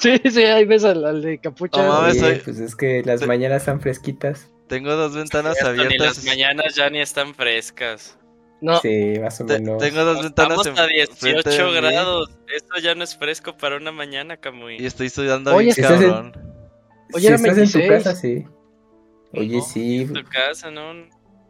sí, 0.00 0.20
sí, 0.30 0.42
ahí 0.44 0.64
ves 0.64 0.84
al, 0.84 1.04
al 1.04 1.22
de 1.22 1.38
capucha. 1.38 1.82
No 1.82 1.88
mames, 1.92 2.18
soy- 2.18 2.40
pues 2.44 2.58
es 2.58 2.74
que 2.74 3.02
las 3.04 3.20
Te- 3.20 3.26
mañanas 3.26 3.62
están 3.62 3.80
fresquitas. 3.80 4.50
Tengo 4.68 4.94
dos 4.96 5.14
ventanas 5.14 5.54
Cierto, 5.56 5.74
ni 5.74 5.82
abiertas. 5.84 6.16
las 6.16 6.24
mañanas 6.24 6.74
ya 6.74 6.90
ni 6.90 7.00
están 7.00 7.34
frescas. 7.34 8.18
No, 8.60 8.80
Sí, 8.80 9.14
más 9.20 9.40
o 9.40 9.46
Te- 9.46 9.60
menos. 9.60 9.78
tengo 9.82 10.04
dos 10.04 10.22
ventanas 10.22 10.58
Estamos 10.58 10.66
a 10.66 10.70
enfrente 10.84 11.30
de 11.30 11.32
18 11.42 11.66
mí 11.68 11.74
grados. 11.74 12.30
Esto 12.54 12.78
ya 12.80 12.94
no 12.94 13.04
es 13.04 13.16
fresco 13.16 13.56
para 13.56 13.76
una 13.76 13.92
mañana, 13.92 14.36
Camuy. 14.36 14.76
Y 14.80 14.86
estoy 14.86 15.08
sudando 15.10 15.54
Oye, 15.54 15.66
bien 15.66 15.76
¿estás 15.78 16.02
en- 16.02 16.10
cabrón. 16.10 16.32
Oye, 17.14 17.28
si 17.28 17.34
estás 17.34 17.56
26. 17.56 17.74
en 17.74 17.88
tu 17.88 17.94
casa, 18.04 18.16
sí. 18.16 18.44
Oye, 19.32 19.56
No, 19.58 19.62
sí. 19.62 20.00
En 20.02 20.12
tu 20.12 20.24
casa, 20.24 20.70
¿no? 20.70 20.92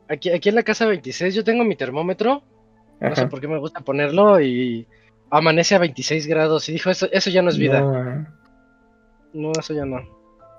aquí, 0.09 0.31
aquí 0.31 0.49
en 0.49 0.55
la 0.55 0.63
casa 0.63 0.87
26 0.87 1.35
yo 1.35 1.45
tengo 1.45 1.65
mi 1.65 1.77
termómetro. 1.77 2.43
No 3.01 3.15
sé 3.17 3.27
por 3.29 3.41
qué 3.41 3.49
me 3.49 3.59
gusta 3.59 3.81
ponerlo 3.81 4.41
y 4.41 4.87
amanece 5.31 5.75
a 5.75 5.79
26 5.79 6.27
grados. 6.27 6.69
Y 6.69 6.73
dijo, 6.73 6.91
eso, 6.91 7.07
eso 7.13 7.31
ya 7.31 7.43
no 7.43 7.51
es 7.51 7.59
vida. 7.59 7.81
No, 7.81 7.95
ah, 7.95 8.27
No, 9.33 9.53
eso 9.59 9.75
ya 9.75 9.85
no. 9.85 10.01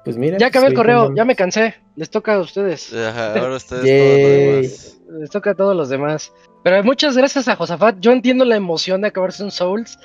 pues 0.06 0.18
mira. 0.18 0.38
Ya 0.38 0.48
acabé 0.48 0.68
el 0.68 0.74
correo, 0.74 1.14
ya 1.16 1.26
me 1.26 1.36
cansé. 1.36 1.76
Les 1.96 2.10
toca 2.10 2.36
a 2.36 2.40
ustedes. 2.40 2.94
Ajá, 2.94 3.34
ahora 3.40 3.56
ustedes 3.58 3.84
Yay. 3.84 3.98
todo 4.00 4.30
lo 4.30 4.56
demás. 4.62 5.02
Les 5.20 5.30
toca 5.30 5.50
a 5.52 5.56
todos 5.56 5.76
los 5.76 5.90
demás. 5.90 6.34
Pero 6.64 6.84
muchas 6.84 7.18
gracias 7.18 7.48
a 7.48 7.56
Josafat. 7.56 7.98
Yo 8.00 8.12
entiendo 8.12 8.46
la 8.46 8.56
emoción 8.56 9.02
de 9.02 9.08
acabarse 9.10 9.44
un 9.44 9.52
Souls. 9.52 9.98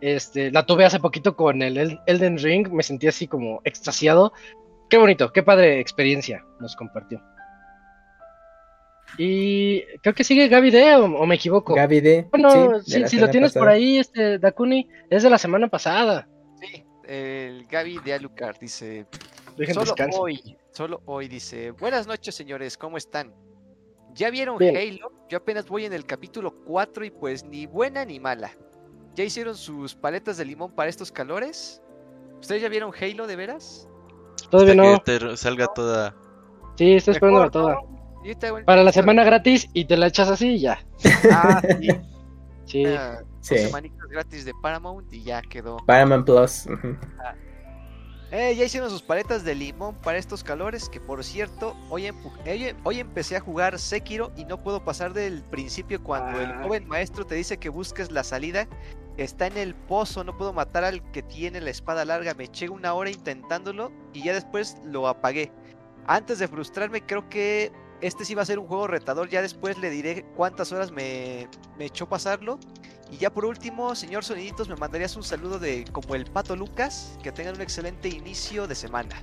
Este, 0.00 0.50
la 0.50 0.64
tuve 0.64 0.84
hace 0.86 0.98
poquito 0.98 1.36
con 1.36 1.62
el 1.62 1.76
El- 1.76 2.00
Elden 2.06 2.38
Ring. 2.38 2.68
Me 2.72 2.82
sentí 2.82 3.06
así 3.06 3.26
como 3.26 3.60
extasiado. 3.64 4.32
Qué 4.88 4.98
bonito, 4.98 5.30
qué 5.32 5.42
padre 5.42 5.78
experiencia 5.78 6.44
nos 6.58 6.74
compartió. 6.74 7.22
Y 9.18 9.82
creo 10.02 10.14
que 10.14 10.24
sigue 10.24 10.48
Gaby 10.48 10.70
D 10.70 10.94
o, 10.96 11.04
o 11.04 11.26
me 11.26 11.34
equivoco. 11.34 11.74
Gaby 11.74 12.00
D. 12.00 12.26
bueno, 12.30 12.80
sí, 12.82 13.06
si, 13.06 13.18
lo 13.18 13.28
tienes 13.28 13.52
por 13.52 13.68
ahí, 13.68 13.98
este 13.98 14.38
Dakuni, 14.38 14.88
es 15.08 15.22
de 15.22 15.30
la 15.30 15.38
semana 15.38 15.68
pasada. 15.68 16.28
Sí, 16.60 16.84
el 17.04 17.66
Gaby 17.66 17.98
de 18.04 18.14
Alucard 18.14 18.58
dice, 18.58 19.06
Dejen 19.56 19.74
solo 19.74 19.86
descanso. 19.86 20.20
hoy, 20.20 20.56
solo 20.72 21.02
hoy 21.06 21.28
dice, 21.28 21.72
buenas 21.72 22.06
noches 22.06 22.34
señores, 22.34 22.76
¿cómo 22.76 22.96
están? 22.96 23.34
¿Ya 24.14 24.30
vieron 24.30 24.58
Bien. 24.58 24.76
Halo? 24.76 25.12
Yo 25.28 25.38
apenas 25.38 25.68
voy 25.68 25.84
en 25.84 25.92
el 25.92 26.04
capítulo 26.04 26.54
4 26.64 27.04
y 27.04 27.10
pues 27.10 27.44
ni 27.44 27.66
buena 27.66 28.04
ni 28.04 28.18
mala. 28.18 28.52
¿Ya 29.14 29.24
hicieron 29.24 29.56
sus 29.56 29.94
paletas 29.94 30.36
de 30.36 30.44
limón 30.44 30.72
para 30.72 30.88
estos 30.88 31.12
calores? 31.12 31.82
¿Ustedes 32.40 32.62
ya 32.62 32.68
vieron 32.68 32.92
Halo 32.98 33.26
de 33.26 33.36
veras? 33.36 33.88
Todavía 34.50 34.72
Hasta 34.72 34.92
no. 34.92 35.02
que 35.04 35.18
te 35.30 35.36
salga 35.36 35.66
toda. 35.68 36.16
Sí, 36.76 36.94
estoy 36.94 37.12
esperando 37.14 37.50
toda. 37.50 37.74
¿no? 37.74 37.99
Para 38.66 38.82
la 38.84 38.92
semana 38.92 39.24
gratis 39.24 39.68
y 39.72 39.84
te 39.86 39.96
la 39.96 40.06
echas 40.08 40.28
así 40.28 40.54
y 40.54 40.60
ya. 40.60 40.84
Ah, 41.32 41.62
sí, 41.80 41.88
Sí. 42.66 42.84
una- 42.86 43.20
Sí. 43.40 43.56
semanitas 43.58 44.06
gratis 44.08 44.44
de 44.44 44.52
Paramount 44.62 45.12
y 45.12 45.22
ya 45.22 45.40
quedó. 45.42 45.78
Paramount 45.86 46.26
Plus. 46.26 46.66
ujú. 46.66 46.96
Eh, 48.32 48.54
ya 48.54 48.64
hicieron 48.64 48.90
sus 48.90 49.02
paletas 49.02 49.42
de 49.42 49.56
limón 49.56 49.96
para 49.96 50.16
estos 50.18 50.44
calores, 50.44 50.88
que 50.88 51.00
por 51.00 51.24
cierto, 51.24 51.74
hoy, 51.88 52.10
hoy, 52.46 52.76
hoy 52.84 53.00
empecé 53.00 53.36
a 53.36 53.40
jugar 53.40 53.76
Sekiro 53.80 54.30
y 54.36 54.44
no 54.44 54.62
puedo 54.62 54.84
pasar 54.84 55.12
del 55.14 55.42
principio 55.42 56.00
cuando 56.00 56.40
el 56.40 56.46
Ah. 56.52 56.60
joven 56.62 56.86
maestro 56.86 57.26
te 57.26 57.34
dice 57.34 57.56
que 57.58 57.70
busques 57.70 58.12
la 58.12 58.22
salida. 58.22 58.68
Está 59.16 59.48
en 59.48 59.56
el 59.56 59.74
pozo, 59.74 60.22
no 60.22 60.36
puedo 60.38 60.52
matar 60.52 60.84
al 60.84 61.02
que 61.10 61.22
tiene 61.24 61.60
la 61.60 61.70
espada 61.70 62.04
larga. 62.04 62.34
Me 62.34 62.44
eché 62.44 62.68
una 62.68 62.94
hora 62.94 63.10
intentándolo 63.10 63.90
y 64.12 64.22
ya 64.22 64.32
después 64.32 64.76
lo 64.84 65.08
apagué. 65.08 65.50
Antes 66.06 66.38
de 66.38 66.46
frustrarme, 66.46 67.02
creo 67.04 67.28
que 67.28 67.72
este 68.00 68.24
sí 68.24 68.34
va 68.34 68.42
a 68.42 68.46
ser 68.46 68.58
un 68.58 68.66
juego 68.66 68.86
retador. 68.86 69.28
Ya 69.28 69.42
después 69.42 69.78
le 69.78 69.90
diré 69.90 70.24
cuántas 70.36 70.72
horas 70.72 70.90
me, 70.90 71.48
me 71.78 71.86
echó 71.86 72.08
pasarlo. 72.08 72.58
Y 73.10 73.16
ya 73.16 73.30
por 73.30 73.44
último, 73.44 73.94
señor 73.94 74.24
Soniditos, 74.24 74.68
me 74.68 74.76
mandarías 74.76 75.16
un 75.16 75.22
saludo 75.22 75.58
de 75.58 75.84
como 75.92 76.14
el 76.14 76.24
Pato 76.26 76.56
Lucas. 76.56 77.18
Que 77.22 77.32
tengan 77.32 77.56
un 77.56 77.62
excelente 77.62 78.08
inicio 78.08 78.66
de 78.66 78.74
semana. 78.74 79.16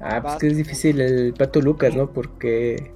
Ah, 0.00 0.20
pues 0.20 0.36
que 0.36 0.46
es 0.48 0.56
difícil 0.56 1.00
el 1.00 1.32
Pato 1.34 1.60
Lucas, 1.60 1.94
¿no? 1.94 2.10
Porque. 2.10 2.92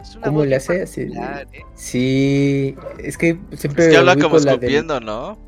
Es 0.00 0.16
una 0.16 0.26
¿Cómo 0.26 0.44
le 0.44 0.56
hace? 0.56 0.82
Así- 0.82 1.02
¿eh? 1.02 1.46
Sí, 1.74 2.76
es 2.98 3.16
que 3.16 3.38
siempre. 3.56 3.84
Es 3.84 3.90
que 3.90 3.96
habla 3.96 4.16
como 4.16 4.36
escupiendo, 4.36 5.00
¿no? 5.00 5.38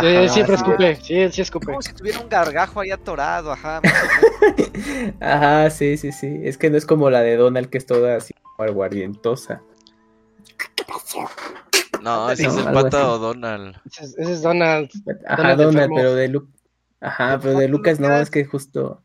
Sí, 0.00 0.06
Ajá, 0.06 0.28
siempre 0.28 0.56
sí. 0.56 0.62
escupe. 0.64 0.96
Sí, 0.96 1.14
él 1.14 1.32
sí 1.32 1.40
escupe. 1.40 1.66
Como 1.66 1.80
si 1.82 1.92
tuviera 1.94 2.20
un 2.20 2.28
gargajo 2.28 2.80
ahí 2.80 2.90
atorado, 2.90 3.52
ajá. 3.52 3.80
Ajá, 5.20 5.70
sí, 5.70 5.96
sí, 5.96 6.12
sí. 6.12 6.40
Es 6.44 6.58
que 6.58 6.68
no 6.68 6.76
es 6.76 6.84
como 6.84 7.08
la 7.08 7.22
de 7.22 7.36
Donald, 7.36 7.70
que 7.70 7.78
es 7.78 7.86
toda 7.86 8.16
así 8.16 8.34
como 8.34 8.68
aguardientosa. 8.68 9.62
No, 12.02 12.30
ese 12.30 12.44
No, 12.44 12.50
es 12.50 12.56
el 12.66 12.72
pata 12.72 13.10
o 13.12 13.18
Donald. 13.18 13.76
Ese 13.86 14.04
es, 14.04 14.18
ese 14.18 14.32
es 14.32 14.42
Donald. 14.42 14.90
Ajá, 15.26 15.56
Donald 15.56 15.90
pero 15.94 16.14
de 16.14 16.28
Lu- 16.28 16.48
Ajá, 17.00 17.38
pero 17.40 17.58
de 17.58 17.68
Lucas 17.68 17.98
no, 18.00 18.12
es 18.20 18.30
que 18.30 18.44
justo. 18.44 19.02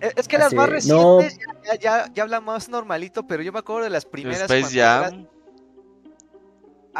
Es 0.00 0.28
que 0.28 0.38
las 0.38 0.52
más 0.52 0.68
recientes 0.68 1.38
ya, 1.38 1.74
ya, 1.74 1.78
ya, 1.78 2.12
ya 2.14 2.22
habla 2.22 2.40
más 2.40 2.68
normalito, 2.68 3.26
pero 3.26 3.42
yo 3.42 3.52
me 3.52 3.58
acuerdo 3.58 3.82
de 3.84 3.90
las 3.90 4.04
primeras. 4.04 4.42
Space 4.50 4.78
Jam. 4.78 5.26
a- 5.26 5.37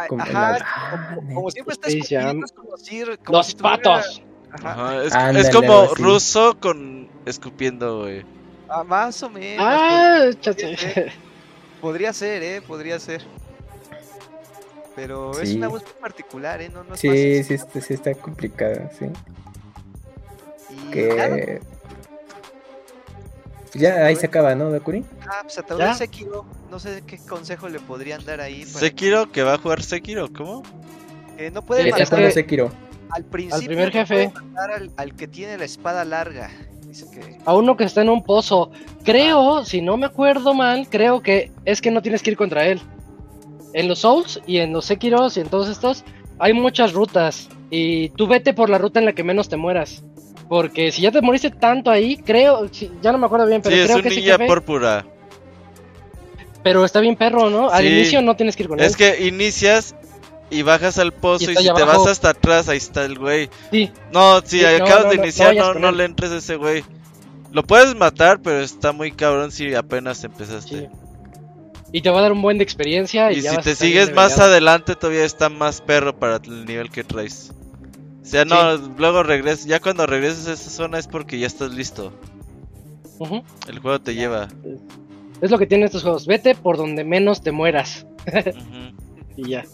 Como 0.07 0.23
Ajá, 0.23 0.59
Ah, 0.61 1.15
como, 1.15 1.35
como 1.35 1.51
siempre 1.51 1.73
está 1.75 1.89
Space 1.89 1.99
escupiendo, 2.15 2.27
Jam. 2.41 2.45
es 2.45 2.53
como 2.53 2.77
decir- 2.77 3.19
como 3.25 3.39
Los 3.39 3.47
si 3.47 3.55
tuviera- 3.55 3.77
patos. 3.77 4.23
Ajá, 4.51 4.71
Ajá, 4.73 5.05
es, 5.05 5.13
Ándale, 5.15 5.41
es 5.41 5.51
como 5.55 5.81
así. 5.83 6.03
ruso 6.03 6.57
con 6.61 7.09
escupiendo, 7.27 8.01
güey. 8.03 8.25
ah, 8.69 8.85
más 8.85 9.23
o 9.23 9.29
menos. 9.31 9.65
Ah, 9.69 10.31
podría 10.43 10.77
ser, 10.79 11.13
podría 11.81 12.13
ser, 12.13 12.43
eh, 12.43 12.63
podría 12.63 12.99
ser. 12.99 13.23
Pero 14.97 15.39
es 15.41 15.55
una 15.55 15.69
voz 15.69 15.83
muy 15.83 15.93
particular, 16.01 16.61
eh, 16.61 16.69
no, 16.71 16.83
no 16.83 16.95
es 16.95 17.01
Sí, 17.01 17.09
fácil. 17.09 17.45
sí, 17.45 17.55
está- 17.55 17.81
sí 17.81 17.95
está 17.95 18.15
complicada, 18.15 18.91
sí. 18.99 19.07
Y 20.71 20.91
Que. 20.91 21.61
Ya 23.75 24.07
ahí 24.07 24.17
se 24.17 24.27
acaba, 24.27 24.55
¿no, 24.55 24.71
Dakuri? 24.71 25.05
ah, 25.23 25.43
pues 25.43 25.59
el 25.81 25.95
Sekiro. 25.95 26.45
No 26.71 26.79
sé 26.79 27.03
qué 27.07 27.19
consejo 27.19 27.69
le 27.69 27.81
podrían 27.81 28.25
dar 28.25 28.41
ahí. 28.41 28.65
para 28.65 28.81
Sekiro, 28.81 29.31
que 29.31 29.43
va 29.43 29.55
a 29.55 29.59
jugar 29.59 29.83
Sekiro, 29.83 30.33
¿cómo? 30.33 30.63
que 31.37 31.51
no 31.51 31.63
puede 31.63 31.85
Sí, 31.85 31.91
¿Hasta 31.91 32.03
es 32.03 32.11
matar 32.13 32.33
Sekiro? 32.33 32.71
al 33.11 33.25
principio. 33.25 33.67
primer 33.69 33.87
no 33.87 33.93
jefe. 33.93 34.31
puede 34.31 34.47
matar 34.47 34.71
al, 34.73 34.91
al 34.97 35.15
que 35.15 35.29
tiene 35.29 35.57
la 35.59 35.65
espada 35.65 36.05
larga. 36.05 36.51
Dice 36.87 37.07
que. 37.11 37.39
A 37.45 37.55
uno 37.55 37.77
que 37.77 37.85
está 37.85 38.03
en 38.03 38.09
un 38.09 38.25
pozo. 38.25 38.71
Creo, 39.05 39.65
si 39.65 39.81
no 39.83 39.97
me 39.97 40.07
acuerdo 40.07 40.55
mal, 40.55 40.89
creo 40.91 41.23
que 41.23 41.53
es 41.65 41.81
que 41.81 41.91
no 41.91 42.03
tienes 42.03 42.23
que 42.23 42.31
ir 42.31 42.37
contra 42.37 42.67
él. 42.67 42.81
En 43.75 43.87
los 43.89 44.01
Souls 44.01 44.41
y 44.47 44.59
en 44.59 44.73
los 44.73 44.87
Sekiros 44.87 45.37
y 45.37 45.41
en 45.41 45.49
todos 45.49 45.69
estos 45.69 46.05
hay 46.39 46.55
muchas 46.55 46.93
rutas. 46.95 47.49
Y 47.71 48.09
tú 48.11 48.27
vete 48.27 48.55
por 48.55 48.71
la 48.71 48.79
ruta 48.79 48.99
en 48.99 49.05
la 49.05 49.13
que 49.13 49.23
menos 49.23 49.49
te 49.51 49.57
mueras. 49.59 50.03
Porque 50.49 50.91
si 50.93 51.03
ya 51.03 51.11
te 51.11 51.21
moriste 51.21 51.51
tanto 51.51 51.91
ahí, 51.91 52.17
creo, 52.17 52.71
ya 53.03 53.13
no 53.13 53.19
me 53.19 53.27
acuerdo 53.27 53.47
bien, 53.47 53.61
pero 53.61 53.75
Sí, 53.75 53.81
es 53.81 53.87
creo 53.87 53.97
un 53.97 54.03
que 54.03 54.09
ese 54.09 54.21
ninja 54.21 54.39
jefe- 54.39 54.47
púrpura. 54.47 55.05
Pero 56.63 56.85
está 56.85 57.01
bien 57.01 57.17
perro, 57.17 57.51
¿no? 57.51 57.71
Al 57.71 57.83
Sí. 57.85 57.89
inicio 57.89 58.23
no 58.23 58.35
tienes 58.37 58.57
que 58.57 58.63
ir 58.65 58.69
con 58.69 58.81
Es 58.81 58.93
él. 58.93 58.97
que 58.97 59.27
inicias 59.27 59.95
y 60.51 60.63
bajas 60.63 60.99
al 60.99 61.13
pozo 61.13 61.45
Y 61.51 61.55
si 61.55 61.65
te 61.75 61.83
vas 61.85 62.07
hasta 62.07 62.31
atrás, 62.31 62.69
ahí 62.69 62.79
está 62.79 63.05
el 63.05 63.19
güey. 63.19 63.49
Sí, 63.71 63.91
No, 64.13 64.41
si 64.45 64.61
Sí, 64.61 64.65
acabas 64.65 65.05
no, 65.05 65.11
de 65.11 65.17
no, 65.17 65.23
iniciar, 65.23 65.55
no, 65.55 65.75
no 65.75 65.93
le 65.93 66.05
entres 66.05 66.31
a 66.33 66.39
ese 66.39 66.57
güey. 66.57 66.83
Lo 67.53 67.63
puedes 67.63 67.95
matar, 67.95 68.41
pero 68.43 68.61
está 68.61 68.93
muy 68.93 69.13
cabrón 69.13 69.53
si 69.53 69.75
apenas 69.75 70.25
empezaste. 70.25 70.81
sí. 70.81 70.87
Y 71.91 72.03
te 72.03 72.11
va 72.11 72.19
a 72.19 72.23
dar 72.23 72.33
un 72.33 72.43
buen 72.43 72.59
de 72.59 72.65
experiencia. 72.65 73.33
Y, 73.33 73.39
Y 73.39 73.41
ya 73.43 73.53
si 73.53 73.57
te 73.63 73.75
sigues 73.75 74.13
más 74.13 74.39
adelante, 74.39 74.95
todavía 74.95 75.25
está 75.25 75.49
más 75.49 75.81
perro 75.81 76.19
para 76.19 76.37
el 76.37 76.67
nivel 76.67 76.91
que 76.91 77.03
traes. 77.03 77.51
O 78.29 78.31
sea, 78.31 78.45
no, 78.45 78.77
luego 78.99 79.23
regresas. 79.23 79.65
Ya 79.65 79.81
cuando 79.81 80.05
regreses 80.07 80.49
a 80.49 80.53
esa 80.53 80.69
zona 80.69 80.99
es 80.99 81.09
porque 81.09 81.39
ya 81.39 81.47
estás 81.47 81.73
listo. 81.73 82.13
El 83.67 83.79
juego 83.79 83.99
te 84.03 84.15
lleva. 84.15 84.49
Es 85.41 85.51
lo 85.51 85.59
que 85.59 85.67
tienen 85.67 85.87
estos 85.87 86.03
juegos. 86.03 86.27
Vete 86.27 86.55
por 86.55 86.77
donde 86.77 87.05
menos 87.05 87.41
te 87.43 87.53
mueras. 87.53 88.07
Y 89.37 89.51
ya. 89.51 89.65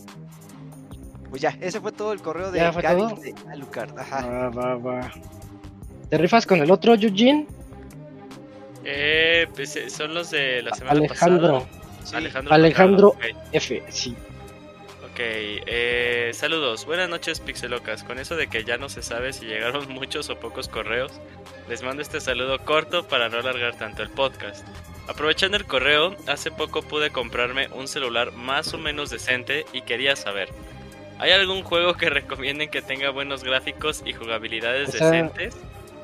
Pues 1.31 1.41
ya, 1.41 1.57
ese 1.63 1.81
fue 1.81 1.91
todo 1.91 2.13
el 2.13 2.21
correo 2.21 2.51
de 2.53 2.59
¿Ya 2.59 2.71
fue 2.71 2.83
Gaby 2.83 3.01
todo? 3.01 3.17
de 3.17 3.35
Alucard. 3.51 3.99
Ajá. 3.99 4.27
Va, 4.27 4.49
va, 4.51 4.75
va. 4.77 5.11
¿Te 6.11 6.19
rifas 6.19 6.47
con 6.47 6.61
el 6.61 6.71
otro, 6.71 6.93
Eugene? 6.95 7.47
Eh, 8.85 9.47
pues 9.55 9.75
eh, 9.77 9.89
son 9.89 10.13
los 10.13 10.31
de 10.33 10.61
la 10.61 10.75
semana 10.77 10.99
Alejandro. 10.99 11.61
pasada. 11.61 11.81
Sí. 12.05 12.15
Alejandro. 12.15 12.55
Alejandro. 12.55 13.15
F, 13.53 13.83
sí. 13.89 14.15
Ok, 15.15 15.21
eh, 15.21 16.33
saludos, 16.35 16.87
buenas 16.87 17.09
noches 17.09 17.39
Pixelocas. 17.39 18.03
Con 18.03 18.19
eso 18.19 18.35
de 18.35 18.49
que 18.49 18.65
ya 18.65 18.79
no 18.79 18.89
se 18.89 19.01
sabe 19.01 19.33
si 19.33 19.47
llegaron 19.47 19.89
muchos 19.93 20.29
o 20.29 20.41
pocos 20.41 20.67
correos, 20.67 21.13
les 21.69 21.85
mando 21.85 22.03
este 22.03 22.21
saludo 22.21 22.59
corto 22.65 23.07
para 23.07 23.29
no 23.29 23.39
alargar 23.39 23.77
tanto 23.77 24.03
el 24.03 24.11
podcast. 24.11 24.67
Aprovechando 25.07 25.57
el 25.57 25.67
correo, 25.67 26.17
hace 26.27 26.51
poco 26.51 26.83
pude 26.83 27.11
comprarme 27.11 27.69
un 27.69 27.87
celular 27.87 28.33
más 28.33 28.75
o 28.75 28.79
menos 28.79 29.09
decente 29.09 29.65
y 29.73 29.83
quería 29.83 30.17
saber, 30.17 30.49
¿hay 31.21 31.31
algún 31.31 31.63
juego 31.63 31.95
que 31.95 32.11
recomienden 32.11 32.69
que 32.69 32.83
tenga 32.83 33.11
buenos 33.11 33.45
gráficos 33.45 34.03
y 34.05 34.15
jugabilidades 34.15 34.89
O 34.89 34.93
sea, 34.99 35.11
decentes? 35.13 35.57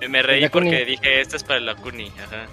Me 0.09 0.23
reí 0.23 0.49
porque 0.49 0.85
dije, 0.85 1.21
este 1.21 1.37
es 1.37 1.43
para 1.43 1.59
la 1.59 1.75
Kuni, 1.75 2.13
ajá. 2.23 2.47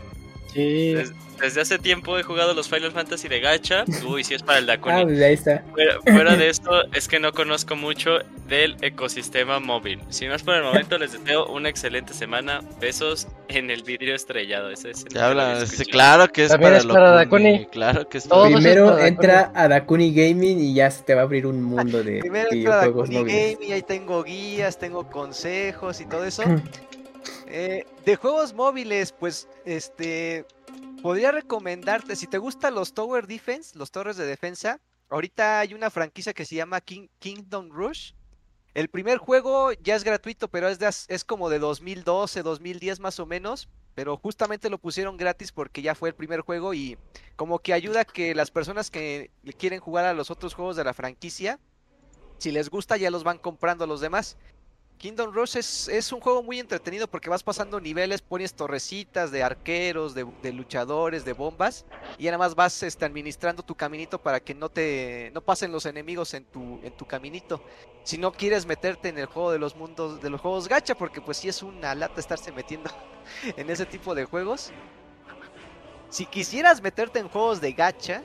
Sí. 0.58 0.94
Des- 0.96 1.14
desde 1.40 1.62
hace 1.62 1.78
tiempo 1.78 2.18
he 2.18 2.24
jugado 2.24 2.56
los 2.56 2.68
Final 2.68 2.92
Fantasy 2.92 3.28
de 3.28 3.40
Gacha. 3.40 3.86
Uy, 4.08 4.24
sí 4.24 4.34
es 4.34 4.42
para 4.42 4.58
el 4.58 4.66
Dakuni. 4.66 5.02
Ah, 5.02 5.04
pues 5.04 5.22
ahí 5.22 5.34
está. 5.36 5.64
Fuera, 5.72 6.02
fuera 6.02 6.36
de 6.36 6.50
esto, 6.50 6.72
es 6.94 7.08
que 7.08 7.20
no 7.20 7.32
conozco 7.32 7.76
mucho 7.76 8.18
del 8.48 8.76
ecosistema 8.82 9.60
móvil. 9.60 10.02
Si 10.10 10.28
más 10.28 10.42
por 10.42 10.56
el 10.56 10.64
momento, 10.64 10.98
les 10.98 11.12
deseo 11.12 11.46
una 11.46 11.70
excelente 11.70 12.16
semana. 12.16 12.62
Besos 12.82 13.28
en 13.50 13.70
el 13.70 13.84
vidrio 13.84 14.16
estrellado. 14.16 14.72
Ese 14.72 14.90
es 14.90 15.04
el 15.04 15.10
Ya 15.14 15.28
habla, 15.28 15.62
escuché. 15.62 15.86
claro 15.92 16.28
que 16.30 16.46
es 16.46 16.50
También 16.50 16.72
para 16.72 16.78
es 16.80 16.86
para 16.88 17.12
Dakuni. 17.12 17.66
Claro 17.68 18.10
que 18.10 18.18
es 18.18 18.28
Todo 18.28 18.42
para- 18.46 18.56
Primero 18.56 18.88
para 18.96 19.08
entra 19.08 19.52
a 19.54 19.68
Dakuni 19.68 20.12
Gaming 20.16 20.60
y 20.60 20.74
ya 20.74 20.90
se 20.90 21.04
te 21.04 21.14
va 21.14 21.22
a 21.22 21.24
abrir 21.26 21.46
un 21.46 21.62
mundo 21.62 22.02
de 22.04 22.18
Primero 22.20 22.50
entra 22.52 22.82
videojuegos 22.82 23.10
Dakuni 23.12 23.20
móviles. 23.20 23.58
Y 23.62 23.72
ahí 23.74 23.84
tengo 23.84 24.24
guías, 24.24 24.80
tengo 24.80 25.08
consejos 25.08 26.02
y 26.02 26.06
todo 26.08 26.24
eso. 26.26 26.42
Eh, 27.48 27.86
de 28.06 28.16
juegos 28.16 28.54
móviles, 28.54 29.12
pues, 29.12 29.48
este, 29.66 30.45
podría 31.02 31.32
recomendarte, 31.32 32.16
si 32.16 32.28
te 32.28 32.38
gustan 32.38 32.76
los 32.76 32.94
Tower 32.94 33.28
Defense, 33.28 33.78
los 33.78 33.91
torres 33.91 34.18
de 34.18 34.26
defensa, 34.26 34.80
ahorita 35.10 35.60
hay 35.60 35.74
una 35.74 35.90
franquicia 35.90 36.34
que 36.34 36.45
se 36.45 36.56
llama 36.56 36.82
King- 36.82 37.08
Kingdom 37.20 37.70
Rush. 37.72 38.12
El 38.74 38.90
primer 38.90 39.18
juego 39.18 39.72
ya 39.74 39.95
es 39.95 40.04
gratuito, 40.04 40.49
pero 40.49 40.68
es, 40.68 40.78
de 40.78 40.88
es 41.08 41.24
como 41.24 41.49
de 41.49 41.60
2012, 41.60 42.44
2010 42.44 42.99
más 42.99 43.20
o 43.20 43.26
menos, 43.26 43.70
pero 43.95 44.18
justamente 44.18 44.70
lo 44.70 44.78
pusieron 44.78 45.18
gratis 45.18 45.52
porque 45.52 45.82
ya 45.82 45.95
fue 45.95 46.10
el 46.10 46.16
primer 46.16 46.41
juego 46.41 46.76
y 46.76 46.98
como 47.36 47.58
que 47.60 47.74
ayuda 47.74 48.02
a 48.02 48.06
que 48.06 48.36
las 48.36 48.52
personas 48.52 48.91
que 48.91 49.32
quieren 49.58 49.80
jugar 49.80 50.06
a 50.06 50.14
los 50.14 50.30
otros 50.30 50.54
juegos 50.54 50.76
de 50.76 50.84
la 50.84 50.94
franquicia, 50.94 51.60
si 52.38 52.52
les 52.52 52.70
gusta 52.70 52.98
ya 52.98 53.10
los 53.10 53.24
van 53.24 53.40
comprando 53.40 53.86
a 53.86 53.88
los 53.88 53.99
demás. 54.02 54.38
Kingdom 54.98 55.32
Rush 55.32 55.57
es, 55.57 55.88
es 55.90 56.11
un 56.11 56.19
juego 56.19 56.41
muy 56.41 56.60
entretenido 56.60 57.07
porque 57.07 57.30
vas 57.30 57.44
pasando 57.44 57.80
niveles, 57.80 58.22
pones 58.22 58.56
torrecitas 58.56 59.30
de 59.32 59.44
arqueros, 59.44 60.15
de, 60.15 60.53
luchadores, 60.53 61.24
de 61.24 61.34
bombas, 61.34 61.86
y 62.18 62.26
nada 62.26 62.40
más 62.40 62.56
vas 62.56 62.82
este, 62.82 63.06
administrando 63.06 63.61
tu 63.61 63.76
caminito 63.76 64.19
para 64.19 64.40
que 64.40 64.56
no 64.56 64.69
te 64.69 65.30
no 65.36 65.41
pasen 65.41 65.72
los 65.72 65.86
enemigos 65.86 66.34
en 66.34 66.45
tu, 66.45 66.80
en 66.82 66.98
tu 66.98 67.06
caminito. 67.06 67.61
Si 68.03 68.18
no 68.18 68.32
quieres 68.32 68.65
meterte 68.65 69.10
en 69.10 69.19
el 69.19 69.28
juego 69.28 69.52
de 69.52 69.60
los 69.60 69.76
mundos, 69.76 70.19
de 70.19 70.32
los 70.32 70.41
juegos 70.41 70.68
gacha, 70.68 70.95
porque 70.95 71.22
pues 71.22 71.38
sí 71.38 71.48
es 71.48 71.61
una 71.61 71.94
lata 71.94 72.19
estarse 72.19 72.52
metiendo 72.52 72.90
en 73.56 73.69
ese 73.69 73.86
tipo 73.86 74.15
de 74.15 74.26
juegos. 74.26 74.72
Si 76.10 76.26
quisieras 76.26 76.82
meterte 76.82 77.19
en 77.19 77.30
juegos 77.30 77.61
de 77.61 77.74
gacha, 77.74 78.24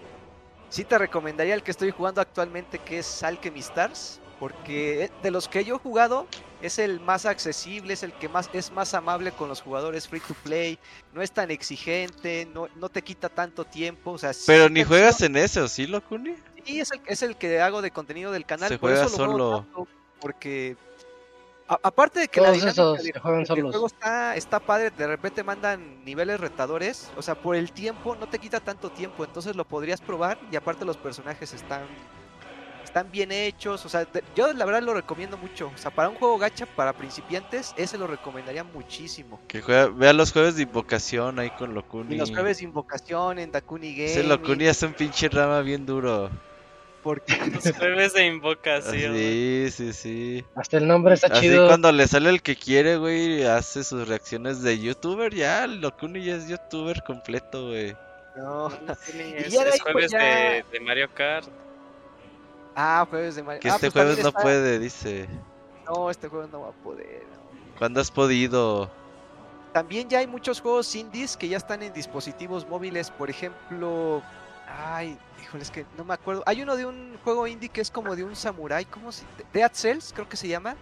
sí 0.70 0.85
te 0.85 0.97
recomendaría 0.97 1.53
el 1.53 1.62
que 1.62 1.73
estoy 1.73 1.90
jugando 1.90 2.23
actualmente, 2.23 2.78
que 2.78 3.01
es 3.01 3.23
Alchemy 3.23 3.61
Stars, 3.61 4.22
porque 4.43 5.09
de 5.23 5.31
los 5.31 5.47
que 5.47 5.64
yo 5.64 5.77
he 5.77 5.78
jugado 5.78 6.27
es 6.62 6.81
el 6.81 6.98
más 6.98 7.27
accesible, 7.27 7.93
es 7.93 8.02
el 8.02 8.12
que 8.12 8.28
más 8.28 8.51
es 8.52 8.73
más 8.73 8.93
amable 8.93 9.31
con 9.31 9.48
los 9.48 9.60
jugadores 9.62 10.09
free 10.09 10.19
to 10.19 10.35
play, 10.43 10.81
no 11.12 11.23
es 11.23 11.31
tan 11.31 11.52
exigente, 11.52 12.48
no, 12.52 12.66
no 12.74 12.89
te 12.89 13.02
quita 13.02 13.28
tanto 13.28 13.64
tiempo, 13.64 14.10
o 14.10 14.19
sea, 14.19 14.32
Pero 14.44 14.69
ni 14.69 14.82
juegas 14.82 15.20
en 15.20 15.36
ese, 15.36 15.60
¿o 15.60 15.69
sí, 15.69 15.86
Locuni? 15.86 16.35
Sí, 16.64 16.81
es 16.81 16.90
el, 16.90 17.01
es 17.06 17.23
el 17.23 17.36
que 17.36 17.60
hago 17.60 17.82
de 17.82 17.93
contenido 17.93 18.32
del 18.32 18.44
canal. 18.44 18.69
Se 18.69 18.78
por 18.81 18.90
juega 18.90 19.06
eso 19.06 19.16
lo 19.16 19.24
juego 19.27 19.32
solo. 19.39 19.60
tanto, 19.60 19.89
porque 20.20 20.77
a- 21.69 21.78
aparte 21.81 22.19
de 22.19 22.27
que 22.27 22.40
la 22.40 22.48
Todos 22.48 22.59
dinámica 22.59 23.01
de- 23.01 23.12
se 23.12 23.20
juegan 23.20 23.44
del 23.44 23.62
juego 23.70 23.86
está, 23.86 24.35
está 24.35 24.59
padre, 24.59 24.90
de 24.90 25.06
repente 25.06 25.44
mandan 25.44 26.05
niveles 26.05 26.40
retadores, 26.40 27.12
o 27.16 27.23
sea, 27.23 27.36
por 27.36 27.55
el 27.55 27.70
tiempo 27.70 28.16
no 28.16 28.27
te 28.28 28.40
quita 28.40 28.59
tanto 28.59 28.90
tiempo, 28.90 29.24
entonces 29.24 29.55
lo 29.55 29.64
podrías 29.64 30.01
probar 30.01 30.36
y 30.51 30.56
aparte 30.56 30.85
los 30.85 30.97
personajes 30.97 31.52
están 31.52 31.82
están 32.93 33.10
bien 33.10 33.32
hechos, 33.32 33.86
o 33.86 33.89
sea, 33.89 34.05
de- 34.05 34.23
yo 34.36 34.52
la 34.52 34.66
verdad 34.66 34.82
lo 34.82 34.93
recomiendo 34.93 35.39
mucho, 35.39 35.73
o 35.74 35.78
sea, 35.78 35.90
para 35.90 36.10
un 36.10 36.16
juego 36.16 36.36
gacha 36.36 36.66
para 36.66 36.93
principiantes, 36.93 37.73
ese 37.78 37.97
lo 37.97 38.06
recomendaría 38.06 38.64
muchísimo. 38.64 39.40
Que 39.48 39.62
juega, 39.62 39.86
vea 39.89 40.12
los 40.12 40.31
jueves 40.31 40.56
de 40.56 40.64
invocación 40.64 41.39
ahí 41.39 41.48
con 41.51 41.73
Locuni. 41.73 42.14
Y 42.14 42.19
los 42.19 42.31
jueves 42.31 42.59
de 42.59 42.64
invocación 42.64 43.39
en 43.39 43.51
Dakuni 43.51 43.93
Game. 43.94 44.05
Ese 44.10 44.24
Locuni 44.24 44.66
es 44.66 44.82
un 44.82 44.93
pinche 44.93 45.31
rama 45.31 45.62
bien 45.62 45.86
duro. 45.86 46.28
porque 47.02 47.35
Los 47.64 47.74
jueves 47.78 48.12
de 48.12 48.27
invocación. 48.27 49.14
Sí, 49.16 49.69
sí, 49.73 49.93
sí. 49.94 50.44
Hasta 50.55 50.77
el 50.77 50.86
nombre 50.86 51.14
está 51.14 51.28
Así 51.28 51.40
chido. 51.48 51.66
cuando 51.69 51.90
le 51.93 52.06
sale 52.06 52.28
el 52.28 52.43
que 52.43 52.56
quiere, 52.56 52.98
güey, 52.98 53.43
hace 53.44 53.85
sus 53.85 54.06
reacciones 54.06 54.60
de 54.62 54.78
youtuber, 54.78 55.35
ya, 55.35 55.66
Locuni 55.66 56.23
ya 56.23 56.36
es 56.36 56.47
youtuber 56.47 57.02
completo, 57.06 57.69
güey. 57.69 57.97
no. 58.36 58.69
Es, 58.69 59.51
ya 59.51 59.64
de 59.64 59.70
es 59.70 59.81
pues, 59.81 59.82
jueves 59.82 60.10
ya- 60.12 60.19
de, 60.19 60.64
de 60.73 60.81
Mario 60.81 61.09
Kart. 61.14 61.48
Ah, 62.74 63.07
jueves 63.09 63.35
de 63.36 63.43
Mario. 63.43 63.61
Que 63.61 63.69
Ah, 63.70 63.74
este 63.74 63.90
pues 63.90 64.05
jueves 64.05 64.23
no 64.23 64.28
está- 64.28 64.43
puede, 64.43 64.78
dice. 64.78 65.28
No, 65.86 66.11
este 66.11 66.28
jueves 66.28 66.51
no 66.51 66.61
va 66.62 66.69
a 66.69 66.73
poder. 66.73 67.23
no. 67.31 67.78
¿Cuándo 67.78 68.01
has 68.01 68.11
podido? 68.11 68.90
También 69.73 70.09
ya 70.09 70.19
hay 70.19 70.27
muchos 70.27 70.61
juegos 70.61 70.94
indies 70.94 71.36
que 71.36 71.49
ya 71.49 71.57
están 71.57 71.82
en 71.82 71.93
dispositivos 71.93 72.69
móviles. 72.69 73.11
Por 73.11 73.31
ejemplo, 73.31 74.23
ay, 74.69 75.16
híjole, 75.43 75.62
es 75.62 75.70
que 75.70 75.86
no 75.97 76.05
me 76.05 76.15
acuerdo. 76.15 76.43
Hay 76.47 76.62
uno 76.62 76.77
de 76.77 76.86
un 76.86 77.16
juego 77.24 77.47
indie 77.47 77.69
que 77.70 77.81
es 77.81 77.90
como 77.90 78.15
de 78.15 78.23
un 78.24 78.36
samurai, 78.36 78.85
¿cómo 78.85 79.11
se? 79.12 79.24
Dead 79.53 79.70
Cells, 79.73 80.12
creo 80.15 80.28
que 80.28 80.36
se 80.36 80.49
llama. 80.49 80.77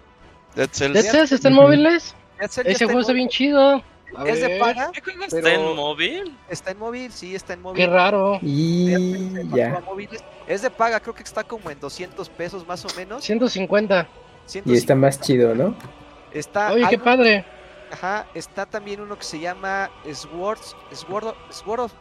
Dead 0.55 0.69
Cells. 0.73 0.95
¿Dead 0.95 1.11
Cells 1.13 1.33
está 1.33 1.49
en 1.49 1.55
móviles? 1.55 2.15
Dead 2.39 2.51
Cells 2.51 2.67
ya 2.67 2.73
Ese 2.73 2.85
juego 2.87 3.01
está 3.01 3.13
bien 3.13 3.29
chido. 3.29 3.83
A 4.17 4.25
Es 4.29 4.41
de 4.41 4.59
paga, 4.59 4.91
¿Qué 4.93 5.01
juego 5.01 5.21
Pero- 5.31 5.39
está 5.49 5.55
en 5.55 5.77
móvil? 5.77 6.39
está 6.49 6.71
en 6.73 6.79
móvil, 6.79 7.13
sí, 7.13 7.35
está 7.35 7.53
en 7.55 7.63
móvil. 7.63 7.77
Qué 7.85 7.87
raro. 7.91 8.39
Y 8.43 8.91
ya. 9.55 9.81
móviles. 9.85 10.23
Es 10.47 10.63
de 10.63 10.71
paga, 10.71 11.01
creo 11.01 11.15
que 11.15 11.23
está 11.23 11.45
como 11.45 11.71
en 11.71 11.79
200 11.79 12.29
pesos 12.29 12.67
más 12.67 12.85
o 12.85 12.89
menos. 12.97 13.23
150. 13.25 14.09
Y 14.47 14.51
150. 14.51 14.79
está 14.79 14.95
más 14.97 15.21
chido, 15.21 15.55
¿no? 15.55 15.75
Está, 16.33 16.73
Oye, 16.73 16.87
qué 16.89 16.99
padre. 16.99 17.45
Ajá, 17.93 18.27
está 18.35 18.67
también 18.67 19.01
uno 19.01 19.17
que 19.19 19.25
se 19.25 19.39
llama 19.41 19.91
Swords, 20.13 20.77
Sword 20.93 21.27
of, 21.29 21.37
Sword 21.51 21.81
of, 21.81 21.93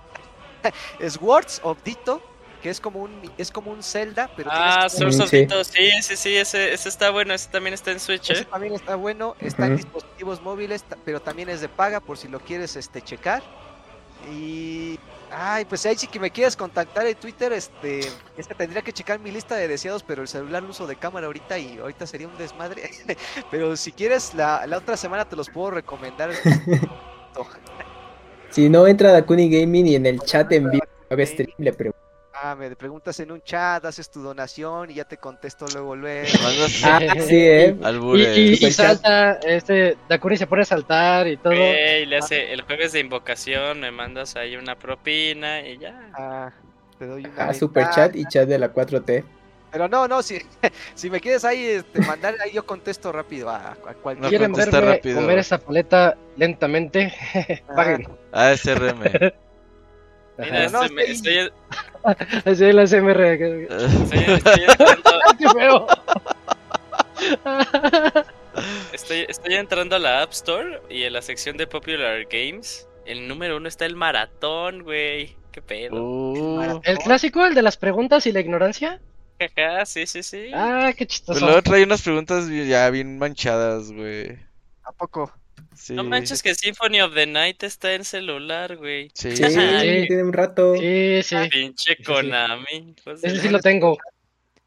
Swords 1.09 1.61
of 1.63 1.77
Dito, 1.83 2.21
que 2.61 2.69
es 2.69 2.79
como 2.79 2.99
un 3.01 3.21
es 3.37 3.51
como 3.51 3.71
un 3.71 3.81
Zelda, 3.83 4.29
pero 4.35 4.49
Ah, 4.51 4.87
que- 4.89 4.97
Source 4.97 5.17
Mm, 5.17 5.21
of 5.21 5.29
sí. 5.29 5.37
Dito, 5.41 5.63
sí, 5.63 5.89
sí, 6.01 6.15
sí, 6.17 6.35
ese, 6.35 6.73
ese 6.73 6.89
está 6.89 7.09
bueno, 7.11 7.33
ese 7.33 7.49
también 7.49 7.73
está 7.73 7.91
en 7.91 7.99
Switch, 7.99 8.29
ese 8.29 8.41
¿eh? 8.43 8.47
también 8.51 8.73
está 8.75 8.95
bueno, 8.95 9.35
está 9.39 9.65
en 9.67 9.77
dispositivos 9.77 10.41
móviles, 10.41 10.83
pero 11.05 11.21
también 11.21 11.49
es 11.49 11.61
de 11.61 11.69
paga 11.69 11.99
por 11.99 12.17
si 12.17 12.27
lo 12.27 12.39
quieres 12.39 12.75
este 12.75 13.01
checar. 13.01 13.41
Y 14.31 14.99
ay, 15.31 15.63
pues 15.65 15.85
ahí 15.85 15.95
sí 15.97 16.07
que 16.07 16.19
me 16.19 16.29
quieres 16.31 16.57
contactar 16.57 17.05
en 17.07 17.15
Twitter, 17.15 17.53
este, 17.53 17.99
es 18.35 18.47
que 18.47 18.53
tendría 18.55 18.81
que 18.81 18.91
checar 18.91 19.19
mi 19.19 19.31
lista 19.31 19.55
de 19.55 19.67
deseados, 19.67 20.03
pero 20.03 20.21
el 20.21 20.27
celular 20.27 20.61
lo 20.61 20.69
uso 20.69 20.85
de 20.87 20.97
cámara 20.97 21.27
ahorita 21.27 21.57
y 21.57 21.77
ahorita 21.77 22.05
sería 22.05 22.27
un 22.27 22.37
desmadre. 22.37 22.89
pero 23.51 23.77
si 23.77 23.91
quieres 23.93 24.33
la, 24.33 24.67
la 24.67 24.77
otra 24.77 24.97
semana 24.97 25.23
te 25.25 25.35
los 25.37 25.49
puedo 25.49 25.71
recomendar. 25.71 26.31
Si 28.49 28.67
no 28.67 28.87
entra 28.87 29.09
a 29.09 29.13
Dakuni 29.13 29.49
Gaming 29.49 29.87
y 29.87 29.95
en 29.95 30.05
el 30.07 30.19
chat 30.21 30.51
en 30.51 30.71
vivo 30.71 30.83
haga 31.09 31.25
stream, 31.25 31.53
le 31.57 31.71
pregunto. 31.71 31.99
Ah, 32.41 32.55
me 32.55 32.73
preguntas 32.75 33.19
en 33.19 33.31
un 33.31 33.41
chat, 33.41 33.83
haces 33.83 34.09
tu 34.09 34.21
donación 34.21 34.89
y 34.91 34.93
ya 34.95 35.03
te 35.03 35.17
contesto 35.17 35.67
luego, 35.67 35.95
luego. 35.95 36.31
Mandas 36.41 36.81
Ah, 36.83 36.99
sí, 37.27 37.35
eh. 37.35 37.75
Y, 38.13 38.65
y- 38.65 38.71
chat. 38.71 39.01
salta, 39.01 39.33
este, 39.45 39.97
Dakuni 40.07 40.37
se 40.37 40.47
pone 40.47 40.61
a 40.61 40.65
saltar 40.65 41.27
y 41.27 41.35
todo. 41.37 41.55
Güey, 41.55 42.05
le 42.05 42.17
hace 42.17 42.53
el 42.53 42.61
jueves 42.61 42.93
de 42.93 42.99
invocación, 43.01 43.81
me 43.81 43.91
mandas 43.91 44.35
ahí 44.37 44.55
una 44.55 44.75
propina 44.75 45.67
y 45.67 45.77
ya. 45.79 45.93
Ah, 46.13 46.49
te 46.97 47.07
doy 47.07 47.25
una 47.25 47.49
Ah, 47.49 47.53
super 47.53 47.89
chat 47.89 48.15
y 48.15 48.25
chat 48.25 48.47
de 48.47 48.57
la 48.57 48.71
4T. 48.73 49.23
Pero 49.71 49.87
no, 49.87 50.07
no, 50.07 50.21
si, 50.23 50.39
si 50.95 51.09
me 51.09 51.19
quieres 51.19 51.43
ahí 51.45 51.63
este, 51.65 51.99
mandar, 51.99 52.35
ahí 52.43 52.51
yo 52.51 52.65
contesto 52.65 53.11
rápido 53.11 53.49
a, 53.49 53.71
a 53.71 53.93
cualquier. 54.01 54.23
No 54.23 54.29
¿Quieren 54.29 54.53
verme 54.53 54.93
rápido. 54.93 55.21
comer 55.21 55.39
esa 55.39 55.57
paleta 55.57 56.17
lentamente? 56.37 57.13
Ah, 57.69 57.75
Paguen. 57.75 58.07
ASRM. 58.31 59.03
Mira. 60.39 60.69
No, 60.69 60.83
estoy- 60.83 61.03
estoy, 61.07 61.51
Así 62.45 62.65
es 62.65 62.75
la 62.75 62.87
SMR. 62.87 63.37
que- 63.37 63.67
estoy- 63.69 64.33
estoy 64.35 64.63
entrando, 64.67 65.87
estoy, 68.93 69.25
estoy 69.27 69.53
entrando 69.55 69.95
a 69.95 69.99
la 69.99 70.21
App 70.21 70.31
Store 70.31 70.81
y 70.89 71.03
en 71.03 71.13
la 71.13 71.21
sección 71.21 71.57
de 71.57 71.67
Popular 71.67 72.25
Games, 72.29 72.87
el 73.05 73.27
número 73.27 73.57
uno 73.57 73.67
está 73.67 73.85
el 73.85 73.95
maratón, 73.95 74.83
güey. 74.83 75.35
¿Qué 75.51 75.61
pedo? 75.61 75.95
Uh, 76.03 76.79
¿El 76.83 76.97
clásico, 76.99 77.45
el 77.45 77.55
de 77.55 77.61
las 77.63 77.75
preguntas 77.77 78.25
y 78.27 78.31
la 78.31 78.39
ignorancia? 78.39 79.01
Sí, 79.85 80.05
sí, 80.05 80.21
sí. 80.21 80.51
Ah, 80.53 80.91
qué 80.95 81.05
pues 81.05 81.17
chistoso. 81.17 81.45
luego 81.45 81.61
trae 81.63 81.83
unas 81.83 82.01
preguntas 82.01 82.47
ya 82.49 82.89
bien 82.89 83.17
manchadas, 83.17 83.91
güey. 83.91 84.37
¿A 84.83 84.91
poco? 84.91 85.31
Sí. 85.79 85.93
No 85.93 86.03
manches 86.03 86.43
que 86.43 86.53
Symphony 86.53 86.99
of 87.01 87.13
the 87.15 87.25
Night 87.25 87.63
está 87.63 87.93
en 87.93 88.03
celular, 88.03 88.75
güey. 88.77 89.09
Sí. 89.13 89.35
Sí, 89.35 89.43
Sí. 89.45 90.05
tiene 90.07 90.23
un 90.23 90.33
rato. 90.33 90.75
Sí, 90.75 91.21
sí. 91.23 91.35
Pinche 91.49 91.95
Konami. 92.03 92.95
Ese 93.23 93.39
sí 93.39 93.49
lo 93.49 93.59
tengo. 93.59 93.97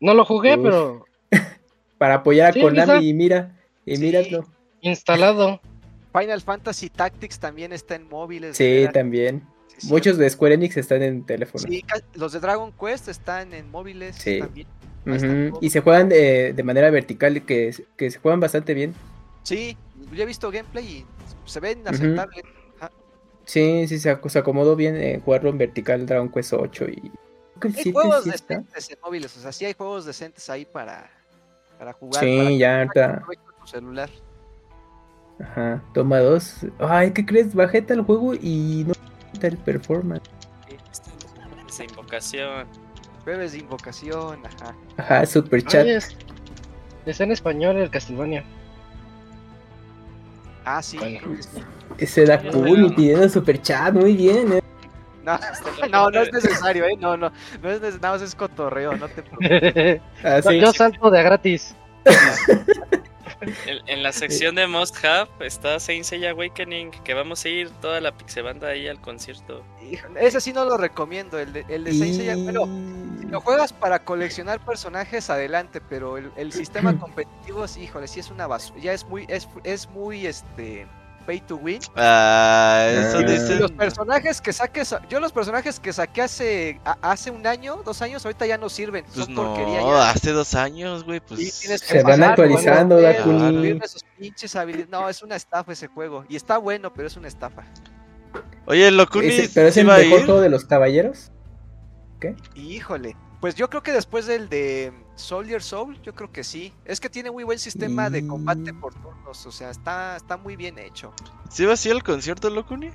No 0.00 0.14
lo 0.14 0.24
jugué, 0.24 0.56
Uf. 0.56 0.62
pero 0.64 1.04
Para 1.98 2.14
apoyar 2.14 2.50
a 2.50 2.52
Sí, 2.54 2.60
Konami 2.62 2.92
quizá. 2.92 3.02
y 3.02 3.12
mira, 3.14 3.56
y 3.84 3.96
Sí. 3.96 4.02
míralo. 4.02 4.48
instalado. 4.80 5.60
Final 6.18 6.40
Fantasy 6.40 6.90
Tactics 6.90 7.38
también 7.38 7.72
está 7.72 7.94
en 7.94 8.08
móviles. 8.08 8.56
Sí, 8.56 8.86
también. 8.92 9.46
Sí. 9.78 9.86
Muchos 9.88 10.18
de 10.18 10.28
Square 10.28 10.54
Enix 10.54 10.76
están 10.76 11.02
en 11.02 11.24
teléfono. 11.24 11.64
Sí, 11.68 11.84
los 12.14 12.32
de 12.32 12.40
Dragon 12.40 12.72
Quest 12.72 13.08
están 13.08 13.52
en 13.54 13.70
móviles 13.70 14.16
Sí. 14.16 14.38
también. 14.40 14.66
Todos. 15.04 15.22
Y 15.62 15.70
se 15.70 15.80
juegan 15.80 16.08
de, 16.08 16.52
de 16.52 16.62
manera 16.62 16.90
vertical, 16.90 17.44
que, 17.44 17.74
que 17.96 18.10
se 18.10 18.18
juegan 18.18 18.40
bastante 18.40 18.74
bien. 18.74 18.94
Sí, 19.42 19.76
yo 20.12 20.22
he 20.22 20.26
visto 20.26 20.50
gameplay 20.50 20.84
y 20.86 21.06
se 21.44 21.60
ven 21.60 21.86
aceptables. 21.86 22.44
Ajá. 22.78 22.90
Sí, 23.44 23.86
sí, 23.88 23.98
se, 23.98 24.16
ac- 24.16 24.28
se 24.28 24.38
acomodó 24.38 24.76
bien 24.76 24.96
eh, 24.96 25.20
jugarlo 25.24 25.50
en 25.50 25.58
vertical 25.58 26.06
Dragon 26.06 26.28
Quest 26.30 26.52
8 26.52 26.86
y... 26.88 27.12
Hay 27.64 27.72
7 27.72 27.92
juegos 27.92 28.24
decentes 28.24 28.90
en 28.90 28.98
móviles, 29.02 29.36
o 29.36 29.40
sea, 29.40 29.52
sí 29.52 29.64
hay 29.64 29.74
juegos 29.74 30.04
decentes 30.04 30.50
ahí 30.50 30.64
para, 30.64 31.08
para 31.78 31.92
jugar. 31.92 32.24
Sí, 32.24 32.36
para 32.38 32.50
ya 32.50 32.78
ahorita- 32.78 33.22
tu 33.60 33.66
celular. 33.68 34.10
Ajá, 35.40 35.82
toma 35.94 36.18
dos. 36.20 36.56
Ay, 36.78 37.12
¿qué 37.12 37.24
crees? 37.24 37.54
Bajé 37.54 37.84
el 37.88 38.02
juego 38.02 38.34
y 38.34 38.84
no 38.86 38.92
está 39.32 39.46
el 39.48 39.56
performance. 39.58 40.22
Esa 41.68 41.84
invocación. 41.84 42.66
Jueves 43.24 43.52
de 43.52 43.58
invocación, 43.58 44.40
ajá. 44.44 44.74
Ajá, 44.96 45.26
super 45.26 45.62
chat. 45.64 45.82
Oye, 45.82 45.98
está 47.06 47.24
en 47.24 47.32
español 47.32 47.76
el 47.76 47.90
Castlevania. 47.90 48.44
Ah, 50.64 50.82
sí. 50.82 50.98
Bueno. 50.98 51.20
Ese 51.98 52.24
da 52.24 52.40
cool 52.50 52.86
y 52.86 52.90
pidiendo 52.90 53.28
super 53.28 53.60
chat, 53.60 53.92
muy 53.94 54.16
bien. 54.16 54.52
eh. 54.54 54.62
No, 55.24 55.38
no, 55.90 56.10
no 56.10 56.22
es 56.22 56.32
necesario, 56.32 56.84
¿eh? 56.84 56.96
No, 56.98 57.16
no, 57.16 57.30
no 57.62 57.68
es 57.70 57.80
necesario, 57.80 58.00
nada 58.00 58.14
más 58.14 58.22
es 58.22 58.34
cotorreo, 58.34 58.96
no 58.96 59.08
te 59.08 59.22
preocupes. 59.22 60.00
Ah, 60.24 60.40
sí. 60.42 60.58
Yo 60.60 60.72
salto 60.72 61.10
de 61.10 61.22
gratis. 61.22 61.74
En, 63.42 63.88
en 63.88 64.02
la 64.02 64.12
sección 64.12 64.54
de 64.54 64.66
Must 64.66 65.04
Have 65.04 65.30
está 65.40 65.78
Saint 65.80 66.04
Seiya 66.04 66.30
Awakening, 66.30 66.90
que 66.90 67.14
vamos 67.14 67.44
a 67.44 67.48
ir 67.48 67.70
toda 67.80 68.00
la 68.00 68.16
pixebanda 68.16 68.68
ahí 68.68 68.88
al 68.88 69.00
concierto. 69.00 69.64
Híjole, 69.82 70.26
Ese 70.26 70.40
sí 70.40 70.52
no 70.52 70.64
lo 70.64 70.76
recomiendo, 70.76 71.38
el 71.38 71.52
de, 71.52 71.64
el 71.68 71.84
de 71.84 71.92
Saint 71.92 72.14
Seiya, 72.14 72.36
Bueno, 72.36 72.66
si 73.20 73.26
lo 73.26 73.40
juegas 73.40 73.72
para 73.72 74.04
coleccionar 74.04 74.64
personajes, 74.64 75.30
adelante, 75.30 75.80
pero 75.80 76.18
el, 76.18 76.30
el 76.36 76.52
sistema 76.52 76.96
competitivo, 76.98 77.66
sí, 77.66 77.82
híjole, 77.82 78.08
sí 78.08 78.20
es 78.20 78.30
una 78.30 78.46
basura, 78.46 78.80
ya 78.80 78.92
es 78.92 79.04
muy, 79.04 79.26
es, 79.28 79.48
es 79.64 79.88
muy, 79.90 80.26
este, 80.26 80.86
pay 81.22 81.40
to 81.40 81.56
win. 81.56 81.80
Ah, 81.96 82.86
eso 82.90 83.18
Ah. 83.18 83.22
Y 83.22 83.24
dicen. 83.24 83.58
los 83.60 83.72
personajes 83.72 84.40
que 84.40 84.52
saques, 84.52 84.94
yo 85.08 85.20
los 85.20 85.32
personajes 85.32 85.80
que 85.80 85.92
saqué 85.92 86.22
hace, 86.22 86.80
a- 86.84 86.98
hace 87.02 87.30
un 87.30 87.46
año, 87.46 87.82
dos 87.84 88.02
años, 88.02 88.24
ahorita 88.24 88.46
ya 88.46 88.58
no 88.58 88.68
sirven, 88.68 89.04
Pues 89.12 89.26
son 89.26 89.34
no, 89.34 89.42
porquería 89.44 89.80
ya. 89.80 90.10
hace 90.10 90.32
dos 90.32 90.54
años, 90.54 91.04
güey, 91.04 91.20
pues. 91.20 91.54
Se 91.54 92.02
van 92.02 92.20
pasar 92.20 92.30
actualizando, 92.30 93.00
Dakuni. 93.00 93.78
No, 94.90 95.08
es 95.08 95.22
una 95.22 95.36
estafa 95.36 95.72
ese 95.72 95.86
juego. 95.88 96.24
Y 96.28 96.36
está 96.36 96.58
bueno, 96.58 96.92
pero 96.92 97.06
es 97.08 97.16
una 97.16 97.28
estafa. 97.28 97.62
Oye, 98.66 98.90
Locuni, 98.90 99.48
pero 99.54 99.68
es 99.68 99.74
¿sí 99.74 99.80
el 99.80 99.86
mejor 99.86 100.24
juego 100.24 100.40
de 100.40 100.48
los 100.48 100.64
caballeros. 100.64 101.30
Y 102.54 102.74
híjole. 102.76 103.16
Pues 103.42 103.56
yo 103.56 103.68
creo 103.68 103.82
que 103.82 103.90
después 103.92 104.24
del 104.26 104.48
de 104.48 104.92
Soldier 105.16 105.60
Soul, 105.62 106.00
yo 106.02 106.14
creo 106.14 106.30
que 106.30 106.44
sí. 106.44 106.72
Es 106.84 107.00
que 107.00 107.10
tiene 107.10 107.30
muy 107.32 107.42
buen 107.42 107.58
sistema 107.58 108.08
de 108.08 108.24
combate 108.24 108.72
Mm. 108.72 108.80
por 108.80 108.94
turnos. 108.94 109.44
O 109.44 109.50
sea, 109.50 109.68
está, 109.70 110.16
está 110.16 110.36
muy 110.36 110.54
bien 110.54 110.78
hecho. 110.78 111.12
¿Sí 111.50 111.66
vas 111.66 111.84
a 111.84 111.88
ir 111.88 111.94
al 111.96 112.04
concierto, 112.04 112.48
Locuni? 112.50 112.90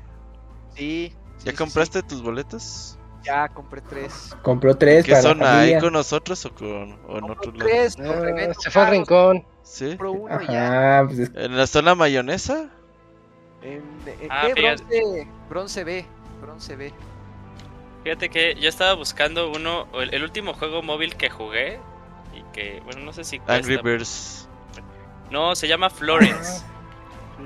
Sí. 0.74 1.14
sí, 1.38 1.46
¿Ya 1.46 1.52
sí, 1.52 1.58
compraste 1.58 2.02
tus 2.02 2.22
boletos? 2.24 2.98
Ya 3.24 3.50
compré 3.50 3.82
tres. 3.82 4.38
Compró 4.42 4.78
tres 4.78 5.04
¿Qué 5.06 5.12
para 5.12 5.22
son? 5.22 5.40
la 5.40 5.60
¿Ahí 5.60 5.78
con 5.82 5.92
nosotros 5.92 6.46
o, 6.46 6.56
con, 6.56 6.98
o 7.10 7.18
en 7.18 7.30
otro 7.30 7.52
lado? 7.52 7.66
tres. 7.70 7.98
los 8.00 8.08
Ah, 8.08 8.20
revendo 8.22 8.54
se 8.58 8.72
fue 8.72 8.82
al 8.84 8.92
rincón. 8.92 9.46
¿Sí? 9.64 9.90
Compro 9.90 10.12
uno 10.14 10.42
y 10.42 10.48
ya. 10.48 11.04
Pues 11.06 11.20
es- 11.20 11.32
¿En 11.36 11.58
la 11.58 11.68
zona 11.68 11.94
mayonesa? 11.94 12.70
En, 13.62 13.84
en- 14.06 14.32
Ah, 14.32 14.44
¿qué? 14.48 14.56
fíjate. 14.56 14.84
Bronce, 14.86 15.28
bronce 15.50 15.84
B. 15.84 16.06
Bronce 16.42 16.76
B. 16.78 16.94
Fíjate 18.08 18.30
que 18.30 18.56
yo 18.56 18.70
estaba 18.70 18.94
buscando 18.94 19.52
uno, 19.52 19.86
el, 20.00 20.14
el 20.14 20.24
último 20.24 20.54
juego 20.54 20.82
móvil 20.82 21.18
que 21.18 21.30
jugué 21.30 21.78
y 22.34 22.42
que, 22.54 22.80
bueno, 22.86 23.02
no 23.02 23.12
sé 23.12 23.26
si 23.26 23.42
Angry 23.48 23.80
cuesta. 23.80 23.82
Birds. 23.82 24.50
No, 25.30 25.56
se 25.58 25.68
llama 25.68 25.90
Florence. 25.90 26.64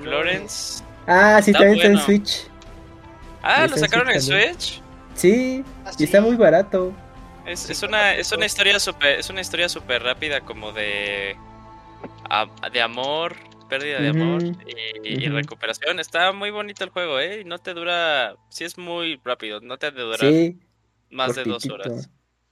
Florence. 0.03 0.83
Ah, 1.07 1.41
sí, 1.41 1.49
Está 1.49 1.65
también 1.65 1.73
está 1.73 1.87
en 1.87 1.93
bueno. 1.93 2.05
Switch. 2.05 2.47
Ah, 3.41 3.65
lo 3.67 3.75
en 3.75 3.79
sacaron 3.79 4.09
en 4.11 4.21
Switch. 4.21 4.83
Sí, 5.15 5.65
Ah, 5.83 5.91
y 5.97 6.03
está 6.03 6.21
muy 6.21 6.35
barato. 6.35 6.93
Es, 7.43 7.67
es 7.71 7.81
una 7.81 8.13
es 8.13 8.31
una 8.31 8.45
historia 8.45 8.79
super 8.79 9.19
es 9.19 9.29
una 9.31 9.41
historia 9.41 9.67
súper 9.67 10.03
rápida 10.03 10.41
como 10.41 10.71
de 10.73 11.35
a- 12.29 12.69
de 12.71 12.81
amor, 12.83 13.35
pérdida 13.71 14.01
de 14.01 14.09
amor 14.09 14.43
y, 15.03 15.29
recuperación. 15.29 15.99
Está 16.01 16.33
muy 16.33 16.51
bonito 16.51 16.83
el 16.83 16.89
juego, 16.89 17.19
¿eh? 17.21 17.39
Y 17.39 17.45
no 17.45 17.57
te 17.57 17.73
dura, 17.73 18.35
sí 18.49 18.65
es 18.65 18.77
muy 18.77 19.17
rápido, 19.23 19.61
no 19.61 19.77
te 19.77 19.85
ha 19.87 19.91
de 19.91 20.01
durar 20.01 20.19
Sí, 20.19 20.59
más 21.09 21.35
de 21.35 21.45
dos 21.45 21.65
horas. 21.69 21.87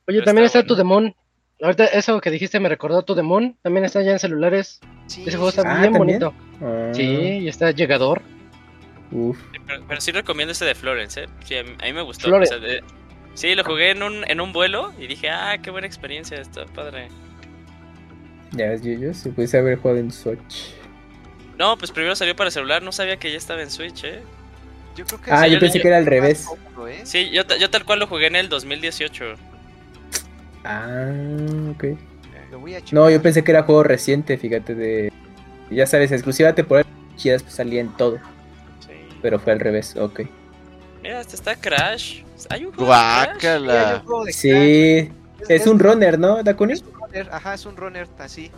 Oye, 0.07 0.19
Pero 0.19 0.23
también 0.23 0.45
está 0.45 0.59
está 0.59 0.67
To 0.67 0.75
bueno. 0.75 0.83
The 1.01 1.01
Moon. 1.03 1.15
Ahorita 1.61 1.85
eso 1.87 2.21
que 2.21 2.31
dijiste 2.31 2.61
me 2.61 2.69
recordó 2.69 3.01
To 3.03 3.15
The 3.15 3.21
Moon. 3.21 3.57
También 3.61 3.83
está 3.83 4.01
ya 4.01 4.13
en 4.13 4.19
celulares. 4.19 4.79
Sí, 5.07 5.23
Ese 5.27 5.31
juego 5.35 5.49
está 5.49 5.61
Ah, 5.63 5.81
bien 5.81 5.91
¿también? 5.93 6.19
bonito. 6.21 6.33
Ah, 6.61 6.91
Sí, 6.93 7.03
y 7.03 7.47
está 7.49 7.71
llegador. 7.71 8.21
Uf. 9.11 9.37
Pero, 9.67 9.83
pero 9.87 9.99
sí 10.01 10.11
recomiendo 10.13 10.53
ese 10.53 10.63
de 10.63 10.73
Florence, 10.75 11.23
¿eh? 11.23 11.27
Sí, 11.43 11.57
a 11.57 11.63
mí, 11.63 11.71
a 11.81 11.85
mí 11.85 11.93
me 11.93 12.01
gustó. 12.01 12.27
Florence. 12.27 12.55
o 12.55 12.59
sea, 12.59 12.67
de- 12.67 12.83
sí, 13.33 13.55
lo 13.55 13.65
jugué 13.65 13.91
en 13.91 14.03
un, 14.03 14.23
en 14.29 14.39
un 14.39 14.53
vuelo 14.53 14.93
y 14.97 15.07
dije, 15.07 15.29
ah, 15.29 15.57
qué 15.61 15.69
buena 15.69 15.85
experiencia, 15.87 16.39
está 16.39 16.65
padre. 16.67 17.09
Ya 18.53 18.69
ves, 18.69 18.81
yo, 18.81 18.93
yo 18.93 19.13
si 19.13 19.29
pudiese 19.29 19.57
haber 19.59 19.77
jugado 19.77 19.99
en 19.99 20.11
Switch. 20.11 20.73
No, 21.59 21.77
pues 21.77 21.91
primero 21.91 22.15
salió 22.15 22.35
para 22.35 22.49
celular, 22.51 22.81
no 22.81 22.91
sabía 22.93 23.17
que 23.17 23.31
ya 23.31 23.37
estaba 23.37 23.61
en 23.61 23.69
Switch, 23.69 24.03
¿eh? 24.05 24.21
Yo 24.95 25.05
creo 25.05 25.21
que 25.21 25.31
Ah, 25.31 25.43
sí, 25.43 25.49
yo 25.49 25.53
yo 25.55 25.59
pensé 25.59 25.81
que 25.81 25.87
era 25.89 25.97
al 25.97 26.05
revés. 26.05 26.45
cómodo, 26.47 26.87
¿eh? 26.87 27.01
Sí, 27.03 27.29
yo, 27.31 27.43
yo 27.59 27.69
tal 27.69 27.83
cual 27.85 27.99
lo 27.99 28.07
jugué 28.07 28.27
en 28.27 28.35
el 28.37 28.47
2018. 28.49 29.35
Ah, 30.63 31.09
ok. 31.71 31.83
Lo 32.51 32.59
voy 32.59 32.75
a 32.75 32.79
checar. 32.79 32.93
No, 32.93 33.09
yo 33.09 33.21
pensé 33.21 33.43
que 33.43 33.51
era 33.51 33.63
juego 33.63 33.83
reciente, 33.83 34.37
fíjate, 34.37 34.73
de... 34.75 35.11
Ya 35.69 35.85
sabes, 35.85 36.11
exclusiva 36.11 36.53
temporal 36.55 36.85
chidas 37.15 37.43
pues 37.43 37.53
salía 37.55 37.81
en 37.81 37.95
todo, 37.97 38.17
Sí. 38.79 38.93
pero 39.21 39.39
fue 39.39 39.51
al 39.53 39.59
revés, 39.59 39.95
ok. 39.97 40.21
Mira, 41.03 41.19
este 41.21 41.35
está 41.35 41.55
Crash. 41.55 42.23
Hay 42.49 42.65
un 42.65 42.71
juego 42.73 42.91
de 42.93 42.97
Crash. 43.37 43.39
Sí, 43.41 43.47
hay 43.47 43.57
un 43.59 43.65
Guácala. 43.65 44.01
juego 44.05 44.25
de 44.25 44.33
Sí, 44.33 45.11
Crash. 45.37 45.51
es 45.51 45.67
un 45.67 45.79
runner, 45.79 46.17
¿no, 46.17 46.41
Dakuni? 46.41 46.73
Es 46.73 46.81
un 46.81 46.93
runner, 46.93 47.29
ajá, 47.31 47.53
es 47.53 47.65
un 47.65 47.75
runner 47.77 48.07
así. 48.17 48.49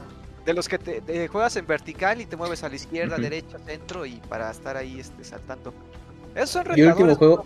De 0.46 0.54
los 0.54 0.68
que 0.68 0.80
te, 0.80 1.02
te 1.02 1.28
juegas 1.28 1.56
en 1.56 1.68
vertical 1.68 2.20
y 2.22 2.26
te 2.26 2.36
mueves 2.36 2.64
a 2.64 2.70
la 2.70 2.76
izquierda, 2.76 3.18
derecha, 3.18 3.58
centro 3.66 4.06
y 4.06 4.16
para 4.28 4.50
estar 4.50 4.76
ahí 4.76 5.00
este, 5.00 5.24
saltando. 5.24 5.74
Esos 6.36 6.50
son 6.50 6.64
Y 6.78 6.82
el 6.82 6.88
último 6.88 7.10
retadores. 7.10 7.18
juego- 7.18 7.46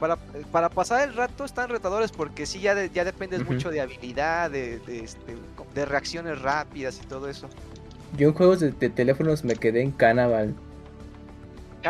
Para, 0.00 0.16
para 0.50 0.68
pasar 0.68 1.06
el 1.08 1.14
rato 1.14 1.44
están 1.44 1.68
retadores 1.68 2.10
porque 2.10 2.44
sí, 2.46 2.60
ya, 2.60 2.74
de- 2.74 2.90
ya 2.90 3.04
dependes 3.04 3.44
mucho 3.44 3.70
de 3.70 3.80
habilidad, 3.82 4.50
de, 4.50 4.78
de, 4.80 5.00
este, 5.04 5.36
de 5.74 5.84
reacciones 5.84 6.40
rápidas 6.42 6.98
y 7.02 7.06
todo 7.06 7.28
eso. 7.28 7.48
Yo 8.16 8.28
en 8.28 8.34
juegos 8.34 8.60
de, 8.60 8.72
de 8.72 8.88
teléfonos 8.90 9.44
me 9.44 9.54
quedé 9.54 9.82
en 9.82 9.90
Cannibal. 9.92 10.54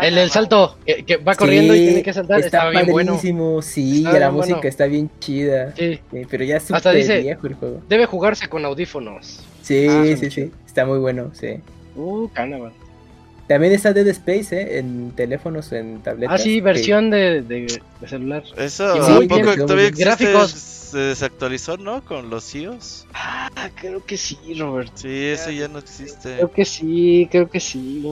El 0.01 0.15
del 0.15 0.31
salto, 0.31 0.79
que, 0.87 1.05
que 1.05 1.17
va 1.19 1.35
corriendo 1.35 1.75
y 1.75 1.81
tiene 1.81 2.03
que 2.03 2.13
saltar, 2.15 2.39
Está 2.41 2.47
estaba 2.59 2.71
bien 2.71 2.87
bueno. 2.91 3.19
sí, 3.63 4.05
Está 4.05 4.19
la 4.19 4.31
música 4.31 4.57
bueno. 4.57 4.69
está 4.69 4.87
bien 4.87 5.11
chida. 5.21 5.75
Sí, 5.77 6.01
Sí, 6.11 6.23
pero 6.31 6.45
ya 6.45 6.57
es 6.57 6.63
súper 6.65 7.23
viejo 7.23 7.47
el 7.47 7.55
juego. 7.55 7.83
debe 7.89 8.07
jugarse 8.07 8.49
con 8.49 8.65
audífonos. 8.65 9.41
Sí, 9.63 9.87
Ah, 9.89 10.05
sí, 10.19 10.31
sí, 10.31 10.51
está 10.67 10.85
muy 10.87 10.99
bueno, 10.99 11.31
sí. 11.35 11.57
Uh, 11.95 12.29
Cannibal. 12.29 12.73
También 13.49 13.73
está 13.75 13.93
Dead 13.93 14.07
Space, 14.09 14.57
¿eh? 14.61 14.79
En 14.79 15.11
teléfonos, 15.13 15.73
en 15.73 16.01
tabletas. 16.03 16.41
Ah, 16.41 16.43
sí, 16.43 16.57
que- 16.57 16.63
versión 16.63 17.11
de, 17.11 17.43
de, 17.43 17.81
de 18.01 18.09
celular. 18.09 18.43
Eso, 18.57 18.97
Y 18.97 19.01
¿a 19.01 19.15
muy 19.17 19.27
poco 19.29 19.43
bien, 19.43 19.57
todavía 19.57 19.75
muy 19.77 19.85
existe? 19.89 20.05
Gráficos. 20.05 20.51
Se 20.93 20.99
desactualizó, 20.99 21.77
¿no? 21.79 22.05
Con 22.05 22.29
los 22.29 22.55
iOS. 22.55 23.07
Ah, 23.15 23.49
creo 23.81 24.05
que 24.05 24.17
sí, 24.19 24.37
Robert. 24.59 24.91
Sí, 24.95 25.09
eso 25.27 25.51
ya 25.51 25.67
no 25.69 25.79
existe. 25.79 26.35
Creo 26.37 26.51
que 26.51 26.65
sí, 26.67 27.29
creo 27.31 27.49
que 27.49 27.61
sí. 27.61 28.03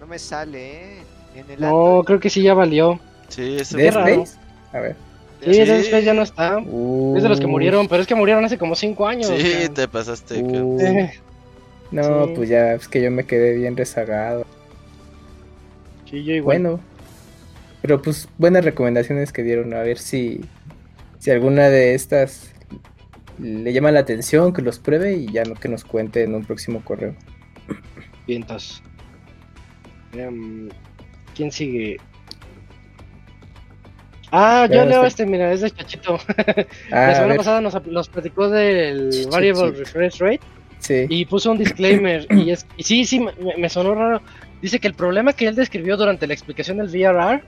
No 0.00 0.06
me 0.06 0.18
sale, 0.18 0.72
¿eh? 0.98 1.02
En 1.34 1.50
el 1.50 1.60
No, 1.60 1.68
Android. 2.00 2.04
creo 2.04 2.20
que 2.20 2.30
sí 2.30 2.42
ya 2.42 2.52
valió. 2.54 3.00
Sí, 3.28 3.56
eso 3.60 3.76
Dead 3.78 3.92
raro. 3.94 4.22
Space. 4.24 4.38
A 4.74 4.80
ver. 4.80 4.96
Sí, 5.42 5.52
Sí. 5.54 5.58
Dead 5.64 5.80
Space 5.80 6.04
ya 6.04 6.14
no 6.14 6.22
está. 6.22 6.58
Uh, 6.58 7.16
Es 7.16 7.22
de 7.22 7.28
los 7.28 7.40
que 7.40 7.46
murieron, 7.46 7.88
pero 7.88 8.00
es 8.02 8.08
que 8.08 8.14
murieron 8.14 8.44
hace 8.44 8.58
como 8.58 8.74
5 8.74 9.06
años. 9.06 9.28
Sí, 9.38 9.68
te 9.74 9.86
pasaste. 9.88 10.42
Uh, 10.42 10.78
No, 11.92 12.26
Sí. 12.26 12.32
pues 12.34 12.48
ya, 12.48 12.72
es 12.74 12.88
que 12.88 13.00
yo 13.02 13.10
me 13.10 13.24
quedé 13.24 13.54
bien 13.56 13.76
rezagado. 13.76 14.44
Sí, 16.10 16.24
yo 16.24 16.34
igual. 16.34 16.60
Bueno, 16.62 16.80
pero 17.82 18.02
pues 18.02 18.28
buenas 18.38 18.64
recomendaciones 18.64 19.32
que 19.32 19.42
dieron. 19.42 19.72
A 19.74 19.80
ver 19.80 19.98
si, 19.98 20.40
si 21.18 21.30
alguna 21.30 21.68
de 21.68 21.94
estas 21.94 22.52
le 23.38 23.72
llama 23.72 23.92
la 23.92 24.00
atención, 24.00 24.52
que 24.52 24.62
los 24.62 24.78
pruebe 24.78 25.14
y 25.14 25.30
ya 25.30 25.44
no 25.44 25.54
que 25.54 25.68
nos 25.68 25.84
cuente 25.84 26.22
en 26.24 26.34
un 26.34 26.44
próximo 26.44 26.82
correo. 26.84 27.14
Vientos. 28.26 28.82
Em, 30.14 30.68
¿Quién 31.36 31.52
sigue? 31.52 31.98
Ah, 34.32 34.68
yo 34.70 34.84
leo 34.84 35.04
este, 35.04 35.24
mira, 35.24 35.52
es 35.52 35.60
de 35.60 35.70
Chachito. 35.70 36.18
Ah, 36.90 37.06
la 37.06 37.08
a 37.08 37.14
semana 37.14 37.34
pasada 37.36 37.60
nos, 37.60 37.86
nos 37.86 38.08
platicó 38.08 38.48
del 38.48 39.10
Chachito. 39.10 39.30
Variable 39.30 39.70
Refresh 39.70 40.18
Rate 40.18 40.40
sí. 40.80 41.06
y 41.08 41.24
puso 41.24 41.52
un 41.52 41.58
disclaimer. 41.58 42.26
y, 42.30 42.50
es, 42.50 42.66
y 42.76 42.82
sí, 42.82 43.04
sí, 43.04 43.20
me, 43.20 43.32
me 43.56 43.68
sonó 43.68 43.94
raro. 43.94 44.20
Dice 44.62 44.80
que 44.80 44.88
el 44.88 44.94
problema 44.94 45.32
que 45.32 45.46
él 45.46 45.54
describió 45.54 45.96
durante 45.96 46.26
la 46.26 46.34
explicación 46.34 46.78
del 46.78 46.88
VRR 46.88 47.42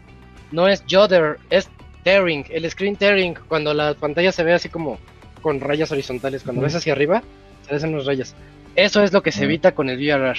no 0.53 0.69
es 0.69 0.83
judder, 0.89 1.39
es 1.51 1.69
tearing, 2.05 2.45
el 2.51 2.71
screen 2.71 2.97
tearing, 2.97 3.35
cuando 3.49 3.75
la 3.75 3.95
pantalla 3.95 4.33
se 4.33 4.45
ve 4.45 4.55
así 4.55 4.69
como 4.69 4.99
con 5.43 5.61
rayas 5.61 5.91
horizontales. 5.93 6.43
Cuando 6.43 6.63
ves 6.63 6.75
hacia 6.75 6.93
arriba, 6.93 7.23
se 7.67 7.75
ven 7.75 7.95
unas 7.95 8.07
rayas. 8.07 8.35
Eso 8.77 9.03
es 9.03 9.13
lo 9.13 9.23
que 9.23 9.33
se 9.33 9.45
evita 9.45 9.73
con 9.73 9.89
el 9.89 9.99
VRR. 9.99 10.39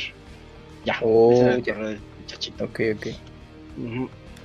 Ya. 0.85 0.98
Oh, 1.01 1.58
ya. 1.58 1.76
Chachito. 2.27 2.66
Ok, 2.66 2.82
ok. 2.95 3.08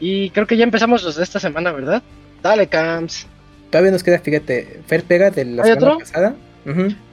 Y 0.01 0.31
creo 0.31 0.47
que 0.47 0.57
ya 0.57 0.65
empezamos 0.65 1.03
los 1.03 1.17
de 1.17 1.23
esta 1.23 1.41
semana, 1.41 1.73
¿verdad? 1.73 2.03
Dale, 2.43 2.67
Camps. 2.69 3.27
Todavía 3.71 3.91
nos 3.93 4.03
queda, 4.03 4.19
fíjate, 4.19 4.81
Fer 4.87 5.03
Pega 5.05 5.31
de 5.31 5.45
la 5.45 5.63
¿Hay 5.63 5.71
semana 5.73 5.93
otro? 5.95 5.99
pasada. 5.99 6.35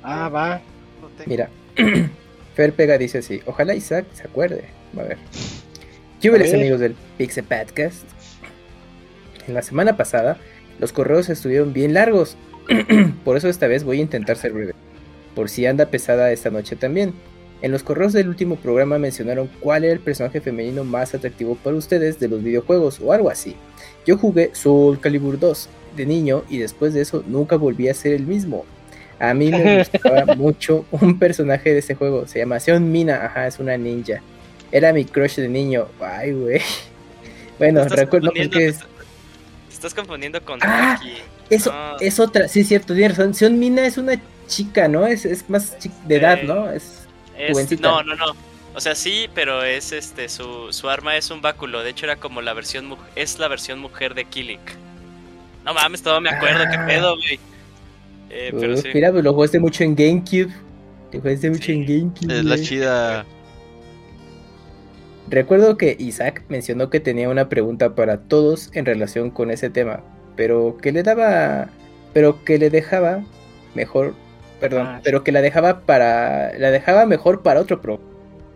Ah, 0.03 0.29
va. 0.29 0.61
Mira, 1.25 1.49
Fer 2.55 2.73
Pega 2.73 2.97
dice 2.97 3.19
así, 3.19 3.41
ojalá 3.45 3.73
Isaac 3.75 4.05
se 4.13 4.23
acuerde. 4.23 4.65
A 4.97 5.03
ver. 5.03 5.17
Yo 6.21 6.33
A 6.35 6.37
les 6.37 6.51
ver. 6.51 6.61
amigos 6.61 6.79
del 6.79 6.95
Pixel 7.17 7.43
Podcast. 7.45 8.03
En 9.47 9.53
la 9.53 9.61
semana 9.61 9.97
pasada, 9.97 10.37
los 10.79 10.93
correos 10.93 11.29
estuvieron 11.29 11.73
bien 11.73 11.93
largos. 11.93 12.37
Por 13.25 13.37
eso 13.37 13.49
esta 13.49 13.67
vez 13.67 13.83
voy 13.83 13.99
a 13.99 14.01
intentar 14.01 14.37
ser 14.37 14.51
breve. 14.53 14.73
Por 15.35 15.49
si 15.49 15.65
anda 15.65 15.85
pesada 15.87 16.31
esta 16.31 16.49
noche 16.49 16.75
también. 16.75 17.13
En 17.61 17.71
los 17.71 17.83
correos 17.83 18.11
del 18.13 18.27
último 18.27 18.55
programa 18.55 18.97
mencionaron 18.97 19.49
cuál 19.59 19.83
era 19.83 19.93
el 19.93 19.99
personaje 19.99 20.41
femenino 20.41 20.83
más 20.83 21.13
atractivo 21.13 21.55
para 21.55 21.75
ustedes 21.75 22.19
de 22.19 22.27
los 22.27 22.43
videojuegos 22.43 22.99
o 22.99 23.13
algo 23.13 23.29
así. 23.29 23.55
Yo 24.05 24.17
jugué 24.17 24.49
Soul 24.53 24.99
Calibur 24.99 25.37
2 25.39 25.69
de 25.95 26.05
niño 26.05 26.43
y 26.49 26.57
después 26.57 26.93
de 26.93 27.01
eso 27.01 27.23
nunca 27.27 27.55
volví 27.57 27.87
a 27.89 27.93
ser 27.93 28.13
el 28.13 28.25
mismo. 28.25 28.65
A 29.19 29.35
mí 29.35 29.51
me 29.51 29.77
gustaba 29.91 30.33
mucho 30.35 30.85
un 30.89 31.19
personaje 31.19 31.71
de 31.71 31.79
ese 31.79 31.93
juego. 31.93 32.27
Se 32.27 32.39
llama 32.39 32.59
Seon 32.59 32.91
Mina. 32.91 33.25
Ajá, 33.25 33.45
es 33.45 33.59
una 33.59 33.77
ninja. 33.77 34.21
Era 34.71 34.91
mi 34.93 35.05
crush 35.05 35.35
de 35.35 35.47
niño. 35.49 35.87
Ay, 35.99 36.31
güey. 36.33 36.61
Bueno, 37.59 37.83
recuerdo 37.87 38.31
porque 38.35 38.69
es... 38.69 38.79
Te 38.79 38.85
estás 39.75 39.93
confundiendo 39.93 40.43
con 40.43 40.57
Ah, 40.63 40.97
Taki. 40.99 41.13
Eso 41.51 41.71
No. 41.71 41.99
es 41.99 42.19
otra. 42.19 42.47
Sí, 42.47 42.63
cierto, 42.63 42.95
tienes 42.95 43.15
razón. 43.15 43.35
Seon 43.35 43.59
Mina 43.59 43.85
es 43.85 43.99
una 43.99 44.19
chica, 44.47 44.87
¿no? 44.87 45.05
Es, 45.05 45.25
es 45.25 45.47
más 45.47 45.77
de 46.07 46.15
edad, 46.15 46.41
¿no? 46.41 46.71
Es... 46.71 47.00
Es- 47.41 47.53
Jovencita. 47.53 47.89
no, 47.89 48.03
no, 48.03 48.15
no. 48.15 48.25
O 48.73 48.79
sea, 48.79 48.95
sí, 48.95 49.27
pero 49.35 49.63
es 49.63 49.91
este 49.91 50.29
su, 50.29 50.71
su 50.71 50.89
arma 50.89 51.17
es 51.17 51.29
un 51.29 51.41
báculo. 51.41 51.83
De 51.83 51.89
hecho, 51.89 52.05
era 52.05 52.15
como 52.15 52.41
la 52.41 52.53
versión 52.53 52.95
es 53.15 53.37
la 53.39 53.47
versión 53.49 53.79
mujer 53.79 54.13
de 54.15 54.23
Killik. 54.25 54.61
No 55.65 55.73
mames, 55.73 56.01
todo 56.01 56.21
me 56.21 56.29
acuerdo, 56.29 56.63
qué 56.71 56.77
Ah. 56.77 56.85
pedo, 56.87 57.15
güey. 57.17 57.39
Eh, 58.29 58.53
pero 58.57 58.77
sí. 58.77 58.87
Mira, 58.93 59.11
pues 59.11 59.23
lo 59.25 59.33
jugaste 59.33 59.59
mucho 59.59 59.83
en 59.83 59.93
GameCube. 59.95 60.53
Lo 61.11 61.19
jugaste 61.19 61.49
mucho 61.49 61.63
Sí. 61.65 61.71
en 61.73 61.85
GameCube. 61.85 62.37
Es 62.39 62.45
la 62.45 62.55
güey. 62.55 62.65
chida. 62.67 63.25
Recuerdo 65.29 65.77
que 65.77 65.95
Isaac 65.99 66.43
mencionó 66.49 66.89
que 66.89 66.99
tenía 66.99 67.29
una 67.29 67.47
pregunta 67.47 67.95
para 67.95 68.17
todos 68.21 68.69
en 68.73 68.85
relación 68.85 69.31
con 69.31 69.49
ese 69.51 69.69
tema, 69.69 70.01
pero 70.35 70.77
que 70.81 70.91
le 70.91 71.03
daba, 71.03 71.69
pero 72.13 72.43
que 72.43 72.57
le 72.57 72.69
dejaba 72.69 73.23
mejor, 73.75 74.13
perdón, 74.61 74.87
Ah, 74.87 74.95
sí. 74.97 75.01
pero 75.03 75.23
que 75.25 75.31
la 75.33 75.41
dejaba 75.41 75.81
para, 75.81 76.57
la 76.57 76.71
dejaba 76.71 77.05
mejor 77.05 77.41
para 77.43 77.59
otro 77.59 77.81
pro. 77.81 77.99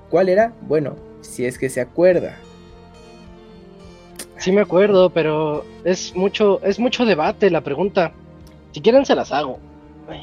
¿Cuál 0.09 0.29
era? 0.29 0.53
Bueno, 0.61 0.95
si 1.21 1.45
es 1.45 1.57
que 1.59 1.67
se 1.69 1.81
acuerda. 1.81 2.37
Sí 4.37 4.51
me 4.51 4.61
acuerdo, 4.61 5.09
pero 5.09 5.65
es 5.83 6.15
mucho, 6.15 6.61
es 6.63 6.79
mucho 6.79 7.05
debate 7.05 7.49
la 7.49 7.61
pregunta. 7.61 8.11
Si 8.71 8.81
quieren 8.81 9.05
se 9.05 9.15
las 9.15 9.31
hago. 9.31 9.59
Ver, 10.07 10.21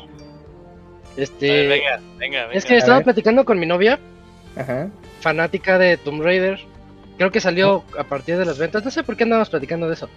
Este, 1.17 1.67
venga, 1.69 2.01
venga, 2.19 2.41
venga. 2.47 2.52
es 2.55 2.65
que 2.65 2.77
estaba 2.77 3.01
platicando 3.01 3.44
con 3.44 3.59
mi 3.59 3.67
novia, 3.67 3.99
Ajá. 4.57 4.89
fanática 5.20 5.78
de 5.78 5.97
Tomb 5.97 6.23
Raider. 6.23 6.61
Creo 7.19 7.31
que 7.31 7.41
salió 7.41 7.85
a 7.99 8.05
partir 8.05 8.36
de 8.39 8.44
las 8.44 8.59
ventas. 8.59 8.85
No 8.85 8.91
sé 8.91 9.02
por 9.02 9.17
qué 9.17 9.25
andábamos 9.25 9.51
platicando 9.51 9.86
de 9.89 9.94
eso. 9.94 10.09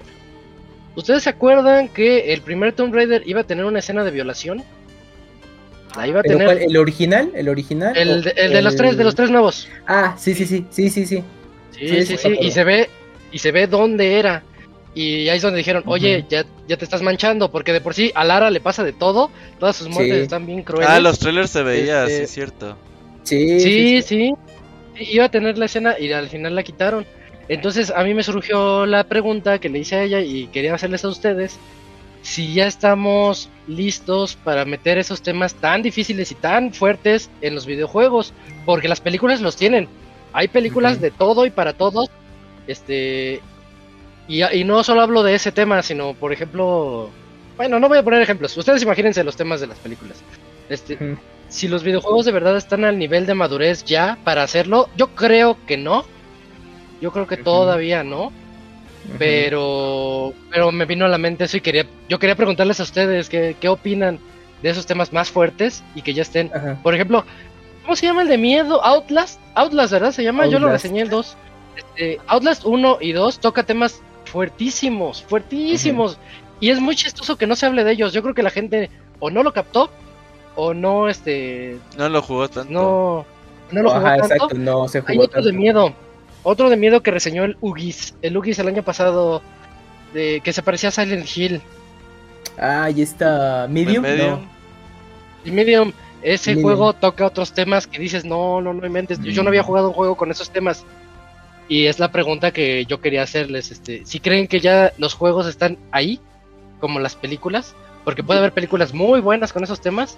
¿Ustedes 0.95 1.23
se 1.23 1.29
acuerdan 1.29 1.89
que 1.89 2.33
el 2.33 2.41
primer 2.41 2.73
Tomb 2.73 2.93
Raider 2.93 3.23
iba 3.25 3.41
a 3.41 3.43
tener 3.43 3.65
una 3.65 3.79
escena 3.79 4.03
de 4.03 4.11
violación? 4.11 4.63
La 5.97 6.07
iba 6.07 6.19
a 6.19 6.23
¿Pero 6.23 6.37
tener 6.37 6.57
cuál? 6.57 6.69
¿El 6.69 6.77
original? 6.77 7.31
¿El 7.35 7.49
original? 7.49 7.97
el, 7.97 8.09
¿O 8.09 8.21
de, 8.21 8.33
el 8.37 8.51
de 8.53 8.61
los 8.61 8.75
tres, 8.75 8.97
de 8.97 9.03
los 9.03 9.15
tres 9.15 9.29
nuevos. 9.29 9.67
Ah, 9.87 10.15
sí, 10.17 10.33
sí, 10.33 10.45
sí, 10.45 10.65
sí, 10.69 10.89
sí, 10.89 11.05
sí. 11.05 11.23
Sí, 11.71 12.05
Sí, 12.05 12.17
sí, 12.17 12.37
y 12.39 12.51
se 12.51 12.63
ve, 12.63 12.89
y 13.31 13.39
se 13.39 13.51
ve 13.51 13.67
dónde 13.67 14.17
era. 14.19 14.43
Y 14.93 15.27
ahí 15.27 15.37
es 15.37 15.41
donde 15.43 15.57
dijeron, 15.57 15.83
oye, 15.87 16.23
ya, 16.29 16.45
ya 16.69 16.77
te 16.77 16.85
estás 16.85 17.01
manchando, 17.01 17.51
porque 17.51 17.73
de 17.73 17.81
por 17.81 17.93
sí 17.93 18.11
a 18.15 18.23
Lara 18.23 18.49
le 18.49 18.61
pasa 18.61 18.81
de 18.83 18.93
todo, 18.93 19.29
todas 19.59 19.75
sus 19.75 19.89
muertes 19.89 20.15
Sí. 20.15 20.21
están 20.23 20.45
bien 20.45 20.63
crueles. 20.63 20.89
Ah, 20.89 21.01
los 21.01 21.19
trailers 21.19 21.49
se 21.51 21.63
veía, 21.63 22.03
Este- 22.03 22.17
sí, 22.17 22.23
es 22.23 22.31
cierto. 22.31 22.77
Sí, 23.23 23.59
Sí, 23.59 24.01
sí, 24.01 24.01
sí, 24.01 24.33
iba 25.11 25.25
a 25.25 25.29
tener 25.29 25.57
la 25.57 25.65
escena 25.65 25.95
y 25.99 26.11
al 26.13 26.29
final 26.29 26.55
la 26.55 26.63
quitaron. 26.63 27.05
Entonces 27.49 27.91
a 27.91 28.03
mí 28.03 28.13
me 28.13 28.23
surgió 28.23 28.85
la 28.85 29.03
pregunta 29.03 29.59
que 29.59 29.67
le 29.69 29.79
hice 29.79 29.95
a 29.97 30.03
ella 30.03 30.21
y 30.21 30.47
quería 30.47 30.73
hacerles 30.73 31.03
a 31.03 31.09
ustedes 31.09 31.57
si 32.25 32.55
ya 32.55 32.65
estamos 32.65 33.49
listos 33.67 34.35
para 34.35 34.65
meter 34.65 34.97
esos 34.97 35.21
temas 35.21 35.53
tan 35.53 35.83
difíciles 35.83 36.31
y 36.31 36.35
tan 36.35 36.73
fuertes 36.73 37.29
en 37.41 37.53
los 37.53 37.67
videojuegos, 37.67 38.33
porque 38.65 38.87
las 38.87 38.99
películas 38.99 39.41
los 39.41 39.55
tienen. 39.55 39.87
Hay 40.33 40.47
películas 40.47 40.99
de 40.99 41.11
todo 41.11 41.45
y 41.45 41.51
para 41.51 41.73
todos. 41.73 42.09
Este 42.65 43.41
y, 44.27 44.43
y 44.43 44.63
no 44.63 44.83
solo 44.83 45.01
hablo 45.01 45.21
de 45.21 45.35
ese 45.35 45.51
tema, 45.51 45.83
sino 45.83 46.15
por 46.15 46.33
ejemplo, 46.33 47.11
bueno, 47.57 47.79
no 47.79 47.87
voy 47.89 47.99
a 47.99 48.03
poner 48.03 48.23
ejemplos. 48.23 48.57
Ustedes 48.57 48.81
imagínense 48.81 49.23
los 49.23 49.37
temas 49.37 49.61
de 49.61 49.67
las 49.67 49.77
películas. 49.77 50.17
Este, 50.67 50.97
si 51.47 51.67
los 51.67 51.83
videojuegos 51.83 52.25
de 52.25 52.31
verdad 52.31 52.57
están 52.57 52.85
al 52.85 52.97
nivel 52.97 53.27
de 53.27 53.35
madurez 53.35 53.85
ya 53.85 54.17
para 54.23 54.41
hacerlo, 54.41 54.89
yo 54.97 55.09
creo 55.09 55.57
que 55.67 55.77
no. 55.77 56.05
Yo 57.01 57.11
creo 57.11 57.27
que 57.27 57.37
todavía 57.37 58.03
no. 58.03 58.31
Pero 59.17 60.33
pero 60.51 60.71
me 60.71 60.85
vino 60.85 61.05
a 61.05 61.07
la 61.09 61.17
mente 61.17 61.45
eso 61.45 61.57
y 61.57 61.61
quería 61.61 61.85
yo 62.09 62.19
quería 62.19 62.35
preguntarles 62.35 62.79
a 62.79 62.83
ustedes 62.83 63.29
qué, 63.29 63.55
qué 63.59 63.69
opinan 63.69 64.19
de 64.61 64.69
esos 64.69 64.85
temas 64.85 65.13
más 65.13 65.29
fuertes 65.31 65.83
y 65.95 66.01
que 66.01 66.13
ya 66.13 66.21
estén. 66.23 66.51
Ajá. 66.53 66.77
Por 66.81 66.93
ejemplo, 66.95 67.23
¿cómo 67.83 67.95
se 67.95 68.05
llama 68.07 68.21
el 68.23 68.27
de 68.29 68.37
miedo? 68.37 68.83
Outlast, 68.83 69.39
Outlast, 69.53 69.91
¿verdad? 69.93 70.11
Se 70.11 70.23
llama, 70.23 70.47
yo 70.47 70.59
lo 70.59 70.69
reseñé 70.69 71.01
el 71.01 71.09
2. 71.09 71.37
Este, 71.75 72.19
Outlast 72.27 72.65
1 72.65 72.97
y 73.01 73.11
2 73.11 73.39
toca 73.39 73.63
temas 73.63 74.01
fuertísimos, 74.25 75.23
fuertísimos. 75.23 76.17
Y 76.59 76.69
es 76.69 76.79
muy 76.79 76.95
chistoso 76.95 77.37
que 77.37 77.47
no 77.47 77.55
se 77.55 77.65
hable 77.65 77.83
de 77.83 77.91
ellos. 77.91 78.13
Yo 78.13 78.23
creo 78.23 78.33
que 78.33 78.43
la 78.43 78.49
gente 78.49 78.89
o 79.19 79.29
no 79.29 79.43
lo 79.43 79.51
captó 79.53 79.89
o 80.55 80.73
no 80.73 81.09
este 81.09 81.77
No 81.97 82.07
lo 82.09 82.21
jugó 82.21 82.47
tanto. 82.47 82.71
no, 82.71 83.25
no 83.71 83.81
lo 83.83 83.89
jugó 83.91 84.03
tanto. 84.03 84.25
exacto, 84.25 84.55
no 84.57 84.87
se 84.87 84.99
Hay 84.99 85.03
jugó 85.15 85.23
otro 85.25 85.41
de 85.41 85.49
tanto. 85.49 85.59
miedo. 85.61 85.93
Otro 86.47 86.69
de 86.69 86.77
miedo 86.77 87.01
que 87.01 87.09
reseñó 87.11 87.43
el 87.43 87.57
Ugis. 87.59 88.13
El 88.21 88.37
Ugis 88.37 88.59
el 88.59 88.67
año 88.67 88.83
pasado. 88.83 89.41
De, 90.13 90.39
que 90.43 90.53
se 90.53 90.61
parecía 90.61 90.89
a 90.89 90.91
Silent 90.93 91.25
Hill. 91.35 91.59
Ah, 92.57 92.83
ahí 92.83 93.01
está 93.01 93.67
Medium. 93.69 94.03
Medium. 94.03 94.29
No. 94.29 94.41
Y 95.43 95.49
Medium. 95.51 95.91
Ese 96.21 96.51
Medium. 96.51 96.63
juego 96.63 96.93
toca 96.93 97.25
otros 97.25 97.51
temas 97.51 97.87
que 97.87 97.99
dices, 97.99 98.23
no, 98.25 98.61
no, 98.61 98.73
no 98.73 98.85
inventes. 98.85 99.19
Yo 99.21 99.41
no 99.43 99.49
había 99.49 99.63
Mm. 99.63 99.65
jugado 99.65 99.87
un 99.89 99.93
juego 99.95 100.15
con 100.15 100.29
esos 100.31 100.51
temas. 100.51 100.85
Y 101.67 101.87
es 101.87 101.97
la 101.99 102.11
pregunta 102.11 102.51
que 102.51 102.85
yo 102.85 103.01
quería 103.01 103.23
hacerles. 103.23 103.71
Este, 103.71 104.05
si 104.05 104.19
creen 104.19 104.47
que 104.47 104.59
ya 104.59 104.93
los 104.99 105.15
juegos 105.15 105.47
están 105.47 105.77
ahí, 105.91 106.19
como 106.79 106.99
las 106.99 107.15
películas, 107.15 107.73
porque 108.03 108.23
puede 108.23 108.37
haber 108.39 108.51
películas 108.53 108.93
muy 108.93 109.19
buenas 109.19 109.51
con 109.51 109.63
esos 109.63 109.81
temas, 109.81 110.15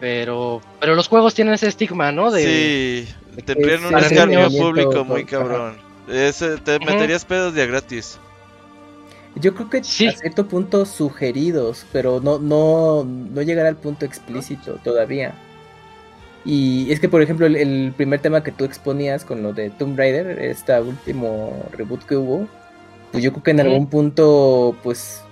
Pero, 0.00 0.60
pero 0.80 0.94
los 0.94 1.08
juegos 1.08 1.34
tienen 1.34 1.54
ese 1.54 1.68
estigma, 1.68 2.10
¿no? 2.12 2.30
De, 2.30 2.42
Sí, 2.42 3.14
de 3.36 3.42
te 3.42 3.54
pierden 3.56 3.86
un 3.94 3.98
es 3.98 4.10
escarnio 4.10 4.48
público 4.50 5.04
muy 5.04 5.24
cabrón. 5.24 5.76
Ese, 6.08 6.58
te 6.58 6.78
meterías 6.80 7.24
pedos 7.24 7.54
de 7.54 7.62
a 7.62 7.66
gratis. 7.66 8.18
Yo 9.36 9.54
creo 9.54 9.70
que 9.70 9.84
Sí. 9.84 10.08
a 10.08 10.12
cierto 10.12 10.46
punto 10.46 10.84
sugeridos, 10.84 11.86
pero 11.92 12.20
no, 12.20 12.38
no, 12.38 13.04
no 13.04 13.42
llegar 13.42 13.66
al 13.66 13.76
punto 13.76 14.04
explícito 14.04 14.78
todavía. 14.84 15.34
Y 16.44 16.90
es 16.90 16.98
que, 16.98 17.08
por 17.08 17.22
ejemplo, 17.22 17.46
el, 17.46 17.56
el 17.56 17.92
primer 17.96 18.20
tema 18.20 18.42
que 18.42 18.50
tú 18.50 18.64
exponías 18.64 19.24
con 19.24 19.42
lo 19.42 19.52
de 19.52 19.70
Tomb 19.70 19.96
Raider, 19.96 20.40
este 20.40 20.78
último 20.80 21.64
reboot 21.72 22.04
que 22.04 22.16
hubo, 22.16 22.48
pues 23.12 23.22
yo 23.22 23.30
creo 23.30 23.42
que 23.44 23.50
en 23.52 23.60
algún 23.60 23.86
punto, 23.86 24.76
pues 24.82 25.22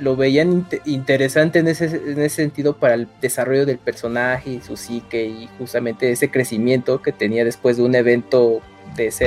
lo 0.00 0.16
veían 0.16 0.52
inte- 0.52 0.80
interesante 0.84 1.58
en 1.58 1.68
ese, 1.68 1.86
en 1.86 2.20
ese 2.20 2.36
sentido 2.36 2.76
para 2.76 2.94
el 2.94 3.08
desarrollo 3.20 3.66
del 3.66 3.78
personaje 3.78 4.50
y 4.50 4.60
su 4.60 4.76
psique 4.76 5.24
y 5.26 5.48
justamente 5.58 6.10
ese 6.10 6.30
crecimiento 6.30 7.02
que 7.02 7.12
tenía 7.12 7.44
después 7.44 7.76
de 7.76 7.82
un 7.84 7.94
evento 7.94 8.60
de 8.96 9.06
esa 9.08 9.26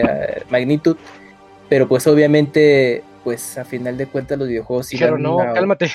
magnitud. 0.50 0.98
Pero 1.70 1.88
pues 1.88 2.08
obviamente, 2.08 3.04
pues 3.24 3.58
a 3.58 3.66
final 3.66 3.98
de 3.98 4.08
cuentas 4.08 4.38
los 4.40 4.48
videojuegos 4.48 4.94
iban 4.94 5.22
no, 5.22 5.40
a- 5.40 5.54
cálmate. 5.54 5.92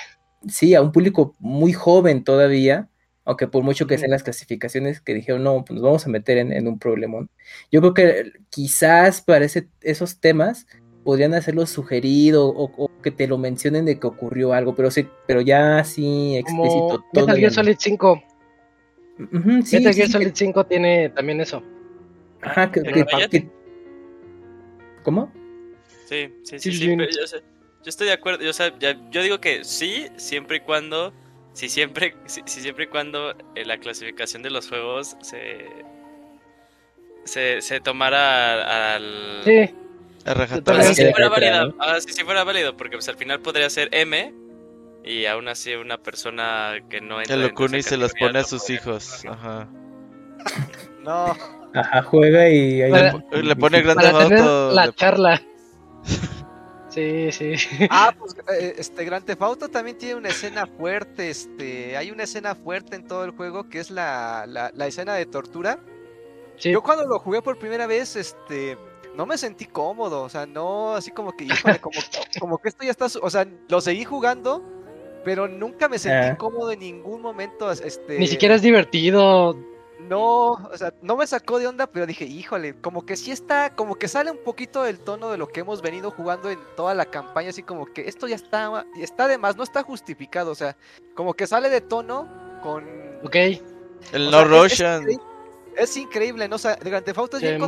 sí, 0.49 0.75
a 0.75 0.83
un 0.83 0.93
público 0.93 1.35
muy 1.39 1.73
joven 1.73 2.23
todavía, 2.25 2.89
aunque 3.25 3.49
por 3.49 3.63
mucho 3.63 3.87
que 3.87 3.97
sean 3.99 4.11
las 4.11 4.23
clasificaciones 4.23 5.01
que 5.01 5.15
dijeron, 5.15 5.43
no, 5.43 5.65
pues 5.65 5.75
nos 5.75 5.83
vamos 5.83 6.07
a 6.07 6.11
meter 6.11 6.37
en, 6.39 6.53
en 6.53 6.69
un 6.69 6.79
problemón. 6.79 7.31
Yo 7.73 7.81
creo 7.81 7.95
que 7.95 8.33
quizás 8.51 9.21
para 9.23 9.45
ese- 9.47 9.69
esos 9.81 10.21
temas 10.21 10.67
podrían 11.05 11.35
hacerlo 11.35 11.67
sugerido 11.67 12.47
o, 12.49 12.71
o 12.77 12.91
que 13.05 13.11
te 13.13 13.29
lo 13.29 13.39
mencionen 13.39 13.85
de 13.85 14.01
que 14.01 14.07
ocurrió 14.09 14.53
algo, 14.55 14.75
pero 14.75 14.91
sí, 14.91 15.07
pero 15.29 15.41
ya 15.43 15.79
así 15.79 16.41
Como 16.47 16.65
explícito. 16.65 17.05
Metal 17.13 17.37
Gear. 17.37 17.53
Solid 17.53 17.77
5. 17.79 18.25
Ujú, 19.19 19.63
sí, 19.63 19.77
Metal 19.77 19.93
sí, 19.93 19.99
Gear 20.01 20.09
Solid 20.09 20.31
5 20.35 20.65
tiene 20.65 21.11
también 21.11 21.41
eso. 21.41 21.63
Ajá, 22.41 22.73
que- 22.73 22.83
que- 22.83 23.05
que- 23.31 23.49
¿Cómo? 25.03 25.31
Sí, 26.07 26.33
sí, 26.43 26.59
Sí, 26.59 26.73
sí, 26.73 26.73
sí. 26.73 26.79
sí, 26.79 26.97
pero 26.97 27.11
yo, 27.11 27.27
sé- 27.27 27.39
yo 27.41 27.89
estoy 27.89 28.07
de 28.09 28.13
acuerdo, 28.15 28.43
yo, 28.43 28.51
o 28.51 28.55
sea, 28.55 28.77
ya- 28.79 28.99
yo 29.11 29.23
digo 29.23 29.39
que 29.41 29.63
sí, 29.65 30.09
siempre 30.17 30.57
y 30.57 30.61
cuando, 30.61 31.13
si 31.53 31.69
siempre, 31.69 32.15
si, 32.27 32.41
si 32.47 32.61
siempre 32.63 32.85
y 32.85 32.87
cuando 32.89 33.33
eh, 33.55 33.65
la 33.67 33.79
clasificación 33.79 34.43
de 34.43 34.51
los 34.51 34.69
juegos 34.69 35.17
se, 35.21 35.67
se, 37.25 37.61
se 37.61 37.81
tomara 37.81 38.95
al, 38.97 39.43
Sí, 39.45 39.71
Ahora 40.27 40.47
sí, 40.85 40.95
si 40.95 41.11
fuera 41.13 41.29
válido, 41.29 41.75
ahora 41.79 42.01
sí, 42.01 42.13
si 42.13 42.25
fuera 42.25 42.45
válido, 42.45 42.77
porque 42.77 42.97
pues 42.97 43.09
al 43.09 43.17
final 43.17 43.41
podría 43.41 43.69
ser 43.69 43.89
M 43.93 44.35
y 45.05 45.27
aún 45.27 45.49
así 45.49 45.75
una 45.75 45.99
persona 45.99 46.77
que 46.89 47.01
no 47.03 47.19
entra 47.21 47.35
El 47.37 47.43
en 47.45 47.51
Okuni 47.51 47.83
se 47.83 47.97
los 47.99 48.13
pone 48.15 48.39
a 48.39 48.45
sus 48.45 48.71
hijos. 48.71 49.25
Ajá. 49.29 49.69
No, 51.03 51.37
Ajá, 51.75 52.03
juega 52.03 52.49
y 52.49 52.81
ahí 52.83 52.91
Para- 52.91 53.43
Le 53.43 53.57
pone 53.57 53.83
Grand 53.83 53.97
Para 54.01 54.11
Theft 54.13 54.29
tener 54.29 54.39
Auto. 54.41 54.71
la 54.73 54.87
le- 54.87 54.93
charla. 54.95 55.43
Sí, 56.89 57.33
sí. 57.33 57.55
Ah, 57.91 58.15
pues 58.17 58.37
eh, 58.57 58.77
este 58.79 59.05
Grand 59.05 59.25
Theft 59.27 59.43
Auto 59.43 59.69
también 59.69 59.99
tiene 59.99 60.15
una 60.15 60.29
escena 60.29 60.65
fuerte, 60.79 61.29
este, 61.29 61.97
hay 61.97 62.13
una 62.13 62.23
escena 62.23 62.55
fuerte 62.55 62.95
en 62.95 63.09
todo 63.09 63.25
el 63.25 63.33
juego 63.33 63.69
que 63.69 63.81
es 63.81 63.91
la, 63.91 64.45
la, 64.47 64.71
la 64.73 64.87
escena 64.87 65.15
de 65.15 65.27
tortura. 65.27 65.81
Sí. 66.57 66.71
Yo 66.71 66.85
cuando 66.85 67.05
lo 67.05 67.19
jugué 67.19 67.43
por 67.43 67.59
primera 67.59 67.89
vez, 67.89 68.15
este, 68.15 68.79
no 69.17 69.27
me 69.27 69.39
sentí 69.39 69.65
cómodo, 69.67 70.23
o 70.23 70.29
sea, 70.29 70.47
no 70.47 70.95
así 70.95 71.11
como 71.11 71.33
que, 71.37 71.45
híjole, 71.45 71.81
como, 71.81 71.99
como 72.41 72.59
que 72.59 72.69
esto 72.69 72.85
ya 72.85 72.91
está, 72.91 73.09
su- 73.09 73.21
o 73.21 73.31
sea, 73.31 73.47
lo 73.69 73.81
seguí 73.81 74.05
jugando, 74.05 74.63
pero 75.25 75.49
nunca 75.49 75.89
me 75.89 75.99
sentí 75.99 76.29
Ah. 76.31 76.37
cómodo 76.37 76.71
en 76.73 76.81
ningún 76.81 77.23
momento, 77.23 77.71
este, 77.71 78.19
Ni 78.19 78.27
siquiera 78.27 78.55
es 78.57 78.63
divertido. 78.63 79.57
no, 80.01 80.51
o 80.53 80.77
sea, 80.77 80.93
no 81.01 81.17
me 81.17 81.27
sacó 81.27 81.59
de 81.59 81.67
onda, 81.67 81.87
pero 81.87 82.05
dije, 82.07 82.25
híjole, 82.27 82.75
como 82.81 83.07
que 83.07 83.17
sí 83.17 83.31
está, 83.31 83.75
como 83.75 83.95
que 83.95 84.07
sale 84.09 84.31
un 84.31 84.37
poquito 84.39 84.83
del 84.83 84.99
tono 84.99 85.31
de 85.31 85.39
lo 85.39 85.49
que 85.49 85.61
hemos 85.61 85.81
venido 85.81 86.11
jugando 86.11 86.51
en 86.51 86.59
toda 86.77 86.95
la 86.95 87.07
campaña, 87.07 87.51
así 87.51 87.63
como 87.63 87.87
que 87.87 88.03
esto 88.09 88.29
ya 88.29 88.37
está, 88.37 88.85
está 88.99 89.29
de 89.29 89.39
más, 89.39 89.57
no 89.57 89.63
está 89.63 89.83
justificado, 89.83 90.51
o 90.51 90.55
sea, 90.55 90.77
como 91.15 91.33
que 91.35 91.47
sale 91.47 91.71
de 91.71 91.81
tono 91.81 92.29
con... 92.63 92.85
Ok. 93.25 93.37
El 94.13 94.31
No 94.31 94.33
sea, 94.33 94.41
es- 94.41 94.45
es 94.45 94.51
Russian. 94.51 95.03
increíble- 95.03 95.25
Es, 95.77 95.97
increíble, 95.97 96.49
¿no? 96.49 96.57
O 96.57 96.59
sea, 96.59 96.77
Grand 96.77 97.05
Theft 97.05 97.19
Auto 97.19 97.37
es 97.39 97.43
bien 97.43 97.59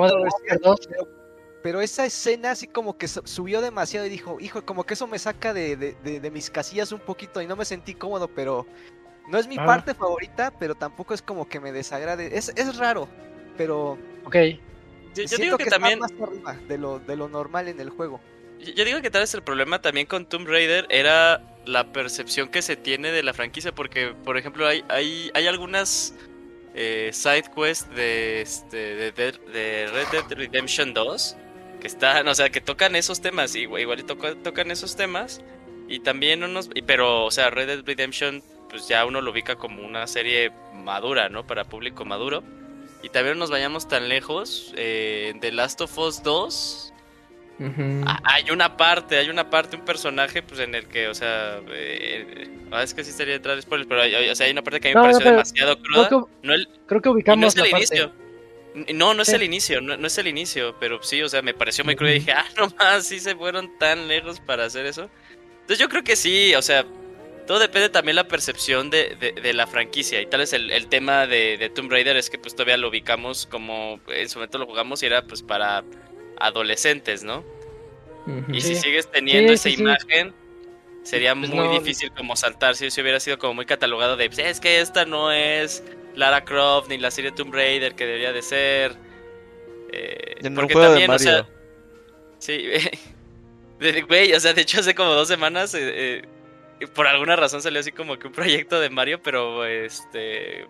Modern 1.67 1.73
controversial, 1.73 1.73
Warfare 1.73 1.73
2. 1.73 1.73
pero, 1.73 1.81
esa 1.81 2.07
escena 2.07 2.51
así 2.53 2.67
como 2.67 2.97
que 2.97 3.09
su- 3.09 3.23
subió 3.25 3.61
demasiado 3.61 4.07
y 4.07 4.09
dijo, 4.11 4.39
hijo, 4.41 4.65
como 4.65 4.85
que 4.85 4.95
eso 4.95 5.07
me 5.07 5.19
saca 5.19 5.53
de, 5.53 5.77
de- 5.77 5.97
de- 6.05 6.21
de 6.21 6.31
mis 6.31 6.51
casillas 6.51 6.93
un 6.93 7.01
poquito 7.01 7.41
y 7.43 7.47
no 7.47 7.57
me 7.57 7.65
sentí 7.65 7.95
cómodo, 7.95 8.29
pero 8.29 8.67
no 9.29 9.39
es 9.39 9.47
mi 9.49 9.57
Ah. 9.59 9.67
parte 9.67 9.95
favorita, 9.95 10.53
pero 10.59 10.75
tampoco 10.75 11.13
es 11.15 11.23
como 11.23 11.49
que 11.49 11.59
me 11.61 11.73
desagrade. 11.73 12.37
Es, 12.37 12.53
es 12.57 12.77
raro, 12.77 13.09
pero 13.57 13.99
Ok. 14.25 14.35
Yo, 15.15 15.23
yo 15.23 15.29
siento 15.29 15.43
digo 15.45 15.57
que, 15.57 15.65
está 15.65 15.77
también, 15.79 15.99
más 15.99 16.13
arriba 16.21 16.55
de 16.69 16.79
lo, 16.79 16.99
de 16.99 17.17
lo 17.17 17.29
normal 17.29 17.69
en 17.69 17.81
el 17.81 17.89
juego. 17.91 18.21
yo 18.59 18.73
yo 18.73 18.85
digo 18.85 19.01
que 19.01 19.11
tal 19.11 19.23
vez 19.23 19.33
el 19.35 19.43
problema 19.43 19.81
también 19.81 20.07
con 20.07 20.27
Tomb 20.27 20.47
Raider 20.47 20.87
era 20.91 21.43
la 21.65 21.91
percepción 21.93 22.49
que 22.49 22.61
se 22.63 22.77
tiene 22.77 23.11
de 23.13 23.23
la 23.23 23.33
franquicia, 23.35 23.75
porque 23.75 24.15
por 24.25 24.37
ejemplo 24.37 24.67
hay, 24.67 24.85
hay, 24.89 25.31
hay 25.35 25.47
algunas 25.47 26.15
eh, 26.75 27.11
side 27.13 27.45
quests 27.55 27.89
de, 27.97 28.43
este, 28.43 28.77
de, 28.77 29.13
Dead- 29.15 29.41
de 29.53 29.89
Red 29.91 30.07
Dead 30.13 30.33
Redemption 30.37 30.93
2 30.93 31.37
que 31.81 31.87
están, 31.87 32.27
o 32.29 32.35
sea, 32.35 32.51
que 32.51 32.61
tocan 32.61 32.97
esos 32.97 33.21
temas, 33.21 33.55
igual, 33.55 33.83
igual 33.83 34.01
y 34.01 34.03
toca- 34.05 34.35
tocan 34.37 34.71
esos 34.71 34.97
temas 34.97 35.41
y 35.89 36.01
también 36.01 36.43
unos, 36.43 36.71
y- 36.75 36.83
pero, 36.83 37.25
o 37.25 37.31
sea, 37.31 37.51
Red 37.51 37.67
Dead 37.69 37.85
Redemption 37.85 38.43
pues 38.69 38.89
ya 38.89 39.05
uno 39.07 39.21
lo 39.21 39.31
ubica 39.31 39.55
como 39.57 39.87
una 39.87 40.07
serie 40.09 40.51
madura, 40.75 41.29
¿no? 41.29 41.47
Para 41.47 41.65
público 41.65 42.05
maduro. 42.05 42.43
Y 43.03 43.11
también 43.11 43.37
no 43.39 43.41
nos 43.45 43.51
vayamos 43.51 43.87
tan 43.89 44.09
lejos, 44.09 44.73
eh, 44.77 45.35
The 45.41 45.53
Last 45.53 45.81
of 45.83 45.97
Us 45.99 46.23
2 46.23 46.93
Ujú. 47.59 48.03
Ah, 48.05 48.21
Hay 48.25 48.51
una 48.51 48.77
parte, 48.77 49.17
hay 49.17 49.31
una 49.31 49.49
parte, 49.49 49.77
un 49.77 49.85
personaje, 49.87 50.43
pues 50.43 50.61
en 50.61 50.75
el 50.75 50.89
que, 50.89 51.09
o 51.09 51.15
sea, 51.15 51.59
eh, 51.71 52.51
ah, 52.71 52.83
es 52.83 52.93
que 52.93 53.03
sí 53.03 53.13
detrás 53.25 53.57
de 53.57 53.63
spoilers, 53.63 53.89
pero 53.89 54.03
hay, 54.03 54.29
o 54.29 54.35
sea, 54.35 54.45
hay 54.45 54.53
una 54.53 54.61
parte 54.63 54.79
que 54.81 54.89
a 54.89 54.91
mí 54.91 54.95
No, 54.95 55.03
me 55.05 55.09
no, 55.09 55.13
pareció 55.13 55.25
pero 55.25 55.37
demasiado 55.37 55.79
cruda. 55.83 56.09
Creo 56.09 56.27
que, 56.43 56.47
No, 56.47 56.53
el, 56.55 56.69
creo 56.87 57.01
que 57.01 57.09
y 57.09 57.13
no 57.13 57.15
ubicamos 57.17 57.47
es 57.57 57.63
el 57.63 57.71
parte. 57.71 57.77
inicio. 57.87 58.13
No, 58.95 59.15
no 59.15 59.23
es 59.23 59.29
Sí. 59.29 59.35
el 59.35 59.43
inicio, 59.43 59.81
no, 59.81 59.97
no 59.97 60.07
es 60.07 60.19
el 60.19 60.27
inicio, 60.29 60.77
pero 60.79 61.03
sí, 61.03 61.23
o 61.23 61.29
sea, 61.29 61.43
me 61.43 61.55
pareció 61.55 61.85
muy 61.85 61.97
cruda 61.97 62.11
y 62.13 62.19
dije, 62.21 62.33
ah, 62.33 62.47
no 62.59 62.69
más, 62.79 63.07
sí 63.07 63.21
se 63.21 63.35
fueron 63.35 63.79
tan 63.79 64.07
lejos 64.09 64.41
para 64.41 64.65
hacer 64.67 64.87
eso. 64.87 65.11
Entonces 65.63 65.79
yo 65.79 65.89
creo 65.89 66.05
que 66.05 66.15
sí, 66.17 66.55
o 66.55 66.63
sea, 66.63 66.85
todo 67.47 67.59
depende 67.59 67.89
también 67.89 68.17
la 68.17 68.29
percepción 68.29 68.91
de, 68.91 69.17
de, 69.17 69.33
de 69.33 69.53
la 69.55 69.67
franquicia. 69.67 70.21
Y 70.21 70.27
tal 70.27 70.41
vez 70.41 70.53
el, 70.53 70.71
el 70.71 70.89
tema 70.89 71.27
de, 71.27 71.57
de 71.59 71.71
Tomb 71.71 71.91
Raider 71.91 72.17
es 72.17 72.29
que 72.31 72.39
pues 72.39 72.55
todavía 72.55 72.77
lo 72.77 72.89
ubicamos 72.89 73.47
como 73.47 74.01
en 74.09 74.29
su 74.29 74.39
momento 74.39 74.59
lo 74.59 74.67
jugamos 74.67 75.03
y 75.03 75.07
era 75.07 75.23
pues 75.27 75.43
para 75.43 75.85
adolescentes, 76.39 77.23
¿no? 77.25 77.45
Y 78.53 78.61
si 78.61 78.75
sigues 78.75 79.11
teniendo 79.11 79.53
Sí, 79.53 79.55
esa 79.55 79.69
sí, 79.71 79.75
imagen, 79.81 80.35
sería 81.05 81.35
Pues 81.37 81.51
muy 81.51 81.69
no. 81.69 81.71
difícil 81.71 82.11
como 82.13 82.35
saltar 82.37 82.75
si 82.75 82.91
si 82.91 83.01
hubiera 83.01 83.21
sido 83.21 83.39
como 83.39 83.55
muy 83.55 83.67
catalogado 83.67 84.17
de, 84.17 84.27
"Pues, 84.29 84.39
es 84.41 84.61
que 84.61 84.81
esta 84.81 85.05
no 85.05 85.31
es 85.33 85.85
Lara 86.17 86.45
Croft 86.45 86.89
ni 86.89 86.99
la 86.99 87.11
serie 87.11 87.31
Tomb 87.31 87.55
Raider 87.55 87.95
que 87.95 88.07
debería 88.07 88.33
de 88.33 88.43
ser. 88.43 88.97
Eh, 89.93 90.37
En 90.43 90.55
porque 90.55 90.75
también, 90.75 91.11
o 91.11 91.19
sea, 91.19 91.47
sí, 92.39 92.67
güey, 94.09 94.33
o 94.33 94.41
sea, 94.41 94.53
de 94.53 94.63
hecho 94.63 94.81
hace 94.81 94.95
como 94.95 95.13
dos 95.13 95.29
semanas, 95.29 95.75
eh, 95.75 96.23
eh, 96.81 96.87
por 96.95 97.07
alguna 97.07 97.37
razón 97.37 97.63
salió 97.63 97.81
así 97.81 97.93
como 97.93 98.19
que 98.19 98.27
un 98.27 98.33
proyecto 98.33 98.81
de 98.81 98.91
Mario, 98.91 99.23
pero 99.23 99.65
este 99.65 100.63
eh, 100.63 100.67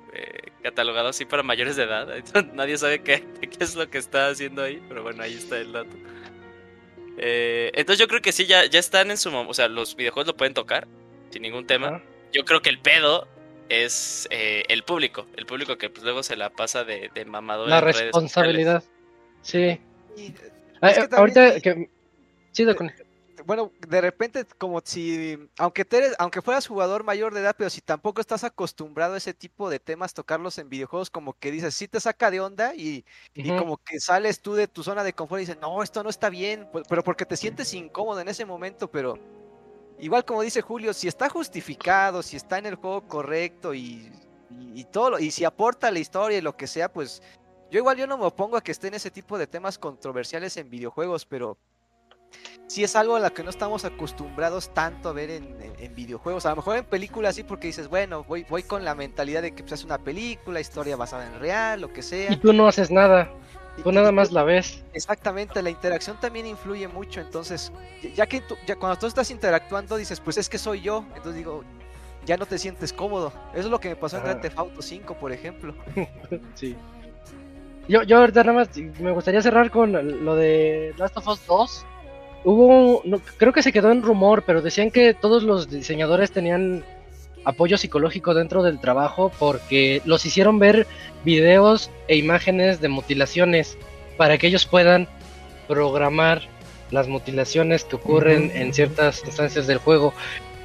catalogado 0.62 1.08
así 1.08 1.24
para 1.24 1.42
mayores 1.42 1.76
de 1.76 1.84
edad. 1.84 2.14
Entonces, 2.16 2.52
nadie 2.52 2.76
sabe 2.76 3.02
qué, 3.02 3.24
qué 3.40 3.64
es 3.64 3.74
lo 3.74 3.88
que 3.88 3.98
está 3.98 4.28
haciendo 4.28 4.62
ahí, 4.62 4.82
pero 4.88 5.02
bueno, 5.02 5.22
ahí 5.22 5.34
está 5.34 5.58
el 5.58 5.72
dato. 5.72 5.96
Eh, 7.18 7.70
entonces 7.74 7.98
yo 7.98 8.08
creo 8.08 8.20
que 8.20 8.30
sí, 8.30 8.44
ya, 8.44 8.66
ya 8.66 8.78
están 8.78 9.10
en 9.10 9.16
su 9.16 9.30
momento, 9.30 9.52
o 9.52 9.54
sea, 9.54 9.68
los 9.68 9.96
videojuegos 9.96 10.26
lo 10.26 10.36
pueden 10.36 10.52
tocar 10.52 10.86
sin 11.30 11.42
ningún 11.42 11.66
tema. 11.66 12.02
Yo 12.32 12.44
creo 12.44 12.60
que 12.60 12.68
el 12.68 12.78
pedo 12.78 13.26
es 13.68 14.28
eh, 14.30 14.62
el 14.68 14.82
público, 14.84 15.26
el 15.36 15.46
público 15.46 15.76
que 15.78 15.90
pues, 15.90 16.02
luego 16.04 16.22
se 16.22 16.36
la 16.36 16.50
pasa 16.50 16.84
de, 16.84 17.10
de 17.14 17.24
mamador. 17.24 17.68
La 17.68 17.78
en 17.78 17.84
redes 17.84 18.00
responsabilidad. 18.02 18.82
Sí. 19.42 19.80
Y, 20.16 20.34
Ah, 20.80 20.90
Es 20.90 20.98
que 20.98 21.04
eh, 21.04 21.08
también 21.08 21.38
ahorita 21.38 21.60
que. 21.60 21.90
Sí, 22.52 22.64
Docone. 22.64 22.94
bueno, 23.46 23.72
de 23.88 24.00
repente 24.02 24.44
como 24.58 24.80
si, 24.84 25.38
aunque 25.58 25.84
te 25.86 25.98
eres, 25.98 26.14
aunque 26.18 26.42
fueras 26.42 26.66
jugador 26.66 27.02
mayor 27.02 27.32
de 27.32 27.40
edad, 27.40 27.54
pero 27.56 27.70
si 27.70 27.80
tampoco 27.80 28.20
estás 28.20 28.44
acostumbrado 28.44 29.14
a 29.14 29.18
ese 29.18 29.32
tipo 29.34 29.70
de 29.70 29.78
temas, 29.78 30.12
tocarlos 30.14 30.58
en 30.58 30.68
videojuegos, 30.68 31.08
como 31.10 31.32
que 31.32 31.50
dices, 31.50 31.74
sí 31.74 31.88
te 31.88 31.98
saca 32.00 32.30
de 32.30 32.40
onda 32.40 32.74
y, 32.74 33.04
y 33.34 33.48
como 33.56 33.78
que 33.78 34.00
sales 34.00 34.40
tú 34.42 34.54
de 34.54 34.68
tu 34.68 34.82
zona 34.82 35.02
de 35.02 35.14
confort 35.14 35.40
y 35.40 35.46
dices, 35.46 35.58
no, 35.60 35.82
esto 35.82 36.02
no 36.02 36.10
está 36.10 36.28
bien, 36.30 36.66
pu- 36.70 36.84
pero 36.88 37.02
porque 37.02 37.24
te 37.26 37.36
sientes 37.36 37.72
incómodo 37.72 38.20
en 38.20 38.28
ese 38.28 38.44
momento, 38.44 38.90
pero 38.90 39.18
igual 39.98 40.24
como 40.24 40.42
dice 40.42 40.60
Julio, 40.62 40.92
si 40.92 41.08
está 41.08 41.28
justificado, 41.28 42.22
si 42.22 42.36
está 42.36 42.58
en 42.58 42.66
el 42.66 42.74
juego 42.76 43.02
correcto 43.08 43.74
y, 43.74 44.10
y, 44.74 44.84
todo, 44.84 45.10
lo- 45.10 45.18
y 45.18 45.30
si 45.30 45.44
aporta 45.44 45.90
la 45.90 45.98
historia 45.98 46.38
y 46.38 46.42
lo 46.42 46.56
que 46.56 46.66
sea, 46.66 46.92
pues 46.92 47.22
yo 47.70 47.78
igual 47.78 47.96
yo 47.96 48.06
no 48.06 48.16
me 48.18 48.24
opongo 48.24 48.56
a 48.56 48.62
que 48.62 48.72
estén 48.72 48.94
ese 48.94 49.10
tipo 49.10 49.38
de 49.38 49.46
temas 49.46 49.78
controversiales 49.78 50.56
en 50.56 50.70
videojuegos, 50.70 51.24
pero 51.26 51.58
sí 52.68 52.84
es 52.84 52.94
algo 52.96 53.16
a 53.16 53.20
lo 53.20 53.32
que 53.32 53.42
no 53.42 53.50
estamos 53.50 53.84
acostumbrados 53.84 54.72
tanto 54.74 55.08
a 55.08 55.12
ver 55.12 55.30
en, 55.30 55.44
en- 55.62 55.74
en 55.78 55.94
videojuegos. 55.94 56.46
A 56.46 56.50
lo 56.50 56.56
mejor 56.56 56.76
en 56.76 56.84
películas 56.84 57.34
sí, 57.36 57.42
porque 57.42 57.68
dices, 57.68 57.88
bueno, 57.88 58.24
voy, 58.24 58.44
voy 58.48 58.62
con 58.62 58.84
la 58.84 58.94
mentalidad 58.94 59.42
de 59.42 59.54
que 59.54 59.62
pues, 59.62 59.72
es 59.72 59.84
una 59.84 59.98
película, 59.98 60.60
historia 60.60 60.96
basada 60.96 61.26
en 61.26 61.40
real, 61.40 61.80
lo 61.80 61.92
que 61.92 62.02
sea. 62.02 62.32
Y 62.32 62.36
tú 62.36 62.52
no 62.52 62.66
haces 62.68 62.90
nada. 62.90 63.30
Y- 63.78 63.82
Tú 63.82 63.92
nada 63.92 64.10
más 64.12 64.32
la 64.32 64.42
ves. 64.42 64.82
Exactamente, 64.92 65.62
la 65.62 65.70
interacción 65.70 66.18
también 66.20 66.46
influye 66.46 66.88
mucho, 66.88 67.20
entonces, 67.20 67.72
ya- 68.14 68.26
que 68.26 68.40
tú- 68.40 68.56
ya 68.66 68.76
cuando 68.76 68.98
tú 68.98 69.06
estás 69.06 69.30
interactuando 69.30 69.96
dices, 69.96 70.20
pues 70.20 70.38
es 70.38 70.48
que 70.48 70.58
soy 70.58 70.80
yo, 70.80 71.04
entonces 71.08 71.34
digo, 71.36 71.62
ya 72.24 72.36
no 72.36 72.46
te 72.46 72.58
sientes 72.58 72.92
cómodo. 72.92 73.32
Eso 73.52 73.60
es 73.66 73.70
lo 73.70 73.78
que 73.78 73.88
me 73.90 73.96
pasó 73.96 74.16
en 74.16 74.22
Ajá. 74.22 74.30
Grand 74.32 74.42
Theft 74.42 74.58
Auto 74.58 74.82
5, 74.82 75.14
por 75.14 75.32
ejemplo. 75.32 75.74
Sí. 76.54 76.74
Yo, 77.88 78.02
yo 78.02 78.18
ahorita 78.18 78.42
nada 78.42 78.58
más 78.60 78.76
me 78.98 79.12
gustaría 79.12 79.40
cerrar 79.42 79.70
con 79.70 80.24
lo 80.24 80.34
de 80.34 80.92
Last 80.98 81.16
of 81.18 81.28
Us 81.28 81.46
2. 81.46 81.86
Hubo, 82.44 83.00
no, 83.04 83.20
creo 83.38 83.52
que 83.52 83.62
se 83.62 83.72
quedó 83.72 83.92
en 83.92 84.02
rumor, 84.02 84.42
pero 84.44 84.60
decían 84.60 84.90
que 84.90 85.14
todos 85.14 85.44
los 85.44 85.70
diseñadores 85.70 86.32
tenían 86.32 86.84
apoyo 87.46 87.78
psicológico 87.78 88.34
dentro 88.34 88.62
del 88.62 88.80
trabajo 88.80 89.32
porque 89.38 90.02
los 90.04 90.26
hicieron 90.26 90.58
ver 90.58 90.86
videos 91.24 91.90
e 92.08 92.16
imágenes 92.16 92.80
de 92.80 92.88
mutilaciones 92.88 93.78
para 94.16 94.36
que 94.36 94.48
ellos 94.48 94.66
puedan 94.66 95.08
programar 95.68 96.42
las 96.90 97.06
mutilaciones 97.08 97.84
que 97.84 97.96
ocurren 97.96 98.50
en 98.54 98.74
ciertas 98.74 99.22
instancias 99.24 99.66
del 99.66 99.78
juego. 99.78 100.12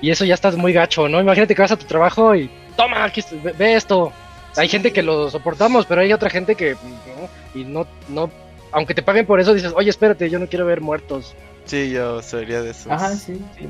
Y 0.02 0.10
eso 0.10 0.26
ya 0.26 0.34
estás 0.34 0.58
muy 0.58 0.74
gacho, 0.74 1.08
¿no? 1.08 1.22
Imagínate 1.22 1.54
que 1.54 1.62
vas 1.62 1.72
a 1.72 1.78
tu 1.78 1.86
trabajo 1.86 2.36
y 2.36 2.50
toma, 2.76 3.04
aquí 3.04 3.24
ve, 3.44 3.54
ve 3.54 3.76
esto. 3.76 4.12
Hay 4.58 4.68
gente 4.68 4.92
que 4.92 5.04
lo 5.04 5.30
soportamos, 5.30 5.86
pero 5.86 6.02
hay 6.02 6.12
otra 6.12 6.32
gente 6.32 6.56
que 6.56 6.74
no, 6.74 7.60
y 7.60 7.64
no, 7.64 7.86
no, 8.10 8.32
aunque 8.72 8.96
te 8.96 9.04
paguen 9.04 9.28
por 9.28 9.40
eso, 9.40 9.54
dices, 9.54 9.72
oye, 9.76 9.92
espérate, 9.92 10.30
yo 10.32 10.40
no 10.40 10.48
quiero 10.48 10.66
ver 10.66 10.82
muertos. 10.82 11.36
Sí, 11.66 11.92
yo 11.92 12.24
sería 12.24 12.64
de 12.64 12.72
esos. 12.72 12.92
Ajá, 12.92 13.16
sí. 13.16 13.40
sí. 13.58 13.68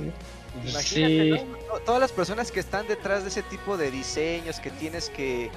Imagínate, 0.63 0.81
Sí, 0.81 1.29
¿no? 1.31 1.60
To- 1.71 1.79
Todas 1.79 2.01
las 2.01 2.11
personas 2.11 2.51
que 2.51 2.59
están 2.59 2.87
detrás 2.87 3.23
de 3.23 3.29
ese 3.29 3.43
tipo 3.43 3.77
de 3.77 3.91
diseños, 3.91 4.59
que 4.59 4.69
tienes 4.71 5.09
que 5.09 5.45
eh, 5.45 5.49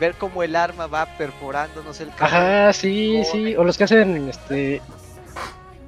ver 0.00 0.14
cómo 0.16 0.42
el 0.42 0.56
arma 0.56 0.86
va 0.86 1.06
perforando, 1.18 1.82
no 1.82 1.92
sé, 1.94 2.04
el 2.04 2.10
cable 2.14 2.36
ajá, 2.36 2.72
sí, 2.72 3.22
sí, 3.30 3.54
o 3.56 3.62
los 3.64 3.76
que 3.76 3.84
hacen, 3.84 4.28
este, 4.28 4.80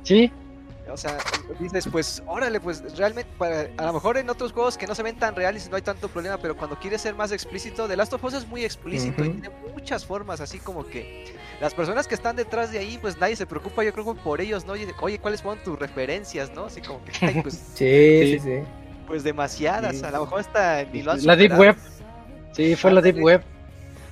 sí, 0.02 0.30
O 0.90 0.96
sea, 0.96 1.18
dices, 1.60 1.86
pues, 1.90 2.22
órale, 2.26 2.60
pues 2.60 2.96
realmente, 2.96 3.30
para- 3.38 3.68
a 3.76 3.86
lo 3.86 3.92
mejor 3.94 4.16
en 4.16 4.28
otros 4.30 4.52
juegos 4.52 4.76
que 4.78 4.86
no 4.86 4.94
se 4.94 5.02
ven 5.02 5.16
tan 5.18 5.34
reales 5.36 5.68
no 5.70 5.76
hay 5.76 5.82
tanto 5.82 6.08
problema, 6.08 6.38
pero 6.38 6.56
cuando 6.56 6.78
quieres 6.78 7.00
ser 7.02 7.14
más 7.14 7.30
explícito, 7.32 7.86
The 7.88 7.96
Last 7.96 8.12
of 8.14 8.24
Us 8.24 8.34
es 8.34 8.46
muy 8.46 8.64
explícito 8.64 9.22
y 9.24 9.28
tiene 9.30 9.50
muchas 9.74 10.04
formas, 10.06 10.40
así 10.40 10.58
como 10.58 10.86
que 10.86 11.34
las 11.60 11.74
personas 11.74 12.06
que 12.08 12.14
están 12.14 12.36
detrás 12.36 12.72
de 12.72 12.78
ahí, 12.78 12.98
pues 12.98 13.18
nadie 13.18 13.36
se 13.36 13.44
preocupa, 13.46 13.84
yo 13.84 13.92
creo 13.92 14.14
que 14.14 14.20
por 14.20 14.40
ellos, 14.40 14.64
¿no? 14.64 14.74
Oye, 15.00 15.18
¿cuáles 15.18 15.42
fueron 15.42 15.62
tus 15.64 15.78
referencias, 15.78 16.50
no? 16.54 16.64
Así 16.66 16.80
como 16.80 17.00
que, 17.04 17.40
pues, 17.42 17.54
Sí, 17.74 18.20
sí, 18.22 18.38
sí. 18.40 18.62
Pues 19.08 19.24
demasiadas, 19.24 19.96
Sí. 19.98 20.04
a 20.04 20.10
lo 20.12 20.20
mejor 20.20 20.40
hasta 20.40 20.84
ni 20.84 21.02
lo 21.02 21.12
han 21.12 21.26
La 21.26 21.34
Deep 21.34 21.58
Web. 21.58 21.76
Sí, 22.52 22.76
fue 22.76 22.92
la 22.92 23.00
Deep. 23.00 23.18
Web. 23.20 23.42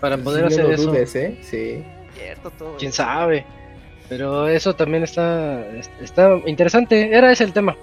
Para 0.01 0.17
poder 0.19 0.43
no 0.43 0.47
hacer 0.49 0.65
lo 0.65 0.73
eso. 0.73 0.91
dudes, 0.91 1.15
¿eh? 1.15 1.39
Sí. 1.43 1.85
cierto, 2.19 2.51
todo. 2.51 2.77
Quién 2.79 2.93
sabe. 2.93 3.45
Pero 4.09 4.49
eso 4.49 4.75
también 4.75 5.03
está, 5.05 5.65
está 6.01 6.37
interesante. 6.47 7.15
Era 7.17 7.31
ese 7.31 7.45
el 7.45 7.53
tema. 7.53 7.77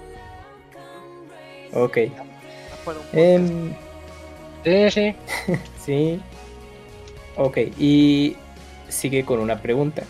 Ok. 1.72 1.98
Em, 3.12 3.72
Sí, 4.64 4.90
sí. 4.90 5.14
sí. 5.84 6.20
Ok, 7.36 7.58
y 7.78 8.36
sigue 8.88 9.24
con 9.24 9.38
una 9.40 9.60
pregunta. 9.60 10.02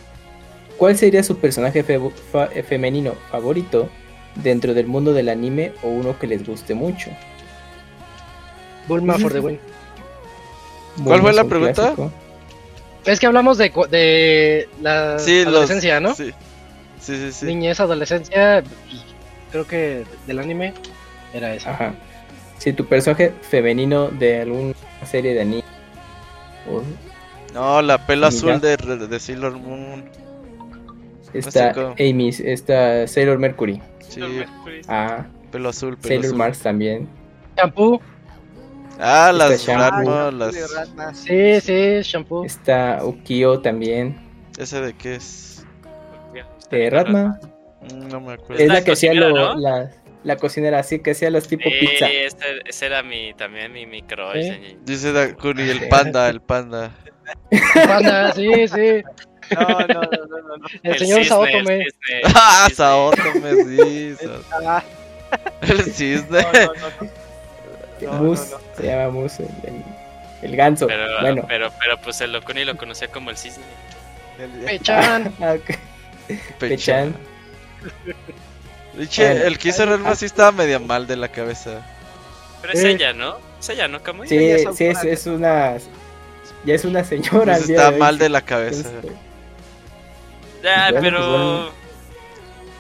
¿Cuál 0.77 0.97
sería 0.97 1.23
su 1.23 1.39
personaje 1.39 1.83
fe- 1.83 2.01
fa- 2.33 2.49
femenino 2.69 3.13
favorito 3.31 3.89
dentro 4.37 4.75
del 4.75 4.87
mundo 4.87 5.13
del 5.13 5.29
anime 5.29 5.73
o 5.83 5.89
uno 5.89 6.19
que 6.19 6.27
les 6.27 6.47
guste 6.47 6.75
mucho? 6.75 7.11
Bulma 8.89 9.19
for 9.19 9.33
the 9.33 9.41
win. 9.41 9.59
¿Cuál 11.03 11.21
fue 11.23 11.33
la 11.33 11.43
un 11.43 11.49
pregunta? 11.49 11.75
clásico. 11.75 12.13
Es 13.05 13.21
que 13.21 13.27
hablamos 13.27 13.59
de, 13.59 13.71
de 13.91 14.69
la 14.81 15.19
Sí, 15.19 15.39
los- 15.45 15.49
adolescencia, 15.55 16.01
¿no? 16.01 16.15
Sí, 16.15 16.33
sí, 17.01 17.17
sí. 17.17 17.33
sí. 17.33 17.47
Niñez, 17.47 17.81
adolescencia. 17.81 18.63
creo 19.51 19.67
que 19.67 20.05
del 20.27 20.39
anime 20.39 20.75
era 21.33 21.55
esa. 21.55 21.71
Ajá. 21.73 21.95
Si 22.59 22.73
tu 22.73 22.87
personaje 22.87 23.33
femenino 23.43 24.09
de 24.09 24.43
alguna 24.43 24.75
serie 25.05 25.35
de 25.35 25.41
anime. 25.43 25.65
o- 26.71 26.83
No, 27.53 27.83
la 27.83 27.99
pelo 28.07 28.29
Mira. 28.31 28.55
azul 28.57 28.61
de, 28.61 28.77
de 29.07 29.21
Sailor 29.21 29.53
Moon. 29.59 30.05
Está. 31.33 31.73
Amy, 31.99 32.29
está 32.29 33.07
Sailor 33.09 33.39
Mercury. 33.39 33.83
Sí, 34.09 34.21
Ah, 34.89 35.27
pelo 35.51 35.69
azul, 35.71 35.97
pelo 35.97 36.09
Sailor 36.09 36.25
azul. 36.27 36.39
Mars 36.39 36.59
también. 36.61 37.09
Shampoo. 37.57 38.01
Ah, 38.99 39.33
las 39.35 39.51
Está 39.53 40.31
las... 40.31 40.55
Sí, 41.19 41.61
sí, 41.61 42.01
shampoo. 42.03 42.45
Está 42.45 43.01
Ukio 43.05 43.61
también. 43.61 44.17
¿Ese 44.59 44.81
de 44.81 44.93
qué 44.95 45.17
es? 45.17 45.67
De 46.71 46.91
Ratma. 46.91 47.39
Mm, 47.93 48.09
No 48.09 48.21
me 48.21 48.35
acuerdo. 48.35 48.63
Es 48.63 48.69
la 48.69 48.75
la 48.75 48.85
que 48.85 48.93
hacía 48.93 49.15
¿no? 49.15 49.57
la, 49.57 49.91
la 50.23 50.37
cocinera, 50.37 50.79
así 50.79 51.01
que 51.01 51.11
hacía 51.13 51.31
los 51.31 51.47
tipo 51.49 51.69
pizza. 51.81 52.07
Sí, 52.07 52.13
ese, 52.17 52.37
ese 52.65 52.87
era 52.87 53.03
mi, 53.03 53.35
también 53.35 53.73
mi, 53.73 53.87
mi 53.87 54.03
crush. 54.03 54.43
¿Sí? 54.43 54.49
eh. 54.49 54.79
Dice 54.85 55.13
Dakuni, 55.13 55.63
el 55.63 55.89
panda, 55.89 56.29
el 56.29 56.41
panda. 56.41 56.91
Panda, 57.87 58.33
sí, 58.33 58.69
sí. 58.69 59.03
No, 59.51 59.69
no, 59.69 59.87
no, 59.87 60.27
no, 60.27 60.39
no, 60.49 60.57
no. 60.57 60.67
El, 60.83 60.99
señor 60.99 61.21
cisne, 61.21 61.25
Saotome. 61.29 61.77
el 61.85 61.93
cisne, 61.93 62.21
¡Ah, 62.35 62.67
el 62.67 62.71
cisne. 62.71 62.75
Saotome, 62.77 63.65
sí! 63.65 64.17
Sa- 64.51 64.85
El 65.63 65.83
cisne. 65.93 66.43
no, 66.43 66.53
no, 66.53 68.13
no. 68.13 68.13
Mus, 68.23 68.41
no, 68.51 68.59
no. 68.59 68.65
se 68.77 68.83
llama 68.87 69.09
Mus, 69.11 69.41
el, 69.41 69.47
el- 69.65 69.85
el 70.43 70.57
ganso. 70.57 70.87
Pero, 70.87 71.21
bueno, 71.21 71.45
pero, 71.49 71.73
pero 71.81 71.99
pues 72.03 72.21
el 72.21 72.33
Locuni 72.33 72.65
lo 72.65 72.77
conocía 72.77 73.09
como 73.09 73.31
el 73.31 73.37
cisne. 73.37 73.65
El- 74.39 74.51
Pechan. 74.65 75.33
Ah, 75.41 75.55
ok. 75.55 75.77
Pechan. 76.59 77.15
Diche, 78.95 79.27
Bueno. 79.29 79.45
el 79.47 79.59
que 79.59 79.69
hizo 79.71 80.15
sí 80.15 80.27
estaba 80.27 80.53
media 80.53 80.79
mal 80.79 81.07
de 81.07 81.17
la 81.17 81.29
cabeza. 81.29 81.81
Pero 82.61 82.75
es 82.75 82.85
Eh. 82.85 82.91
ella, 82.93 83.13
¿no? 83.13 83.37
Es 83.61 83.69
ella, 83.69 83.89
¿no, 83.89 84.03
Kamui? 84.03 84.29
Sí, 84.29 84.39
sí, 84.77 84.85
es, 84.85 85.05
es 85.05 85.27
una. 85.27 85.77
Ya 86.65 86.75
es 86.75 86.85
una 86.85 87.03
señora. 87.05 87.57
Pues 87.57 87.69
está 87.69 87.91
de 87.91 87.99
mal 87.99 88.19
de 88.19 88.29
la 88.29 88.41
cabeza. 88.43 88.89
Entonces, 88.89 89.13
Ya, 90.65 90.89
pero... 91.01 91.71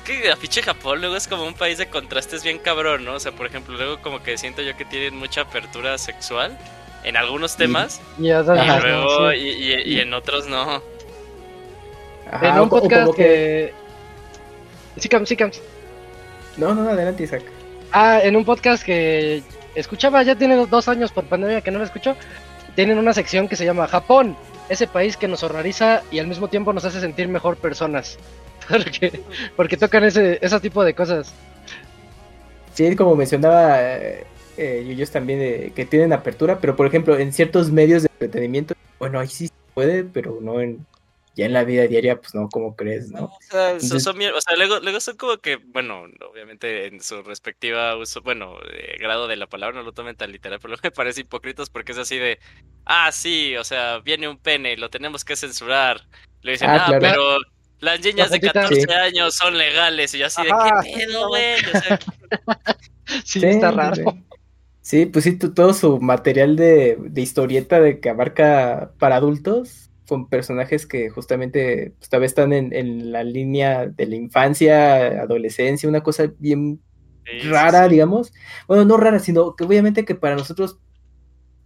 Que 0.05 0.31
a 0.31 0.37
pinche 0.37 0.63
Japón 0.63 1.01
luego 1.01 1.17
es 1.17 1.27
como 1.29 1.45
un 1.47 1.55
país 1.55 1.79
de 1.79 1.87
contrastes 1.89 2.43
bien 2.43 2.59
cabrón, 2.59 3.05
¿no? 3.05 3.15
O 3.15 3.21
sea, 3.21 3.33
por 3.33 3.47
ejemplo, 3.47 3.75
luego 3.77 4.03
como 4.03 4.23
que 4.23 4.37
siento 4.37 4.61
yo 4.63 4.77
que 4.77 4.85
tienen 4.85 5.17
mucha 5.17 5.43
apertura 5.43 5.97
sexual 5.97 6.59
en 7.05 7.17
algunos 7.17 7.57
temas 7.57 8.01
Y, 8.19 8.29
luego 8.29 9.31
sí. 9.31 9.37
y, 9.39 9.49
y- 9.73 9.95
y 9.97 10.01
en 10.01 10.13
otros 10.13 10.47
no. 10.47 10.83
ajá, 12.31 12.49
En 12.49 12.61
un 12.61 12.69
podcast 12.69 13.03
como 13.05 13.15
que. 13.15 13.73
Sí, 14.99 15.09
Cam, 15.09 15.25
sí, 15.27 15.37
Cam. 15.37 15.51
No, 16.59 16.75
no, 16.75 16.89
adelante, 16.91 17.23
Isaac. 17.25 17.43
Ah, 17.93 18.21
en 18.23 18.37
un 18.37 18.45
podcast 18.45 18.83
que 18.85 19.43
escuchaba, 19.75 20.23
ya 20.23 20.37
tiene 20.37 20.55
dos- 20.57 20.69
dos 20.71 20.87
años 20.89 21.13
por 21.13 21.25
pandemia 21.25 21.63
que 21.63 21.71
no 21.71 21.79
lo 21.79 21.85
escucho. 21.85 22.15
Tienen 22.75 22.99
una 22.99 23.13
sección 23.15 23.49
que 23.49 23.57
se 23.57 23.65
llama 23.65 23.89
Japón, 23.89 24.37
ese 24.69 24.87
país 24.87 25.17
que 25.17 25.29
nos 25.29 25.43
horroriza 25.43 26.03
y 26.11 26.19
al 26.19 26.27
mismo 26.27 26.49
tiempo 26.49 26.73
nos 26.73 26.85
hace 26.85 27.01
sentir 27.01 27.29
mejor 27.29 27.57
personas. 27.57 28.19
Porque, 28.69 29.21
porque 29.57 29.77
tocan 29.77 30.05
ese, 30.05 30.39
ese 30.41 30.59
tipo 30.59 30.83
de 30.83 30.95
cosas. 30.95 31.35
Sí, 32.73 32.97
como 32.97 33.15
mencionaba 33.15 33.77
eh, 33.79 34.25
eh, 34.57 34.85
Yuyos 34.89 35.11
también, 35.11 35.39
de 35.39 35.73
que 35.75 35.85
tienen 35.85 36.15
apertura, 36.15 36.59
pero 36.61 36.75
por 36.75 36.87
ejemplo, 36.87 37.19
en 37.19 37.33
ciertos 37.33 37.71
medios 37.71 38.05
de 38.05 38.09
entretenimiento, 38.13 38.75
bueno, 38.99 39.21
ahí 39.21 39.29
sí 39.29 39.49
se 39.49 39.55
puede, 39.75 40.05
pero 40.05 40.39
no 40.41 40.61
en. 40.61 40.87
Ya 41.37 41.47
en 41.47 41.53
la 41.53 41.65
vida 41.65 41.87
diaria, 41.89 42.21
pues 42.21 42.35
no, 42.35 42.49
como 42.49 42.77
crees, 42.77 43.11
¿no? 43.11 43.25
O 43.25 43.39
sea, 43.41 43.69
son, 43.69 43.73
Entonces- 43.75 44.03
son 44.05 44.17
mier- 44.17 44.33
o 44.35 44.41
sea, 44.41 44.55
luego, 44.57 44.79
luego 44.81 45.01
son 45.01 45.17
como 45.17 45.37
que, 45.39 45.57
bueno, 45.57 46.05
obviamente 46.31 46.87
en 46.87 47.01
su 47.01 47.23
respectiva 47.23 47.97
uso, 47.97 48.23
bueno, 48.23 48.57
eh, 48.73 48.97
grado 49.01 49.27
de 49.27 49.37
la 49.37 49.49
palabra, 49.49 49.77
no 49.79 49.83
lo 49.83 49.93
tomen 49.93 50.15
tan 50.17 50.31
literal, 50.31 50.61
pero 50.61 50.75
me 50.85 50.91
parece 50.93 51.23
hipócritas 51.23 51.71
porque 51.71 51.93
es 51.93 51.99
así 51.99 52.19
de, 52.19 52.39
ah, 52.87 53.11
sí, 53.11 53.57
o 53.57 53.65
sea, 53.65 53.99
viene 53.99 54.29
un 54.29 54.39
pene, 54.39 54.77
lo 54.77 54.91
tenemos 54.91 55.25
que 55.25 55.35
censurar. 55.37 56.03
Le 56.43 56.53
dicen, 56.53 56.71
Ah, 56.71 56.83
ah, 56.83 56.87
claro. 56.87 57.01
pero 57.01 57.39
las 57.81 58.01
niñas 58.01 58.31
de 58.31 58.37
fotita. 58.39 58.53
14 58.63 58.81
Sí. 58.83 58.93
años 58.93 59.35
son 59.35 59.59
legales. 59.59 60.15
Y 60.15 60.19
yo 60.19 60.27
así 60.27 60.43
de, 60.43 60.53
Ajá. 60.53 60.81
¿qué 60.85 60.93
pedo, 61.07 61.29
güey? 61.29 61.55
O 61.55 61.81
sea, 61.81 61.99
Sí, 63.25 63.45
está 63.45 63.71
sí, 63.71 63.77
raro. 63.77 63.95
sí. 63.97 64.03
Sí, 64.81 65.07
pues 65.07 65.25
sí, 65.25 65.39
tu- 65.39 65.53
todo 65.55 65.73
su 65.73 65.99
material 66.01 66.57
de, 66.57 66.97
de 67.01 67.21
historieta 67.23 67.81
de 67.81 68.01
que 68.01 68.11
abarca 68.11 68.93
para 68.99 69.17
adultos, 69.17 69.84
con 70.07 70.29
personajes 70.29 70.87
que 70.87 71.09
justamente 71.11 71.95
pues, 71.99 72.09
tal 72.11 72.21
vez 72.21 72.31
están 72.33 72.53
en, 72.53 72.73
en 72.73 73.13
la 73.13 73.25
línea 73.25 73.87
de 73.87 74.07
la 74.07 74.17
infancia, 74.17 75.23
adolescencia, 75.23 75.89
una 75.89 76.03
cosa 76.03 76.33
bien 76.39 76.83
sí, 77.25 77.33
rara, 77.49 77.85
sí. 77.85 77.91
digamos. 77.91 78.33
Bueno, 78.69 78.85
no 78.85 78.97
rara, 78.97 79.19
sino 79.19 79.57
que 79.57 79.65
obviamente 79.65 80.05
que 80.05 80.15
para 80.15 80.37
nosotros 80.37 80.79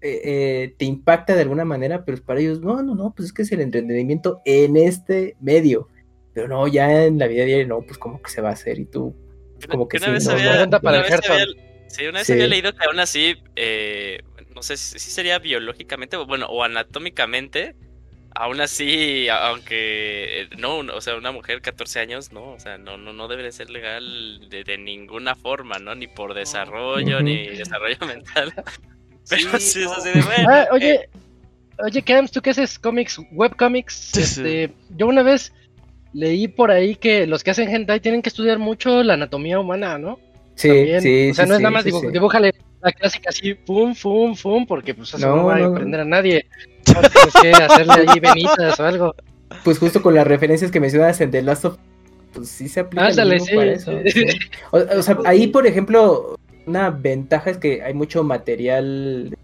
eh, 0.00 0.20
eh, 0.24 0.74
te 0.78 0.84
impacta 0.84 1.34
de 1.34 1.42
alguna 1.42 1.64
manera, 1.64 2.04
pero 2.04 2.22
para 2.24 2.40
ellos, 2.40 2.60
no, 2.60 2.82
no, 2.82 2.94
no, 2.94 3.12
pues 3.14 3.26
es 3.28 3.32
que 3.32 3.42
es 3.42 3.52
el 3.52 3.60
entretenimiento 3.60 4.40
en 4.44 4.76
este 4.76 5.36
medio. 5.40 5.88
Pero 6.34 6.46
no, 6.48 6.68
ya 6.68 7.04
en 7.06 7.18
la 7.18 7.26
vida 7.26 7.44
diaria, 7.44 7.66
no, 7.66 7.82
pues 7.82 7.98
como 7.98 8.22
que 8.22 8.30
se 8.30 8.40
va 8.40 8.50
a 8.50 8.52
hacer 8.52 8.78
y 8.78 8.86
tú, 8.86 9.16
como 9.68 9.88
que 9.88 9.96
una 9.98 10.06
sí, 10.06 10.12
vez 10.12 10.24
no, 10.24 10.32
había, 10.32 10.52
no, 10.52 10.52
Pregunta 10.52 10.80
para 10.80 10.98
una 10.98 10.98
el 10.98 11.02
vez 11.02 11.12
Gerson. 11.12 11.32
había- 11.32 11.46
sí, 11.88 12.06
una 12.06 12.18
vez 12.20 12.26
Sí. 12.26 12.32
había 12.32 12.46
leído 12.46 12.72
que 12.74 12.84
aún 12.86 13.00
así, 13.00 13.36
eh, 13.56 14.20
no 14.54 14.62
sé 14.62 14.76
si 14.76 14.98
si 14.98 15.10
sería 15.10 15.38
biológicamente, 15.40 16.16
o 16.16 16.26
bueno, 16.26 16.46
o 16.46 16.62
anatómicamente, 16.62 17.74
aún 18.38 18.60
así, 18.60 19.28
aunque 19.28 20.42
eh, 20.42 20.48
no, 20.58 20.78
o 20.78 21.00
sea, 21.00 21.16
una 21.16 21.32
mujer 21.32 21.60
14 21.60 21.98
años, 22.00 22.32
no, 22.32 22.52
o 22.52 22.60
sea, 22.60 22.78
no, 22.78 22.96
no, 22.96 23.12
no 23.12 23.26
debería 23.28 23.50
ser 23.52 23.68
legal 23.70 24.48
de, 24.48 24.62
de 24.64 24.78
ninguna 24.78 25.34
forma, 25.34 25.78
¿no? 25.78 25.94
Ni 25.94 26.06
por 26.06 26.34
desarrollo, 26.34 27.20
ni 27.20 27.46
desarrollo 27.48 27.98
mental. 28.06 28.52
Pero 29.28 29.58
Sí, 29.58 29.70
sí, 29.72 29.82
es 29.82 29.90
así 29.92 30.08
de 30.10 30.22
bueno. 30.22 30.48
Ah, 30.48 30.62
eh, 30.62 30.68
oye, 30.72 31.08
oye, 31.78 32.02
Cams, 32.02 32.30
¿tú 32.30 32.40
qué 32.40 32.50
haces 32.50 32.78
cómics, 32.78 33.20
webcomics? 33.32 33.94
Sí, 33.94 34.22
sí. 34.22 34.40
Este, 34.40 34.70
yo 34.96 35.06
una 35.08 35.22
vez 35.22 35.52
leí 36.12 36.48
por 36.48 36.70
ahí 36.70 36.94
que 36.94 37.26
los 37.26 37.42
que 37.44 37.50
hacen 37.50 37.68
hentai 37.68 38.00
tienen 38.00 38.22
que 38.22 38.28
estudiar 38.28 38.58
mucho 38.58 39.02
la 39.02 39.14
anatomía 39.14 39.58
humana, 39.58 39.98
¿no? 39.98 40.18
Sí, 40.54 40.68
También. 40.68 41.00
sí, 41.02 41.30
o 41.30 41.34
sea, 41.34 41.44
sí, 41.44 41.48
no 41.48 41.54
es 41.54 41.58
sí, 41.58 41.62
nada 41.64 41.70
más 41.72 41.84
sí, 41.84 41.90
dibu- 41.90 42.00
sí. 42.00 42.12
dibújale 42.12 42.52
la 42.80 42.92
clásica 42.92 43.30
así, 43.30 43.54
pum, 43.54 43.94
pum, 43.94 44.34
pum, 44.36 44.66
porque 44.66 44.94
pues 44.94 45.12
eso 45.14 45.18
No, 45.18 45.36
no, 45.36 45.44
va 45.46 45.56
a 45.56 45.58
no, 45.58 45.66
aprender 45.66 46.00
a 46.00 46.04
nadie. 46.04 46.46
Tienes 46.94 47.34
que 47.40 47.62
hacerle 47.62 47.92
allí 48.06 48.20
venitas 48.20 48.78
o 48.80 48.84
algo. 48.84 49.14
Pues 49.64 49.78
justo 49.78 50.02
con 50.02 50.14
las 50.14 50.26
referencias 50.26 50.70
que 50.70 50.80
mencionas 50.80 51.20
en 51.20 51.30
The 51.30 51.42
Last 51.42 51.64
of 51.64 51.76
pues 52.32 52.50
sí 52.50 52.68
se 52.68 52.80
aplica 52.80 53.06
Ándale, 53.06 53.40
sí, 53.40 53.54
para 53.56 53.72
eso. 53.72 53.92
sí. 54.12 54.24
O, 54.70 54.76
o 54.98 55.02
sea, 55.02 55.18
ahí 55.24 55.46
por 55.46 55.66
ejemplo, 55.66 56.38
una 56.66 56.90
ventaja 56.90 57.50
es 57.50 57.56
que 57.56 57.82
hay 57.82 57.94
mucho 57.94 58.22
material 58.22 59.34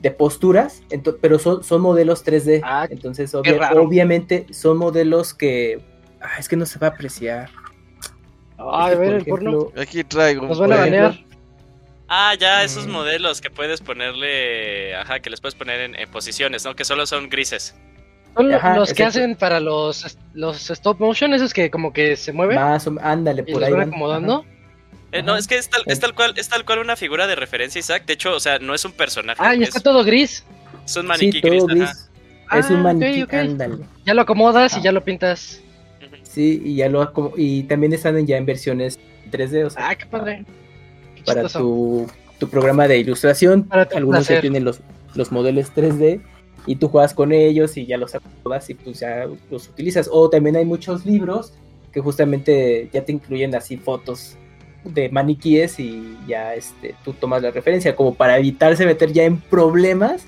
de 0.00 0.10
posturas, 0.10 0.82
pero 1.20 1.38
son, 1.38 1.62
son 1.62 1.82
modelos 1.82 2.24
3D. 2.24 2.60
Ah, 2.64 2.86
entonces, 2.88 3.34
obvia- 3.34 3.72
obviamente, 3.74 4.46
son 4.50 4.78
modelos 4.78 5.34
que 5.34 5.80
ah, 6.20 6.38
es 6.38 6.48
que 6.48 6.56
no 6.56 6.64
se 6.66 6.78
va 6.78 6.88
a 6.88 6.90
apreciar. 6.90 7.50
Ay, 8.56 8.94
a 8.94 8.96
ver, 8.96 9.14
el 9.14 9.24
Por 9.24 9.40
porno. 9.40 9.68
Aquí 9.80 10.02
traigo 10.04 10.46
Nos 10.46 10.58
van 10.58 10.72
a 10.72 10.76
banear. 10.76 11.18
Ah, 12.08 12.34
ya, 12.38 12.64
esos 12.64 12.86
Mm. 12.86 12.90
modelos 12.90 13.40
que 13.40 13.50
puedes 13.50 13.80
ponerle, 13.80 14.94
ajá, 14.96 15.20
que 15.20 15.28
les 15.30 15.40
puedes 15.40 15.54
poner 15.54 15.80
en, 15.80 15.94
en 15.94 16.08
posiciones, 16.10 16.64
¿no? 16.64 16.74
Que 16.74 16.84
solo 16.84 17.06
son 17.06 17.28
grises. 17.28 17.74
Son 18.34 18.52
Ajá, 18.54 18.76
los 18.76 18.92
que 18.94 19.04
hacen 19.04 19.34
para 19.36 19.58
los, 19.60 20.16
los 20.32 20.70
stop 20.70 21.00
motion, 21.00 21.34
esos 21.34 21.52
que 21.52 21.70
como 21.70 21.92
que 21.92 22.16
se 22.16 22.32
mueven 22.32 22.56
Más 22.56 22.86
ándale, 23.02 23.42
y 23.46 23.52
por 23.52 23.60
los 23.60 23.66
ahí 23.68 23.72
van 23.72 23.80
van. 23.80 23.88
acomodando. 23.88 24.34
Ajá. 24.40 24.48
Eh, 25.12 25.22
no, 25.22 25.36
es 25.36 25.46
que 25.46 25.56
es 25.56 25.68
tal, 25.70 25.82
es 25.86 25.98
tal 26.00 26.14
cual, 26.14 26.34
es 26.36 26.48
tal 26.48 26.64
cual 26.64 26.78
una 26.80 26.94
figura 26.94 27.26
de 27.26 27.34
referencia, 27.34 27.78
Isaac. 27.78 28.04
De 28.06 28.12
hecho, 28.12 28.34
o 28.34 28.40
sea, 28.40 28.58
no 28.58 28.74
es 28.74 28.84
un 28.84 28.92
personaje. 28.92 29.40
Ah, 29.42 29.54
y 29.54 29.62
es, 29.62 29.68
está 29.70 29.80
todo 29.80 30.04
gris. 30.04 30.44
es 30.84 30.96
un 30.96 31.02
Sí, 31.02 31.08
maniquí 31.08 31.40
todo 31.40 31.66
gris. 31.66 31.82
ajá. 32.46 32.58
Es 32.58 32.70
Ah, 32.70 32.74
un 32.74 32.82
maniquí, 32.82 33.36
ándale. 33.36 33.78
Ya 34.06 34.14
lo 34.14 34.22
acomodas 34.22 34.74
y 34.74 34.80
Ah. 34.80 34.82
ya 34.84 34.92
lo 34.92 35.02
pintas. 35.04 35.60
Sí, 36.22 36.62
y 36.64 36.76
ya 36.76 36.88
lo 36.88 37.12
y 37.36 37.64
también 37.64 37.92
están 37.94 38.16
en- 38.18 38.26
ya 38.26 38.36
en 38.36 38.46
versiones 38.46 38.98
3D, 39.30 39.64
o 39.64 39.70
sea, 39.70 39.88
Ah, 39.88 39.94
qué 39.96 40.06
padre. 40.06 40.44
Qué 41.34 41.40
para 41.42 41.48
tu, 41.48 42.06
tu 42.38 42.48
programa 42.48 42.86
de 42.88 42.98
ilustración. 42.98 43.64
Para 43.64 43.82
Algunos 43.94 44.24
ya 44.24 44.28
placer. 44.28 44.40
tienen 44.42 44.64
los, 44.64 44.80
los 45.14 45.32
modelos 45.32 45.72
3D 45.74 46.20
y 46.66 46.76
tú 46.76 46.88
juegas 46.88 47.14
con 47.14 47.32
ellos 47.32 47.76
y 47.76 47.86
ya 47.86 47.96
los 47.96 48.14
acomodas 48.14 48.68
y 48.70 48.74
pues 48.74 49.00
ya 49.00 49.26
los 49.50 49.68
utilizas. 49.68 50.08
O 50.12 50.28
también 50.30 50.56
hay 50.56 50.64
muchos 50.64 51.06
libros 51.06 51.52
que 51.92 52.00
justamente 52.00 52.88
ya 52.92 53.04
te 53.04 53.12
incluyen 53.12 53.54
así 53.54 53.76
fotos 53.76 54.36
de 54.84 55.08
maniquíes 55.08 55.80
y 55.80 56.16
ya 56.28 56.54
este 56.54 56.94
tú 57.04 57.12
tomas 57.12 57.42
la 57.42 57.50
referencia 57.50 57.96
como 57.96 58.14
para 58.14 58.38
evitarse 58.38 58.84
meter 58.86 59.12
ya 59.12 59.24
en 59.24 59.38
problemas. 59.40 60.26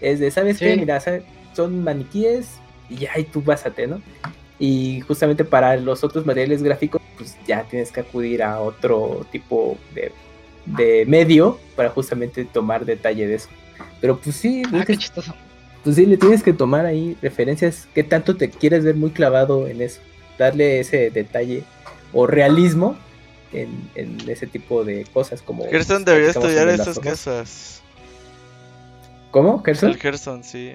Es 0.00 0.20
de, 0.20 0.30
¿sabes 0.30 0.58
qué? 0.58 0.74
Sí. 0.74 0.80
Mira, 0.80 1.00
sa- 1.00 1.20
son 1.54 1.82
maniquíes 1.82 2.58
y 2.90 2.96
ya 2.96 3.18
y 3.18 3.24
tú 3.24 3.40
básate, 3.42 3.86
¿no? 3.86 4.00
Y 4.58 5.00
justamente 5.02 5.44
para 5.44 5.76
los 5.76 6.02
otros 6.04 6.24
materiales 6.26 6.62
gráficos, 6.62 7.00
pues 7.16 7.36
ya 7.46 7.62
tienes 7.64 7.92
que 7.92 8.00
acudir 8.00 8.42
a 8.42 8.60
otro 8.60 9.26
tipo 9.32 9.76
de, 9.94 10.12
de 10.66 11.04
medio 11.06 11.58
para 11.76 11.90
justamente 11.90 12.44
tomar 12.44 12.84
detalle 12.84 13.26
de 13.26 13.34
eso. 13.36 13.48
Pero 14.00 14.18
pues 14.18 14.36
sí, 14.36 14.62
Ah, 14.72 14.84
qué 14.86 14.96
chistoso. 14.96 15.34
pues 15.84 15.96
sí, 15.96 16.06
le 16.06 16.16
tienes 16.16 16.42
que 16.42 16.52
tomar 16.52 16.84
ahí 16.86 17.16
referencias. 17.22 17.88
¿Qué 17.94 18.02
tanto 18.02 18.36
te 18.36 18.50
quieres 18.50 18.84
ver 18.84 18.94
muy 18.96 19.10
clavado 19.10 19.66
en 19.68 19.80
eso? 19.82 20.00
Darle 20.38 20.80
ese 20.80 21.10
detalle 21.10 21.62
o 22.12 22.26
realismo 22.26 22.96
en, 23.52 23.88
en 23.94 24.18
ese 24.28 24.46
tipo 24.46 24.84
de 24.84 25.04
cosas 25.12 25.40
como... 25.42 25.64
Gerson 25.68 25.98
pues, 25.98 26.06
debería 26.06 26.30
estudiar 26.30 26.68
esas 26.68 26.98
cosas. 26.98 27.82
¿Cómo, 29.30 29.62
Gerson? 29.62 29.90
El 29.90 29.96
Gerson, 29.98 30.44
sí. 30.44 30.72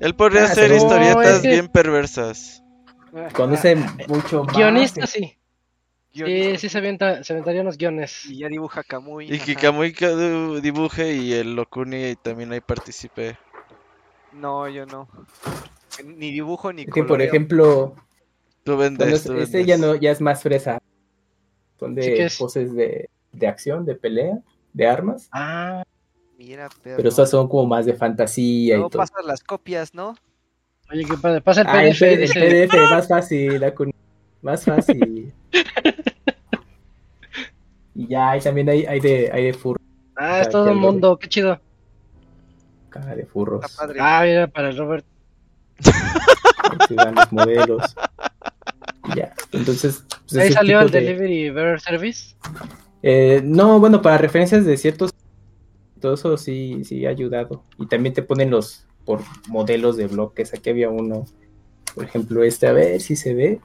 Él 0.00 0.14
podría 0.14 0.42
Ah, 0.42 0.46
hacer 0.46 0.70
no, 0.70 0.76
historietas 0.76 1.36
es 1.36 1.40
que- 1.42 1.48
bien 1.48 1.68
perversas. 1.68 2.62
Conoce 3.32 3.76
mucho 4.08 4.44
más. 4.44 4.56
Guionista, 4.56 5.06
sí. 5.06 5.36
Sí, 6.12 6.24
Guionista, 6.24 6.58
sí 6.58 6.68
se, 6.68 6.78
avienta, 6.78 7.22
se 7.24 7.32
aventarían 7.32 7.64
los 7.66 7.78
guiones. 7.78 8.26
Y 8.26 8.38
ya 8.38 8.48
dibuja 8.48 8.82
Kamui. 8.82 9.32
Y 9.32 9.38
que 9.38 9.52
ajá. 9.52 9.60
Kamui 9.60 9.92
dibuje 10.60 11.14
y 11.14 11.32
el 11.34 11.54
Lokuni 11.54 12.16
también 12.16 12.52
ahí 12.52 12.60
participe. 12.60 13.38
No, 14.32 14.68
yo 14.68 14.86
no. 14.86 15.08
Ni 16.04 16.30
dibujo 16.32 16.72
ni 16.72 16.82
Es 16.82 16.86
que, 16.86 17.00
por 17.02 17.06
coloreo. 17.08 17.28
ejemplo, 17.28 17.94
Tú 18.64 18.76
vendes, 18.76 19.24
tú 19.24 19.34
este 19.38 19.58
vendes. 19.58 19.66
ya, 19.66 19.76
no, 19.78 19.94
ya 19.94 20.10
es 20.10 20.20
más 20.20 20.42
fresa. 20.42 20.78
Son 21.78 21.94
Sí 21.94 22.10
de 22.10 22.14
que 22.14 22.24
es. 22.26 22.38
poses 22.38 22.74
de, 22.74 23.08
de 23.32 23.46
acción, 23.48 23.84
de 23.86 23.94
pelea, 23.94 24.38
de 24.72 24.86
armas. 24.86 25.28
Ah, 25.32 25.82
Mira, 26.38 26.68
perro. 26.82 26.96
Pero 26.96 27.08
estas 27.10 27.30
son 27.30 27.48
como 27.48 27.66
más 27.66 27.86
de 27.86 27.94
fantasía 27.94 28.74
Luego 28.74 28.88
y 28.88 28.90
todo. 28.90 29.02
pasas 29.02 29.24
las 29.24 29.44
copias, 29.44 29.94
¿no? 29.94 30.16
oye, 30.90 31.04
qué 31.04 31.16
padre. 31.16 31.40
Pasa 31.40 31.60
el 31.62 31.66
Ah, 31.68 31.84
el 31.84 31.96
PDF, 31.96 32.36
el. 32.36 32.68
PDF, 32.68 32.90
más 32.90 33.06
fácil, 33.08 33.62
Akuni, 33.62 33.92
más 34.42 34.64
fácil. 34.64 35.32
y 37.94 38.06
ya, 38.08 38.36
y 38.36 38.40
también 38.40 38.68
hay, 38.68 38.84
hay 38.86 39.00
de, 39.00 39.30
hay 39.32 39.44
de 39.46 39.52
furros, 39.54 39.80
Ah, 40.16 40.40
es 40.42 40.48
todo 40.50 40.68
el 40.70 40.76
mundo, 40.76 41.18
qué 41.18 41.28
chido. 41.28 41.58
caja 42.90 43.14
de 43.14 43.24
furros. 43.24 43.74
Padre. 43.76 43.98
Ah, 44.02 44.22
mira, 44.24 44.46
para 44.48 44.68
el 44.70 44.76
Robert. 44.76 45.04
Ahí 46.88 46.96
van 46.96 47.14
los 47.14 47.32
modelos. 47.32 47.94
Y 49.12 49.16
ya, 49.16 49.32
entonces. 49.52 50.04
pues, 50.28 50.36
Ahí 50.42 50.52
salió 50.52 50.78
tipo 50.80 50.86
el 50.86 50.90
de- 50.92 51.00
Delivery 51.00 51.50
Better 51.50 51.80
Service. 51.80 52.34
Eh, 53.02 53.40
no, 53.42 53.80
bueno, 53.80 54.02
para 54.02 54.18
referencias 54.18 54.66
de 54.66 54.76
ciertos. 54.76 55.10
Todo 56.00 56.14
eso 56.14 56.36
sí, 56.36 56.84
sí 56.84 57.06
ha 57.06 57.10
ayudado. 57.10 57.64
Y 57.78 57.86
también 57.86 58.14
te 58.14 58.22
ponen 58.22 58.50
los 58.50 58.86
por 59.06 59.20
modelos 59.48 59.96
de 59.96 60.06
bloques. 60.06 60.52
Aquí 60.52 60.68
había 60.70 60.90
uno, 60.90 61.24
por 61.94 62.04
ejemplo, 62.04 62.42
este, 62.42 62.66
a 62.66 62.72
ver 62.72 63.00
si 63.00 63.16
se 63.16 63.32
ve. 63.34 63.60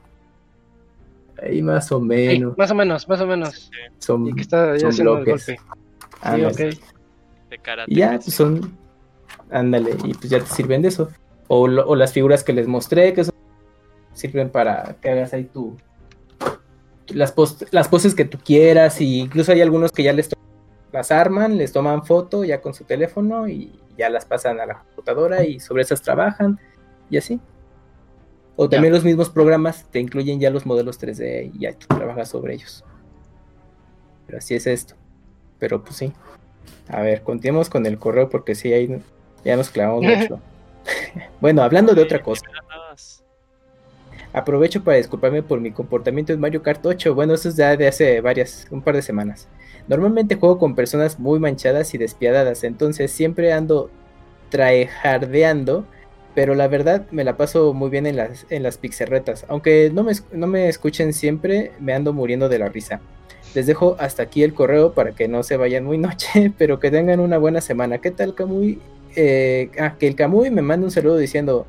Ahí 1.42 1.60
más 1.62 1.90
o 1.92 1.98
Sí, 1.98 2.04
menos. 2.04 2.56
más 2.56 2.70
o 2.70 2.74
menos, 2.74 3.08
más 3.08 3.20
o 3.20 3.26
menos. 3.26 3.70
Son, 3.98 4.26
Y 4.28 4.34
que 4.34 4.42
está 4.42 4.74
ya 4.74 4.80
son 4.80 4.88
haciendo 4.90 5.14
bloques. 5.16 5.48
el 5.48 5.56
golpe. 5.56 5.70
ah, 6.22 6.34
Sí, 6.36 6.42
no, 6.42 6.48
ok. 6.48 6.56
De 7.50 7.58
karate. 7.62 7.92
Y 7.92 7.96
ya, 7.96 8.10
pues 8.12 8.34
son. 8.34 8.76
Ándale, 9.50 9.96
y 10.04 10.14
pues 10.14 10.30
ya 10.30 10.40
te 10.40 10.46
sirven 10.46 10.82
de 10.82 10.88
eso. 10.88 11.08
O, 11.48 11.68
lo- 11.68 11.86
o 11.86 11.94
las 11.94 12.12
figuras 12.12 12.42
que 12.42 12.52
les 12.52 12.66
mostré, 12.66 13.12
que 13.12 13.24
son- 13.24 13.34
sirven 14.12 14.50
para 14.50 14.96
que 15.00 15.10
hagas 15.10 15.32
ahí 15.32 15.44
tu. 15.44 15.76
Las, 17.08 17.30
pos- 17.32 17.64
las 17.70 17.86
poses 17.88 18.14
que 18.14 18.24
tú 18.24 18.38
quieras, 18.44 19.00
y 19.00 19.20
incluso 19.20 19.52
hay 19.52 19.60
algunos 19.60 19.92
que 19.92 20.02
ya 20.02 20.12
les 20.12 20.28
to- 20.30 20.36
las 20.92 21.12
arman, 21.12 21.56
les 21.56 21.70
toman 21.72 22.04
foto 22.04 22.42
ya 22.44 22.60
con 22.60 22.74
su 22.74 22.82
teléfono 22.84 23.46
y 23.46 23.78
ya 23.96 24.08
las 24.10 24.24
pasan 24.24 24.58
a 24.58 24.66
la 24.66 24.78
computadora 24.80 25.44
y 25.44 25.60
sobre 25.60 25.82
esas 25.82 26.02
trabajan 26.02 26.58
y 27.10 27.18
así. 27.18 27.38
O 28.56 28.68
también 28.68 28.92
los 28.92 29.04
mismos 29.04 29.28
programas 29.28 29.84
te 29.90 30.00
incluyen 30.00 30.40
ya 30.40 30.50
los 30.50 30.64
modelos 30.64 30.98
3D 31.00 31.52
y 31.54 31.58
ya 31.60 31.72
tú 31.74 31.86
trabajas 31.88 32.30
sobre 32.30 32.54
ellos. 32.54 32.84
Pero 34.26 34.38
así 34.38 34.54
es 34.54 34.66
esto. 34.66 34.94
Pero 35.58 35.84
pues 35.84 35.96
sí. 35.96 36.12
A 36.88 37.02
ver, 37.02 37.22
continuemos 37.22 37.68
con 37.68 37.84
el 37.86 37.98
correo 37.98 38.30
porque 38.30 38.54
sí, 38.54 38.72
ahí 38.72 39.02
ya 39.44 39.56
nos 39.56 39.70
clavamos 39.70 40.02
mucho. 40.18 40.40
bueno, 41.40 41.62
hablando 41.62 41.94
de 41.94 42.02
otra 42.02 42.22
cosa. 42.22 42.46
Aprovecho 44.32 44.84
para 44.84 44.98
disculparme 44.98 45.42
por 45.42 45.60
mi 45.60 45.70
comportamiento 45.70 46.32
en 46.32 46.40
Mario 46.40 46.62
Kart 46.62 46.84
8. 46.84 47.14
Bueno, 47.14 47.34
eso 47.34 47.48
es 47.48 47.56
ya 47.56 47.76
de 47.76 47.88
hace 47.88 48.20
varias, 48.20 48.66
un 48.70 48.82
par 48.82 48.94
de 48.94 49.02
semanas. 49.02 49.48
Normalmente 49.88 50.34
juego 50.34 50.58
con 50.58 50.74
personas 50.74 51.18
muy 51.18 51.38
manchadas 51.38 51.94
y 51.94 51.98
despiadadas, 51.98 52.64
entonces 52.64 53.12
siempre 53.12 53.52
ando 53.52 53.90
traejardeando, 54.50 55.86
pero 56.36 56.54
la 56.54 56.68
verdad 56.68 57.06
me 57.12 57.24
la 57.24 57.38
paso 57.38 57.72
muy 57.72 57.88
bien 57.88 58.06
en 58.06 58.16
las, 58.16 58.44
en 58.50 58.62
las 58.62 58.76
pixerretas. 58.76 59.46
Aunque 59.48 59.90
no 59.90 60.04
me, 60.04 60.12
no 60.32 60.46
me 60.46 60.68
escuchen 60.68 61.14
siempre, 61.14 61.72
me 61.80 61.94
ando 61.94 62.12
muriendo 62.12 62.50
de 62.50 62.58
la 62.58 62.68
risa. 62.68 63.00
Les 63.54 63.66
dejo 63.66 63.96
hasta 63.98 64.24
aquí 64.24 64.42
el 64.42 64.52
correo 64.52 64.92
para 64.92 65.12
que 65.12 65.28
no 65.28 65.42
se 65.42 65.56
vayan 65.56 65.86
muy 65.86 65.96
noche, 65.96 66.52
pero 66.58 66.78
que 66.78 66.90
tengan 66.90 67.20
una 67.20 67.38
buena 67.38 67.62
semana. 67.62 67.98
¿Qué 68.02 68.10
tal, 68.10 68.34
Camuy? 68.34 68.78
Eh, 69.16 69.70
ah, 69.80 69.94
que 69.98 70.06
el 70.06 70.14
Camuy 70.14 70.50
me 70.50 70.60
manda 70.60 70.84
un 70.84 70.90
saludo 70.90 71.16
diciendo 71.16 71.64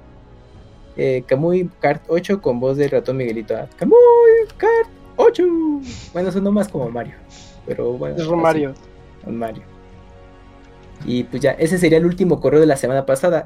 eh, 0.97 1.23
Camuy 1.25 1.69
Kart 1.79 2.03
8 2.09 2.41
con 2.41 2.59
voz 2.59 2.75
del 2.75 2.91
ratón 2.91 3.15
Miguelito. 3.15 3.55
Ah, 3.55 3.69
Camuy 3.77 3.95
Kart 4.57 4.89
8. 5.15 5.45
Bueno, 6.11 6.29
sonó 6.29 6.51
más 6.51 6.67
como 6.67 6.89
Mario. 6.89 7.13
Pero 7.65 7.93
bueno. 7.93 8.17
Es 8.17 8.25
con 8.25 8.41
Mario. 8.41 9.63
Y 11.05 11.23
pues 11.23 11.41
ya, 11.41 11.51
ese 11.51 11.77
sería 11.77 11.99
el 11.99 12.05
último 12.05 12.41
correo 12.41 12.59
de 12.59 12.65
la 12.67 12.75
semana 12.75 13.05
pasada. 13.05 13.45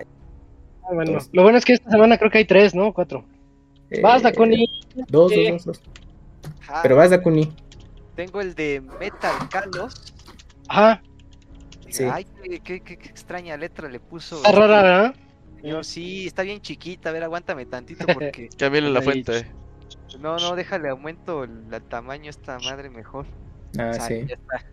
Ah, 0.91 0.95
bueno. 0.95 1.19
Lo 1.31 1.43
bueno 1.43 1.57
es 1.57 1.65
que 1.65 1.73
esta 1.73 1.89
semana 1.89 2.17
creo 2.17 2.29
que 2.29 2.39
hay 2.39 2.45
tres, 2.45 2.75
¿no? 2.75 2.93
Cuatro. 2.93 3.25
Eh, 3.89 4.01
Vas, 4.01 4.21
Dakuni. 4.23 4.65
Dos, 5.07 5.31
Sí. 5.31 5.49
dos, 5.51 5.65
dos, 5.65 5.77
dos. 5.79 5.81
Ajá. 6.61 6.81
Pero 6.83 6.95
vas, 6.97 7.09
Dakuni. 7.09 7.51
Tengo 8.15 8.41
el 8.41 8.53
de 8.55 8.81
Metal 8.99 9.49
Carlos. 9.49 10.13
Ajá. 10.67 11.01
Sí. 11.89 12.03
Ay, 12.11 12.25
qué, 12.63 12.81
qué- 12.81 12.93
extraña 12.93 13.57
letra 13.57 13.89
le 13.89 13.99
puso. 13.99 14.37
Está 14.37 14.51
rara, 14.51 14.81
¿verdad? 14.81 15.15
Señor, 15.61 15.85
sí, 15.85 16.27
está 16.27 16.43
bien 16.43 16.61
chiquita. 16.61 17.09
A 17.09 17.11
ver, 17.13 17.23
aguántame 17.23 17.65
tantito 17.65 18.05
porque. 18.13 18.49
Camilo 18.57 18.89
La. 18.89 19.01
Fuente. 19.01 19.45
No, 20.19 20.37
no, 20.37 20.55
déjale 20.55 20.89
aumento 20.89 21.43
el, 21.45 21.65
el 21.71 21.81
tamaño 21.83 22.27
a 22.27 22.29
esta 22.31 22.59
madre 22.59 22.89
mejor. 22.89 23.25
Ah, 23.77 23.93
Sale, 23.93 24.21
sí. 24.21 24.27
ya 24.27 24.35
está. 24.35 24.65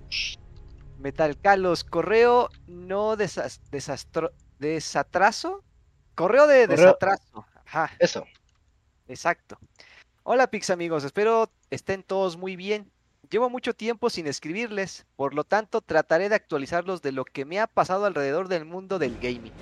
Metal 0.99 1.37
Carlos, 1.41 1.85
correo 1.85 2.49
no 2.67 3.17
desas- 3.17 3.61
desastro- 3.71 4.33
desatraso. 4.59 5.63
Correo 6.19 6.49
de 6.49 6.67
Correo- 6.67 6.77
desatraso. 6.87 7.47
Ajá, 7.65 7.93
Eso. 8.01 8.27
exacto. 9.07 9.57
Hola 10.25 10.49
Pix 10.49 10.69
amigos, 10.71 11.05
espero 11.05 11.49
estén 11.71 12.03
todos 12.03 12.37
muy 12.37 12.57
bien. 12.57 12.91
Llevo 13.31 13.49
mucho 13.49 13.73
tiempo 13.73 14.11
sin 14.11 14.27
escribirles, 14.27 15.07
por 15.15 15.33
lo 15.33 15.45
tanto 15.45 15.81
trataré 15.81 16.29
de 16.29 16.35
actualizarlos 16.35 17.03
de 17.03 17.13
lo 17.13 17.25
que 17.25 17.45
me 17.45 17.61
ha 17.61 17.69
pasado 17.69 18.05
alrededor 18.05 18.49
del 18.49 18.65
mundo 18.65 18.99
del 18.99 19.17
gaming. 19.21 19.53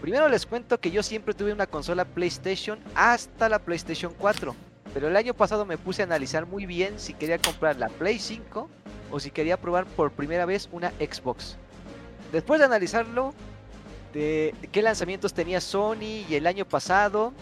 Primero 0.00 0.28
les 0.28 0.46
cuento 0.46 0.78
que 0.78 0.92
yo 0.92 1.02
siempre 1.02 1.34
tuve 1.34 1.52
una 1.52 1.66
consola 1.66 2.04
PlayStation 2.04 2.78
hasta 2.94 3.48
la 3.48 3.58
PlayStation 3.58 4.14
4, 4.16 4.54
pero 4.94 5.08
el 5.08 5.16
año 5.16 5.34
pasado 5.34 5.66
me 5.66 5.78
puse 5.78 6.02
a 6.02 6.04
analizar 6.04 6.46
muy 6.46 6.64
bien 6.64 7.00
si 7.00 7.12
quería 7.12 7.38
comprar 7.40 7.74
la 7.76 7.88
Play 7.88 8.20
5 8.20 8.70
o 9.10 9.18
si 9.18 9.32
quería 9.32 9.56
probar 9.56 9.84
por 9.84 10.12
primera 10.12 10.46
vez 10.46 10.68
una 10.70 10.90
Xbox. 11.00 11.56
Después 12.30 12.60
de 12.60 12.66
analizarlo, 12.66 13.34
de, 14.12 14.54
qué 14.72 14.82
lanzamientos 14.82 15.32
tenía 15.34 15.60
Sony 15.60 16.24
y 16.28 16.34
el 16.34 16.46
año 16.46 16.64
pasado, 16.64 17.32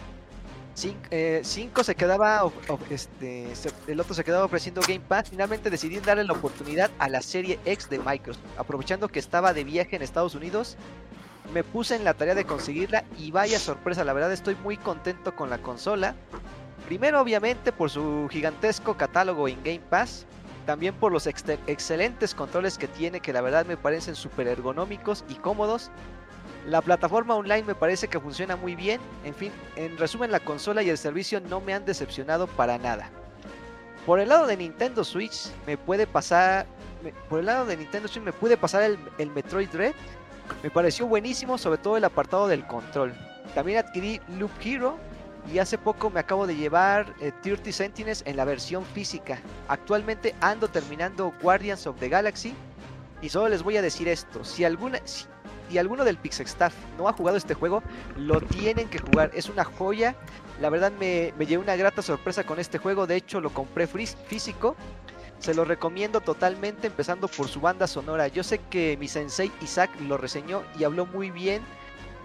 5 0.75 1.83
se 1.83 1.95
quedaba, 1.95 2.51
este, 2.91 3.55
se- 3.55 3.71
el 3.87 3.99
otro 3.99 4.13
se 4.13 4.23
quedaba 4.23 4.45
ofreciendo 4.45 4.81
Game 4.81 4.99
Pass, 4.99 5.29
finalmente 5.29 5.69
decidí 5.71 5.99
darle 5.99 6.23
la 6.23 6.33
oportunidad 6.33 6.91
a 6.99 7.09
la 7.09 7.21
serie 7.21 7.59
X 7.65 7.89
de 7.89 7.97
Microsoft, 7.99 8.43
aprovechando 8.57 9.07
que 9.07 9.17
estaba 9.19 9.53
de 9.53 9.63
viaje 9.63 9.95
en 9.95 10.01
Estados 10.03 10.35
Unidos 10.35 10.77
me 11.53 11.63
puse 11.63 11.95
en 11.95 12.03
la 12.03 12.13
tarea 12.13 12.35
de 12.35 12.43
conseguirla 12.43 13.05
y 13.17 13.31
vaya 13.31 13.57
sorpresa, 13.57 14.03
la 14.03 14.11
verdad 14.13 14.33
estoy 14.33 14.55
muy 14.55 14.75
contento 14.75 15.33
con 15.33 15.49
la 15.49 15.57
consola. 15.59 16.13
Primero 16.87 17.21
obviamente 17.21 17.71
por 17.71 17.89
su 17.89 18.27
gigantesco 18.29 18.97
catálogo 18.97 19.47
en 19.47 19.63
Game 19.63 19.79
Pass, 19.89 20.25
también 20.65 20.93
por 20.93 21.13
los 21.13 21.25
excelentes 21.25 22.35
controles 22.35 22.77
que 22.77 22.89
tiene 22.89 23.21
que 23.21 23.31
la 23.31 23.39
verdad 23.39 23.65
me 23.65 23.77
parecen 23.77 24.15
súper 24.15 24.47
ergonómicos 24.49 25.23
y 25.29 25.35
cómodos. 25.35 25.89
La 26.67 26.81
plataforma 26.81 27.33
online 27.33 27.63
me 27.63 27.75
parece 27.75 28.09
que 28.09 28.19
funciona 28.19 28.57
muy 28.57 28.75
bien. 28.75 28.99
En 29.23 29.33
fin, 29.33 29.53
en 29.77 29.97
resumen 29.97 30.33
la 30.33 30.41
consola 30.41 30.83
y 30.83 30.89
el 30.89 30.97
servicio 30.97 31.39
no 31.39 31.61
me 31.61 31.73
han 31.73 31.85
decepcionado 31.85 32.45
para 32.45 32.77
nada. 32.77 33.09
Por 34.05 34.19
el 34.19 34.27
lado 34.27 34.45
de 34.47 34.57
Nintendo 34.57 35.05
Switch 35.05 35.47
me 35.65 35.77
puede 35.77 36.05
pasar... 36.05 36.65
por 37.29 37.39
el 37.39 37.45
lado 37.45 37.65
de 37.65 37.77
Nintendo 37.77 38.09
Switch 38.09 38.23
me 38.23 38.33
puede 38.33 38.57
pasar 38.57 38.83
el, 38.83 39.31
Metroid 39.31 39.69
Dread. 39.69 39.93
Me 40.61 40.69
pareció 40.69 41.07
buenísimo, 41.07 41.57
sobre 41.57 41.77
todo 41.77 41.95
el 41.95 42.03
apartado 42.03 42.49
del 42.49 42.67
control. 42.67 43.13
También 43.55 43.77
adquirí 43.77 44.19
Loop 44.37 44.51
Hero, 44.61 44.97
y 45.49 45.59
hace 45.59 45.77
poco 45.77 46.09
me 46.09 46.19
acabo 46.19 46.45
de 46.45 46.57
llevar 46.57 47.13
30 47.43 47.69
eh, 47.69 47.71
Sentinels 47.71 48.23
en 48.25 48.35
la 48.35 48.43
versión 48.43 48.83
física. 48.83 49.39
Actualmente 49.69 50.35
ando 50.41 50.67
terminando 50.67 51.33
Guardians 51.41 51.87
of 51.87 51.97
the 51.99 52.09
Galaxy 52.09 52.53
y 53.21 53.29
solo 53.29 53.47
les 53.47 53.63
voy 53.63 53.77
a 53.77 53.81
decir 53.81 54.07
esto, 54.07 54.43
si 54.43 54.63
alguna 54.65 54.99
alguno 55.77 56.05
del 56.05 56.17
Pixel 56.17 56.45
Staff 56.45 56.73
no 56.97 57.09
ha 57.09 57.13
jugado 57.13 57.37
este 57.37 57.53
juego, 57.53 57.83
lo 58.15 58.39
tienen 58.39 58.87
que 58.87 58.99
jugar, 58.99 59.31
es 59.33 59.49
una 59.49 59.65
joya. 59.65 60.15
La 60.61 60.69
verdad 60.69 60.91
me, 60.97 61.33
me 61.37 61.45
llevé 61.45 61.63
una 61.63 61.75
grata 61.75 62.01
sorpresa 62.01 62.43
con 62.45 62.59
este 62.59 62.77
juego, 62.77 63.05
de 63.05 63.17
hecho 63.17 63.41
lo 63.41 63.49
compré 63.49 63.87
físico. 63.87 64.75
Se 65.39 65.53
lo 65.53 65.65
recomiendo 65.65 66.21
totalmente, 66.21 66.87
empezando 66.87 67.27
por 67.27 67.47
su 67.47 67.59
banda 67.61 67.85
sonora. 67.85 68.27
Yo 68.27 68.43
sé 68.43 68.59
que 68.69 68.97
mi 68.97 69.07
sensei 69.07 69.51
Isaac 69.61 69.91
lo 70.07 70.17
reseñó 70.17 70.63
y 70.79 70.83
habló 70.83 71.05
muy 71.05 71.29
bien 71.29 71.61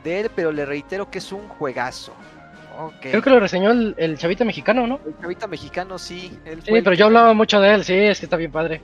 de 0.02 0.20
él, 0.20 0.30
pero 0.34 0.50
le 0.50 0.64
reitero 0.64 1.10
que 1.10 1.18
es 1.18 1.32
un 1.32 1.46
juegazo. 1.48 2.14
Creo 3.00 3.22
que 3.22 3.30
lo 3.30 3.38
reseñó 3.38 3.70
el, 3.70 4.16
chavita 4.16 4.44
mexicano, 4.44 4.86
¿no? 4.86 5.00
El 5.04 5.18
chavita 5.20 5.46
mexicano, 5.46 5.98
sí. 5.98 6.38
sí, 6.64 6.72
pero 6.82 6.94
yo 6.94 7.06
hablaba 7.06 7.34
mucho 7.34 7.60
de 7.60 7.74
él, 7.74 7.84
sí, 7.84 7.94
es 7.94 8.18
que 8.18 8.26
está 8.26 8.36
bien 8.36 8.50
padre. 8.50 8.80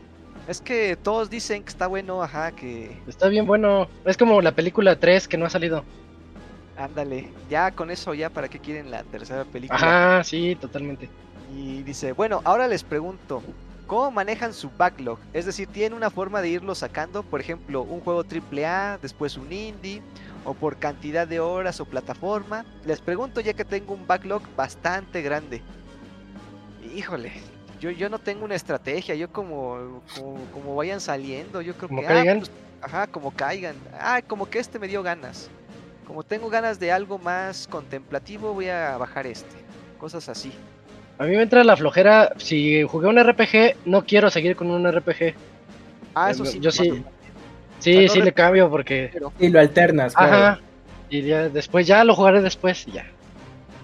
Es 0.49 0.63
que 0.63 0.97
todos 0.97 1.29
dicen 1.29 1.63
que 1.63 1.69
está 1.69 1.87
bueno, 1.87 2.23
ajá, 2.23 2.53
que... 2.53 2.97
Está 3.07 3.29
bien 3.29 3.47
bueno. 3.47 3.87
Es 4.07 4.17
como 4.17 4.41
la 4.41 4.53
película 4.53 4.99
3 4.99 5.29
que 5.29 5.37
no 5.37 5.45
ha 5.45 5.51
salido. 5.51 5.85
Ándale, 6.79 7.29
ya 7.51 7.71
con 7.73 7.91
eso, 7.91 8.15
ya 8.15 8.31
para 8.31 8.49
qué 8.49 8.59
quieren 8.59 8.91
la 8.91 9.05
tercera 9.05 9.45
película. 9.45 9.79
Ajá, 9.79 10.25
sí, 10.25 10.57
totalmente. 10.59 11.11
Y 11.55 11.83
dice, 11.83 12.13
bueno, 12.13 12.41
ahora 12.45 12.67
les 12.67 12.83
pregunto, 12.83 13.43
¿cómo 13.87 14.11
manejan 14.11 14.55
su 14.55 14.71
backlog? 14.71 15.19
Es 15.35 15.45
decir, 15.45 15.69
¿tienen 15.69 15.93
una 15.93 16.09
forma 16.09 16.41
de 16.41 16.49
irlo 16.49 16.75
sacando? 16.75 17.23
Por 17.23 17.43
ejemplo, 17.43 17.83
un 17.83 18.01
juego 18.01 18.25
AAA, 18.25 18.99
después 19.03 19.37
un 19.37 19.53
indie, 19.53 20.01
o 20.47 20.55
por 20.55 20.77
cantidad 20.77 21.29
de 21.29 21.41
horas 21.41 21.79
o 21.81 21.85
plataforma. 21.85 22.65
Les 22.87 23.03
pregunto 23.03 23.43
ya 23.43 23.53
que 23.53 23.67
tengo 23.67 23.93
un 23.93 24.07
backlog 24.07 24.43
bastante 24.57 25.21
grande. 25.21 25.61
Híjole, 26.95 27.33
yo, 27.81 27.91
yo 27.91 28.09
no 28.09 28.19
tengo 28.19 28.45
una 28.45 28.55
estrategia, 28.55 29.15
yo 29.15 29.31
como, 29.31 30.03
como, 30.53 30.77
vayan 30.77 31.01
saliendo, 31.01 31.61
yo 31.63 31.75
creo 31.75 31.89
que... 31.89 32.07
Ah, 32.07 32.09
caigan? 32.09 32.39
Pues, 32.39 32.51
ajá, 32.83 33.07
como 33.07 33.31
caigan. 33.31 33.77
Ah, 33.99 34.21
como 34.27 34.49
que 34.49 34.59
este 34.59 34.79
me 34.79 34.89
dio 34.89 35.03
ganas. 35.03 35.51
Como 36.07 36.23
tengo 36.23 36.49
ganas 36.49 36.81
de 36.81 36.91
algo 36.91 37.19
más 37.19 37.67
contemplativo, 37.69 38.55
voy 38.55 38.69
a 38.69 38.97
bajar 38.97 39.27
este. 39.27 39.57
Cosas 39.99 40.29
así. 40.29 40.53
A 41.19 41.25
mí 41.25 41.37
me 41.37 41.43
entra 41.43 41.65
la 41.65 41.77
flojera, 41.77 42.33
si 42.39 42.83
jugué 42.85 43.09
un 43.09 43.23
RPG, 43.23 43.77
no 43.85 44.05
quiero 44.05 44.31
seguir 44.31 44.57
con 44.57 44.71
un 44.71 44.91
RPG. 44.91 45.35
Ah, 46.15 46.31
eso 46.31 46.45
sí. 46.45 46.61
Yo 46.61 46.71
sí, 46.71 47.05
Sí, 47.79 48.09
sí 48.09 48.21
le 48.21 48.33
cambio 48.33 48.71
porque... 48.71 49.11
Y 49.39 49.49
lo 49.49 49.61
alternas. 49.61 50.15
Ajá. 50.17 50.61
Y 51.11 51.23
ya, 51.23 51.49
después 51.49 51.87
ya 51.87 52.05
lo 52.05 52.15
jugaré 52.15 52.43
después 52.43 52.87
y 52.89 52.93
ya. 52.93 53.07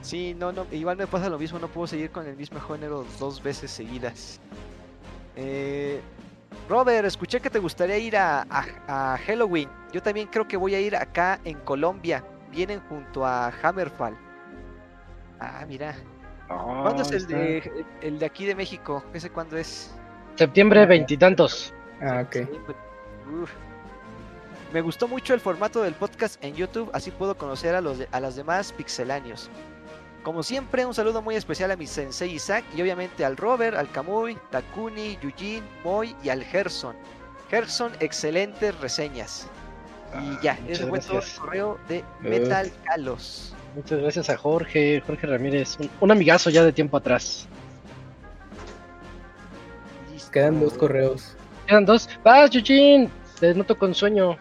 Sí, 0.04 0.36
no, 0.38 0.52
no, 0.52 0.66
igual 0.70 0.98
me 0.98 1.06
pasa 1.06 1.30
lo 1.30 1.38
mismo, 1.38 1.58
no 1.58 1.66
puedo 1.66 1.86
seguir 1.86 2.10
con 2.10 2.26
el 2.26 2.36
mismo 2.36 2.60
género 2.60 3.06
dos 3.18 3.42
veces 3.42 3.70
seguidas. 3.70 4.38
Eh, 5.34 5.98
Robert, 6.68 7.06
escuché 7.06 7.40
que 7.40 7.48
te 7.48 7.58
gustaría 7.58 7.96
ir 7.96 8.14
a, 8.14 8.46
Halloween. 9.26 9.68
Yo 9.92 10.02
también 10.02 10.28
creo 10.28 10.46
que 10.46 10.58
voy 10.58 10.74
a 10.74 10.80
ir 10.80 10.94
acá 10.94 11.40
en 11.44 11.58
Colombia. 11.60 12.22
Vienen 12.52 12.80
junto 12.80 13.24
a 13.24 13.50
Hammerfall. 13.62 14.14
Ah, 15.40 15.64
mira. 15.66 15.94
¿Cuándo 16.48 17.00
es 17.02 17.10
el 17.10 17.26
de, 17.26 17.84
el 18.02 18.18
de 18.18 18.26
aquí 18.26 18.44
de 18.44 18.54
México? 18.54 19.02
¿Ese 19.14 19.30
cuándo 19.30 19.56
es? 19.56 19.90
Septiembre 20.36 20.84
veintitantos. 20.84 21.72
Ah, 22.02 22.24
ok. 22.26 22.46
Me 24.70 24.82
gustó 24.82 25.08
mucho 25.08 25.32
el 25.32 25.40
formato 25.40 25.82
del 25.82 25.94
podcast 25.94 26.42
en 26.44 26.54
YouTube, 26.54 26.90
así 26.92 27.10
puedo 27.10 27.38
conocer 27.38 27.74
a 27.74 27.80
los 27.80 27.98
a 28.10 28.20
las 28.20 28.36
demás 28.36 28.72
pixelanios. 28.72 29.48
Como 30.24 30.42
siempre, 30.42 30.86
un 30.86 30.94
saludo 30.94 31.20
muy 31.20 31.36
especial 31.36 31.70
a 31.70 31.76
mi 31.76 31.86
sensei 31.86 32.32
Isaac 32.32 32.64
y 32.74 32.80
obviamente 32.80 33.26
al 33.26 33.36
Robert, 33.36 33.76
al 33.76 33.90
Kamui, 33.90 34.38
Takuni, 34.50 35.18
Yujin, 35.22 35.62
Moy 35.84 36.16
y 36.24 36.30
al 36.30 36.42
Gerson. 36.42 36.96
Gerson, 37.50 37.92
excelentes 38.00 38.74
reseñas. 38.80 39.46
Y 40.18 40.42
ya, 40.42 40.58
ah, 40.58 40.66
ese 40.66 40.86
fue 40.86 40.98
todo 41.00 41.18
el 41.18 41.24
correo 41.38 41.78
de 41.88 42.02
Metal 42.20 42.72
Kalos. 42.84 43.54
Muchas 43.74 44.00
gracias 44.00 44.30
a 44.30 44.38
Jorge, 44.38 45.02
Jorge 45.06 45.26
Ramírez, 45.26 45.76
un, 46.00 46.10
amigazo 46.10 46.48
ya 46.48 46.64
de 46.64 46.72
tiempo 46.72 46.96
atrás. 46.96 47.46
Quedan 50.32 50.58
dos 50.58 50.72
correos. 50.72 51.36
Quedan 51.66 51.84
dos. 51.84 52.08
¡Vas, 52.24 52.50
Yujin! 52.50 53.10
Te 53.38 53.54
noto 53.54 53.76
con 53.76 53.94
sueño. 53.94 54.38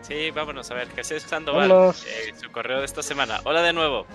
Sí, 0.00 0.30
vámonos 0.30 0.70
a 0.70 0.74
ver. 0.74 0.88
Jesús 0.88 1.22
Sandoval, 1.22 1.70
eh, 1.70 2.32
su 2.40 2.50
correo 2.50 2.78
de 2.78 2.86
esta 2.86 3.02
semana. 3.02 3.40
Hola 3.44 3.60
de 3.60 3.74
nuevo. 3.74 4.06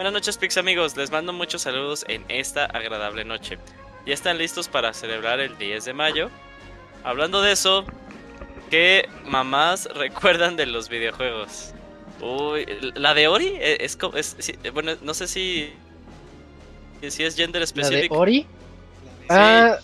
Buenas 0.00 0.14
noches, 0.14 0.38
Pix 0.38 0.56
amigos. 0.56 0.96
Les 0.96 1.10
mando 1.10 1.30
muchos 1.34 1.60
saludos 1.60 2.06
en 2.08 2.24
esta 2.28 2.64
agradable 2.64 3.22
noche. 3.22 3.58
Ya 4.06 4.14
están 4.14 4.38
listos 4.38 4.66
para 4.66 4.94
celebrar 4.94 5.40
el 5.40 5.58
10 5.58 5.84
de 5.84 5.92
mayo. 5.92 6.30
Hablando 7.04 7.42
de 7.42 7.52
eso, 7.52 7.84
¿qué 8.70 9.10
mamás 9.26 9.90
recuerdan 9.94 10.56
de 10.56 10.64
los 10.64 10.88
videojuegos? 10.88 11.74
Uy, 12.22 12.64
la 12.94 13.12
de 13.12 13.28
Ori 13.28 13.48
eh, 13.60 13.76
es, 13.80 13.98
bueno, 14.72 14.92
no 15.02 15.12
sé 15.12 15.28
si 15.28 15.70
si 17.06 17.22
es 17.22 17.36
gender 17.36 17.60
específico. 17.60 18.14
¿La 18.14 18.20
de 18.20 18.22
Ori? 18.22 18.46
Ah, 19.28 19.76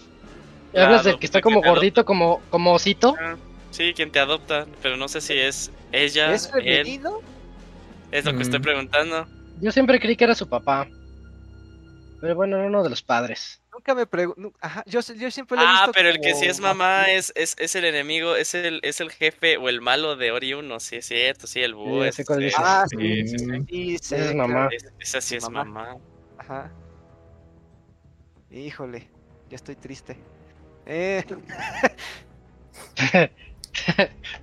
hablas 0.74 1.04
del 1.04 1.18
que 1.18 1.26
está 1.26 1.42
como 1.42 1.60
gordito, 1.60 2.06
como 2.06 2.40
como 2.48 2.72
osito. 2.72 3.14
Ah. 3.20 3.36
Sí, 3.70 3.92
quien 3.94 4.10
te 4.10 4.18
adopta, 4.18 4.66
pero 4.80 4.96
no 4.96 5.08
sé 5.08 5.20
si 5.20 5.34
es 5.34 5.70
ella, 5.92 6.32
¿Es 6.32 6.50
femenino? 6.50 7.20
Es 8.10 8.24
lo 8.24 8.34
que 8.34 8.44
estoy 8.44 8.60
mm. 8.60 8.62
preguntando. 8.62 9.35
Yo 9.60 9.72
siempre 9.72 10.00
creí 10.00 10.16
que 10.16 10.24
era 10.24 10.34
su 10.34 10.48
papá. 10.48 10.88
Pero 12.20 12.34
bueno, 12.34 12.56
era 12.56 12.66
uno 12.66 12.82
de 12.82 12.90
los 12.90 13.02
padres. 13.02 13.60
Nunca 13.72 13.94
me 13.94 14.06
pregunto. 14.06 14.52
Yo, 14.86 15.00
yo, 15.00 15.30
siempre 15.30 15.56
lo 15.56 15.62
he 15.62 15.66
Ah, 15.66 15.90
pero 15.92 16.08
el 16.08 16.18
que 16.20 16.34
sí 16.34 16.46
es 16.46 16.60
mamá 16.60 17.10
es, 17.10 17.32
es, 17.36 17.54
es, 17.58 17.74
el 17.74 17.84
enemigo, 17.84 18.34
es 18.36 18.54
el, 18.54 18.80
es 18.82 19.00
el 19.00 19.10
jefe 19.10 19.58
o 19.58 19.68
el 19.68 19.82
malo 19.82 20.16
de 20.16 20.32
Ori 20.32 20.54
1. 20.54 20.80
Sí, 20.80 20.96
es 20.96 21.06
cierto, 21.06 21.46
sí, 21.46 21.60
el 21.62 21.74
búho. 21.74 22.10
Sí, 22.10 22.22
ah, 22.56 22.86
sí, 22.88 23.28
sí, 23.28 23.38
sí. 23.38 23.98
sí 24.00 24.14
es 24.14 24.34
mamá. 24.34 24.70
esa 24.98 25.20
sí 25.20 25.36
es 25.36 25.48
mamá. 25.50 25.98
Ajá. 26.38 26.72
Híjole, 28.50 29.10
ya 29.50 29.56
estoy 29.56 29.76
triste. 29.76 30.16
Eh. 30.86 31.22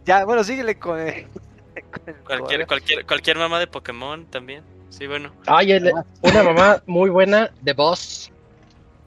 ya, 0.06 0.26
bueno, 0.26 0.44
síguele 0.44 0.78
con, 0.78 1.00
cualquier, 2.26 2.68
cualquier, 2.68 3.06
cualquier 3.06 3.38
mamá 3.38 3.60
de 3.60 3.68
Pokémon 3.68 4.26
también. 4.28 4.64
Sí, 4.98 5.08
bueno. 5.08 5.32
Ay, 5.48 5.74
una 6.22 6.44
mamá 6.44 6.84
muy 6.86 7.10
buena 7.10 7.52
de 7.62 7.74
Boss. 7.74 8.32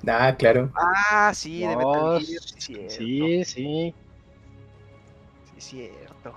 Ah, 0.06 0.34
claro. 0.36 0.72
Ah, 0.74 1.32
sí, 1.32 1.60
de 1.60 1.76
Metal 1.76 2.20
Gear. 2.20 2.42
Sí, 2.58 3.44
sí. 3.44 3.94
Sí, 5.54 5.60
cierto. 5.60 6.34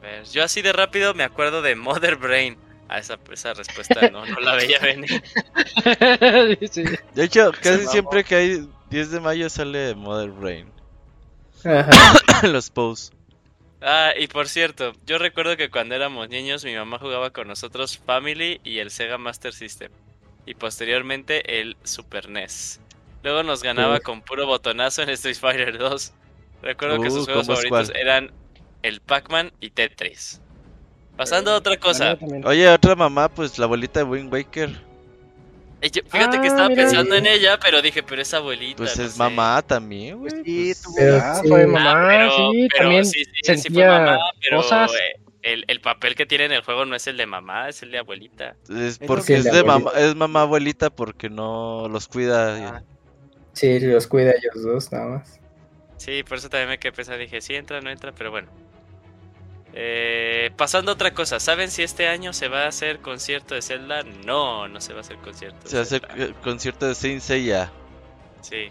ver, 0.00 0.24
yo 0.26 0.44
así 0.44 0.62
de 0.62 0.72
rápido 0.72 1.12
me 1.12 1.24
acuerdo 1.24 1.60
de 1.60 1.74
Mother 1.74 2.16
Brain. 2.16 2.56
A 2.88 2.98
esa, 2.98 3.18
esa 3.32 3.54
respuesta 3.54 4.10
no, 4.10 4.26
no 4.26 4.40
la 4.40 4.54
veía 4.54 4.78
venir. 4.78 5.22
De 7.14 7.24
hecho, 7.24 7.50
casi 7.62 7.86
siempre 7.86 8.22
que 8.22 8.34
hay 8.34 8.68
10 8.90 9.10
de 9.12 9.20
mayo 9.20 9.48
sale 9.48 9.94
Mother 9.94 10.30
Brain. 10.30 10.70
Los 12.42 12.70
posts. 12.70 13.12
Ah, 13.82 14.12
y 14.16 14.28
por 14.28 14.48
cierto, 14.48 14.92
yo 15.06 15.18
recuerdo 15.18 15.56
que 15.56 15.70
cuando 15.70 15.94
éramos 15.94 16.28
niños 16.28 16.64
mi 16.64 16.74
mamá 16.74 16.98
jugaba 16.98 17.30
con 17.30 17.48
nosotros 17.48 17.98
Family 17.98 18.60
y 18.62 18.78
el 18.78 18.90
Sega 18.90 19.18
Master 19.18 19.52
System. 19.52 19.90
Y 20.46 20.54
posteriormente 20.54 21.60
el 21.60 21.76
Super 21.82 22.28
NES. 22.28 22.80
Luego 23.22 23.42
nos 23.42 23.62
ganaba 23.62 24.00
con 24.00 24.22
puro 24.22 24.46
botonazo 24.46 25.02
en 25.02 25.10
Street 25.10 25.36
Fighter 25.36 25.78
2. 25.78 26.12
Recuerdo 26.62 27.00
que 27.00 27.10
sus 27.10 27.22
uh, 27.22 27.24
juegos 27.24 27.46
favoritos 27.46 27.92
eran 27.94 28.32
el 28.82 29.00
Pac-Man 29.00 29.52
y 29.60 29.70
Tetris. 29.70 30.40
Pasando 31.16 31.52
a 31.52 31.56
otra 31.56 31.76
cosa. 31.76 32.16
Oye, 32.44 32.68
otra 32.68 32.96
mamá, 32.96 33.28
pues 33.28 33.58
la 33.58 33.66
abuelita 33.66 34.00
de 34.00 34.04
Wind 34.04 34.32
Waker. 34.32 34.91
Fíjate 35.82 36.40
que 36.40 36.44
ah, 36.44 36.46
estaba 36.46 36.68
pensando 36.68 37.16
en 37.16 37.26
ella, 37.26 37.58
pero 37.60 37.82
dije, 37.82 38.02
pero 38.02 38.22
es 38.22 38.32
abuelita. 38.32 38.76
Pues 38.76 38.98
es 38.98 39.18
mamá 39.18 39.62
también, 39.62 40.18
güey. 40.18 40.30
Sí, 40.44 40.72
pues. 40.94 41.22
fue 41.48 41.66
mamá, 41.66 42.30
sí, 42.30 42.68
también 42.76 43.04
sentía 43.42 44.18
cosas. 44.50 44.92
el, 45.42 45.64
el 45.66 45.80
papel 45.80 46.14
que 46.14 46.24
tiene 46.24 46.44
en 46.44 46.52
el 46.52 46.62
juego 46.62 46.84
no 46.84 46.94
es 46.94 47.06
el 47.08 47.16
de 47.16 47.26
mamá, 47.26 47.68
es 47.68 47.82
el 47.82 47.90
de 47.90 47.98
abuelita. 47.98 48.54
Es 48.70 48.98
porque 48.98 49.34
es 49.34 49.44
de 49.44 49.64
mamá, 49.64 49.90
abuelita. 49.90 50.06
es 50.06 50.14
mamá 50.14 50.42
abuelita 50.42 50.90
porque 50.90 51.28
no 51.28 51.88
los 51.88 52.06
cuida. 52.06 52.76
Ah, 52.76 52.82
Sí, 53.52 53.80
los 53.80 54.06
cuida 54.06 54.30
a 54.30 54.34
ellos 54.34 54.62
dos 54.62 54.92
nada 54.92 55.06
más. 55.18 55.38
Sí, 55.98 56.22
por 56.22 56.38
eso 56.38 56.48
también 56.48 56.70
me 56.70 56.78
quedé 56.78 56.92
pensando, 56.92 57.20
dije, 57.20 57.40
sí 57.40 57.54
entra, 57.54 57.80
no 57.80 57.90
entra, 57.90 58.12
pero 58.12 58.30
bueno. 58.30 58.48
Eh, 59.74 60.50
pasando 60.56 60.90
a 60.90 60.94
otra 60.94 61.14
cosa, 61.14 61.40
¿saben 61.40 61.70
si 61.70 61.82
este 61.82 62.08
año 62.08 62.32
se 62.32 62.48
va 62.48 62.64
a 62.64 62.68
hacer 62.68 62.98
concierto 63.00 63.54
de 63.54 63.62
Zelda? 63.62 64.02
No, 64.24 64.68
no 64.68 64.80
se 64.80 64.92
va 64.92 64.98
a 64.98 65.00
hacer 65.02 65.16
concierto. 65.18 65.58
de 65.64 65.70
Se 65.70 65.78
hace 65.78 66.00
Zelda. 66.00 66.14
el 66.24 66.34
concierto 66.34 66.86
de 66.86 66.94
Saint 66.94 67.20
Seiya. 67.22 67.70
Sí. 68.42 68.68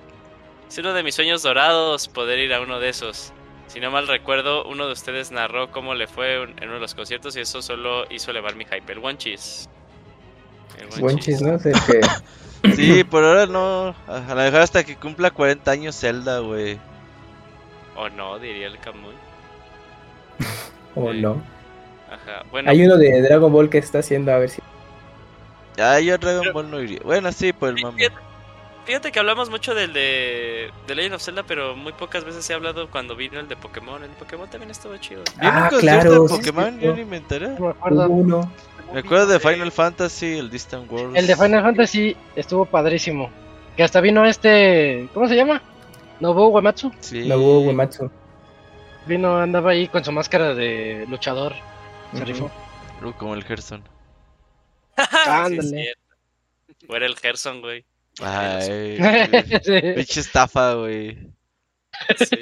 Es 0.68 0.78
uno 0.78 0.94
de 0.94 1.04
mis 1.04 1.16
sueños 1.16 1.42
dorados 1.44 2.08
poder 2.08 2.40
ir 2.40 2.54
a 2.54 2.62
uno 2.62 2.80
de 2.80 2.90
esos. 2.90 3.34
Si 3.68 3.80
no 3.80 3.90
mal 3.90 4.08
recuerdo, 4.08 4.66
uno 4.66 4.86
de 4.86 4.94
ustedes 4.94 5.32
narró 5.32 5.72
cómo 5.72 5.96
le 5.96 6.08
fue 6.08 6.44
en 6.44 6.64
uno 6.64 6.74
de 6.76 6.80
los 6.80 6.94
conciertos 6.94 7.36
y 7.36 7.42
eso 7.42 7.62
solo 7.62 8.06
hizo 8.12 8.32
elevar 8.32 8.56
mi 8.56 8.66
hype. 8.66 8.92
El 8.92 9.00
One-Cheese. 9.00 9.70
El 10.78 11.04
One 11.04 11.20
Cheese. 11.20 11.42
¿no? 11.44 11.54
El 11.56 11.62
que... 11.62 12.02
Sí, 12.76 13.04
por 13.04 13.24
ahora 13.24 13.48
no. 13.48 13.96
A 14.08 14.18
a 14.18 14.36
lo 14.36 14.42
mejor 14.42 14.60
hasta 14.62 14.84
que 14.84 14.96
cumpla 14.96 15.32
40 15.32 15.72
años 15.72 15.96
Zelda, 16.00 16.40
güey. 16.40 16.80
O 17.96 18.08
no, 18.10 18.38
diría 18.38 18.68
el 18.68 18.78
Kamui. 18.78 19.16
o 20.96 21.14
no. 21.14 21.42
Ajá. 22.12 22.44
Bueno, 22.52 22.70
Hay 22.70 22.84
uno 22.86 22.98
de 22.98 23.22
Dragon 23.22 23.52
Ball 23.52 23.70
que 23.70 23.78
está 23.78 24.00
haciendo 24.00 24.32
a 24.34 24.38
ver 24.38 24.50
si... 24.50 24.62
Ah, 25.80 26.00
yo 26.00 26.18
Dragon 26.18 26.52
Ball 26.54 26.70
no 26.70 26.82
iría. 26.82 27.00
Bueno, 27.04 27.32
sí, 27.32 27.54
por 27.54 27.70
el 27.70 27.82
mame. 27.82 28.10
Fíjate, 28.86 29.12
que 29.12 29.20
hablamos 29.20 29.50
mucho 29.50 29.74
del 29.76 29.94
de, 29.94 30.72
de 30.88 30.96
Legend 30.96 31.16
of 31.16 31.22
Zelda, 31.22 31.44
pero 31.44 31.76
muy 31.76 31.94
pocas 31.94 32.26
veces 32.26 32.50
he 32.50 32.54
hablado 32.54 32.90
cuando 32.90 33.16
vino 33.16 33.40
el 33.40 33.48
de 33.48 33.56
Pokémon. 33.56 34.04
El 34.04 34.10
de 34.10 34.16
Pokémon 34.18 34.50
también 34.50 34.72
estuvo 34.72 34.98
chido. 34.98 35.22
¿Viene 35.40 35.56
Ah, 35.56 35.70
claro, 35.80 36.24
de 36.24 36.30
Pokémon? 36.30 36.78
sí, 36.80 36.86
Yo 36.86 36.94
sí. 36.96 37.00
ni 37.00 37.06
me 37.06 37.18
enteré. 37.18 37.48
No 37.50 37.60
me 37.60 37.70
acuerdo. 37.70 38.06
Hubo 38.08 38.14
uno. 38.16 38.52
Me 38.92 39.00
acuerdo 39.00 39.28
de. 39.28 39.40
Final 39.40 39.72
Fantasy, 39.72 40.40
el 40.40 40.50
Distant 40.50 40.92
Worlds. 40.92 41.16
El 41.18 41.28
de 41.28 41.36
Final 41.36 41.62
Fantasy 41.64 42.18
estuvo 42.36 42.66
padrísimo. 42.66 43.30
Que 43.78 43.84
hasta 43.84 44.02
vino 44.02 44.26
este. 44.26 45.08
¿Cómo 45.14 45.28
se 45.28 45.36
llama? 45.36 45.62
Nobuo 46.20 46.48
Uematsu. 46.50 46.92
Sí. 47.00 47.28
Nobuo 47.30 47.60
Uematsu. 47.62 48.12
Vino, 49.06 49.38
andaba 49.38 49.72
ahí 49.72 49.88
con 49.88 50.04
su 50.04 50.12
máscara 50.12 50.54
de 50.54 51.06
luchador. 51.10 51.54
Se 52.14 52.24
rifó. 52.26 52.52
Uh, 53.04 53.12
como 53.14 53.34
el 53.34 53.44
Gerson. 53.44 53.84
Sí, 54.98 55.04
Ándale. 55.28 55.58
es 55.60 55.70
cierto. 55.70 56.02
O 56.88 56.96
era 56.96 57.06
el 57.06 57.18
Gerson, 57.18 57.62
güey. 57.62 57.86
Ay, 58.22 58.98
Sí. 59.64 59.82
pinche 59.96 60.20
estafa, 60.20 60.74
güey. 60.76 61.18
Sí. 62.18 62.38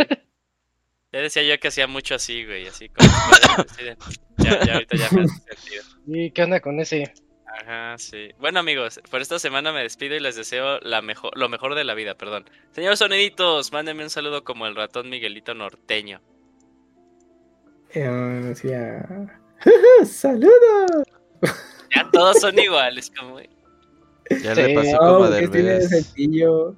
Ya 1.11 1.21
decía 1.21 1.43
yo 1.43 1.59
que 1.59 1.69
hacía 1.69 1.88
mucho 1.88 2.15
así, 2.15 2.45
güey, 2.45 2.67
así 2.67 2.89
como... 2.89 3.09
ya, 4.38 4.63
ya 4.65 4.73
ahorita 4.75 4.97
ya 4.97 5.09
me 5.11 5.21
hace 5.23 5.35
sentido. 5.55 5.83
¿Y 6.07 6.31
qué 6.31 6.43
onda 6.43 6.59
con 6.59 6.79
ese? 6.79 7.13
Ajá, 7.47 7.97
sí. 7.97 8.29
Bueno, 8.39 8.59
amigos, 8.59 8.99
por 9.09 9.21
esta 9.21 9.39
semana 9.39 9.71
me 9.71 9.81
despido 9.81 10.15
y 10.15 10.19
les 10.19 10.35
deseo 10.35 10.79
la 10.81 11.01
mejor, 11.01 11.35
lo 11.35 11.49
mejor 11.49 11.73
de 11.73 11.83
la 11.83 11.95
vida, 11.95 12.15
perdón. 12.15 12.47
Señor 12.71 12.95
Soniditos, 12.95 13.71
mándenme 13.71 14.03
un 14.03 14.09
saludo 14.11 14.43
como 14.43 14.67
el 14.67 14.75
ratón 14.75 15.09
Miguelito 15.09 15.53
norteño. 15.55 16.21
Eh, 17.93 18.42
decía... 18.43 19.06
¡Saludos! 20.06 21.03
Ya 21.95 22.09
todos 22.11 22.40
son 22.40 22.58
iguales, 22.59 23.11
como... 23.18 23.40
Ya 23.40 24.53
Sí, 24.56 24.61
le 24.61 24.76
pasó 24.76 24.92
No, 24.92 24.98
como 25.00 25.24
a 25.26 25.27
porque 25.30 25.48
tiene 25.48 25.69
Derbez. 25.72 25.90
sencillo. 25.90 26.76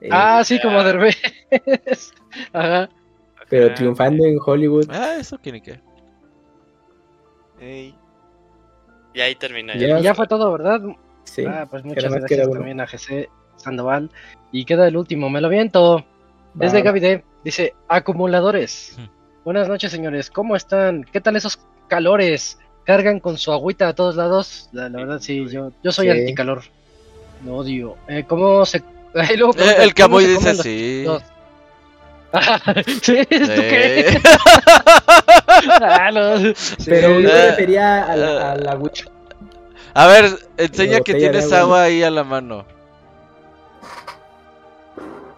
Eh, 0.00 0.08
Ah, 0.12 0.42
sí, 0.44 0.60
como 0.60 0.82
Derbez. 0.84 1.16
Ajá. 2.52 2.88
pero 3.48 3.74
triunfando 3.74 4.24
en 4.24 4.38
Hollywood. 4.44 4.86
Ah, 4.90 5.16
eso 5.18 5.36
qué. 5.38 5.80
ey. 7.60 7.94
Y 9.14 9.20
ahí 9.20 9.34
termina. 9.34 9.74
Ya. 9.76 9.98
Y 9.98 10.02
ya 10.02 10.14
fue 10.14 10.26
todo, 10.28 10.52
¿verdad? 10.52 10.80
Sí. 11.24 11.44
Ah, 11.44 11.66
pues 11.68 11.82
que 11.82 11.88
muchas 11.88 12.12
gracias 12.12 12.50
también 12.50 12.80
a 12.80 12.86
GC 12.86 13.28
Sandoval. 13.56 14.10
Y 14.52 14.64
queda 14.64 14.86
el 14.86 14.96
último, 14.96 15.28
me 15.30 15.40
lo 15.40 15.48
viento. 15.48 16.04
Es 16.60 16.70
de 16.72 16.78
Va. 16.78 16.84
Gaby 16.84 17.00
D. 17.00 17.24
Dice, 17.42 17.74
acumuladores. 17.88 18.96
Hmm. 18.98 19.15
Buenas 19.46 19.68
noches, 19.68 19.92
señores. 19.92 20.28
¿Cómo 20.28 20.56
están? 20.56 21.04
¿Qué 21.04 21.20
tal 21.20 21.36
esos 21.36 21.60
calores? 21.86 22.58
¿Cargan 22.82 23.20
con 23.20 23.38
su 23.38 23.52
agüita 23.52 23.86
a 23.86 23.94
todos 23.94 24.16
lados? 24.16 24.68
La, 24.72 24.88
la 24.88 24.98
verdad, 24.98 25.20
sí, 25.20 25.36
yo, 25.48 25.70
yo 25.84 25.92
soy 25.92 26.06
Sí. 26.10 26.18
anticalor. 26.18 26.62
Lo 27.44 27.58
odio. 27.58 27.96
Eh, 28.08 28.24
¿Cómo 28.26 28.66
se...? 28.66 28.82
Luego 29.36 29.52
Eh, 29.56 29.76
el 29.84 29.94
¿cómo 29.94 30.16
Camuy 30.18 30.24
dice 30.26 30.36
comen 30.40 30.56
los 30.56 30.66
sí. 30.66 31.06
sí, 33.02 33.18
¿esto 33.30 33.62
qué? 33.62 34.20
Ah, 35.80 36.10
no, 36.12 36.38
sí. 36.56 36.76
Pero 36.84 37.20
yo 37.20 37.28
me 37.28 37.30
Eh, 37.30 37.46
refería 37.50 38.02
a 38.04 38.16
la, 38.16 38.30
eh. 38.32 38.38
a 38.40 38.56
la 38.56 38.74
Wii. 38.74 38.90
A 39.94 40.06
ver, 40.08 40.24
enseña 40.56 40.98
que 41.02 41.14
tienes 41.14 41.52
agua 41.52 41.84
ahí 41.84 42.02
a 42.02 42.10
la 42.10 42.24
mano. 42.24 42.66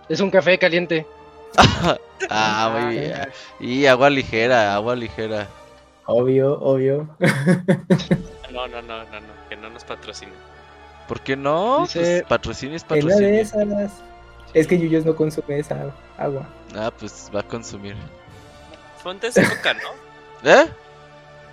Es 0.09 0.21
un 0.21 0.31
café 0.31 0.59
caliente. 0.59 1.07
Ah, 2.31 2.71
muy 2.77 2.99
bien. 2.99 3.15
Y 3.61 3.87
agua 3.87 4.11
ligera, 4.11 4.75
agua 4.75 4.97
ligera. 4.97 5.49
Obvio, 6.07 6.59
obvio. 6.61 7.09
No, 8.51 8.67
no, 8.67 8.81
no, 8.83 9.05
no, 9.05 9.21
no, 9.21 9.49
que 9.49 9.57
no 9.57 9.69
nos 9.71 9.85
patrocinen. 9.85 10.35
¿Por 11.07 11.21
qué 11.21 11.37
no? 11.37 11.83
Dice- 11.83 12.01
Pues 12.01 12.23
patrocinio 12.25 12.77
es 12.77 12.83
una 12.89 12.97
de 12.97 13.03
patrocinio. 13.03 13.41
esas. 13.41 13.93
Es 14.55 14.67
que 14.67 14.79
Yuyos 14.79 15.05
no 15.05 15.15
consume 15.15 15.59
esa 15.59 15.93
agua. 16.17 16.49
Ah, 16.75 16.91
pues 16.99 17.31
va 17.35 17.41
a 17.41 17.43
consumir. 17.43 17.95
Fuentes 19.03 19.35
de 19.35 19.45
coca, 19.47 19.75
¿no? 19.75 19.91
¿Eh? 20.51 20.67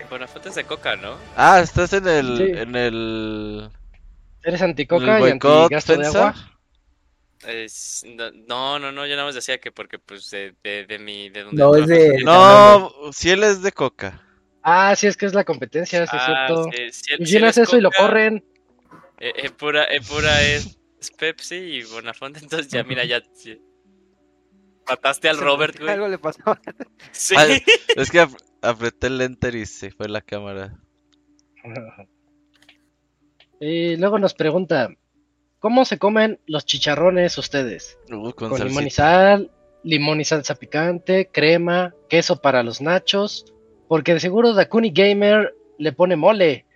Bueno, 0.09 0.27
fuentes 0.27 0.55
de 0.55 0.63
coca, 0.63 0.95
¿no? 0.95 1.15
Ah, 1.35 1.59
estás 1.59 1.91
en 1.93 2.07
el. 2.07 2.37
Sí. 2.37 2.59
En 2.59 2.75
el. 2.75 3.69
Eres 4.43 4.61
en 4.61 4.69
anticoca 4.69 5.19
y 5.19 5.31
antigasto 5.31 5.97
de 5.97 6.07
agua. 6.07 6.33
Es- 7.47 8.03
no, 8.47 8.79
no, 8.79 8.91
no, 8.91 9.05
yo 9.05 9.15
nada 9.15 9.25
más 9.25 9.35
decía 9.35 9.59
que 9.59 9.71
porque 9.71 9.99
pues 9.99 10.29
de, 10.31 10.55
de, 10.63 10.85
de 10.85 10.99
mi... 10.99 11.29
De 11.29 11.43
donde 11.43 11.61
No, 11.61 11.75
es 11.75 11.87
de- 11.87 12.23
No, 12.23 12.91
si 13.13 13.29
él 13.31 13.43
es 13.43 13.61
de 13.61 13.71
coca. 13.71 14.21
Ah, 14.63 14.95
sí, 14.95 15.07
es 15.07 15.15
que 15.17 15.25
es 15.27 15.33
la 15.33 15.43
competencia, 15.43 15.99
sí 16.07 16.15
es 16.15 16.21
Ah, 16.23 16.47
cierto. 16.47 16.63
sí, 16.71 16.91
si 16.91 17.13
él- 17.13 17.21
Y 17.21 17.25
si 17.27 17.33
llenas 17.33 17.57
él 17.57 17.63
es 17.63 17.69
eso 17.69 17.77
y 17.77 17.81
lo 17.81 17.91
corren. 17.91 18.43
eh, 19.19 19.31
eh, 19.35 19.49
pura, 19.51 19.83
eh, 19.85 20.01
pura 20.01 20.41
es, 20.43 20.77
es 20.99 21.11
Pepsi 21.11 21.55
y 21.55 21.83
Bonafonte, 21.83 22.39
entonces 22.43 22.67
ya 22.69 22.83
mira, 22.83 23.05
ya... 23.05 23.21
sí. 23.33 23.61
Mataste 24.87 25.29
al 25.29 25.37
Robert, 25.39 25.77
güey. 25.79 25.91
Algo 25.93 26.07
le 26.07 26.17
pasó. 26.17 26.39
Sí. 27.11 27.35
Ah, 27.37 27.45
Es 27.95 28.11
que 28.11 28.19
ap- 28.21 28.35
apreté 28.61 29.07
el 29.07 29.21
enter 29.21 29.55
y 29.55 29.65
se 29.65 29.91
fue 29.91 30.07
la 30.09 30.21
cámara. 30.21 30.77
Y 33.59 33.95
luego 33.97 34.19
nos 34.19 34.33
pregunta, 34.33 34.89
¿cómo 35.65 35.83
se 35.83 35.97
comen 35.97 36.39
los 36.45 36.63
chicharrones 36.67 37.39
ustedes? 37.39 37.97
Uh, 38.11 38.31
con, 38.33 38.51
Con 38.51 38.63
limón 38.63 38.85
y 38.85 38.91
sal, 38.91 39.49
limón 39.81 40.21
y 40.21 40.23
salsa 40.23 40.53
picante, 40.53 41.27
crema, 41.33 41.91
queso 42.07 42.39
para 42.39 42.61
los 42.61 42.81
nachos, 42.81 43.51
porque 43.87 44.13
de 44.13 44.19
seguro 44.19 44.53
Dakuni 44.53 44.91
Gamer 44.91 45.55
le 45.79 45.91
pone 45.91 46.17
mole. 46.17 46.67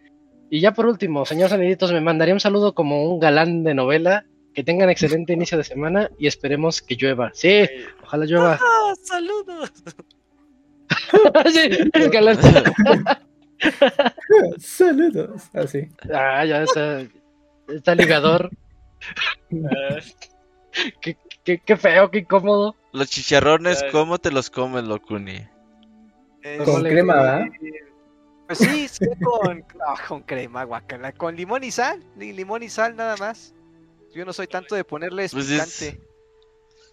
Y 0.50 0.59
ya 0.59 0.74
por 0.74 0.88
último, 0.88 1.24
señor 1.24 1.50
Soniditos, 1.50 1.92
me 1.92 2.01
mandaría 2.01 2.34
un 2.34 2.40
saludo 2.40 2.74
como 2.74 3.14
un 3.14 3.19
galán 3.19 3.64
de 3.64 3.76
novela. 3.76 4.26
Que 4.56 4.64
tengan 4.64 4.90
excelente 4.90 5.34
inicio 5.34 5.59
de 5.59 5.64
semana 5.64 6.09
y 6.18 6.26
esperemos 6.26 6.82
que 6.82 6.95
llueva. 6.95 7.30
Sí, 7.35 7.69
ojalá 8.03 8.26
llueva. 8.26 8.59
Ah, 8.64 8.93
saludos. 9.03 9.72
Sí, 11.53 11.69
el 11.93 12.09
galán. 12.09 12.40
Saludos. 14.58 15.43
Así. 15.53 15.90
Ah, 16.11 16.43
ya 16.43 16.64
está. 16.64 17.03
Está 17.68 17.93
ligador. 17.93 18.50
Ah, 19.71 19.99
Qué, 21.01 21.17
qué, 21.43 21.59
qué 21.65 21.77
feo, 21.77 22.11
qué 22.11 22.19
incómodo. 22.19 22.75
Los 22.91 23.09
chicharrones. 23.09 23.83
¿cómo 23.91 24.19
te 24.19 24.31
los 24.31 24.49
comes, 24.51 24.83
Locuni? 24.83 25.39
Con 26.63 26.73
Mole. 26.73 26.89
crema, 26.91 27.15
¿verdad? 27.15 27.45
Pues 28.47 28.59
sí, 28.59 28.87
sí, 28.87 29.05
con, 29.23 29.65
ah, 29.87 29.95
con 30.07 30.21
crema, 30.21 30.63
guacala. 30.63 31.11
Con 31.11 31.35
limón 31.35 31.63
y 31.63 31.71
sal. 31.71 32.03
li- 32.17 32.33
Limón 32.33 32.61
y 32.63 32.69
sal 32.69 32.95
nada 32.95 33.17
más. 33.17 33.53
Yo 34.13 34.23
no 34.25 34.31
soy 34.33 34.47
tanto 34.47 34.75
de 34.75 34.83
ponerles 34.83 35.31
Pues 35.33 35.49
es- 35.49 35.59
picante. 35.79 36.01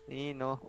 Y 0.09 0.33
no. 0.35 0.61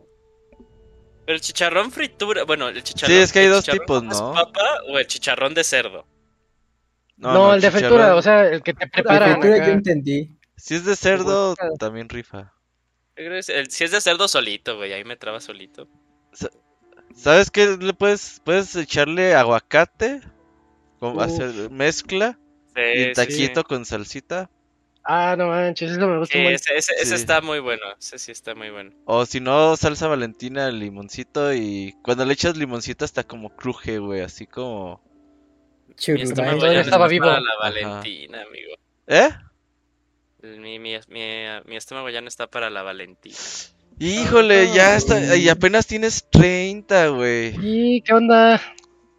Pero 1.25 1.35
el 1.35 1.41
chicharrón 1.41 1.91
fritura, 1.91 2.43
bueno, 2.43 2.67
el 2.69 2.83
chicharrón... 2.83 3.16
Sí, 3.17 3.22
es 3.22 3.32
que 3.33 3.40
hay 3.40 3.45
¿el 3.45 3.51
dos 3.51 3.64
chicharrón 3.66 3.85
tipos, 3.85 3.99
con 3.99 4.07
¿no? 4.09 4.33
papa 4.33 4.82
o 4.90 4.98
el 4.99 5.07
chicharrón 5.07 5.53
de 5.53 5.64
cerdo? 5.64 6.06
No, 7.17 7.53
el 7.53 7.61
de 7.61 7.72
fritura, 7.72 8.16
o 8.16 8.22
sea, 8.22 8.48
el 8.48 8.61
que 8.61 8.74
te 8.74 8.88
preparan. 8.88 9.41
fritura 9.41 9.66
yo 9.66 9.74
entendí. 9.74 10.36
Si 10.58 10.76
es 10.76 10.86
de 10.86 10.95
cerdo, 10.95 11.56
también 11.80 12.10
rifa. 12.10 12.53
El- 13.16 13.44
si 13.44 13.84
es 13.84 13.92
de 13.92 14.02
cerdo 14.02 14.27
solito, 14.27 14.77
güey, 14.77 14.94
ahí 14.94 15.03
me 15.03 15.16
traba 15.16 15.40
solito. 15.40 15.88
¿Sabes 17.16 17.50
qué? 17.50 17.77
Le 17.80 17.94
puedes, 17.94 18.42
puedes 18.44 18.76
echarle 18.76 19.34
aguacate, 19.34 20.22
hacer 21.19 21.69
mezcla, 21.72 22.38
Sí, 22.76 22.82
y 23.10 23.14
taquito 23.14 23.61
sí. 23.61 23.66
con 23.68 23.86
salsita. 23.86 24.50
Ah, 25.03 25.36
no 25.38 25.48
manches, 25.48 25.92
eso 25.94 26.06
me 26.08 26.18
gusta 26.19 26.34
Sí, 26.38 26.45
ese, 26.45 26.76
ese- 26.76 26.94
ese 26.95 27.06
Sí. 27.06 27.14
está 27.16 27.40
muy 27.42 27.60
bueno, 27.60 27.82
ese 27.98 28.19
sí 28.19 28.32
está 28.32 28.53
muy 28.56 28.69
bueno. 28.69 28.92
O 29.06 29.26
si 29.26 29.40
no, 29.40 29.76
salsa 29.77 30.08
valentina, 30.08 30.69
limoncito 30.69 31.53
y 31.53 31.95
cuando 32.03 32.26
le 32.26 32.34
echas 32.34 32.58
limoncito 32.58 33.06
hasta 33.06 33.24
como 33.24 33.56
cruje, 33.56 34.00
güey, 34.00 34.22
así 34.22 34.45
como... 34.45 35.02
Ya 35.98 36.14
no 36.14 36.22
estaba 36.24 36.82
está 36.82 37.08
vivo. 37.08 37.26
la 37.26 37.38
Ajá. 37.38 37.58
Valentina, 37.61 38.42
amigo. 38.44 38.74
¿Eh? 39.08 39.30
Mi, 40.59 40.80
mi, 40.80 40.98
mi, 41.08 41.45
mi 41.66 41.76
estómago 41.77 42.09
ya 42.09 42.22
no 42.22 42.27
está 42.27 42.48
para 42.48 42.69
la 42.69 42.84
Valentina. 42.84 43.35
Híjole, 44.00 44.69
ya 44.72 44.95
está. 44.95 45.35
Y 45.35 45.50
apenas 45.50 45.85
tienes 45.88 46.26
30, 46.32 47.08
güey. 47.09 47.56
¿Y 47.59 48.01
qué 48.01 48.14
onda? 48.14 48.61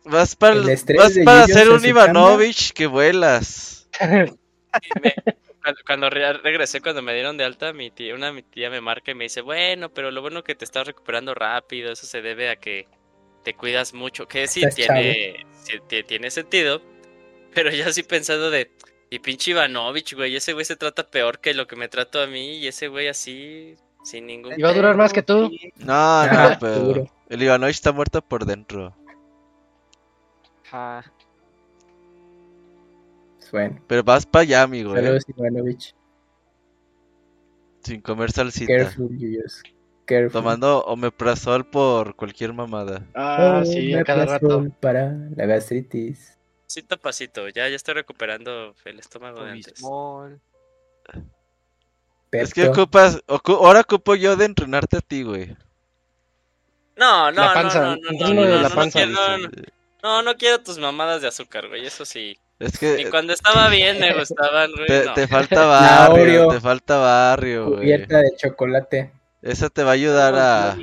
Vas 0.05 0.35
para, 0.35 0.57
vas 0.97 1.19
para 1.21 1.47
ser 1.47 1.69
un 1.71 1.85
Ivanovich 1.85 2.73
que 2.73 2.87
vuelas. 2.89 3.89
Me- 4.95 5.17
cuando, 5.63 5.81
cuando 5.87 6.11
re- 6.11 6.33
regresé, 6.39 6.81
cuando 6.81 7.03
me 7.03 7.15
dieron 7.15 7.37
de 7.37 7.45
alta, 7.45 7.73
mi 7.73 7.91
tía, 7.91 8.15
una 8.15 8.33
mi 8.33 8.43
tía 8.43 8.71
me 8.71 8.81
marca 8.81 9.11
y 9.11 9.15
me 9.15 9.25
dice, 9.25 9.41
bueno, 9.41 9.93
pero 9.93 10.11
lo 10.11 10.23
bueno 10.23 10.45
que 10.45 10.55
te 10.55 10.65
estás 10.65 10.87
recuperando 10.87 11.35
rápido, 11.35 11.93
eso 11.93 12.07
se 12.07 12.23
debe 12.23 12.51
a 12.51 12.57
que 12.57 12.87
te 13.45 13.55
cuidas 13.55 13.95
mucho, 13.95 14.29
que 14.29 14.47
sí 14.49 14.67
Estás 14.67 14.75
tiene, 14.77 15.47
sí 15.65 15.79
ti- 15.89 16.05
tiene 16.05 16.31
sentido, 16.31 16.83
pero 17.55 17.71
yo 17.71 17.87
así 17.89 18.03
pensando 18.05 18.51
de, 18.51 18.71
y 19.11 19.19
pinche 19.21 19.51
Ivanovich, 19.53 20.15
güey, 20.15 20.37
ese 20.37 20.53
güey 20.53 20.65
se 20.65 20.77
trata 20.77 21.07
peor 21.07 21.39
que 21.41 21.55
lo 21.55 21.67
que 21.67 21.77
me 21.77 21.89
trato 21.89 22.21
a 22.21 22.27
mí, 22.27 22.59
y 22.59 22.67
ese 22.67 22.89
güey 22.89 23.09
así, 23.09 23.77
sin 24.05 24.27
ningún... 24.27 24.59
¿Y 24.59 24.63
va 24.63 24.71
a 24.71 24.75
durar 24.75 24.97
más 24.97 25.13
que 25.13 25.23
tú? 25.23 25.51
No, 25.77 25.93
Ah, 25.93 26.51
no, 26.53 26.59
pero 26.61 27.11
el 27.29 27.43
Ivanovich 27.43 27.77
está 27.77 27.93
muerto 27.93 28.21
por 28.23 28.45
dentro. 28.45 28.95
Ajá. 30.71 31.11
Bueno, 33.51 33.81
Pero 33.87 34.03
vas 34.05 34.27
para 34.27 34.43
allá, 34.43 34.63
amigo, 34.63 34.95
eh, 34.95 35.03
saludos 35.03 35.25
Ivanovich. 35.35 35.95
sin 37.83 38.01
comer 38.03 38.31
salsita. 38.31 38.67
Careful, 38.77 39.17
Yuyos. 39.19 39.63
Careful. 40.05 40.33
Tomando 40.33 40.85
omeprazol 40.85 41.65
por 41.67 42.15
cualquier 42.15 42.53
mamada. 42.53 43.07
Ah, 43.15 43.63
sí, 43.65 43.95
a 43.95 44.05
cada 44.05 44.27
rato. 44.27 44.67
Para 44.81 45.13
la 45.37 45.47
gastritis. 45.47 46.38
Pasito 46.69 46.97
a 46.97 46.99
pasito, 46.99 47.49
ya, 47.49 47.67
ya 47.67 47.77
estoy 47.77 47.95
recuperando 47.95 48.75
el 48.85 48.99
estómago 48.99 49.43
de 49.43 49.53
antes. 49.53 49.83
Es 52.31 52.53
que 52.53 52.69
ocupas, 52.69 53.23
ocu- 53.27 53.57
ahora 53.57 53.81
ocupo 53.81 54.15
yo 54.15 54.37
de 54.37 54.45
entrenarte 54.45 54.99
a 54.99 55.01
ti, 55.01 55.23
güey. 55.23 55.57
No, 56.95 57.33
no, 57.33 57.43
La 57.43 57.55
panza, 57.55 57.81
no, 57.81 57.97
no, 57.97 58.11
no, 58.13 58.35
no, 58.35 58.45
la 58.45 58.69
no, 58.69 58.75
panza, 58.75 58.99
quiero- 58.99 59.13
no, 59.15 59.39
no, 59.39 59.49
no, 60.03 60.23
no 60.23 60.37
quiero 60.37 60.61
tus 60.63 60.77
mamadas 60.77 61.23
de 61.23 61.29
azúcar, 61.29 61.69
güey, 61.69 61.87
eso 61.87 62.05
sí. 62.05 62.37
Es 62.59 62.75
Ni 62.83 63.05
que 63.05 63.09
cuando 63.11 63.33
estaba 63.33 63.71
bien 63.71 63.99
me 63.99 64.13
gustaban, 64.13 64.71
güey. 64.73 64.89
te, 64.89 65.05
no. 65.07 65.15
te 65.15 65.27
falta 65.29 65.65
barrio, 65.65 66.49
te 66.49 66.61
falta 66.61 66.99
barrio, 66.99 67.65
güey. 67.69 67.79
Cubierta 67.79 68.19
de 68.19 68.37
chocolate. 68.37 69.11
Eso 69.41 69.71
te 69.71 69.85
va 69.85 69.93
a 69.93 69.95
ayudar 69.95 70.35
a 70.35 70.77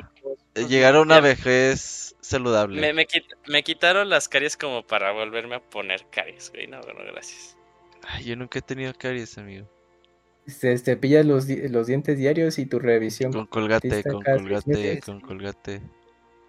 llegar 0.66 0.96
a 0.96 1.00
una 1.00 1.20
vejez 1.20 2.05
saludable. 2.26 2.80
Me, 2.80 2.92
me, 2.92 3.06
quit- 3.06 3.36
me 3.48 3.62
quitaron 3.62 4.08
las 4.08 4.28
caries 4.28 4.56
como 4.56 4.86
para 4.86 5.12
volverme 5.12 5.56
a 5.56 5.60
poner 5.60 6.06
caries, 6.10 6.50
güey. 6.50 6.66
No, 6.66 6.80
no, 6.80 7.04
gracias. 7.12 7.56
Ay, 8.02 8.24
yo 8.24 8.36
nunca 8.36 8.58
he 8.58 8.62
tenido 8.62 8.92
caries, 8.94 9.36
amigo. 9.38 9.66
Este, 10.46 10.78
te 10.78 10.96
pillas 10.96 11.26
los, 11.26 11.46
di- 11.46 11.68
los 11.68 11.86
dientes 11.88 12.18
diarios 12.18 12.58
y 12.58 12.66
tu 12.66 12.78
revisión. 12.78 13.32
Con 13.32 13.46
colgate, 13.46 14.02
con 14.02 14.22
colgate, 14.22 15.00
con 15.00 15.20
colgate. 15.20 15.82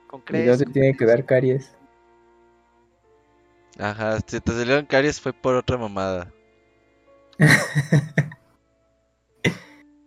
Con 0.07 0.23
Y 0.29 0.37
no 0.45 0.55
se 0.55 0.65
tiene 0.65 0.95
que 0.95 1.05
dar 1.05 1.25
caries. 1.25 1.75
Ajá, 3.79 4.19
si 4.25 4.39
te 4.39 4.51
salieron 4.51 4.85
caries 4.85 5.19
fue 5.21 5.33
por 5.33 5.55
otra 5.55 5.77
mamada. 5.77 6.31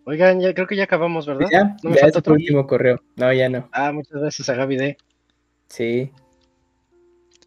Oigan, 0.05 0.41
ya 0.41 0.53
creo 0.53 0.67
que 0.67 0.75
ya 0.75 0.85
acabamos, 0.85 1.25
¿verdad? 1.27 1.47
ya, 1.51 1.77
¿No 1.83 1.91
me 1.91 1.95
ya 1.95 2.01
falta 2.01 2.19
es 2.19 2.23
tu 2.23 2.33
último 2.33 2.65
correo. 2.67 2.99
No, 3.15 3.31
ya 3.31 3.49
no. 3.49 3.69
Ah, 3.71 3.91
muchas 3.91 4.19
gracias 4.19 4.49
a 4.49 4.55
Gaby 4.55 4.77
D. 4.77 4.97
Sí. 5.71 6.11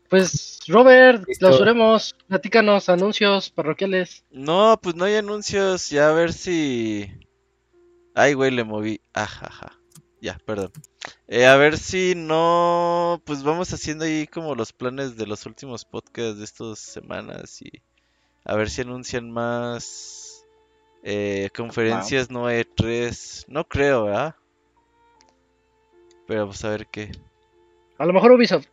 Pues, 0.09 0.61
Robert, 0.69 1.25
Listo. 1.27 1.47
clausuremos. 1.47 2.15
Platícanos 2.29 2.89
anuncios 2.89 3.51
parroquiales. 3.51 4.25
No, 4.31 4.79
pues 4.83 4.95
no 4.95 5.05
hay 5.05 5.17
anuncios. 5.17 5.91
Ya 5.91 6.09
a 6.09 6.13
ver 6.13 6.33
si. 6.33 7.11
Ay, 8.15 8.35
güey, 8.35 8.51
le 8.51 8.65
moví. 8.65 9.01
Ajaja. 9.13 9.79
Ya, 10.21 10.39
perdón. 10.47 10.73
Eh, 11.29 11.47
a 11.47 11.57
ver 11.57 11.77
si 11.77 12.15
no. 12.17 13.21
Pues 13.27 13.43
vamos 13.43 13.73
haciendo 13.75 14.05
ahí 14.05 14.27
como 14.27 14.55
los 14.55 14.73
planes 14.73 15.17
de 15.17 15.27
los 15.27 15.45
últimos 15.47 15.85
podcasts 15.85 16.39
de 16.39 16.45
estas 16.45 16.79
semanas. 16.79 17.61
Y 17.61 17.83
a 18.45 18.55
ver 18.57 18.71
si 18.71 18.83
anuncian 18.83 19.31
más. 19.31 20.45
eh, 21.03 21.51
conferencias 21.55 22.31
no 22.31 22.51
E3. 22.51 23.45
No 23.49 23.65
creo, 23.69 24.05
¿verdad? 24.05 24.37
Pero 26.27 26.47
pues 26.47 26.65
a 26.65 26.71
ver 26.71 26.87
qué. 26.87 27.11
A 28.05 28.07
lo 28.07 28.13
mejor 28.13 28.33
Ubisoft. 28.33 28.67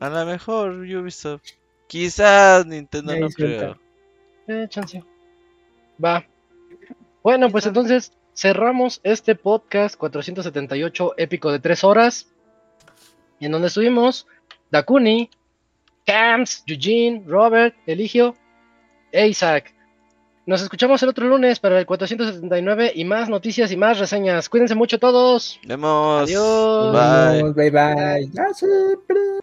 A 0.00 0.08
lo 0.08 0.24
mejor 0.24 0.70
Ubisoft. 0.70 1.44
Quizás 1.88 2.64
Nintendo 2.64 3.14
no 3.18 3.28
creo. 3.28 3.78
Eh, 4.48 4.64
chance. 4.70 5.04
Va. 6.02 6.26
Bueno, 7.22 7.50
pues 7.50 7.66
entonces 7.66 8.14
cerramos 8.34 9.02
este 9.04 9.34
podcast 9.34 9.94
478 9.96 11.16
épico 11.18 11.52
de 11.52 11.58
3 11.58 11.84
horas. 11.84 12.32
En 13.40 13.52
donde 13.52 13.68
estuvimos 13.68 14.26
Dakuni, 14.70 15.28
Cams, 16.06 16.64
Eugene, 16.66 17.24
Robert, 17.26 17.74
Eligio 17.84 18.34
e 19.10 19.28
Isaac. 19.28 19.74
Nos 20.44 20.60
escuchamos 20.60 21.02
el 21.02 21.08
otro 21.08 21.26
lunes 21.26 21.60
para 21.60 21.78
el 21.78 21.86
479 21.86 22.92
y 22.94 23.04
más 23.04 23.28
noticias 23.28 23.70
y 23.70 23.76
más 23.76 23.98
reseñas. 23.98 24.48
Cuídense 24.48 24.74
mucho 24.74 24.98
todos. 24.98 25.60
Vemos. 25.64 26.22
Adiós. 26.22 26.92
Bye. 26.92 27.52
Bye 27.52 27.70
bye. 27.70 29.42